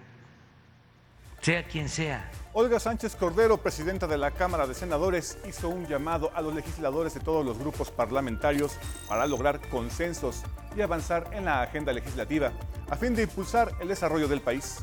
sea 1.40 1.64
quien 1.64 1.88
sea. 1.88 2.30
Olga 2.54 2.78
Sánchez 2.78 3.16
Cordero, 3.16 3.56
presidenta 3.56 4.06
de 4.06 4.18
la 4.18 4.30
Cámara 4.30 4.66
de 4.66 4.74
Senadores, 4.74 5.38
hizo 5.48 5.70
un 5.70 5.86
llamado 5.86 6.30
a 6.34 6.42
los 6.42 6.54
legisladores 6.54 7.14
de 7.14 7.20
todos 7.20 7.46
los 7.46 7.58
grupos 7.58 7.90
parlamentarios 7.90 8.72
para 9.08 9.26
lograr 9.26 9.58
consensos 9.70 10.42
y 10.76 10.82
avanzar 10.82 11.30
en 11.32 11.46
la 11.46 11.62
agenda 11.62 11.94
legislativa 11.94 12.52
a 12.90 12.96
fin 12.96 13.14
de 13.14 13.22
impulsar 13.22 13.72
el 13.80 13.88
desarrollo 13.88 14.28
del 14.28 14.42
país. 14.42 14.80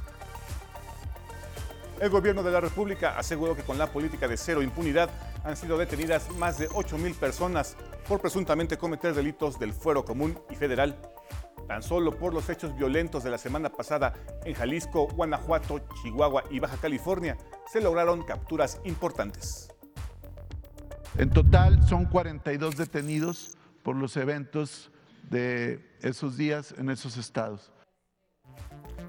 El 1.99 2.09
gobierno 2.09 2.41
de 2.41 2.51
la 2.51 2.59
República 2.59 3.19
aseguró 3.19 3.55
que 3.55 3.61
con 3.61 3.77
la 3.77 3.91
política 3.91 4.27
de 4.27 4.37
cero 4.37 4.63
impunidad 4.63 5.11
han 5.43 5.55
sido 5.55 5.77
detenidas 5.77 6.27
más 6.37 6.57
de 6.57 6.69
8 6.73 6.97
mil 6.97 7.13
personas 7.13 7.77
por 8.07 8.19
presuntamente 8.19 8.79
cometer 8.79 9.13
delitos 9.13 9.59
del 9.59 9.73
fuero 9.73 10.03
común 10.03 10.39
y 10.49 10.55
federal. 10.55 10.99
Tan 11.69 11.83
solo 11.83 12.17
por 12.17 12.33
los 12.33 12.49
hechos 12.49 12.75
violentos 12.75 13.23
de 13.23 13.29
la 13.29 13.37
semana 13.37 13.69
pasada 13.69 14.15
en 14.43 14.55
Jalisco, 14.55 15.07
Guanajuato, 15.09 15.79
Chihuahua 16.01 16.45
y 16.49 16.59
Baja 16.59 16.77
California 16.77 17.37
se 17.71 17.79
lograron 17.79 18.23
capturas 18.23 18.81
importantes. 18.85 19.69
En 21.19 21.29
total 21.29 21.87
son 21.87 22.05
42 22.05 22.75
detenidos 22.75 23.55
por 23.83 23.95
los 23.95 24.17
eventos 24.17 24.89
de 25.29 25.87
esos 26.01 26.37
días 26.37 26.73
en 26.75 26.89
esos 26.89 27.17
estados. 27.17 27.71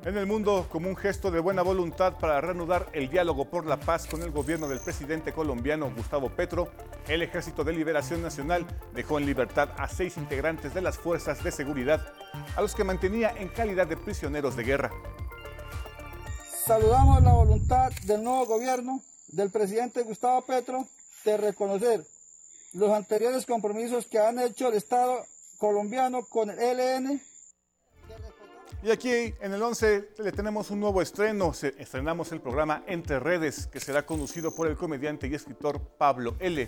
En 0.03 0.17
el 0.17 0.25
mundo, 0.25 0.67
como 0.71 0.89
un 0.89 0.97
gesto 0.97 1.31
de 1.31 1.41
buena 1.41 1.61
voluntad 1.61 2.17
para 2.19 2.41
reanudar 2.41 2.89
el 2.95 3.11
diálogo 3.11 3.45
por 3.51 3.67
la 3.67 3.79
paz 3.79 4.07
con 4.07 4.23
el 4.23 4.31
gobierno 4.31 4.67
del 4.67 4.81
presidente 4.81 5.35
colombiano 5.35 5.93
Gustavo 5.95 6.31
Petro, 6.31 6.71
el 7.07 7.21
Ejército 7.21 7.65
de 7.65 7.75
Liberación 7.75 8.23
Nacional 8.23 8.67
dejó 8.95 9.19
en 9.19 9.27
libertad 9.27 9.69
a 9.77 9.89
seis 9.89 10.17
integrantes 10.17 10.73
de 10.73 10.81
las 10.81 10.97
fuerzas 10.97 11.45
de 11.45 11.53
seguridad, 11.53 12.15
a 12.57 12.63
los 12.63 12.75
que 12.75 12.83
mantenía 12.83 13.35
en 13.37 13.49
calidad 13.49 13.87
de 13.87 13.99
prisioneros 13.99 14.57
de 14.57 14.65
guerra. 14.65 14.91
Saludamos 16.65 17.23
la 17.23 17.35
voluntad 17.35 17.93
del 18.05 18.25
nuevo 18.25 18.47
gobierno 18.47 19.03
del 19.29 19.51
presidente 19.51 20.01
Gustavo 20.03 20.41
Petro 20.47 20.87
de 21.27 21.37
reconocer 21.37 22.03
los 22.73 22.91
anteriores 22.91 23.45
compromisos 23.45 24.07
que 24.07 24.19
han 24.19 24.39
hecho 24.39 24.69
el 24.69 24.77
Estado 24.77 25.27
colombiano 25.59 26.25
con 26.25 26.49
el 26.49 26.59
ELN 26.59 27.21
y 28.83 28.91
aquí 28.91 29.35
en 29.41 29.53
el 29.53 29.63
11 29.63 30.11
le 30.19 30.33
tenemos 30.33 30.71
un 30.71 30.81
nuevo 30.81 31.03
estreno. 31.03 31.53
estrenamos 31.79 32.33
el 32.33 32.41
programa 32.41 32.83
Entre 32.87 33.21
Redes, 33.21 33.67
que 33.67 33.81
será 33.81 34.07
conducido 34.07 34.55
por 34.55 34.67
el 34.69 34.77
comediante 34.77 35.27
y 35.27 35.35
escritor 35.35 35.81
Pablo 35.99 36.37
L. 36.39 36.67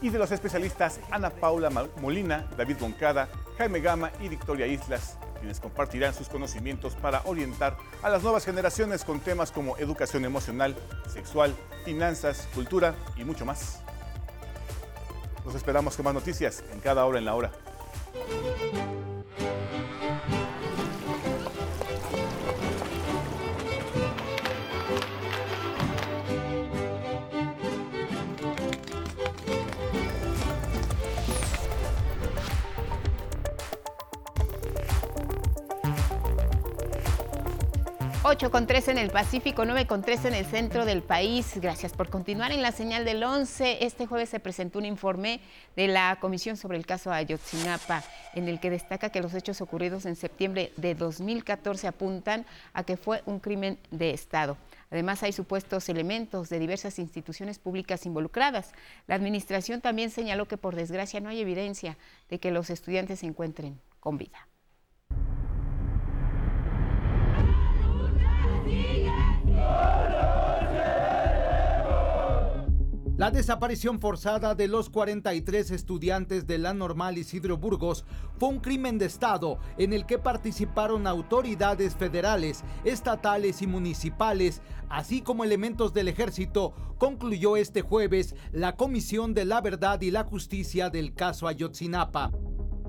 Y 0.00 0.08
de 0.08 0.18
los 0.18 0.32
especialistas 0.32 0.98
Ana 1.10 1.30
Paula 1.30 1.70
Molina, 2.00 2.48
David 2.56 2.78
Boncada, 2.80 3.28
Jaime 3.58 3.80
Gama 3.80 4.10
y 4.20 4.28
Victoria 4.28 4.66
Islas, 4.66 5.18
quienes 5.38 5.60
compartirán 5.60 6.14
sus 6.14 6.28
conocimientos 6.28 6.96
para 6.96 7.22
orientar 7.24 7.76
a 8.02 8.08
las 8.08 8.22
nuevas 8.22 8.44
generaciones 8.44 9.04
con 9.04 9.20
temas 9.20 9.52
como 9.52 9.76
educación 9.76 10.24
emocional, 10.24 10.74
sexual, 11.06 11.54
finanzas, 11.84 12.48
cultura 12.54 12.94
y 13.16 13.24
mucho 13.24 13.44
más. 13.44 13.80
Los 15.44 15.54
esperamos 15.54 15.96
con 15.96 16.04
más 16.04 16.14
noticias 16.14 16.64
en 16.72 16.80
cada 16.80 17.04
hora 17.04 17.18
en 17.18 17.24
la 17.24 17.34
hora. 17.34 17.52
8 38.32 38.50
con 38.50 38.66
3 38.66 38.88
en 38.88 38.96
el 38.96 39.10
Pacífico, 39.10 39.66
9 39.66 39.86
con 39.86 40.00
3 40.00 40.24
en 40.24 40.32
el 40.32 40.46
centro 40.46 40.86
del 40.86 41.02
país. 41.02 41.52
Gracias 41.60 41.92
por 41.92 42.08
continuar 42.08 42.50
en 42.50 42.62
la 42.62 42.72
señal 42.72 43.04
del 43.04 43.22
11. 43.22 43.84
Este 43.84 44.06
jueves 44.06 44.30
se 44.30 44.40
presentó 44.40 44.78
un 44.78 44.86
informe 44.86 45.42
de 45.76 45.86
la 45.86 46.16
Comisión 46.18 46.56
sobre 46.56 46.78
el 46.78 46.86
caso 46.86 47.12
Ayotzinapa, 47.12 48.02
en 48.32 48.48
el 48.48 48.58
que 48.58 48.70
destaca 48.70 49.10
que 49.10 49.20
los 49.20 49.34
hechos 49.34 49.60
ocurridos 49.60 50.06
en 50.06 50.16
septiembre 50.16 50.72
de 50.78 50.94
2014 50.94 51.86
apuntan 51.86 52.46
a 52.72 52.84
que 52.84 52.96
fue 52.96 53.22
un 53.26 53.38
crimen 53.38 53.78
de 53.90 54.12
Estado. 54.12 54.56
Además, 54.90 55.22
hay 55.22 55.32
supuestos 55.32 55.90
elementos 55.90 56.48
de 56.48 56.58
diversas 56.58 56.98
instituciones 56.98 57.58
públicas 57.58 58.06
involucradas. 58.06 58.72
La 59.08 59.14
Administración 59.14 59.82
también 59.82 60.08
señaló 60.08 60.48
que, 60.48 60.56
por 60.56 60.74
desgracia, 60.74 61.20
no 61.20 61.28
hay 61.28 61.42
evidencia 61.42 61.98
de 62.30 62.38
que 62.38 62.50
los 62.50 62.70
estudiantes 62.70 63.18
se 63.18 63.26
encuentren 63.26 63.78
con 64.00 64.16
vida. 64.16 64.48
La 73.22 73.30
desaparición 73.30 74.00
forzada 74.00 74.56
de 74.56 74.66
los 74.66 74.90
43 74.90 75.70
estudiantes 75.70 76.48
de 76.48 76.58
la 76.58 76.74
normal 76.74 77.18
Isidro 77.18 77.56
Burgos 77.56 78.04
fue 78.36 78.48
un 78.48 78.58
crimen 78.58 78.98
de 78.98 79.06
Estado 79.06 79.60
en 79.78 79.92
el 79.92 80.06
que 80.06 80.18
participaron 80.18 81.06
autoridades 81.06 81.94
federales, 81.94 82.64
estatales 82.82 83.62
y 83.62 83.68
municipales, 83.68 84.60
así 84.88 85.20
como 85.20 85.44
elementos 85.44 85.94
del 85.94 86.08
ejército, 86.08 86.74
concluyó 86.98 87.56
este 87.56 87.82
jueves 87.82 88.34
la 88.50 88.74
Comisión 88.74 89.34
de 89.34 89.44
la 89.44 89.60
Verdad 89.60 90.00
y 90.00 90.10
la 90.10 90.24
Justicia 90.24 90.90
del 90.90 91.14
caso 91.14 91.46
Ayotzinapa. 91.46 92.32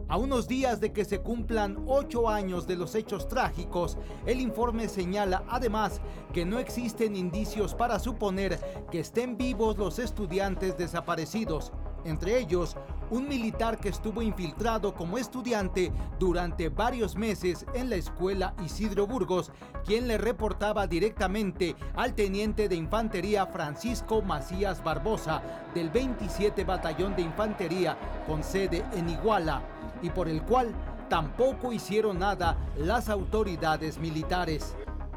A 0.09 0.17
unos 0.17 0.47
días 0.47 0.79
de 0.79 0.91
que 0.91 1.05
se 1.05 1.19
cumplan 1.19 1.83
ocho 1.87 2.29
años 2.29 2.67
de 2.67 2.75
los 2.75 2.93
hechos 2.93 3.27
trágicos, 3.27 3.97
el 4.25 4.41
informe 4.41 4.87
señala 4.87 5.43
además 5.47 6.01
que 6.33 6.45
no 6.45 6.59
existen 6.59 7.15
indicios 7.15 7.73
para 7.73 7.99
suponer 7.99 8.59
que 8.91 8.99
estén 8.99 9.37
vivos 9.37 9.77
los 9.77 9.99
estudiantes 9.99 10.77
desaparecidos, 10.77 11.71
entre 12.05 12.39
ellos 12.39 12.75
un 13.09 13.27
militar 13.27 13.77
que 13.77 13.89
estuvo 13.89 14.21
infiltrado 14.21 14.93
como 14.93 15.17
estudiante 15.17 15.91
durante 16.19 16.69
varios 16.69 17.15
meses 17.15 17.65
en 17.73 17.89
la 17.89 17.95
escuela 17.95 18.53
Isidro 18.63 19.05
Burgos, 19.05 19.51
quien 19.85 20.07
le 20.07 20.17
reportaba 20.17 20.87
directamente 20.87 21.75
al 21.95 22.15
teniente 22.15 22.67
de 22.67 22.75
infantería 22.75 23.45
Francisco 23.45 24.21
Macías 24.21 24.83
Barbosa 24.83 25.41
del 25.73 25.89
27 25.89 26.63
Batallón 26.63 27.15
de 27.15 27.21
Infantería 27.21 27.97
con 28.25 28.43
sede 28.43 28.83
en 28.93 29.09
Iguala 29.09 29.61
y 30.01 30.09
por 30.09 30.27
el 30.27 30.41
cual 30.43 30.73
tampoco 31.09 31.71
hicieron 31.71 32.19
nada 32.19 32.57
las 32.77 33.09
autoridades 33.09 33.99
militares. 33.99 34.75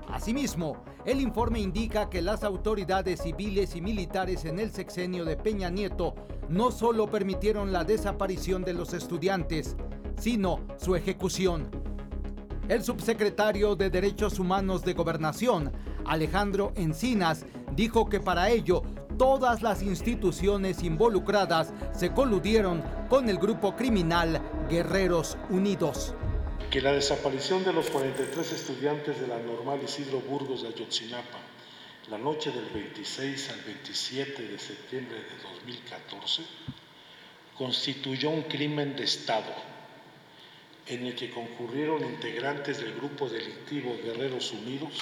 Asimismo, 0.09 0.77
el 1.05 1.21
informe 1.21 1.61
indica 1.61 2.09
que 2.09 2.23
las 2.23 2.45
autoridades 2.45 3.23
civiles 3.23 3.77
y 3.77 3.81
militares 3.81 4.45
en 4.45 4.59
el 4.59 4.71
sexenio 4.71 5.25
de 5.25 5.37
Peña 5.37 5.69
Nieto 5.71 6.15
no 6.49 6.71
solo 6.71 7.11
permitieron 7.11 7.73
la 7.73 7.85
desaparición 7.85 8.63
de 8.63 8.75
los 8.75 8.95
estudiantes, 8.95 9.77
sino 10.19 10.61
su 10.77 10.95
ejecución. 10.95 11.71
El 12.69 12.83
subsecretario 12.83 13.77
de 13.77 13.91
Derechos 13.91 14.39
Humanos 14.39 14.85
de 14.85 14.95
Gobernación, 14.95 15.73
Alejandro 16.05 16.73
Encinas, 16.77 17.45
dijo 17.75 18.09
que 18.09 18.21
para 18.21 18.51
ello 18.51 18.83
todas 19.19 19.63
las 19.63 19.83
instituciones 19.83 20.83
involucradas 20.83 21.73
se 21.93 22.11
coludieron 22.13 22.83
con 23.09 23.29
el 23.29 23.39
grupo 23.39 23.77
criminal 23.77 24.41
Guerreros 24.69 25.39
Unidos. 25.51 26.15
Que 26.71 26.81
la 26.81 26.93
desaparición 26.93 27.65
de 27.65 27.73
los 27.73 27.89
43 27.91 28.53
estudiantes 28.53 29.21
de 29.21 29.29
la 29.29 29.39
normal 29.39 29.81
Isidro 29.83 30.21
Burgos 30.21 30.63
de 30.63 30.69
Ayotzinapa 30.69 31.39
la 32.11 32.19
noche 32.19 32.53
del 32.53 32.67
26 32.67 33.51
al 33.51 33.61
27 33.63 34.43
de 34.47 34.59
septiembre 34.59 35.17
de 35.17 35.43
2014 35.43 36.43
constituyó 37.59 38.31
un 38.31 38.43
crimen 38.43 38.95
de 38.95 39.05
Estado 39.05 39.53
en 40.87 41.07
el 41.07 41.17
que 41.17 41.31
concurrieron 41.31 42.05
integrantes 42.05 42.79
del 42.79 42.95
grupo 42.95 43.29
delictivo 43.29 43.97
Guerreros 44.05 44.53
Unidos 44.53 44.93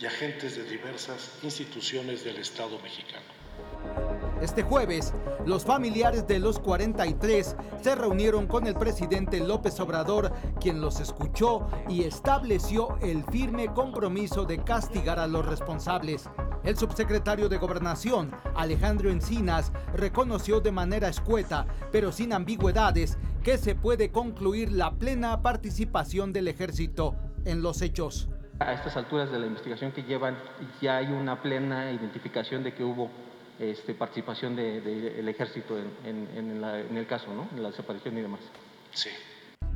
y 0.00 0.06
agentes 0.06 0.56
de 0.56 0.64
diversas 0.64 1.32
instituciones 1.42 2.24
del 2.24 2.36
Estado 2.38 2.78
mexicano. 2.78 3.41
Este 4.42 4.64
jueves, 4.64 5.14
los 5.46 5.64
familiares 5.64 6.26
de 6.26 6.40
los 6.40 6.58
43 6.58 7.56
se 7.80 7.94
reunieron 7.94 8.48
con 8.48 8.66
el 8.66 8.74
presidente 8.74 9.38
López 9.38 9.78
Obrador, 9.78 10.32
quien 10.60 10.80
los 10.80 10.98
escuchó 10.98 11.68
y 11.88 12.02
estableció 12.02 12.98
el 13.02 13.22
firme 13.22 13.72
compromiso 13.72 14.44
de 14.44 14.58
castigar 14.58 15.20
a 15.20 15.28
los 15.28 15.46
responsables. 15.46 16.28
El 16.64 16.76
subsecretario 16.76 17.48
de 17.48 17.58
Gobernación, 17.58 18.32
Alejandro 18.56 19.10
Encinas, 19.10 19.72
reconoció 19.94 20.60
de 20.60 20.72
manera 20.72 21.08
escueta, 21.08 21.66
pero 21.92 22.10
sin 22.10 22.32
ambigüedades, 22.32 23.18
que 23.44 23.58
se 23.58 23.76
puede 23.76 24.10
concluir 24.10 24.72
la 24.72 24.92
plena 24.92 25.40
participación 25.42 26.32
del 26.32 26.48
ejército 26.48 27.14
en 27.44 27.62
los 27.62 27.80
hechos. 27.80 28.28
A 28.58 28.72
estas 28.72 28.96
alturas 28.96 29.30
de 29.30 29.38
la 29.38 29.46
investigación 29.46 29.92
que 29.92 30.02
llevan, 30.02 30.36
ya 30.80 30.96
hay 30.96 31.12
una 31.12 31.42
plena 31.42 31.90
identificación 31.92 32.62
de 32.62 32.74
que 32.74 32.84
hubo 32.84 33.10
este, 33.58 33.94
participación 33.94 34.56
del 34.56 35.28
ejército 35.28 35.78
en, 36.04 36.96
el 36.96 37.06
caso, 37.06 37.32
¿no? 37.34 37.48
en 37.54 37.62
la 37.62 37.70
desaparición 37.70 38.18
y 38.18 38.22
demás. 38.22 38.40
Sí. 38.92 39.10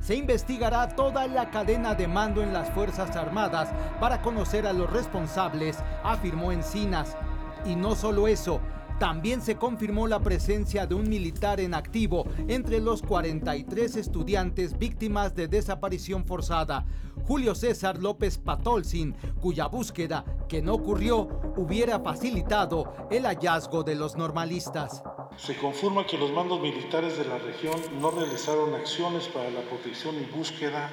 Se 0.01 0.15
investigará 0.15 0.95
toda 0.95 1.27
la 1.27 1.51
cadena 1.51 1.95
de 1.95 2.07
mando 2.07 2.43
en 2.43 2.53
las 2.53 2.71
Fuerzas 2.71 3.17
Armadas 3.17 3.71
para 3.99 4.23
conocer 4.23 4.67
a 4.67 4.73
los 4.73 4.89
responsables, 4.91 5.79
afirmó 6.05 6.53
Encinas. 6.53 7.17
Y 7.65 7.75
no 7.75 7.97
solo 7.97 8.29
eso, 8.29 8.61
también 8.99 9.43
se 9.43 9.57
confirmó 9.57 10.07
la 10.07 10.21
presencia 10.21 10.87
de 10.87 10.95
un 10.95 11.09
militar 11.09 11.61
en 11.61 11.75
activo 11.75 12.27
entre 12.49 12.81
los 12.81 13.03
43 13.03 13.97
estudiantes 13.97 14.79
víctimas 14.79 15.35
de 15.35 15.49
desaparición 15.49 16.25
forzada. 16.25 16.87
Julio 17.27 17.55
César 17.55 17.99
López 17.99 18.39
Patolsin, 18.39 19.15
cuya 19.41 19.67
búsqueda, 19.67 20.25
que 20.49 20.63
no 20.63 20.75
ocurrió, 20.75 21.29
hubiera 21.57 22.01
facilitado 22.01 22.95
el 23.11 23.25
hallazgo 23.25 23.83
de 23.83 23.97
los 23.97 24.17
normalistas. 24.17 25.03
Se 25.37 25.57
confirma 25.57 26.07
que 26.07 26.17
los 26.17 26.33
mandos 26.33 26.61
militares 26.61 27.19
de 27.19 27.25
la 27.25 27.39
región 27.39 27.79
no 28.01 28.11
realizaron 28.11 28.75
acciones 28.75 29.29
para 29.29 29.51
la 29.51 29.61
protección 29.63 30.15
y 30.17 30.25
búsqueda 30.37 30.91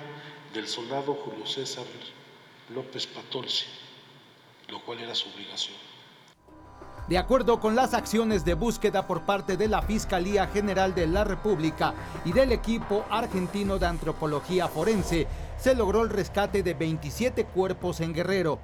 del 0.54 0.68
soldado 0.68 1.14
Julio 1.14 1.46
César 1.46 1.86
López 2.74 3.08
Patolsin, 3.08 3.70
lo 4.68 4.84
cual 4.84 5.00
era 5.00 5.16
su 5.16 5.30
obligación. 5.30 5.93
De 7.08 7.18
acuerdo 7.18 7.60
con 7.60 7.76
las 7.76 7.94
acciones 7.94 8.46
de 8.46 8.54
búsqueda 8.54 9.06
por 9.06 9.24
parte 9.24 9.58
de 9.58 9.68
la 9.68 9.82
Fiscalía 9.82 10.48
General 10.48 10.96
de 10.96 11.06
la 11.06 11.26
República 11.26 11.94
y 12.24 12.32
del 12.32 12.54
equipo 12.54 13.04
argentino 13.10 13.78
de 13.78 13.88
antropología 13.88 14.70
forense, 14.70 15.28
se 15.58 15.76
logró 15.76 16.04
el 16.04 16.10
rescate 16.10 16.64
de 16.64 16.74
27 16.74 17.44
cuerpos 17.48 18.00
en 18.00 18.14
Guerrero. 18.14 18.60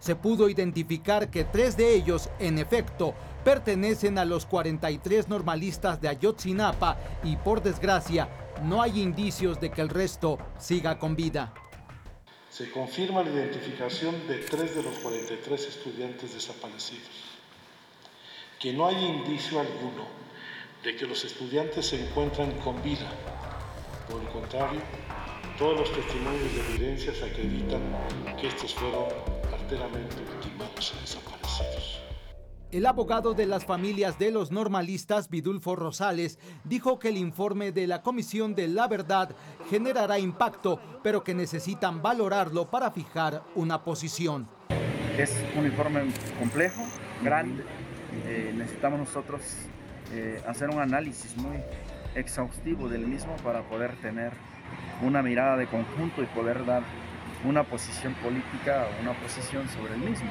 Se 0.00 0.16
pudo 0.16 0.48
identificar 0.48 1.30
que 1.30 1.44
tres 1.44 1.76
de 1.76 1.94
ellos, 1.94 2.30
en 2.40 2.58
efecto, 2.58 3.14
pertenecen 3.44 4.18
a 4.18 4.24
los 4.24 4.44
43 4.44 5.28
normalistas 5.28 6.00
de 6.00 6.08
Ayotzinapa 6.08 6.96
y 7.22 7.36
por 7.36 7.62
desgracia 7.62 8.28
no 8.64 8.82
hay 8.82 9.00
indicios 9.00 9.60
de 9.60 9.70
que 9.70 9.82
el 9.82 9.88
resto 9.88 10.38
siga 10.58 10.98
con 10.98 11.14
vida. 11.14 11.54
Se 12.50 12.72
confirma 12.72 13.22
la 13.22 13.30
identificación 13.30 14.26
de 14.26 14.38
tres 14.38 14.74
de 14.74 14.82
los 14.82 14.94
43 14.96 15.68
estudiantes 15.68 16.34
desaparecidos 16.34 17.23
que 18.64 18.72
no 18.72 18.86
hay 18.86 18.96
indicio 19.04 19.60
alguno 19.60 20.06
de 20.82 20.96
que 20.96 21.04
los 21.04 21.22
estudiantes 21.22 21.84
se 21.84 22.02
encuentran 22.02 22.50
con 22.60 22.82
vida. 22.82 23.12
Por 24.08 24.22
el 24.22 24.28
contrario, 24.28 24.80
todos 25.58 25.80
los 25.80 25.92
testimonios 25.92 26.50
de 26.54 26.60
evidencias 26.72 27.22
acreditan 27.22 27.82
que 28.40 28.46
estos 28.46 28.72
fueron 28.72 29.04
arteramente 29.52 30.16
ultimados 30.34 30.94
y 30.96 31.00
desaparecidos. 31.02 32.00
El 32.70 32.86
abogado 32.86 33.34
de 33.34 33.44
las 33.44 33.66
familias 33.66 34.18
de 34.18 34.30
los 34.30 34.50
normalistas, 34.50 35.28
Vidulfo 35.28 35.76
Rosales, 35.76 36.38
dijo 36.64 36.98
que 36.98 37.10
el 37.10 37.18
informe 37.18 37.70
de 37.70 37.86
la 37.86 38.00
Comisión 38.00 38.54
de 38.54 38.68
la 38.68 38.88
Verdad 38.88 39.36
generará 39.68 40.18
impacto, 40.18 40.80
pero 41.02 41.22
que 41.22 41.34
necesitan 41.34 42.00
valorarlo 42.00 42.70
para 42.70 42.90
fijar 42.90 43.42
una 43.56 43.84
posición. 43.84 44.48
Es 45.18 45.36
un 45.54 45.66
informe 45.66 46.10
complejo, 46.40 46.80
grande, 47.22 47.62
eh, 48.26 48.52
necesitamos 48.54 48.98
nosotros 48.98 49.42
eh, 50.12 50.42
hacer 50.46 50.70
un 50.70 50.80
análisis 50.80 51.36
muy 51.36 51.56
exhaustivo 52.14 52.88
del 52.88 53.06
mismo 53.06 53.34
para 53.36 53.62
poder 53.62 53.96
tener 53.96 54.32
una 55.02 55.22
mirada 55.22 55.56
de 55.56 55.66
conjunto 55.66 56.22
y 56.22 56.26
poder 56.26 56.64
dar 56.64 56.82
una 57.44 57.64
posición 57.64 58.14
política 58.14 58.86
o 58.86 59.02
una 59.02 59.12
posición 59.20 59.68
sobre 59.68 59.94
el 59.94 60.00
mismo. 60.00 60.30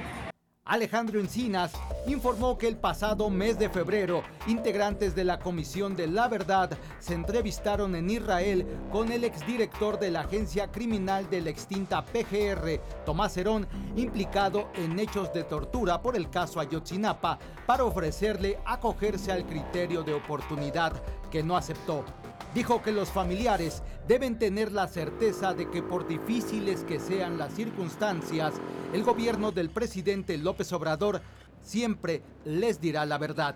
Alejandro 0.66 1.20
Encinas 1.20 1.74
informó 2.08 2.58
que 2.58 2.70
el 2.70 2.78
pasado 2.78 3.30
mes 3.30 3.60
de 3.60 3.68
febrero, 3.68 4.24
integrantes 4.48 5.14
de 5.14 5.26
la 5.26 5.38
Comisión 5.38 5.94
de 5.98 6.08
la 6.08 6.30
Verdad 6.30 6.70
se 7.00 7.16
entrevistaron 7.16 7.96
en 7.96 8.10
Israel 8.10 8.66
con 8.90 9.12
el 9.12 9.26
exdirector 9.26 10.00
de 10.00 10.12
la 10.12 10.22
agencia 10.22 10.72
criminal 10.72 11.30
de 11.30 11.42
la 11.42 11.50
extinta 11.50 12.06
PGR, 12.06 12.80
Tomás 13.06 13.36
Herón, 13.36 13.68
implicado 13.98 14.70
en 14.76 14.98
hechos 15.00 15.34
de 15.34 15.44
tortura 15.44 16.02
por 16.02 16.16
el 16.16 16.30
caso 16.30 16.62
Ayotzinapa, 16.62 17.40
para 17.66 17.84
ofrecerle 17.84 18.58
acogerse 18.66 19.34
al 19.34 19.46
criterio 19.46 20.02
de 20.04 20.14
oportunidad 20.14 20.94
que 21.30 21.44
no 21.44 21.58
aceptó. 21.58 22.06
Dijo 22.54 22.84
que 22.84 22.92
los 22.92 23.10
familiares 23.10 23.82
deben 24.08 24.38
tener 24.38 24.72
la 24.72 24.88
certeza 24.88 25.56
de 25.56 25.72
que 25.72 25.82
por 25.82 26.08
difíciles 26.08 26.84
que 26.84 27.00
sean 27.00 27.40
las 27.40 27.54
circunstancias, 27.56 28.54
el 28.94 29.04
gobierno 29.04 29.52
del 29.52 29.72
presidente 29.72 30.38
López 30.38 30.72
Obrador 30.72 31.22
siempre 31.64 32.22
les 32.46 32.80
dirá 32.80 33.08
la 33.08 33.18
verdad. 33.18 33.56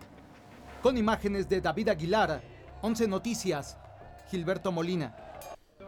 Con 0.82 0.98
imágenes 0.98 1.48
de 1.48 1.62
David 1.62 1.90
Aguilar, 1.90 2.42
11 2.82 3.08
Noticias, 3.08 3.78
Gilberto 4.32 4.72
Molina. 4.72 5.16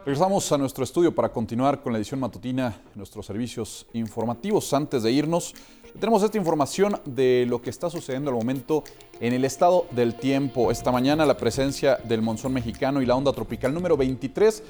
Regresamos 0.04 0.50
a 0.52 0.58
nuestro 0.58 0.84
estudio 0.84 1.12
para 1.12 1.30
continuar 1.30 1.82
con 1.82 1.92
la 1.92 1.98
edición 1.98 2.20
matutina 2.20 2.80
nuestros 2.94 3.26
servicios 3.26 3.86
informativos. 3.92 4.72
Antes 4.72 5.02
de 5.02 5.10
irnos, 5.10 5.52
tenemos 5.98 6.22
esta 6.22 6.38
información 6.38 7.00
de 7.04 7.44
lo 7.48 7.60
que 7.60 7.70
está 7.70 7.90
sucediendo 7.90 8.30
al 8.30 8.36
momento 8.36 8.84
en 9.20 9.34
el 9.34 9.44
estado 9.44 9.86
del 9.92 10.14
tiempo. 10.14 10.70
Esta 10.70 10.90
mañana 10.90 11.26
la 11.26 11.36
presencia 11.36 11.98
del 12.04 12.22
monzón 12.22 12.52
mexicano 12.52 13.02
y 13.02 13.06
la 13.06 13.14
onda 13.14 13.32
tropical 13.32 13.72
número 13.72 13.96
23 13.96 14.62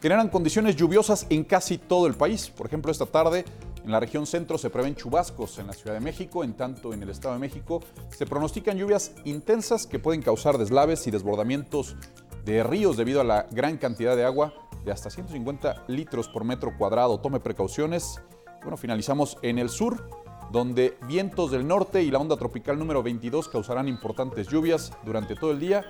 generan 0.00 0.28
condiciones 0.28 0.76
lluviosas 0.76 1.26
en 1.28 1.44
casi 1.44 1.78
todo 1.78 2.06
el 2.06 2.14
país. 2.14 2.48
Por 2.48 2.66
ejemplo, 2.66 2.90
esta 2.90 3.06
tarde 3.06 3.44
en 3.84 3.92
la 3.92 4.00
región 4.00 4.26
centro 4.26 4.58
se 4.58 4.70
prevén 4.70 4.94
chubascos 4.94 5.58
en 5.58 5.66
la 5.66 5.72
Ciudad 5.72 5.94
de 5.94 6.00
México, 6.00 6.42
en 6.44 6.54
tanto 6.54 6.92
en 6.92 7.02
el 7.02 7.10
Estado 7.10 7.34
de 7.34 7.40
México 7.40 7.80
se 8.10 8.26
pronostican 8.26 8.76
lluvias 8.76 9.12
intensas 9.24 9.86
que 9.86 9.98
pueden 9.98 10.22
causar 10.22 10.58
deslaves 10.58 11.06
y 11.06 11.10
desbordamientos 11.10 11.96
de 12.44 12.62
ríos 12.62 12.96
debido 12.96 13.20
a 13.20 13.24
la 13.24 13.46
gran 13.50 13.76
cantidad 13.76 14.16
de 14.16 14.24
agua 14.24 14.54
de 14.84 14.92
hasta 14.92 15.10
150 15.10 15.84
litros 15.88 16.28
por 16.28 16.44
metro 16.44 16.76
cuadrado. 16.78 17.20
Tome 17.20 17.40
precauciones. 17.40 18.20
Bueno, 18.62 18.76
finalizamos 18.76 19.36
en 19.42 19.58
el 19.58 19.68
sur, 19.68 20.08
donde 20.50 20.96
vientos 21.06 21.50
del 21.50 21.66
norte 21.66 22.02
y 22.02 22.10
la 22.10 22.18
onda 22.18 22.36
tropical 22.36 22.78
número 22.78 23.02
22 23.02 23.48
causarán 23.48 23.88
importantes 23.88 24.48
lluvias 24.48 24.92
durante 25.04 25.34
todo 25.34 25.50
el 25.50 25.60
día, 25.60 25.84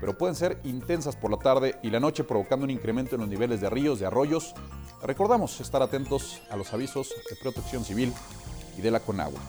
pero 0.00 0.18
pueden 0.18 0.34
ser 0.34 0.60
intensas 0.64 1.16
por 1.16 1.30
la 1.30 1.38
tarde 1.38 1.76
y 1.82 1.90
la 1.90 2.00
noche, 2.00 2.24
provocando 2.24 2.64
un 2.64 2.70
incremento 2.70 3.14
en 3.14 3.22
los 3.22 3.30
niveles 3.30 3.60
de 3.60 3.70
ríos, 3.70 4.00
de 4.00 4.06
arroyos. 4.06 4.54
Recordamos 5.02 5.60
estar 5.60 5.80
atentos 5.80 6.42
a 6.50 6.56
los 6.56 6.72
avisos 6.72 7.08
de 7.30 7.36
protección 7.36 7.84
civil 7.84 8.12
y 8.76 8.82
de 8.82 8.90
la 8.90 9.00
Conagua. 9.00 9.40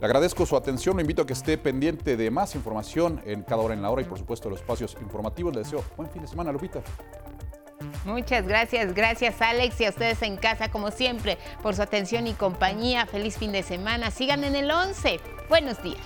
Le 0.00 0.06
agradezco 0.06 0.46
su 0.46 0.56
atención, 0.56 0.96
lo 0.96 1.00
invito 1.00 1.22
a 1.22 1.26
que 1.26 1.32
esté 1.32 1.58
pendiente 1.58 2.16
de 2.16 2.30
más 2.30 2.54
información 2.54 3.20
en 3.26 3.42
cada 3.42 3.62
hora 3.62 3.74
en 3.74 3.82
la 3.82 3.90
hora 3.90 4.02
y 4.02 4.04
por 4.04 4.16
supuesto 4.16 4.48
los 4.48 4.60
espacios 4.60 4.96
informativos. 5.02 5.52
Le 5.52 5.62
deseo 5.62 5.82
buen 5.96 6.08
fin 6.08 6.22
de 6.22 6.28
semana, 6.28 6.52
Lupita. 6.52 6.80
Muchas 8.04 8.46
gracias, 8.46 8.94
gracias 8.94 9.40
Alex 9.40 9.80
y 9.80 9.84
a 9.84 9.90
ustedes 9.90 10.22
en 10.22 10.36
casa 10.36 10.70
como 10.70 10.90
siempre 10.90 11.38
por 11.62 11.74
su 11.74 11.82
atención 11.82 12.26
y 12.26 12.34
compañía. 12.34 13.06
Feliz 13.06 13.38
fin 13.38 13.52
de 13.52 13.62
semana. 13.62 14.10
Sigan 14.10 14.44
en 14.44 14.56
el 14.56 14.70
11. 14.70 15.20
Buenos 15.48 15.82
días. 15.82 16.00